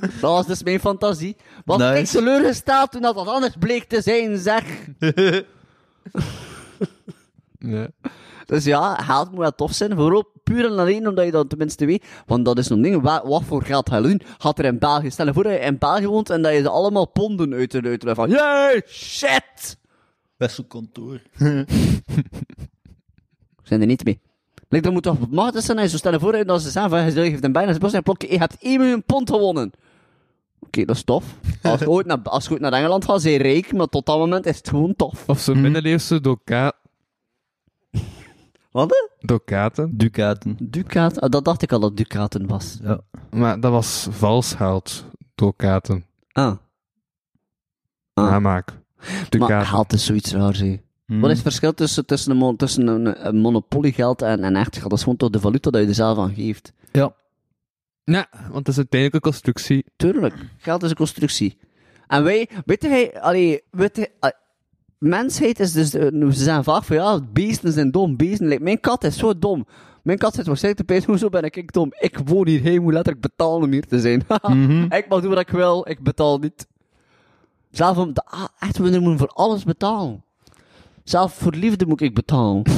Dat 0.00 0.30
was 0.30 0.46
dus 0.46 0.62
mijn 0.62 0.80
fantasie. 0.80 1.36
Was 1.64 1.78
Nice. 1.78 1.98
ik 2.00 2.06
teleurgesteld 2.06 2.90
toen 2.92 3.02
dat 3.02 3.14
wat 3.14 3.28
anders 3.28 3.54
bleek 3.58 3.84
te 3.84 4.00
zijn, 4.02 4.38
zeg. 4.38 4.64
Ja. 7.58 7.88
Dus 8.52 8.64
ja, 8.64 8.94
geld 8.94 9.30
moet 9.30 9.38
wel 9.38 9.54
tof 9.54 9.72
zijn. 9.72 9.94
Vooral 9.96 10.30
puur 10.42 10.64
en 10.64 10.78
alleen 10.78 11.08
omdat 11.08 11.24
je 11.24 11.30
dat 11.30 11.48
tenminste 11.48 11.84
weet. 11.86 12.04
Want 12.26 12.44
dat 12.44 12.58
is 12.58 12.68
een 12.70 12.82
ding. 12.82 13.02
Wa- 13.02 13.26
wat 13.26 13.42
voor 13.44 13.62
geld 13.62 13.88
ga 13.88 13.96
je 13.96 14.02
doen? 14.02 14.20
Gaat 14.38 14.58
er 14.58 14.64
in 14.64 14.78
België. 14.78 15.10
Stel 15.10 15.26
je 15.26 15.32
voor 15.32 15.42
dat 15.42 15.52
je 15.52 15.58
in 15.58 15.78
België 15.78 16.06
woont 16.06 16.30
en 16.30 16.42
dat 16.42 16.52
je 16.52 16.60
ze 16.60 16.68
allemaal 16.68 17.06
ponden 17.08 17.52
uit 17.52 17.70
de 17.70 17.82
uit 17.82 18.00
de- 18.00 18.14
van. 18.14 18.30
Yay, 18.30 18.82
shit! 18.86 19.76
Wisselkantoor. 20.36 21.20
We 21.32 21.64
zijn 23.68 23.80
er 23.80 23.86
niet 23.86 24.04
mee. 24.04 24.20
Like, 24.68 24.84
dat 24.84 24.92
moet 24.92 25.02
toch 25.02 25.30
machtig 25.30 25.62
zijn 25.62 25.78
je 25.80 25.88
zo 25.88 25.96
stel 25.96 26.12
je 26.12 26.18
voor 26.20 26.44
dat 26.44 26.62
ze 26.62 26.70
zeggen 26.70 26.90
van, 26.90 27.04
je 27.04 27.30
geeft 27.30 27.44
een 27.44 27.52
bijna 27.52 27.68
zijn 27.68 27.80
bos 28.04 28.16
en 28.18 28.28
je 28.28 28.38
hebt 28.38 28.56
1 28.60 28.78
miljoen 28.80 29.02
pond 29.04 29.30
gewonnen. 29.30 29.70
Oké, 30.60 30.84
dat 30.84 30.96
is 30.96 31.04
tof. 31.04 31.24
Als 31.62 31.80
je 31.80 31.90
ooit 31.96 32.06
naar, 32.06 32.18
als 32.22 32.44
je 32.44 32.50
ooit 32.50 32.60
naar 32.60 32.72
Engeland 32.72 33.04
gaat, 33.04 33.22
zijn 33.22 33.36
rijk, 33.36 33.72
maar 33.72 33.86
tot 33.86 34.06
dat 34.06 34.18
moment 34.18 34.46
is 34.46 34.56
het 34.56 34.68
gewoon 34.68 34.96
tof. 34.96 35.24
Of 35.26 35.38
zo'n 35.40 35.60
middeleeuwse 35.60 36.20
doka 36.20 36.72
Wat? 38.72 38.90
hè? 38.90 39.26
dokaten. 39.26 39.96
Ducaten. 39.96 40.56
Ducaat? 40.60 41.20
Ah, 41.20 41.30
dat 41.30 41.44
dacht 41.44 41.62
ik 41.62 41.72
al 41.72 41.80
dat 41.80 41.96
Ducaten 41.96 42.46
was. 42.46 42.78
Ja. 42.82 43.00
Maar 43.30 43.60
dat 43.60 43.70
was 43.72 44.06
vals 44.10 44.54
geld. 44.54 45.04
Dokaten. 45.34 46.04
Ah. 46.32 46.56
Ah. 48.14 48.30
Namaak. 48.30 48.72
Maar 48.96 49.26
Dukaten. 49.28 49.66
geld 49.66 49.92
is 49.92 50.04
zoiets 50.04 50.32
raars, 50.32 50.58
hè. 50.58 50.80
Hmm. 51.06 51.20
Wat 51.20 51.30
is 51.30 51.36
het 51.36 51.46
verschil 51.46 51.74
tussen, 51.74 52.06
tussen, 52.06 52.30
een, 52.30 52.36
mon- 52.36 52.56
tussen 52.56 52.86
een, 52.86 53.26
een 53.26 53.36
monopoliegeld 53.36 54.22
en, 54.22 54.44
en 54.44 54.56
echt 54.56 54.76
geld? 54.76 54.88
Dat 54.88 54.98
is 54.98 55.02
gewoon 55.04 55.18
toch 55.18 55.30
de 55.30 55.40
valuta 55.40 55.70
dat 55.70 55.80
je 55.82 55.88
er 55.88 55.94
zelf 55.94 56.18
aan 56.18 56.34
geeft. 56.34 56.72
Ja. 56.92 57.14
Ja, 58.04 58.26
want 58.42 58.54
het 58.58 58.68
is 58.68 58.76
uiteindelijk 58.76 59.24
een 59.24 59.30
constructie. 59.32 59.84
Tuurlijk, 59.96 60.34
geld 60.58 60.82
is 60.82 60.90
een 60.90 60.96
constructie. 60.96 61.58
En 62.06 62.24
wij, 62.24 62.48
weet 62.64 62.82
hij, 62.82 63.20
allee, 63.20 63.60
weet 63.70 63.96
hij, 63.96 64.12
ah, 64.20 64.30
mensheid 65.02 65.60
is 65.60 65.72
dus, 65.72 65.94
eh, 65.94 66.06
ze 66.30 66.42
zijn 66.42 66.64
vaak 66.64 66.84
van 66.84 66.96
ja, 66.96 67.20
beesten 67.32 67.72
zijn 67.72 67.90
dom, 67.90 68.16
beesten. 68.16 68.46
Like, 68.48 68.62
mijn 68.62 68.80
kat 68.80 69.04
is 69.04 69.16
zo 69.18 69.38
dom. 69.38 69.66
Mijn 70.02 70.18
kat 70.18 70.34
zit 70.34 70.46
waarschijnlijk 70.46 70.86
te 70.86 70.92
pijzen, 70.92 71.10
hoezo 71.10 71.28
ben 71.28 71.42
ik 71.42 71.72
dom? 71.72 71.92
Ik 71.98 72.18
woon 72.24 72.46
hier, 72.46 72.62
hij 72.62 72.78
moet 72.78 72.92
letterlijk 72.92 73.22
betalen 73.22 73.62
om 73.62 73.72
hier 73.72 73.86
te 73.86 74.00
zijn. 74.00 74.20
Ik 74.98 75.06
mag 75.08 75.20
doen 75.20 75.30
wat 75.30 75.38
ik 75.40 75.48
wil, 75.50 75.88
ik 75.88 76.02
betaal 76.02 76.38
niet. 76.38 76.66
Zelf 77.70 77.96
om, 77.98 78.12
de, 78.12 78.24
ah, 78.24 78.44
echt, 78.58 78.78
we 78.78 78.90
moeten 78.90 79.18
voor 79.18 79.28
alles 79.28 79.64
betalen. 79.64 80.24
Zelf 81.04 81.34
voor 81.34 81.52
liefde 81.54 81.86
moet 81.86 82.00
ik 82.00 82.14
betalen. 82.14 82.62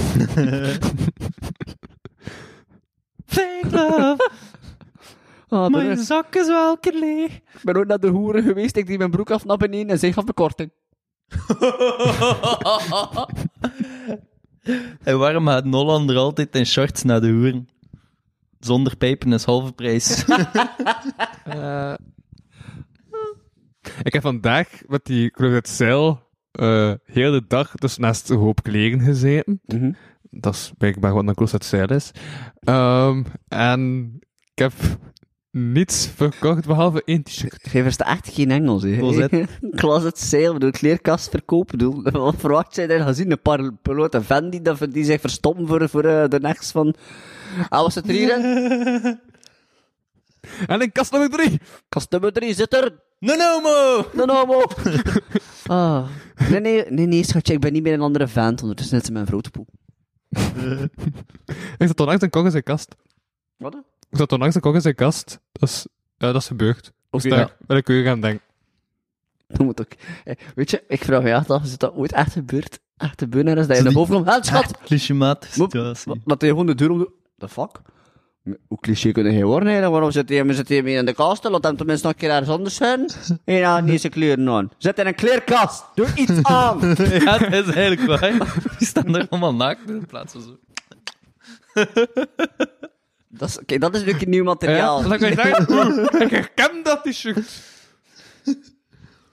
Fake 3.26 3.66
love, 3.70 4.30
Ah, 5.48 5.70
mijn 5.70 5.90
is- 5.90 6.06
zak 6.06 6.34
is 6.34 6.46
wel 6.46 6.76
leeg. 6.80 7.34
Ik 7.34 7.60
ben 7.62 7.76
ook 7.76 7.86
naar 7.86 7.98
de 8.00 8.08
hoeren 8.08 8.42
geweest, 8.42 8.76
ik 8.76 8.86
die 8.86 8.98
mijn 8.98 9.10
broek 9.10 9.30
af 9.30 9.44
naar 9.44 9.56
beneden 9.56 9.88
en 9.88 9.98
zij 9.98 10.12
gaf 10.12 10.24
me 10.24 10.32
korting. 10.32 10.70
En 15.02 15.18
waarom 15.18 15.46
gaat 15.46 15.64
een 15.64 15.72
Hollander 15.72 16.16
altijd 16.16 16.54
in 16.54 16.66
shorts 16.66 17.02
naar 17.02 17.20
de 17.20 17.30
hoeren? 17.30 17.68
Zonder 18.58 18.96
pijpen 18.96 19.32
is 19.32 19.44
halve 19.44 19.72
prijs. 19.72 20.24
Eh, 21.44 21.94
ik 24.02 24.12
heb 24.12 24.22
vandaag 24.22 24.68
met 24.86 25.04
die 25.04 25.30
Claudette 25.30 25.70
Zeil 25.70 26.22
eh 26.52 26.92
heel 27.04 27.32
de 27.32 27.44
dag 27.48 27.74
dus 27.74 27.96
naast 27.96 28.30
een 28.30 28.38
hoop 28.38 28.62
kleren 28.62 29.00
gezeten. 29.00 29.60
Dat 30.30 30.54
is 30.54 30.72
blijkbaar 30.78 31.14
wat 31.14 31.26
een 31.28 31.34
Claudette 31.34 31.66
Zeil 31.66 31.88
is. 31.88 32.10
Ehm, 32.60 33.22
en 33.48 34.12
ik 34.52 34.58
heb 34.58 34.72
niets 35.54 36.06
verkocht 36.14 36.66
behalve 36.66 37.02
één 37.04 37.22
t-shirt. 37.22 37.68
Jij 37.72 37.82
verstaat 37.82 38.28
geen 38.32 38.50
Engels, 38.50 38.82
hè? 38.82 38.96
Closet. 38.96 39.32
Closet 39.76 40.18
sale, 40.18 40.52
bedoel, 40.52 40.70
kleerkast 40.70 41.28
verkopen, 41.30 41.78
bedoel. 41.78 42.02
Wat 42.02 42.34
verwacht 42.38 42.74
jij 42.74 42.86
daar 42.86 43.00
gezien? 43.06 43.30
Een 43.30 43.42
paar 43.42 43.72
pilote 43.82 44.22
van 44.22 44.50
die, 44.50 44.62
dat- 44.62 44.86
die 44.92 45.04
zich 45.04 45.20
verstoppen 45.20 45.66
voor, 45.66 45.88
voor 45.88 46.04
eh, 46.04 46.28
de 46.28 46.40
next 46.40 46.70
van... 46.70 46.94
Ah, 47.68 47.80
was 47.82 47.94
het 47.94 48.08
er 48.08 48.14
hier 48.14 48.38
in? 48.38 48.42
En 50.66 50.80
in 50.80 50.92
kast 50.92 51.12
nummer 51.12 51.30
drie! 51.30 51.60
Kast 51.88 52.10
nummer 52.10 52.32
3 52.32 52.54
zit 52.54 52.74
er. 52.74 52.98
no, 53.18 53.34
no, 53.34 53.60
mo! 53.60 54.04
De 54.12 54.32
homo. 54.32 54.62
ah. 55.66 56.06
Nee, 56.50 56.60
nee, 56.60 56.84
nee, 56.88 57.06
nee, 57.06 57.24
schatje, 57.24 57.52
ik 57.52 57.60
ben 57.60 57.72
niet 57.72 57.82
meer 57.82 57.92
een 57.92 58.00
andere 58.00 58.28
vent. 58.28 58.60
Ondertussen 58.62 58.96
zit 58.96 59.06
ze 59.06 59.12
mijn 59.12 59.26
grote 59.26 59.50
poel. 59.50 59.66
Ik 61.78 61.86
zat 61.86 62.00
onlangs 62.00 62.22
een 62.22 62.30
kok 62.30 62.44
in 62.44 62.50
zijn 62.50 62.62
kast. 62.62 62.94
Wat? 63.56 63.76
Ik 64.14 64.20
zat 64.20 64.32
onlangs 64.32 64.58
kok 64.58 64.74
in 64.74 64.80
zijn 64.80 64.94
kast. 64.94 65.38
Dat 65.52 65.68
is, 65.68 65.86
ja, 66.18 66.32
dat 66.32 66.40
is 66.40 66.46
gebeurd. 66.46 66.92
Oké, 67.10 67.28
dus 67.28 67.32
daar 67.38 67.56
ben 67.66 67.76
ik 67.76 67.86
weer 67.86 68.04
gaan 68.04 68.20
denken. 68.20 68.44
Dat 69.48 69.58
moet 69.58 69.80
ook. 69.80 69.92
Eh, 70.24 70.34
Weet 70.54 70.70
je, 70.70 70.82
ik 70.88 71.04
vraag 71.04 71.22
je 71.22 71.30
echt 71.30 71.50
af, 71.50 71.62
is 71.62 71.78
dat 71.78 71.94
ooit 71.94 72.12
echt 72.12 72.32
gebeurd? 72.32 72.78
Echt 72.96 73.20
gebeurd 73.20 73.46
is 73.58 73.66
dat 73.66 73.76
je 73.76 73.82
naar 73.82 73.92
boven 73.92 74.14
komt? 74.14 74.26
Help, 74.26 74.44
schat! 74.44 74.78
Clichémaat. 74.84 75.48
Dat 76.24 76.40
hij 76.40 76.50
gewoon 76.50 76.66
de 76.66 76.74
deur 76.74 76.90
om 76.90 76.98
doet. 76.98 77.10
The 77.38 77.48
fuck? 77.48 77.80
Hoe 78.68 78.80
cliché 78.80 79.12
kunnen 79.12 79.32
hij 79.34 79.44
worden 79.44 79.68
eigenlijk? 79.68 79.92
Waarom 79.92 80.10
zit 80.10 80.28
hij, 80.28 80.52
zit 80.52 80.68
hij 80.68 80.82
mee 80.82 80.96
in 80.96 81.04
de 81.06 81.14
kast? 81.14 81.44
Laat 81.44 81.64
hem 81.64 81.76
tenminste 81.76 82.06
nog 82.06 82.14
een 82.14 82.20
keer 82.20 82.30
ergens 82.30 82.48
anders 82.48 82.74
zijn. 82.74 83.10
En 83.44 83.54
ja, 83.54 83.80
niet 83.80 84.00
zijn 84.00 84.12
kleren 84.12 84.48
aan. 84.48 84.70
Zit 84.78 84.98
in 84.98 85.06
een 85.06 85.14
kleerkast. 85.14 85.84
Doe 85.94 86.06
iets 86.14 86.42
aan. 86.42 86.78
ja, 87.24 87.38
dat 87.38 87.66
is 87.66 87.74
eigenlijk 87.74 88.00
waar. 88.00 88.54
Die 88.78 88.86
staan 88.86 89.16
er 89.16 89.26
allemaal 89.28 89.54
naakt 89.54 89.90
in 89.90 90.06
plaats 90.06 90.32
van 90.32 90.42
zo. 90.42 90.58
Dat 93.36 93.48
is, 93.48 93.58
kijk, 93.66 93.80
dat 93.80 93.94
is 93.94 94.00
natuurlijk 94.00 94.30
nieuw 94.30 94.44
materiaal. 94.44 95.02
Ja, 95.02 95.08
dat 95.08 95.18
kan 95.18 95.28
ik 95.28 95.40
zeggen. 95.40 96.02
Ik 96.22 96.30
herken 96.30 96.82
dat 96.82 97.02
t-shirt. 97.04 97.50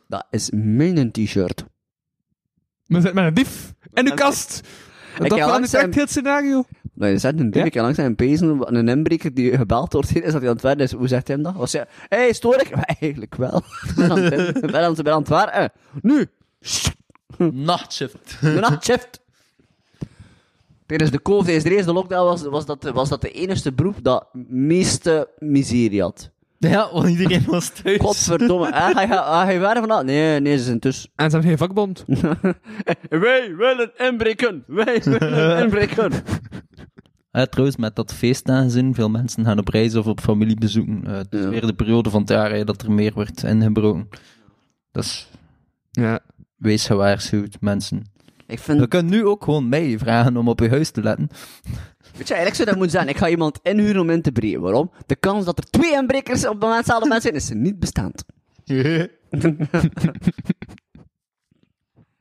Dat 0.08 0.26
is 0.30 0.50
mijn 0.54 1.12
t-shirt. 1.12 1.66
Zit 2.88 3.14
met 3.14 3.26
een 3.26 3.34
dief 3.34 3.74
in 3.94 4.08
uw 4.08 4.14
kast. 4.14 4.62
heb 5.14 5.30
Dat 5.30 5.38
verandert 5.40 5.74
echt 5.74 5.94
heel 5.94 6.04
het 6.04 6.12
scenario. 6.12 6.64
Nou, 6.94 7.12
je 7.12 7.18
zegt 7.18 7.40
een 7.40 7.46
Ja? 7.46 7.52
dikke 7.52 7.70
keer 7.70 7.82
langs 7.82 7.98
zijn 7.98 8.16
pezen, 8.16 8.76
een 8.76 8.88
inbreker 8.88 9.34
die 9.34 9.58
gebeld 9.58 9.94
wordt, 9.94 10.16
is 10.16 10.32
dat 10.32 10.42
hij 10.42 10.50
aan 10.50 10.54
het 10.56 10.62
werken 10.62 10.84
is. 10.84 10.92
Hoe 10.92 11.08
zegt 11.08 11.28
hij 11.28 11.36
hem 11.36 11.46
dat? 11.46 11.56
Was 11.56 11.72
hij, 11.74 11.86
hé, 12.08 12.18
hey, 12.18 12.34
stoor 12.34 12.56
ik? 12.62 12.70
Maar 12.76 12.96
eigenlijk 13.00 13.36
wel. 13.36 13.58
Ik 13.88 13.96
ben 13.96 14.12
aan 14.12 14.20
het- 14.22 15.00
ik 15.00 15.28
werken. 15.28 15.72
Nu! 16.02 16.28
Nachtshift. 17.52 18.38
De 18.42 18.60
nachtshift. 18.60 19.21
Tijdens 20.92 21.12
de 21.12 21.22
COVID, 21.22 21.44
tijdens 21.46 21.64
de 21.66 21.76
eerste 21.76 21.94
lockdown, 21.94 22.24
was, 22.26 22.44
was, 22.44 22.66
dat, 22.66 22.84
was 22.94 23.10
dat 23.10 23.22
de 23.22 23.32
enige 23.32 23.72
beroep 23.74 23.96
dat 24.02 24.28
meeste 24.48 25.30
miserie 25.40 26.02
had. 26.02 26.32
Ja, 26.58 26.90
want 26.94 27.10
iedereen 27.10 27.44
was 27.46 27.70
thuis. 27.70 28.00
Godverdomme. 28.00 28.74
Ah, 28.74 28.90
ga 28.90 29.02
je, 29.02 29.08
ga 29.08 29.50
je 29.50 29.60
werken 29.60 29.80
vandaag? 29.80 30.04
Nee, 30.04 30.40
nee, 30.40 30.58
ze 30.58 30.64
zijn 30.64 30.80
tussen. 30.80 31.10
En 31.16 31.30
ze 31.30 31.38
hebben 31.38 31.50
geen 31.50 31.68
vakbond. 31.68 32.06
Wij 33.10 33.56
willen 33.56 33.92
inbreken. 33.98 34.64
Wij 34.68 35.02
willen 35.04 35.58
inbreken. 35.64 36.12
Ja, 37.32 37.46
trouwens, 37.46 37.78
met 37.78 37.96
dat 37.96 38.14
feestaangezien, 38.14 38.94
veel 38.96 39.10
mensen 39.10 39.46
gaan 39.46 39.60
op 39.60 39.68
reis 39.68 39.96
of 39.96 40.08
op 40.08 40.20
familiebezoeken. 40.20 41.04
Eh, 41.06 41.14
het 41.14 41.34
is 41.34 41.40
Ja. 41.42 41.50
weer 41.50 41.66
de 41.66 41.74
periode 41.74 42.10
van 42.10 42.20
het 42.22 42.30
jaar 42.30 42.52
hè, 42.52 42.64
dat 42.64 42.82
er 42.82 42.92
meer 42.92 43.14
wordt 43.14 43.44
ingebroken. 43.44 44.08
Dus 44.92 45.30
Ja. 45.92 46.20
wees 46.56 46.86
gewaarschuwd, 46.86 47.58
mensen. 47.60 48.11
Ik 48.52 48.60
vind, 48.60 48.80
Je 48.80 48.88
kunt 48.88 49.10
nu 49.10 49.26
ook 49.26 49.44
gewoon 49.44 49.70
mij 49.70 49.98
vragen 50.00 50.38
om 50.38 50.48
op 50.48 50.60
je 50.60 50.70
huis 50.70 50.90
te 50.92 51.02
letten. 51.02 51.30
weet 52.18 52.28
je, 52.28 52.34
eigenlijk 52.34 52.56
zou 52.56 52.68
dat 52.68 52.78
moeten 52.78 52.92
zijn. 52.92 53.08
Ik 53.08 53.18
ga 53.18 53.30
iemand 53.30 53.60
inhuren 53.64 54.02
om 54.02 54.10
in 54.10 54.22
te 54.22 54.32
breken. 54.32 54.62
Waarom? 54.62 54.92
De 55.06 55.16
kans 55.16 55.46
dat 55.46 55.58
er 55.58 55.70
twee 55.70 55.94
inbrekers 55.94 56.48
op 56.48 56.62
hetzelfde 56.62 57.06
moment 57.06 57.22
zijn, 57.22 57.34
is 57.34 57.50
niet 57.54 57.80
bestaand. 57.80 58.24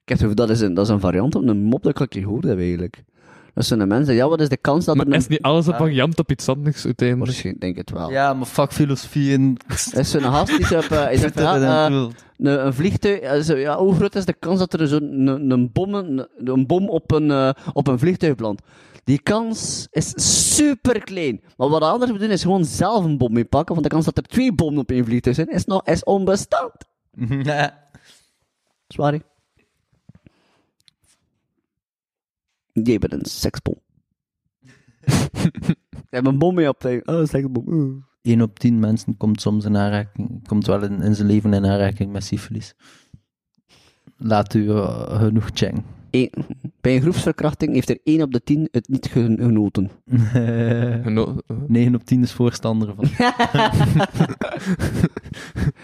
Ik 0.05 0.19
heb 0.19 0.19
het 0.19 0.23
over, 0.25 0.37
dat 0.37 0.51
is 0.51 0.61
een, 0.61 0.75
dat 0.75 0.87
is 0.87 0.93
een 0.93 1.01
variant 1.01 1.35
op 1.35 1.49
een 1.49 1.63
mop 1.63 1.83
dat 1.83 2.01
ik 2.01 2.15
al 2.15 2.23
gehoord 2.23 2.45
heb 2.45 2.59
eigenlijk. 2.59 3.05
Dat 3.55 3.65
zijn 3.65 3.79
de 3.79 3.87
mensen, 3.87 4.15
ja, 4.15 4.29
wat 4.29 4.41
is 4.41 4.49
de 4.49 4.57
kans 4.57 4.85
dat 4.85 4.97
Maar 4.97 5.07
er 5.07 5.13
een... 5.13 5.19
is 5.19 5.27
niet 5.27 5.43
alles 5.43 5.67
een 5.67 5.75
variant 5.75 6.19
op 6.19 6.31
iets 6.31 6.49
anders 6.49 6.85
uiteindelijk? 6.85 7.27
Waarschijnlijk, 7.27 7.65
denk 7.65 7.77
het 7.77 7.91
wel. 7.91 8.11
Ja, 8.11 8.35
maar 8.35 8.47
fuck 8.47 8.73
filosofie 8.73 9.33
en... 9.33 9.57
Er 9.93 9.99
is 9.99 10.11
zo'n 10.11 10.23
gast 10.23 10.57
die 10.57 10.77
op, 10.77 10.85
eh, 10.85 11.13
is 11.13 11.25
op, 11.31 11.35
ja, 11.35 11.87
eh, 11.87 12.11
een, 12.39 12.67
een 12.67 12.75
vliegtuig, 12.75 13.19
eh, 13.21 13.41
zo, 13.41 13.57
ja, 13.57 13.79
hoe 13.79 13.95
groot 13.95 14.15
is 14.15 14.25
de 14.25 14.33
kans 14.33 14.59
dat 14.59 14.73
er 14.73 14.89
zo'n 14.89 15.27
een, 15.29 15.51
een, 15.51 15.73
bom, 15.73 15.95
een, 15.95 16.29
een 16.37 16.67
bom 16.67 16.89
op 16.89 17.13
een, 17.13 17.31
eh, 17.31 17.51
op 17.73 17.87
een 17.87 17.99
vliegtuig 17.99 18.35
belandt? 18.35 18.63
Die 19.05 19.23
kans 19.23 19.87
is 19.91 20.13
super 20.47 21.05
klein. 21.05 21.41
Maar 21.57 21.69
wat 21.69 21.81
de 21.81 21.87
anderen 21.87 22.19
doen 22.19 22.31
is 22.31 22.43
gewoon 22.43 22.65
zelf 22.65 23.05
een 23.05 23.19
bom 23.19 23.33
mee 23.33 23.45
pakken, 23.45 23.75
want 23.75 23.87
de 23.87 23.93
kans 23.93 24.05
dat 24.05 24.17
er 24.17 24.23
twee 24.23 24.55
bommen 24.55 24.83
op 24.83 24.91
één 24.91 25.05
vliegtuig 25.05 25.37
zijn, 25.37 25.49
is, 25.49 25.65
nog, 25.65 25.87
is 25.87 26.05
onbestaand. 26.05 26.73
Sorry. 28.89 29.23
Die 32.85 32.99
hebben 32.99 33.19
een 33.19 33.25
seksbom. 33.25 33.75
Ze 35.91 36.17
hebben 36.17 36.33
een 36.33 36.39
bom 36.39 36.55
mee 36.55 36.69
op 36.69 36.79
tegen. 36.79 37.09
Oh, 37.09 37.19
een 37.19 37.27
seksbom. 37.27 37.65
Uh. 37.69 38.03
1 38.23 38.41
op 38.43 38.59
10 38.59 38.79
mensen 38.79 39.17
komt 39.17 39.41
soms 39.41 39.65
in 39.65 39.77
aanraking, 39.77 40.47
komt 40.49 40.67
wel 40.67 40.83
in, 40.83 41.03
in 41.03 41.15
zijn 41.15 41.29
leven 41.29 41.53
in 41.55 41.67
aanraking 41.67 42.13
met 42.13 42.25
syfilis. 42.25 42.75
Laat 44.17 44.55
u 44.55 44.71
eh, 44.71 45.19
genoeg 45.21 45.49
checken. 45.53 45.85
Eén- 46.11 46.33
bij 46.81 46.95
een 46.95 47.01
groepsverkrachting 47.01 47.73
heeft 47.75 47.91
er 47.91 47.99
1 48.05 48.23
op 48.23 48.33
de 48.33 48.43
10 48.43 48.69
het 48.71 48.89
niet 48.89 49.07
gen- 49.07 49.39
genoten. 49.41 49.91
Geno- 51.05 51.37
eh, 51.47 51.57
9 51.67 51.95
op 51.95 52.05
10 52.05 52.23
is 52.23 52.33
voorstander 52.33 52.95
van. 52.95 53.05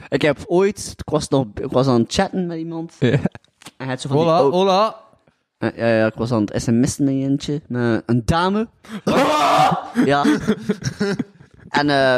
Ik 0.08 0.23
heb 0.23 0.44
ooit, 0.47 0.94
ik 0.97 1.10
was, 1.10 1.28
nog, 1.28 1.47
ik 1.55 1.70
was 1.70 1.86
aan 1.86 2.00
het 2.00 2.12
chatten 2.12 2.47
met 2.47 2.58
iemand. 2.58 2.97
Ja. 2.99 3.10
En 3.10 3.20
hij 3.76 3.86
had 3.86 4.00
zo 4.00 4.08
van 4.08 4.16
die 4.16 4.26
Hola, 4.26 4.50
hola. 4.50 4.97
Eh, 5.58 5.76
ja, 5.76 5.86
ja, 5.86 6.06
ik 6.06 6.14
was 6.14 6.32
aan 6.32 6.40
het 6.44 6.62
sms'en 6.62 7.04
met 7.04 7.14
eentje, 7.14 7.60
met 7.68 8.02
een 8.06 8.22
dame. 8.24 8.68
ja. 10.04 10.24
En 11.68 11.90
eh, 11.90 12.16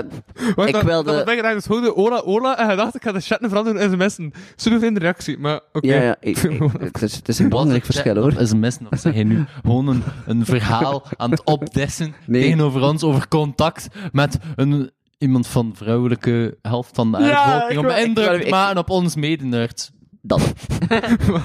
Wacht, 0.54 0.68
Ik 0.68 0.74
dat- 0.74 0.82
wilde- 0.84 1.12
Dat 1.12 1.24
betekent 1.24 1.46
je 1.48 1.54
dus 1.54 1.66
hoorde 1.66 1.96
ola, 1.96 2.16
ola, 2.24 2.58
en 2.58 2.70
je 2.70 2.76
dacht 2.76 2.94
ik 2.94 3.02
ga 3.02 3.12
de 3.12 3.20
chatten 3.20 3.48
veranderen 3.48 3.80
in 3.82 3.90
sms'en. 4.00 4.32
Super 4.56 4.78
fijne 4.78 4.98
reactie, 4.98 5.38
maar 5.38 5.60
oké. 5.72 5.86
ja, 5.94 6.02
ja, 6.02 6.16
ik- 6.20 6.36
ik- 6.42 6.62
het, 6.80 7.02
is, 7.02 7.14
het 7.16 7.28
is 7.28 7.38
een 7.38 7.48
belangrijk 7.48 7.84
verschil 7.84 8.16
hoor. 8.16 8.40
Is 8.40 8.54
mes 8.54 8.78
nog 8.78 8.98
zeg 9.00 9.14
je 9.14 9.24
nu 9.24 9.44
gewoon 9.62 9.88
een, 9.88 10.02
een 10.26 10.44
verhaal 10.44 11.02
aan 11.16 11.30
het 11.30 11.44
opdessen 11.44 12.14
Nee. 12.26 12.42
tegenover 12.42 12.82
ons 12.82 13.02
over 13.02 13.28
contact 13.28 13.88
met 14.12 14.38
een, 14.56 14.90
iemand 15.18 15.46
van 15.46 15.72
vrouwelijke 15.76 16.58
helft 16.62 16.90
van 16.94 17.10
de 17.12 17.16
aardbevolking 17.16 17.70
ik 17.70 17.78
om 17.78 18.06
indruk 18.06 18.42
te 18.42 18.48
maken 18.50 18.78
op 18.78 18.90
ons 18.90 19.16
medenerds. 19.16 19.90
Dat. 20.22 20.52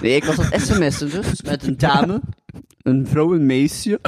nee, 0.02 0.16
ik 0.16 0.24
was 0.24 0.40
aan 0.40 0.46
het 0.52 0.62
sms'en 0.62 1.10
dus, 1.10 1.42
met 1.42 1.68
een 1.68 1.78
dame. 1.78 2.22
Een 2.82 3.08
vrouw, 3.08 3.34
een 3.34 3.46
meisje. 3.46 4.00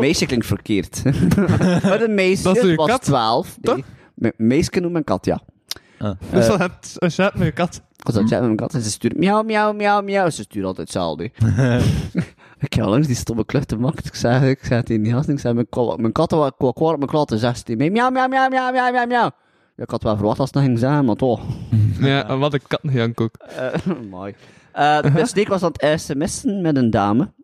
Meisje 0.00 0.26
klinkt 0.26 0.46
verkeerd. 0.46 1.02
met 1.82 2.00
een 2.00 2.14
meisje, 2.14 2.42
Dat 2.42 2.56
is 2.56 2.62
het 2.62 2.70
uw 2.70 2.76
was 2.76 2.88
kat, 2.88 3.02
12. 3.02 3.58
Nee, 3.60 3.84
me- 4.14 4.32
meisje 4.36 4.80
noemt 4.80 4.92
mijn 4.92 5.04
kat, 5.04 5.24
ja. 5.24 5.40
Dus 6.30 6.46
dan 6.46 6.60
het 6.60 6.94
een 6.98 7.10
chat 7.10 7.34
met 7.34 7.46
je 7.46 7.52
kat. 7.52 7.82
Ik 7.96 8.04
was 8.06 8.14
aan 8.14 8.20
het 8.22 8.30
chatten 8.30 8.48
met 8.48 8.58
mijn 8.58 8.68
kat 8.70 8.74
en 8.74 8.82
ze 8.82 8.90
stuurt 8.90 9.16
miauw, 9.16 9.42
miauw, 9.42 9.72
miauw, 9.72 10.02
miauw. 10.02 10.30
Ze 10.30 10.42
stuurt 10.42 10.64
altijd 10.66 10.86
hetzelfde. 10.88 11.24
ik 12.66 12.72
heb 12.72 12.84
al 12.84 12.90
langs 12.90 13.06
die 13.06 13.16
stomme 13.16 13.44
klucht 13.44 13.72
gemaakt. 13.72 14.06
Ik 14.06 14.14
zei, 14.14 14.50
ik 14.50 14.58
zei 14.62 14.82
tegen 14.82 15.02
die 15.02 15.12
gast, 15.12 15.28
ik 15.28 15.38
zei, 15.38 15.54
mijn, 15.54 15.66
mijn 15.96 16.12
kat 16.12 16.30
was 16.30 16.50
kwa- 16.58 16.72
kwaad 16.72 16.92
op 16.92 16.98
mijn 16.98 17.10
klatten, 17.10 17.38
zegt 17.38 17.66
hij. 17.66 17.76
Miauw, 17.76 17.90
miauw, 18.10 18.28
miauw, 18.28 18.48
miauw, 18.48 18.72
miauw, 18.72 18.92
miauw, 18.92 19.06
miauw. 19.06 19.30
Ja, 19.78 19.84
ik 19.84 19.90
had 19.90 20.02
wel 20.02 20.16
verwacht 20.16 20.38
als 20.38 20.48
het 20.48 20.54
nog 20.58 20.64
ging 20.66 20.78
zeggen, 20.78 21.04
maar 21.04 21.16
toch. 21.16 21.40
Ja, 22.00 22.28
en 22.28 22.38
wat 22.38 22.52
een 22.54 22.60
kattenjank 22.66 23.20
ook. 23.20 23.34
Eh, 23.36 23.74
mooi. 24.10 24.34
Eh 24.72 25.14
dus 25.14 25.32
ik 25.32 25.48
was 25.48 25.62
aan 25.62 25.72
het 25.76 26.00
sms'en 26.00 26.60
met 26.60 26.76
een 26.76 26.90
dame. 26.90 27.22
En 27.22 27.28
op 27.30 27.34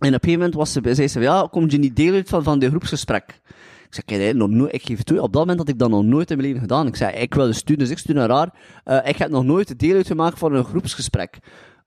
een 0.00 0.10
gegeven 0.12 0.32
moment 0.32 0.54
was 0.54 0.72
ze, 0.72 0.80
zei 0.94 1.08
ze, 1.08 1.20
ja, 1.20 1.48
kom 1.50 1.70
je 1.70 1.78
niet 1.78 1.96
deel 1.96 2.14
uit 2.14 2.28
van, 2.28 2.42
van 2.42 2.58
dit 2.58 2.68
groepsgesprek? 2.70 3.40
Ik 3.86 3.94
zei, 3.94 4.06
kijk, 4.06 4.20
hè, 4.20 4.32
nog 4.38 4.48
nooit, 4.50 4.74
ik 4.74 4.82
geef 4.82 4.96
het 4.96 5.06
toe, 5.06 5.20
op 5.22 5.32
dat 5.32 5.40
moment 5.40 5.58
had 5.58 5.68
ik 5.68 5.78
dat 5.78 5.90
nog 5.90 6.04
nooit 6.04 6.30
in 6.30 6.36
mijn 6.36 6.48
leven 6.48 6.62
gedaan. 6.62 6.86
Ik 6.86 6.96
zei, 6.96 7.16
ik 7.16 7.34
wil 7.34 7.52
sturen, 7.52 7.78
dus 7.78 7.90
ik 7.90 7.98
stuur 7.98 8.14
naar 8.14 8.30
haar. 8.30 8.52
Eh, 8.84 9.08
ik 9.08 9.16
heb 9.16 9.30
nog 9.30 9.44
nooit 9.44 9.78
deel 9.78 9.94
uitgemaakt 9.96 10.38
van 10.38 10.54
een 10.54 10.64
groepsgesprek. 10.64 11.38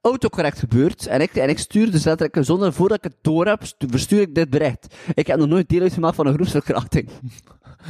Autocorrect 0.01 0.59
gebeurt, 0.59 1.05
en 1.07 1.21
ik, 1.21 1.35
en 1.35 1.49
ik 1.49 1.59
stuur 1.59 1.91
dus 1.91 2.03
letterlijk, 2.03 2.45
zonder 2.45 2.73
voordat 2.73 2.97
ik 2.97 3.03
het 3.03 3.15
door 3.21 3.45
heb, 3.45 3.63
stu- 3.65 3.87
verstuur 3.89 4.21
ik 4.21 4.35
dit 4.35 4.49
bericht. 4.49 4.95
Ik 5.13 5.27
heb 5.27 5.37
nog 5.37 5.47
nooit 5.47 5.69
deel 5.69 5.81
uitgemaakt 5.81 6.15
van 6.15 6.27
een 6.27 6.33
groepsverkrachting. 6.33 7.09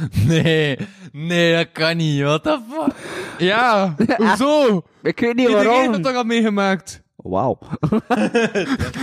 Nee, 0.26 0.78
nee, 1.12 1.56
dat 1.56 1.72
kan 1.72 1.96
niet. 1.96 2.20
What 2.22 2.42
the 2.42 2.60
fuck? 2.70 2.94
Ja, 3.38 3.94
hoezo? 4.16 4.82
Ik 5.02 5.20
weet 5.20 5.34
niet 5.36 5.48
Iedereen 5.48 5.66
waarom. 5.66 5.92
heeft 5.92 6.04
dat 6.04 6.14
al 6.14 6.24
meegemaakt. 6.24 7.02
Wauw. 7.16 7.58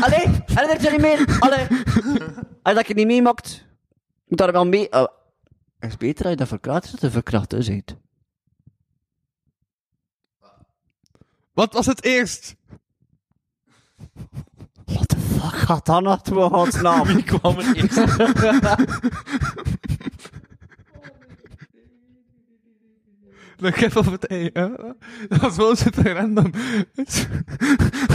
Allee, 0.06 0.26
allee, 0.56 0.68
dat 0.68 0.82
je 0.82 0.90
niet 0.92 1.02
meer. 1.02 1.38
Allee. 1.40 1.68
Als 2.64 2.76
dat 2.76 2.88
je 2.88 2.94
niet 2.94 3.08
meemaakt, 3.08 3.66
moet 4.28 4.38
daar 4.38 4.52
wel 4.52 4.66
mee. 4.66 4.92
Oh. 4.92 5.06
Het 5.80 5.90
is 5.90 5.98
beter 5.98 6.22
als 6.24 6.32
je 6.34 6.38
dat 6.40 6.48
verkracht 6.48 6.84
is, 6.84 6.92
dat 6.92 7.00
de 7.00 7.12
verkrachter 7.12 7.64
zit. 7.64 7.96
Wat 11.54 11.74
was 11.74 11.86
het 11.86 12.04
eerst? 12.04 12.56
What 14.86 15.08
the 15.08 15.18
fuck 15.18 15.54
gaat 15.60 15.86
dat 15.86 16.02
nou 16.02 16.20
toe, 16.24 16.50
godsnaam? 16.50 17.04
Wie 17.08 17.24
kwam 17.24 17.58
er 17.60 17.76
eerst? 17.76 17.98
De 23.60 23.72
kip 23.72 23.96
of 23.96 24.12
het 24.12 24.28
ei. 24.28 24.50
hè? 24.54 24.68
Dat 25.28 25.40
was 25.40 25.56
wel 25.56 25.76
super 25.76 26.14
random. 26.14 26.52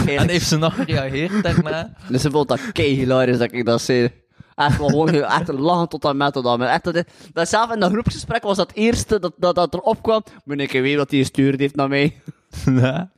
En 0.07 0.29
heeft 0.29 0.47
ze 0.47 0.57
nog 0.57 0.75
gereageerd 0.75 1.43
daarna? 1.43 1.93
Dus 2.09 2.23
ze 2.23 2.31
vond 2.31 2.49
dat 2.49 2.73
kei 2.73 2.95
hilarisch 2.95 3.39
dat 3.39 3.53
ik 3.53 3.65
dat 3.67 3.81
zei. 3.83 4.11
Echt 4.55 4.79
wel 4.79 4.89
gewoon 4.89 5.09
echt 5.15 5.49
lachen 5.49 5.89
tot 5.89 6.05
aan 6.05 6.17
met 6.17 6.35
dat. 6.35 6.59
Maar 6.59 6.69
echt, 6.69 6.85
dat, 6.85 7.05
dat 7.33 7.49
zelf 7.49 7.73
in 7.73 7.81
dat 7.81 7.93
groepsgesprek 7.93 8.43
was 8.43 8.57
dat 8.57 8.73
eerste 8.73 9.19
dat, 9.19 9.33
dat, 9.37 9.55
dat 9.55 9.75
erop 9.75 10.03
kwam. 10.03 10.23
Maar 10.45 10.59
ik 10.59 10.73
weet 10.73 10.97
wat 10.97 11.11
hij 11.11 11.21
gestuurd 11.21 11.61
heeft 11.61 11.77
naar 11.77 11.89
mij. 11.89 12.21
Ja. 12.65 13.11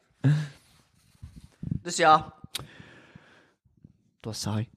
Dus 1.60 1.96
ja. 1.96 2.34
Het 2.52 2.64
was 4.20 4.40
saai. 4.40 4.68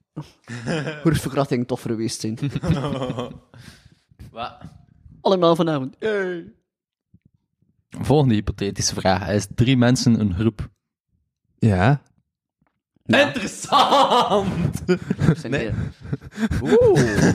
Groepsverkrachting 1.01 1.67
tof 1.67 1.81
geweest 1.81 2.19
zijn. 2.19 2.37
Wat? 4.31 4.57
Allemaal 5.21 5.55
vanavond. 5.55 5.95
Yay. 5.99 6.53
Volgende 7.89 8.33
hypothetische 8.33 8.93
vraag. 8.95 9.29
Is 9.29 9.47
drie 9.55 9.77
mensen 9.77 10.19
een 10.19 10.33
groep? 10.33 10.69
Ja. 11.57 12.01
Interessant! 13.05 14.83
Nee. 15.49 15.69
Oeh. 16.61 17.33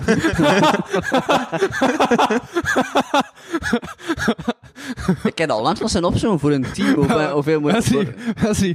ik 5.24 5.38
heb 5.38 5.50
al 5.50 5.62
langs 5.62 5.80
nog 5.80 5.90
zijn 5.90 6.04
opzoeken 6.04 6.38
voor 6.40 6.52
een 6.52 6.72
team. 6.72 6.94
Hoeveel, 6.94 7.30
hoeveel 7.32 7.60
moet 7.60 7.72
Wesley, 7.72 8.14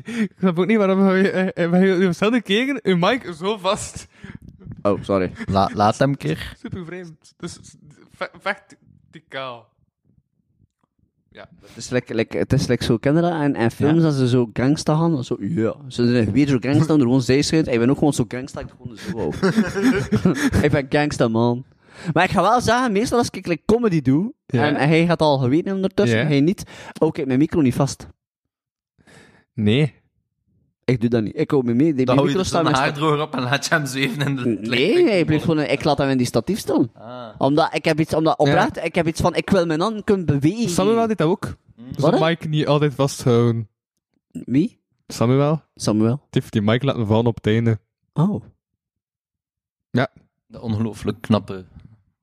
ik 0.06 0.32
snap 0.40 0.60
ook 0.60 0.66
niet 0.66 0.78
waarom 0.78 1.16
je, 1.16 1.30
eh, 1.32 1.70
bij 1.70 2.42
keren 2.42 2.80
je 2.84 2.96
mic 2.96 3.34
zo 3.38 3.58
vast. 3.58 4.08
Oh, 4.82 5.04
sorry. 5.04 5.32
La, 5.46 5.70
laat 5.74 5.98
hem 5.98 6.10
een 6.10 6.18
keer. 6.18 6.54
Super 6.62 6.86
vreemd. 6.86 7.34
Dus 7.38 7.60
ve- 8.16 8.30
Het 11.62 11.78
is 11.78 11.90
like, 11.90 12.14
like, 12.14 12.38
het 12.38 12.54
is 12.54 12.68
like 12.68 12.84
zo, 12.84 12.98
dat? 13.00 13.24
En, 13.24 13.56
en 13.56 13.72
films 13.72 14.02
dat 14.02 14.14
ze 14.14 14.28
zo 14.28 14.50
gangsta 14.54 14.96
gaan. 14.96 15.24
Zo, 15.24 15.36
ja. 15.40 15.76
Ze 15.88 16.12
zijn 16.12 16.32
weer 16.32 16.48
zo 16.48 16.58
gangsta, 16.60 16.94
er 16.94 17.00
gewoon 17.00 17.22
zij 17.22 17.42
schijnt. 17.42 17.68
Ik 17.68 17.80
ben 17.80 17.90
ook 17.90 17.98
gewoon 17.98 18.14
zo 18.14 18.26
gangsta, 18.28 18.60
ik 18.60 18.68
gewoon 18.78 18.98
zo. 18.98 19.32
ik 20.66 20.72
ben 20.72 20.86
gangsta, 20.90 21.28
man. 21.28 21.66
Maar 22.14 22.24
ik 22.24 22.30
ga 22.30 22.42
wel 22.42 22.62
zeggen, 22.62 22.92
meestal 22.92 23.18
als 23.18 23.30
ik 23.30 23.48
like, 23.48 23.62
comedy 23.66 24.02
doe, 24.02 24.34
Ja. 24.46 24.68
en, 24.68 24.76
en 24.76 24.88
hij 24.88 25.06
gaat 25.06 25.22
al 25.22 25.38
geweten 25.38 25.76
ondertussen, 25.76 26.20
Ja. 26.20 26.26
hij 26.26 26.42
niet. 26.42 26.64
Oh, 27.00 27.08
ik 27.08 27.16
heb 27.16 27.28
mijn 27.28 27.40
micro 27.40 27.62
niet 27.62 27.74
vast. 27.74 28.08
Nee. 29.54 29.94
Ik 30.90 31.02
doe 31.02 31.10
dat 31.10 31.24
niet. 31.24 31.40
Ik 31.40 31.52
hou 31.52 31.64
me 31.66 31.74
mee. 31.74 31.94
Die 31.94 32.06
Dan 32.06 32.18
hou 32.18 32.30
je 32.30 32.36
dus 32.36 32.48
staat 32.48 32.88
een 32.88 33.22
op 33.22 33.36
en 33.36 33.44
laat 33.44 33.66
je 33.66 33.76
hem 33.76 33.86
zweven 33.86 34.28
in 34.28 34.36
de 34.36 34.70
Nee, 34.70 35.04
hij 35.10 35.26
blijft 35.26 35.44
gewoon, 35.44 35.64
ik 35.64 35.84
laat 35.84 35.98
hem 35.98 36.10
in 36.10 36.18
die 36.18 36.26
statief 36.26 36.60
staan. 36.60 36.92
Ah. 36.94 37.30
Omdat 37.38 37.76
ik 37.76 37.86
heb 37.86 38.00
iets, 38.00 38.14
omdat 38.14 38.38
oprecht, 38.38 38.84
ik 38.84 38.96
heb 38.96 39.08
iets 39.08 39.22
van, 39.22 39.36
ik 39.36 39.50
wil 39.50 39.66
mijn 39.66 39.80
handen 39.80 40.04
kunnen 40.04 40.26
bewegen. 40.26 40.70
Samuel 40.70 41.08
deed 41.08 41.18
dat 41.18 41.28
ook. 41.28 41.56
Dus 41.76 41.98
Wat, 41.98 42.12
de 42.12 42.18
hè? 42.18 42.26
mic 42.26 42.50
niet 42.50 42.68
altijd 42.68 42.94
vasthouden. 42.94 43.70
Wie? 44.32 44.80
Samuel, 45.08 45.62
Samuel. 45.76 46.16
die 46.30 46.42
heeft 46.42 46.52
die 46.54 46.62
mic 46.62 46.84
laten 46.84 47.08
vallen 47.08 47.26
op 47.26 47.36
het 47.36 47.48
einde. 47.48 47.80
Oh. 48.14 48.44
De 50.52 50.62
ongelooflijk 50.62 51.22
knappe 51.22 51.66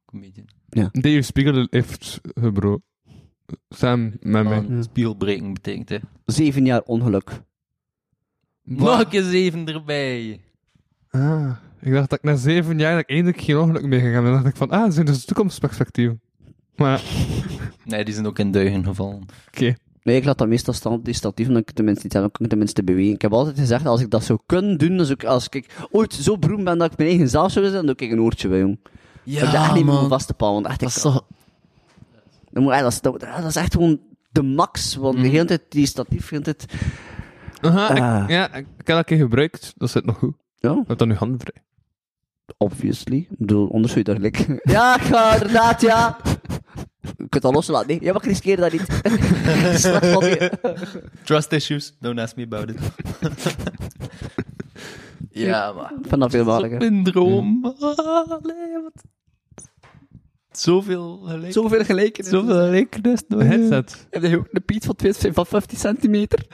comedian. 0.05 0.47
Die 0.93 1.23
spiegel 1.23 1.67
heeft 1.71 2.21
gebroken. 2.35 2.85
Sam 3.69 4.13
met 4.21 4.45
mij. 4.45 4.63
Van 4.63 4.83
Spiegelbreken 4.83 5.53
betekent, 5.53 5.89
hè. 5.89 5.99
Zeven 6.25 6.65
jaar 6.65 6.83
ongeluk. 6.83 7.41
Nog 8.67 8.99
een 8.99 9.09
keer 9.09 9.23
zeven 9.23 9.67
erbij. 9.69 10.41
Ah, 11.11 11.51
ik 11.81 11.93
dacht 11.93 12.11
dat 12.11 12.19
ik 12.19 12.25
na 12.25 12.37
zeven 12.37 12.79
jaar 12.79 12.93
dat 12.93 13.01
ik 13.03 13.11
eindelijk 13.11 13.41
geen 13.41 13.57
ongeluk 13.59 13.83
meer 13.87 14.01
ging 14.01 14.13
hebben. 14.13 14.33
Dan 14.33 14.43
dacht 14.43 14.53
ik 14.53 14.59
van, 14.59 14.71
ah, 14.71 14.85
dat 14.85 14.95
zijn 14.95 15.07
dus 15.07 15.25
toekomstperspectieven. 15.25 16.21
Maar, 16.77 17.03
Nee, 17.85 18.05
die 18.05 18.15
zijn 18.15 18.27
ook 18.27 18.39
in 18.39 18.51
duigen 18.51 18.85
gevallen. 18.85 19.27
oké. 19.49 19.75
Nee, 20.03 20.17
ik 20.17 20.25
laat 20.25 20.39
dat 20.39 20.49
meestal 20.49 20.75
staan 20.75 20.93
op 20.93 21.05
die 21.05 21.15
statief, 21.15 21.47
dan 21.47 21.55
kan 21.55 21.65
ik 21.67 21.71
tenminste 21.71 22.03
niet 22.05 22.13
hebben, 22.13 22.31
dan 22.31 22.39
kan 22.39 22.45
ik 22.47 22.51
tenminste 22.51 22.85
bewegen. 22.85 23.15
Ik 23.15 23.23
heb 23.23 23.33
altijd 23.33 23.59
gezegd, 23.59 23.87
als 23.87 24.01
ik 24.01 24.11
dat 24.11 24.25
zou 24.25 24.39
kunnen 24.47 24.79
doen, 24.79 24.99
als 24.99 25.11
ik, 25.11 25.25
als 25.25 25.49
ik 25.49 25.67
ooit 25.91 26.15
zo 26.15 26.39
beroemd 26.39 26.65
ben 26.65 26.79
dat 26.79 26.93
ik 26.93 26.99
mijn 26.99 27.09
eigen 27.09 27.29
zaal 27.29 27.51
zou 27.51 27.65
zijn, 27.65 27.87
dan 27.87 27.95
doe 27.97 28.07
ik 28.07 28.13
een 28.13 28.21
oortje 28.21 28.49
bij, 28.49 28.59
jong. 28.59 28.79
Ja, 29.23 29.49
ik 29.49 29.53
echt 29.55 29.75
niet 29.75 29.85
meer 29.85 30.09
vast 30.09 30.27
te 30.27 30.35
pakken, 30.35 30.55
want 30.63 30.67
echt, 30.67 30.81
Dat 30.81 30.89
ik, 30.91 30.97
is 30.97 31.03
toch... 31.03 31.25
dan 32.51 32.63
moet, 32.63 32.73
dat, 32.73 32.93
is, 32.93 33.01
dat, 33.01 33.21
dat 33.21 33.45
is 33.45 33.57
echt 33.57 33.73
gewoon 33.73 34.01
de 34.31 34.43
max, 34.43 34.95
want 34.97 35.21
de 35.21 35.29
hele 35.29 35.45
tijd, 35.45 35.63
die 35.69 35.87
statief, 35.87 36.29
de 36.29 36.35
hele 36.35 36.43
tijd, 36.43 36.67
Aha, 37.67 37.91
ik- 37.91 37.99
Ah. 38.03 38.25
ja, 38.29 38.55
ik 38.55 38.67
ik 38.79 38.87
heb 38.87 38.87
dat 38.87 38.97
een 38.97 39.05
keer 39.05 39.19
gebruikt. 39.19 39.73
Dat 39.77 39.91
zit 39.91 40.05
nog 40.05 40.19
goed. 40.19 40.35
ja, 40.57 40.73
Ik 40.73 40.89
heb 40.89 40.99
dan 40.99 41.09
nu 41.09 41.15
handen 41.15 41.41
vrij. 41.41 41.63
obviously. 42.59 43.17
Ik 43.17 43.29
bedoel, 43.39 43.73
anders 43.73 43.93
zou 43.93 43.99
je 43.99 44.05
daar 44.05 44.15
gelijk... 44.17 44.61
Ja, 44.77 44.95
ik 44.97 45.03
ga 45.03 45.33
inderdaad, 45.33 45.81
ja. 45.81 46.17
Je 47.17 47.29
kunt 47.29 47.43
dat 47.43 47.55
loslaten, 47.55 47.89
nee. 47.89 47.99
Ja, 48.03 48.13
maar 48.13 48.23
ik 48.23 48.29
riskeer 48.29 48.57
dat 48.67 48.73
niet. 48.73 48.87
Trust 51.25 51.53
issues, 51.53 51.97
don't 52.01 52.19
ask 52.19 52.37
me 52.37 52.45
about 52.45 52.71
it. 52.71 52.79
ja, 55.31 55.73
maar... 55.73 55.93
Dat 56.19 56.31
veel 56.31 56.45
mijn 56.79 57.05
droom. 57.05 57.65
Allee, 57.65 58.83
wat... 58.83 59.03
Zoveel 60.57 61.19
gelijk. 61.19 61.53
Zoveel 61.53 61.85
gelijkenis. 61.85 62.31
Zoveel 62.31 62.55
gelijkenis. 62.55 63.23
Een 63.29 63.41
headset. 63.41 64.07
Heb 64.11 64.23
je 64.23 64.39
ook 64.39 64.49
een 64.51 64.65
piet 64.65 64.85
van, 64.85 64.95
20 64.95 65.35
van 65.35 65.47
50 65.47 65.79
centimeter? 65.79 66.47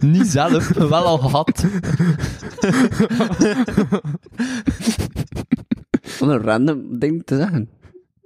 Niet 0.14 0.26
zelf, 0.26 0.68
wel 0.68 1.04
al 1.04 1.18
gehad. 1.18 1.64
Wat 6.18 6.28
een 6.28 6.42
random 6.42 6.98
ding 6.98 7.24
te 7.24 7.36
zeggen. 7.36 7.70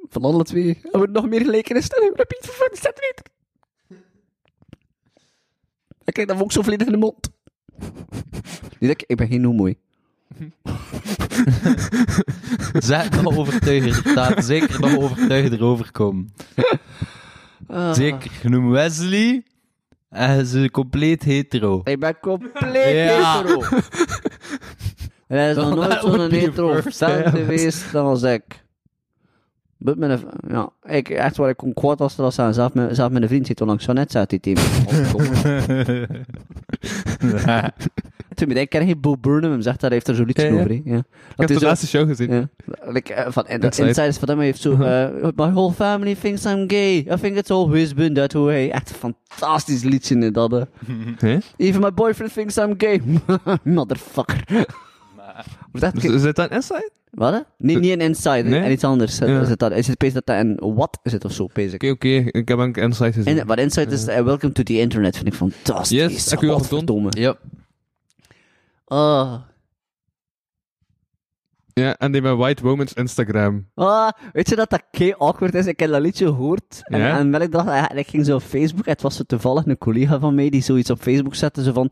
Van 0.09 0.23
alle 0.23 0.45
twee. 0.45 0.79
Hebben 0.83 1.01
we 1.01 1.09
nog 1.11 1.29
meer 1.29 1.41
gelijkenis 1.41 1.89
dan 1.89 2.03
een 2.03 2.13
piet 2.13 2.39
van 2.41 2.55
50 2.55 2.81
centimeter? 2.81 3.25
Ik 6.05 6.13
krijg 6.15 6.29
dat 6.29 6.41
ook 6.41 6.53
zo 6.53 6.63
volledig 6.63 6.87
in 6.87 6.93
de 6.93 6.99
mond. 6.99 7.31
Niet 8.79 8.91
dat 8.91 8.91
ik, 8.91 9.05
ik 9.07 9.17
ben 9.17 9.29
geen 9.29 9.45
homo. 9.45 9.73
Zeg 12.89 13.23
nog 13.23 13.37
overtuiger. 13.37 14.15
Laat 14.15 14.45
zeker 14.45 14.81
nog 14.81 14.97
overtuigder 14.97 15.63
overkomen. 15.63 16.33
Ah. 17.67 17.93
Zeker. 17.93 18.31
Genoem 18.31 18.71
Wesley. 18.71 19.43
En 20.09 20.47
ze 20.47 20.61
is 20.63 20.71
compleet 20.71 21.23
hetero. 21.23 21.81
Ik 21.85 22.01
ben 22.01 22.19
compleet 22.21 22.95
Ja. 22.95 23.43
hetero. 23.43 23.63
Hij 25.29 25.51
is 25.51 25.57
nog 25.57 25.75
nooit 25.75 26.01
would 26.01 26.21
zo'n 26.21 26.29
be 26.31 26.37
hetero 26.37 26.75
first, 26.81 27.05
fan 27.05 27.23
geweest 27.31 27.93
dan 27.93 28.07
als 28.07 28.23
ik. 28.23 28.45
But 29.77 29.99
mijn, 29.99 30.21
ja, 30.49 30.71
ik, 30.83 31.09
echt 31.09 31.37
waar 31.37 31.49
ik 31.49 31.57
kon 31.57 31.75
kwaad 31.75 31.99
was, 31.99 32.17
dat 32.17 32.35
zijn. 32.35 32.55
Zelf 32.55 32.75
mijn, 32.75 32.95
zelf 32.95 33.11
mijn 33.11 33.29
vriend 33.29 33.47
zit 33.47 33.61
onlangs 33.61 33.85
zo 33.85 33.93
net, 33.93 34.11
zei 34.11 34.25
hij 34.29 34.39
tegen 34.39 34.65
Toen 38.39 38.51
ik 38.51 38.69
ken 38.69 38.87
geen 38.87 39.01
Bo 39.01 39.17
Burnham 39.17 39.51
hem 39.51 39.63
zegt 39.63 39.81
dat 39.81 39.91
hij 39.91 39.93
heeft 39.93 40.09
er 40.09 40.15
zo 40.15 40.25
liedje 40.25 40.53
over. 40.53 40.69
hè. 40.69 40.81
Ja. 40.85 40.97
Ik 40.97 41.05
heb 41.37 41.49
hij 41.49 41.59
de 41.59 41.65
laatste 41.65 41.87
show 41.87 42.09
gezien. 42.09 42.51
Like, 42.87 43.15
eh, 43.15 43.33
van, 43.33 43.47
Inside. 43.49 43.87
Insiders 43.87 44.17
van 44.17 44.29
hem 44.29 44.37
hij 44.37 44.47
heeft 44.47 44.61
zo, 44.61 44.73
eh, 44.73 45.09
my 45.23 45.51
whole 45.53 45.73
family 45.73 46.15
thinks 46.15 46.45
I'm 46.45 46.65
gay. 46.71 46.97
I 46.97 47.17
think 47.21 47.37
it's 47.37 47.51
always 47.51 47.95
been 47.95 48.15
that 48.15 48.33
way. 48.33 48.71
Echt 48.71 48.91
een 48.91 49.15
fantastisch 49.29 49.83
liedje 49.83 50.15
in 50.15 50.33
dat. 50.33 50.53
Even 51.57 51.81
my 51.81 51.93
boyfriend 51.95 52.33
thinks 52.33 52.57
I'm 52.57 52.75
gay. 52.79 53.01
Motherfucker. 53.75 54.67
Zit 56.21 56.37
dat 56.37 56.51
inside? 56.51 56.91
Wat? 57.11 57.45
Nee, 57.59 57.79
niet 57.79 57.93
een 57.93 58.01
Insider, 58.01 58.45
Nee? 58.45 58.61
en 58.61 58.73
iets 58.73 58.85
anders. 58.85 59.19
Ja. 59.19 59.41
Is 59.41 59.49
het 59.49 59.59
dat, 59.59 59.73
is 59.73 59.87
het 59.87 60.01
dat 60.01 60.27
dat 60.27 60.37
een 60.37 60.61
What 60.75 60.99
is 61.03 61.13
het 61.13 61.25
of 61.25 61.33
zo, 61.33 61.49
ik. 61.55 61.73
Oké, 61.75 61.89
oké. 61.91 62.09
Ik 62.09 62.49
heb 62.49 62.59
een 62.59 62.73
inside 62.73 63.13
gezien. 63.13 63.39
En, 63.39 63.47
maar 63.47 63.59
Inside 63.59 63.95
is 63.95 64.07
eh, 64.07 64.23
Welcome 64.23 64.53
to 64.53 64.63
the 64.63 64.79
Internet, 64.81 65.17
vind 65.17 65.29
ik 65.29 65.35
fantastisch. 65.35 65.99
Yes, 65.99 66.31
heb 66.31 66.41
je 66.41 66.49
al? 66.49 66.59
Godverdomme. 66.59 67.09
Ja. 67.11 67.37
Ah. 68.89 69.35
Ja, 71.73 71.97
en 71.97 72.13
die 72.13 72.23
met 72.23 72.37
White 72.37 72.63
Woman's 72.63 72.93
Instagram. 72.93 73.67
Ah, 73.75 74.09
weet 74.33 74.49
je 74.49 74.57
dat 74.57 74.71
dat 74.71 74.83
kei 74.91 75.15
awkward 75.19 75.55
is? 75.55 75.67
Ik 75.67 75.81
heb 75.81 75.91
dat 75.91 76.01
liedje 76.01 76.27
gehoord. 76.27 76.81
En, 76.83 76.99
Ja? 77.01 77.19
en 77.19 77.35
ik 77.35 77.53
dacht, 77.53 77.67
ja, 77.67 77.91
ik 77.91 78.09
ging 78.09 78.25
zo 78.27 78.35
op 78.35 78.43
Facebook. 78.43 78.87
Het 78.87 79.03
was 79.03 79.17
zo 79.17 79.23
toevallig 79.27 79.67
een 79.67 79.79
collega 79.79 80.19
van 80.19 80.35
mij 80.35 80.49
die 80.51 80.63
zoiets 80.63 80.91
op 80.91 81.01
Facebook 81.01 81.35
zette. 81.35 81.63
Zo 81.63 81.73
van, 81.73 81.91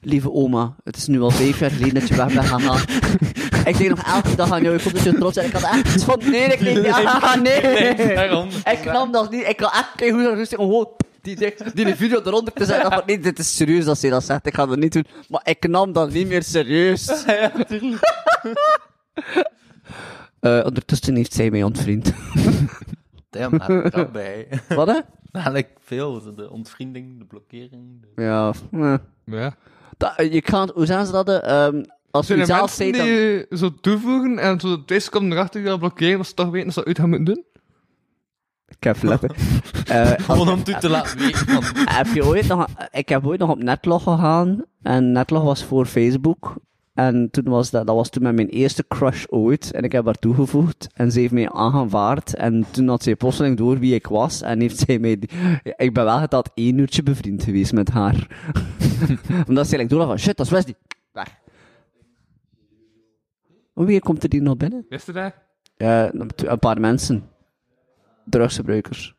lieve 0.00 0.32
oma, 0.32 0.76
het 0.84 0.96
is 0.96 1.06
nu 1.06 1.20
al 1.20 1.30
vijf 1.30 1.58
jaar 1.58 1.70
geleden 1.70 1.94
dat 1.94 2.08
je 2.08 2.16
weg 2.16 2.32
bent 2.34 2.46
gegaan. 2.46 2.78
ik 3.70 3.78
denk 3.78 3.88
nog 3.90 4.02
elke 4.14 4.34
dag 4.36 4.52
aan 4.52 4.62
jou, 4.62 4.74
ik 4.74 4.80
vond 4.80 4.94
het 4.94 5.04
zo 5.04 5.12
trots. 5.12 5.36
En 5.36 5.44
ik 5.46 5.52
had 5.52 5.62
echt 5.62 5.94
iets 5.94 6.04
van, 6.10 6.18
nee, 6.30 6.40
ik 6.40 6.58
denk, 6.60 6.84
ja, 6.86 7.34
nee. 7.34 8.14
daarom. 8.14 8.48
Ik 8.48 8.84
nam 8.84 9.12
dat 9.12 9.30
niet. 9.30 9.48
Ik 9.48 9.60
had 9.60 9.72
echt 9.72 9.92
kei 9.96 10.10
goed 10.12 10.24
rustig 10.34 10.58
gewoon 10.58 10.88
die, 11.22 11.36
die, 11.36 11.54
die 11.74 11.94
video 11.94 12.20
eronder 12.24 12.52
te 12.52 12.64
zeggen. 12.64 12.90
Dacht, 12.90 13.06
nee, 13.06 13.18
dit 13.18 13.38
is 13.38 13.56
serieus 13.56 13.86
als 13.86 14.02
hij 14.02 14.10
dat 14.10 14.24
zegt. 14.24 14.46
Ik 14.46 14.54
ga 14.54 14.66
dat 14.66 14.78
niet 14.78 14.92
doen. 14.92 15.06
Maar 15.28 15.40
ik 15.44 15.68
nam 15.68 15.92
dat 15.92 16.12
niet 16.12 16.28
meer 16.28 16.42
serieus. 16.42 17.06
Ja, 17.26 17.52
tuurlijk. 17.68 18.02
Eh, 20.40 20.62
ondertussen 20.64 21.14
heeft 21.16 21.32
zij 21.32 21.50
mij 21.50 21.62
ontvriend. 21.62 22.12
Damn, 23.30 23.58
daar 23.58 23.90
kan 23.90 24.08
bij. 24.12 24.48
Wat 24.68 24.86
hè? 24.88 24.98
Eigenlijk 25.32 25.68
veel. 25.80 26.34
De 26.34 26.50
ontvriending, 26.50 27.18
de 27.18 27.24
blokkering. 27.24 28.00
de- 28.14 28.22
Ja, 28.22 28.52
eh. 28.72 28.94
Ja. 29.24 29.54
Dat, 29.96 30.12
eh, 30.16 30.32
je 30.32 30.42
kan, 30.42 30.70
hoe 30.74 30.86
zijn 30.86 31.06
ze 31.06 31.12
dat? 31.12 31.28
eh, 31.28 31.64
ehm, 31.66 31.82
als 32.10 32.26
je 32.26 32.44
zelf 32.44 32.70
zei, 32.70 32.92
dan... 32.92 33.04
die 33.06 33.14
je 33.14 33.46
zo 33.50 33.74
toevoegen 33.80 34.38
en 34.38 34.60
zo 34.60 34.84
twee 34.84 35.00
seconden 35.00 35.32
erachter 35.38 35.62
gaan 35.62 35.78
blokkeren, 35.78 36.16
dat 36.16 36.26
ze 36.26 36.34
toch 36.34 36.50
weten 36.50 36.64
dat 36.66 36.74
ze 36.74 36.78
dat 36.80 36.88
uit 36.88 36.98
gaan 36.98 37.08
moeten 37.08 37.34
doen? 37.34 37.44
Ik 38.76 38.84
heb 38.84 38.96
flippen. 38.96 39.30
Eh, 39.86 40.10
Gewoon 40.16 40.48
om 40.48 40.62
toe 40.62 40.78
te 40.78 40.88
laten 40.88 41.18
weten 41.24 41.62
heb 41.74 42.06
je 42.06 42.24
ooit 42.26 42.46
nog... 42.48 42.66
Ik 42.90 43.08
heb 43.08 43.26
ooit 43.26 43.38
nog 43.40 43.50
op 43.50 43.62
Netlog 43.62 44.02
gegaan. 44.02 44.64
En 44.82 45.12
Netlog 45.12 45.42
was 45.42 45.64
voor 45.64 45.86
Facebook. 45.86 46.54
En 46.94 47.28
toen 47.30 47.44
was 47.44 47.70
dat, 47.70 47.86
dat 47.86 47.96
was 47.96 48.08
toen 48.10 48.22
met 48.22 48.34
mijn 48.34 48.48
eerste 48.48 48.84
crush 48.88 49.24
ooit. 49.28 49.72
En 49.72 49.82
ik 49.84 49.92
heb 49.92 50.04
haar 50.04 50.14
toegevoegd. 50.14 50.86
En 50.94 51.12
ze 51.12 51.20
heeft 51.20 51.32
mij 51.32 51.50
aangevaard. 51.50 52.34
En 52.34 52.66
toen 52.70 52.88
had 52.88 53.02
zij 53.02 53.16
plotseling 53.16 53.56
door 53.56 53.78
wie 53.78 53.94
ik 53.94 54.06
was. 54.06 54.42
En 54.42 54.60
heeft 54.60 54.78
zij 54.78 54.98
mij... 54.98 55.18
Ik 55.76 55.94
ben 55.94 56.04
wel 56.04 56.18
geteld 56.18 56.50
één 56.54 56.78
uurtje 56.78 57.02
bevriend 57.02 57.42
geweest 57.44 57.72
met 57.72 57.90
haar. 57.90 58.26
Omdat 59.48 59.66
ze 59.66 59.76
like 59.76 59.88
door 59.88 60.06
van, 60.06 60.18
shit, 60.18 60.36
dat 60.36 60.46
is 60.46 60.52
Wesley. 60.52 60.74
Weg. 61.12 61.38
Wie 63.74 64.00
komt 64.00 64.22
er 64.22 64.28
die 64.28 64.42
nog 64.42 64.56
binnen? 64.56 64.86
Wist 64.88 65.06
je 65.06 65.12
dat? 65.12 65.32
Ja, 65.76 66.12
een 66.36 66.58
paar 66.58 66.80
mensen. 66.80 67.24
Drugsgebruikers. 68.24 69.14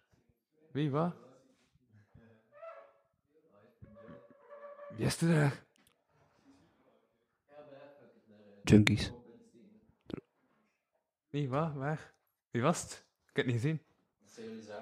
Wie, 0.71 0.89
wat? 0.89 1.13
Dat? 4.97 5.51
Junkies. 8.63 9.11
Wie, 11.29 11.49
wat? 11.49 11.73
Waar? 11.75 12.13
Wie 12.51 12.61
was 12.61 12.81
het? 12.81 13.05
Ik 13.29 13.35
heb 13.35 13.45
het 13.45 13.53
niet 13.53 13.63
gezien. 13.63 13.79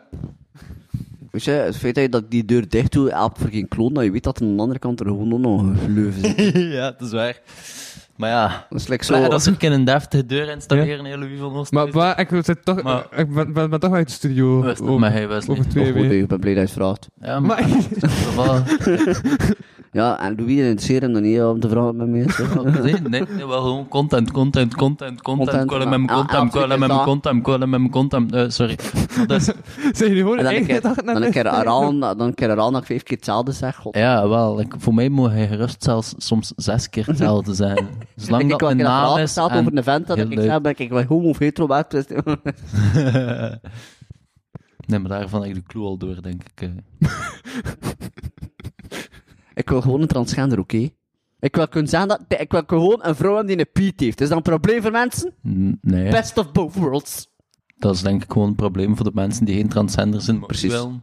Weet 1.31 1.43
je, 1.43 1.51
het 1.51 1.77
feit 1.77 1.95
dat 1.95 2.03
je 2.03 2.09
dat 2.09 2.31
die 2.31 2.45
deur 2.45 2.69
dicht 2.69 2.91
doet, 2.91 3.11
helpt 3.11 3.37
voor 3.37 3.49
geen 3.49 3.67
kloon, 3.67 3.93
dat 3.93 4.03
je 4.03 4.11
weet 4.11 4.23
dat 4.23 4.41
aan 4.41 4.55
de 4.55 4.61
andere 4.61 4.79
kant 4.79 4.99
er 4.99 5.05
gewoon 5.05 5.41
nog 5.41 5.61
een 5.61 5.93
leuven 5.93 6.21
zit. 6.21 6.55
ja, 6.77 6.91
dat 6.91 7.01
is 7.01 7.11
waar. 7.11 7.41
Maar 8.19 8.29
ja... 8.29 8.65
Dat 8.69 8.79
is 8.79 8.87
like 8.87 9.05
zo... 9.15 9.27
Dat 9.29 9.41
is 9.41 9.49
ook 9.49 9.61
in 9.61 9.71
een 9.71 9.83
deftige 9.83 10.25
deur 10.25 10.49
installeren, 10.49 11.05
ja. 11.05 11.17
Louis 11.17 11.39
van 11.39 11.53
Oost. 11.53 11.71
Maar, 11.71 11.87
maar 11.93 12.19
ik, 12.19 12.29
zit 12.43 12.65
toch, 12.65 12.81
Maar- 12.81 13.05
ik 13.15 13.33
ben, 13.33 13.53
ben, 13.53 13.69
ben 13.69 13.79
toch 13.79 13.93
uit 13.93 14.07
de 14.07 14.13
studio. 14.13 14.61
Wist 14.61 14.79
het 14.79 14.87
over, 14.87 14.99
maar 14.99 15.11
hij, 15.11 15.27
over 15.27 15.69
twee 15.69 15.85
Oh, 15.85 15.91
goed, 15.91 16.01
weken. 16.01 16.19
ik 16.19 16.27
ben 16.27 16.39
blij 16.39 16.53
dat 16.53 16.69
je 16.69 16.73
het 16.73 16.83
vraagt. 16.83 17.07
Ja, 17.21 17.39
maar... 17.39 17.63
Ja, 19.91 20.19
en 20.19 20.35
Louis 20.37 20.57
interesseert 20.57 21.01
hem 21.01 21.13
dan 21.13 21.21
niet 21.21 21.41
om 21.41 21.59
te 21.59 21.69
vragen 21.69 21.95
met 21.95 22.07
mensen. 22.07 22.47
Nee, 22.83 22.93
nee, 22.93 23.23
nee, 23.35 23.47
wel 23.47 23.61
gewoon 23.61 23.87
content, 23.87 24.31
content, 24.31 24.75
content, 24.75 25.21
content. 25.21 25.65
Callen 25.67 25.89
met 25.89 25.99
mijn 26.05 26.07
content, 26.19 26.51
callen 26.51 26.79
met 26.79 26.87
mijn 26.87 27.03
content, 27.03 27.43
callen 27.43 27.69
met 27.69 27.79
mijn 27.79 27.91
content. 27.91 28.33
Eh, 28.33 28.43
sorry. 28.49 28.77
Maar 29.17 29.27
dat 29.27 29.37
is- 29.41 29.45
zijn 29.97 30.09
jullie 30.09 30.17
gewoon 30.17 30.37
dan 30.37 30.45
eigen 30.45 30.65
keer, 30.65 30.81
dag 30.81 30.95
dan 30.95 31.05
naar 31.05 31.15
een 31.21 31.31
keer 31.31 31.43
de- 31.43 31.49
herhalen, 31.49 31.99
dan 32.17 32.19
een 32.21 32.33
keer 32.33 32.47
herhalen 32.47 32.73
dat 32.73 32.81
ik 32.81 32.87
vijf 32.87 33.03
keer 33.03 33.15
hetzelfde 33.17 33.51
zeg. 33.51 33.75
God. 33.75 33.95
ja, 33.97 34.27
wel. 34.27 34.59
ik- 34.59 34.73
voor 34.77 34.93
mij 34.93 35.09
moet 35.09 35.29
hij 35.29 35.47
gerust 35.47 35.83
zelfs 35.83 36.13
soms 36.17 36.53
zes 36.55 36.89
keer 36.89 37.05
hetzelfde 37.05 37.53
zijn. 37.53 37.87
Zolang 38.15 38.43
ik 38.51 38.59
dat 38.59 38.71
een 38.71 38.77
naam 38.77 39.17
is. 39.17 39.35
en- 39.37 39.43
over 39.43 39.77
een 39.77 39.83
vent 39.83 40.07
dat 40.07 40.17
ik 40.17 40.39
zeg, 40.39 40.61
ben 40.61 40.73
ik 40.77 40.89
wel 40.89 41.03
homo 41.03 41.29
of 41.29 41.37
hetero 41.37 41.83
dus- 41.89 42.05
nee, 44.87 44.99
maar 44.99 45.09
daarvan 45.09 45.41
heb 45.41 45.49
ik 45.49 45.55
de 45.55 45.63
clue 45.63 45.83
al 45.85 45.97
door, 45.97 46.21
denk 46.21 46.41
ik. 46.55 46.69
Ik 49.59 49.69
wil 49.69 49.81
gewoon 49.81 50.01
een 50.01 50.07
transgender, 50.07 50.59
oké? 50.59 50.89
Ik 51.39 51.55
wil 51.55 51.67
kunnen 51.67 51.89
zeggen 51.89 52.07
dat... 52.09 52.39
Ik 52.41 52.51
wil 52.51 52.63
gewoon 52.67 52.99
een 53.01 53.15
vrouw 53.15 53.35
hebben 53.35 53.47
die 53.57 53.65
een 53.65 53.71
piet 53.73 53.99
heeft. 53.99 54.21
Is 54.21 54.27
dat 54.27 54.37
een 54.37 54.43
probleem 54.43 54.81
voor 54.81 54.91
mensen? 54.91 55.33
N- 55.47 55.77
Nee, 55.81 56.11
Best 56.11 56.37
of 56.37 56.51
both 56.51 56.73
worlds. 56.73 57.27
dat 57.77 57.95
is 57.95 58.01
denk 58.01 58.23
ik 58.23 58.31
gewoon 58.31 58.47
een 58.47 58.55
probleem 58.55 58.95
voor 58.95 59.05
de 59.05 59.11
mensen 59.13 59.45
die 59.45 59.55
geen 59.55 59.67
transgender 59.69 60.21
zijn. 60.21 60.37
maar 60.37 60.47
Precies. 60.47 60.71
Wel. 60.71 61.01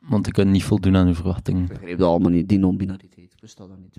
Want 0.00 0.26
ik 0.26 0.32
kan 0.32 0.50
niet 0.50 0.64
voldoen 0.64 0.96
aan 0.96 1.06
uw 1.06 1.14
verwachtingen. 1.14 1.62
Ik 1.62 1.68
begreep 1.68 1.98
dat 1.98 2.08
allemaal 2.08 2.30
niet, 2.30 2.48
die 2.48 2.58
non-binariteit. 2.58 3.32
Ik 3.32 3.40
wist 3.40 3.56
dat 3.56 3.68
dan 3.68 3.80
niet. 3.80 3.96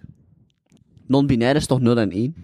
Non-binair 1.07 1.55
is 1.55 1.65
toch 1.65 1.79
0 1.79 1.97
en 1.99 2.11
1? 2.11 2.35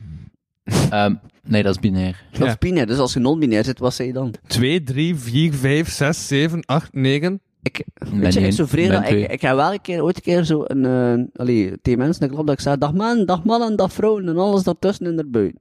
Ehm, 0.90 1.16
nee, 1.44 1.64
dat 1.64 1.76
is 1.76 1.82
binair. 1.82 2.26
Dat 2.40 2.48
is 2.48 2.58
binair, 2.58 2.88
dus 2.88 2.98
als 2.98 3.14
je 3.14 3.20
non-binair 3.20 3.64
zit, 3.64 3.80
wat 3.80 3.94
zei 3.94 4.08
je 4.08 4.14
dan? 4.14 4.34
2, 4.48 4.84
3, 4.84 5.16
4, 5.16 5.54
5, 5.54 5.90
6, 5.90 6.28
7, 6.28 6.66
8, 6.66 6.94
9. 6.94 7.42
Ik, 7.62 7.86
Ben 7.94 8.20
weet 8.20 8.34
je, 8.34 8.40
ik 8.40 8.90
dat 8.90 9.10
ik, 9.10 9.32
ik 9.32 9.42
heb 9.42 9.56
wel 9.56 9.74
een 9.74 9.82
keer, 9.82 10.04
ooit 10.04 10.16
een 10.16 10.22
keer 10.22 10.44
zo 10.44 10.64
een, 10.68 10.86
eh 10.86 11.40
allee, 11.42 11.82
tegen 11.82 12.00
mensen 12.00 12.30
club 12.30 12.46
dat 12.46 12.56
ik 12.56 12.60
zei, 12.60 12.78
dag 12.78 12.94
man, 12.94 13.26
dag 13.26 13.44
mannen, 13.44 13.76
dag 13.76 13.94
vrouwen 13.94 14.28
en 14.28 14.38
alles 14.38 14.64
daartussen 14.64 15.06
en 15.06 15.18
erbuiten. 15.18 15.60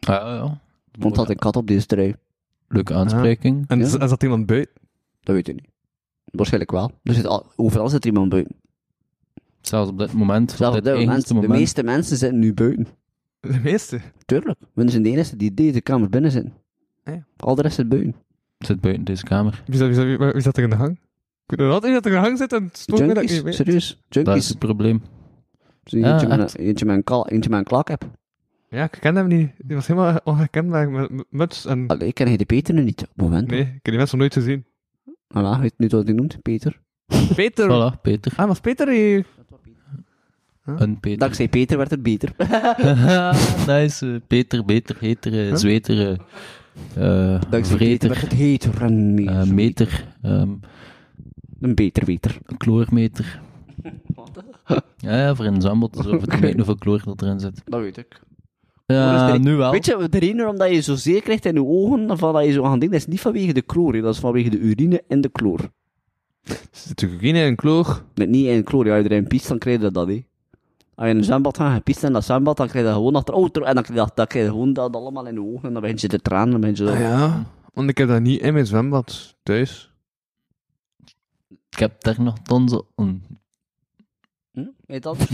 Ah, 0.00 0.14
ja. 0.14 0.60
Want 0.98 1.16
had 1.16 1.30
een 1.30 1.36
kat 1.36 1.56
op 1.56 1.66
deze 1.66 1.86
trui. 1.86 2.14
Leuke 2.68 2.94
aanspreking. 2.94 3.64
En, 3.68 3.78
Ja. 3.78 3.98
en 3.98 4.08
zat 4.08 4.22
iemand 4.22 4.46
buiten? 4.46 4.72
Dat 5.20 5.34
weet 5.34 5.48
ik 5.48 5.54
niet. 5.54 5.68
Waarschijnlijk 6.24 6.70
wel. 6.72 6.90
Er 7.02 7.14
zit 7.14 7.26
al, 7.26 7.46
overal 7.56 7.88
zit 7.88 8.04
er 8.04 8.10
iemand 8.10 8.28
buiten. 8.28 8.56
Zelfs 9.60 9.90
op 9.90 9.98
dit 9.98 10.12
moment. 10.12 10.50
Zelfs 10.50 10.76
op 10.78 10.84
dit 10.84 10.84
dit 10.84 10.92
moment, 10.92 11.08
eigenste 11.08 11.34
de 11.34 11.40
moment. 11.40 11.58
meeste 11.60 11.82
mensen 11.82 12.16
zitten 12.16 12.38
nu 12.38 12.54
buiten. 12.54 12.86
De 13.40 13.60
meeste. 13.62 14.00
Tuurlijk. 14.24 14.58
We 14.72 14.90
zijn 14.90 15.02
de 15.02 15.10
enige 15.10 15.36
die 15.36 15.54
deze 15.54 15.80
kamer 15.80 16.08
binnen 16.08 16.30
zitten. 16.30 16.52
Ja. 17.04 17.24
Al 17.36 17.54
de 17.54 17.62
rest 17.62 17.74
zit 17.74 17.88
buiten. 17.88 18.14
Zit 18.58 18.80
buiten 18.80 19.04
deze 19.04 19.24
kamer. 19.24 19.62
Wie 19.66 19.76
zat, 19.78 19.86
wie, 19.86 19.96
zat, 19.96 20.04
wie, 20.04 20.16
wie 20.18 20.40
zat 20.40 20.56
er 20.56 20.62
in 20.62 20.70
de 20.70 20.76
gang? 20.76 20.90
Ik 21.46 21.56
weet 21.56 21.58
nog 21.66 21.72
altijd 21.72 21.92
dat 21.92 22.04
er 22.04 22.10
in 22.12 22.16
de 22.18 22.24
gang 22.24 22.38
zit 22.38 22.52
en 22.52 22.64
het 22.64 22.76
stoort 22.76 23.00
me 23.00 23.06
dat 23.06 23.16
ik 23.16 23.22
niet 23.22 23.30
Junkies, 23.30 23.56
weet. 23.56 23.66
serieus. 23.66 23.88
Dat 23.88 23.98
is 24.08 24.24
Junkies. 24.24 24.48
het 24.48 24.58
probleem. 24.58 25.02
Zo 25.84 25.98
Ja, 25.98 26.12
eentje, 26.12 26.26
met 26.28 26.38
echt. 26.40 26.58
een, 26.58 26.64
eentje, 26.64 26.84
met 26.84 27.10
een 27.10 27.24
eentje 27.28 27.50
met 27.50 27.58
een 27.58 27.64
klak 27.64 27.88
heb. 27.88 28.04
Ja, 28.70 28.84
ik 28.84 28.96
ken 29.00 29.16
hem 29.16 29.26
niet. 29.26 29.50
Die 29.58 29.76
was 29.76 29.86
helemaal 29.86 30.20
onherkenbaar 30.24 30.90
met 30.90 31.10
met 31.10 31.26
muts 31.30 31.64
en... 31.66 31.86
Allee, 31.86 32.08
ik 32.08 32.14
ken 32.14 32.26
hij 32.26 32.36
de 32.36 32.44
Peter 32.44 32.74
nu 32.74 32.82
niet. 32.82 33.02
Op 33.02 33.08
het 33.08 33.16
moment. 33.16 33.48
Nee, 33.50 33.60
ik 33.60 33.66
heb 33.66 33.82
die 33.82 33.96
mensen 33.96 34.18
nog 34.18 34.28
nooit 34.28 34.44
gezien. 34.44 34.64
Voilà, 35.06 35.60
weet 35.60 35.74
nu 35.76 35.86
wat 35.88 36.04
hij 36.06 36.14
noemt, 36.14 36.42
Peter. 36.42 36.80
Peter! 37.34 37.66
Voilà, 37.94 38.00
Peter. 38.02 38.32
Ah, 38.36 38.46
was 38.46 38.60
Peter 38.60 38.88
hier? 38.88 39.26
Een 40.64 41.00
Peter. 41.00 41.18
Dankzij 41.18 41.48
Peter 41.48 41.76
werd 41.76 41.90
het 41.90 42.02
beter. 42.02 42.32
nice. 43.66 44.12
eh, 44.12 44.20
Peter, 44.26 44.64
beter, 44.64 44.96
heter, 45.00 45.48
eh, 45.48 45.54
zweter, 45.54 46.10
eh, 46.10 46.18
eh, 46.94 47.40
Dankzij 47.50 47.76
Peter 47.76 48.08
werd 48.08 48.20
vreter, 48.20 48.20
het 48.20 48.32
heter 48.32 48.82
en 48.82 49.14
meer. 49.14 49.28
eh, 49.28 49.42
meter, 49.44 50.06
ehm, 50.22 50.50
Een 51.60 51.74
beter 51.74 52.04
beter. 52.04 52.38
een 52.44 52.56
kloormeter. 52.56 53.40
Ja, 54.96 55.16
ja, 55.16 55.34
voor 55.34 55.44
een 55.44 55.60
zwembad 55.60 55.98
is 55.98 56.06
over 56.06 56.28
te 56.28 56.36
meten 56.40 56.56
hoeveel 56.56 56.76
kloor 56.76 57.02
dat 57.04 57.22
erin 57.22 57.40
zit. 57.40 57.62
Dat 57.64 57.80
weet 57.80 57.96
ik. 57.96 58.20
Ja, 58.86 59.32
de- 59.32 59.38
nu 59.38 59.54
wel. 59.54 59.70
Weet 59.70 59.86
je, 59.86 60.06
de 60.10 60.18
reden 60.18 60.36
waarom 60.36 60.58
dat 60.58 60.70
je 60.70 60.80
zo 60.80 60.94
zeer 60.94 61.22
krijgt 61.22 61.44
in 61.44 61.54
je 61.54 61.64
ogen, 61.64 62.18
van 62.18 62.32
dat 62.32 62.44
je 62.44 62.52
zo 62.52 62.64
aan 62.64 62.78
denkt, 62.78 62.94
dat 62.94 63.02
is 63.02 63.06
niet 63.10 63.20
vanwege 63.20 63.52
de 63.52 63.62
kloor, 63.62 63.94
hè. 63.94 64.00
dat 64.00 64.14
is 64.14 64.20
vanwege 64.20 64.50
de 64.50 64.58
urine 64.58 65.02
en 65.08 65.20
de 65.20 65.28
kloor. 65.28 65.60
Er 66.44 66.58
zit 66.70 66.88
natuurlijk 66.88 67.22
in 67.22 67.34
een 67.36 67.56
kloor. 67.56 68.02
Net 68.14 68.28
niet 68.28 68.46
in 68.46 68.64
kloor, 68.64 68.86
ja, 68.86 68.94
als 68.96 69.02
je 69.04 69.10
erin 69.10 69.26
piest, 69.26 69.48
dan 69.48 69.58
krijg 69.58 69.80
je 69.80 69.90
dat, 69.90 70.06
hè. 70.08 70.24
Als 70.96 71.06
je 71.06 71.12
in 71.12 71.18
een 71.18 71.24
zwembad 71.24 71.56
gaat, 71.56 71.74
je 71.74 71.80
piest 71.80 72.02
in 72.02 72.12
dat 72.12 72.24
zwembad, 72.24 72.56
dan 72.56 72.66
krijg 72.66 72.84
je 72.84 72.90
dat 72.90 72.98
gewoon 72.98 73.14
achter, 73.14 73.34
oh, 73.34 73.44
en 73.44 73.52
dan 73.52 73.82
krijg 73.82 73.88
je, 73.88 73.94
dat, 73.94 74.12
dan 74.14 74.26
krijg 74.26 74.44
je 74.44 74.50
gewoon 74.50 74.72
dat 74.72 74.96
allemaal 74.96 75.26
in 75.26 75.34
je 75.34 75.42
ogen, 75.42 75.68
en 75.68 75.72
dan 75.72 75.82
begin 75.82 75.96
je 76.00 76.08
te 76.08 76.20
tranen, 76.20 76.50
dan 76.50 76.60
begin 76.60 76.76
je 76.76 76.84
zo... 76.84 76.92
Ah, 76.92 77.00
ja. 77.00 77.44
Want 77.72 77.88
ik 77.88 77.98
heb 77.98 78.08
dat 78.08 78.20
niet 78.20 78.40
in 78.40 78.52
mijn 78.52 78.66
zwembad 78.66 79.36
thuis. 79.42 79.90
Ik 81.70 81.78
heb 81.78 82.02
daar 82.02 82.22
nog 82.22 82.38
tonzen 82.38 82.82
on. 82.94 83.22
Hm? 84.52 84.64
Weet 84.86 85.02
dat? 85.02 85.16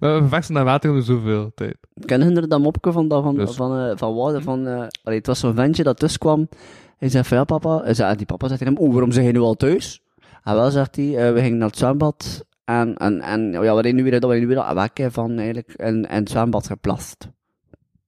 Maar 0.00 0.22
we 0.22 0.28
versen 0.28 0.54
naar 0.54 0.64
water 0.64 0.90
om 0.90 1.02
zoveel 1.02 1.52
tijd. 1.54 1.76
Kennen 1.94 2.32
jullie 2.32 2.48
dat 2.48 2.60
mopje 2.60 2.92
van, 2.92 3.08
dat, 3.08 3.22
van, 3.22 3.34
Dus. 3.34 3.54
van, 3.54 3.78
eh, 3.78 3.96
van 3.96 4.42
van, 4.42 4.66
eh, 4.66 4.86
allee, 5.02 5.18
het 5.18 5.26
was 5.26 5.38
zo'n 5.38 5.54
ventje 5.54 5.82
dat 5.82 5.98
tussen 5.98 6.20
kwam, 6.20 6.48
hij 6.98 7.08
zei 7.08 7.24
van, 7.24 7.36
ja 7.36 7.44
papa, 7.44 7.82
hij 7.82 7.94
zei, 7.94 8.10
en 8.10 8.16
die 8.16 8.26
papa 8.26 8.48
zegt 8.48 8.58
tegen 8.58 8.74
hem, 8.74 8.84
oh, 8.84 8.92
waarom 8.92 9.12
zeg 9.12 9.24
je 9.24 9.32
nu 9.32 9.40
al 9.40 9.54
thuis? 9.54 10.02
En 10.42 10.54
wel, 10.54 10.70
zegt 10.70 10.96
hij, 10.96 11.26
eh, 11.26 11.32
we 11.32 11.40
gingen 11.40 11.58
naar 11.58 11.68
het 11.68 11.78
zwembad, 11.78 12.44
en, 12.64 12.96
en, 12.96 13.20
en 13.20 13.52
ja, 13.52 13.76
hij 13.76 13.92
nu 13.92 14.02
weer, 14.02 14.20
dat 14.20 14.30
we 14.30 14.36
nu 14.36 14.46
weer 14.46 14.74
wekken 14.74 15.12
van, 15.12 15.36
eigenlijk, 15.38 15.72
in, 15.72 15.94
in 15.94 16.04
het 16.08 16.30
zwembad 16.30 16.66
geplast. 16.66 17.28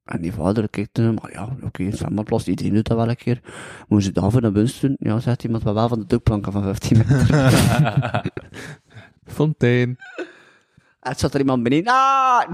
En 0.04 0.20
die 0.20 0.32
vader 0.32 0.68
kijkt 0.68 0.96
hem, 0.96 1.14
maar 1.14 1.32
ja, 1.32 1.56
oké, 1.62 1.82
het 1.82 1.96
zwembad 1.96 2.24
plast, 2.24 2.46
iedereen 2.46 2.74
doet 2.74 2.86
dat 2.86 2.96
wel 2.96 3.08
een 3.08 3.16
keer. 3.16 3.40
Moet 3.88 4.04
je 4.04 4.12
daarvoor 4.12 4.40
naar 4.40 4.52
binnen 4.52 4.72
doen? 4.80 4.96
Ja, 4.98 5.20
zegt 5.20 5.42
hij, 5.42 5.50
maar 5.50 5.74
wel 5.74 5.88
van 5.88 5.98
de 5.98 6.06
tukplanken 6.06 6.52
van 6.52 6.62
15 6.62 6.96
meter. 6.98 8.32
Fontein. 9.34 9.96
en 11.00 11.10
het 11.10 11.18
zat 11.20 11.34
er 11.34 11.40
iemand 11.40 11.62
beneden, 11.62 11.92
ah! 11.92 12.42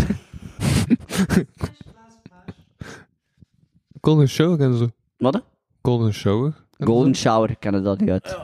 Golden 4.00 4.28
Shower 4.28 4.60
en 4.60 4.76
zo. 4.76 4.90
Wat? 5.16 5.34
hè? 5.34 5.40
Golden 5.82 6.12
Shower. 6.12 6.61
En 6.82 6.88
Golden 6.88 7.14
shower, 7.16 7.56
kennen 7.58 7.82
dat 7.82 8.00
niet 8.00 8.10
uit. 8.10 8.36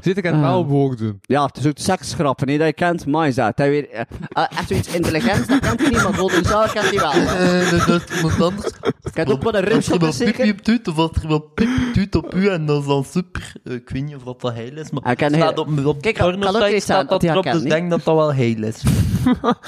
Zit 0.00 0.16
ik 0.16 0.26
aan 0.26 0.32
Ah. 0.34 0.40
het 0.42 0.50
elleboog 0.50 0.96
doen. 0.96 1.18
Ja, 1.22 1.44
het 1.46 1.56
is 1.56 1.66
ook 1.66 1.78
seksgrappen, 1.78 2.48
hè, 2.48 2.58
dat 2.58 2.66
je 2.66 2.72
kent. 2.72 3.06
Maar 3.06 3.26
is 3.28 3.34
dat. 3.34 3.52
Hij 3.58 3.70
weer, 3.70 3.90
eh, 3.90 4.00
eh, 4.28 4.44
echt 4.58 4.68
zoiets 4.68 4.88
intelligents, 4.94 5.48
dat 5.48 5.58
kent 5.58 5.80
hij 5.80 5.88
niet, 5.90 6.02
maar 6.02 6.14
Golden 6.14 6.44
Shower 6.44 6.70
kent 6.72 6.90
hij 6.90 6.98
wel. 6.98 7.10
Eh, 7.12 7.70
dat 7.86 8.02
is 8.10 8.16
iemand 8.16 8.42
anders. 8.42 8.66
Ik 9.02 9.14
heb 9.16 9.28
ook 9.28 9.42
wel 9.42 9.54
een 9.54 9.72
Als 9.72 9.86
er 9.86 9.98
wat 9.98 10.00
pipi 10.00 10.12
zeker. 10.12 10.50
op 10.52 10.64
doet, 10.64 10.88
of 10.88 10.98
als 10.98 11.10
er 11.22 11.28
wat 11.28 11.54
pipi 11.54 11.90
doet 11.92 12.14
op 12.14 12.34
u, 12.34 12.48
en 12.48 12.66
dat 12.66 12.80
is 12.80 12.86
dan 12.86 13.04
super. 13.04 13.52
Eh, 13.64 13.72
Ik 13.74 13.88
weet 13.90 14.04
niet 14.04 14.14
of 14.16 14.22
dat 14.22 14.42
wel 14.42 14.52
heil 14.52 14.76
is, 14.76 14.90
maar 14.90 15.02
Hij 15.04 15.16
kan 15.16 15.28
staat 15.30 15.54
heel- 15.54 15.62
op, 15.64 15.86
op 15.86 16.02
Kijk, 16.02 16.14
kan 16.14 16.26
ook 16.26 16.40
pornosite 16.40 16.74
iets 16.76 16.86
zijn 16.86 16.98
staat 16.98 17.00
dat 17.00 17.08
dat 17.08 17.20
hij 17.22 17.30
erop, 17.30 17.44
herkent, 17.44 17.64
dus 17.64 17.72
ik 17.72 17.78
denk 17.78 17.90
dat 17.90 18.04
dat 18.04 18.14
wel 18.14 18.34
heil 18.34 18.62
is. 18.62 18.82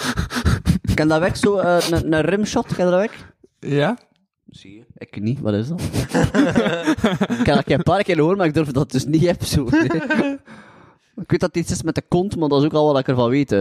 Ken 0.95 1.09
dat 1.09 1.21
weg, 1.21 1.37
zo, 1.37 1.57
eh, 1.57 1.77
een, 1.91 2.13
een 2.13 2.21
rimshot, 2.21 2.75
ken 2.75 2.85
je 2.85 2.91
dat 2.91 3.01
weg? 3.01 3.13
Ja? 3.73 3.97
Zie 4.51 4.75
je. 4.75 4.85
Ik 4.95 5.21
niet, 5.21 5.41
wat 5.41 5.55
is 5.55 5.69
dat? 5.69 5.81
ik 7.41 7.47
heb 7.47 7.55
dat 7.55 7.71
een 7.71 7.83
paar 7.83 8.03
keer 8.03 8.15
gehoord, 8.15 8.37
maar 8.37 8.47
ik 8.47 8.55
durf 8.55 8.71
dat 8.71 8.91
dus 8.93 9.05
niet 9.07 9.27
heb, 9.27 9.43
zo. 9.45 9.65
nee. 9.71 9.83
ik 11.25 11.31
weet 11.31 11.41
dat 11.41 11.55
het 11.55 11.57
iets 11.57 11.71
is 11.71 11.83
met 11.83 11.95
de 11.95 12.03
kont, 12.09 12.37
maar 12.37 12.49
dat 12.49 12.59
is 12.61 12.65
ook 12.67 12.73
al 12.73 12.87
wat 12.93 12.99
ik 12.99 13.09
ervan 13.09 13.31
weet, 13.31 13.51
hè. 13.51 13.61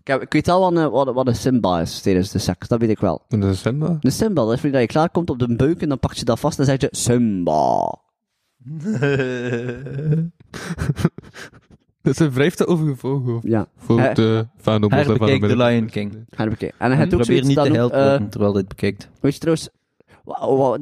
Ik, 0.00 0.06
heb, 0.06 0.22
ik 0.22 0.32
weet 0.32 0.48
al 0.48 0.60
wat 0.60 0.76
een, 0.84 0.90
wat, 0.90 1.14
wat 1.14 1.26
een 1.26 1.34
Simba 1.36 1.80
is 1.80 2.00
tijdens 2.00 2.30
de 2.30 2.38
seks, 2.38 2.68
dat 2.68 2.80
weet 2.80 2.90
ik 2.90 2.98
wel. 2.98 3.24
En 3.28 3.40
dat 3.40 3.50
is 3.52 3.60
Simba. 3.60 3.96
Een 4.00 4.12
Simba, 4.12 4.44
dat 4.44 4.52
is 4.52 4.60
wanneer 4.60 4.80
je 4.80 4.86
klaar 4.86 5.10
komt 5.10 5.30
op 5.30 5.38
de 5.38 5.56
buik 5.56 5.82
en 5.82 5.88
dan 5.88 5.98
pak 5.98 6.12
je 6.12 6.24
dat 6.24 6.40
vast 6.40 6.58
en 6.58 6.64
zeg 6.64 6.80
je 6.80 6.88
Simba. 6.90 7.98
Dat 12.02 12.12
is 12.12 12.18
een 12.18 12.32
vijfde 12.32 12.66
overgevlogen. 12.66 13.34
of- 13.36 13.42
Ja. 13.42 13.66
Voor 13.76 13.96
de. 14.14 14.46
Herbekijk 14.62 15.40
The 15.40 15.56
Lion 15.56 15.86
King. 15.86 16.24
Ga 16.30 16.44
bekijken. 16.48 16.78
En 16.78 16.88
hij 16.90 16.96
heeft 16.98 17.14
ook 17.14 17.20
Probeer 17.20 17.26
zoiets 17.26 17.46
niet 17.46 17.56
dat 17.56 17.64
noemt, 17.64 17.76
helpen 17.76 18.20
eh, 18.24 18.30
terwijl 18.30 18.52
dit 18.52 18.68
bekijkt. 18.68 19.08
Weet 19.20 19.32
je 19.32 19.38
trouwens, 19.38 19.68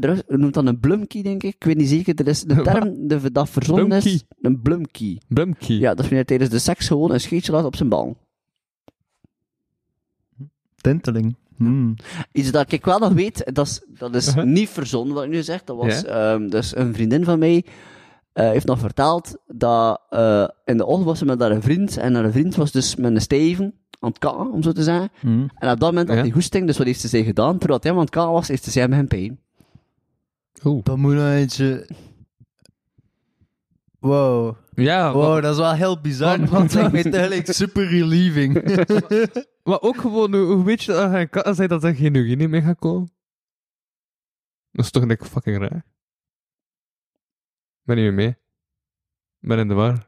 er 0.01 0.11
is- 0.11 0.23
noemt 0.27 0.55
dat 0.55 0.67
een 0.67 0.81
blumkey, 0.81 1.23
denk 1.23 1.43
ik. 1.43 1.55
Ik 1.55 1.65
weet 1.65 1.77
niet 1.77 1.89
zeker. 1.89 2.15
Er 2.15 2.27
is 2.29 2.45
een 2.47 2.63
term 2.63 3.09
de, 3.09 3.33
dat 3.33 3.51
verzonnen 3.51 3.99
is. 4.05 4.25
Een 4.41 4.61
blumkey. 4.63 5.21
Blumkey. 5.29 5.77
Ja, 5.77 5.89
dat 5.89 5.99
is 5.99 6.05
wanneer 6.05 6.25
tijdens 6.25 6.51
de 6.51 6.59
seks 6.59 6.87
gewoon 6.87 7.11
een 7.13 7.21
scheetje 7.21 7.53
laat 7.53 7.65
op 7.65 7.77
zijn 7.77 7.89
bal. 7.89 8.17
Tinteling. 10.77 11.37
Hmm. 11.57 11.95
Iets 12.33 12.51
dat 12.51 12.73
ik 12.73 12.85
wel 12.85 12.99
nog 12.99 13.13
weet, 13.13 13.51
dat 13.55 13.67
is, 13.67 13.83
dat 13.89 14.15
is 14.15 14.29
Uh-huh. 14.29 14.45
niet 14.45 14.69
verzonnen 14.69 15.15
wat 15.15 15.25
ik 15.25 15.31
nu 15.31 15.43
zeg. 15.43 15.65
Dat 15.65 15.77
was 15.77 16.05
ehm, 16.05 16.49
dus 16.49 16.77
een 16.77 16.95
vriendin 16.95 17.25
van 17.25 17.39
mij. 17.39 17.65
eh, 18.33 18.49
heeft 18.51 18.67
nog 18.67 18.79
verteld 18.79 19.37
dat 19.47 20.01
eh, 20.11 20.49
in 20.65 20.77
de 20.77 20.87
ochtend 20.87 21.05
was 21.07 21.19
ze 21.19 21.25
met 21.25 21.41
haar 21.41 21.61
vriend. 21.61 21.97
En 21.97 22.15
haar 22.15 22.31
vriend 22.31 22.55
was 22.55 22.73
dus 22.73 22.97
met 22.97 23.15
een 23.15 23.21
steven 23.21 23.75
aan 23.99 24.11
het 24.11 24.25
om 24.25 24.63
zo 24.63 24.73
te 24.73 24.83
zeggen. 24.83 25.11
Hmm. 25.21 25.51
En 25.55 25.71
op 25.71 25.81
dat 25.81 25.91
moment 25.91 26.09
had 26.09 26.19
hij 26.19 26.31
hoesting, 26.31 26.67
dus 26.67 26.79
wat 26.79 26.87
heeft 26.87 27.01
ze 27.01 27.09
zich 27.09 27.25
gedaan? 27.25 27.59
Terwijl 27.59 27.81
hij 27.83 27.93
aan 27.93 27.99
het 27.99 28.11
kakken 28.11 28.33
was, 28.33 28.49
heeft 28.49 28.65
ze 28.65 28.81
hem 28.81 28.93
geen 28.93 29.09
pijn. 29.09 29.41
Oeh. 30.65 30.85
Dat 30.85 30.97
moet 30.97 31.15
nou 31.15 31.35
eentje... 31.35 31.89
Wow. 33.99 34.57
Ja, 34.75 35.13
Wow, 35.13 35.33
maar, 35.33 35.43
dat 35.43 35.53
is 35.53 35.59
wel 35.59 35.73
heel 35.73 36.01
bizar, 36.01 36.47
want 36.47 36.63
het 36.63 36.75
lijkt 36.75 36.93
mij 36.93 37.03
tegelijk 37.03 37.53
super 37.53 37.89
relieving. 37.89 38.55
maar 39.69 39.81
ook 39.81 39.97
gewoon, 39.97 40.35
hoe 40.35 40.65
weet 40.65 40.83
je 40.83 40.93
dat 40.93 41.11
hij 41.11 41.55
zei 41.55 41.69
dat 41.69 41.85
er 41.85 41.95
geen 41.95 42.15
urine 42.15 42.49
mee 42.49 42.63
gaat 42.63 42.79
komen? 42.79 43.11
Dat 44.73 44.85
is 44.85 44.91
toch 44.91 45.05
niks 45.05 45.29
fucking 45.29 45.59
raar? 45.59 45.85
Ben 47.83 47.97
je 47.97 48.03
niet 48.03 48.15
meer 48.15 48.25
mee? 48.25 48.37
Ben 49.39 49.59
in 49.59 49.69
de 49.69 49.75
war. 49.75 50.08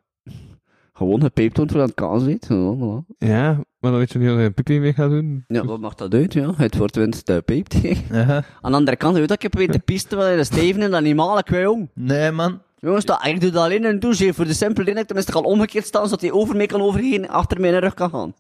Gewoon 1.00 1.20
gepijpt 1.22 1.56
voor 1.56 1.80
aan 1.80 1.86
het 1.86 1.94
kaas 1.94 2.22
weet. 2.22 2.46
Ja, 2.48 2.74
voilà. 2.76 3.16
Ja, 3.18 3.52
maar 3.52 3.90
dan 3.90 3.96
weet 3.98 4.12
je 4.12 4.18
niet 4.18 4.28
hij 4.28 4.44
een 4.44 4.54
pipi 4.54 4.80
mee 4.80 4.92
gaat 4.92 5.10
doen. 5.10 5.44
Ja, 5.48 5.64
wat 5.64 5.80
maakt 5.80 5.98
dat 5.98 6.14
uit, 6.14 6.32
ja? 6.32 6.52
Het 6.56 6.76
wordt 6.76 6.96
winst 6.96 7.26
de 7.26 7.42
pijpt. 7.42 7.72
hè. 7.82 7.92
Aha. 8.20 8.44
Aan 8.60 8.70
de 8.70 8.76
andere 8.76 8.96
kant, 8.96 9.12
weet 9.12 9.22
je 9.22 9.28
dat 9.28 9.36
ik 9.36 9.42
heb 9.42 9.54
weten 9.54 9.72
te 9.72 9.78
pisten 9.80 10.08
terwijl 10.08 10.30
je 10.30 10.36
de 10.36 10.44
steven 10.44 10.82
en 10.82 10.90
dat 10.90 11.00
animaal, 11.00 11.38
ik 11.38 11.48
weet, 11.48 11.62
jong. 11.62 11.88
Nee, 11.94 12.30
man. 12.30 12.62
Jongens, 12.78 13.04
dat, 13.04 13.26
ik 13.26 13.40
doe 13.40 13.50
dat 13.50 13.62
alleen 13.64 13.84
in 13.84 13.84
een 13.84 14.00
douche, 14.00 14.34
voor 14.34 14.44
de 14.44 14.52
simpele 14.52 14.84
reden 14.84 14.94
dat 14.94 15.02
ik 15.02 15.06
tenminste 15.06 15.32
al 15.32 15.42
omgekeerd 15.42 15.86
staan, 15.86 16.04
zodat 16.04 16.20
hij 16.20 16.32
over 16.32 16.56
mij 16.56 16.66
kan 16.66 16.80
overheen 16.80 17.28
achter 17.28 17.60
mijn 17.60 17.78
rug 17.78 17.94
kan 17.94 18.10
gaan. 18.10 18.34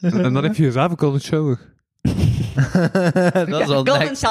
En 0.00 0.32
dan 0.32 0.42
heb 0.42 0.54
je 0.54 0.62
jezelf 0.62 0.92
ook 0.92 1.02
al 1.02 1.14
een 1.14 1.20
shower. 1.20 1.58
dat 3.48 3.60
is 3.60 3.68
al 3.68 3.82
next, 3.82 4.26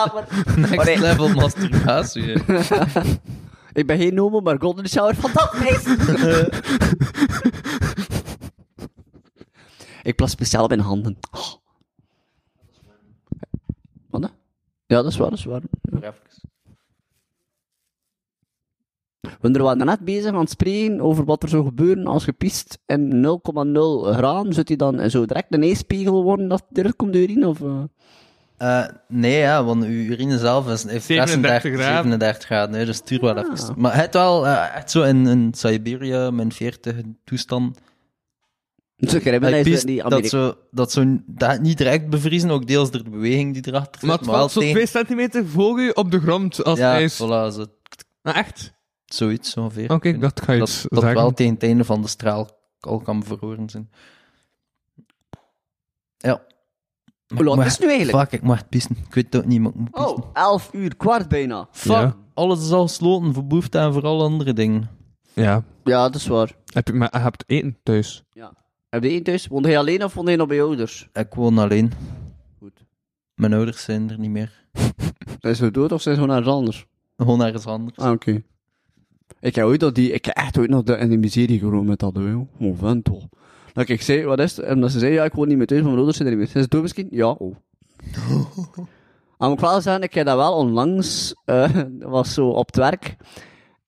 next 0.55 0.99
level 0.99 1.29
masturbatie. 1.29 2.33
Ik 3.73 3.87
ben 3.87 3.97
geen 3.97 4.17
homo, 4.17 4.39
maar 4.39 4.59
golden 4.59 4.87
shower, 4.87 5.15
fantastisch. 5.15 5.85
ik 10.09 10.15
plas 10.15 10.31
speciaal 10.31 10.63
op 10.63 10.69
mijn 10.69 10.81
handen. 10.81 11.17
Oh. 11.31 11.53
Wat? 14.09 14.21
hè? 14.21 14.27
Ja, 14.87 15.01
dat 15.01 15.05
is 15.05 15.17
waar, 15.17 15.29
dat 15.29 15.39
is 15.39 15.45
waar. 15.45 15.61
Want 19.41 19.55
er 19.55 19.63
waren 19.63 19.85
net 19.85 19.99
bezig 19.99 20.31
aan 20.31 20.39
het 20.39 20.49
spreken 20.49 21.01
over 21.01 21.25
wat 21.25 21.43
er 21.43 21.49
zou 21.49 21.63
gebeuren 21.63 22.07
als 22.07 22.25
je 22.25 22.31
piest 22.31 22.79
in 22.85 23.25
0,0 23.25 23.29
graden. 24.15 24.53
Zou 24.53 24.65
die 24.65 24.77
dan 24.77 25.09
zo 25.09 25.25
direct 25.25 25.53
een 25.53 25.63
ijspiegel 25.63 26.23
worden 26.23 26.47
dat 26.47 26.63
eruit 26.73 26.95
komt 26.95 27.13
de 27.13 27.21
urine? 27.21 27.47
Of, 27.47 27.61
eh? 27.61 27.83
Eh, 28.61 28.85
nee, 29.07 29.37
ja, 29.37 29.63
want 29.63 29.83
uw 29.83 29.89
urine 30.11 30.37
zelf 30.37 30.67
is, 30.69 30.83
heeft 30.83 31.05
37 31.05 31.61
36 31.61 31.71
graden. 31.73 31.93
37 32.03 32.45
graden. 32.45 32.75
hè, 32.79 32.85
dus 32.85 32.97
het 32.97 33.07
duurt 33.07 33.21
wel 33.21 33.35
Ah. 33.37 33.51
even. 33.53 33.73
Maar 33.77 33.95
het 33.95 34.13
wel 34.13 34.47
eh, 34.47 34.75
echt 34.75 34.91
zo 34.91 35.01
in, 35.03 35.27
in 35.27 35.53
Siberia, 35.53 36.31
min 36.31 36.51
40 36.51 36.95
toestand. 37.23 37.77
Zo, 38.97 39.19
zo 39.19 39.39
piest 39.63 39.85
die 39.85 40.03
dat, 40.09 40.25
zo, 40.27 40.57
dat 40.71 40.91
zo 40.91 41.19
dat 41.25 41.61
niet 41.61 41.77
direct 41.77 42.09
bevriezen, 42.09 42.49
ook 42.49 42.67
deels 42.67 42.91
door 42.91 43.03
de 43.03 43.09
beweging 43.09 43.53
die 43.53 43.67
erachter 43.67 43.99
zit. 43.99 44.09
Maar 44.09 44.17
het 44.17 44.25
maar 44.25 44.35
wel 44.35 44.39
valt 44.39 44.51
zo 44.51 44.59
tegen- 44.59 44.73
2 44.75 44.85
centimeter 44.87 45.47
voor 45.47 45.81
je 45.81 45.95
op 45.95 46.11
de 46.11 46.19
grond 46.19 46.63
als 46.63 46.79
Ja, 46.79 46.91
ijs. 46.93 47.15
voilà, 47.15 47.53
zo, 47.53 47.65
Nou, 48.23 48.37
echt? 48.37 48.73
zoiets 49.05 49.57
ongeveer. 49.57 49.91
Oké, 49.91 50.17
dacht, 50.17 50.41
ga 50.41 50.51
je 50.51 50.59
dat, 50.59 50.85
dat 50.89 50.99
zeggen. 51.01 51.21
wel 51.21 51.31
tegen 51.33 51.53
het 51.53 51.63
einde 51.63 51.83
van 51.83 52.01
de 52.01 52.07
straal 52.07 52.49
al 52.79 52.99
kan 52.99 53.23
verhoren 53.23 53.69
zijn. 53.69 53.89
Ja. 56.17 56.41
Hoe 57.35 57.43
laat 57.43 57.65
is 57.65 57.71
het 57.71 57.79
nu 57.81 57.87
eigenlijk? 57.87 58.17
Fuck, 58.29 58.31
ik 58.39 58.47
mag 58.47 58.69
pissen. 58.69 58.95
Ik 59.07 59.13
weet 59.13 59.25
het 59.25 59.35
ook 59.35 59.45
niet, 59.45 59.59
maar 59.61 59.71
ik 59.71 59.77
moet 59.77 59.91
pissen. 59.91 60.15
Oh, 60.15 60.25
11 60.33 60.69
uur, 60.73 60.95
kwart 60.95 61.27
bijna. 61.27 61.67
Fuck, 61.71 61.91
Ja. 61.91 62.15
alles 62.33 62.59
is 62.61 62.71
al 62.71 62.81
gesloten 62.87 63.33
voor 63.33 63.45
behoefte 63.45 63.77
en 63.77 63.93
voor 63.93 64.03
alle 64.03 64.23
andere 64.23 64.53
dingen. 64.53 64.89
Ja. 65.33 65.63
Ja, 65.83 66.03
dat 66.03 66.15
is 66.15 66.27
waar. 66.27 66.55
Heb 66.73 66.87
je, 66.87 66.93
maar 66.93 67.09
je 67.11 67.17
hebt 67.19 67.43
eten 67.47 67.77
thuis. 67.83 68.23
Heb 68.89 69.03
je 69.03 69.09
één 69.09 69.23
thuis? 69.23 69.47
Woonde 69.47 69.67
hij 69.67 69.77
alleen 69.77 70.03
of 70.03 70.13
woonde 70.13 70.29
hij 70.29 70.39
nog 70.39 70.47
bij 70.47 70.57
je 70.57 70.63
ouders? 70.63 71.09
Ik 71.13 71.33
woon 71.33 71.57
alleen. 71.57 71.91
Goed. 72.59 72.85
Mijn 73.35 73.53
ouders 73.53 73.83
zijn 73.83 74.09
er 74.09 74.19
niet 74.19 74.29
meer. 74.29 74.51
Zijn 75.39 75.55
ze 75.55 75.71
dood 75.71 75.91
of 75.91 76.01
zijn 76.01 76.15
ze 76.15 76.21
gewoon 76.21 76.35
ergens 76.37 76.55
anders? 76.55 76.85
Gewoon 77.17 77.41
ergens 77.43 77.65
anders. 77.65 77.97
Ah, 77.97 78.11
oké. 78.11 78.41
Ik 79.39 79.55
heb 79.55 79.65
ooit 79.65 79.81
nog 79.81 79.91
die, 79.91 80.11
ik 80.11 80.25
heb 80.25 80.35
echt 80.35 80.57
ooit 80.57 80.69
nog 80.69 80.83
de, 80.83 80.97
in 80.97 81.09
de 81.09 81.17
miserie 81.17 81.59
geroemd 81.59 81.87
met 81.87 81.99
dat, 81.99 82.11
joh. 82.15 82.47
Oh, 82.59 82.77
vent 82.79 83.03
toch. 83.03 83.27
Dat 83.73 83.89
ik 83.89 84.01
zei, 84.01 84.25
wat 84.25 84.39
is 84.39 84.55
het? 84.55 84.65
En 84.65 84.79
dat 84.79 84.91
ze 84.91 84.99
zei, 84.99 85.13
ja, 85.13 85.23
ik 85.23 85.33
woon 85.33 85.47
niet 85.47 85.57
meer 85.57 85.67
thuis, 85.67 85.81
maar 85.81 85.89
mijn 85.89 86.03
ouders 86.03 86.17
zijn 86.17 86.29
er 86.29 86.37
niet 86.37 86.53
meer. 86.53 86.63
Ze 86.63 86.69
dood 86.69 86.81
misschien? 86.81 87.07
Ja, 87.11 87.29
oh. 87.29 87.55
Maar 89.37 89.49
moet 89.49 89.59
ik 89.59 89.65
wel 89.65 89.81
zeggen, 89.81 90.03
ik 90.03 90.13
heb 90.13 90.25
dat 90.25 90.35
wel 90.35 90.53
onlangs, 90.53 91.35
dat 91.45 91.71
was 91.99 92.33
zo 92.33 92.47
op 92.47 92.65
het 92.65 92.75
werk. 92.75 93.15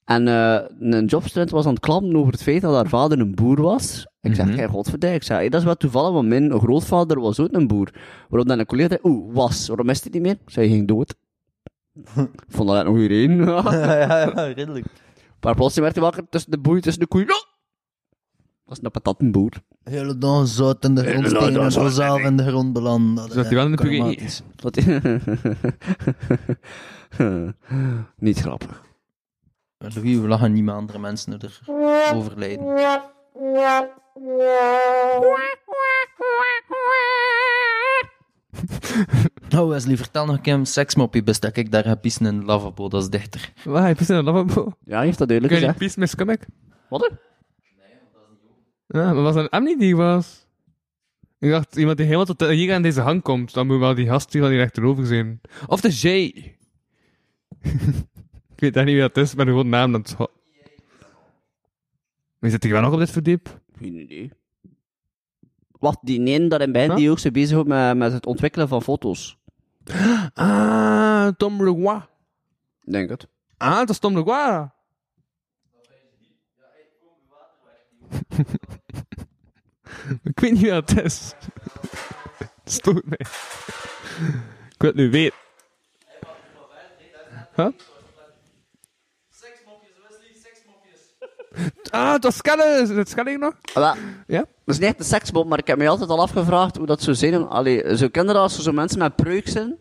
En 0.06 0.28
eh, 0.28 0.60
een 0.80 1.06
jobstudent 1.06 1.50
was 1.50 1.66
aan 1.66 1.74
het 1.74 1.80
klappen 1.80 2.16
over 2.16 2.32
het 2.32 2.44
feit 2.44 2.62
dat 2.62 2.76
haar 2.76 2.88
vader 2.88 3.20
een 3.20 3.36
boer 3.36 3.62
was. 3.62 4.08
Ik 4.22 4.36
zeg, 4.36 4.56
hey, 4.56 4.68
godverdikke. 4.68 5.16
Ik 5.16 5.24
zeg, 5.24 5.38
hey, 5.38 5.50
dat 5.50 5.60
is 5.60 5.66
wel 5.66 5.76
toevallig, 5.76 6.12
want 6.12 6.28
mijn 6.28 6.60
grootvader 6.60 7.20
was 7.20 7.40
ook 7.40 7.48
een 7.52 7.68
boer. 7.68 7.94
Waarop 8.30 8.48
dan 8.48 8.60
een 8.60 8.66
collega 8.66 8.88
zei, 8.88 9.00
oeh, 9.04 9.34
was, 9.36 9.68
waarom 9.68 9.90
is 9.90 10.02
hij 10.02 10.12
niet 10.12 10.22
meer? 10.22 10.38
Zij 10.46 10.68
ging 10.68 10.88
dood. 10.88 11.16
Ik 12.16 12.44
vond 12.48 12.70
dat 12.70 12.86
nog 12.86 12.96
weer 12.96 13.12
één. 13.12 13.46
ja, 13.46 13.98
ja, 14.00 14.26
redelijk. 14.26 14.86
Maar 15.42 15.56
plotseling 15.56 15.94
werd 15.94 15.96
hij 15.96 16.04
wakker 16.04 16.24
tussen 16.30 16.52
de 16.52 16.60
boei, 16.60 16.82
tussen 16.82 17.02
de 17.02 17.08
koeien. 17.08 17.46
Dat 18.74 18.82
is 18.82 18.88
een 18.94 19.02
patattenboer. 19.02 19.52
Hele 19.84 20.18
dag 20.18 20.48
zout 20.48 20.86
in 20.86 20.96
de 20.96 21.04
grond 21.04 21.28
steken 21.28 22.06
en 22.06 22.24
in 22.24 22.38
de 22.38 22.48
grond 22.48 22.74
belanden. 22.74 23.16
Dat 23.16 23.28
is 23.28 23.34
Zat 23.34 23.46
hij 23.46 23.56
wel 23.56 23.66
in 23.66 23.76
de. 23.76 24.42
Wat 24.62 24.76
Niet 28.18 28.40
grappig. 28.40 28.82
Louis, 29.78 30.18
we 30.18 30.28
lachen 30.28 30.52
niet 30.54 30.64
met 30.64 30.76
andere 30.76 31.00
mensen 31.00 31.40
er 31.40 31.60
overlijden. 32.14 32.66
Oh, 39.58 39.68
Wesley, 39.70 39.98
vertel 39.98 40.26
nog 40.26 40.36
een 40.36 40.42
keer 40.42 40.54
een 40.54 40.66
seksmopje 40.66 41.24
best 41.24 41.42
dat 41.42 41.58
ik 41.58 41.72
daar 41.72 41.86
heb 41.86 42.02
pissen 42.02 42.26
in 42.26 42.40
de 42.40 42.46
lavabo, 42.46 42.90
dat 42.90 43.02
is 43.02 43.10
dichter. 43.10 43.54
Waar, 43.64 43.88
heb 43.88 44.00
je 44.00 44.06
zin 44.06 44.18
in 44.18 44.28
een 44.28 44.34
lavabo? 44.34 44.74
Ja, 44.86 44.96
hij 44.96 45.06
heeft 45.06 45.18
dat 45.18 45.28
duidelijk 45.28 45.60
Kun 45.60 45.68
je 45.68 45.74
gezegd. 45.74 46.06
pissen 46.06 46.26
met? 46.26 46.46
Wat? 46.90 47.12
Ja, 48.94 49.14
maar 49.14 49.24
was 49.24 49.36
dat 49.36 49.62
niet 49.62 49.80
die 49.80 49.96
was? 49.96 50.48
Ik 51.40 51.50
dacht, 51.50 51.76
iemand 51.76 51.98
die 51.98 52.06
helemaal 52.06 52.26
tot 52.36 52.50
hier 52.50 52.74
aan 52.74 52.82
deze 52.82 53.02
hang 53.02 53.22
komt, 53.22 53.54
dan 53.54 53.68
moet 53.68 53.80
wel 53.80 53.96
die 53.96 54.08
gast 54.08 54.34
hier 54.34 54.42
wel 54.42 54.52
hier 54.52 54.62
achterover 54.64 55.06
zijn. 55.06 55.42
Of 55.68 55.82
de 55.82 55.90
J. 55.90 56.08
ik 58.54 58.60
weet 58.60 58.76
echt 58.76 58.86
niet 58.86 58.96
wie 58.96 59.00
dat 59.00 59.18
is, 59.18 59.36
maar 59.36 59.46
gewoon 59.46 59.70
naam 59.70 59.92
dat 59.92 60.08
is. 60.08 60.16
Wie 62.40 62.52
zit 62.52 62.64
hier 62.64 62.72
wel 62.72 62.82
nog 62.82 62.94
op 62.94 63.00
dit 63.00 63.12
verdiep? 63.12 63.60
Geen 63.78 63.96
idee. 63.96 64.32
Wat, 65.72 66.00
die 66.02 66.26
ene 66.26 66.48
daarin 66.48 66.72
bij, 66.72 66.86
Huh? 66.86 66.96
die 66.96 67.10
ook 67.10 67.20
zo 67.20 67.32
bezig 67.32 67.58
is 67.58 67.64
met, 67.64 67.98
met 67.98 68.12
het 68.14 68.26
ontwikkelen 68.26 68.68
van 68.68 68.82
foto's. 68.82 69.38
Ah, 70.34 71.28
Tom 71.38 71.64
Leroy. 71.64 71.96
Ik 72.84 72.92
Denk 72.92 73.10
het. 73.10 73.28
Ah, 73.58 73.78
dat 73.78 73.90
is 73.90 74.00
Tom 74.00 74.14
Leroy. 74.14 74.70
ik 80.24 80.40
weet 80.40 80.52
niet 80.52 80.62
wie 80.62 80.72
dat 80.72 81.02
is. 81.04 81.34
Het 82.38 82.74
stoort 82.74 83.06
mij. 83.06 83.20
Ik 84.70 84.76
wil 84.78 84.90
het 84.90 84.96
nu 84.96 85.10
weten. 85.10 85.38
Huh? 87.56 87.68
Ah, 91.90 92.20
dat 92.20 92.34
scannen. 92.34 92.96
Dat 92.96 93.10
scannen 93.10 93.40
nog? 93.40 93.54
Wel, 93.74 93.96
Ja? 94.28 94.40
Dat 94.40 94.48
is 94.76 94.80
niet 94.80 94.90
echt 94.90 95.00
een 95.00 95.06
seksbom, 95.06 95.48
maar 95.48 95.60
ik 95.60 95.68
heb 95.68 95.78
me 95.78 95.88
altijd 95.88 96.10
al 96.10 96.22
afgevraagd 96.22 96.78
hoe 96.78 96.86
dat 96.86 97.02
zou 97.02 97.16
zijn. 97.16 97.48
Allee, 97.48 97.98
zo 97.98 98.08
kinderen 98.10 98.42
als 98.42 98.58
er 98.58 98.64
zo 98.64 98.72
mensen 98.72 99.00
met 99.00 99.16
preuk 99.16 99.48
zijn. 99.48 99.78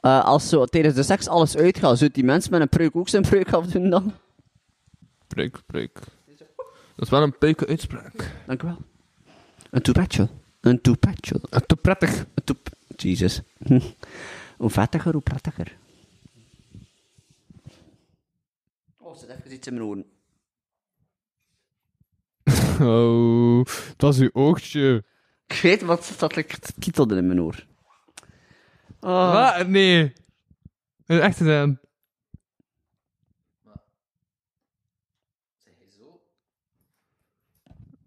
eh, 0.00 0.24
als 0.24 0.48
zo 0.48 0.64
tijdens 0.64 0.94
de 0.94 1.02
seks 1.02 1.28
alles 1.28 1.56
uitgaat, 1.56 1.98
zou 1.98 2.10
die 2.10 2.24
mensen 2.24 2.50
met 2.50 2.60
een 2.60 2.68
preuk 2.68 2.96
ook 2.96 3.08
zijn 3.08 3.22
preuk 3.22 3.52
afdoen 3.52 3.90
dan? 3.90 4.14
Preuk, 5.26 5.58
preuk. 5.66 5.98
Dat 6.96 7.04
is 7.04 7.10
wel 7.10 7.22
een 7.22 7.38
peuke 7.38 7.66
uitspraak. 7.66 8.30
Dank 8.46 8.62
u 8.62 8.66
wel. 8.66 8.78
Een 9.70 9.82
toepetje. 9.82 10.28
Een 10.60 10.80
toepetje. 10.80 11.40
Te 11.66 11.76
prettig. 11.76 12.18
Een 12.18 12.44
toep... 12.44 12.68
Jesus. 12.96 13.40
hoe 14.58 14.70
vettiger, 14.70 15.12
hoe 15.12 15.22
prettiger. 15.22 15.76
Oh, 18.98 19.12
er 19.12 19.18
zit 19.18 19.28
even 19.28 19.52
iets 19.52 19.66
in 19.66 19.74
mijn 19.74 19.86
oren. 19.86 20.04
Oh, 22.80 23.58
het 23.66 24.02
was 24.02 24.18
uw 24.18 24.30
oogje. 24.32 25.04
Ik 25.46 25.60
weet 25.62 25.82
wat 25.82 26.14
dat 26.18 26.36
ik 26.36 26.58
kietelde 26.78 27.16
in 27.16 27.26
mijn 27.26 27.40
oor. 27.40 27.66
Oh. 29.00 29.32
Wat? 29.32 29.68
Nee. 29.68 30.12
Dat 31.06 31.18
is 31.18 31.22
echt 31.22 31.38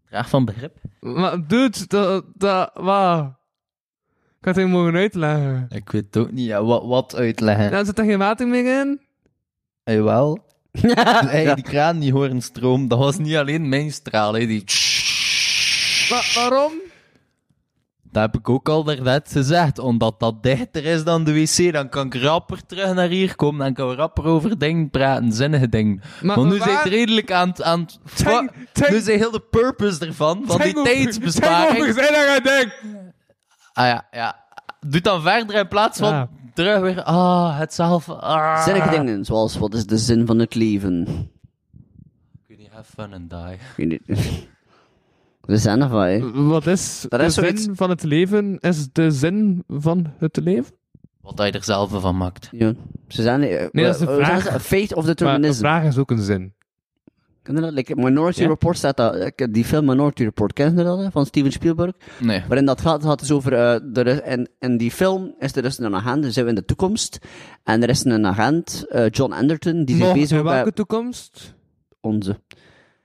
Graag 0.09 0.29
van 0.29 0.45
begrip. 0.45 0.77
Maar 0.99 1.47
dude, 1.47 1.87
dat, 1.87 2.25
dat, 2.35 2.71
wat? 2.73 3.19
Ik 4.39 4.45
had 4.45 4.55
het 4.55 4.57
even 4.57 4.69
mogen 4.69 4.95
uitleggen. 4.95 5.65
Ik 5.69 5.89
weet 5.91 6.05
het 6.05 6.17
ook 6.17 6.31
niet. 6.31 6.45
Ja, 6.45 6.63
wat, 6.63 6.85
wat 6.85 7.15
uitleggen? 7.15 7.71
Nou, 7.71 7.85
zit 7.85 7.99
er 7.99 8.05
geen 8.05 8.17
water 8.17 8.47
meer 8.47 8.79
in? 8.79 9.01
Jawel. 9.83 10.47
Hey, 11.27 11.55
die 11.55 11.63
kraan 11.63 11.99
die 11.99 12.11
horen 12.11 12.41
stroom, 12.41 12.87
dat 12.87 12.99
was 12.99 13.17
niet 13.17 13.35
alleen 13.35 13.69
mijn 13.69 13.91
straal. 13.91 14.33
Hè, 14.33 14.45
die... 14.45 14.63
Wa- 16.09 16.41
waarom? 16.41 16.71
Dat 18.11 18.21
heb 18.23 18.37
ik 18.37 18.49
ook 18.49 18.69
al 18.69 18.83
daarnet 18.83 19.29
gezegd. 19.31 19.79
Omdat 19.79 20.19
dat 20.19 20.43
dichter 20.43 20.85
is 20.85 21.03
dan 21.03 21.23
de 21.23 21.33
wc, 21.33 21.73
dan 21.73 21.89
kan 21.89 22.05
ik 22.05 22.15
rapper 22.15 22.65
terug 22.65 22.93
naar 22.93 23.07
hier 23.07 23.35
komen. 23.35 23.59
Dan 23.59 23.73
kan 23.73 23.91
ik 23.91 23.97
rapper 23.97 24.23
over 24.25 24.57
dingen 24.57 24.89
praten, 24.89 25.31
zinnige 25.33 25.69
dingen. 25.69 26.01
Maar, 26.21 26.37
Maar 26.37 26.45
nu 26.47 26.57
waar- 26.57 26.67
zijn 26.67 26.77
het 26.77 26.87
redelijk 26.87 27.31
aan 27.31 27.47
het... 27.49 27.61
Aan 27.63 27.87
nu 28.89 28.99
zijn 28.99 29.17
heel 29.17 29.31
de 29.31 29.39
purpose 29.49 30.05
ervan, 30.05 30.43
van 30.45 30.57
die 30.61 30.67
over- 30.67 30.73
Tank 30.73 30.77
over 30.87 30.93
tijdsbesparing. 30.93 31.93
zijn 31.93 32.33
je 32.33 32.39
denkt. 32.43 32.75
Ah 33.73 33.85
ja, 33.85 34.07
ja. 34.11 34.45
Doe 34.87 35.01
dan 35.01 35.21
verder 35.21 35.55
in 35.55 35.67
plaats 35.67 35.99
van 35.99 36.13
Ja. 36.13 36.29
terug 36.53 36.79
weer... 36.81 37.03
Ah, 37.03 37.57
hetzelfde. 37.57 38.13
Ah. 38.15 38.63
Zinnige 38.63 38.89
dingen, 38.89 39.25
zoals 39.25 39.57
wat 39.57 39.73
is 39.73 39.85
de 39.85 39.97
zin 39.97 40.25
van 40.25 40.39
het 40.39 40.55
leven? 40.55 41.03
Kun 42.47 42.59
je 42.59 42.67
have 42.71 42.91
fun 42.95 43.13
and 43.13 43.29
die. 43.29 44.47
De 45.49 45.57
zin 45.57 45.81
ervan, 45.81 46.01
hè. 46.05 46.31
Wat 46.43 46.67
is 46.67 47.05
Dat 47.09 47.19
de 47.19 47.25
is 47.25 47.33
zin 47.33 47.43
zoiets- 47.43 47.67
van 47.73 47.89
het 47.89 48.03
leven? 48.03 48.57
Is 48.59 48.87
de 48.91 49.11
zin 49.11 49.63
van 49.67 50.07
het 50.17 50.37
leven? 50.43 50.73
Wat 51.21 51.37
dat 51.37 51.45
je 51.45 51.51
er 51.51 51.63
zelf 51.63 51.91
van 52.01 52.17
maakt. 52.17 52.49
Ja. 52.51 52.73
Ze 53.07 53.21
zijn... 53.21 53.41
eh, 53.43 53.65
Nee, 53.71 53.85
dat 53.85 53.93
is 53.93 53.99
de 54.01 54.07
eh, 54.07 54.15
vraag. 54.15 54.43
ze? 54.43 54.59
Fate 54.59 54.83
of 54.83 54.89
Maar 54.89 54.97
een 54.97 55.05
determinism. 55.05 55.59
vraag 55.59 55.83
is 55.83 55.97
ook 55.97 56.11
een 56.11 56.21
zin. 56.21 56.53
Ken 57.41 57.55
je 57.55 57.61
dat? 57.61 57.71
Like, 57.73 57.95
Minority 57.95 58.41
Ja. 58.41 58.47
Report 58.47 58.77
staat 58.77 58.97
dat. 58.97 59.15
ik- 59.15 59.53
Die 59.53 59.65
film 59.65 59.85
Minority 59.85 60.23
Report, 60.23 60.53
ken 60.53 60.77
je 60.77 60.83
dat? 60.83 60.99
hè? 60.99 61.11
Van 61.11 61.25
Steven 61.25 61.51
Spielberg. 61.51 61.91
Nee. 62.19 62.43
Waarin 62.47 62.65
dat 62.65 62.81
gaat, 62.81 63.03
gaat 63.03 63.19
dus 63.19 63.31
over... 63.31 63.53
eh 63.53 63.97
er 63.97 64.07
is, 64.07 64.21
en 64.21 64.49
in 64.59 64.77
die 64.77 64.91
film 64.91 65.35
is 65.39 65.55
er 65.55 65.61
dus 65.61 65.79
een 65.79 65.95
agent, 65.95 66.21
dan 66.23 66.31
zijn 66.31 66.45
we 66.45 66.51
in 66.51 66.57
de 66.57 66.65
toekomst. 66.65 67.19
En 67.63 67.83
er 67.83 67.89
is 67.89 68.03
een 68.05 68.25
agent, 68.25 68.85
eh, 68.89 69.09
John 69.09 69.31
Anderton, 69.33 69.85
die 69.85 69.95
zich 69.95 70.13
bezig 70.13 70.37
in 70.37 70.43
welke 70.43 70.73
toekomst? 70.73 71.55
Onze. 72.01 72.39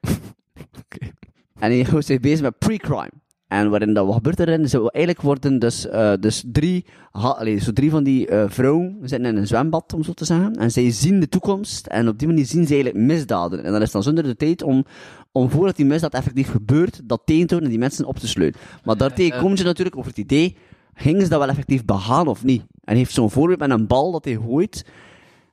En 1.61 1.71
hij 1.71 1.83
houdt 1.83 2.07
zich 2.07 2.21
bezig 2.21 2.41
met 2.41 2.59
pre-crime. 2.59 3.13
En 3.49 3.71
waarin 3.71 3.95
dat, 3.95 4.07
wat 4.07 4.15
gebeurt 4.15 4.41
erin? 4.41 4.69
Ze, 4.69 4.79
eigenlijk 4.79 5.21
worden 5.21 5.59
dus, 5.59 5.87
eh, 5.87 6.13
dus 6.21 6.45
drie, 6.47 6.85
ha, 7.11 7.29
allee, 7.29 7.59
zo 7.59 7.73
drie 7.73 7.91
van 7.91 8.05
die 8.05 8.27
eh, 8.27 8.45
vrouwen 8.49 8.99
zitten 9.01 9.29
in 9.29 9.37
een 9.37 9.47
zwembad, 9.47 9.93
om 9.93 10.03
zo 10.03 10.13
te 10.13 10.25
zeggen. 10.25 10.55
En 10.55 10.71
zij 10.71 10.91
zien 10.91 11.21
de 11.21 11.29
toekomst. 11.29 11.87
En 11.87 12.09
op 12.09 12.19
die 12.19 12.29
manier 12.29 12.47
zien 12.47 12.67
ze 12.67 12.75
eigenlijk 12.75 13.05
misdaden. 13.05 13.65
En 13.65 13.73
dan 13.73 13.83
is 13.83 13.91
dan 13.91 14.03
zonder 14.03 14.25
de 14.25 14.37
tijd 14.37 14.63
om, 14.63 14.85
om 15.33 15.51
voordat 15.51 15.77
die 15.77 15.87
misdaad 15.87 16.15
effectief 16.15 16.51
gebeurt, 16.51 17.01
dat 17.05 17.23
tegen 17.25 17.47
te 17.47 17.61
en 17.61 17.69
die 17.69 17.79
mensen 17.79 18.05
op 18.05 18.19
te 18.19 18.29
sluiten. 18.29 18.61
Maar 18.85 18.97
daartegen 18.97 19.41
komt 19.41 19.59
je 19.59 19.65
natuurlijk 19.65 19.97
over 19.97 20.11
het 20.11 20.19
idee, 20.19 20.57
gingen 20.95 21.23
ze 21.23 21.29
dat 21.29 21.39
wel 21.39 21.49
effectief 21.49 21.85
begaan 21.85 22.27
of 22.27 22.45
niet? 22.45 22.61
En 22.61 22.67
hij 22.85 22.97
heeft 22.97 23.13
zo'n 23.13 23.31
voorbeeld 23.31 23.59
met 23.59 23.71
een 23.71 23.87
bal 23.87 24.13
dat 24.13 24.25
hij 24.25 24.35
gooit. 24.35 24.87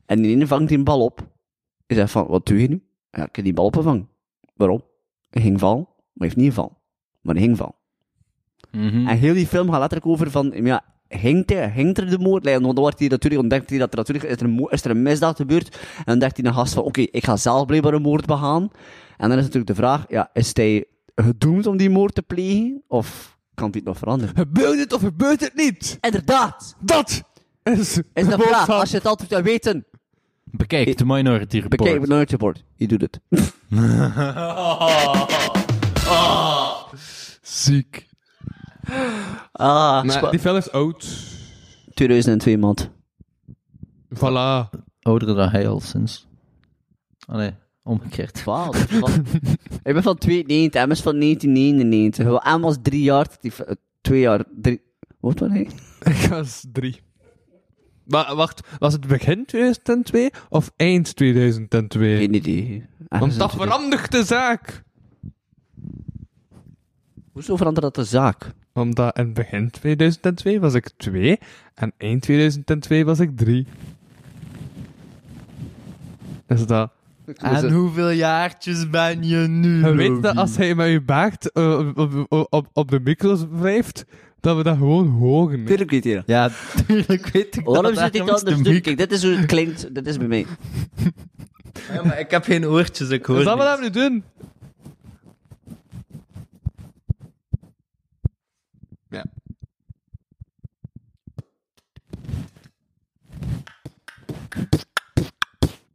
En 0.06 0.22
die 0.22 0.36
ene 0.36 0.48
vangt 0.48 0.70
die 0.70 0.84
bal 0.84 1.04
op. 1.04 1.28
Hij 1.88 1.98
zegt 1.98 2.12
van, 2.12 2.28
wat 2.28 2.46
doe 2.46 2.62
je 2.62 2.68
nu? 2.68 2.84
Ja, 3.12 3.26
ik 3.26 3.36
heb 3.36 3.46
die 3.46 3.54
bal 3.54 3.66
opgevangen. 3.66 4.10
Waarom? 4.56 4.82
Hij 5.30 5.42
ging 5.42 5.60
vallen, 5.60 5.88
maar 6.14 6.14
hij 6.14 6.28
heeft 6.28 6.36
niet 6.36 6.48
gevallen. 6.50 6.78
Maar 7.22 7.36
hij 7.36 7.44
ging 7.44 7.58
vallen. 7.58 7.76
Mhm. 8.72 9.08
En 9.08 9.18
heel 9.18 9.34
die 9.34 9.48
film 9.48 9.70
gaat 9.70 9.80
letterlijk 9.80 10.10
over 10.12 10.32
van, 10.32 10.52
ja, 10.64 10.84
hinkt, 11.08 11.50
hij, 11.50 11.70
hinkt 11.70 11.98
er 11.98 12.10
de 12.10 12.20
moord? 12.20 12.46
Want 12.46 12.64
dan 12.64 12.76
wordt 12.76 13.00
hij 13.00 13.08
natuurlijk, 13.08 13.42
ontdekt 13.42 13.70
hij 13.70 13.80
dat 13.80 13.92
er 13.92 13.98
natuurlijk, 13.98 14.26
is 14.26 14.36
er 14.36 14.44
een, 14.46 14.68
is 14.70 14.84
er 14.84 14.92
een 14.92 15.02
misdaad 15.02 15.36
gebeurd. 15.36 15.76
En 15.98 16.04
dan 16.06 16.20
denkt 16.20 16.38
hij 16.38 16.46
een 16.46 16.54
gast 16.54 16.74
van, 16.74 16.84
oké, 16.84 17.02
ik 17.02 17.26
ga 17.26 17.38
zelf 17.38 17.66
blijkbaar 17.66 17.94
een 17.94 18.02
moord 18.02 18.26
begaan. 18.26 18.70
En 19.18 19.30
dan 19.30 19.38
is 19.38 19.44
natuurlijk 19.44 19.68
de 19.68 19.76
vraag, 19.76 20.06
ja, 20.10 20.30
is 20.34 20.50
hij 20.54 20.86
gedoemd 21.16 21.68
om 21.68 21.78
die 21.78 21.90
moord 21.90 22.16
te 22.16 22.22
plegen? 22.22 22.84
Of 22.88 23.38
kan 23.54 23.70
het 23.72 23.84
nog 23.84 23.98
veranderen? 23.98 24.36
Gebeurt 24.36 24.80
het 24.80 24.94
of 24.94 25.02
gebeurt 25.02 25.40
het 25.40 25.56
niet? 25.56 25.98
Inderdaad! 26.02 26.76
Dat 26.80 27.24
is, 27.64 28.02
Is 28.14 28.28
de 28.28 28.38
vraag, 28.38 28.70
als 28.70 28.90
je 28.92 28.98
het 28.98 29.06
altijd 29.06 29.30
wil 29.30 29.42
weten, 29.42 29.86
Bekijk 30.44 30.98
de 30.98 31.06
Minority 31.06 31.56
Report. 31.56 31.70
bekijk 31.70 32.00
het 32.00 32.08
Minority 32.08 32.32
Report. 32.32 32.64
Je 32.76 32.88
doet 32.88 33.02
het. 33.02 33.20
Ziek. 37.42 38.08
Ah, 39.52 40.04
Maar 40.04 40.32
die 40.32 40.40
film 40.40 40.56
is 40.58 40.72
oud. 40.72 41.08
2002, 41.94 42.58
maand. 42.58 42.90
Voilà. 44.16 44.70
Ouder 45.02 45.36
dan 45.36 45.50
hij 45.50 45.68
al 45.68 45.80
sinds. 45.80 46.28
Oh 47.28 47.36
nee, 47.36 47.52
omgekeerd. 47.84 48.34
12. 48.34 48.86
Van, 48.90 49.26
ik 49.84 49.94
ben 49.94 50.04
van 50.04 50.18
92, 50.28 50.86
M 50.86 50.92
is 50.92 51.02
van 51.02 51.20
1999. 51.20 52.26
Wel, 52.26 52.58
M 52.58 52.62
was 52.62 52.78
drie 52.82 53.02
jaar, 53.04 53.28
die, 53.40 53.52
eh, 53.66 53.76
twee 54.02 54.20
jaar, 54.20 54.44
drie... 54.62 54.82
Wat 55.20 55.40
was 55.40 55.50
hij? 55.50 55.70
Ik 56.14 56.28
was 56.30 56.66
drie. 56.72 57.02
Maar 58.06 58.36
wacht, 58.36 58.62
was 58.80 58.94
het 58.94 59.08
begin 59.08 59.46
2002 59.46 60.32
of 60.50 60.72
eind 60.76 61.16
2002? 61.16 62.18
Geen 62.18 62.34
idee. 62.34 62.86
Want 63.08 63.38
dat 63.38 63.52
verandert 63.52 64.12
de 64.12 64.24
zaak. 64.24 64.84
Hoezo 67.32 67.56
verandert 67.56 67.86
dat 67.86 67.96
de 67.96 68.04
zaak? 68.10 68.52
Omdat 68.74 69.18
in 69.18 69.34
begin 69.34 69.70
2002 69.70 70.60
was 70.60 70.74
ik 70.74 70.90
2 70.98 71.40
en 71.76 71.92
eind 71.98 72.22
2002 72.22 73.06
was 73.06 73.20
ik 73.20 73.38
3. 73.38 73.66
Dus 76.48 76.66
dat. 76.66 76.92
En 77.38 77.72
hoeveel 77.72 78.10
jaartjes 78.10 78.90
ben 78.90 79.24
je 79.28 79.38
nu? 79.38 79.86
Je 79.86 79.94
weet 79.94 80.22
dat 80.22 80.36
als 80.38 80.58
hij 80.58 80.76
met 80.76 80.90
je 80.90 81.02
baard 81.02 81.52
eh, 81.52 81.78
op, 81.96 82.26
op, 82.30 82.46
op, 82.54 82.68
op 82.74 82.92
de 82.92 83.00
micro's 83.00 83.46
wrijft, 83.52 84.06
dat 84.40 84.58
we 84.58 84.64
dat 84.64 84.78
gewoon 84.78 85.08
horen. 85.08 85.60
hè. 85.60 85.66
Tuurlijk 85.66 85.92
weet 85.92 86.04
je 86.04 86.14
dat. 86.16 86.24
Ja, 86.26 86.50
tuurlijk 86.88 87.28
weet 87.28 87.56
ik 87.58 87.66
Waarom 87.66 87.84
dat. 87.94 87.98
zit 87.98 88.08
ik 88.08 88.14
is 88.14 88.20
anders 88.30 88.44
de 88.44 88.62
doen? 88.64 88.82
Kijk, 88.82 88.98
dit 88.98 89.12
is 89.12 89.24
hoe 89.24 89.36
het 89.36 89.46
klinkt. 89.46 89.96
Dit 89.96 90.08
is 90.08 90.18
bij 90.18 90.28
mij. 90.28 90.46
Ja, 91.94 92.04
maar 92.04 92.20
ik 92.20 92.32
heb 92.32 92.44
geen 92.44 92.66
oortjes, 92.66 93.10
ik 93.10 93.26
hoor 93.26 93.38
Is 93.40 93.46
dat 93.46 93.58
wat 93.58 93.80
we 93.80 93.84
nu 93.84 93.90
doen? 93.90 94.24
Ja. 99.10 99.26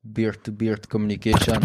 Beard-to-beard 0.01 0.87
communication. 0.87 1.59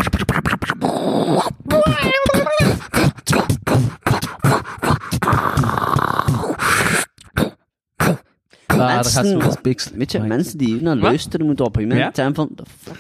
Ah, 8.66 8.78
daar 8.78 9.06
gaat 9.06 9.24
Mensen- 9.24 9.42
zo'n 9.42 9.62
pixel. 9.62 9.92
Weet 9.96 10.12
je, 10.12 10.20
mensen 10.20 10.58
die 10.58 10.68
hier 10.68 10.84
naar 10.84 10.96
luisteren 10.96 11.46
moeten 11.46 11.66
op 11.66 11.76
een 11.76 11.82
moment 11.82 12.00
Ja? 12.02 12.10
zijn 12.14 12.36
van... 12.36 12.50
The 12.56 12.64
fuck? 12.78 12.96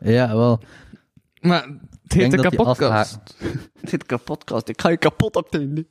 Ja, 0.00 0.34
wel. 0.36 0.60
Maar 1.40 1.62
het 2.02 2.12
heet 2.12 2.32
een 2.32 2.40
kapotkast. 2.40 3.18
Dit 3.90 4.06
kapotkast. 4.06 4.68
Ik 4.68 4.80
ga 4.80 4.88
je 4.88 4.96
kapot 4.96 5.36
op 5.36 5.44
het 5.50 5.60
einde. 5.60 5.86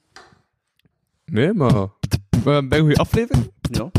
Nee, 1.25 1.53
maar... 1.53 1.87
Maar 2.43 2.67
bij 2.67 2.77
een 2.77 2.83
goede 2.85 2.99
aflevering? 2.99 3.51
Ja. 3.61 3.89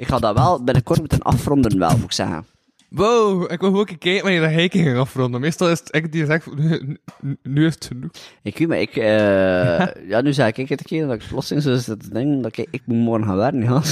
Ik 0.00 0.06
ga 0.06 0.18
dat 0.18 0.34
wel 0.34 0.64
binnenkort 0.64 0.98
moeten 0.98 1.22
afronden 1.22 1.78
wel, 1.78 1.90
moet 1.90 2.04
ik 2.04 2.12
zeggen. 2.12 2.44
Wow, 2.88 3.52
ik 3.52 3.60
wil 3.60 3.78
ook 3.78 3.90
een 3.90 3.98
kijken 3.98 4.22
wanneer 4.22 4.40
dat 4.40 4.50
hiking 4.50 4.84
ging 4.84 4.96
afronden. 4.98 5.40
Meestal 5.40 5.70
is 5.70 5.78
het 5.78 5.94
ik 5.94 6.12
die 6.12 6.26
zegt, 6.26 6.54
nu, 6.56 6.98
nu- 7.20 7.36
nu 7.42 7.66
is 7.66 7.74
het 7.74 7.84
genoeg. 7.86 8.10
Ik 8.42 8.58
weet 8.58 8.68
maar, 8.68 8.80
ik... 8.80 8.96
eh 8.96 10.08
ja, 10.08 10.20
nu 10.20 10.32
zei 10.32 10.48
ik 10.54 10.68
het 10.68 10.80
een 10.80 10.86
keer 10.86 11.06
dat 11.06 11.22
ik 11.22 11.28
plotseling 11.28 11.64
zo 11.64 11.74
zit 11.76 12.00
te 12.02 12.08
denken 12.12 12.42
dat 12.42 12.56
ik, 12.58 12.66
ik 12.70 12.82
moet 12.84 12.96
morgen 12.96 13.26
gaan 13.26 13.36
werken, 13.36 13.62
ja. 13.62 13.82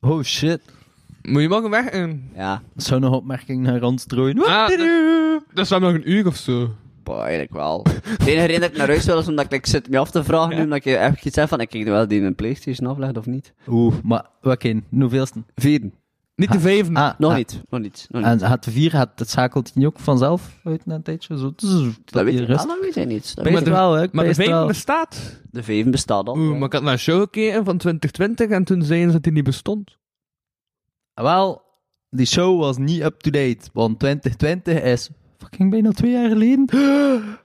Oh 0.10 0.22
shit. 0.22 0.60
Moet 1.22 1.42
je 1.42 1.48
morgen 1.48 1.70
weg? 1.70 1.86
En... 1.86 2.30
Ja, 2.34 2.62
Zou 2.76 3.00
nog 3.00 3.14
opmerking 3.14 3.62
naar 3.62 3.82
ons 3.82 4.02
strooien? 4.02 4.44
Ah, 4.44 4.66
dus, 4.68 4.76
dus 5.54 5.68
we 5.68 5.74
hebben 5.74 5.92
nog 5.92 6.02
een 6.04 6.10
uur 6.12 6.26
of 6.26 6.36
zo. 6.36 6.70
Boah, 7.06 7.20
eigenlijk 7.20 7.52
wel. 7.52 7.82
De 7.82 8.30
enige 8.30 8.46
reden 8.46 8.60
dat 8.60 8.70
ik 8.70 8.76
naar 8.76 8.86
huis 8.88 9.04
wil 9.04 9.18
is 9.18 9.28
omdat 9.28 9.44
ik, 9.44 9.52
ik 9.52 9.66
zit 9.66 9.88
me 9.90 9.98
af 9.98 10.10
te 10.10 10.24
vragen 10.24 10.56
nu, 10.56 10.62
omdat 10.62 10.78
ik 10.78 10.84
even 10.84 11.16
iets 11.22 11.34
zeg 11.34 11.48
van, 11.48 11.60
ik 11.60 11.68
kijk 11.68 11.84
wel 11.84 12.08
die 12.08 12.22
een 12.22 12.34
Playstation 12.34 12.88
aflegt 12.90 13.16
of 13.16 13.26
niet. 13.26 13.52
Oeh, 13.68 13.94
maar 14.02 14.26
oké, 14.42 14.82
hoeveelste? 14.90 15.42
Vieren. 15.54 15.94
Niet 16.36 16.52
de 16.52 16.60
vijfde. 16.60 16.94
Ah, 16.94 17.18
Nog 17.18 17.30
ah, 17.30 17.36
niet, 17.36 17.62
nog 17.68 17.80
niet. 17.80 18.06
Nog 18.10 18.22
niet. 18.32 18.42
En 18.42 18.50
het 18.50 18.66
vier, 18.70 18.98
het, 18.98 19.08
het 19.14 19.30
schakelt 19.30 19.74
niet 19.74 19.86
ook 19.86 19.98
vanzelf 19.98 20.60
uit 20.64 20.86
na 20.86 20.94
een 20.94 21.02
tijdje? 21.02 21.38
Zo, 21.38 21.52
dat, 21.56 21.60
dat 22.04 22.24
weet 22.24 22.38
je 22.38 22.46
dat 22.46 22.78
weet 22.80 22.96
ik 22.96 23.06
niet. 23.06 23.36
Dat 23.36 23.46
ik 23.46 23.58
ik- 23.58 23.64
wel, 23.66 23.92
hè? 23.92 24.06
Maar 24.12 24.24
de 24.24 24.30
het 24.30 24.46
wel. 24.46 24.66
bestaat. 24.66 25.40
De 25.50 25.62
vijven 25.62 25.90
bestaat 25.90 26.26
al. 26.28 26.36
Oeh, 26.36 26.50
maar 26.58 26.66
ik 26.66 26.72
had 26.72 26.82
naar 26.82 26.92
een 26.92 26.98
show 26.98 27.20
gekeken 27.20 27.64
van 27.64 27.78
2020 27.78 28.48
en 28.48 28.64
toen 28.64 28.82
zeiden 28.82 29.08
ze 29.08 29.14
dat 29.14 29.22
die 29.22 29.32
niet 29.32 29.44
bestond. 29.44 29.96
Wel, 31.14 31.62
die 32.10 32.26
show 32.26 32.60
was 32.60 32.76
niet 32.76 33.02
up-to-date, 33.02 33.68
want 33.72 33.98
2020 33.98 34.82
is 34.82 35.10
fucking 35.38 35.70
bijna 35.70 35.90
twee 35.90 36.10
jaar 36.10 36.28
geleden. 36.28 36.68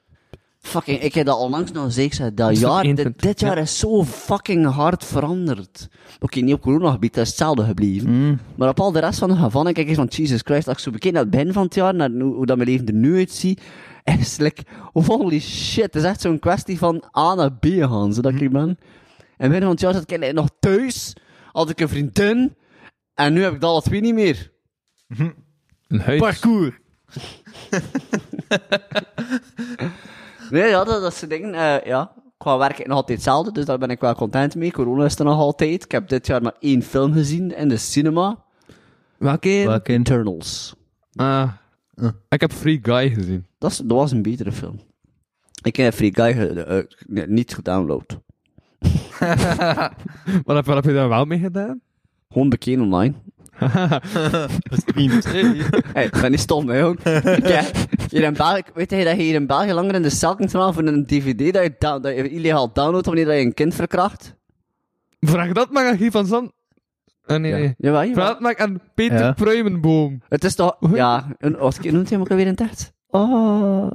Fucking, 0.61 0.99
ik 1.01 1.13
heb 1.13 1.25
dat 1.25 1.39
onlangs 1.39 1.71
nog 1.71 1.83
gezegd, 1.83 2.37
dat 2.37 2.59
jaar, 2.59 2.83
dit, 2.83 2.97
21, 2.97 3.15
dit 3.15 3.39
jaar 3.39 3.57
is 3.57 3.79
zo 3.79 4.03
fucking 4.03 4.65
hard 4.65 5.05
veranderd. 5.05 5.87
Oké, 6.19 6.39
niet 6.39 6.53
op 6.53 6.61
coronagebied, 6.61 7.13
dat 7.13 7.23
is 7.23 7.29
hetzelfde 7.29 7.63
gebleven. 7.63 8.09
Mm. 8.09 8.39
Maar 8.55 8.69
op 8.69 8.79
al 8.79 8.91
de 8.91 8.99
rest 8.99 9.19
van 9.19 9.29
de 9.29 9.35
gevallen, 9.35 9.73
kijk 9.73 9.87
eens 9.87 9.97
van 9.97 10.05
Jesus 10.05 10.41
Christ, 10.43 10.67
als 10.67 10.77
ik 10.77 10.83
zo 10.83 10.91
bekijk 10.91 11.13
naar 11.13 11.21
het 11.21 11.31
begin 11.31 11.53
van 11.53 11.63
het 11.63 11.75
jaar, 11.75 11.95
naar 11.95 12.09
hoe, 12.09 12.35
hoe 12.35 12.45
dat 12.45 12.57
mijn 12.57 12.69
leven 12.69 12.87
er 12.87 12.93
nu 12.93 13.15
uitziet, 13.15 13.61
is 14.19 14.37
like, 14.37 14.63
holy 14.93 15.39
shit, 15.39 15.83
het 15.83 15.95
is 15.95 16.03
echt 16.03 16.21
zo'n 16.21 16.39
kwestie 16.39 16.77
van 16.77 17.03
A 17.17 17.35
naar 17.35 17.53
B 17.53 17.65
gaan, 17.65 18.13
zodat 18.13 18.33
ik 18.33 18.51
ben. 18.51 18.77
En 19.37 19.49
binnen 19.49 19.61
van 19.61 19.71
het 19.71 19.79
jaar 19.79 19.93
zat 19.93 20.11
ik 20.11 20.33
nog 20.33 20.49
thuis, 20.59 21.15
had 21.51 21.69
ik 21.69 21.79
een 21.79 21.89
vriendin, 21.89 22.55
en 23.13 23.33
nu 23.33 23.43
heb 23.43 23.53
ik 23.53 23.61
dat 23.61 23.69
alle 23.69 23.81
twee 23.81 24.01
niet 24.01 24.13
meer. 24.13 24.51
Een 25.87 25.99
huis. 25.99 26.19
Parcours. 26.19 26.80
Nee, 30.49 30.67
ja, 30.69 30.83
dat, 30.83 31.01
dat 31.01 31.14
soort 31.14 31.31
dingen, 31.31 31.53
eh, 31.53 31.85
ja. 31.85 32.11
Qua 32.38 32.57
werk 32.57 32.80
is 32.80 32.85
nog 32.85 32.95
altijd 32.95 33.17
hetzelfde, 33.17 33.51
dus 33.51 33.65
daar 33.65 33.77
ben 33.77 33.90
ik 33.90 33.99
wel 33.99 34.15
content 34.15 34.56
mee. 34.56 34.72
Corona 34.72 35.06
is 35.06 35.19
er 35.19 35.25
nog 35.25 35.38
altijd. 35.40 35.83
Ik 35.83 35.91
heb 35.91 36.07
dit 36.07 36.27
jaar 36.27 36.41
maar 36.41 36.56
één 36.59 36.81
film 36.83 37.14
gezien 37.14 37.56
in 37.57 37.67
de 37.69 37.77
cinema. 37.77 38.43
Welke? 39.17 39.64
Welke? 39.65 39.93
Internals. 39.93 40.75
Ah. 41.15 41.51
Ik 42.30 42.41
heb 42.41 42.51
Free 42.53 42.80
Guy 42.81 43.09
gezien. 43.09 43.45
Dat, 43.57 43.72
is, 43.72 43.77
dat 43.77 43.98
was 43.98 44.11
een 44.11 44.22
betere 44.22 44.51
film. 44.51 44.80
Ik 45.64 45.75
heb 45.75 45.93
Free 45.93 46.14
Guy 46.14 46.33
ge- 46.33 46.64
eh, 46.64 47.27
niet 47.27 47.53
gedownload. 47.53 48.19
Wat 50.45 50.56
heb, 50.56 50.65
wat 50.65 50.75
heb 50.75 50.83
je 50.83 50.93
daar 50.93 51.09
wel 51.09 51.25
mee 51.25 51.40
gedaan? 51.40 51.81
Gewoon 52.30 52.49
bekeken 52.49 52.81
online. 52.81 53.14
Streams. 54.81 55.25
Hey, 55.93 56.06
ik 56.06 56.22
ben 56.22 56.31
niet 56.31 56.40
stom, 56.40 56.69
hè, 56.69 56.77
jong. 56.80 56.99
Ja, 57.53 57.64
hier 58.09 58.23
in 58.23 58.33
België, 58.33 58.64
weet 58.73 58.91
je 58.91 59.03
dat 59.03 59.15
je 59.15 59.22
hier 59.23 59.33
in 59.33 59.48
België 59.48 59.73
langer 59.73 59.95
in 59.95 60.01
de 60.01 60.09
cel 60.09 60.35
kunt 60.35 60.51
gaan 60.51 60.73
voor 60.73 60.83
een 60.83 61.06
dvd 61.06 61.53
dat 61.53 61.64
je, 61.64 61.75
da- 61.80 61.99
dat 61.99 62.15
je 62.15 62.30
illegaal 62.30 62.73
downloadt 62.73 63.06
wanneer 63.06 63.25
dat 63.25 63.35
je 63.35 63.41
een 63.41 63.53
kind 63.53 63.75
verkracht? 63.75 64.35
Vraag 65.19 65.51
dat 65.51 65.72
maar 65.72 65.88
aan 65.88 65.98
Guy 65.98 66.11
van 66.11 66.25
Zand. 66.25 66.51
Ah, 67.25 67.40
nee, 67.40 67.51
nee. 67.51 67.73
Jawel, 67.77 67.99
jawel. 68.01 68.14
Vraag 68.14 68.27
dat 68.27 68.40
maar 68.40 68.57
aan 68.57 68.80
Peter 68.95 69.19
Ja. 69.19 69.31
Pruimenboom. 69.31 70.22
Het 70.30 70.43
is 70.43 70.56
toch... 70.56 70.77
Ja, 70.93 71.27
een, 71.38 71.57
wat 71.57 71.80
noemt 71.83 71.93
hij 71.95 72.03
hem 72.09 72.22
ook 72.22 72.30
alweer 72.30 72.45
in 72.45 72.51
het 72.51 72.61
echt? 72.61 72.93
Oh... 73.07 73.91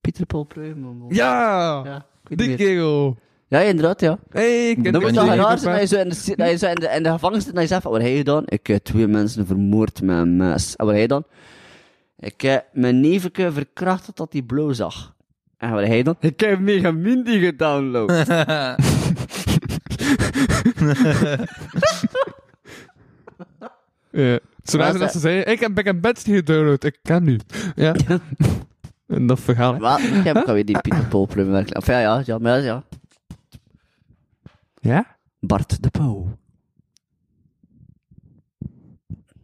Pieter 0.00 0.26
Paul 0.26 0.44
Pruim. 0.44 1.04
Ja! 1.08 1.82
Ja, 1.84 2.06
Die 2.22 2.56
kerel. 2.56 3.16
Ja, 3.48 3.60
inderdaad, 3.60 4.00
ja. 4.00 4.18
Hey, 4.30 4.70
ik 4.70 4.82
ben 4.82 4.92
moet 4.92 5.06
je 5.06 5.12
dat 5.12 5.24
niet 5.24 5.34
raar 5.34 5.58
zijn 5.58 5.78
dat 5.78 5.88
je 5.90 5.96
zo 5.96 6.02
in 6.02 6.08
de, 6.08 6.36
dat 6.36 6.50
je 6.50 6.56
zo 6.58 6.66
in 6.66 6.74
de, 6.74 6.86
in 6.96 7.02
de 7.02 7.10
gevangenis 7.10 7.44
zit 7.44 7.54
en 7.54 7.60
je 7.60 7.66
zegt 7.66 7.82
van, 7.82 7.90
wat 7.90 8.00
heb 8.00 8.10
je 8.10 8.16
gedaan? 8.16 8.42
Ik 8.46 8.66
heb 8.66 8.84
twee 8.84 9.06
mensen 9.06 9.46
vermoord 9.46 10.02
met 10.02 10.16
een 10.16 10.36
mes. 10.36 10.76
En 10.76 10.84
wat 10.84 10.94
heb 10.94 11.02
je 11.02 11.08
dan? 11.08 11.24
Ik 12.18 12.40
heb 12.40 12.64
mijn 12.72 13.00
nevenke 13.00 13.52
verkracht 13.52 14.10
dat 14.16 14.32
hij 14.32 14.42
blauw 14.42 14.72
zag. 14.72 15.14
En 15.56 15.70
wat 15.70 15.86
hij 15.86 16.02
dan? 16.02 16.16
Ik 16.20 16.40
heb 16.40 16.58
Mega 16.60 16.90
Mindy 16.90 17.38
gedownload. 17.40 18.26
Ja. 24.10 24.38
Zo 24.64 24.78
Maar 24.78 24.98
dat 24.98 25.02
ze- 25.12 25.18
ze 25.18 25.18
zeiden, 25.18 25.52
ik 25.52 25.60
heb 25.60 25.74
Back 25.74 25.86
and 25.86 26.00
Beds 26.00 26.24
niet 26.24 26.36
gedownload, 26.36 26.84
ik 26.84 26.98
ken 27.02 27.22
nu. 27.24 27.38
Ja. 27.74 27.94
en 29.06 29.26
dat 29.26 29.40
verhaal. 29.40 29.78
Wat? 29.78 29.98
Ik 30.00 30.24
heb 30.24 30.36
ook 30.36 30.46
alweer 30.46 30.64
die 30.64 30.80
Pieter 30.80 31.04
Paul 31.06 31.26
plum 31.26 31.50
werkelijk. 31.50 31.76
Of 31.78 31.86
ja, 31.86 32.00
ja, 32.00 32.22
ja, 32.24 32.38
maar 32.38 32.60
ja. 32.62 32.82
Ja? 34.88 35.16
Bart 35.40 35.82
de 35.82 35.90
Pauw. 35.90 36.36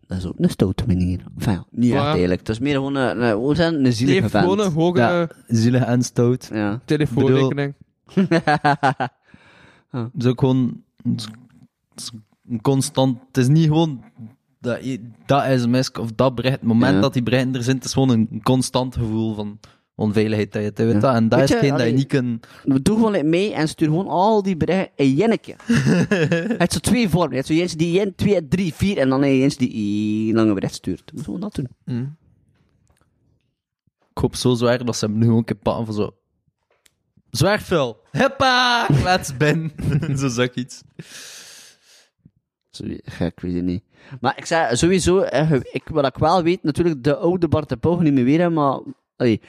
Dat 0.07 0.19
is 0.19 0.27
ook 0.27 0.35
een 0.39 0.51
stoute 0.51 0.85
manier. 0.87 1.25
Enfin, 1.39 1.53
ja, 1.53 1.65
niet 1.71 1.93
echt 1.93 2.03
Ja. 2.03 2.11
eigenlijk. 2.13 2.41
Het 2.41 2.49
is 2.49 2.59
meer 2.59 2.75
gewoon 2.75 2.95
een, 2.95 3.23
een, 3.23 3.35
hoe 3.35 3.55
zijn, 3.55 3.75
een 3.75 3.83
Die 3.83 3.93
zielige 3.93 4.21
heeft 4.21 4.31
vent. 4.33 4.45
gewoon 4.45 4.61
een 4.61 4.73
hoge 4.73 4.99
Ja. 4.99 5.29
Zielig 5.47 5.83
en 5.85 6.03
stout. 6.03 6.49
Ja. 6.53 6.81
telefoonrekening. 6.85 7.75
Het 9.91 10.11
is 10.19 10.27
ook 10.27 10.41
gewoon 10.41 10.83
het 11.03 11.31
is 11.95 12.11
een 12.49 12.61
constant. 12.61 13.19
Het 13.27 13.37
is 13.37 13.49
niet 13.49 13.67
gewoon 13.67 14.05
dat, 14.61 14.85
je- 14.85 15.11
dat 15.27 15.61
sms 15.61 15.93
of 15.93 16.13
dat 16.13 16.35
bericht. 16.35 16.55
Het 16.55 16.63
moment 16.69 16.95
Ja. 16.95 17.01
dat 17.01 17.13
die 17.13 17.23
berichten 17.23 17.55
er 17.55 17.63
zijn, 17.63 17.77
het 17.77 17.85
is 17.85 17.93
gewoon 17.93 18.11
een 18.11 18.41
constant 18.43 18.97
gevoel 18.97 19.35
van 19.35 19.59
onveiligheid. 19.95 20.53
Dat 20.53 20.63
je 20.63 20.69
het 20.69 20.79
weet 20.79 21.03
Ja. 21.03 21.15
En 21.15 21.29
dat 21.29 21.39
Weet 21.39 21.49
is 21.49 21.55
hetgeen 21.55 21.77
dat 21.77 21.87
je 21.87 21.93
niet 21.93 22.07
kunt. 22.07 22.47
Doe 22.65 22.97
gewoon 22.97 23.29
mee 23.29 23.55
en 23.55 23.69
stuur 23.69 23.89
gewoon 23.89 24.09
al 24.09 24.43
die 24.43 24.57
berichten 24.57 24.91
in 24.97 25.15
Jenneke. 25.15 25.55
Het 25.67 26.59
heeft 26.59 26.73
zo 26.73 26.79
twee 26.79 27.09
vormen. 27.09 27.31
Je 27.31 27.37
hebt 27.37 27.47
zo 27.47 27.55
eens 27.55 27.75
die 27.75 27.93
Jen, 27.93 28.15
twee, 28.15 28.49
drie, 28.49 28.75
vier 28.75 28.99
en 28.99 29.09
dan 29.09 29.23
eens 29.23 29.57
die 29.57 30.35
lange 30.35 30.55
bericht 30.55 30.75
stuurt. 30.75 31.03
Je 31.07 31.13
moet 31.15 31.25
gewoon 31.25 31.41
dat 31.41 31.55
doen. 31.55 32.17
Ik 34.11 34.21
hoop 34.21 34.35
zo 34.35 34.55
zwaar 34.55 34.85
dat 34.85 34.97
ze 34.97 35.05
hem 35.05 35.19
nu 35.19 35.25
gewoon 35.25 35.43
een 35.47 35.59
pakken 35.59 35.85
voor 35.87 35.95
zo. 35.95 36.15
Zwaardvuil! 37.31 38.01
Hoppa! 38.11 38.87
Let's 39.03 39.37
ben! 39.37 39.73
zo 40.31 40.43
ik 40.43 40.55
iets. 40.55 40.83
Ja, 43.19 43.27
ik 43.27 43.41
weet 43.41 43.55
het 43.55 43.65
niet. 43.65 43.83
Maar 44.21 44.39
ik 44.39 44.47
zei 44.47 44.77
sowieso, 44.77 45.21
ik, 45.73 45.83
wat 45.85 46.07
ik 46.07 46.19
wel 46.19 46.43
weet, 46.43 46.63
natuurlijk 46.63 47.05
de 47.05 47.17
oude 47.17 47.49
Bart 47.49 47.69
de 47.69 47.77
Pauw 47.77 48.01
niet 48.01 48.13
meer 48.13 48.25
weer, 48.25 48.53
maar 48.53 48.81
allee, 49.17 49.41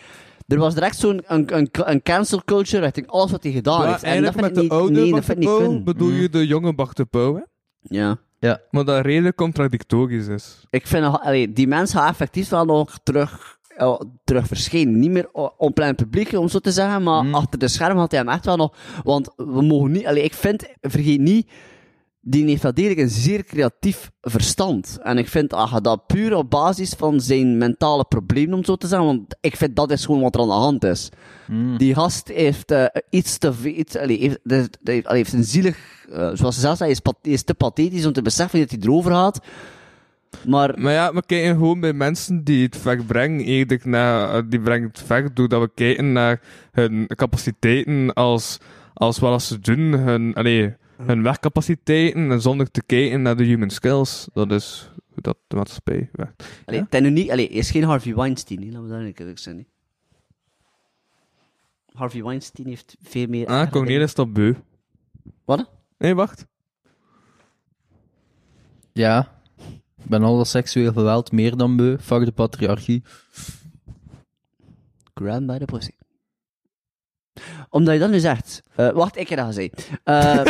er 0.48 0.58
was 0.58 0.74
direct 0.74 0.98
zo'n 0.98 1.22
een, 1.26 1.58
een, 1.58 1.70
een 1.72 2.02
cancel 2.02 2.42
culture 2.46 2.84
richting 2.84 3.08
alles 3.08 3.32
wat 3.32 3.44
hij 3.44 3.52
gedaan 3.52 3.82
Ja, 3.82 3.88
heeft. 3.92 4.04
En 4.04 4.24
dat 4.24 4.34
vind 4.34 4.42
met 4.42 4.50
ik 4.50 4.56
de 4.56 4.62
niet, 4.62 4.72
oude 4.72 4.92
nee, 4.92 5.12
dat 5.12 5.26
vind 5.26 5.42
de 5.42 5.50
ik 5.64 5.70
niet 5.70 5.84
bedoel 5.84 6.10
je 6.10 6.30
de 6.30 6.48
jonge 6.48 6.74
Bart 6.76 6.98
de 6.98 7.06
Pauw, 7.06 7.36
hè? 7.36 7.42
Ja. 7.82 8.18
Maar 8.72 8.86
dat 8.86 9.06
redelijk 9.06 9.36
contradictorisch 9.36 10.28
is. 10.28 10.62
Ik 10.70 10.88
vind, 10.88 11.06
allee, 11.06 11.54
die 11.54 11.68
mensen 11.68 12.00
gaan 12.00 12.10
effectief 12.10 12.50
wel 12.50 12.66
nog 12.66 13.00
terug, 13.04 13.58
eh, 13.68 14.00
terug 14.24 14.48
verschijnen. 14.48 15.00
Niet 15.00 15.12
meer 15.12 15.30
op 15.58 15.74
plein 15.74 15.96
publiek, 15.96 16.34
om 16.34 16.48
zo 16.48 16.60
te 16.60 16.72
zeggen, 16.72 17.04
maar 17.04 17.24
Mm. 17.24 17.36
achter 17.36 17.60
de 17.60 17.68
scherm 17.68 17.98
had 17.98 18.12
hij 18.12 18.20
hem 18.20 18.30
echt 18.30 18.46
wel 18.46 18.56
nog... 18.56 18.76
Want 19.04 19.34
we 19.36 19.62
mogen 19.62 19.92
niet... 19.92 20.06
Allee, 20.06 20.24
ik 20.24 20.34
vind, 20.34 20.66
vergeet 20.82 21.20
niet, 21.20 21.52
die 22.28 22.46
heeft 22.46 22.64
wel 22.64 22.74
degelijk 22.74 23.00
een 23.00 23.10
zeer 23.10 23.44
creatief 23.44 24.12
verstand. 24.22 25.00
En 25.04 25.18
ik 25.18 25.28
vind, 25.28 25.52
je 25.52 25.82
dat 25.82 26.08
puur 26.08 26.36
op 26.36 26.50
basis 26.50 26.94
van 26.98 27.22
zijn 27.22 27.58
mentale 27.58 28.06
problemen, 28.06 28.58
om 28.58 28.64
zo 28.64 28.76
te 28.76 28.88
zeggen, 28.88 29.08
want 29.08 29.38
ik 29.42 29.56
vind 29.56 29.76
dat 29.76 29.92
is 29.92 30.06
gewoon 30.06 30.22
wat 30.22 30.36
er 30.36 30.42
aan 30.42 30.48
de 30.48 30.54
hand 30.54 30.84
is. 30.84 31.10
Die 31.78 31.94
gast 31.94 32.28
heeft 32.28 32.72
eh, 32.72 32.86
iets 33.10 33.38
te 33.38 33.54
veel... 33.54 33.74
Iets, 33.74 33.98
allee, 33.98 34.38
heeft, 34.44 34.78
heeft 35.08 35.34
een 35.34 35.44
zielig... 35.44 36.06
eh, 36.12 36.30
zoals 36.34 36.56
ze 36.56 36.62
zelf 36.62 36.78
zei, 36.78 36.92
is, 36.92 37.02
is 37.22 37.44
te 37.44 37.54
pathetisch 37.54 38.06
om 38.06 38.14
te 38.14 38.22
beseffen 38.22 38.60
dat 38.60 38.70
hij 38.70 38.80
erover 38.82 39.12
gaat. 39.12 39.40
Maar 40.48 40.74
Maar 40.80 40.94
ja, 40.94 41.14
we 41.14 41.24
kijken 41.26 41.56
gewoon 41.56 41.80
bij 41.80 41.94
mensen 41.94 42.44
die 42.44 42.66
het 42.66 42.78
ver 42.78 43.04
brengen, 43.04 43.46
eerder 43.46 43.80
naar, 43.84 44.36
eh, 44.36 44.44
die 44.50 44.60
brengen 44.60 44.88
het 44.88 45.04
ver 45.06 45.34
doordat 45.34 45.62
we 45.62 45.72
kijken 45.76 46.12
naar 46.12 46.42
hun 46.72 47.08
capaciteiten 47.08 48.14
als, 48.14 48.58
als 48.94 49.20
wat 49.20 49.44
ze 49.44 49.60
doen, 49.60 49.94
hun, 49.94 50.34
allee, 50.34 50.76
hun 50.98 51.24
werkcapaciteiten, 51.24 52.32
en 52.32 52.42
zonder 52.42 52.72
te 52.72 52.84
kijken 52.86 53.22
naar 53.22 53.38
de 53.38 53.44
human 53.44 53.70
skills. 53.70 54.28
Dat 54.34 54.52
is 54.52 54.90
hoe 55.14 55.22
dat 55.22 55.38
de 55.48 55.56
maatschappij 55.56 56.10
werkt. 56.12 56.44
Allee, 56.66 56.80
Ja? 56.80 56.86
ten 56.90 57.04
nu 57.04 57.10
niet, 57.10 57.32
allee, 57.32 57.48
is 57.48 57.72
geen 57.72 57.84
Harvey 57.84 58.16
Weinstein, 58.16 58.60
hè, 58.60 58.66
laten 58.66 58.84
we 58.84 58.90
dat 58.90 59.18
eerlijk 59.20 59.40
zijn. 59.40 59.58
hè. 59.58 59.64
Harvey 61.94 62.24
Weinstein 62.24 62.68
heeft 62.68 62.96
veel 63.02 63.28
meer... 63.28 63.48
Ah, 63.48 63.72
Cornelis 63.72 64.04
is 64.04 64.14
dat 64.16 64.34
beu. 64.34 64.54
Wat? 65.46 65.70
Nee, 65.98 66.16
wacht. 66.16 66.46
Ja. 68.92 69.34
Ik 69.98 70.06
ben 70.12 70.24
al 70.24 70.38
dat 70.38 70.48
seksueel 70.48 70.92
geweld 70.94 71.32
meer 71.32 71.58
dan 71.58 71.76
beu. 71.78 71.98
Fuck 71.98 72.26
de 72.26 72.32
patriarchie. 72.32 73.04
Grab 75.14 75.46
by 75.48 75.58
the 75.58 75.66
pussy. 75.66 75.92
Omdat 77.70 77.94
je 77.94 78.00
dat 78.00 78.10
nu 78.10 78.20
zegt. 78.20 78.62
eh, 78.76 78.90
wacht, 78.90 79.18
ik 79.18 79.30
heb 79.30 79.38
dat 79.38 79.48
gezegd. 79.48 79.90
Eh, 80.04 80.42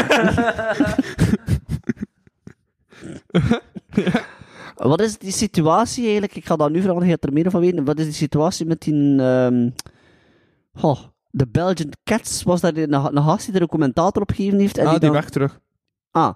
Wat 4.92 5.02
is 5.02 5.18
die 5.18 5.32
situatie 5.32 6.04
eigenlijk? 6.04 6.36
Ik 6.36 6.46
ga 6.46 6.56
dat 6.56 6.72
nu 6.72 6.82
je 6.82 7.10
gaat 7.10 7.24
er 7.24 7.34
meer 7.34 7.52
van 7.52 7.62
weten. 7.62 7.86
Wat 7.86 8.00
is 8.00 8.06
die 8.06 8.14
situatie 8.14 8.66
met 8.66 8.82
die... 8.82 9.22
ehm 9.22 9.70
goh, 10.74 11.00
de 11.30 11.48
Belgian 11.48 11.92
Cats, 12.04 12.44
was 12.44 12.62
daar 12.62 12.76
een, 12.76 12.94
een 12.94 13.24
gast 13.24 13.46
die 13.46 13.56
er 13.56 13.62
een 13.62 13.68
commentator 13.68 14.22
op 14.22 14.30
gegeven 14.30 14.60
heeft? 14.60 14.78
En 14.78 14.86
ah, 14.86 14.92
die 14.92 15.00
dan- 15.00 15.12
weg 15.12 15.30
terug. 15.30 15.60
Ah, 16.12 16.34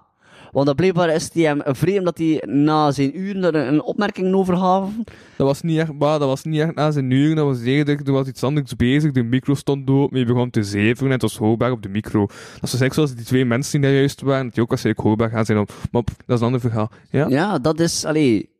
want 0.50 0.66
dat 0.66 0.76
blijkbaar 0.76 1.14
is 1.14 1.30
die 1.30 1.46
hem 1.46 1.60
vreemd 1.64 2.04
dat 2.04 2.18
hij 2.18 2.42
na 2.46 2.90
zijn 2.90 3.20
uren 3.20 3.42
er 3.42 3.54
een, 3.54 3.72
een 3.72 3.82
opmerking 3.82 4.34
over 4.34 4.56
gaf. 4.56 4.90
Dat 5.36 5.46
was 5.46 5.62
niet 5.62 5.78
echt, 5.78 5.92
maar 5.92 6.18
dat 6.18 6.28
was 6.28 6.44
niet 6.44 6.60
echt 6.60 6.74
na 6.74 6.90
zijn 6.90 7.10
uren, 7.10 7.36
dat 7.36 7.46
was 7.46 7.60
eerder, 7.60 8.00
er 8.06 8.12
was 8.12 8.26
iets 8.26 8.42
anders 8.42 8.76
bezig, 8.76 9.12
de 9.12 9.22
micro 9.22 9.54
stond 9.54 9.86
dood, 9.86 10.10
maar 10.10 10.20
je 10.20 10.26
begon 10.26 10.50
te 10.50 10.62
zeveren 10.62 11.06
en 11.06 11.12
het 11.12 11.22
was 11.22 11.36
hoorbaar 11.36 11.70
op 11.70 11.82
de 11.82 11.88
micro. 11.88 12.26
Dat 12.26 12.60
was 12.60 12.80
eigenlijk 12.80 12.94
zoals 12.94 13.14
die 13.14 13.24
twee 13.24 13.44
mensen 13.44 13.80
die 13.80 13.90
daar 13.90 13.98
juist 13.98 14.20
waren, 14.20 14.44
dat 14.44 14.54
die 14.54 14.62
ook 14.62 14.68
waarschijnlijk 14.68 15.06
hoorbaar 15.06 15.30
gaan 15.30 15.44
zijn, 15.44 15.58
op, 15.58 15.72
maar 15.90 16.02
pff, 16.02 16.16
dat 16.16 16.34
is 16.36 16.40
een 16.40 16.46
ander 16.46 16.60
verhaal. 16.60 16.90
Ja? 17.10 17.28
Ja, 17.28 17.58
dat 17.58 17.80
is, 17.80 18.04
allee. 18.04 18.50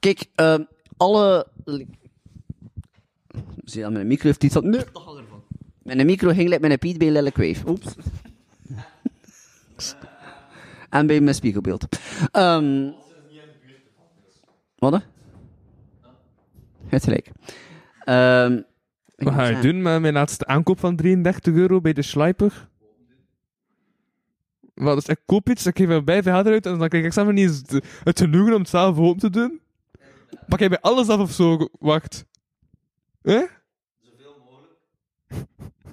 Kijk, 0.00 0.24
ehm, 0.34 0.62
alle... 0.96 1.46
Zie 3.64 3.80
je, 3.80 3.90
mijn 3.90 4.06
micro 4.06 4.26
heeft 4.26 4.44
iets 4.44 4.54
van... 4.54 4.62
Nee, 4.68 4.80
dat 4.92 5.02
gaat 5.02 5.16
ervan. 5.16 5.42
Mijn 5.82 6.06
micro 6.06 6.32
ging 6.32 6.48
like 6.48 6.66
mijn 6.66 6.78
Piet 6.78 6.98
bij 6.98 7.32
Kwijf. 7.32 7.64
Oeps. 7.66 7.94
En 10.94 11.06
bij 11.06 11.20
mijn 11.20 11.34
spiegelbeeld. 11.34 11.86
Ehm 12.30 12.90
wat? 14.78 14.92
hè? 14.92 14.98
Het 16.86 17.04
gelijk. 17.04 17.30
Ehm 18.04 18.60
Wat 19.16 19.34
ga 19.34 19.46
je 19.46 19.58
doen 19.60 19.82
met 19.82 20.00
mijn 20.00 20.14
laatste 20.14 20.46
aankoop 20.46 20.78
van 20.80 20.96
33 20.96 21.54
euro 21.54 21.80
bij 21.80 21.92
de 21.92 22.02
Schleiper? 22.02 22.68
Wat, 24.74 24.94
dus 24.94 25.06
ik 25.06 25.20
koop 25.26 25.48
iets, 25.50 25.66
ik 25.66 25.76
geef 25.76 25.88
er 25.88 26.04
bij 26.04 26.22
verhaal 26.22 26.44
eruit 26.46 26.66
en 26.66 26.78
dan 26.78 26.88
krijg 26.88 27.04
ik 27.04 27.12
samen 27.12 27.34
niet 27.34 27.48
eens 27.48 27.62
het- 27.66 27.84
het 28.04 28.18
genoegen 28.18 28.52
om 28.54 28.60
het 28.60 28.68
zelf 28.68 28.98
open 28.98 29.18
te 29.20 29.30
doen. 29.30 29.60
Pak 30.48 30.58
jij 30.58 30.68
bij 30.68 30.80
alles 30.80 31.08
af 31.08 31.20
of 31.20 31.30
zo? 31.30 31.68
Wacht. 31.78 32.24
Hè? 33.22 33.38
Wat 33.38 33.48
ik 34.08 34.16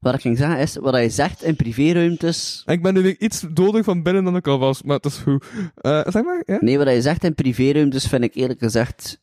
ging 0.00 0.38
zeggen 0.38 0.58
is, 0.58 0.76
wat 0.76 0.92
hij 0.92 1.08
zegt 1.08 1.42
in 1.42 1.56
privéruimtes... 1.56 2.62
Ik 2.66 2.82
ben 2.82 2.94
nu 2.94 3.02
weer 3.02 3.16
iets 3.18 3.44
doder 3.50 3.84
van 3.84 4.02
binnen 4.02 4.24
dan 4.24 4.36
ik 4.36 4.46
al 4.46 4.58
was, 4.58 4.82
maar 4.82 4.98
dat 5.00 5.12
is 5.12 5.18
goed. 5.18 5.44
Eh, 5.74 6.00
zeg 6.04 6.22
maar, 6.22 6.42
ja? 6.46 6.58
Nee, 6.60 6.76
wat 6.76 6.86
hij 6.86 7.00
zegt 7.00 7.24
in 7.24 7.34
privéruimtes 7.34 8.06
vind 8.06 8.24
ik 8.24 8.34
eerlijk 8.34 8.58
gezegd, 8.58 9.20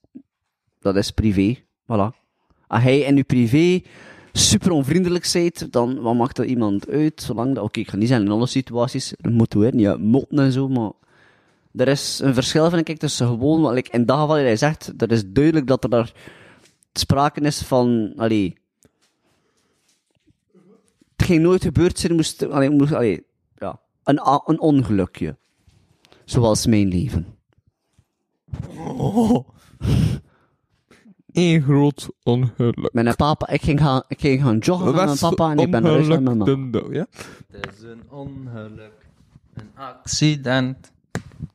dat 0.79 0.95
is 0.95 1.11
privé. 1.11 1.57
Voilà. 1.83 2.21
Als 2.67 2.83
hij 2.83 2.99
in 2.99 3.15
uw 3.15 3.23
privé 3.23 3.81
super 4.31 4.71
onvriendelijk 4.71 5.29
bent, 5.33 5.71
dan 5.71 6.01
wat 6.01 6.15
maakt 6.15 6.37
er 6.37 6.45
iemand 6.45 6.87
uit? 6.87 7.21
Zolang 7.21 7.55
dat, 7.55 7.63
oké, 7.63 7.79
ik 7.79 7.89
ga 7.89 7.97
niet 7.97 8.07
zeggen 8.07 8.25
in 8.25 8.31
alle 8.31 8.47
situaties, 8.47 9.13
moet 9.21 9.53
weer 9.53 9.75
niet 9.75 9.97
motten 9.97 10.39
en 10.39 10.51
zo, 10.51 10.67
maar 10.67 10.91
er 11.75 11.87
is 11.87 12.19
een 12.23 12.33
verschil, 12.33 12.69
vind 12.69 12.89
ik, 12.89 12.99
tussen 12.99 13.27
gewoon, 13.27 13.61
wat 13.61 13.87
in 13.87 14.05
dat 14.05 14.19
geval 14.19 14.35
hij 14.35 14.55
zegt, 14.55 14.93
er 14.97 15.11
is 15.11 15.23
duidelijk 15.25 15.67
dat 15.67 15.83
er 15.83 15.89
daar 15.89 16.11
sprake 16.93 17.41
is 17.41 17.61
van, 17.61 18.13
allee, 18.17 18.57
het 21.23 21.31
ging 21.31 21.43
nooit 21.43 21.63
gebeurd 21.63 21.99
zijn, 21.99 22.15
moest, 22.15 22.49
allee, 22.49 22.69
moest, 22.69 22.93
allee, 22.93 23.25
ja, 23.55 23.79
een, 24.03 24.19
een 24.45 24.59
ongelukje. 24.59 25.37
Zoals 26.25 26.65
mijn 26.65 26.87
leven. 26.87 27.25
Eén 31.31 31.61
groot 31.61 32.09
ongeluk. 32.23 32.89
Een 32.93 33.15
papa, 33.15 33.49
ik 33.49 33.61
ging 33.61 33.79
gaan, 33.79 34.03
ik 34.07 34.19
ging 34.19 34.41
gaan 34.41 34.57
joggen 34.57 34.95
met 34.95 35.05
mijn 35.05 35.17
papa 35.17 35.51
en 35.51 35.57
ik 35.57 35.71
ben 35.71 35.85
huis 35.85 36.07
met 36.07 36.21
mijn 36.21 36.37
mama. 36.37 36.57
ja? 36.91 37.07
Het 37.51 37.73
is 37.77 37.81
een 37.81 38.03
ongeluk. 38.09 39.07
Een 39.53 39.69
accident. 39.75 40.91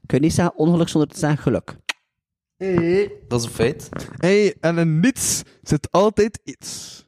Kun 0.06 0.18
je 0.18 0.20
niet 0.20 0.32
zeggen 0.32 0.56
ongeluk 0.56 0.88
zonder 0.88 1.10
te 1.10 1.18
zeggen 1.18 1.38
geluk? 1.38 1.76
Dat 3.28 3.40
is 3.40 3.46
een 3.46 3.52
feit. 3.52 3.88
Hey, 4.16 4.56
en 4.60 4.78
in 4.78 5.00
niets 5.00 5.42
zit 5.62 5.90
altijd 5.90 6.40
iets. 6.44 7.04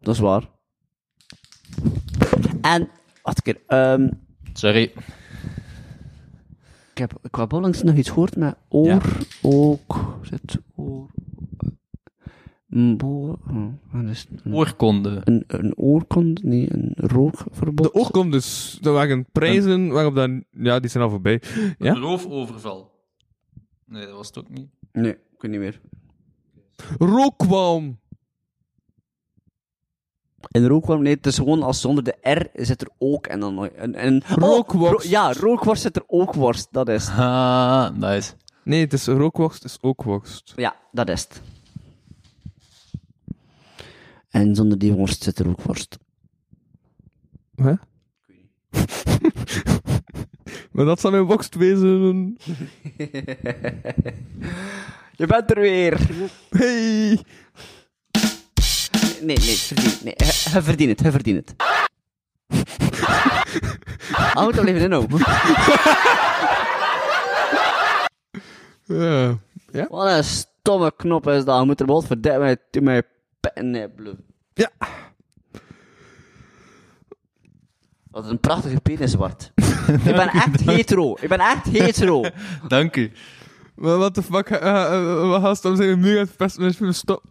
Dat 0.00 0.14
is 0.14 0.20
waar. 0.20 0.48
En, 2.60 2.88
wacht 3.22 3.36
een 3.36 3.42
keer, 3.42 3.60
ehm, 3.66 4.08
Sorry. 4.52 4.82
ik 6.92 6.98
heb, 6.98 7.18
ik 7.22 7.34
heb 7.34 7.52
onlangs 7.52 7.82
nog 7.82 7.94
iets 7.94 8.08
gehoord 8.08 8.36
met 8.36 8.56
oor, 8.68 8.86
Ja. 8.86 9.00
ook, 9.42 10.18
zit 10.22 10.58
oor. 10.76 11.08
Boor... 12.72 13.38
oh, 13.50 13.66
wat 13.92 14.04
is 14.04 14.26
het? 14.30 14.44
Een, 14.44 14.54
Oorkonde. 14.54 15.20
een, 15.24 15.44
een 15.46 15.76
oorkonde? 15.76 16.40
Nee, 16.44 16.66
een 16.72 16.92
rookverbod? 16.96 17.86
De 17.86 17.94
oorkonde, 17.94 18.30
dus 18.36 18.78
er 18.82 18.92
waren 18.92 19.26
prijzen 19.32 19.88
waarop 19.88 20.14
dan... 20.14 20.44
Ja, 20.50 20.80
die 20.80 20.90
zijn 20.90 21.02
al 21.04 21.10
voorbij. 21.10 21.42
Ja? 21.78 21.90
Een 21.94 21.98
roofoverval. 22.00 22.90
Nee, 23.86 24.06
dat 24.06 24.14
was 24.14 24.26
het 24.26 24.38
ook 24.38 24.48
niet. 24.50 24.68
Nee, 24.92 25.12
ik 25.12 25.18
weet 25.40 25.50
niet 25.50 25.60
meer. 25.60 25.80
Rookwalm. 26.98 27.99
En 30.50 30.66
rookworm, 30.68 31.02
nee, 31.02 31.14
het 31.14 31.26
is 31.26 31.36
gewoon 31.36 31.62
als 31.62 31.80
zonder 31.80 32.04
de 32.04 32.16
R 32.30 32.62
zit 32.64 32.80
er 32.80 32.88
ook 32.98 33.26
en 33.26 33.40
dan 33.40 33.54
nooit. 33.54 33.74
En, 33.74 33.94
en, 33.94 34.22
Oh, 34.30 34.36
Rookworst. 34.38 35.04
ro- 35.04 35.10
ja, 35.10 35.32
rookworst 35.32 35.82
zit 35.82 35.96
er 35.96 36.04
ook 36.06 36.34
worst, 36.34 36.68
dat 36.70 36.88
is 36.88 37.06
het. 37.08 37.18
Ah, 37.18 37.90
nice. 37.96 38.32
Nee, 38.64 38.80
het 38.80 38.92
is 38.92 39.06
rookworst, 39.06 39.64
is 39.64 39.78
ook 39.80 40.02
worst. 40.02 40.52
Ja, 40.56 40.76
dat 40.92 41.08
is 41.08 41.20
het. 41.22 41.42
En 44.30 44.54
zonder 44.54 44.78
die 44.78 44.92
worst 44.92 45.22
zit 45.22 45.38
er 45.38 45.48
ook 45.48 45.62
worst. 45.62 45.98
Hè? 47.54 47.72
maar 50.72 50.84
dat 50.84 51.00
zou 51.00 51.12
mijn 51.12 51.24
worst 51.24 51.54
wezen. 51.54 52.36
Je 55.16 55.26
bent 55.26 55.50
er 55.50 55.60
weer! 55.60 56.08
Hey! 56.50 57.20
Nee, 59.22 59.36
nee, 59.36 59.56
verdien, 59.56 59.92
nee, 60.04 60.14
je 60.16 60.62
verdient 60.62 60.90
het, 60.90 61.00
je 61.00 61.10
verdient 61.10 61.48
het. 61.48 61.54
Er 64.36 64.68
even 64.68 64.80
in, 64.80 64.90
nou. 64.90 65.06
Ja. 69.72 69.86
Wat 69.88 70.06
een 70.06 70.24
stomme 70.24 70.92
knop 70.96 71.28
is 71.28 71.44
dat. 71.44 71.60
Je 71.60 71.66
moet 71.66 71.80
er 71.80 71.86
wel 71.86 72.02
verdikken 72.02 72.40
met, 72.40 72.60
met 72.80 73.06
pen. 73.40 73.72
Ja. 74.54 74.70
Wat 78.10 78.28
een 78.28 78.40
prachtige 78.40 78.80
penis 78.80 79.14
wordt. 79.14 79.52
ik 80.04 80.14
ben 80.14 80.28
echt 80.28 80.60
hetero. 80.60 81.16
Ik 81.20 81.28
ben 81.28 81.38
echt 81.38 81.66
hetero. 81.66 82.24
Dank 82.68 82.96
u. 82.96 83.12
Maar 83.74 83.96
wat 83.96 84.14
de 84.14 84.22
fuck, 84.22 84.50
uh, 84.50 84.60
uh, 84.62 85.28
wat 85.28 85.40
haast 85.40 85.62
zijn 85.62 85.76
we 85.76 85.96
muur 85.96 86.18
aan 86.18 86.28
het 86.36 86.80
een 86.80 86.94
stop. 86.94 87.24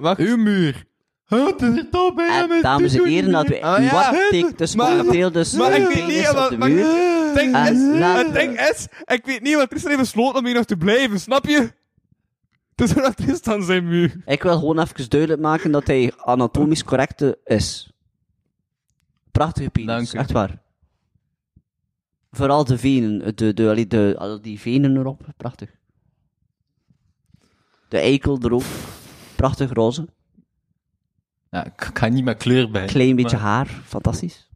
Wacht. 0.00 0.20
Uw 0.20 0.36
muur. 0.36 0.84
Het 1.24 1.62
is 1.62 1.76
er 1.76 1.88
toch 1.90 2.14
bijna 2.14 2.48
En 2.54 2.62
dames 2.62 2.94
en 2.94 3.04
heren, 3.04 3.30
laten 3.30 3.50
we 3.50 3.62
Ah, 3.62 3.82
ja. 3.84 3.90
wat 4.12 4.30
tik 4.30 4.58
dus 4.58 4.74
Maar- 4.74 4.96
momenteel 4.96 5.32
dus 5.32 5.52
Maar 5.52 5.72
een 5.72 5.80
ik 5.82 5.86
weet 5.86 5.96
niet 5.96 6.06
penis 6.06 6.28
op 6.30 6.36
wat... 6.36 6.50
de 6.50 6.58
maar- 6.58 6.70
muur. 6.70 6.84
Het 7.26 7.34
ding 7.34 7.54
En 7.54 7.74
is, 7.74 7.98
laat- 8.00 8.24
het 8.24 8.34
ding 8.34 8.60
is, 8.60 8.86
ik 9.04 9.24
weet 9.24 9.40
niet 9.42 9.54
wat 9.54 9.68
Tristan 9.70 9.90
heeft 9.90 10.02
besloten 10.02 10.38
om 10.38 10.44
hier 10.46 10.54
nog 10.54 10.64
te 10.64 10.76
blijven, 10.76 11.20
snap 11.20 11.46
je? 11.46 11.72
Het 12.76 12.88
is 12.88 12.92
wat 12.92 13.16
Tristan 13.16 13.62
zijn 13.62 13.88
muur. 13.88 14.16
Ik 14.26 14.42
wil 14.42 14.58
gewoon 14.58 14.78
even 14.80 15.08
duidelijk 15.10 15.40
maken 15.40 15.70
dat 15.70 15.86
hij 15.86 16.12
anatomisch 16.16 16.84
correct 16.84 17.22
eh, 17.22 17.30
is. 17.44 17.90
Prachtige 19.32 19.70
penis, 19.70 19.88
Dank 19.88 20.12
u. 20.12 20.18
echt 20.18 20.32
waar. 20.32 20.62
Vooral 22.32 22.64
de 22.64 22.78
venen, 22.78 23.36
de, 23.36 23.54
de, 23.54 23.68
allee, 23.68 23.86
de, 23.86 24.14
al 24.18 24.40
die 24.42 24.60
venen 24.60 24.96
erop, 24.96 25.22
prachtig. 25.36 25.70
De 27.88 27.98
eikel 27.98 28.38
er 28.42 28.52
ook, 28.52 28.62
prachtig 29.40 29.72
roze. 29.72 30.06
Ja, 31.50 31.64
ik 31.64 31.90
ga 31.94 32.06
niet 32.08 32.24
met 32.24 32.36
kleur 32.36 32.70
bij. 32.70 32.86
Klein 32.86 33.16
beetje 33.16 33.36
maar, 33.36 33.46
haar, 33.46 33.66
fantastisch. 33.84 34.48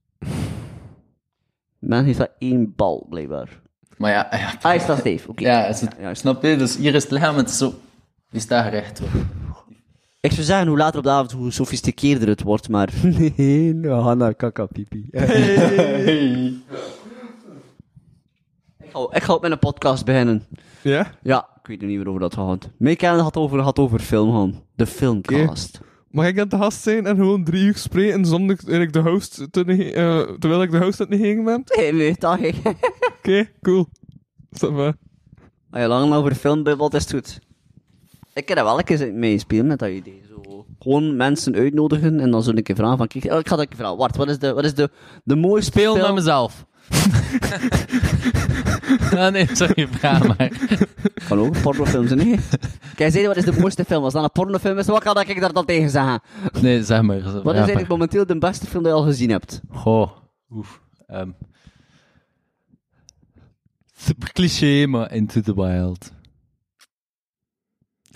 Men 1.79 2.05
heeft 2.05 2.19
wel 2.19 2.29
één 2.39 2.73
bal, 2.77 3.07
blijkbaar. 3.09 3.61
Maar 3.97 4.11
ja, 4.11 4.27
ja, 4.31 4.55
Ah, 4.63 4.75
is 4.75 4.87
dat? 4.87 4.99
Oké. 5.27 5.43
ja, 5.45 5.67
is 5.67 5.81
het, 5.81 5.95
Ja, 5.97 6.03
juist. 6.03 6.21
snap 6.21 6.43
je? 6.43 6.57
Dus 6.57 6.77
hier 6.77 6.95
is 6.95 7.03
het 7.03 7.13
lichaam, 7.13 7.37
het 7.37 7.49
is 7.49 7.59
zo... 7.59 7.75
Die 8.31 8.41
staat 8.41 8.65
gerecht. 8.65 8.99
hoor. 8.99 9.09
Ik 10.21 10.33
zou 10.33 10.43
zeggen, 10.43 10.67
hoe 10.67 10.77
later 10.77 10.99
op 10.99 11.05
de 11.05 11.11
avond, 11.11 11.33
hoe 11.33 11.51
sofisticeerder 11.53 12.29
het 12.29 12.43
wordt, 12.43 12.69
maar... 12.69 12.89
Nee, 13.37 13.75
nou, 13.75 14.03
Hanna, 14.03 14.33
kaka, 14.33 14.67
pipi. 14.67 15.09
Ik 18.79 18.91
ga, 18.93 19.07
ik 19.11 19.23
ga 19.23 19.33
ook 19.33 19.43
met 19.43 19.51
een 19.51 19.59
podcast 19.59 20.05
beginnen. 20.05 20.47
Ja? 20.83 21.11
Ja, 21.23 21.49
ik 21.65 21.71
weet 21.71 21.81
nog 21.81 21.89
niet 21.89 21.97
waarover 21.97 22.21
dat 22.21 22.35
gaat. 22.35 22.71
Mijn 22.79 23.19
had 23.21 23.37
over, 23.37 23.61
had 23.61 23.79
over 23.79 24.01
film 24.01 24.33
gaan. 24.33 24.63
De 24.75 24.87
filmcast. 24.87 25.81
Mag 26.11 26.27
ik 26.27 26.41
aan 26.41 26.49
de 26.49 26.57
gast 26.57 26.83
zijn 26.83 27.07
en 27.07 27.17
gewoon 27.17 27.45
drie 27.45 27.65
uur 27.65 27.77
spreken 27.77 28.25
zonder 28.25 28.57
eigenlijk 28.59 28.93
de 28.93 28.99
host 29.11 29.47
te 29.51 29.65
eh, 29.65 30.21
terwijl 30.39 30.63
ik 30.63 30.71
de 30.71 30.79
host 30.79 31.01
aan 31.01 31.07
het 31.09 31.19
negeren 31.19 31.45
ben? 31.45 31.61
Oké, 31.73 31.81
Nee, 31.81 31.93
nee, 31.93 32.15
dat 32.19 32.39
ik. 32.41 33.53
cool. 33.63 33.87
Stop 34.51 34.73
maar. 34.73 34.95
Als 35.71 35.83
je 35.83 35.89
lang 35.89 36.15
over 36.15 36.31
de 36.31 36.37
film 36.37 36.63
bubbelt, 36.63 36.95
is 36.95 37.03
het 37.03 37.13
goed. 37.13 37.41
Ik 38.35 38.47
kan 38.47 38.57
er 38.57 38.65
wel 38.65 38.79
een 38.79 38.85
keer 38.85 39.15
mee 39.15 39.39
spelen 39.39 39.67
met 39.67 39.79
dat 39.79 39.89
idee. 39.89 40.23
Zo. 40.29 40.67
Gewoon 40.79 41.17
mensen 41.17 41.55
uitnodigen 41.55 42.21
en 42.21 42.31
dan 42.31 42.43
zo 42.43 42.51
een 42.51 42.63
keer 42.63 42.77
vragen 42.77 42.97
van... 42.97 43.07
Kijk, 43.07 43.25
oh, 43.25 43.39
ik 43.39 43.49
ga 43.49 43.57
dat 43.57 43.61
een 43.65 43.69
keer 43.69 43.79
vragen. 43.79 43.97
Wart, 43.97 44.17
wat 44.17 44.29
is 44.29 44.39
de, 44.39 44.53
wat 44.53 44.65
is 44.65 44.75
de, 44.75 44.91
de 45.25 45.37
mooiste 45.37 45.71
Speel 45.71 45.95
film... 45.95 46.07
met 46.07 46.15
mezelf. 46.15 46.67
ah, 49.17 49.33
nee, 49.33 49.47
sorry, 49.53 49.89
vraag 49.99 50.27
maar. 50.27 50.51
Kan 51.29 51.39
ook 51.39 51.55
een 51.55 51.63
pornofilm 51.63 52.07
zijn, 52.07 52.19
nee. 52.19 52.39
Kijk, 52.95 53.13
zei 53.13 53.27
wat 53.27 53.37
is 53.37 53.45
de 53.45 53.61
mooiste 53.61 53.85
film? 53.85 54.05
Als 54.05 54.13
dat 54.13 54.23
een 54.23 54.31
pornofilm 54.33 54.79
is, 54.79 54.87
wat 54.87 55.03
kan 55.03 55.21
ik 55.21 55.41
daar 55.41 55.53
dan 55.53 55.65
tegen 55.65 55.91
zeggen? 55.91 56.21
Nee, 56.61 56.85
zeg 56.85 57.03
maar. 57.03 57.23
Wat 57.23 57.53
is 57.53 57.59
eigenlijk 57.59 57.89
momenteel 57.89 58.27
de 58.27 58.39
beste 58.39 58.67
film 58.67 58.83
die 58.83 58.93
je 58.93 58.99
al 58.99 59.05
gezien 59.05 59.31
hebt? 59.31 59.61
Goh, 59.71 60.11
oef. 60.51 60.81
ehm. 61.07 61.31
super 63.97 64.33
cliché, 64.33 64.87
maar 64.87 65.13
Into 65.13 65.41
the 65.41 65.55
Wild. 65.55 66.13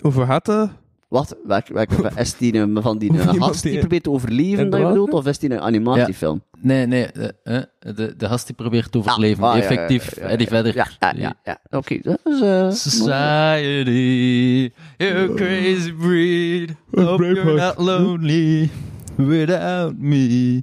Over 0.01 0.25
gaat 0.25 0.47
het? 0.47 0.69
Wat? 1.09 1.35
Welke, 1.45 1.73
welke 1.73 2.11
is 2.21 2.37
die 2.37 2.55
een- 2.57 2.81
van 2.81 2.97
die 2.97 3.11
een 3.13 3.41
gast 3.41 3.61
die 3.61 3.71
die- 3.71 3.79
probeert 3.79 4.03
te 4.03 4.11
overleven, 4.11 4.69
dat 4.69 4.79
je 4.79 4.87
bedoelt? 4.87 5.13
Of 5.13 5.25
is 5.25 5.39
die 5.39 5.51
een 5.51 5.59
animatiefilm? 5.61 6.41
Nee, 6.61 6.85
nee, 6.85 7.05
eh, 7.05 7.57
eh, 7.57 7.63
de, 7.95 8.13
de 8.17 8.27
gast 8.27 8.45
die 8.47 8.55
probeert 8.55 8.91
te 8.91 8.97
overleven. 8.97 9.43
Ah, 9.43 9.55
ja, 9.57 9.63
ja, 9.63 9.69
Effectief, 9.69 10.15
ja, 10.15 10.23
ja, 10.23 10.29
en 10.29 10.37
die 10.37 10.47
verder... 10.47 10.75
Ja, 10.75 10.87
ja, 10.99 11.13
ja. 11.15 11.33
ja. 11.43 11.59
Oké, 11.77 11.99
dat 12.01 12.19
is... 12.23 12.41
eh, 12.41 12.71
Society, 12.71 14.71
you 14.97 15.33
crazy 15.35 15.93
breed. 15.93 16.75
Hope 16.91 17.25
you're 17.25 17.55
not 17.55 17.77
lonely 17.77 18.69
without 19.15 19.97
me. 19.97 20.61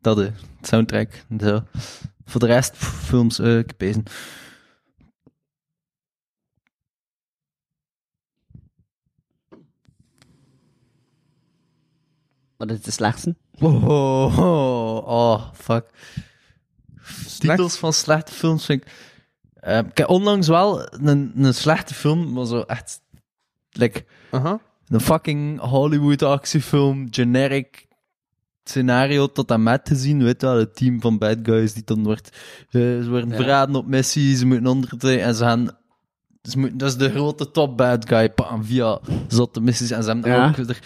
Dat 0.00 0.16
de 0.16 0.30
soundtrack. 0.62 1.24
Zo. 1.40 1.62
Voor 2.24 2.40
de 2.40 2.46
rest, 2.46 2.72
pff, 2.72 3.06
films, 3.06 3.38
eh 3.38 3.58
ik 3.58 3.72
heb 3.76 4.08
Wat 12.56 12.70
is 12.70 12.80
de 12.82 12.90
slechtste? 12.90 13.36
Oh, 13.60 13.88
oh, 13.88 15.06
oh, 15.06 15.42
fuck. 15.54 15.84
Titels 17.38 17.76
van 17.76 17.92
slechte 17.92 18.32
films 18.32 18.64
vind 18.64 18.82
ik... 18.82 18.92
Eh, 19.54 19.78
ik 19.78 19.98
heb 19.98 20.08
onlangs 20.08 20.48
wel 20.48 20.88
een, 21.04 21.32
een 21.36 21.54
slechte 21.54 21.94
film, 21.94 22.32
maar 22.32 22.46
zo 22.46 22.60
echt... 22.60 23.00
Like, 23.70 24.04
Aha. 24.30 24.60
een 24.88 25.00
fucking 25.00 25.60
Hollywood 25.60 26.22
actiefilm, 26.22 27.06
generic 27.10 27.86
scenario 28.64 29.26
tot 29.32 29.50
en 29.50 29.62
met 29.62 29.84
te 29.84 29.94
zien. 29.96 30.22
Weet 30.22 30.40
je 30.40 30.46
wel, 30.46 30.56
het 30.58 30.76
team 30.76 31.00
van 31.00 31.18
bad 31.18 31.38
guys 31.42 31.72
die 31.72 31.84
dan 31.84 32.02
wordt... 32.04 32.28
eh, 32.70 32.80
ze 32.80 33.06
worden 33.08 33.28
Ja. 33.30 33.36
verraden 33.36 33.74
op 33.74 33.86
missie, 33.86 34.36
ze 34.36 34.46
moeten 34.46 34.66
onder... 34.66 35.18
En 35.20 35.34
ze 35.34 35.44
gaan... 35.44 35.70
Ze 36.42 36.58
moeten, 36.58 36.78
dat 36.78 36.88
is 36.90 36.96
de 36.96 37.10
grote 37.10 37.50
top 37.50 37.76
bad 37.76 38.08
guy, 38.08 38.32
bam, 38.34 38.64
via 38.64 38.98
zotte 39.28 39.60
missies. 39.60 39.90
En 39.90 40.02
ze 40.02 40.08
hebben 40.10 40.30
Ja. 40.30 40.48
ook 40.48 40.56
er 40.56 40.78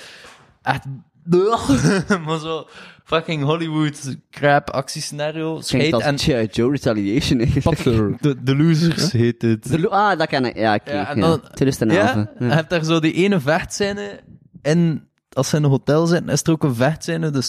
echt... 0.62 0.84
maar 2.26 2.39
zo 2.39 2.66
fucking 3.05 3.42
Hollywood 3.42 4.16
crap 4.31 4.70
actiescenario. 4.70 5.55
Als 5.55 5.70
en 6.02 6.18
G.I. 6.18 6.48
Joe 6.52 6.70
Retaliation 6.70 7.40
eigenlijk. 7.40 8.23
de, 8.23 8.42
de 8.42 8.57
Losers 8.57 9.12
heet 9.12 9.42
het. 9.42 9.68
De 9.70 9.78
lo- 9.78 9.89
ah, 9.89 10.18
dat 10.18 10.28
ken 10.28 10.44
ik. 10.44 10.57
Ja, 10.57 10.74
oké. 10.74 10.92
Ja, 10.92 11.08
en 11.08 11.20
dan- 11.20 11.40
2011. 11.55 12.26
Ja, 12.39 12.44
hebt 12.55 12.70
daar 12.70 12.84
zo 12.84 13.00
die 13.00 13.12
ene 13.12 13.40
vechtscène 13.40 14.20
en 14.62 15.08
als 15.32 15.48
ze 15.48 15.57
in 15.57 15.65
een 15.65 15.70
hotel 15.70 16.07
zitten, 16.07 16.28
is 16.28 16.42
er 16.42 16.50
ook 16.52 16.62
een 16.62 16.74
vechtscène. 16.74 17.31
Dus 17.31 17.47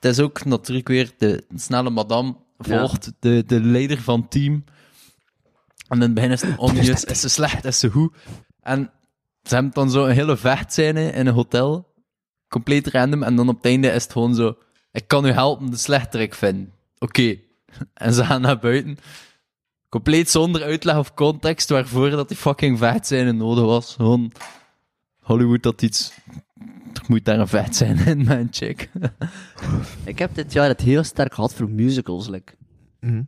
het 0.00 0.04
is 0.04 0.20
ook 0.20 0.44
natuurlijk 0.44 0.88
weer 0.88 1.10
de 1.18 1.44
snelle 1.54 1.90
madame 1.90 2.36
volgt 2.58 3.12
de, 3.18 3.42
de 3.46 3.60
leider 3.62 4.00
van 4.02 4.20
het 4.20 4.30
team. 4.30 4.64
En 5.88 5.96
in 5.96 6.00
het 6.02 6.14
begin 6.14 6.30
is 6.30 6.42
het 6.42 6.58
onjuist, 6.68 7.04
is 7.10 7.20
ze 7.20 7.28
slecht, 7.28 7.64
is 7.64 7.78
ze 7.78 7.90
goed. 7.90 8.14
En 8.62 8.90
ze 9.42 9.54
hebben 9.54 9.72
dan 9.72 9.90
zo 9.90 10.04
een 10.04 10.14
hele 10.14 10.36
vechtscène 10.36 11.10
in 11.10 11.26
een 11.26 11.34
hotel, 11.34 11.89
compleet 12.50 12.86
random, 12.86 13.22
en 13.22 13.36
dan 13.36 13.48
op 13.48 13.56
het 13.56 13.64
einde 13.64 13.88
is 13.88 14.02
het 14.02 14.12
gewoon 14.12 14.34
zo, 14.34 14.56
ik 14.92 15.08
kan 15.08 15.26
u 15.26 15.30
helpen 15.30 15.70
de 15.70 15.76
slechterik 15.76 16.34
vinden. 16.34 16.72
Oké. 16.98 17.36
En 17.94 18.12
ze 18.12 18.24
gaan 18.24 18.40
naar 18.40 18.58
buiten. 18.58 18.96
Compleet 19.88 20.30
zonder 20.30 20.62
uitleg 20.62 20.96
of 20.98 21.14
context 21.14 21.68
waarvoor 21.68 22.10
dat 22.10 22.28
die 22.28 22.36
fucking 22.36 22.78
vechtscène 22.78 23.32
nodig 23.32 23.64
was. 23.64 23.94
Gewoon 23.94 24.32
Hollywood 25.20 25.62
dat 25.62 25.82
iets... 25.82 26.12
Er 26.92 27.02
moet 27.08 27.24
daar 27.24 27.38
een 27.38 27.48
vechtscène 27.48 28.04
in, 28.04 28.24
mijn 28.24 28.48
chick. 28.50 28.90
Ik 30.04 30.18
heb 30.18 30.34
dit 30.34 30.52
jaar 30.52 30.68
het 30.68 30.80
heel 30.80 31.04
sterk 31.04 31.34
gehad 31.34 31.54
voor 31.54 31.70
musicals. 31.70 32.28
Like. 32.28 32.52
Mhm. 33.00 33.22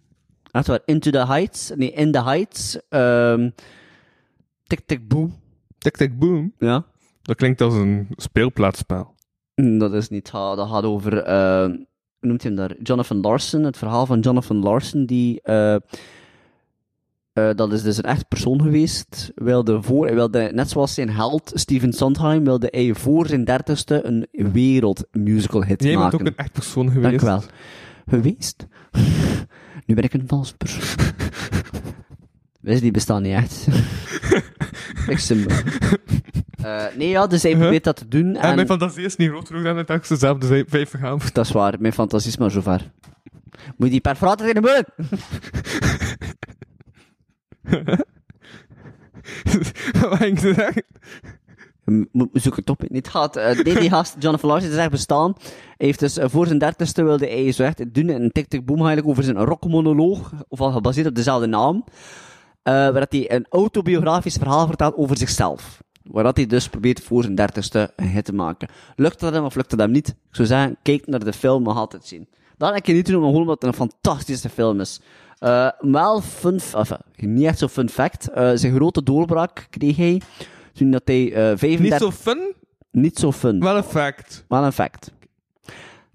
Echt 0.51 0.67
waar. 0.67 0.81
Into 0.85 1.11
the 1.11 1.27
Heights. 1.27 1.71
Nee, 1.75 1.93
In 1.93 2.13
the 2.13 2.23
Heights. 2.23 2.79
ehm 2.89 3.51
Tick 4.67 4.81
Tick 4.87 5.09
Boom. 5.09 5.41
Tik 5.79 5.97
tik 5.97 6.19
boom. 6.19 6.53
Ja. 6.59 6.85
Dat 7.23 7.37
klinkt 7.37 7.61
als 7.61 7.75
een 7.75 8.09
speelplaatsspel. 8.17 9.12
Mm, 9.63 9.79
Dat 9.79 9.95
is 9.95 10.09
niet, 10.09 10.31
ha- 10.31 10.55
dat 10.55 10.69
gaat 10.69 10.85
over, 10.85 11.19
eh, 11.23 11.65
hoe 11.65 11.87
noemt 12.21 12.43
hij 12.43 12.53
hem 12.53 12.61
daar? 12.69 12.77
Jonathan 12.83 13.21
Larson, 13.21 13.63
het 13.65 13.77
verhaal 13.77 14.07
van 14.07 14.21
Jonathan 14.21 14.57
Larson, 14.63 15.07
die, 15.07 15.41
eh, 15.43 15.77
dat 17.33 17.73
is 17.73 17.83
dus 17.83 17.97
een 17.97 18.03
echt 18.05 18.29
persoon 18.29 18.63
geweest, 18.63 19.33
wilde 19.35 19.83
voor, 19.83 20.15
wilde, 20.15 20.51
net 20.55 20.71
zoals 20.71 20.95
zijn 20.95 21.11
held 21.11 21.51
Steven 21.55 21.93
Sondheim, 21.93 22.45
wilde 22.45 22.69
hij 22.71 22.95
voor 22.95 23.27
zijn 23.27 23.45
dertigste 23.45 24.07
een 24.07 24.27
wereldmusical 24.53 25.65
hit 25.65 25.83
Jij 25.83 25.91
bent 25.91 26.03
maken. 26.03 26.21
ook 26.21 26.27
een 26.27 26.37
echt 26.37 26.53
persoon 26.53 26.91
geweest. 26.91 27.25
Dank 27.25 27.41
wel. 27.41 27.51
Geweest? 28.07 28.67
nu 29.87 29.95
ben 29.95 30.05
ik 30.05 30.13
een 30.15 30.27
vals 30.27 30.53
persoon. 30.53 31.07
Wist, 32.61 32.81
die 32.83 32.91
bestaan 32.91 33.23
niet 33.23 33.33
echt. 33.35 33.67
ik 35.09 35.19
Eh 36.63 36.85
nee, 36.97 37.09
ja, 37.09 37.27
dus 37.27 37.43
hij 37.43 37.57
probeert 37.57 37.85
dat 37.85 37.97
te 37.97 38.09
doen. 38.09 38.37
En 38.37 38.43
En, 38.43 38.55
mijn 38.55 38.67
fantasie 38.67 39.05
is 39.05 39.17
niet 39.17 39.29
groot 39.29 39.47
genoeg 39.47 39.63
dan 39.63 39.79
ik 39.97 40.05
ze 40.05 40.17
zelf 40.17 40.39
de 40.39 40.65
vijf 40.69 40.91
gaan. 40.91 41.21
Dat 41.33 41.47
is 41.47 41.53
waar, 41.53 41.75
mijn 41.79 41.93
fantasie 41.93 42.31
is 42.31 42.37
maar 42.37 42.51
zo 42.51 42.61
ver. 42.61 42.91
Moet 43.77 43.87
je 43.87 43.91
die 43.91 44.01
perforator 44.01 44.49
in 44.49 44.55
de 44.55 44.61
muur? 44.61 44.85
Wat 50.01 50.17
ging 50.19 50.39
ze 50.39 50.55
zeggen? 50.55 50.85
Zoek 52.33 52.57
het 52.57 52.71
op. 52.71 52.83
Niet 52.89 53.09
gaat. 53.09 53.37
eh, 53.37 53.65
nee, 53.65 53.79
die 53.79 53.91
gast, 53.91 54.17
Jonathan 54.19 54.51
Larson, 54.51 54.71
is 54.71 54.77
echt 54.77 54.91
bestaan. 54.91 55.35
Hij 55.77 55.87
heeft 55.87 55.99
dus 55.99 56.19
eh, 56.19 56.29
voor 56.29 56.47
zijn 56.47 56.59
dertigste 56.59 57.03
wilde 57.03 57.27
hij 57.27 57.53
zo 57.53 57.63
echt 57.63 57.95
doen 57.95 58.09
een 58.09 58.33
TikTok 58.33 58.65
boom 58.65 58.77
eigenlijk 58.77 59.09
over 59.09 59.25
zijn 59.25 59.45
rockmonoloog, 59.45 60.33
ofwel 60.49 60.73
gebaseerd 60.73 61.07
op 61.07 61.15
dezelfde 61.15 61.47
naam, 61.47 61.85
eh 62.63 62.73
waar 62.73 63.07
hij 63.09 63.33
een 63.33 63.47
autobiografisch 63.49 64.37
verhaal 64.37 64.67
vertelt 64.67 64.97
over 64.97 65.17
zichzelf. 65.17 65.83
Waar 66.05 66.25
dat 66.25 66.37
hij 66.37 66.47
dus 66.47 66.69
probeert 66.69 67.01
voor 67.03 67.23
zijn 67.23 67.35
dertigste 67.35 67.93
een 67.97 68.09
hit 68.09 68.25
te 68.25 68.35
maken. 68.35 68.69
Lukt 68.97 69.21
dat 69.21 69.33
hem 69.33 69.45
of 69.45 69.55
lukt 69.55 69.71
dat 69.71 69.79
hem 69.79 69.91
niet? 69.91 70.09
Ik 70.09 70.15
zou 70.37 70.49
zeggen, 70.49 70.77
kijk 70.83 71.07
naar 71.07 71.25
de 71.25 71.33
film, 71.33 71.63
nog 71.63 71.77
altijd 71.77 72.05
zien. 72.07 72.29
Dat 72.57 72.75
heb 72.75 72.87
ik 72.87 72.95
niet 72.95 73.05
te 73.05 73.13
doen, 73.13 73.25
omdat 73.25 73.63
het 73.63 73.65
een 73.71 73.89
fantastische 73.89 74.49
film 74.49 74.81
is. 74.81 75.01
Eh, 75.39 75.69
wel 75.79 76.21
fun, 76.21 76.61
eh, 76.75 76.91
niet 77.17 77.45
echt 77.47 77.59
zo 77.59 77.69
fun 77.69 77.89
fact. 77.89 78.29
eh, 78.31 78.51
zijn 78.55 78.75
grote 78.75 79.03
doorbraak 79.03 79.67
kreeg 79.71 79.97
hij 79.97 80.21
toen 80.73 80.91
dat 80.91 81.03
hij 81.05 81.33
eh 81.33 81.53
35... 81.57 81.79
Niet 81.81 81.93
zo 82.01 82.11
fun, 82.11 82.55
Niet 82.91 83.19
zo 83.19 83.33
fun. 83.33 83.61
wel 83.61 83.77
een 83.77 83.83
fact. 83.85 84.45
Wel 84.49 84.65
een 84.65 84.73
fact. 84.73 85.11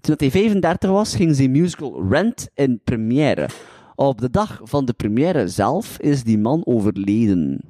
Toen 0.00 0.14
hij 0.18 0.30
35 0.30 0.90
was, 0.90 1.14
ging 1.16 1.34
zijn 1.36 1.50
musical 1.50 2.06
Rent 2.08 2.48
in 2.54 2.80
première. 2.84 3.48
Op 3.94 4.20
de 4.20 4.30
dag 4.30 4.60
van 4.64 4.84
de 4.84 4.92
première 4.92 5.48
zelf 5.48 5.98
is 5.98 6.22
die 6.24 6.38
man 6.38 6.62
overleden. 6.66 7.60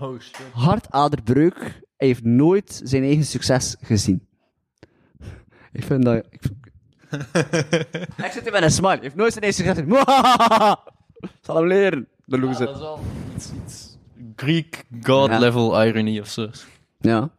Oh 0.00 0.20
shit. 0.20 0.36
Hartaderbreuk. 0.52 1.58
Hij 1.96 2.08
heeft 2.08 2.24
nooit 2.24 2.80
zijn 2.84 3.02
eigen 3.02 3.24
succes 3.24 3.76
gezien. 3.80 4.26
Ik 5.72 5.84
vind 5.84 6.04
dat... 6.04 6.24
Ik, 6.30 6.42
ik 8.26 8.30
zit 8.32 8.42
hier 8.42 8.52
met 8.52 8.62
een 8.62 8.70
smile. 8.70 8.92
Hij 8.92 9.02
heeft 9.02 9.14
nooit 9.14 9.32
zijn 9.32 9.44
eigen 9.44 9.64
succes 9.64 9.84
gezien. 9.84 10.04
Zal 11.42 11.56
hem 11.56 11.66
leren. 11.66 12.08
De 12.24 12.38
loser. 12.38 12.66
dat 12.66 12.74
is 12.74 12.80
wel 12.80 13.00
iets, 13.34 13.50
iets 13.64 13.96
Greek 14.36 14.84
god 15.02 15.38
level 15.38 15.82
irony 15.84 16.20
of 16.20 16.28
zo. 16.28 16.48
Ja. 17.00 17.30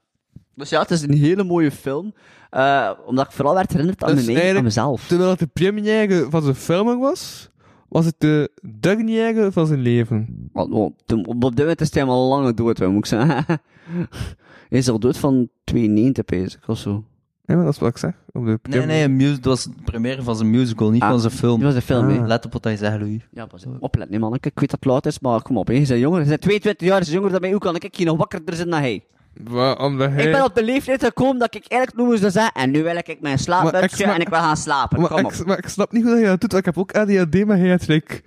Dus 0.55 0.69
ja, 0.69 0.81
het 0.81 0.91
is 0.91 1.01
een 1.01 1.17
hele 1.17 1.43
mooie 1.43 1.71
film. 1.71 2.13
Eh, 2.49 2.91
omdat 3.05 3.25
ik 3.25 3.31
vooral 3.31 3.53
werd 3.53 3.71
herinnerd 3.71 4.03
aan, 4.03 4.15
Dus 4.15 4.25
mijn 4.25 4.37
eigen, 4.37 4.55
aan 4.57 4.63
eigenlijk- 4.65 4.75
mezelf. 4.75 5.07
Terwijl 5.07 5.29
het 5.29 5.39
de 5.39 5.47
première 5.47 6.27
van 6.29 6.41
zijn 6.41 6.55
filming 6.55 6.99
was, 7.01 7.49
was 7.93 8.05
het 8.05 8.15
de 8.17 8.51
dernière 8.61 9.51
van 9.51 9.67
zijn 9.67 9.79
leven. 9.79 10.49
Oh, 10.53 10.91
toen- 11.05 11.25
op 11.27 11.41
dit 11.41 11.57
moment 11.59 11.81
is 11.81 11.93
hij 11.93 12.03
helemaal 12.03 12.27
lange 12.27 12.53
dood, 12.53 12.77
hè, 12.77 12.87
moet 12.87 12.97
ik 12.97 13.05
zeggen. 13.05 13.45
hij 14.69 14.79
is 14.79 14.89
al 14.89 14.99
dood 14.99 15.17
van 15.17 15.49
92, 15.63 16.25
pees 16.25 16.55
ik, 16.55 16.67
of 16.67 16.77
zo. 16.77 17.03
Ja, 17.45 17.55
maar 17.55 17.63
dat 17.65 17.73
is 17.73 17.79
wat 17.79 17.89
ik 17.89 17.97
zeg. 17.97 18.13
Op 18.31 18.45
de 18.45 18.59
Nee, 18.69 18.85
nee, 18.85 19.03
een 19.03 19.17
dat 19.35 19.43
was 19.45 19.63
de 19.63 19.71
première 19.83 20.23
van 20.23 20.35
zijn 20.35 20.49
musical, 20.49 20.89
niet 20.89 21.01
Ah, 21.01 21.09
van 21.09 21.19
zijn 21.19 21.33
film. 21.33 21.55
Die 21.55 21.65
was 21.65 21.75
een 21.75 21.81
film, 21.81 22.09
Ah. 22.09 22.27
Let 22.27 22.45
op 22.45 22.53
wat 22.53 22.63
hij 22.63 22.77
zegt, 22.77 22.99
Louis. 22.99 23.27
Ja, 23.31 23.45
pas 23.45 23.65
op. 23.65 23.75
Oplet, 23.79 24.09
nee, 24.09 24.19
man. 24.19 24.33
Ik 24.33 24.41
weet 24.43 24.53
dat 24.55 24.71
het 24.71 24.85
laat 24.85 25.05
is, 25.05 25.19
maar 25.19 25.41
kom 25.41 25.57
op, 25.57 25.67
hè. 25.67 25.73
Je 25.73 25.87
bent 25.87 25.99
jonger. 25.99 26.21
Je 26.21 26.27
bent 26.27 26.41
22 26.41 26.87
jaar, 26.87 26.97
je 26.99 27.03
bent 27.03 27.15
jonger 27.15 27.31
dan 27.31 27.41
mij. 27.41 27.51
Hoe 27.51 27.59
kan 27.59 27.75
ik 27.75 27.95
hier 27.95 28.05
nog 28.05 28.17
wakkerder 28.17 28.55
zijn 28.55 28.69
dan 28.69 28.79
hij? 28.79 29.03
Wa- 29.33 29.73
omdat 29.73 30.09
hij... 30.11 30.25
Ik 30.25 30.31
ben 30.31 30.43
op 30.43 30.55
de 30.55 30.63
leeftijd 30.63 31.03
gekomen 31.03 31.39
dat 31.39 31.55
ik 31.55 31.65
eigenlijk 31.67 32.01
nu 32.01 32.07
moest 32.07 32.21
zeggen, 32.31 32.51
en 32.53 32.71
nu 32.71 32.83
wil 32.83 32.95
ik 32.95 33.17
mijn 33.21 33.33
ik 33.35 33.39
slaapmutsje 33.41 33.95
snap- 33.95 34.15
en 34.15 34.21
ik 34.21 34.29
wil 34.29 34.39
gaan 34.39 34.57
slapen. 34.57 34.99
maar, 35.01 35.09
Kom 35.09 35.25
op. 35.25 35.31
ik, 35.31 35.45
maar 35.45 35.57
ik 35.57 35.67
snap 35.67 35.91
niet 35.91 36.03
hoe 36.03 36.13
hij 36.13 36.23
dat 36.23 36.41
doet. 36.41 36.51
want 36.51 36.67
Ik 36.67 36.75
heb 36.75 36.83
ook 36.83 36.91
ADHD, 36.97 37.45
maar 37.45 37.57
hij 37.57 37.67
heeft 37.67 37.87
like, 37.87 38.21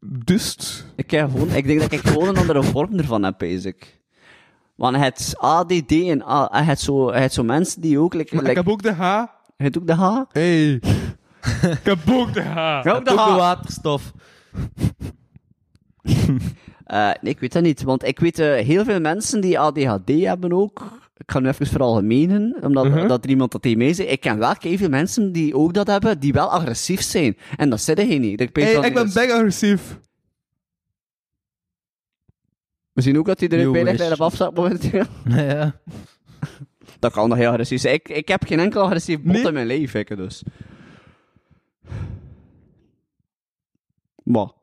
dust. 0.00 0.86
Ik, 0.96 1.10
heb 1.10 1.30
gewoon, 1.30 1.50
ik 1.50 1.66
denk 1.66 1.80
dat 1.80 1.92
ik 1.92 2.00
gewoon 2.06 2.28
een 2.28 2.36
andere 2.36 2.62
vorm 2.62 2.98
ervan 2.98 3.22
heb, 3.22 3.42
ik. 3.42 4.00
Want 4.74 4.96
het 4.96 5.34
ADD 5.38 5.92
en 5.92 6.22
het 6.66 6.80
zo, 6.80 7.12
het 7.12 7.32
zo 7.32 7.42
mensen 7.42 7.80
die 7.80 7.98
ook... 7.98 8.14
Like, 8.14 8.34
Maar 8.34 8.44
like, 8.44 8.56
ik 8.60 8.64
heb 8.64 8.72
ook 8.74 8.82
de 8.82 8.92
H. 8.92 9.00
Hij 9.00 9.26
heeft 9.56 9.78
ook 9.78 9.86
de 9.86 9.94
H. 9.94 10.20
Hey. 10.32 10.72
ik 11.70 11.78
heb 11.82 11.98
ook 12.10 12.32
de 12.34 12.42
H. 12.42 12.54
Hij 12.54 12.80
heeft 12.82 12.96
ook 12.96 13.04
de 13.04 13.10
Ook 13.10 13.16
de 13.16 13.22
H. 13.32 13.36
waterstof. 13.36 14.12
Eh, 16.92 17.10
nee, 17.20 17.32
ik 17.32 17.40
weet 17.40 17.52
dat 17.52 17.62
niet. 17.62 17.82
Want 17.82 18.04
ik 18.04 18.18
weet 18.20 18.38
eh, 18.38 18.54
heel 18.54 18.84
veel 18.84 19.00
mensen 19.00 19.40
die 19.40 19.58
ADHD 19.58 20.08
hebben 20.24 20.52
ook. 20.52 21.00
Ik 21.16 21.30
ga 21.30 21.38
nu 21.38 21.48
even 21.48 21.66
veralgemenen, 21.66 22.56
omdat 22.62 22.84
Mhm. 22.84 23.08
dat 23.08 23.24
er 23.24 23.30
iemand 23.30 23.52
dat 23.52 23.62
tegen 23.62 23.78
mij 23.78 23.92
zei. 23.92 24.08
Ik 24.08 24.20
ken 24.20 24.38
wel 24.38 24.54
veel 24.60 24.88
mensen 24.88 25.32
die 25.32 25.54
ook 25.56 25.74
dat 25.74 25.86
hebben, 25.86 26.18
die 26.20 26.32
wel 26.32 26.50
agressief 26.50 27.02
zijn. 27.02 27.36
En 27.56 27.70
dat 27.70 27.80
zit 27.80 27.96
hij 27.96 28.18
niet. 28.18 28.40
Ik, 28.40 28.56
Hey, 28.56 28.72
ik 28.74 28.94
ben 28.94 29.12
bang 29.14 29.30
agressief. 29.32 29.98
We 32.92 33.02
zien 33.02 33.18
ook 33.18 33.26
dat 33.26 33.40
hij 33.40 33.48
er 33.48 33.70
bijna 33.70 33.88
wish. 33.90 33.96
klein 33.96 34.12
op 34.12 34.20
afzet 34.20 34.54
momenteel. 34.54 35.04
ja. 35.28 35.80
Dat 36.98 37.12
kan 37.12 37.28
nog 37.28 37.38
heel 37.38 37.50
agressief 37.50 37.80
zijn. 37.80 37.94
Ik, 37.94 38.08
ik 38.08 38.28
heb 38.28 38.44
geen 38.44 38.60
enkel 38.60 38.82
agressief 38.82 39.20
bot 39.20 39.32
Nee. 39.32 39.46
in 39.46 39.52
mijn 39.52 39.66
leven, 39.66 40.00
ik 40.00 40.16
dus. 40.16 40.42
Maar. 44.22 44.60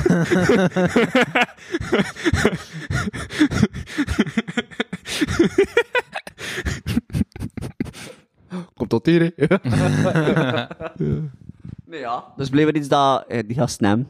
Komt 8.76 8.90
tot 8.90 9.06
hier, 9.06 9.32
hè? 9.36 9.46
Nee, 11.90 12.00
ja. 12.00 12.32
Dus 12.36 12.48
bleef 12.48 12.68
er 12.68 12.76
iets 12.76 12.88
dat 12.88 13.26
eh, 13.26 13.46
die 13.46 13.56
gast 13.56 13.80
nam. 13.80 14.08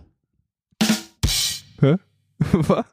Huh? 1.81 1.95
Wat? 2.67 2.87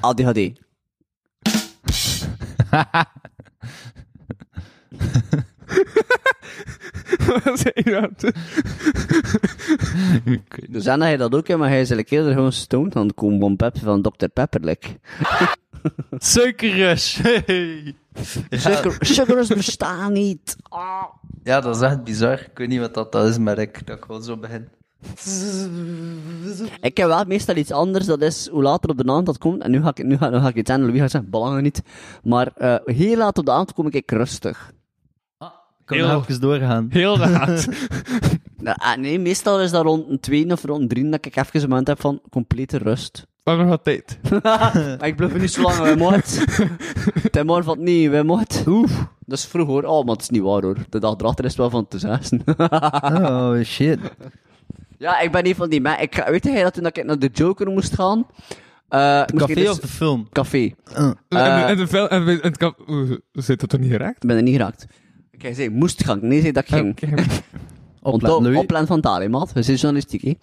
ADHD. 0.00 0.30
Wat 0.30 0.32
zei 0.32 0.54
je 6.80 6.86
nou? 6.90 7.16
Dus 10.68 10.86
en 10.86 10.98
dat 10.98 11.08
hij 11.08 11.16
dat 11.16 11.34
ook 11.34 11.46
heeft, 11.46 11.58
maar 11.58 11.68
hij 11.68 11.80
is 11.80 11.90
eigenlijk 11.90 12.10
eerder 12.10 12.32
gewoon 12.32 12.52
stoned 12.52 12.96
aan 12.96 13.06
het 13.06 13.14
komen 13.14 13.40
van 13.40 13.56
Pep 13.56 13.78
van 13.78 14.02
Dr. 14.02 14.26
Pepperlik. 14.26 14.96
Suikerrush. 16.18 17.18
Hey. 17.22 17.94
Ja, 18.50 18.82
bestaan 19.54 20.12
niet. 20.12 20.56
Ah. 20.62 21.04
ja, 21.42 21.60
dat 21.60 21.76
is 21.76 21.82
echt 21.82 22.04
bizar. 22.04 22.40
Ik 22.40 22.58
weet 22.58 22.68
niet 22.68 22.80
wat 22.80 22.94
dat, 22.94 23.12
dat 23.12 23.26
is, 23.26 23.38
maar 23.38 23.58
ik, 23.58 23.86
dat 23.86 23.96
ik 23.96 24.04
gewoon 24.04 24.22
zo 24.22 24.36
begin. 24.36 24.68
Ik 26.80 26.96
heb 26.96 27.08
wel 27.08 27.24
meestal 27.24 27.56
iets 27.56 27.70
anders, 27.70 28.06
dat 28.06 28.22
is 28.22 28.48
hoe 28.48 28.62
later 28.62 28.90
op 28.90 28.96
de 28.96 29.10
avond 29.10 29.26
dat 29.26 29.38
komt. 29.38 29.62
En 29.62 29.70
nu 29.70 29.82
ga 29.82 29.88
ik, 29.88 30.04
nu 30.04 30.16
ga, 30.16 30.30
nu 30.30 30.38
ga 30.38 30.48
ik 30.48 30.54
iets 30.54 30.70
aan, 30.70 30.80
Louis 30.80 31.00
gaat 31.00 31.10
zeggen, 31.10 31.30
belangen 31.30 31.62
niet. 31.62 31.82
Maar 32.22 32.52
eh, 32.54 32.76
heel 32.84 33.16
laat 33.16 33.38
op 33.38 33.44
de 33.44 33.50
avond 33.50 33.72
kom 33.72 33.88
ik 33.90 34.10
rustig. 34.10 34.72
Ik 35.90 35.96
kan 35.96 36.06
Heel- 36.06 36.16
nog 36.16 36.28
even 36.28 36.40
doorgaan. 36.40 36.86
Heel 36.90 37.18
raad. 37.18 37.66
Nou, 38.60 38.76
ah, 38.80 38.96
nee, 38.96 39.18
meestal 39.18 39.60
is 39.60 39.70
dat 39.70 39.84
rond 39.84 40.08
een 40.08 40.20
twee 40.20 40.50
of 40.52 40.64
rond 40.64 40.80
een 40.82 40.88
drie 40.88 41.08
dat 41.08 41.26
ik 41.26 41.36
even 41.36 41.62
een 41.62 41.68
moment 41.68 41.86
heb 41.86 42.00
van 42.00 42.20
complete 42.30 42.78
rust. 42.78 43.26
Maar 43.44 43.56
nog 43.56 43.68
wat 43.68 43.84
tijd. 43.84 44.18
maar 44.42 45.06
ik 45.06 45.16
blijf 45.16 45.38
niet 45.40 45.50
zo 45.52 45.62
lang, 45.62 45.76
wij 45.78 45.96
moet. 45.96 46.44
De 47.32 47.44
morgen 47.44 47.64
van 47.64 47.82
niet, 47.82 48.10
wij 48.10 48.22
moet. 48.22 48.64
Oef. 48.66 49.06
Dat 49.26 49.38
is 49.38 49.44
vroeg 49.44 49.66
hoor. 49.66 49.82
Oh, 49.82 50.04
maar 50.04 50.12
het 50.14 50.22
is 50.22 50.28
niet 50.28 50.42
waar 50.42 50.62
hoor. 50.62 50.76
De 50.88 50.98
dag 50.98 51.14
erachter 51.18 51.44
is 51.44 51.56
wel 51.56 51.70
van 51.70 51.88
te 51.88 51.98
zessen. 51.98 52.42
Oh, 53.22 53.62
shit. 53.64 53.98
ja, 54.98 55.20
ik 55.20 55.32
ben 55.32 55.44
niet 55.44 55.56
van 55.56 55.68
die 55.70 55.80
mensen. 55.80 56.02
Ik, 56.02 56.14
ga- 56.14 56.30
weet 56.30 56.44
jij 56.44 56.62
dat 56.62 56.74
toen 56.74 56.86
ik 56.86 57.04
naar 57.04 57.18
de 57.18 57.30
Joker 57.32 57.70
moest 57.70 57.94
gaan? 57.94 58.26
eh 58.88 59.18
moest 59.18 59.30
ik 59.32 59.38
Café 59.38 59.54
dus- 59.54 59.68
of 59.70 59.78
de 59.78 59.88
film? 59.88 60.28
Café. 60.32 60.70
en, 60.94 61.16
Eh, 61.28 61.70
en, 61.70 61.76
de 61.76 61.86
vel, 61.86 62.08
en, 62.08 62.26
het 62.26 62.74
Zit 63.32 63.60
dat 63.60 63.68
toch 63.68 63.80
niet 63.80 63.90
geraakt? 63.90 64.22
Ik 64.22 64.28
ben 64.28 64.36
er 64.36 64.42
niet 64.42 64.56
geraakt. 64.56 64.86
Ik 65.38 65.54
zei, 65.54 65.70
moest 65.70 66.04
gaan. 66.04 66.18
Nee, 66.22 66.40
zei 66.40 66.52
dat 66.52 66.62
ik 66.62 66.68
ging. 66.68 66.98
Oplet, 68.02 68.30
Op, 68.32 68.54
opland 68.56 68.86
van 68.86 69.00
taal, 69.00 69.28
maat. 69.28 69.52
We 69.52 69.62
zijn 69.62 69.76
journalistiek, 69.76 70.22
hè. 70.22 70.34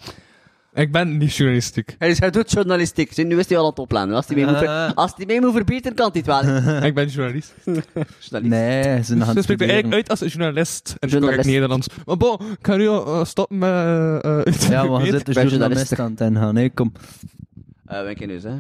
Ik 0.82 0.92
ben 0.92 1.18
niet 1.18 1.34
journalistiek. 1.36 1.96
Hij, 2.00 2.10
is- 2.10 2.20
hij 2.20 2.30
doet 2.32 2.52
journalistiek. 2.52 3.14
Zie, 3.14 3.26
nu 3.26 3.40
is 3.40 3.48
hij 3.50 3.58
al 3.58 3.64
aan 3.64 3.70
het 3.70 3.80
opleiden. 3.80 4.16
Als 4.16 4.26
hij 4.28 4.36
mee, 4.36 4.46
moet, 4.46 4.58
ver- 4.58 4.68
Eh. 4.68 4.92
als 4.96 5.12
hij 5.16 5.26
mee 5.26 5.42
moet 5.42 5.54
verbeteren, 5.54 5.96
kan 5.98 6.10
hij 6.14 6.24
het 6.26 6.46
wel. 6.46 6.84
ik 6.90 6.94
ben 6.94 7.08
journalist. 7.08 7.54
Journalist. 7.66 8.32
Nee, 8.32 8.84
ze 8.98 9.04
zijn 9.04 9.20
aan 9.24 9.26
Ze 9.28 9.34
het 9.34 9.44
spreekt 9.44 9.62
er 9.62 9.70
eigenlijk 9.70 9.94
uit 9.96 10.10
als 10.10 10.22
een 10.22 10.28
journalist. 10.28 10.88
En 10.90 10.96
het 11.00 11.10
Journalist. 11.12 11.38
correct 11.38 11.46
Nederlands. 11.46 11.88
Maar 12.06 12.18
bon, 12.18 12.40
nu 12.78 12.88
al 12.88 13.06
eh, 13.20 13.26
stoppen 13.26 13.58
met... 13.58 14.48
iets 14.56 14.68
Ja, 14.68 14.84
maar 14.84 15.06
je 15.06 15.12
zit 15.12 15.26
de 15.26 15.34
journalist 15.34 16.00
aan 16.00 16.12
het 16.12 16.22
ingaan. 16.22 16.54
Nee, 16.54 16.70
kom. 16.70 16.92
Eh, 17.86 18.02
ben 18.02 18.10
ik 18.10 18.26
nu, 18.28 18.40
hè. 18.40 18.56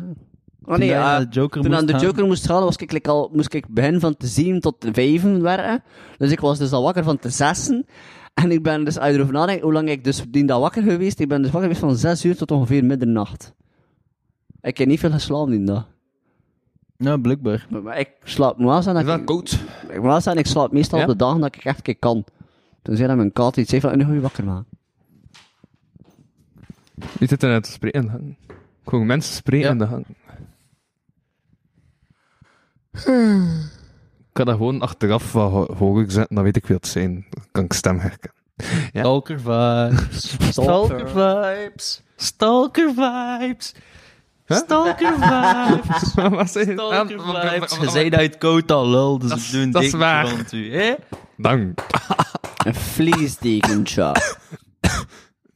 Oh 0.67 0.77
nee, 0.77 0.89
Toen 0.89 0.97
naar 0.97 1.19
de 1.19 1.27
Joker 1.35 1.61
toen 1.61 1.69
moest 1.71 1.79
aan 1.81 1.85
de 1.85 1.91
gaan. 1.93 2.01
Joker 2.01 2.25
moest 2.25 2.45
gaan, 2.45 2.63
was 2.63 2.75
ik, 2.75 2.91
like, 2.91 3.09
al, 3.09 3.29
moest 3.33 3.53
ik 3.53 3.67
begin 3.67 3.99
van 3.99 4.17
te 4.17 4.27
zien 4.27 4.59
tot 4.59 4.79
te 4.79 4.93
vijven 4.93 5.41
werken. 5.41 5.83
Dus 6.17 6.31
ik 6.31 6.39
was 6.39 6.57
dus 6.57 6.71
al 6.71 6.83
wakker 6.83 7.03
van 7.03 7.19
te 7.19 7.29
zessen. 7.29 7.85
En 8.33 8.51
ik 8.51 8.63
ben 8.63 8.83
dus, 8.83 8.97
als 8.97 9.07
je 9.09 9.13
erover 9.13 9.33
nadenkt, 9.33 9.61
hoe 9.63 9.73
lang 9.73 9.89
ik 9.89 10.03
dus 10.03 10.23
die 10.29 10.45
dag 10.45 10.59
wakker 10.59 10.83
geweest, 10.83 11.19
ik 11.19 11.27
ben 11.27 11.41
dus 11.41 11.51
wakker 11.51 11.75
geweest 11.75 11.85
van 12.01 12.09
6 12.11 12.25
uur 12.25 12.37
tot 12.37 12.51
ongeveer 12.51 12.85
middernacht. 12.85 13.53
Ik 14.61 14.77
heb 14.77 14.87
niet 14.87 14.99
veel 14.99 15.11
geslapen 15.11 15.51
die 15.51 15.63
dag. 15.63 15.87
Ja, 16.97 17.17
blijkbaar. 17.17 17.65
Maar, 17.69 17.83
maar 17.83 17.99
ik 17.99 18.09
slaap 18.23 18.57
normaal 18.57 18.83
zijn 18.83 18.97
Is 18.97 19.05
dat 19.05 19.19
ik, 19.19 19.25
koud? 19.25 19.51
ik, 19.89 19.93
normaal 19.93 20.21
zijn, 20.21 20.37
ik 20.37 20.45
slaap 20.45 20.71
meestal 20.71 20.99
Ja? 20.99 21.05
op 21.05 21.11
de 21.11 21.17
dagen 21.17 21.39
dat 21.41 21.55
ik 21.55 21.63
echt 21.63 21.77
een 21.77 21.83
keer 21.83 21.97
kan. 21.97 22.23
Toen 22.81 22.95
zei 22.95 23.07
dat 23.07 23.17
mijn 23.17 23.31
kat 23.33 23.57
iets 23.57 23.69
zei 23.69 23.81
van, 23.81 23.97
nu 23.97 24.05
ga 24.05 24.11
je 24.13 24.19
wakker 24.19 24.43
maken. 24.43 24.65
Je 27.19 27.25
zit 27.27 27.43
er 27.43 27.49
net 27.49 27.63
te 27.63 27.71
spreken 27.71 27.99
in 28.01 28.05
de 28.07 28.11
gang. 28.11 28.35
Gewoon 28.85 29.05
mensen 29.05 29.33
spreken 29.33 29.65
Ja. 29.65 29.71
in 29.71 29.77
de 29.77 29.87
gang. 29.87 30.05
Ik 32.95 34.41
kan 34.43 34.45
dat 34.45 34.55
gewoon 34.55 34.81
achteraf 34.81 35.31
wat 35.31 35.51
ho- 35.51 35.75
hoger 35.77 36.11
zetten, 36.11 36.35
dan 36.35 36.43
weet 36.43 36.55
ik 36.55 36.65
wie 36.65 36.75
het 36.75 36.87
zijn. 36.87 37.25
Dan 37.29 37.43
kan 37.51 37.63
ik 37.63 37.73
stem 37.73 37.99
herkennen. 37.99 38.43
Ja. 38.91 38.99
Stalker 39.01 39.39
vibes. 39.39 40.35
Stalker 40.49 41.09
vibes. 41.09 42.01
Stalker 42.15 42.93
vibes. 42.93 43.73
Huh? 44.45 44.57
Stalker 44.57 45.13
vibes. 45.13 46.13
Wat 46.37 46.51
zei 46.51 46.65
je? 46.65 46.71
Stalker 46.73 47.19
vibes. 47.21 47.77
Je 47.77 47.89
zei 47.89 48.09
dat 48.09 48.19
je 48.19 48.25
het 48.25 48.37
koud 48.37 48.71
al 48.71 48.89
lul, 48.89 49.19
dus 49.19 49.29
Dat 49.29 49.37
ik 49.37 49.43
is- 49.43 49.51
doe 49.51 49.61
een 49.61 49.71
dat 49.71 49.81
is 49.83 49.91
dikje 49.91 50.05
waar. 50.05 50.29
rond 50.29 50.51
u. 50.53 50.75
Hè? 50.77 50.93
Dank. 51.37 51.79
Een 52.65 52.75
vliesdekentje. 52.75 54.15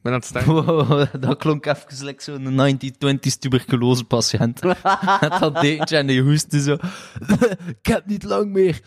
Ik 0.00 0.06
ben 0.06 0.12
aan 0.14 0.18
het 0.18 0.28
stemmen. 0.28 0.64
Wow, 0.64 1.06
dat 1.20 1.38
klonk 1.38 1.66
even 1.66 2.04
like 2.04 2.22
zo'n 2.22 2.78
1920s 3.18 3.38
tuberculose 3.38 4.04
patiënt. 4.04 4.62
Met 5.20 5.36
dat 5.40 5.60
dekentje 5.60 5.96
en 5.96 6.06
die 6.06 6.22
hoestte 6.22 6.60
zo. 6.60 6.76
ik 7.80 7.86
heb 7.86 8.06
niet 8.06 8.22
lang 8.22 8.50
meer. 8.52 8.80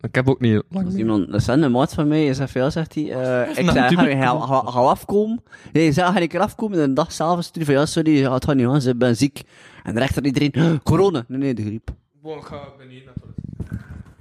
Ik 0.00 0.14
heb 0.14 0.28
ook 0.28 0.40
niet 0.40 0.62
lang 0.68 0.88
meer. 0.88 0.98
iemand, 0.98 1.30
dat 1.30 1.40
is 1.40 1.46
een 1.46 1.70
maat 1.70 1.94
van 1.94 2.08
mij, 2.08 2.26
is 2.26 2.38
veel, 2.44 2.70
zegt 2.70 2.94
hij. 2.94 3.02
eh 3.12 3.48
ik 3.58 3.70
zei, 3.70 3.96
ga, 3.96 4.16
ga, 4.16 4.46
ga, 4.46 4.70
ga 4.70 4.80
afkomen. 4.80 5.42
Nee, 5.72 5.82
hij 5.84 5.92
zei, 5.92 6.12
ga 6.12 6.18
ik 6.18 6.34
er 6.34 6.40
afkomen? 6.40 6.80
En 6.80 6.88
de 6.88 6.94
dag 6.94 7.12
zelf 7.12 7.44
stuurde 7.44 7.72
van, 7.72 7.80
ja, 7.80 7.86
sorry, 7.86 8.16
het 8.32 8.44
gaat 8.44 8.54
niet 8.56 8.66
aan, 8.66 8.86
ik 8.86 8.98
ben 8.98 9.16
ziek. 9.16 9.42
En 9.82 9.94
de 9.94 10.00
rechter 10.00 10.24
iedereen, 10.24 10.82
corona. 10.82 11.24
Nee, 11.28 11.38
nee, 11.38 11.54
de 11.54 11.62
griep. 11.62 11.90
ik 12.22 12.44
ga 12.44 12.68
beneden 12.78 13.04
naar 13.04 13.14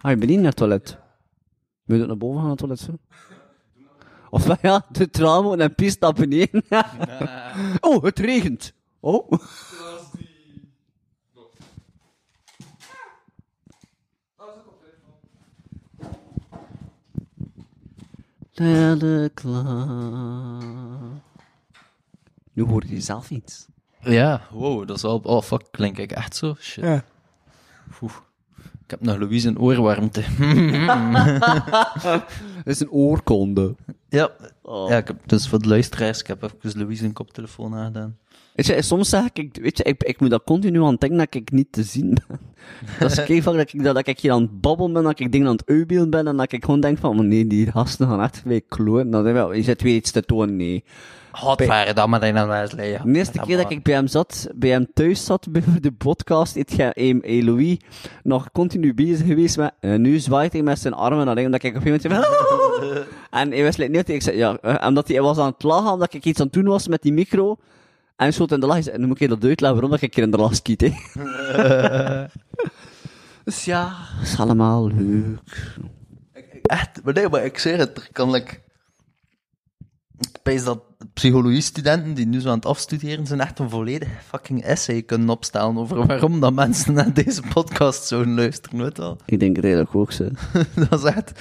Ah, 0.02 0.12
je 0.12 0.18
bent 0.18 0.30
niet 0.30 0.40
naar 0.40 0.48
het 0.48 0.56
toilet. 0.56 0.98
Moet 1.86 2.00
je 2.00 2.06
naar 2.06 2.18
boven 2.18 2.36
gaan 2.42 2.48
naar 2.48 2.58
het 2.58 2.60
toilet, 2.60 2.80
zo? 2.80 2.98
Of 4.32 4.48
ja, 4.62 4.86
de 4.92 5.10
trauma 5.10 5.58
en 5.58 5.76
pies 5.76 5.98
naar 5.98 6.14
beneden. 6.14 6.64
oh, 7.80 8.04
het 8.04 8.20
regent. 8.20 8.74
Oh. 9.00 9.32
Teleklaar. 18.52 19.72
Nu 22.54 22.64
hoor 22.64 22.84
je 22.88 23.02
zelf 23.02 23.30
iets. 23.30 23.68
Ja, 24.00 24.42
wow, 24.52 24.88
dat 24.88 24.96
is 24.96 25.02
wel... 25.02 25.20
Oh, 25.24 25.42
fuck, 25.42 25.68
klink 25.72 25.98
ik 25.98 26.12
echt 26.12 26.36
zo? 26.36 26.56
Shit. 26.60 26.84
Ja. 26.84 27.04
Ik 28.84 29.00
heb 29.00 29.02
nog 29.02 29.18
Louise 29.18 29.48
een 29.48 29.60
oorwarmte. 29.60 30.22
Dat 32.64 32.66
is 32.66 32.80
een 32.80 32.92
oorkonde. 32.92 33.76
Ja. 34.12 34.32
Oh. 34.62 34.90
ja, 34.90 34.98
ik 34.98 35.08
heb, 35.08 35.18
dus 35.26 35.48
voor 35.48 35.60
de 35.60 35.68
luisteraars, 35.68 36.20
ik 36.20 36.28
heb 36.28 36.44
even 36.44 36.80
Louise 36.80 37.06
een 37.06 37.14
koptelefoon 37.14 37.76
aangedaan. 37.76 38.18
Weet 38.56 38.66
je, 38.66 38.82
soms 38.82 39.10
zeg 39.10 39.30
ik, 39.34 39.58
weet 39.62 39.78
je, 39.78 39.84
ik, 39.84 40.04
ik 40.04 40.20
moet 40.20 40.30
dat 40.30 40.44
continu 40.44 40.84
aan 40.84 40.96
denken 40.96 41.18
dat 41.18 41.36
ik 41.36 41.52
niet 41.52 41.72
te 41.72 41.84
zien 41.84 42.14
ben. 42.28 42.40
Dat 43.00 43.12
is 43.12 43.24
kei 43.24 43.42
vaak 43.42 43.56
dat 43.56 43.74
ik, 43.74 43.84
dat 43.84 44.08
ik 44.08 44.20
hier 44.20 44.32
aan 44.32 44.42
het 44.42 44.62
babbelen 44.62 44.94
ben, 44.94 45.04
dat 45.04 45.20
ik 45.20 45.32
dingen 45.32 45.48
aan 45.48 45.56
het 45.56 45.70
uitbeelden 45.70 46.10
ben, 46.10 46.28
en 46.28 46.38
dat 46.38 46.52
ik 46.52 46.66
gewoon 46.66 46.80
denk 46.80 46.98
van, 46.98 47.20
oh 47.20 47.26
nee, 47.26 47.48
die 47.48 47.72
gasten 47.72 48.08
gaan 48.08 48.22
echt 48.22 48.42
weer 48.44 48.62
kloon. 48.68 49.12
Dan 49.12 49.24
wel, 49.24 49.54
je 49.54 49.64
zit 49.64 49.82
weer 49.82 49.96
iets 49.96 50.12
te 50.12 50.22
tonen, 50.22 50.56
nee. 50.56 50.84
Godverdomme, 51.32 51.94
dan 51.94 52.10
maar 52.10 52.24
een 52.24 52.48
Wesley. 52.48 52.90
Ja. 52.90 53.02
De 53.04 53.12
eerste 53.12 53.40
keer 53.40 53.58
dat 53.58 53.72
ik 53.72 53.84
bij 53.84 53.94
hem 53.94 54.08
zat, 54.08 54.48
bij 54.56 54.70
hem 54.70 54.88
thuis 54.94 55.26
zat, 55.26 55.52
bij 55.52 55.64
de 55.82 55.92
podcast, 55.92 56.56
hem, 56.76 57.20
hey, 57.22 57.44
Louis, 57.44 57.78
nog 58.24 58.52
continu 58.52 58.94
bezig 58.94 59.28
geweest 59.28 59.58
met, 59.58 59.74
en 59.80 60.02
nu 60.02 60.20
zwaait 60.20 60.54
hij 60.54 60.62
met 60.62 60.80
zijn 60.80 60.94
armen, 60.94 61.38
ik 61.38 61.52
dat 61.52 61.64
ik 61.64 61.76
op 61.76 61.86
een 61.86 61.92
gegeven 61.92 62.10
moment 62.10 62.28
zei, 62.80 63.04
en 63.42 63.52
hij 63.52 63.64
was 63.64 63.78
like, 63.78 63.92
niet, 63.92 64.10
ik 64.10 64.22
zei, 64.22 64.38
ja, 64.38 64.58
eh, 64.62 64.88
omdat 64.88 65.08
hij 65.08 65.22
was 65.22 65.38
aan 65.38 65.52
het 65.52 65.64
lachen, 65.64 65.92
omdat 65.92 66.14
ik 66.14 66.26
iets 66.26 66.40
aan 66.40 66.46
het 66.46 66.56
doen 66.56 66.66
was 66.66 66.88
met 66.88 67.02
die 67.02 67.14
micro, 67.14 67.58
en 68.22 68.34
schoot 68.34 68.52
in 68.52 68.60
de 68.60 68.66
lach, 68.66 68.88
en 68.88 69.00
dan 69.00 69.08
moet 69.08 69.16
ik 69.16 69.22
je 69.22 69.28
dat 69.28 69.44
uitleggen 69.44 69.72
waarom 69.72 69.90
dat 69.90 70.02
ik 70.02 70.16
hier 70.16 70.24
in 70.24 70.32
de 70.32 70.38
lach 70.38 70.56
schiet, 70.56 70.82
hè. 70.82 70.92
dus 73.46 73.66
ja, 73.66 73.96
is 74.22 74.40
allemaal 74.40 74.88
leuk. 74.88 75.40
Echt, 76.64 77.04
maar 77.04 77.14
nee, 77.14 77.30
maar 77.30 77.46
ik 77.46 77.58
zeg 77.58 77.78
het, 77.78 77.98
er 77.98 78.10
kan 78.12 78.32
like, 78.32 78.54
ik 80.20 80.42
pees 80.44 80.64
dat 80.64 80.84
psychologie-studenten 81.14 82.14
die 82.14 82.26
nu 82.26 82.40
zo 82.40 82.50
aan 82.50 82.56
het 82.56 82.66
afstuderen 82.66 83.26
zijn 83.26 83.42
echt 83.42 83.60
een 83.60 83.70
volledig 83.70 84.10
fucking 84.28 84.64
essay 84.64 85.02
kunnen 85.02 85.30
opstellen 85.30 85.78
over 85.78 86.08
waarom 86.08 86.40
dat 86.40 86.54
mensen 86.54 86.94
naar 86.94 87.14
deze 87.14 87.42
podcast 87.54 88.08
zouden 88.08 88.36
luisteren, 88.36 88.80
weet 88.80 88.96
je 88.96 89.02
wel. 89.02 89.18
Ik 89.26 89.40
denk 89.40 89.56
het 89.56 89.66
eigenlijk 89.66 89.96
ook, 89.96 90.12
zo. 90.12 90.30
dat 90.90 91.00
is 91.00 91.04
echt, 91.04 91.32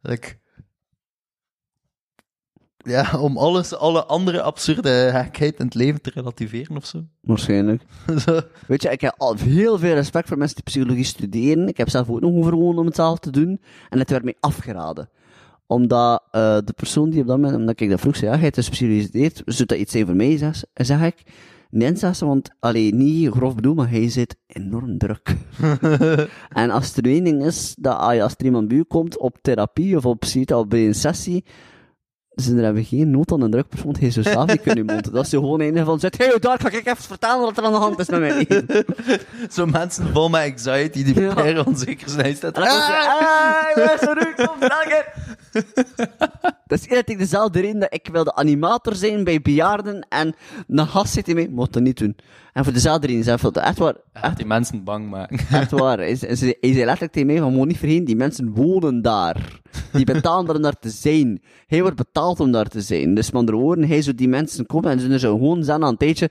like, 0.00 0.36
ja, 2.84 3.18
om 3.20 3.36
alles, 3.38 3.74
alle 3.74 4.04
andere 4.04 4.42
absurde 4.42 5.10
gekheid 5.12 5.58
in 5.58 5.64
het 5.64 5.74
leven 5.74 6.00
te 6.02 6.10
relativeren 6.14 6.76
of 6.76 6.86
zo. 6.86 7.02
Waarschijnlijk. 7.20 7.82
Zo. 8.26 8.40
Weet 8.66 8.82
je, 8.82 8.90
ik 8.90 9.00
heb 9.00 9.14
al 9.16 9.34
heel 9.36 9.78
veel 9.78 9.94
respect 9.94 10.28
voor 10.28 10.38
mensen 10.38 10.56
die 10.56 10.64
psychologie 10.64 11.04
studeren. 11.04 11.68
Ik 11.68 11.76
heb 11.76 11.88
zelf 11.88 12.10
ook 12.10 12.20
nog 12.20 12.32
overwogen 12.34 12.78
om 12.78 12.86
het 12.86 12.94
zelf 12.94 13.18
te 13.18 13.30
doen. 13.30 13.60
En 13.88 13.98
het 13.98 14.10
werd 14.10 14.24
mij 14.24 14.36
afgeraden. 14.40 15.08
Omdat 15.66 16.22
eh, 16.30 16.58
de 16.64 16.72
persoon 16.76 17.10
die 17.10 17.20
op 17.20 17.26
dat 17.26 17.36
moment, 17.36 17.56
omdat 17.56 17.80
ik 17.80 17.90
dat 17.90 18.00
vroeg, 18.00 18.16
zei, 18.16 18.26
ja, 18.26 18.32
jij 18.34 18.42
hebt 18.44 18.54
dus 18.54 18.68
psychologie 18.68 19.00
gestudeerd, 19.02 19.42
zou 19.46 19.66
dat 19.66 19.78
iets 19.78 19.92
zijn 19.92 20.06
voor 20.06 20.16
mij? 20.16 20.36
Zeg, 20.36 20.64
en 20.72 20.86
zeg 20.86 21.02
ik, 21.02 21.22
nee, 21.70 21.96
zeg 21.96 22.16
ze, 22.16 22.26
want, 22.26 22.50
alleen 22.60 22.96
niet 22.96 23.30
grof 23.30 23.54
bedoel, 23.54 23.74
maar 23.74 23.90
hij 23.90 24.08
zit 24.10 24.36
enorm 24.46 24.98
druk. 24.98 25.34
en 26.52 26.70
als 26.70 26.96
er 26.96 27.04
één 27.04 27.24
ding 27.24 27.44
is, 27.44 27.74
dat 27.78 27.96
als 27.96 28.14
je- 28.14 28.22
als 28.22 28.34
er 28.36 28.44
iemand 28.44 28.68
bij 28.68 28.76
u 28.76 28.82
komt 28.82 29.18
op 29.18 29.38
therapie 29.42 29.96
of 29.96 30.06
op 30.06 30.20
psyche 30.20 30.56
of 30.56 30.66
bij 30.68 30.86
een 30.86 30.94
sessie, 30.94 31.44
ze 32.36 32.54
hebben 32.56 32.84
geen 32.84 33.10
nood 33.10 33.32
aan 33.32 33.40
een 33.40 33.50
druk 33.50 33.68
persoon, 33.68 33.96
hij 33.98 34.10
zou 34.10 34.26
zelf 34.26 34.46
niet 34.46 34.60
kunnen 34.60 34.84
mond. 34.84 35.12
Dat 35.12 35.24
is 35.24 35.30
gewoon 35.30 35.60
een 35.60 35.76
geval 35.76 35.98
zegt, 35.98 36.18
hey, 36.18 36.38
daar 36.40 36.60
ga 36.60 36.66
ik 36.68 36.74
even 36.86 36.96
vertellen 36.96 37.40
wat 37.40 37.56
er 37.56 37.64
aan 37.64 37.72
de 37.72 37.78
hand 37.78 37.98
is 37.98 38.08
met 38.08 38.20
mij. 38.20 38.46
Zo 39.54 39.66
mensen 39.66 40.08
vol 40.12 40.28
met 40.28 40.42
anxiety 40.50 41.04
die 41.04 41.20
Ja. 41.20 41.34
bijna 41.34 41.62
onzeker 41.66 42.08
zijn. 42.10 42.36
Staat, 42.36 42.56
En 42.56 42.62
dan 42.62 42.72
was 42.76 42.86
je, 42.86 42.92
ah, 42.92 43.64
Dat 46.66 46.78
is 46.78 46.86
eigenlijk 46.86 47.18
dezelfde 47.18 47.60
reden 47.60 47.80
dat 47.80 47.94
ik 47.94 48.08
wilde 48.12 48.34
animator 48.34 48.94
zijn 48.94 49.24
bij 49.24 49.40
bejaarden 49.40 50.06
en 50.08 50.34
een 50.68 50.86
gast 50.86 51.12
zit 51.12 51.34
mee, 51.34 51.50
mocht 51.50 51.72
dat 51.72 51.82
niet 51.82 51.98
doen. 51.98 52.16
En 52.52 52.64
voor 52.64 52.72
dezelfde 52.72 53.06
reden, 53.06 53.24
zei 53.24 53.38
hij, 53.40 53.62
echt 53.62 53.78
waar, 53.78 53.94
echt 54.12 54.36
die 54.36 54.46
mensen 54.46 54.84
bang 54.84 55.10
maken. 55.10 55.38
echt 55.60 55.70
waar. 55.70 55.98
Hij 55.98 56.16
zei, 56.16 56.54
hij 56.60 56.72
zei 56.72 56.84
letterlijk 56.84 57.12
tegen 57.12 57.26
mij 57.26 57.38
van, 57.38 57.52
moet 57.52 57.66
niet 57.66 57.78
vergeten, 57.78 58.04
die 58.04 58.16
mensen 58.16 58.54
wonen 58.54 59.02
daar. 59.02 59.60
Die 59.92 60.04
betalen 60.04 60.48
er 60.48 60.56
om 60.56 60.62
daar 60.62 60.78
te 60.78 60.90
zijn. 60.90 61.42
Hij 61.66 61.80
wordt 61.80 61.96
betaald 61.96 62.40
om 62.40 62.52
daar 62.52 62.68
te 62.68 62.80
zijn. 62.80 63.14
Dus 63.14 63.30
met 63.30 63.40
andere 63.40 63.58
woorden, 63.58 63.88
hij 63.88 64.02
zou 64.02 64.16
die 64.16 64.28
mensen 64.28 64.66
komen 64.66 64.90
en 64.90 65.00
ze 65.00 65.08
er 65.08 65.18
zo 65.18 65.32
gewoon 65.32 65.64
zijn 65.64 65.82
aan 65.82 65.88
een 65.88 65.96
tijdje, 65.96 66.30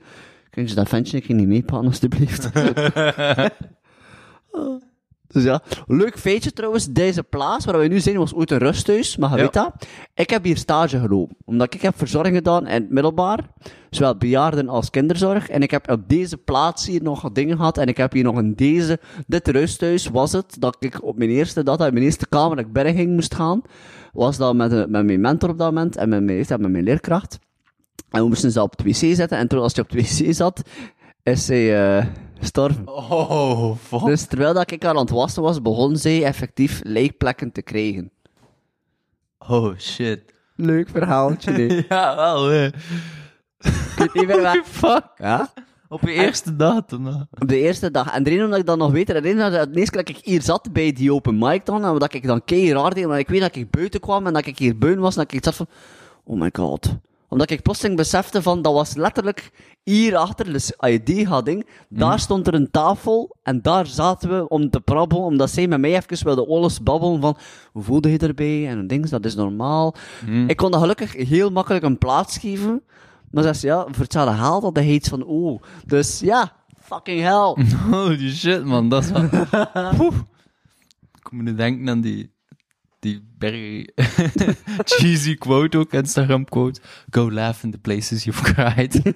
kun 0.50 0.68
je 0.68 0.74
dat 0.74 0.88
ventje 0.88 1.22
niet 1.26 1.48
meepakken, 1.48 1.88
alstublieft? 1.88 2.50
Dus 5.34 5.44
ja, 5.44 5.60
leuk 5.86 6.18
feitje 6.18 6.52
trouwens. 6.52 6.86
Deze 6.86 7.22
plaats 7.22 7.64
waar 7.64 7.78
we 7.78 7.86
nu 7.86 8.00
zijn 8.00 8.16
was 8.16 8.34
ooit 8.34 8.50
een 8.50 8.58
rusthuis, 8.58 9.16
maar 9.16 9.30
je 9.30 9.36
Ja. 9.36 9.42
weet 9.42 9.52
dat. 9.52 9.72
Ik 10.14 10.30
heb 10.30 10.44
hier 10.44 10.56
stage 10.56 10.98
gelopen, 10.98 11.36
omdat 11.44 11.74
ik 11.74 11.82
heb 11.82 11.94
verzorging 11.98 12.36
gedaan 12.36 12.66
in 12.66 12.72
het 12.82 12.90
middelbaar, 12.90 13.40
zowel 13.90 14.16
bejaarden 14.16 14.68
als 14.68 14.90
kinderzorg. 14.90 15.48
En 15.48 15.62
ik 15.62 15.70
heb 15.70 15.90
op 15.90 16.00
deze 16.08 16.36
plaats 16.36 16.86
hier 16.86 17.02
nog 17.02 17.32
dingen 17.32 17.56
gehad 17.56 17.78
en 17.78 17.86
ik 17.86 17.96
heb 17.96 18.12
hier 18.12 18.24
nog 18.24 18.38
in 18.38 18.54
deze, 18.54 18.98
dit 19.26 19.48
rusthuis 19.48 20.08
was 20.08 20.32
het, 20.32 20.56
dat 20.58 20.76
ik 20.80 21.02
op 21.04 21.18
mijn 21.18 21.30
eerste, 21.30 21.62
dat 21.62 21.80
uit 21.80 21.92
mijn 21.92 22.04
eerste 22.04 22.28
kamer 22.28 22.56
dat 22.56 22.64
ik 22.66 22.72
binnen 22.72 22.94
ging 22.94 23.12
moest 23.12 23.34
gaan, 23.34 23.62
was 24.12 24.36
dat 24.36 24.54
met, 24.54 24.72
een- 24.72 24.90
met 24.90 25.04
mijn 25.04 25.20
mentor 25.20 25.50
op 25.50 25.58
dat 25.58 25.72
moment 25.72 25.96
en 25.96 26.08
met 26.08 26.22
mijn, 26.22 26.44
met 26.48 26.70
mijn 26.70 26.84
leerkracht. 26.84 27.38
En 28.10 28.22
we 28.22 28.28
moesten 28.28 28.50
ze 28.52 28.62
op 28.62 28.70
het 28.76 28.82
wc 28.86 29.14
zetten 29.14 29.38
en 29.38 29.48
toen 29.48 29.60
als 29.60 29.74
je 29.74 29.80
op 29.82 29.90
het 29.90 30.18
wc 30.18 30.34
zat, 30.34 30.62
is 31.24 31.44
zij 31.44 31.96
eh 31.98 32.06
gestorven. 32.38 32.88
Oh, 32.88 33.76
fuck. 33.76 34.04
Dus 34.04 34.26
terwijl 34.26 34.54
dat 34.54 34.70
ik 34.70 34.82
haar 34.82 34.92
aan 34.94 34.98
het 35.00 35.10
wassen 35.10 35.42
was, 35.42 35.62
begon 35.62 35.96
zij 35.96 36.24
effectief 36.24 36.80
lijkplekken 36.84 37.52
te 37.52 37.62
krijgen. 37.62 38.10
Oh, 39.48 39.78
shit. 39.78 40.20
Leuk 40.56 40.88
verhaaltje, 40.88 41.50
nee. 41.52 41.84
ja, 41.88 42.16
wel, 42.16 42.44
hè. 42.48 42.66
Ik 42.66 43.94
weet 43.96 44.14
niet 44.14 44.26
meer 44.26 44.40
waar- 44.42 44.64
Fuck. 44.80 45.04
Ja? 45.16 45.52
Op 45.88 46.00
je 46.00 46.12
eerste 46.12 46.56
datum, 46.56 47.06
hè. 47.06 47.12
Op 47.40 47.48
de 47.48 47.60
eerste 47.60 47.90
dag. 47.90 48.14
En 48.14 48.22
de 48.22 48.30
reden 48.30 48.44
omdat 48.44 48.58
ik 48.60 48.66
dat 48.66 48.78
nog 48.78 48.90
weet, 48.92 49.06
de 49.06 49.12
reden 49.12 49.50
dat 49.52 49.72
de 49.72 49.78
eerste 49.80 49.96
keer 49.96 50.04
dat 50.04 50.16
ik 50.16 50.24
hier 50.24 50.42
zat 50.42 50.72
bij 50.72 50.92
die 50.92 51.12
open 51.12 51.38
mic 51.38 51.66
dan, 51.66 51.84
en 51.84 51.98
dat 51.98 52.14
ik 52.14 52.26
dan 52.26 52.44
kei 52.44 52.72
raar 52.72 52.94
deed, 52.94 53.04
omdat 53.04 53.18
ik 53.18 53.28
weet 53.28 53.40
dat 53.40 53.56
ik 53.56 53.70
buiten 53.70 54.00
kwam 54.00 54.26
en 54.26 54.32
dat 54.32 54.46
ik 54.46 54.58
hier 54.58 54.78
buiten 54.78 55.02
was, 55.02 55.16
en 55.16 55.22
dat 55.22 55.32
ik 55.32 55.44
zat 55.44 55.54
van, 55.54 55.66
oh 56.24 56.40
my 56.40 56.50
god. 56.52 56.96
Omdat 57.34 57.50
ik 57.50 57.62
plotseling 57.62 57.96
besefte 57.96 58.42
van, 58.42 58.62
dat 58.62 58.72
was 58.72 58.94
letterlijk 58.94 59.50
hier 59.82 60.16
achter, 60.16 60.52
dus 60.52 60.78
als 60.78 60.90
je 60.90 61.02
die 61.02 61.26
had, 61.26 61.44
ding, 61.44 61.66
daar 61.88 62.18
stond 62.18 62.46
er 62.46 62.54
een 62.54 62.70
tafel 62.70 63.36
en 63.42 63.62
daar 63.62 63.86
zaten 63.86 64.28
we 64.28 64.48
om 64.48 64.70
te 64.70 64.80
prabbelen, 64.80 65.24
omdat 65.24 65.50
zij 65.50 65.66
met 65.66 65.80
mij 65.80 65.96
even 65.96 66.24
wilde 66.24 66.46
alles 66.46 66.82
babbelen 66.82 67.20
van, 67.20 67.36
hoe 67.72 67.82
voelde 67.82 68.10
je 68.10 68.18
erbij 68.18 68.68
en 68.68 68.86
ding, 68.86 69.08
dat 69.08 69.24
is 69.24 69.34
normaal. 69.34 69.94
Ik 70.46 70.56
kon 70.56 70.70
dat 70.70 70.80
gelukkig 70.80 71.12
heel 71.12 71.50
makkelijk 71.50 71.84
een 71.84 71.98
plaats 71.98 72.38
geven, 72.38 72.82
maar 73.30 73.42
zei 73.42 73.54
ze, 73.54 73.66
ja, 73.66 73.82
voor 73.90 74.02
hetzelfde 74.02 74.34
haal 74.34 74.60
dat 74.60 74.76
hij 74.76 74.88
iets 74.88 75.08
van, 75.08 75.24
oh, 75.24 75.62
dus 75.86 76.20
ja, 76.20 76.52
fucking 76.80 77.20
hell. 77.20 77.66
Holy 77.90 78.30
shit, 78.30 78.64
man. 78.64 78.88
Dat 78.88 79.04
is 79.04 79.10
wel... 79.10 79.22
Ik 81.24 81.30
moet 81.30 81.44
nu 81.44 81.54
denken 81.54 81.88
aan 81.88 82.00
die, 82.00 82.33
die 83.04 83.20
berg... 83.38 83.86
cheesy 84.96 85.34
quote 85.36 85.78
ook, 85.78 85.92
Instagram 85.92 86.44
quote. 86.44 86.80
Go 87.10 87.30
laugh 87.30 87.64
in 87.64 87.70
the 87.70 87.78
places 87.78 88.24
you've 88.24 88.42
cried. 88.42 89.02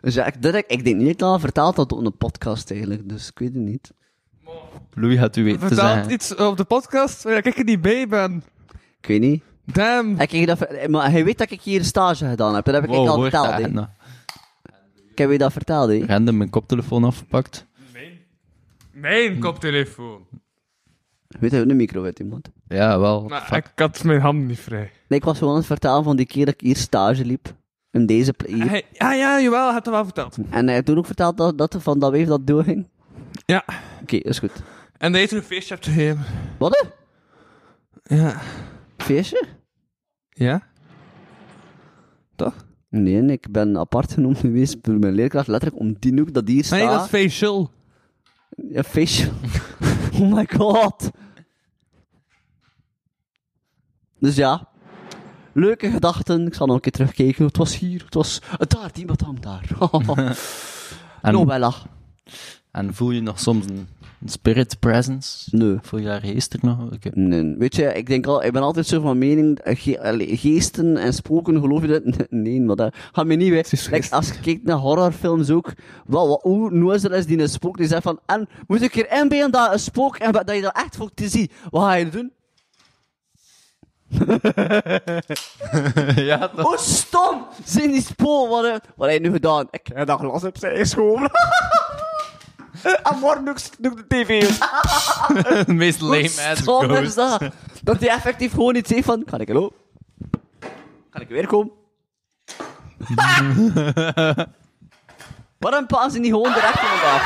Dus 0.00 0.14
ja, 0.14 0.26
ik, 0.26 0.42
dat, 0.42 0.54
ik, 0.54 0.66
ik 0.66 0.84
denk 0.84 0.96
niet 0.96 1.06
dat 1.06 1.14
ik 1.14 1.22
al 1.22 1.38
verteld 1.38 1.76
had 1.76 1.92
op 1.92 2.04
een 2.04 2.16
podcast 2.16 2.70
eigenlijk, 2.70 3.08
dus 3.08 3.28
ik 3.28 3.38
weet 3.38 3.54
het 3.54 3.62
niet. 3.62 3.92
Louis 4.94 5.18
had 5.18 5.36
u 5.36 5.44
weten 5.44 5.68
te 5.68 5.74
zeggen. 5.74 6.12
iets 6.12 6.34
op 6.34 6.56
de 6.56 6.64
podcast 6.64 7.22
waar 7.22 7.46
ik 7.46 7.58
er 7.58 7.64
niet 7.64 7.80
bij 7.80 8.08
ben. 8.08 8.44
Ik 9.00 9.06
weet 9.06 9.20
niet. 9.20 9.42
Damn. 9.64 10.20
Ik, 10.20 10.46
dat, 10.46 10.88
maar 10.88 11.10
hij 11.10 11.24
weet 11.24 11.38
dat 11.38 11.50
ik 11.50 11.60
hier 11.60 11.78
een 11.78 11.84
stage 11.84 12.28
gedaan 12.28 12.54
heb, 12.54 12.64
dat 12.64 12.74
heb 12.74 12.84
ik 12.84 12.90
Wow, 12.90 13.08
al 13.08 13.20
verteld, 13.20 13.46
hè. 13.46 13.68
nou? 13.68 13.86
Ik 15.10 15.18
heb 15.18 15.30
je 15.30 15.38
dat 15.38 15.52
verteld, 15.52 15.88
hè. 15.88 16.04
Random 16.06 16.36
mijn 16.36 16.50
koptelefoon 16.50 17.04
afgepakt. 17.04 17.66
Mijn 18.92 19.38
koptelefoon. 19.38 20.26
Weet 21.40 21.50
je, 21.50 21.56
een 21.56 21.76
micro 21.76 22.04
uit 22.04 22.18
iemand. 22.18 22.50
Ja, 22.68 22.98
wel. 22.98 23.28
Maar 23.28 23.56
ik 23.56 23.72
had 23.74 24.04
mijn 24.04 24.20
handen 24.20 24.46
niet 24.46 24.60
vrij. 24.60 24.90
Nee, 25.08 25.18
ik 25.18 25.24
was 25.24 25.38
gewoon 25.38 25.52
aan 25.52 25.58
het 25.58 25.68
vertellen 25.68 26.04
van 26.04 26.16
die 26.16 26.26
keer 26.26 26.44
dat 26.44 26.54
ik 26.54 26.60
hier 26.60 26.76
stage 26.76 27.24
liep. 27.24 27.54
In 27.90 28.06
deze 28.06 28.32
plek. 28.32 28.68
Hey, 28.68 28.82
ja, 28.92 29.12
ja, 29.12 29.40
jawel, 29.40 29.66
had 29.66 29.84
het 29.84 29.94
wel 29.94 30.04
verteld. 30.04 30.36
En 30.50 30.64
hij 30.64 30.74
heeft 30.74 30.86
toen 30.86 30.98
ook 30.98 31.06
verteld 31.06 31.36
dat, 31.36 31.58
dat 31.58 31.76
van 31.78 31.98
dat 31.98 32.10
weef 32.10 32.28
dat 32.28 32.46
doorging. 32.46 32.86
Ja. 33.46 33.64
Oké, 34.02 34.16
is 34.16 34.38
goed. 34.38 34.62
En 34.98 35.12
dat 35.12 35.20
je 35.20 35.28
toen 35.28 35.38
een 35.38 35.44
feestje 35.44 35.74
hebt 35.74 35.86
gegeven. 35.86 36.24
Wat? 36.58 36.90
hè? 38.02 38.16
Ja. 38.16 38.40
Feestje? 38.96 39.44
Ja? 40.28 40.62
Nee, 43.00 43.22
nee, 43.22 43.36
ik 43.36 43.50
ben 43.50 43.78
apart 43.78 44.12
genoemd 44.12 44.38
geweest 44.38 44.82
door 44.82 44.98
mijn 44.98 45.14
leerkracht, 45.14 45.46
letterlijk 45.46 45.80
om 45.80 45.96
die 45.98 46.18
hoek 46.18 46.32
dat 46.32 46.48
hier 46.48 46.64
staat. 46.64 46.78
Nee, 46.78 46.88
dat 46.88 47.04
is 47.04 47.08
facial. 47.08 47.70
Ja, 48.68 48.82
feestje. 48.82 49.28
oh 50.20 50.32
my 50.32 50.46
god. 50.56 51.10
Dus 54.24 54.36
ja. 54.36 54.68
Leuke 55.52 55.90
gedachten. 55.90 56.46
Ik 56.46 56.54
zal 56.54 56.66
nog 56.66 56.74
een 56.76 56.80
keer 56.82 56.92
terugkijken. 56.92 57.44
Het 57.46 57.56
was 57.56 57.78
hier. 57.78 58.02
Het 58.04 58.14
was... 58.14 58.40
Daar, 58.68 58.90
die 58.92 59.06
madame 59.06 59.40
daar. 59.40 59.68
En, 61.22 61.32
Novella. 61.32 61.72
en 62.70 62.94
voel 62.94 63.10
je 63.10 63.20
nog 63.20 63.40
soms 63.40 63.64
een, 63.66 63.88
spirit 64.26 64.76
presence? 64.80 65.56
Nee. 65.56 65.76
Voel 65.82 66.00
je 66.00 66.06
daar 66.06 66.20
geest 66.20 66.52
er 66.52 66.58
nog? 66.62 66.78
Nee, 67.14 67.54
weet 67.58 67.76
je, 67.76 67.92
ik 67.94 68.06
denk 68.06 68.26
al, 68.26 68.44
ik 68.44 68.52
ben 68.52 68.62
altijd 68.62 68.86
zo 68.86 69.00
van 69.00 69.18
mening, 69.18 69.58
eh, 69.58 69.76
ge- 69.76 70.26
geesten 70.36 70.96
en 70.96 71.12
spoken, 71.14 71.60
geloof 71.60 71.80
je 71.80 71.86
dat? 71.86 72.02
Nee, 72.30 72.60
maar 72.60 72.76
dat 72.76 72.94
gaat 73.12 73.26
me 73.26 73.34
niet 73.34 73.50
weg. 73.50 73.90
Like, 73.90 74.10
als 74.10 74.28
je 74.28 74.40
kijkt 74.40 74.64
naar 74.64 74.76
horrorfilms 74.76 75.50
ook, 75.50 75.72
wel, 76.06 76.28
wat, 76.28 76.42
hoe 76.42 76.70
noezer 76.70 77.12
is 77.12 77.26
die 77.26 77.38
een 77.40 77.48
spook, 77.48 77.76
die 77.76 77.86
zegt 77.86 78.02
van, 78.02 78.20
en, 78.26 78.48
moet 78.66 78.82
ik 78.82 78.94
er 78.96 79.20
inbeelden 79.20 79.52
dat 79.52 79.72
een 79.72 79.78
spook, 79.78 80.16
en 80.16 80.32
dat 80.32 80.50
je 80.54 80.60
dat 80.60 80.76
echt 80.76 80.96
voor 80.96 81.10
te 81.14 81.28
zien. 81.28 81.50
Wat 81.70 81.82
ga 81.82 81.92
je 81.94 82.08
doen? 82.08 82.32
ja, 86.30 86.36
dat... 86.36 86.50
Hoe 86.66 86.78
stom 86.78 87.46
zijn 87.64 87.90
die 87.90 88.02
spoken? 88.02 88.50
Wat, 88.50 88.64
eh, 88.64 88.74
wat 88.96 89.10
heb 89.10 89.22
je 89.22 89.28
nu 89.28 89.32
gedaan? 89.32 89.68
Ik 89.70 89.86
heb 89.94 90.06
dat 90.06 90.18
glas 90.18 90.44
op 90.44 90.58
zijn 90.58 90.76
geschoven. 90.76 91.30
en 93.02 93.18
morgen 93.20 93.44
doe 93.44 93.54
ik, 93.54 93.60
doe 93.78 93.92
ik 93.92 93.96
de 93.96 94.06
tv 94.06 94.40
de 95.66 95.72
meest 95.72 96.00
Hoe 96.00 96.08
lame 96.08 96.50
ass 96.50 96.60
stom 96.60 96.90
is 96.90 96.96
ghost. 96.98 97.14
dat? 97.14 97.42
Dat 97.82 98.00
hij 98.00 98.08
effectief 98.08 98.52
gewoon 98.52 98.74
iets 98.74 98.88
zegt 98.88 99.04
van, 99.04 99.24
kan 99.24 99.40
ik 99.40 99.48
hallo? 99.48 99.72
Kan 101.10 101.20
ik 101.20 101.28
weer 101.28 101.46
komen? 101.46 101.72
Waarom 105.58 105.86
passen 105.86 106.10
ze 106.10 106.18
niet 106.18 106.30
gewoon 106.30 106.52
direct 106.52 106.80
in 106.80 106.88
elkaar? 106.88 107.22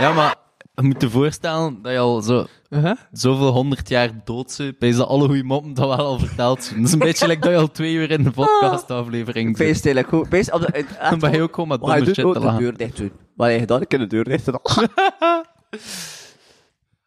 Ja, 0.00 0.12
maar 0.12 0.34
je 0.82 0.86
moet 0.86 1.00
je 1.00 1.10
voorstellen 1.10 1.82
dat 1.82 1.92
je 1.92 1.98
al 1.98 2.20
zo, 2.22 2.46
Uh-huh. 2.68 2.96
zoveel 3.12 3.50
honderd 3.50 3.88
jaar 3.88 4.10
dood 4.24 4.54
bent. 4.58 4.78
Bij 4.78 4.92
ze 4.92 5.04
alle 5.06 5.26
goede 5.26 5.42
moppen 5.42 5.74
dat 5.74 5.86
wel 5.86 6.06
al 6.06 6.18
verteld 6.18 6.64
zijn. 6.64 6.78
Dat 6.78 6.86
is 6.86 6.92
een 6.92 6.98
beetje 6.98 7.26
like 7.26 7.40
dat 7.40 7.50
je 7.50 7.56
al 7.56 7.70
twee 7.70 7.94
uur 7.94 8.10
in 8.10 8.22
de 8.22 8.30
podcastaflevering 8.30 9.56
zit. 9.56 9.66
Feest 9.66 9.84
eigenlijk 9.84 10.14
goed. 10.14 10.26
Feest 10.28 10.52
op 10.52 10.60
de... 10.60 10.84
Dan 11.10 11.18
ben 11.18 11.32
je 11.32 11.42
ook 11.42 11.54
gewoon 11.54 11.68
met 11.68 11.80
Wat 11.80 11.90
ga 11.90 11.96
je 11.96 12.00
domme 12.00 12.14
shit 12.14 12.24
Oh, 12.24 12.32
te 12.32 12.40
de 12.40 12.56
deur 12.58 12.76
dicht 12.76 12.96
doen. 12.96 13.12
Wat 13.36 13.46
heb 13.46 13.54
je 13.54 13.60
gedaan? 13.60 13.80
Ik 13.80 13.90
heb 13.90 14.00
de 14.00 14.06
deur 14.06 14.24
dicht 14.24 14.44
gedaan. 14.44 14.60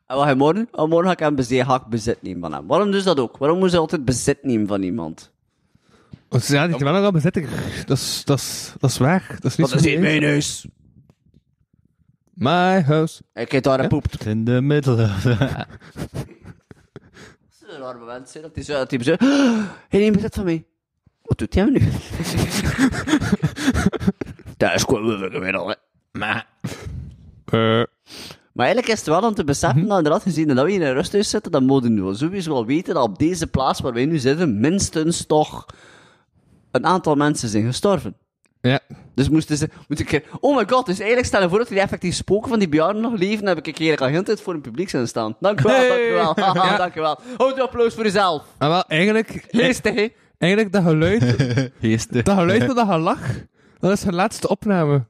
en 0.07 0.15
wat 0.15 0.23
ga 0.23 0.29
je 0.29 0.35
morgen? 0.35 0.67
Oh, 0.71 0.89
morgen 0.89 1.05
ga 1.05 1.11
ik 1.11 1.19
hem 1.19 1.35
bezit, 1.35 1.65
ga 1.65 1.75
ik 1.75 1.85
bezit 1.85 2.21
nemen 2.21 2.41
van 2.41 2.53
hem. 2.53 2.67
Waarom 2.67 2.91
doe 2.91 2.99
ze 2.99 3.05
dat 3.05 3.19
ook? 3.19 3.37
Waarom 3.37 3.59
moet 3.59 3.71
ze 3.71 3.77
altijd 3.77 4.05
bezit 4.05 4.43
nemen 4.43 4.67
van 4.67 4.81
iemand? 4.83 5.31
Dus 6.29 6.47
ja, 6.47 6.67
die 6.67 6.77
kan 6.77 6.93
wel 6.93 7.03
al 7.03 7.11
bezetting. 7.11 7.47
Dat 7.85 7.97
is, 7.97 8.21
dat 8.25 8.37
is, 8.39 8.73
dat 8.79 8.89
is 8.89 8.97
waar. 8.97 9.37
Dat 9.39 9.51
is 9.51 9.55
niet 9.57 9.69
Dat 9.69 9.79
is 9.79 9.83
zo 9.83 9.89
niet 9.89 9.99
mijn 9.99 10.23
huis. 10.23 10.67
My 12.41 12.81
house. 12.81 13.21
Ik 13.33 13.51
heb 13.51 13.63
daar 13.63 13.79
een 13.79 13.87
poep. 13.87 14.05
In 14.25 14.43
de 14.45 14.61
middle 14.61 15.03
of 15.03 15.21
the... 15.21 15.37
Dat 15.37 15.67
is 17.49 17.75
een 17.75 17.79
raar 17.81 17.97
moment, 17.97 18.33
hè, 18.33 18.41
dat 18.41 18.51
hij 18.55 18.63
zo, 18.63 18.73
dat 18.73 18.91
hij 18.91 19.03
zo, 19.03 19.15
hij 19.89 19.99
neemt 19.99 20.15
bezit 20.15 20.33
van 20.35 20.43
mij. 20.43 20.65
Wat 21.21 21.37
doet 21.37 21.53
hij 21.53 21.63
nu? 21.63 21.79
Dat 24.57 24.73
is 24.73 24.83
gewoon 24.83 25.29
weer 25.29 25.57
al. 25.57 25.75
Maar... 26.11 26.47
Eh, 27.45 27.83
Maar 28.53 28.65
eigenlijk 28.65 28.87
is 28.87 28.99
het 28.99 29.07
wel 29.07 29.21
om 29.27 29.33
te 29.33 29.43
beseffen 29.43 29.87
dat 29.87 29.97
inderdaad 29.97 30.21
gezien 30.21 30.47
dat 30.47 30.65
we 30.65 30.73
in 30.73 30.81
een 30.81 30.93
rusthuis 30.93 31.29
zitten, 31.29 31.51
dan 31.51 31.65
moeten 31.65 32.07
we 32.07 32.15
sowieso 32.15 32.53
wel 32.53 32.65
weten 32.65 32.93
dat 32.93 33.03
op 33.03 33.19
deze 33.19 33.47
plaats 33.47 33.79
waar 33.79 33.93
wij 33.93 34.05
nu 34.05 34.17
zitten, 34.17 34.59
minstens 34.59 35.25
toch 35.25 35.65
een 36.71 36.85
aantal 36.85 37.15
mensen 37.15 37.49
zijn 37.49 37.65
gestorven. 37.65 38.15
Ja. 38.61 38.79
Dus 39.15 39.29
moesten 39.29 39.57
ze, 39.57 39.69
moet 39.87 39.99
ik, 39.99 40.23
oh 40.39 40.55
my 40.57 40.63
god, 40.67 40.85
dus 40.85 40.97
eigenlijk 40.97 41.27
stel 41.27 41.41
je 41.41 41.49
voor 41.49 41.57
dat 41.57 41.67
die 41.67 41.79
effectief 41.79 42.15
spoken 42.15 42.49
van 42.49 42.59
die 42.59 42.69
bejaarden 42.69 43.01
nog 43.01 43.13
leven, 43.17 43.37
dan 43.45 43.47
heb 43.47 43.57
ik 43.57 43.65
eigenlijk 43.65 44.01
al 44.01 44.07
heel 44.07 44.17
de 44.19 44.23
tijd 44.25 44.41
voor 44.41 44.53
een 44.53 44.61
publiek 44.61 44.89
zijn 44.89 45.07
staan. 45.07 45.35
Dank 45.39 45.59
u 45.59 45.63
wel, 45.63 45.75
Hey. 45.75 45.87
dank 45.89 46.01
u 46.01 46.11
wel, 46.13 46.33
haha, 46.35 46.65
Ja. 46.71 46.77
dank 46.77 46.95
u 46.95 46.99
wel. 47.01 47.19
Houd 47.37 47.55
een 47.55 47.61
applaus 47.61 47.93
voor 47.93 48.03
jezelf. 48.03 48.43
Maar 48.57 48.69
wel, 48.69 48.83
eigenlijk, 48.87 49.45
Geestig, 49.51 49.95
hè? 49.95 50.07
eigenlijk 50.37 50.73
dat 50.73 50.83
geluid, 50.83 51.23
Geesten. 51.81 52.23
dat 52.23 52.37
geluid 52.37 52.63
van 52.63 52.75
dat 52.75 52.87
gelach, 52.87 53.19
dat 53.79 53.91
is 53.91 54.03
hun 54.03 54.15
laatste 54.15 54.47
opname. 54.47 55.03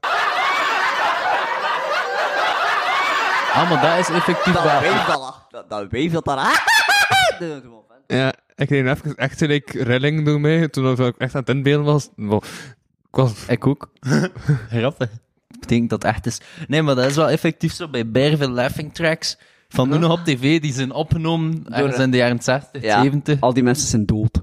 Ah, 3.54 3.70
maar 3.70 3.82
dat 3.82 3.98
is 3.98 4.14
effectief 4.14 4.54
Dat 4.54 4.64
waar. 4.64 4.80
weef 4.80 5.04
dat, 5.04 5.46
dat, 5.50 5.68
dat 5.70 5.90
weef 5.90 6.12
dat 6.12 6.24
daar. 6.24 6.64
Ja, 8.06 8.32
ik 8.54 8.66
kreeg 8.66 8.86
even 8.86 9.14
echt 9.14 9.40
like, 9.40 9.82
rilling 9.84 10.24
door 10.24 10.40
mij, 10.40 10.68
toen 10.68 11.06
ik 11.06 11.14
echt 11.18 11.34
aan 11.34 11.40
het 11.40 11.48
inbeelden 11.48 11.84
was. 11.86 12.08
Wow. 12.16 12.42
Ik 13.18 13.18
was... 13.18 13.46
Ik 13.48 13.66
ook. 13.66 13.92
Grappig. 14.70 15.10
Betekent 15.60 15.90
dat 15.90 16.04
echt 16.04 16.26
is. 16.26 16.40
Nee, 16.68 16.82
maar 16.82 16.94
dat 16.94 17.04
is 17.04 17.16
wel 17.16 17.28
effectief 17.30 17.72
zo 17.72 17.88
bij 17.88 18.10
Bervel 18.10 18.50
Laughing 18.50 18.94
Tracks. 18.94 19.38
Van 19.68 19.88
nu 19.88 19.98
nog 19.98 20.12
op 20.12 20.24
tv, 20.24 20.60
die 20.60 20.72
zijn 20.72 20.92
opgenomen 20.92 21.64
ergens 21.68 21.98
in 21.98 22.10
de 22.10 22.16
jaren 22.16 22.42
60, 22.42 22.82
Ja, 22.82 23.02
70. 23.02 23.40
al 23.40 23.52
die 23.54 23.62
mensen 23.62 23.88
zijn 23.88 24.06
dood. 24.06 24.32
Dat 24.32 24.42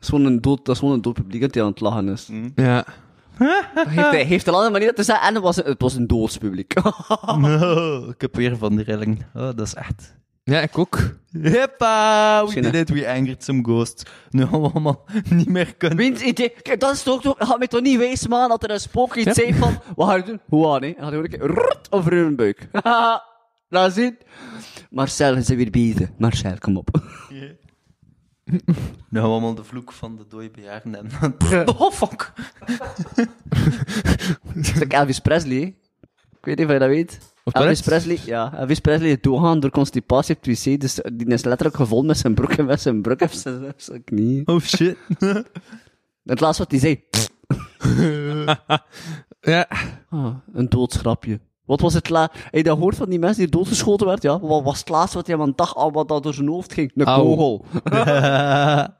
is 0.00 0.08
gewoon 0.08 0.24
een 0.24 0.40
dood, 0.40 0.64
dat 0.64 0.74
is 0.74 0.78
gewoon 0.80 0.94
een 0.94 1.02
dood 1.02 1.14
publiek 1.14 1.40
dat 1.40 1.52
die 1.52 1.62
aan 1.62 1.68
het 1.68 1.80
lachen 1.80 2.08
is. 2.08 2.28
Ja. 2.54 2.84
Dat 3.74 3.86
heeft, 3.88 4.10
hij 4.10 4.24
heeft 4.24 4.46
een 4.46 4.52
andere 4.54 4.72
manier 4.72 4.94
te 4.94 5.02
zeggen 5.02 5.26
en 5.26 5.34
het 5.34 5.42
was, 5.42 5.56
het 5.56 5.80
was 5.80 5.94
een 5.94 6.06
doodspubliek. 6.06 6.74
Ik 8.14 8.20
heb 8.20 8.34
weer 8.36 8.56
van 8.56 8.76
die 8.76 8.84
rilling. 8.84 9.24
Oh, 9.34 9.42
dat 9.42 9.60
is 9.60 9.74
echt. 9.74 10.14
Ja, 10.48 10.60
ik 10.60 10.78
ook. 10.78 10.98
Hippa! 11.32 12.46
We 12.46 12.60
did 12.60 12.74
it, 12.74 12.88
we 12.88 13.08
angered 13.08 13.44
some 13.44 13.62
ghosts. 13.62 14.02
Nu 14.30 14.46
gaan 14.46 14.60
we 14.62 14.68
allemaal 14.70 15.04
niet 15.30 15.48
meer 15.48 15.74
kunnen. 15.76 15.98
Wiens 15.98 16.20
idee? 16.20 16.48
Kijk, 16.62 16.80
dat 16.80 16.94
is 16.94 17.02
toch 17.02 17.22
toch, 17.22 17.34
gaat 17.38 17.58
mij 17.58 17.66
toch 17.66 17.80
niet 17.80 17.98
wijs 17.98 18.26
man 18.26 18.48
dat 18.48 18.62
er 18.62 18.70
een 18.70 18.80
spook 18.80 19.14
iets 19.14 19.24
Ja. 19.26 19.32
zei 19.32 19.54
van, 19.54 19.78
wat 19.96 20.08
ga 20.08 20.14
je 20.14 20.22
doen? 20.22 20.40
Hoe 20.48 20.66
aan, 20.66 20.82
hè? 20.82 20.88
En 20.88 20.94
dan 21.00 21.12
gaat 21.12 21.12
hij 21.12 21.20
gewoon 21.20 21.24
een 21.24 21.30
keer 21.38 21.64
rrrt 21.64 21.92
over 21.92 22.12
hun 22.12 22.36
buik. 22.36 22.68
Haha, 22.72 23.24
Laat 23.68 23.92
zien. 23.92 24.18
Marcel, 24.90 25.34
bent 25.34 25.46
weer 25.46 25.70
bezig. 25.70 26.08
Marcel, 26.18 26.58
kom 26.58 26.76
op. 26.76 27.00
Nu 28.48 28.60
gaan 28.64 28.68
we 29.10 29.18
allemaal 29.20 29.54
de 29.54 29.64
vloek 29.64 29.92
van 29.92 30.16
de 30.16 30.24
dode 30.28 30.50
bejaarden 30.50 30.94
en... 30.94 31.08
Oh, 31.78 31.92
fuck! 31.92 32.32
Dat 34.54 34.64
is 34.64 34.80
Elvis 34.88 35.18
Presley, 35.18 35.56
hè? 35.56 35.62
Ik 36.38 36.44
weet 36.44 36.56
niet 36.58 36.66
of 36.66 36.72
je 36.72 36.78
dat 36.78 36.88
weet. 36.88 37.18
Elvis? 37.52 37.80
Presley, 37.80 38.18
ja. 38.24 38.52
Elvis 38.54 38.78
Presley 38.78 39.10
is 39.10 39.16
doorgaan 39.20 39.60
door 39.60 39.70
constipatie 39.70 40.36
op 40.36 40.44
het 40.44 40.64
wc, 40.64 40.80
dus 40.80 41.00
die 41.12 41.26
is 41.26 41.44
letterlijk 41.44 41.76
gevonden 41.76 42.06
met 42.06 42.18
zijn 42.18 42.34
broek 42.34 42.52
en 42.52 42.64
met 42.64 42.80
zijn 42.80 43.02
broek 43.02 43.20
op 43.20 43.30
zijn, 43.30 43.72
zijn 43.76 44.04
knie. 44.04 44.46
Oh, 44.46 44.60
shit. 44.60 44.96
Het 46.24 46.40
laatste 46.40 46.62
wat 46.62 46.70
hij 46.70 46.80
zei. 46.80 47.02
Ja. 49.40 49.68
Ah, 50.08 50.34
een 50.52 50.68
doodschrapje. 50.68 51.40
Wat 51.64 51.80
was 51.80 51.94
het 51.94 52.08
la... 52.08 52.30
Heb 52.32 52.54
je 52.54 52.62
dat 52.62 52.76
gehoord 52.76 52.96
van 52.96 53.08
die 53.08 53.18
mensen 53.18 53.42
die 53.42 53.50
doodgeschoten 53.50 54.06
werd? 54.06 54.22
Ja, 54.22 54.40
wat 54.40 54.62
was 54.62 54.78
het 54.78 54.88
laatste 54.88 55.16
wat 55.16 55.26
hij 55.26 55.38
aan 55.38 55.52
dacht 55.56 55.74
al 55.74 55.92
wat 55.92 56.08
dat 56.08 56.22
door 56.22 56.34
zijn 56.34 56.48
hoofd 56.48 56.72
ging? 56.72 56.92
Een 56.94 57.04
kogel. 57.04 57.64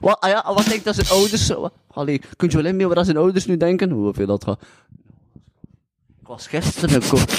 Wat, 0.00 0.20
ah 0.20 0.30
ja, 0.30 0.54
wat 0.54 0.64
denkt 0.64 0.84
dat 0.84 0.94
zijn 0.94 1.08
ouders... 1.08 1.52
Allee, 1.88 2.20
kunt 2.36 2.52
je 2.52 2.58
wel 2.58 2.66
inbeelden 2.66 2.96
wat 2.96 3.04
zijn 3.04 3.16
ouders 3.16 3.46
nu 3.46 3.56
denken? 3.56 3.90
Hoeveel 3.90 4.26
dat 4.26 4.44
gaat... 4.44 4.60
Ik 6.26 6.32
was 6.32 6.46
gisteren 6.46 7.02
ook... 7.12 7.30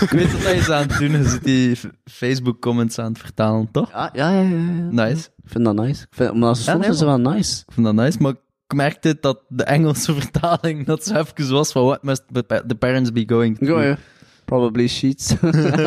Ik 0.00 0.10
weet 0.10 0.44
wat 0.44 0.64
je 0.64 0.74
aan 0.74 0.88
het 0.88 0.98
doen 0.98 1.14
is. 1.14 1.24
Je 1.24 1.28
zit 1.28 1.44
die 1.44 1.78
Facebook-comments 2.04 2.98
aan 2.98 3.12
het 3.12 3.18
vertalen, 3.18 3.68
toch? 3.70 3.90
Ja, 3.90 4.10
ja, 4.12 4.30
ja, 4.30 4.40
ja. 4.40 4.56
ja. 4.56 5.06
Nice. 5.06 5.28
Ik 5.42 5.50
vind 5.50 5.64
dat 5.64 5.74
nice. 5.74 6.02
Ik 6.02 6.14
vind, 6.14 6.34
maar 6.34 6.56
soms 6.56 6.80
nee, 6.80 6.90
is 6.90 7.00
het 7.00 7.08
wel 7.08 7.18
nice. 7.18 7.62
Ik 7.66 7.72
vind 7.72 7.86
dat 7.86 7.94
nice, 7.94 8.18
maar 8.20 8.32
ik 8.66 8.74
merkte 8.74 9.16
dat 9.20 9.42
de 9.48 9.64
Engelse 9.64 10.14
vertaling 10.20 10.86
dat 10.86 11.04
zo 11.04 11.14
even 11.14 11.52
was 11.52 11.72
van 11.72 11.84
what 11.84 12.02
must 12.02 12.22
the 12.32 12.42
pa- 12.42 12.62
the 12.66 12.74
parents 12.74 13.12
be 13.12 13.24
going 13.26 13.56
ja. 13.60 13.98
Probably 14.44 14.88
sheets. 14.88 15.34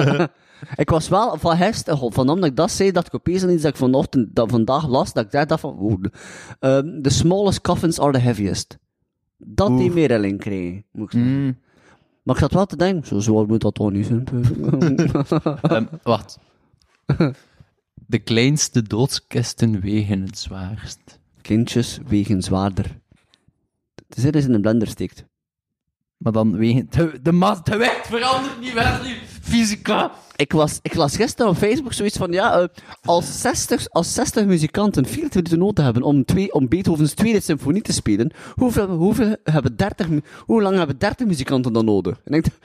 ik 0.76 0.90
was 0.90 1.10
wel 1.10 1.38
van 1.38 1.58
gisteren, 1.58 2.14
van 2.14 2.30
omdat 2.30 2.50
ik 2.50 2.56
dat 2.56 2.72
zei, 2.72 2.92
dat 2.92 3.06
ik 3.06 3.16
opeens 3.16 3.44
iets 3.44 3.62
dat 3.62 3.72
ik 3.72 3.78
vanochtend, 3.78 4.36
dat 4.36 4.50
vandaag 4.50 4.88
las, 4.88 5.14
dat 5.14 5.26
ik 5.26 5.32
daar 5.32 5.48
dacht 5.48 5.62
van, 5.62 6.12
ehm, 6.60 7.02
the 7.02 7.10
smallest 7.10 7.62
coffins 7.62 8.00
are 8.00 8.12
the 8.12 8.20
heaviest. 8.20 8.78
Dat 9.38 9.78
die 9.78 9.92
meer 9.92 10.08
rilling 10.08 10.40
kregen, 10.40 10.86
moet 10.92 11.14
ik 11.14 11.20
zeggen. 11.20 11.44
Mm. 11.44 11.58
Maar 12.24 12.36
ik 12.36 12.42
zat 12.42 12.54
wel 12.54 12.66
te 12.66 12.76
denken, 12.76 13.08
zo 13.08 13.20
zwaar 13.20 13.46
moet 13.46 13.62
dat 13.62 13.74
toch 13.74 13.92
niet 13.92 14.06
zijn. 14.06 14.24
Ehm, 15.62 15.86
wacht. 16.04 16.40
De 18.08 18.20
kleinste 18.20 18.82
doodskisten 18.82 19.80
wegen 19.80 20.22
het 20.22 20.38
zwaarst. 20.38 21.20
Kindjes 21.42 22.00
wegen 22.08 22.42
zwaarder. 22.42 23.00
Het 24.08 24.36
is 24.36 24.46
in 24.46 24.54
een 24.54 24.62
blender 24.62 24.88
steekt. 24.88 25.26
Maar 26.20 26.32
dan 26.32 26.58
wegen... 26.58 26.88
De, 26.90 27.20
de, 27.22 27.60
de 27.64 27.78
wicht 27.78 28.08
verandert 28.08 28.60
niet 28.60 28.72
verder. 28.72 29.18
Fysica. 29.42 30.12
Ik, 30.36 30.52
was, 30.52 30.80
ik 30.82 30.94
las 30.94 31.16
gisteren 31.16 31.52
op 31.52 31.58
Facebook 31.58 31.94
zoiets 31.94 32.18
van, 32.18 32.32
ja, 32.32 32.60
eh, 32.60 32.68
als, 33.04 33.42
60, 33.42 33.90
als 33.90 34.14
60 34.14 34.46
muzikanten 34.46 35.06
40 35.06 35.34
minuten 35.34 35.60
nodig 35.60 35.84
hebben 35.84 36.04
om, 36.04 36.26
twee, 36.26 36.54
om 36.54 36.68
Beethovens 36.68 37.14
tweede 37.14 37.40
symfonie 37.40 37.82
te 37.82 37.94
spelen, 37.94 38.32
hoeveel, 38.54 38.88
hoeveel 38.88 39.36
hebben 39.44 39.76
30, 39.76 40.10
mu- 40.10 40.22
hoe 40.40 40.62
lang 40.62 40.78
hebben 40.78 40.98
30 40.98 41.28
muzikanten 41.28 41.74
dan 41.74 41.86
nodig? 41.86 42.20
En 42.26 42.34
ik 42.34 42.44
denk, 42.44 42.56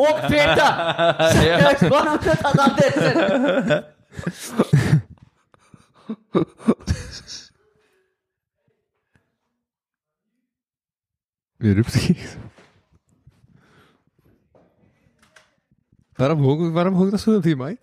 op 0.00 0.18
40! 0.22 1.30
Serieus, 1.32 1.80
waarom 1.88 2.10
moet 2.10 2.40
dat 2.42 2.52
dan 2.54 2.72
dit 2.76 2.92
zijn? 2.94 3.84
Wie 11.56 11.74
roept 11.74 11.94
hier? 11.94 12.36
Waarom 16.16 16.40
hoog, 16.40 16.72
waarom 16.72 16.94
hoog 16.94 17.10
dat 17.10 17.20
zo 17.20 17.36
op 17.36 17.42
die 17.42 17.56
mic? 17.56 17.78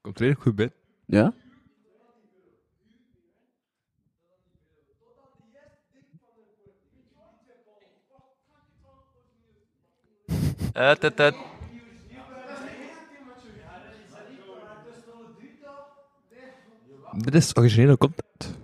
Komt 0.00 0.18
redelijk 0.18 0.42
goed 0.42 0.54
bij. 0.54 0.72
Ja? 1.04 1.32
Uit, 10.72 11.02
uit, 11.04 11.20
uit. 11.20 11.34
Dit 17.12 17.34
is 17.34 17.56
originele 17.56 17.98
content. 17.98 18.58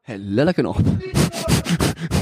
Hey, 0.00 0.18
lelijke 0.18 0.68
op. 0.68 0.76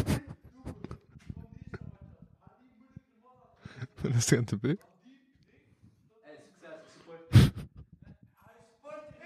Wat 4.01 4.15
is 4.15 4.31
er 4.31 4.39
aan 4.39 4.45
te? 4.45 4.79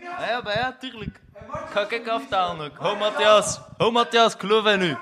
Ja, 0.00 0.26
ja, 0.28 0.40
maar 0.40 0.56
ja, 0.58 0.76
tuurlijk. 0.76 1.20
Ga 1.50 1.90
ik 1.90 2.08
aftalen 2.08 2.70
ook. 2.70 2.76
Ho, 2.76 2.96
Matthias. 2.96 3.60
Ho, 3.76 3.90
Matthias, 3.90 4.34
ik 4.34 4.40
geloof 4.40 4.66
in 4.66 4.80
u. 4.82 4.96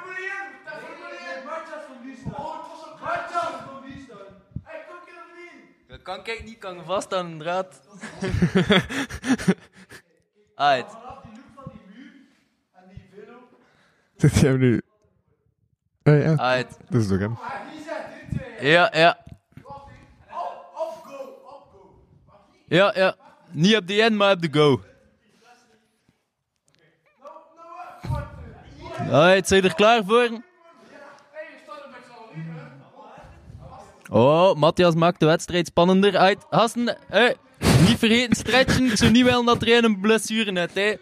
Dat 5.89 6.02
kan 6.02 6.18
ik 6.26 6.44
niet, 6.44 6.58
kan 6.58 6.84
vast 6.84 7.15
aan 7.15 7.26
een 7.26 7.39
draad. 7.39 7.81
Uit. 10.55 10.86
Zit 14.16 14.39
jij 14.39 14.57
nu... 14.57 14.82
Ja, 16.02 16.36
Uit. 16.36 16.78
dat 16.89 17.00
is 17.00 17.08
toch 17.08 17.18
hem. 17.18 17.39
Ja, 18.60 18.90
ja. 18.92 19.19
Ja, 22.70 22.92
ja. 22.94 23.15
Niet 23.50 23.76
op 23.76 23.86
de 23.86 24.02
end, 24.02 24.16
maar 24.16 24.32
op 24.32 24.42
de 24.42 24.49
go. 24.50 24.81
Alright, 29.10 29.49
zijn 29.49 29.62
je 29.62 29.68
er 29.68 29.74
klaar 29.74 30.05
voor? 30.05 30.42
Oh, 34.10 34.55
Matthias 34.55 34.94
maakt 34.94 35.20
de 35.20 35.26
wedstrijd 35.26 35.66
spannender 35.66 36.16
uit. 36.16 36.47
Hassen, 36.50 36.97
hey, 37.08 37.36
niet 37.58 37.99
vergeten 37.99 38.36
stretchen. 38.36 38.84
Ik 38.84 38.97
zou 38.97 39.10
niet 39.10 39.24
willen 39.24 39.44
dat 39.44 39.62
er 39.62 39.84
een 39.84 40.00
blessure 40.00 40.52
net, 40.52 40.74
hè. 40.74 40.94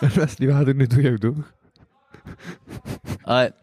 Wesley, 0.00 0.48
wat 0.48 0.56
gaat 0.56 0.66
er 0.66 0.74
nu 0.74 0.86
door 0.86 1.00
jou 1.00 1.18
door? 1.18 1.52
Alright, 3.22 3.54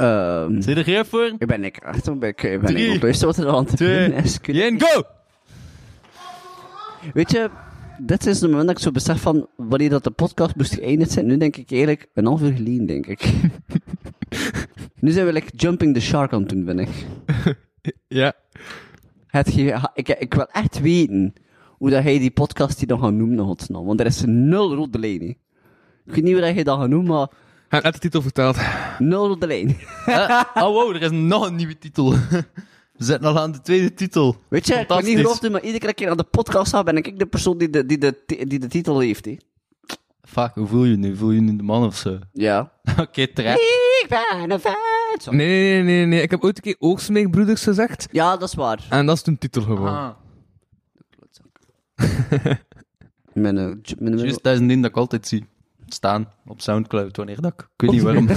Ehm, 0.00 0.60
zijn 0.60 0.74
je 0.76 0.80
er 0.80 0.84
klaar 0.84 1.06
voor? 1.06 1.32
ik 1.38 1.46
ben 1.46 1.64
ik 1.64 1.78
een 2.04 2.18
beetje, 2.18 2.50
ik 2.50 2.60
ben 2.60 2.74
Drie, 2.74 2.92
ik 2.92 3.20
wat 3.20 3.36
er 3.36 3.48
aan 3.48 3.64
te 3.64 3.76
twee. 3.76 4.56
Jen, 4.56 4.80
go! 4.80 5.02
Weet 7.12 7.30
je, 7.30 7.50
dit 7.98 8.26
is 8.26 8.40
het 8.40 8.50
moment 8.50 8.68
dat 8.68 8.76
ik 8.76 8.82
zo 8.82 8.90
besef 8.90 9.20
van 9.20 9.46
wanneer 9.56 9.90
dat 9.90 10.04
de 10.04 10.10
podcast 10.10 10.56
moest 10.56 10.74
geëindigd 10.74 11.10
zijn. 11.10 11.26
Nu 11.26 11.36
denk 11.36 11.56
ik 11.56 11.70
eigenlijk 11.70 12.06
een 12.14 12.26
half 12.26 12.42
uur 12.42 12.52
geleden, 12.52 12.86
denk 12.86 13.06
ik. 13.06 13.32
nu 15.00 15.10
zijn 15.10 15.26
we 15.26 15.32
like 15.32 15.56
jumping 15.56 15.94
the 15.94 16.00
shark 16.00 16.32
aan 16.32 16.40
het 16.40 16.48
doen, 16.48 16.64
ben 16.64 16.78
ik. 16.78 16.88
Ja. 18.08 18.32
Het 19.26 19.56
ik, 19.94 20.08
ik 20.08 20.34
wil 20.34 20.46
echt 20.46 20.80
weten 20.80 21.34
hoe 21.66 21.90
dat 21.90 22.02
hij 22.02 22.18
die 22.18 22.30
podcast 22.30 22.78
die 22.78 22.86
dan 22.86 23.00
gaat 23.00 23.12
noemen, 23.12 23.44
godsnaam. 23.44 23.84
Want 23.84 24.00
er 24.00 24.06
is 24.06 24.22
nul 24.26 24.74
rode 24.74 24.98
lijn. 24.98 25.20
hè. 25.20 25.26
Ik 25.26 25.36
weet 26.04 26.22
niet 26.22 26.32
hoe 26.32 26.42
dat 26.42 26.54
hij 26.54 26.62
dat 26.62 26.78
gaat 26.78 26.88
noemen, 26.88 27.12
maar 27.14 27.28
Hij 27.70 27.80
had 27.82 27.92
de 27.92 27.98
titel 27.98 28.22
verteld. 28.22 28.56
nul 28.98 29.26
rode 29.26 29.46
lijn. 29.46 29.76
Eh, 30.06 30.42
oh 30.54 30.62
wow, 30.62 30.94
er 30.94 31.02
is 31.02 31.10
nog 31.10 31.46
een 31.48 31.54
nieuwe 31.54 31.78
titel. 31.78 32.10
We 32.10 32.44
zitten 33.06 33.28
al 33.28 33.38
aan 33.38 33.52
de 33.52 33.60
tweede 33.60 33.94
titel. 33.94 34.36
Weet 34.48 34.66
je, 34.66 34.74
ik 34.74 34.88
ben 34.88 35.04
niet 35.04 35.16
geloofd, 35.16 35.50
maar 35.50 35.62
iedere 35.62 35.78
keer 35.78 35.88
dat 35.88 35.98
ik 35.98 36.10
aan 36.10 36.16
de 36.16 36.24
podcast 36.38 36.70
ga, 36.72 36.82
ben 36.82 36.96
ik 36.96 37.18
de 37.18 37.26
persoon 37.26 37.58
die 37.58 37.70
de, 37.70 37.86
die 37.86 37.98
de, 37.98 38.22
die 38.26 38.58
de 38.58 38.66
titel 38.66 38.98
heeft. 39.00 39.24
hè. 39.24 39.36
Fuck, 40.22 40.50
hoe 40.54 40.66
voel 40.66 40.84
je 40.84 40.96
nu? 40.96 41.16
Voel 41.16 41.30
je 41.30 41.40
nu 41.40 41.56
de 41.56 41.62
man 41.62 41.84
of 41.84 41.96
zo? 41.96 42.18
Ja. 42.32 42.72
Oké, 43.00 43.26
terecht. 43.26 43.60
Ik 44.02 44.06
ben 44.08 44.50
een. 44.50 44.60
Zo. 45.20 45.30
Nee, 45.32 45.46
nee, 45.46 45.72
nee, 45.72 45.82
nee, 45.82 46.06
nee. 46.06 46.22
Ik 46.22 46.30
heb 46.30 46.44
ooit 46.44 46.56
een 46.56 46.62
keer 46.62 46.76
Oogsmeekbroeders 46.78 47.62
gezegd. 47.62 48.08
Ja, 48.12 48.36
dat 48.36 48.48
is 48.48 48.54
waar. 48.54 48.86
En 48.90 49.06
dat 49.06 49.16
is 49.16 49.22
toen 49.22 49.38
titel 49.38 49.62
geworden. 49.62 49.94
Ah, 49.96 50.10
Mijn, 53.32 53.58
eh, 53.58 53.64
mijn, 53.64 53.76
mijn- 53.98 54.18
juist, 54.18 54.42
dat 54.42 54.52
is 54.54 54.58
een 54.60 54.66
ding 54.66 54.82
dat 54.82 54.90
ik 54.90 54.96
altijd 54.96 55.26
zie 55.28 55.44
staan 55.94 56.32
op 56.46 56.60
Soundcloud 56.60 57.16
wanneer 57.16 57.40
dat 57.40 57.52
ik... 57.52 57.60
Ik 57.60 57.68
weet 57.76 57.90
niet 57.90 58.02
waarom. 58.02 58.28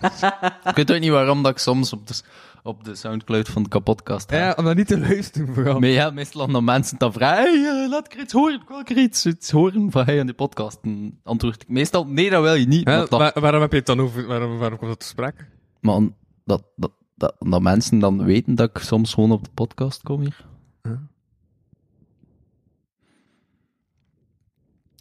ik 0.70 0.74
weet 0.76 0.92
ook 0.92 1.00
niet 1.00 1.10
waarom 1.10 1.42
dat 1.42 1.52
ik 1.52 1.58
soms 1.58 1.92
op 1.92 2.06
de, 2.06 2.20
op 2.62 2.84
de 2.84 2.94
Soundcloud 2.94 3.48
van 3.48 3.62
de 3.62 3.68
kapotcast 3.68 4.30
ga. 4.30 4.36
Ja, 4.36 4.54
om 4.56 4.64
dat 4.64 4.76
niet 4.76 4.86
te 4.86 4.98
luisteren 4.98 5.54
vooral. 5.54 5.78
Maar 5.80 5.88
ja, 5.88 6.10
meestal 6.10 6.46
dan 6.46 6.64
mensen 6.64 6.98
dan 6.98 7.12
vragen, 7.12 7.42
hey, 7.42 7.82
eh, 7.84 7.88
laat 7.90 8.06
ik 8.06 8.12
er 8.14 8.20
iets 8.20 8.32
horen, 8.32 8.54
ik 8.60 8.68
wil 8.68 8.82
er 8.84 8.96
iets, 8.98 9.26
iets 9.26 9.50
horen 9.50 9.90
van 9.90 10.04
hij 10.04 10.20
aan 10.20 10.26
die 10.26 10.34
podcast. 10.34 10.78
En 10.82 11.20
antwoord 11.22 11.62
ik 11.62 11.68
meestal, 11.68 12.06
nee, 12.06 12.30
dat 12.30 12.42
wil 12.42 12.54
je 12.54 12.66
niet. 12.66 12.88
Ja, 12.88 12.96
maar 12.96 13.08
dat, 13.08 13.18
waar- 13.20 13.40
waarom 13.40 13.60
heb 13.60 13.70
je 13.70 13.76
het 13.76 13.86
dan 13.86 14.00
over? 14.00 14.26
Waarom, 14.26 14.58
waarom 14.58 14.78
komt 14.78 14.90
dat 14.90 15.00
te 15.00 15.06
sprake? 15.06 15.44
om- 15.82 16.16
dat, 16.44 16.62
dat, 16.76 16.92
dat, 17.14 17.34
dat 17.38 17.62
mensen 17.62 17.98
dan 17.98 18.24
weten 18.24 18.54
dat 18.54 18.68
ik 18.70 18.78
soms 18.78 19.14
gewoon 19.14 19.32
op 19.32 19.44
de 19.44 19.50
podcast 19.54 20.02
kom 20.02 20.20
hier. 20.20 20.46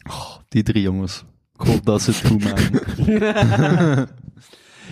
Oh, 0.09 0.35
die 0.47 0.63
drie 0.63 0.81
jongens. 0.81 1.23
Ik 1.59 1.67
hoop 1.67 1.85
dat 1.85 2.01
ze 2.01 2.11
het 2.11 2.27
goed 2.27 2.43
maken. 2.43 4.07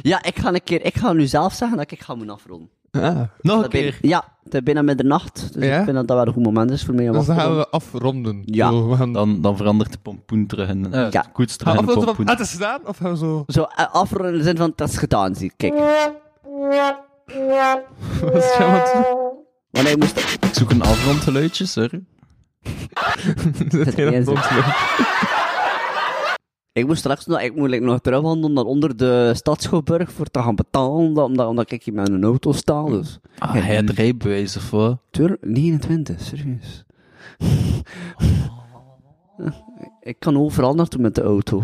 Ja, 0.02 0.24
ik 0.24 0.40
ga 0.40 0.54
een 0.54 0.64
keer, 0.64 0.86
ik 0.86 0.98
ga 0.98 1.14
nu 1.14 1.26
zelf 1.28 1.54
zeggen 1.54 1.78
dat 1.78 1.92
ik 1.92 2.02
ga 2.02 2.16
moeten 2.16 2.36
afronden. 2.36 2.70
Ah, 2.92 3.02
Nog 3.42 3.56
een 3.56 3.62
Dat 3.62 3.72
ben- 3.72 3.82
keer. 3.82 3.98
ja, 4.02 4.24
het 4.44 4.54
is 4.54 4.64
bijna 4.64 4.82
middernacht, 4.82 5.54
dus 5.54 5.64
Ja? 5.66 5.78
ik 5.78 5.84
vind 5.84 5.96
dat 5.96 6.08
dat 6.08 6.18
wel 6.18 6.28
een 6.28 6.34
goed 6.34 6.44
moment 6.44 6.72
is 6.72 6.84
voor 6.84 6.94
mij 6.94 7.10
om 7.10 7.16
dus 7.16 7.26
dan 7.26 7.36
te 7.36 7.42
gaan 7.42 7.56
we 7.56 7.70
afronden. 7.70 8.42
Ja. 8.46 8.70
Zo, 8.70 8.90
we 8.90 8.96
gaan... 8.96 9.14
Dan, 9.14 9.42
dan 9.42 9.58
verandert 9.58 9.92
de 9.92 9.98
pompoen 9.98 10.46
terug 10.48 10.70
in, 10.70 10.94
eh, 10.94 11.12
Ja. 11.12 11.22
de 11.22 11.30
koets 11.34 11.56
terug 11.56 11.74
in 11.80 11.86
de 11.86 11.94
dat 11.94 12.06
pompoen. 12.06 12.30
het 12.30 12.40
is 12.40 12.52
gedaan, 12.52 12.80
of 12.86 12.98
gaan 12.98 13.12
we 13.12 13.18
zo... 13.18 13.44
Zo, 13.48 13.64
eh, 13.64 13.86
afronden 13.94 14.32
in 14.32 14.38
de 14.38 14.44
zin 14.44 14.58
van, 14.58 14.74
dat 14.76 14.90
is 14.90 14.98
gedaan, 14.98 15.36
zie 15.36 15.46
ik. 15.46 15.54
Kijk. 15.58 15.74
Wat 18.22 18.36
is? 18.36 18.58
Want 19.72 19.88
hij 19.88 19.96
moest... 19.98 20.20
Ik 20.20 20.54
zoek 20.54 20.72
een 20.72 20.82
afrondgeluidje, 20.82 21.66
sorry. 21.66 22.04
Yes. 23.96 24.28
ontlopen. 24.28 24.64
Ik 26.76 26.88
moest 26.88 27.00
straks 27.00 27.26
nog, 27.26 27.42
ik 27.42 27.56
moet 27.56 27.70
like, 27.70 27.86
nog 27.86 28.02
naar 28.50 28.64
onder 28.64 28.98
de 28.98 29.32
Stadschouwburg 29.36 30.12
voor 30.12 30.26
te 30.26 30.40
gaan 30.40 30.56
betalen, 30.56 31.24
omdat, 31.24 31.72
ik 31.72 31.84
hier 31.84 31.94
met 31.94 32.10
een 32.10 32.24
auto 32.24 32.52
sta, 32.52 32.84
dus. 32.84 33.20
Ah, 33.38 33.54
hij 33.54 33.76
had 33.76 33.90
rijbewijs 33.90 34.58
of 34.58 34.70
wat? 34.70 34.98
Tuur, 35.10 35.38
29, 35.42 36.22
serieus. 36.22 36.84
ik 40.02 40.16
kan 40.20 40.38
overal 40.38 40.74
naartoe 40.74 41.02
met 41.02 41.16
de 41.16 41.22
auto. 41.22 41.64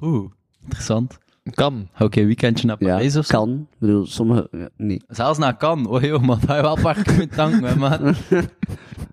Oeh, 0.00 0.30
interessant. 0.62 1.18
Kan. 1.50 1.88
Oké, 1.98 2.24
weekendje 2.24 2.66
naar 2.66 2.76
Ja, 2.78 2.86
Parijs 2.88 3.16
of 3.16 3.26
zo? 3.26 3.38
kan. 3.38 3.50
Ik 3.72 3.78
bedoel, 3.78 4.06
sommige, 4.06 4.48
ja, 4.50 4.68
nee. 4.76 5.02
Zelfs 5.08 5.38
naar 5.38 5.56
kan. 5.56 5.86
Oh 5.86 6.00
joh, 6.02 6.22
man, 6.22 6.38
dat 6.46 6.56
je 6.56 6.62
wel 6.62 6.80
parken 6.80 7.16
met 7.16 7.32
tanken, 7.32 7.64
hè, 7.64 7.76
man. 7.76 8.14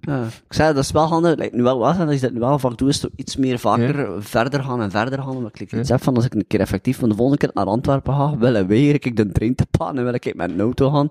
Ja. 0.02 0.24
Ik 0.26 0.54
zei, 0.54 0.74
dat 0.74 0.84
is 0.84 0.92
wel 0.92 1.06
handig. 1.08 1.36
Like, 1.36 1.56
nu 1.56 1.64
wel, 1.64 1.80
wel 1.80 1.98
dat 1.98 2.10
ik 2.12 2.22
dat 2.22 2.32
nu 2.32 2.40
wel 2.40 2.60
vaak 2.60 2.78
doe, 2.78 2.90
is 2.90 3.00
toch 3.00 3.12
iets 3.16 3.36
meer 3.36 3.60
vaker 3.60 4.24
verder 4.24 4.64
gaan 4.64 4.82
en 4.82 4.92
verder 4.92 5.20
gaan. 5.20 5.36
Omdat 5.36 5.60
ik 5.60 5.72
iets 5.74 5.90
heb 5.90 6.04
van, 6.04 6.16
als 6.16 6.26
ik 6.26 6.34
een 6.34 6.48
keer 6.48 6.60
effectief 6.60 6.98
van 6.98 7.10
de 7.10 7.16
volgende 7.16 7.40
keer 7.40 7.52
naar 7.54 7.66
Antwerpen 7.66 8.14
ga, 8.14 8.38
wil 8.38 8.56
en 8.56 8.68
weiger 8.68 8.94
ik 8.94 9.16
de 9.16 9.32
trein 9.32 9.56
te 9.56 9.66
pakken 9.78 9.98
en 9.98 10.04
wil 10.04 10.14
ik 10.14 10.36
met 10.36 10.50
een 10.52 10.60
auto 10.60 10.90
gaan. 10.92 11.08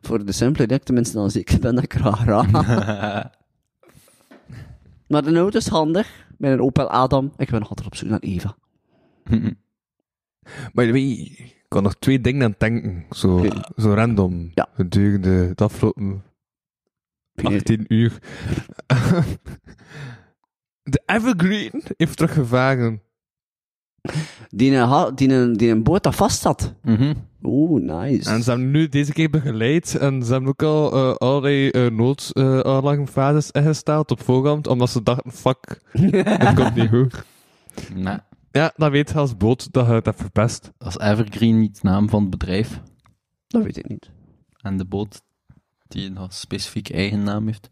Voor 0.00 0.24
de 0.24 0.32
simpele 0.32 0.66
reden, 0.66 0.84
tenminste 0.84 1.16
dan 1.16 1.30
zeker 1.30 1.60
ben 1.64 1.74
dat 1.74 1.84
ik 1.84 1.94
er 1.94 2.00
ga. 2.12 3.30
maar 5.08 5.22
de 5.22 5.36
auto 5.36 5.58
is 5.58 5.68
handig. 5.68 6.26
Met 6.38 6.52
een 6.52 6.60
Opel 6.60 6.90
Adam. 6.90 7.32
Ik 7.36 7.50
ben 7.50 7.60
nog 7.60 7.68
altijd 7.68 7.86
op 7.86 7.94
zoek 7.96 8.08
naar 8.08 8.20
Eva. 8.20 8.56
Maar 10.72 10.84
je 10.84 11.20
ik 11.68 11.74
kan 11.74 11.82
nog 11.82 11.94
twee 11.94 12.20
dingen 12.20 12.44
aan 12.44 12.54
denken. 12.58 13.04
Zo, 13.10 13.46
zo 13.76 13.94
random. 13.94 14.50
Ja. 14.54 14.68
Gedurende 14.74 15.30
het 15.30 15.60
afgelopen 15.60 16.22
18 17.34 17.84
uur. 17.88 18.18
De 20.82 21.02
Evergreen 21.06 21.82
heeft 21.96 22.16
teruggevaren. 22.16 23.02
Die 24.48 24.74
een, 24.74 25.14
die 25.14 25.32
een, 25.32 25.52
die 25.52 25.70
een 25.70 25.82
boot 25.82 26.02
dat 26.02 26.14
vast 26.14 26.40
zat. 26.40 26.74
Mhm. 26.82 27.14
Oeh, 27.42 27.82
nice. 27.82 28.30
En 28.30 28.42
ze 28.42 28.50
hebben 28.50 28.70
nu 28.70 28.88
deze 28.88 29.12
keer 29.12 29.30
begeleid. 29.30 29.94
En 29.94 30.22
ze 30.22 30.32
hebben 30.32 30.48
ook 30.48 30.62
al 30.62 30.92
eh, 30.92 31.14
allerlei 31.14 31.70
uh, 31.70 31.90
noodaanlegfases 31.90 33.50
ingesteld 33.50 34.10
op 34.10 34.22
voorhand. 34.22 34.66
Omdat 34.66 34.90
ze 34.90 35.02
dachten, 35.02 35.32
fuck, 35.32 35.80
dit 36.38 36.54
komt 36.54 36.74
niet 36.74 36.88
goed. 36.88 37.24
Nee, 37.94 38.18
Ja, 38.50 38.72
dan 38.76 38.90
weet 38.90 39.08
je 39.08 39.14
als 39.14 39.36
boot 39.36 39.72
dat 39.72 39.86
je 39.86 39.92
het 39.92 40.04
hebt 40.04 40.20
verpest. 40.20 40.72
dat 40.78 40.88
is 40.88 40.98
Evergreen 40.98 41.58
niet 41.58 41.74
de 41.74 41.88
naam 41.88 42.08
van 42.08 42.20
het 42.20 42.30
bedrijf. 42.30 42.80
Dat 43.46 43.62
weet 43.62 43.76
ik 43.76 43.88
niet. 43.88 44.10
En 44.60 44.76
de 44.76 44.84
boot 44.84 45.22
die 45.88 46.10
een 46.10 46.30
specifiek 46.30 46.90
eigen 46.90 47.22
naam 47.22 47.46
heeft. 47.46 47.68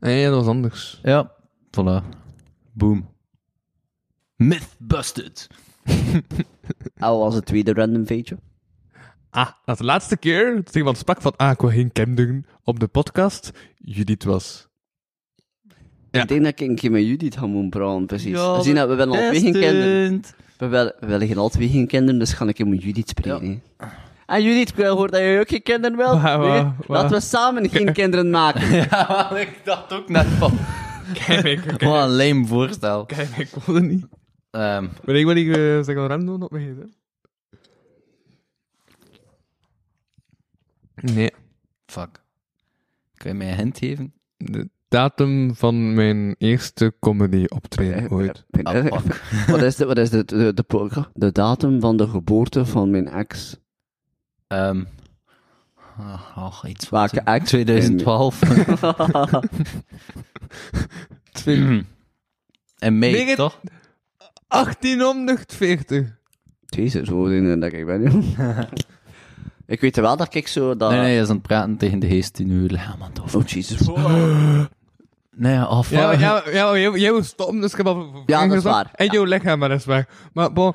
Nee, 0.00 0.24
dat 0.24 0.34
was 0.34 0.46
anders. 0.46 1.00
Ja, 1.02 1.32
voilà. 1.70 2.04
Boom. 2.72 3.08
Myth 4.36 4.76
busted. 4.78 5.46
Wat 6.94 7.18
was 7.24 7.34
het 7.34 7.46
tweede 7.46 7.72
random 7.72 8.06
feitje? 8.06 8.38
Ah, 9.30 9.50
dat 9.64 9.78
de 9.78 9.84
laatste 9.84 10.16
keer 10.16 10.54
dat 10.54 10.74
iemand 10.74 10.98
sprak 10.98 11.20
van, 11.20 11.36
ah, 11.36 11.50
ik 11.50 11.60
wil 11.60 11.70
geen 11.70 11.92
kinderen 11.92 12.46
op 12.62 12.80
de 12.80 12.88
podcast, 12.88 13.50
Judith 13.76 14.24
was. 14.24 14.68
Ja. 16.14 16.22
Ik 16.22 16.28
denk 16.28 16.42
dat 16.42 16.60
ik 16.60 16.68
een 16.68 16.74
keer 16.74 16.90
met 16.90 17.06
Judith 17.06 17.36
ga 17.36 17.46
moeten 17.46 17.70
praten, 17.70 18.06
precies. 18.06 18.30
Ja, 18.36 18.56
we 18.56 18.62
zien 18.62 18.74
dat 18.74 18.88
we 18.88 18.94
willen 18.94 19.14
al 19.20 19.28
twee 19.28 19.40
geen 19.40 19.52
kinderen. 19.52 20.22
We 20.58 20.66
willen, 20.66 20.94
we 21.00 21.06
willen 21.06 21.26
geen 21.26 21.38
al 21.38 21.48
twee 21.48 21.68
geen 21.68 21.86
kinderen, 21.86 22.18
dus 22.18 22.32
ga 22.32 22.46
ik 22.46 22.58
een 22.58 22.68
met 22.68 22.82
Judith 22.82 23.08
spreken. 23.08 23.62
hè. 23.76 23.86
En 24.26 24.42
Judith, 24.42 24.78
ik 24.78 24.84
hoor 24.84 25.10
dat 25.10 25.20
je 25.20 25.36
ook 25.40 25.48
geen 25.48 25.62
kinderen 25.62 25.96
wil. 25.96 26.14
Nee, 26.18 26.22
wa- 26.36 26.74
Laten 26.86 27.10
we 27.16 27.20
samen 27.20 27.68
geen 27.70 27.92
kinderen 28.02 28.30
maken. 28.30 28.72
Ja, 28.76 29.06
maar 29.30 29.40
ik 29.40 29.60
dacht 29.64 29.92
ook 29.92 30.08
net 30.08 30.26
van. 30.26 30.52
Kijk, 31.26 31.44
ik, 31.44 31.60
kijk, 31.60 31.82
Wat 31.82 32.04
een 32.04 32.16
lame 32.16 32.46
voorstel. 32.46 33.04
kijk, 33.06 33.28
ik 33.36 33.48
wilde 33.66 33.80
niet. 33.80 34.06
Ehm, 34.50 34.86
Maar 35.04 35.14
ik 35.14 35.24
wil 35.24 35.34
niet 35.34 35.46
uh, 35.46 35.54
zeggen 35.82 36.06
random 36.06 36.42
op 36.42 36.50
mijn 36.50 36.64
gsm. 36.76 36.86
Nee. 41.14 41.30
fuck. 41.86 42.22
Kun 43.14 43.30
je 43.30 43.36
mij 43.36 43.50
een 43.50 43.56
hint 43.56 43.78
geven? 43.78 44.12
De 44.36 44.68
datum 44.94 45.54
van 45.54 45.94
mijn 45.94 46.34
eerste 46.38 46.94
comedy 47.00 47.44
optreden 47.48 48.10
ooit. 48.10 48.44
Ah, 48.62 48.84
fuck. 48.84 49.22
wat 49.54 49.62
is, 49.62 49.76
de, 49.76 49.86
wat 49.86 49.98
is 49.98 50.10
de, 50.10 50.24
de, 50.24 50.54
de, 50.54 51.04
de 51.14 51.32
datum 51.32 51.80
van 51.80 51.96
de 51.96 52.08
geboorte 52.08 52.66
van 52.66 52.90
mijn 52.90 53.08
ex? 53.08 53.56
Ehm 54.46 54.82
ah, 55.98 56.36
oh, 56.36 56.64
iets 56.68 56.86
van 56.86 56.98
Welke 56.98 57.20
ex? 57.20 57.48
2012. 57.48 58.40
en 62.78 62.98
mei, 62.98 63.12
Nee, 63.12 63.26
het- 63.26 63.36
toch? 63.36 63.60
1840. 64.48 66.18
Jezus, 66.66 67.08
hoe 67.08 67.28
denk 67.28 67.60
dat 67.60 67.72
ik 67.72 67.86
ben, 67.86 68.02
joh. 68.02 68.58
Ik 69.66 69.80
weet 69.80 69.96
wel 69.96 70.16
dat 70.16 70.34
ik 70.34 70.48
zo... 70.48 70.76
Dat... 70.76 70.90
Nee, 70.90 71.00
nee, 71.00 71.14
hij 71.14 71.22
is 71.22 71.28
aan 71.28 71.34
het 71.34 71.42
praten 71.42 71.76
tegen 71.76 71.98
de 71.98 72.06
geest 72.06 72.36
die 72.36 72.46
nu 72.46 72.60
helemaal 72.66 73.10
tof. 73.12 73.34
Oh, 73.34 73.46
Jesus. 73.46 73.88
Nee, 75.36 75.56
oh, 75.68 75.82
fuck. 75.82 75.98
Ja, 75.98 76.06
maar- 76.06 76.20
ja, 76.20 76.32
maar- 76.32 76.54
ja, 76.54 76.64
maar 76.70 76.78
jij, 76.80 76.90
jij 76.98 77.12
was 77.12 77.26
stom, 77.26 77.60
dus 77.60 77.70
ik 77.70 77.76
heb 77.76 77.86
al 77.86 78.22
Ja, 78.26 78.46
dat 78.46 78.56
is 78.56 78.62
waar. 78.62 78.90
En 78.94 79.06
jouw 79.06 79.24
lichaam 79.24 79.58
maar 79.58 79.70
is 79.70 79.84
weg. 79.84 80.06
Maar 80.32 80.52
bon, 80.52 80.72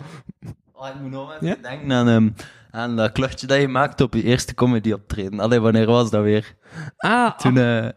Oh, 0.74 0.88
ik 0.88 0.94
moet 1.02 1.12
nog 1.12 1.34
even 1.34 1.48
Ja? 1.48 1.56
denken 1.62 1.92
aan, 1.92 2.08
ehm, 2.08 2.30
aan 2.72 2.96
dat 2.96 3.12
kluchtje 3.12 3.48
dat 3.48 3.60
je 3.62 3.68
maakte 3.68 4.04
op 4.04 4.14
je 4.14 4.24
eerste 4.24 4.54
comedy 4.54 4.92
optreden. 4.92 5.40
Allee, 5.40 5.60
wanneer 5.60 5.86
was 5.86 6.10
dat 6.10 6.24
weer? 6.24 6.56
ah, 6.98 7.38
Toen, 7.38 7.58
eh... 7.58 7.90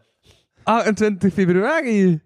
28 0.63 1.33
februari. 1.33 2.21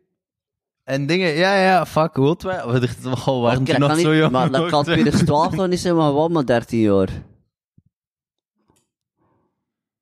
En 0.84 1.06
dingen, 1.06 1.34
ja, 1.34 1.56
ja, 1.56 1.86
fuck, 1.86 2.16
wat 2.16 2.42
wij? 2.42 2.66
We 2.68 2.80
dachten, 2.80 3.12
oh, 3.12 3.42
waren 3.42 3.66
dat 3.66 3.78
nog 3.78 4.00
zo 4.00 4.16
jong. 4.16 4.32
Maar 4.32 4.52
dat 4.52 4.70
kan 4.70 4.84
2012 4.94 5.56
nog 5.56 5.68
niet 5.68 5.80
zijn, 5.80 5.96
maar 5.96 6.14
wat 6.14 6.30
maar 6.32 6.46
13 6.46 6.80
jaar. 6.80 7.10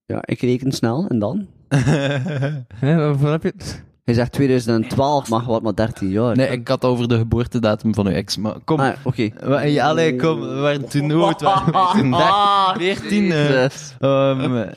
Ja, 0.05 0.19
ik 0.25 0.41
reken 0.41 0.71
snel, 0.71 1.07
en 1.07 1.19
dan? 1.19 1.47
Ja, 2.81 2.95
waarvoor 2.97 3.29
heb 3.29 3.43
je 3.43 3.53
het? 3.57 3.83
Hij 4.05 4.13
zegt 4.13 4.31
2012, 4.31 5.29
maar 5.29 5.45
wat 5.45 5.61
maar 5.61 5.75
13 5.75 6.09
jaar. 6.09 6.35
Nee, 6.35 6.47
ik 6.47 6.67
had 6.67 6.85
over 6.85 7.07
de 7.07 7.17
geboortedatum 7.17 7.93
van 7.93 8.07
uw 8.07 8.13
ex, 8.13 8.37
maar 8.37 8.55
kom. 8.63 8.79
Ah, 8.79 8.93
oké. 9.03 9.29
Ja, 9.63 9.87
Allee, 9.87 10.15
kom, 10.15 10.39
we 10.39 10.55
waren 10.55 10.89
toen 10.89 11.19
waren 11.19 11.65
we? 11.65 11.99
Toen 11.99 12.13
Ah, 12.23 12.75
14, 12.77 13.31
eh. 13.31 13.63
Ehm, 13.99 14.69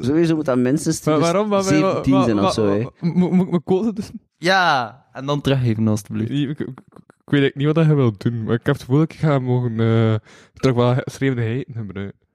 Sowieso 0.00 0.34
moet 0.34 0.44
dat 0.44 0.58
minstens 0.58 1.04
Maar 1.04 1.18
waarom? 1.18 1.48
Maar, 1.48 1.62
17 1.62 2.22
zijn 2.22 2.38
of 2.38 2.52
zo. 2.52 2.92
Moet 3.00 3.32
ik 3.32 3.50
mijn 3.50 3.64
code 3.64 3.92
dus? 3.92 4.10
ja, 4.38 5.04
en 5.12 5.26
dan 5.26 5.40
teruggeven 5.40 5.88
alstublieft. 5.88 6.30
Ik, 6.30 6.58
ik, 6.58 6.68
weet 7.24 7.54
niet 7.54 7.74
wat 7.74 7.86
je 7.86 7.94
wilt 7.94 8.22
doen, 8.22 8.44
maar 8.44 8.54
ik 8.54 8.66
heb 8.66 8.74
het 8.74 8.84
gevoel 8.84 8.98
dat 8.98 9.12
ik 9.12 9.18
ga 9.18 9.38
mogen 9.38 9.80
uh, 9.80 10.14
toch 10.54 10.74
wel 10.74 10.94
geschreven 10.94 11.64
gebruiken. 11.72 12.25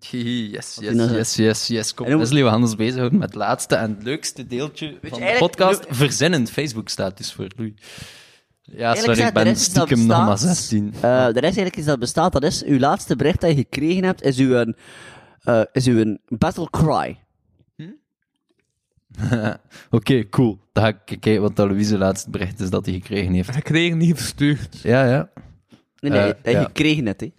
Yes, 0.00 0.78
yes, 0.80 1.10
yes, 1.10 1.36
yes, 1.36 1.66
yes. 1.66 1.94
Kom, 1.94 2.06
Leslie, 2.18 2.44
we 2.44 2.50
gaan 2.50 2.62
ons 2.62 2.74
bezighouden 2.74 3.18
met 3.18 3.28
het 3.28 3.38
laatste 3.38 3.74
en 3.74 3.90
het 3.94 4.02
leukste 4.02 4.46
deeltje 4.46 4.98
van 5.02 5.20
de 5.20 5.36
podcast. 5.38 5.84
Verzinnend 5.88 6.50
Facebook-status 6.50 7.32
voor 7.32 7.46
Louis. 7.56 7.72
Ja, 8.62 8.94
sorry, 8.94 9.20
ik 9.20 9.32
ben 9.32 9.56
stiekem 9.56 9.98
nog 10.06 10.06
maar 10.06 10.30
bestaat, 10.30 10.56
16. 10.56 10.94
Eh, 10.94 11.00
de 11.00 11.32
rest 11.32 11.42
eigenlijk 11.42 11.76
is 11.76 11.84
dat 11.84 11.98
bestaat, 11.98 12.32
dat 12.32 12.42
is 12.42 12.64
uw 12.64 12.78
laatste 12.78 13.16
bericht 13.16 13.40
dat 13.40 13.50
je 13.50 13.56
gekregen 13.56 14.04
hebt, 14.04 14.22
is 14.22 14.38
uw, 14.38 14.54
een, 14.54 14.76
eh, 15.42 15.62
is 15.72 15.86
uw 15.86 15.98
een 16.00 16.20
battle 16.28 16.70
cry. 16.70 17.18
Oké, 19.90 20.28
cool. 20.28 20.58
Dan 20.72 20.82
ga 20.84 20.88
ik 20.88 21.20
kijken 21.20 21.40
wat 21.40 21.58
Louise 21.58 21.98
laatste 21.98 22.30
bericht 22.30 22.60
is 22.60 22.70
dat 22.70 22.84
hij 22.86 22.94
gekregen 22.94 23.32
heeft. 23.32 23.56
Ik 23.56 23.64
kreeg 23.64 23.94
niet 23.94 24.16
verstuurd. 24.16 24.80
Ja, 24.82 25.04
ja. 25.04 25.30
Nee, 26.00 26.10
nee, 26.10 26.20
Eh, 26.20 26.26
dat 26.26 26.52
je 26.52 26.58
ja. 26.58 26.64
gekregen 26.64 27.06
hebt, 27.06 27.20
hè. 27.20 27.32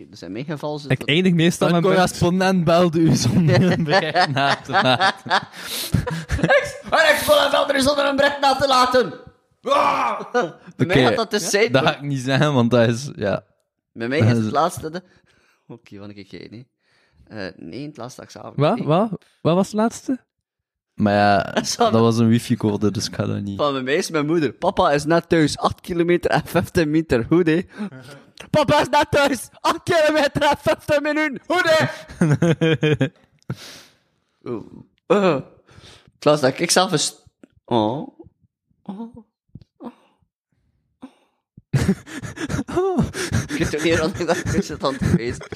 Oké, 0.00 0.10
dus 0.10 0.22
in 0.22 0.32
mijn 0.32 0.44
geval 0.44 0.76
is 0.76 0.82
het... 0.82 0.92
Ik 0.92 1.02
eindig 1.08 1.32
meestal 1.32 1.66
Een 1.68 1.74
met 1.74 1.82
bericht. 1.82 2.00
correspondent 2.00 2.64
belde 2.64 2.98
u 3.00 3.14
zonder 3.26 3.72
een 3.72 3.84
bericht 3.84 4.28
na 4.28 4.54
te 4.54 4.72
laten. 4.72 5.46
En 6.90 7.14
ik 7.14 7.22
wil 7.26 7.42
het 7.42 7.54
andere 7.54 7.80
zonder 7.80 8.06
een 8.06 8.16
bericht 8.16 8.40
na 8.40 8.56
te 8.56 8.66
laten! 8.66 9.12
Bij 10.76 10.86
mij 10.86 10.96
Oké, 10.96 11.06
gaat 11.06 11.16
dat 11.16 11.30
dus 11.30 11.50
zijn. 11.50 11.72
Dat 11.72 11.82
ga 11.82 11.94
ik 11.96 12.02
niet 12.02 12.20
zeggen, 12.20 12.54
want 12.54 12.70
dat 12.70 12.88
is... 12.88 13.10
Ja. 13.16 13.44
Bij 13.92 14.08
mij 14.08 14.18
is 14.18 14.26
het 14.28 14.50
laatste... 14.50 14.90
de- 14.90 15.02
Oké, 15.66 15.98
wat 15.98 16.08
ik 16.08 16.28
kijken, 16.28 16.66
hè. 17.28 17.46
Eh, 17.46 17.52
nee, 17.56 17.86
het 17.86 17.96
laatste 17.96 18.22
examen. 18.22 18.52
Wat? 18.56 18.76
Nee. 18.76 18.86
Wat? 18.86 19.08
Wat 19.42 19.54
was 19.54 19.66
het 19.66 19.76
laatste? 19.76 20.18
Maar 20.94 21.14
ja, 21.14 21.42
dat 21.76 21.92
was 21.92 22.18
een 22.18 22.28
wifi-code, 22.28 22.90
dus 22.90 23.06
ik 23.06 23.14
ga 23.14 23.26
dat 23.26 23.40
niet... 23.40 23.58
Van 23.58 23.72
bij 23.72 23.82
mij 23.82 23.94
is 23.94 24.10
mijn 24.10 24.26
moeder. 24.26 24.52
Papa 24.52 24.90
is 24.90 25.04
net 25.04 25.28
thuis, 25.28 25.58
8 25.58 25.80
kilometer 25.80 26.30
en 26.30 26.42
15 26.44 26.90
meter. 26.90 27.24
Goed, 27.24 27.46
hè? 27.46 27.60
Papa 28.50 28.80
is 28.80 28.88
net 28.88 29.10
thuis, 29.10 29.48
8 29.60 29.82
kilometer 29.82 30.42
en 30.42 30.56
15 30.58 31.02
minuten. 31.02 31.40
Hè? 31.46 33.06
Oeh. 34.44 34.64
Uh. 35.06 35.40
Het 36.14 36.24
was 36.24 36.40
dat 36.40 36.58
ik 36.58 36.70
zelf 36.70 36.92
eens... 36.92 37.22
Oh. 37.64 38.18
Oh. 38.82 39.16
Oh. 42.76 42.98
Ik 43.58 43.80
weet 43.80 44.00
ook 44.00 44.18
niet 44.18 44.26
wat 44.26 44.54
ik 44.54 44.62
zit 44.62 44.84
aan 44.84 44.94
het 44.94 45.14
wezen. 45.16 45.46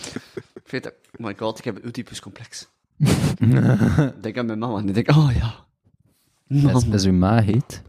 Ik 0.55 0.71
weet 0.71 0.83
dat... 0.83 0.95
Oh 1.19 1.27
my 1.27 1.35
god, 1.37 1.59
ik 1.59 1.65
heb 1.65 1.77
een 1.77 1.85
Oedipus-complex. 1.85 2.69
ik 4.17 4.23
denk 4.23 4.39
aan 4.39 4.47
mijn 4.47 4.59
mama 4.59 4.79
en 4.79 4.89
ik 4.89 4.95
denk, 4.95 5.11
oh 5.11 5.31
ja. 5.35 5.67
Is, 6.49 6.63
Man. 6.63 6.95
is 6.95 7.05
uw 7.05 7.13
ma 7.13 7.43
heet? 7.43 7.83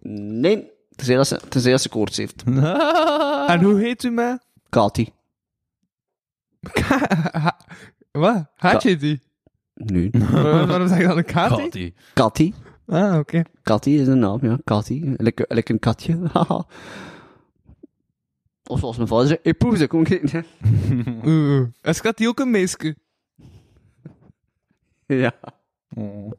Nee, 0.00 0.70
Tenzij 0.98 1.16
dat 1.16 1.26
ze, 1.26 1.40
tenzij 1.48 1.70
dat 1.70 1.80
ze 1.80 1.88
koorts 1.88 2.16
heeft. 2.16 2.42
En 3.52 3.62
hoe 3.62 3.80
heet 3.80 4.02
u 4.02 4.10
mij? 4.10 4.38
Kati. 4.68 5.08
Wat? 8.10 8.50
Haat 8.54 8.82
je 8.82 8.96
die? 8.96 9.20
Nu. 9.74 10.10
Waarom 10.66 10.88
zeg 10.88 10.98
je 10.98 11.06
dan 11.06 11.16
een 11.16 11.24
Kati? 11.24 11.62
Kati. 11.62 11.94
Kati. 12.14 12.54
Ah, 12.86 13.18
oké. 13.18 13.42
Kati 13.62 14.00
is 14.00 14.06
een 14.06 14.18
naam, 14.18 14.38
ja. 14.42 14.58
Kati. 14.64 15.14
Lekker, 15.16 15.44
lekker 15.48 15.74
een 15.74 15.80
katje. 15.80 16.18
Haha. 16.32 16.66
of 18.66 18.78
zoals 18.78 18.96
mijn 18.96 19.08
vader 19.08 19.26
zei, 19.26 19.38
ik 19.42 19.58
kom 19.58 19.74
ik 19.74 19.92
Oeh, 19.92 21.16
oeh. 21.24 21.66
Is 21.82 22.00
Kati 22.00 22.28
ook 22.28 22.38
een 22.38 22.50
meisje? 22.50 22.96
Ja. 25.06 25.32
Oh. 25.94 26.32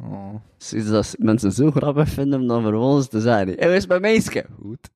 Oh. 0.00 0.34
Zoiets 0.56 0.88
dat 0.88 1.14
mensen 1.18 1.52
zo 1.52 1.70
grappig 1.70 2.08
vinden 2.08 2.40
om 2.40 2.46
dan 2.46 2.74
ons 2.74 3.08
te 3.08 3.20
zeggen. 3.20 3.48
Hé, 3.48 3.74
is 3.74 3.86
mijn 3.86 4.00
meisje? 4.00 4.46
Goed. 4.60 4.90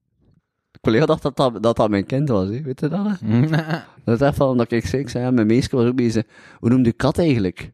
Ik 0.73 0.81
collega 0.81 1.07
dacht 1.07 1.23
dat 1.23 1.37
dat, 1.37 1.62
dat 1.62 1.77
dat 1.77 1.91
mijn 1.91 2.07
kind 2.07 2.29
was, 2.29 2.49
hè. 2.49 2.62
weet 2.62 2.81
je 2.81 2.89
dat? 2.89 3.07
hè? 3.25 3.41
Dat 4.05 4.20
is 4.20 4.27
echt 4.27 4.37
van, 4.37 4.49
omdat 4.49 4.73
ik 4.73 4.87
zei, 4.87 5.03
ik 5.03 5.09
zei, 5.09 5.25
ja, 5.25 5.31
mijn 5.31 5.47
meisje 5.47 5.77
was 5.77 5.87
ook 5.87 5.95
bezig. 5.97 6.25
Hoe 6.59 6.69
noemde 6.70 6.89
je 6.89 6.95
kat 6.95 7.19
eigenlijk? 7.19 7.73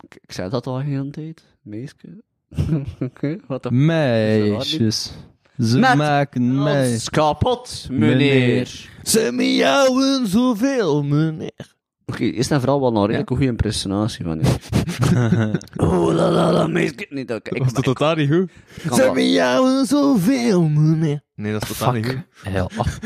Ik, 0.00 0.18
ik 0.20 0.32
zei 0.32 0.50
dat 0.50 0.66
al 0.66 0.78
heel 0.78 1.10
tijd. 1.10 1.44
Meisje. 1.62 2.22
Oké, 3.00 3.38
wat 3.46 3.62
de 3.62 3.72
Meisjes. 3.72 5.12
Ze 5.58 5.78
Met 5.78 5.94
maken 5.94 6.62
mij. 6.62 7.00
Kapot, 7.04 7.88
meneer. 7.90 8.90
Ze 9.02 9.30
miauwen 9.32 10.26
zoveel, 10.26 11.02
meneer. 11.02 11.76
Oké, 12.12 12.24
is 12.24 12.48
dat 12.48 12.58
vooral 12.60 12.80
wel 12.80 12.96
een 12.96 13.06
redelijk 13.06 13.28
goede 13.28 13.44
impressionatie 13.44 14.24
van 14.24 14.40
je. 14.40 14.54
oh, 15.86 16.14
la 16.14 16.30
la 16.30 16.52
la, 16.52 16.66
meisje. 16.66 17.06
Nee, 17.10 17.24
dat, 17.24 17.46
ik, 17.46 17.62
Was 17.62 17.72
dat 17.72 17.84
totaal 17.84 18.14
niet 18.14 18.30
goed? 18.30 18.50
Ze 18.82 18.96
wel- 18.96 19.12
miauwen 19.14 19.86
zoveel, 19.86 20.62
meneer. 20.68 21.20
Nee, 21.34 21.52
dat 21.52 21.62
is 21.62 21.68
totaal 21.68 21.92
niet 21.92 22.06
goed. 22.06 22.22
Heel 22.42 22.70
af. 22.76 22.98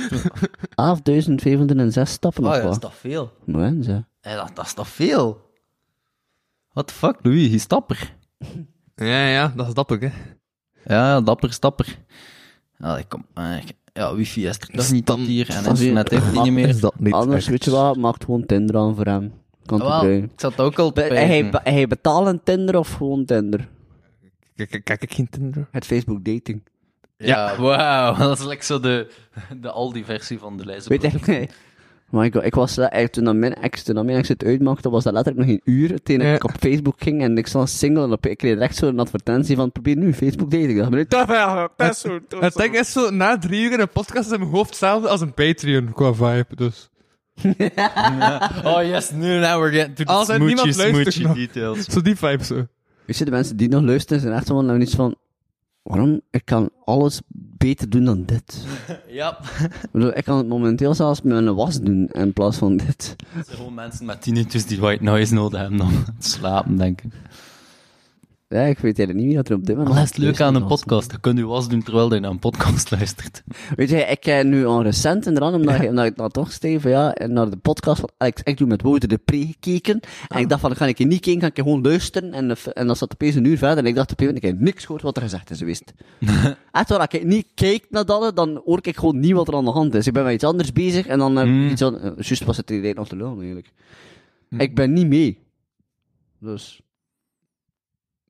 11.506 1.94 2.02
stappen 2.02 2.44
Oh 2.44 2.50
of 2.50 2.56
ja, 2.56 2.62
dat 2.62 2.72
is 2.72 2.78
toch 2.78 2.97
veel? 2.97 3.32
Mooi, 3.47 3.82
ze. 3.82 4.05
Hé, 4.20 4.34
dat, 4.36 4.50
dat 4.55 4.64
is 4.64 4.72
toch 4.72 4.89
veel? 4.89 5.50
What 6.72 6.86
the 6.86 6.94
fuck, 6.94 7.16
Louis, 7.22 7.48
je 7.48 7.55
is 7.55 7.68
dapper. 7.68 8.16
Ja, 8.94 9.26
ja, 9.26 9.52
dat 9.56 9.66
is 9.68 9.74
dapper, 9.74 10.00
hè. 10.00 10.06
Ja, 10.94 11.08
ja, 11.08 11.20
dapper, 11.20 11.52
stapper. 11.52 11.98
Ja, 12.78 12.98
ik 12.98 13.08
kom, 13.08 13.26
eh, 13.34 13.56
ik- 13.56 13.76
ja, 13.92 14.14
wifi 14.14 14.46
is 14.46 14.58
toch 14.58 14.90
niet 14.90 15.06
tot 15.06 15.18
hier 15.18 15.50
en 15.50 15.64
Als 15.66 15.78
je- 15.78 15.86
internet 15.86 16.10
heeft 16.10 16.32
hij 16.34 16.42
niet 16.42 16.52
meer. 16.52 16.80
dat 16.80 16.98
niet 16.98 17.12
Anders, 17.12 17.46
weet 17.48 17.64
je 17.64 17.70
wat, 17.70 17.96
maakt 17.96 18.24
gewoon 18.24 18.46
Tinder 18.46 18.76
aan 18.76 18.94
voor 18.96 19.04
hem. 19.04 19.32
Kan 19.66 19.78
het 19.78 19.88
Wel, 19.88 19.98
gebruiken. 19.98 20.30
ik 20.34 20.40
zat 20.40 20.60
ook 20.60 20.78
al 20.78 20.92
te 20.92 21.06
Be- 21.08 21.14
Hij, 21.14 21.50
hij 21.62 21.86
betalen 21.86 22.40
Tinder 22.44 22.78
of 22.78 22.92
gewoon 22.92 23.24
Tinder? 23.24 23.68
Kijk, 24.56 24.80
kijk 24.84 25.02
ik 25.02 25.14
geen 25.14 25.28
Tinder? 25.30 25.68
Het 25.70 25.84
Facebook 25.86 26.24
dating. 26.24 26.62
Ja, 27.16 27.60
wauw. 27.60 28.16
Dat 28.28 28.38
is 28.38 28.44
like 28.44 28.64
zo 28.64 28.80
de, 28.80 29.10
de 29.60 29.70
Aldi-versie 29.70 30.38
van 30.38 30.56
de 30.56 30.64
lijst. 30.64 30.86
Weet 30.86 31.02
je, 31.02 31.08
Maar 32.12 32.24
ik, 32.24 32.34
ik 32.34 32.55
was 32.55 32.78
eh, 32.78 33.05
toen 33.07 33.24
dat 33.24 33.34
mijn 33.34 33.55
ex, 33.55 33.82
toen 33.82 33.94
dat 33.94 34.05
mijn 34.05 34.16
ex 34.16 34.28
het 34.28 34.44
uitmaakte, 34.44 34.91
was 34.91 35.05
dat 35.05 35.12
letterlijk 35.12 35.47
nog 35.47 35.55
geen 35.57 35.74
uur. 35.74 36.02
Toen 36.02 36.20
Ja. 36.20 36.34
ik 36.34 36.44
op 36.44 36.50
Facebook 36.60 36.94
ging 36.99 37.23
en 37.23 37.39
ik 37.39 37.52
een 37.52 37.68
single 37.68 38.05
en 38.05 38.12
op, 38.12 38.26
ik 38.26 38.39
kreeg 38.39 38.52
direct 38.55 38.76
zo'n 38.76 38.99
advertentie 38.99 39.57
van 39.57 39.73
probeer 39.73 39.97
nu 39.97 40.12
Facebook 40.12 40.50
dating. 40.50 40.70
Ik 40.97 41.10
dacht, 41.10 41.28
dat 41.28 41.68
is 41.68 41.68
dat 41.76 41.91
is 41.91 42.00
zo. 42.00 42.18
Het 42.41 42.52
zo. 42.52 42.60
ding 42.60 42.78
is 42.78 42.92
zo, 42.92 43.10
na 43.10 43.39
drie 43.39 43.65
uur 43.65 43.73
in 43.73 43.81
een 43.81 43.89
podcast 43.89 44.26
is 44.26 44.32
in 44.32 44.39
mijn 44.39 44.50
hoofd 44.50 44.68
hetzelfde 44.68 45.08
als 45.08 45.20
een 45.20 45.34
Patreon 45.34 45.92
qua 45.92 46.12
vibe, 46.15 46.47
dus... 46.57 46.89
Oh 48.65 48.82
yes, 48.82 49.10
nu 49.10 49.39
now 49.39 49.60
we're 49.60 49.73
getting 49.73 49.97
to 49.97 50.05
the 50.05 50.32
smoochy, 50.34 50.73
smoochy 50.73 51.23
nog. 51.23 51.34
details. 51.34 51.84
Zo 51.84 52.00
die 52.00 52.16
vibe 52.16 52.44
zo. 52.44 52.66
Weet 53.07 53.16
je, 53.18 53.24
de 53.24 53.31
mensen 53.31 53.57
die 53.57 53.68
nog 53.68 53.82
luisteren 53.82 54.23
zijn 54.23 54.34
echt 54.34 54.47
gewoon 54.47 54.66
nou 54.66 54.81
iets 54.81 54.94
van, 54.94 55.15
waarom? 55.83 56.20
Ik 56.31 56.44
kan 56.44 56.70
alles 56.85 57.20
beter 57.28 57.91
doen 57.91 58.05
dan 58.05 58.25
dit. 58.25 58.65
Ja. 59.07 59.39
Ik 59.62 59.89
bedoel, 59.93 60.17
ik 60.17 60.25
kan 60.25 60.36
het 60.36 60.49
momenteel 60.49 60.94
zelfs 60.94 61.23
met 61.23 61.33
mijn 61.43 61.55
was 61.55 61.81
doen 61.81 62.09
in 62.12 62.33
plaats 62.33 62.57
van 62.57 62.77
dit. 62.77 63.17
Het 63.28 63.47
zijn 63.47 63.57
gewoon 63.57 63.75
mensen 63.75 64.07
met 64.07 64.23
tinnitus 64.23 64.67
die 64.67 64.81
white 64.81 65.02
noise 65.02 65.35
nodig 65.35 65.61
hebben 65.61 65.81
om 65.81 66.05
te 66.19 66.28
slapen, 66.28 66.77
denk 66.77 67.01
ik. 67.02 67.12
Ja, 68.52 68.62
ik 68.62 68.78
weet 68.78 68.98
eigenlijk 68.98 69.18
niet 69.18 69.26
wie 69.26 69.36
dat 69.36 69.48
er 69.48 69.55
op 69.55 69.64
dit 69.66 69.76
moment 69.76 69.94
dat 69.94 70.05
is 70.05 70.10
het 70.10 70.18
leuke 70.18 70.44
aan 70.44 70.55
een 70.55 70.66
podcast. 70.66 71.10
Je 71.12 71.20
kunt 71.20 71.39
je 71.39 71.44
was 71.47 71.68
doen 71.68 71.82
terwijl 71.82 72.14
je 72.14 72.20
naar 72.20 72.31
een 72.31 72.39
podcast 72.39 72.90
luistert. 72.90 73.42
Weet 73.76 73.90
je, 73.90 73.97
ik 73.97 74.24
heb 74.24 74.47
nu 74.47 74.66
al 74.66 74.82
recent 74.82 75.26
inderdaad, 75.26 75.52
omdat, 75.55 75.86
omdat 75.89 76.05
ik 76.05 76.16
dan 76.16 76.28
toch 76.31 76.52
steef, 76.52 76.82
ja, 76.84 77.14
en 77.14 77.32
naar 77.32 77.50
de 77.50 77.56
podcast 77.56 78.00
van 78.00 78.10
Alex 78.16 78.42
ik 78.42 78.58
doe 78.58 78.66
met 78.66 78.82
Wouter 78.82 79.08
de 79.08 79.18
Pre 79.18 79.47
gekeken. 79.47 80.00
En 80.28 80.39
ik 80.40 80.48
dacht 80.48 80.60
van, 80.60 80.70
dan 80.70 80.78
ga 80.78 80.86
ik 80.86 80.98
hier 80.98 81.06
niet 81.06 81.20
kijken, 81.20 81.40
ga 81.42 81.47
ik 81.48 81.55
gewoon 81.56 81.82
luisteren. 81.82 82.32
En, 82.32 82.48
de- 82.48 82.72
en 82.72 82.86
dan 82.86 82.97
zat 82.97 83.12
opeens 83.12 83.34
een 83.34 83.44
uur 83.44 83.58
verder 83.58 83.78
en 83.78 83.86
ik 83.86 83.94
dacht 83.94 84.12
opeens, 84.12 84.32
ik 84.32 84.42
heb 84.42 84.60
niks 84.60 84.84
gehoord 84.84 85.02
wat 85.02 85.16
er 85.16 85.22
gezegd 85.22 85.50
is 85.50 85.58
geweest. 85.58 85.92
Echt 86.72 86.89
waar, 86.89 86.98
als 86.98 87.08
ik 87.10 87.24
niet 87.24 87.47
kijk 87.55 87.86
naar 87.90 88.05
dat, 88.06 88.36
dan 88.36 88.60
hoor 88.64 88.78
ik 88.82 88.97
gewoon 88.97 89.20
niet 89.20 89.32
wat 89.32 89.48
er 89.48 89.55
aan 89.55 89.64
de 89.64 89.70
hand 89.70 89.94
is. 89.94 90.06
Ik 90.06 90.12
ben 90.12 90.24
met 90.24 90.34
iets 90.34 90.44
anders 90.44 90.72
bezig 90.72 91.06
en 91.06 91.18
dan 91.18 91.36
heb 91.36 91.47
ik 91.47 91.52
Mm. 91.52 91.68
iets 91.68 91.82
aan... 91.82 91.98
eh, 92.00 92.10
Juist 92.16 92.44
was 92.44 92.56
het 92.56 92.70
idee 92.70 92.94
nog 92.94 93.08
te 93.08 93.16
lullen, 93.16 93.36
eigenlijk. 93.39 93.70
Ik 94.58 94.74
ben 94.74 94.92
niet 94.92 95.06
mee. 95.06 95.39
Dus, 96.40 96.81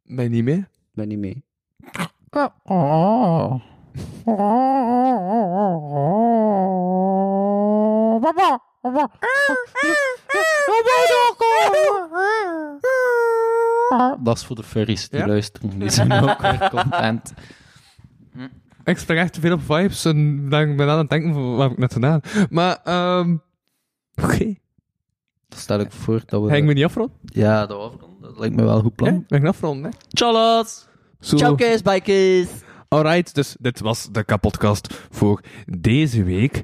Ben 0.05 0.25
je 0.25 0.31
niet 0.31 0.45
mee? 0.45 0.67
ben 0.93 1.09
niet 1.09 1.19
mee. 1.19 1.45
Dat 14.23 14.37
is 14.37 14.45
voor 14.45 14.57
de 14.57 14.63
furries 14.63 15.09
die 15.09 15.19
Ja? 15.21 15.27
luisteren. 15.27 15.79
Die 15.79 15.91
zijn 15.91 16.13
ook 16.13 16.41
weer 16.41 16.69
content. 16.71 17.33
Ik 18.85 18.99
spring 18.99 19.21
echt 19.21 19.33
te 19.33 19.41
veel 19.41 19.53
op 19.53 19.63
vibes 19.63 20.05
en 20.05 20.49
dan 20.49 20.77
ben 20.77 20.87
ik 20.87 20.93
aan 20.93 20.99
het 20.99 21.11
denken 21.11 21.33
van 21.33 21.51
wat 21.57 21.63
heb 21.63 21.71
ik 21.73 21.79
net 21.79 21.93
gedaan. 21.93 22.21
Maar, 22.51 22.79
ehm 22.85 23.37
oké. 24.23 24.45
Dan 25.49 25.59
stel 25.59 25.81
ik 25.81 25.93
voor 25.93 26.23
dat 26.27 26.43
we... 26.43 26.57
Ik 26.57 26.65
me 26.65 26.73
niet 26.73 26.85
afronden? 26.85 27.17
Ja, 27.25 27.67
dat 27.67 27.79
afronden. 27.81 28.12
Dat 28.23 28.39
lijkt 28.39 28.57
me 28.57 28.63
wel 28.63 28.77
een 28.77 28.83
goed 28.83 28.95
plan. 28.95 29.15
Ja, 29.15 29.21
ben 29.29 29.41
ik 29.41 29.47
afronden, 29.47 29.91
hè? 29.91 29.97
Tjallas! 30.09 30.89
Bye, 31.83 32.01
kids. 32.01 32.51
Alright, 32.89 33.35
dus 33.35 33.57
dit 33.61 33.81
was 33.81 34.09
de 34.13 34.25
kapotcast 34.25 34.95
voor 35.11 35.41
deze 35.67 36.23
week. 36.23 36.63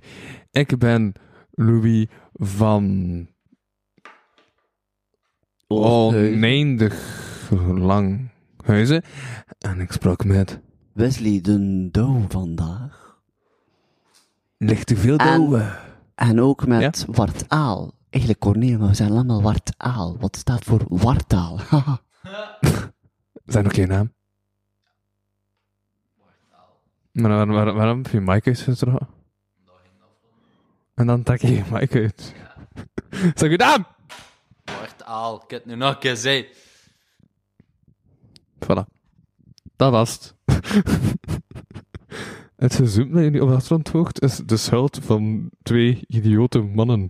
Ik 0.51 0.79
ben 0.79 1.13
Louis 1.51 2.07
van 2.33 3.27
oneindig 5.67 6.95
lang 7.75 8.31
huizen. 8.65 9.03
En 9.59 9.81
ik 9.81 9.93
sprak 9.93 10.25
met 10.25 10.61
Wesley 10.93 11.41
de 11.41 11.89
Douw 11.91 12.25
vandaag. 12.29 13.21
ligt 14.59 14.87
te 14.87 14.97
veel 14.97 15.17
En- 15.17 15.27
douwen. 15.27 15.77
En 16.15 16.41
ook 16.41 16.67
met 16.67 17.05
Wartaal. 17.09 17.93
Eigenlijk 18.11 18.41
Corneel, 18.41 18.79
maar 18.79 18.89
we 18.89 18.95
zijn 18.95 19.11
allemaal 19.11 19.43
Wartaal. 19.43 20.19
Wat 20.19 20.37
staat 20.37 20.65
voor 20.65 20.85
Wartaal? 20.89 21.61
Haha. 21.61 22.01
Zijn 23.47 23.65
nog 23.65 23.75
geen 23.75 23.89
naam? 23.89 24.13
Maar 27.13 27.31
waarom, 27.31 27.51
waarom, 27.51 27.77
waarom 27.77 28.03
heb 28.03 28.13
je 28.13 28.31
uitgezet? 28.31 28.83
En 30.95 31.07
dan 31.07 31.23
trek 31.23 31.41
je 31.41 31.55
je 31.55 31.63
mic 31.71 31.95
uit. 31.95 32.35
Zeg 33.35 33.51
je 33.51 33.57
naam! 33.57 33.87
Wacht, 34.65 35.05
aal. 35.05 35.35
Ik 35.35 35.51
heb 35.51 35.65
het 35.65 35.67
nu 35.67 35.77
nog 35.77 35.95
een 35.95 35.99
keer 35.99 36.17
zei. 36.17 36.47
Voilà. 38.65 38.85
Dat 39.77 39.91
was 39.91 40.13
het. 40.13 40.35
het 42.57 42.75
gezoomd 42.75 43.13
dat 43.13 43.23
je 43.23 43.31
nu 43.31 43.41
op 43.41 43.49
de 43.49 43.55
achtergrond 43.55 43.89
hoort 43.89 44.23
is 44.23 44.37
de 44.37 44.57
schuld 44.57 44.99
van 45.03 45.51
twee 45.63 46.05
idiote 46.07 46.61
mannen. 46.61 47.09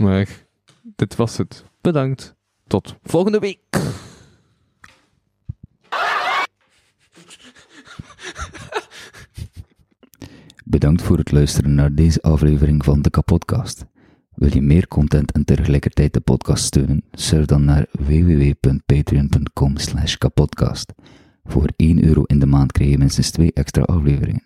Maar 0.00 0.46
dit 0.82 1.16
was 1.16 1.36
het. 1.36 1.64
Bedankt. 1.80 2.34
Tot 2.66 2.96
volgende 3.02 3.38
week. 3.38 3.60
Bedankt 10.64 11.02
voor 11.02 11.18
het 11.18 11.32
luisteren 11.32 11.74
naar 11.74 11.94
deze 11.94 12.22
aflevering 12.22 12.84
van 12.84 13.02
de 13.02 13.10
Kapodcast. 13.10 13.86
Wil 14.34 14.52
je 14.52 14.62
meer 14.62 14.88
content 14.88 15.32
en 15.32 15.44
tegelijkertijd 15.44 16.12
de 16.12 16.20
podcast 16.20 16.64
steunen? 16.64 17.04
Surf 17.12 17.44
dan 17.44 17.64
naar 17.64 17.86
www.patreon.com 17.92 19.74
kapodcast. 20.18 20.92
Voor 21.44 21.70
1 21.76 22.04
euro 22.04 22.22
in 22.22 22.38
de 22.38 22.46
maand 22.46 22.72
krijg 22.72 22.90
je 22.90 22.98
minstens 22.98 23.30
2 23.30 23.52
extra 23.52 23.82
afleveringen. 23.82 24.44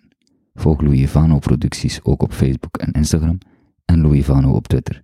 Volg 0.53 0.81
Louis 0.81 1.09
Vano 1.09 1.39
producties 1.39 2.03
ook 2.03 2.23
op 2.23 2.33
Facebook 2.33 2.77
en 2.77 2.91
Instagram 2.91 3.37
en 3.85 4.01
Louis 4.01 4.25
Vano 4.25 4.51
op 4.51 4.67
Twitter. 4.67 5.03